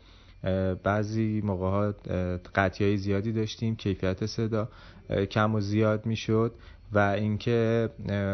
بعضی 0.84 1.41
موقع 1.44 1.67
ها 1.67 1.94
قطعی 2.55 2.86
های 2.86 2.97
زیادی 2.97 3.33
داشتیم 3.33 3.76
کیفیت 3.76 4.26
صدا 4.26 4.68
کم 5.31 5.55
و 5.55 5.60
زیاد 5.60 6.07
می‌شد 6.07 6.55
و 6.92 6.99
اینکه 6.99 7.91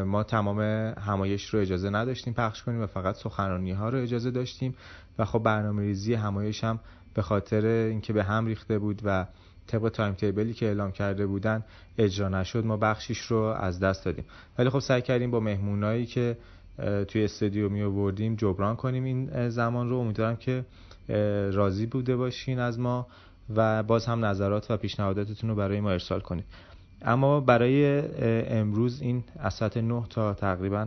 ما 0.07 0.23
تمام 0.23 0.61
همایش 0.99 1.47
رو 1.47 1.61
اجازه 1.61 1.91
نداشتیم 1.91 2.33
پخش 2.33 2.63
کنیم 2.63 2.83
و 2.83 2.87
فقط 2.87 3.15
سخنرانی 3.15 3.73
ها 3.73 3.89
رو 3.89 3.99
اجازه 3.99 4.31
داشتیم 4.31 4.75
و 5.19 5.25
خب 5.25 5.39
برنامه 5.39 5.83
ریزی 5.83 6.15
همایش 6.15 6.65
هم 6.65 6.81
به 7.15 7.23
خاطر 7.23 7.67
اینکه 7.67 8.13
به 8.13 8.25
هم 8.25 8.47
ریخته 8.47 8.79
بود 8.79 9.03
و 9.05 9.27
طبق 9.67 9.89
تایم 9.89 10.15
تیبلی 10.15 10.55
که 10.55 10.67
اعلام 10.67 10.93
کرده 10.93 11.27
بودن 11.27 11.65
اجرا 11.99 12.29
نشد 12.29 12.65
ما 12.65 12.77
بخشیش 12.77 13.19
رو 13.21 13.39
از 13.39 13.81
دست 13.81 14.05
دادیم. 14.05 14.25
ولی 14.59 14.71
خب 14.71 14.79
سعی 14.79 15.03
کردیم 15.03 15.31
با 15.31 15.41
مهمونایی 15.41 16.07
که 16.07 16.37
توی 17.09 17.25
استودیو 17.25 17.69
می 17.69 17.83
آوردیم 17.83 18.37
جبران 18.37 18.77
کنیم 18.77 19.05
این 19.05 19.49
زمان 19.49 19.91
رو. 19.91 19.97
امیدوارم 19.97 20.37
که 20.37 20.65
راضی 21.53 21.87
بوده 21.87 22.17
باشین 22.17 22.59
از 22.59 22.79
ما 22.79 23.07
و 23.57 23.83
باز 23.83 24.07
هم 24.07 24.25
نظرات 24.25 24.71
و 24.71 24.77
پیشنهاداتتون 24.77 25.51
رو 25.51 25.57
برای 25.57 25.81
ما 25.81 25.91
ارسال 25.91 26.21
کنید. 26.21 26.45
اما 27.03 27.41
برای 27.41 28.03
امروز 28.49 29.03
این 29.03 29.25
از 29.39 29.55
ساعت 29.55 29.77
9 29.77 30.05
تا 30.11 30.35
تقریبا 30.35 30.87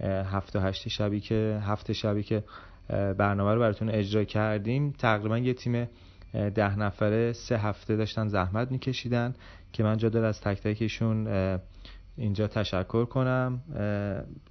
هفت 0.00 0.56
هشت 0.56 0.88
شبی 0.88 1.20
که 1.20 1.60
هفت 1.62 1.92
شبی 1.92 2.22
که 2.22 2.44
برنامه 2.88 3.54
رو 3.54 3.60
براتون 3.60 3.90
اجرا 3.90 4.24
کردیم 4.24 4.90
تقریبا 4.98 5.38
یه 5.38 5.54
تیم 5.54 5.88
ده 6.32 6.78
نفره 6.78 7.32
سه 7.32 7.58
هفته 7.58 7.96
داشتن 7.96 8.28
زحمت 8.28 8.70
میکشیدن 8.70 9.34
که 9.72 9.82
من 9.82 9.96
جا 9.96 10.08
از 10.08 10.40
تک 10.40 10.60
تکشون 10.60 11.28
اینجا 12.16 12.46
تشکر 12.46 13.04
کنم. 13.04 13.60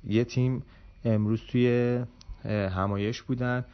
یه 0.08 0.24
تیم 0.24 0.64
امروز 1.06 1.42
توی 1.52 2.00
همایش 2.46 3.22
بودن. 3.22 3.66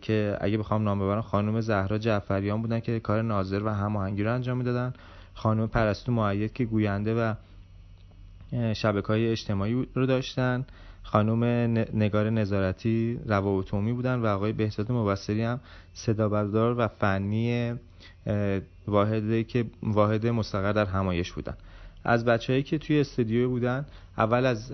که 0.00 0.36
اگه 0.40 0.58
بخوام 0.58 0.82
نام 0.82 0.98
ببرم 0.98 1.20
خانم 1.20 1.60
زهرا 1.60 1.98
جعفریان 1.98 2.62
بودن 2.62 2.80
که 2.80 3.00
کار 3.00 3.22
ناظر 3.22 3.62
و 3.64 3.68
هماهنگی 3.68 4.22
رو 4.22 4.34
انجام 4.34 4.58
می‌دادن. 4.58 4.92
خانم 5.34 5.66
پرستو 5.66 6.12
معید 6.12 6.52
که 6.52 6.64
گوینده 6.64 7.14
و 7.14 7.34
شبکه 8.74 9.06
های 9.06 9.30
اجتماعی 9.30 9.86
رو 9.94 10.06
داشتن. 10.06 10.66
خانم 11.02 11.44
نگار 11.94 12.30
نظارتی 12.30 13.20
روابط 13.26 13.74
عمومی 13.74 13.92
بودن 13.92 14.14
و 14.14 14.26
آقای 14.26 14.52
بهزاد 14.52 14.92
مبصری 14.92 15.42
هم 15.42 15.60
صدا 15.94 16.28
بردار 16.28 16.74
و 16.78 16.88
فنی 16.88 17.74
واحدی 18.88 19.44
که 19.44 19.64
واحد 19.82 20.26
مستقر 20.26 20.72
در 20.72 20.84
همایش 20.84 21.32
بودن. 21.32 21.56
از 22.04 22.24
بچههایی 22.24 22.62
که 22.62 22.78
توی 22.78 23.00
استودیو 23.00 23.48
بودن 23.48 23.86
اول 24.18 24.46
از 24.46 24.72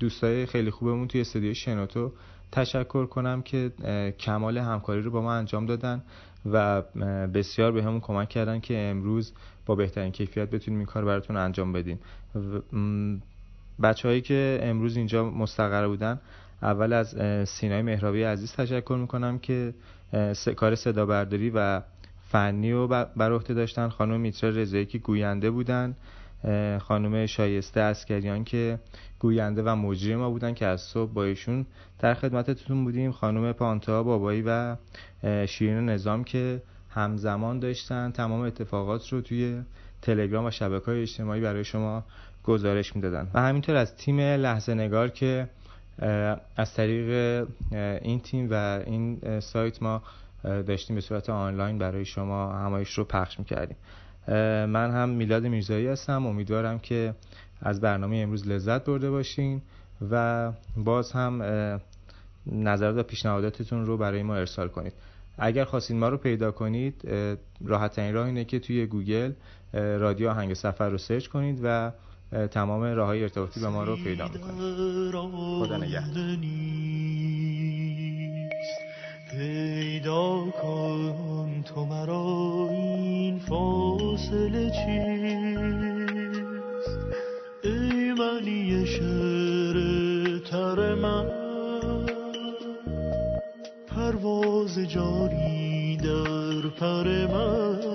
دوستای 0.00 0.46
خیلی 0.46 0.70
خوبمون 0.70 1.08
توی 1.08 1.20
استودیو 1.20 1.54
شنوتو 1.54 2.12
تشکر 2.52 3.06
کنم 3.06 3.42
که 3.42 3.72
کمال 4.18 4.58
همکاری 4.58 5.02
رو 5.02 5.10
با 5.10 5.22
ما 5.22 5.34
انجام 5.34 5.66
دادن 5.66 6.02
و 6.52 6.82
بسیار 7.34 7.72
به 7.72 7.82
همون 7.82 8.00
کمک 8.00 8.28
کردن 8.28 8.60
که 8.60 8.78
امروز 8.78 9.32
با 9.66 9.74
بهترین 9.74 10.12
کیفیت 10.12 10.50
بتونیم 10.50 10.80
این 10.80 10.86
کار 10.86 11.04
براتون 11.04 11.36
انجام 11.36 11.72
بدیم 11.72 11.98
بچه 13.82 14.08
هایی 14.08 14.20
که 14.20 14.60
امروز 14.62 14.96
اینجا 14.96 15.30
مستقر 15.30 15.88
بودن 15.88 16.20
اول 16.62 16.92
از 16.92 17.16
سینای 17.48 17.82
مهرابی 17.82 18.22
عزیز 18.22 18.52
تشکر 18.52 18.98
می‌کنم 19.00 19.38
که 19.38 19.74
کار 20.56 20.74
صدا 20.74 21.06
برداری 21.06 21.50
و 21.54 21.80
فنی 22.28 22.72
رو 22.72 22.88
بر 22.88 23.32
عهده 23.32 23.54
داشتن. 23.54 23.88
خانم 23.88 24.20
میترا 24.20 24.50
رضایی 24.50 24.86
که 24.86 24.98
گوینده 24.98 25.50
بودن. 25.50 25.96
خانم 26.80 27.26
شایسته 27.26 27.80
اسکریان 27.80 28.44
که 28.44 28.78
گوینده 29.18 29.62
و 29.62 29.76
مجری 29.76 30.16
ما 30.16 30.30
بودن 30.30 30.54
که 30.54 30.66
از 30.66 30.80
صبح 30.80 31.12
با 31.12 31.24
ایشون 31.24 31.66
در 31.98 32.14
خدمتتون 32.14 32.84
بودیم. 32.84 33.12
خانم 33.12 33.52
پانتا 33.52 34.02
بابایی 34.02 34.42
و 34.46 34.76
شیرین 35.46 35.88
نظام 35.88 36.24
که 36.24 36.62
همزمان 36.90 37.58
داشتن. 37.58 38.10
تمام 38.10 38.40
اتفاقات 38.40 39.08
رو 39.08 39.20
توی 39.20 39.62
تلگرام 40.02 40.44
و 40.44 40.50
شبکه 40.50 40.86
های 40.86 41.02
اجتماعی 41.02 41.40
برای 41.40 41.64
شما 41.64 42.04
گزارش 42.44 42.96
می‌دادن. 42.96 43.30
و 43.34 43.40
همینطور 43.40 43.76
از 43.76 43.96
تیم 43.96 44.20
لحظه 44.20 44.74
نگار 44.74 45.08
که 45.08 45.48
از 46.56 46.74
طریق 46.74 47.46
این 48.02 48.20
تیم 48.20 48.48
و 48.50 48.82
این 48.86 49.40
سایت 49.40 49.82
ما 49.82 50.02
داشتیم 50.44 50.96
به 50.96 51.02
صورت 51.02 51.30
آنلاین 51.30 51.78
برای 51.78 52.04
شما 52.04 52.52
همایش 52.52 52.90
رو 52.92 53.04
پخش 53.04 53.38
می‌کردیم. 53.38 53.76
من 54.66 54.90
هم 54.90 55.08
میلاد 55.08 55.46
میرزایی 55.46 55.86
هستم. 55.86 56.26
امیدوارم 56.26 56.78
که 56.78 57.14
از 57.60 57.80
برنامه 57.80 58.16
امروز 58.16 58.48
لذت 58.48 58.84
برده 58.84 59.10
باشین 59.10 59.62
و 60.10 60.52
باز 60.76 61.12
هم 61.12 61.42
نظرات 62.46 62.96
و 62.96 63.02
پیشنهاداتتون 63.02 63.86
رو 63.86 63.96
برای 63.96 64.22
ما 64.22 64.36
ارسال 64.36 64.68
کنید. 64.68 64.92
اگر 65.38 65.64
خواستید 65.64 65.96
ما 65.96 66.08
رو 66.08 66.16
پیدا 66.16 66.50
کنید 66.50 67.08
راحت 67.64 67.92
ترین 67.92 68.14
راه 68.14 68.26
اینه 68.26 68.44
که 68.44 68.58
توی 68.58 68.86
گوگل 68.86 69.32
رادیو 69.72 70.28
آهنگ 70.28 70.54
سفر 70.54 70.88
رو 70.88 70.98
search 70.98 71.26
کنید 71.26 71.60
و 71.62 71.92
تمام 72.50 72.82
راه 72.82 73.06
های 73.06 73.22
ارتباطی 73.22 73.60
به 73.60 73.68
ما 73.68 73.84
رو 73.84 73.96
پیدا 73.96 74.28
می‌کنید. 74.28 75.10
خدا 75.66 75.76
نگهدار. 75.76 76.36
پیدا 79.30 80.44
کن 80.62 81.62
تو 81.62 81.84
مرا 81.84 82.68
این 82.70 83.38
فاصله 83.38 84.70
چیست؟ 84.70 86.10
ای 87.64 88.12
معنی 88.12 88.86
شعر 88.86 89.76
تر 90.38 90.94
من. 90.94 91.26
پرواز 93.88 94.78
جاری 94.78 95.96
در 95.96 96.68
پر 96.80 97.26
من. 97.26 97.89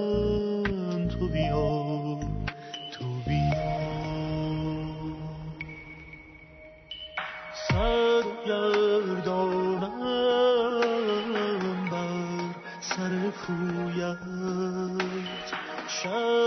شب 16.06 16.44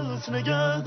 خاطرت 0.00 0.28
نگه 0.28 0.80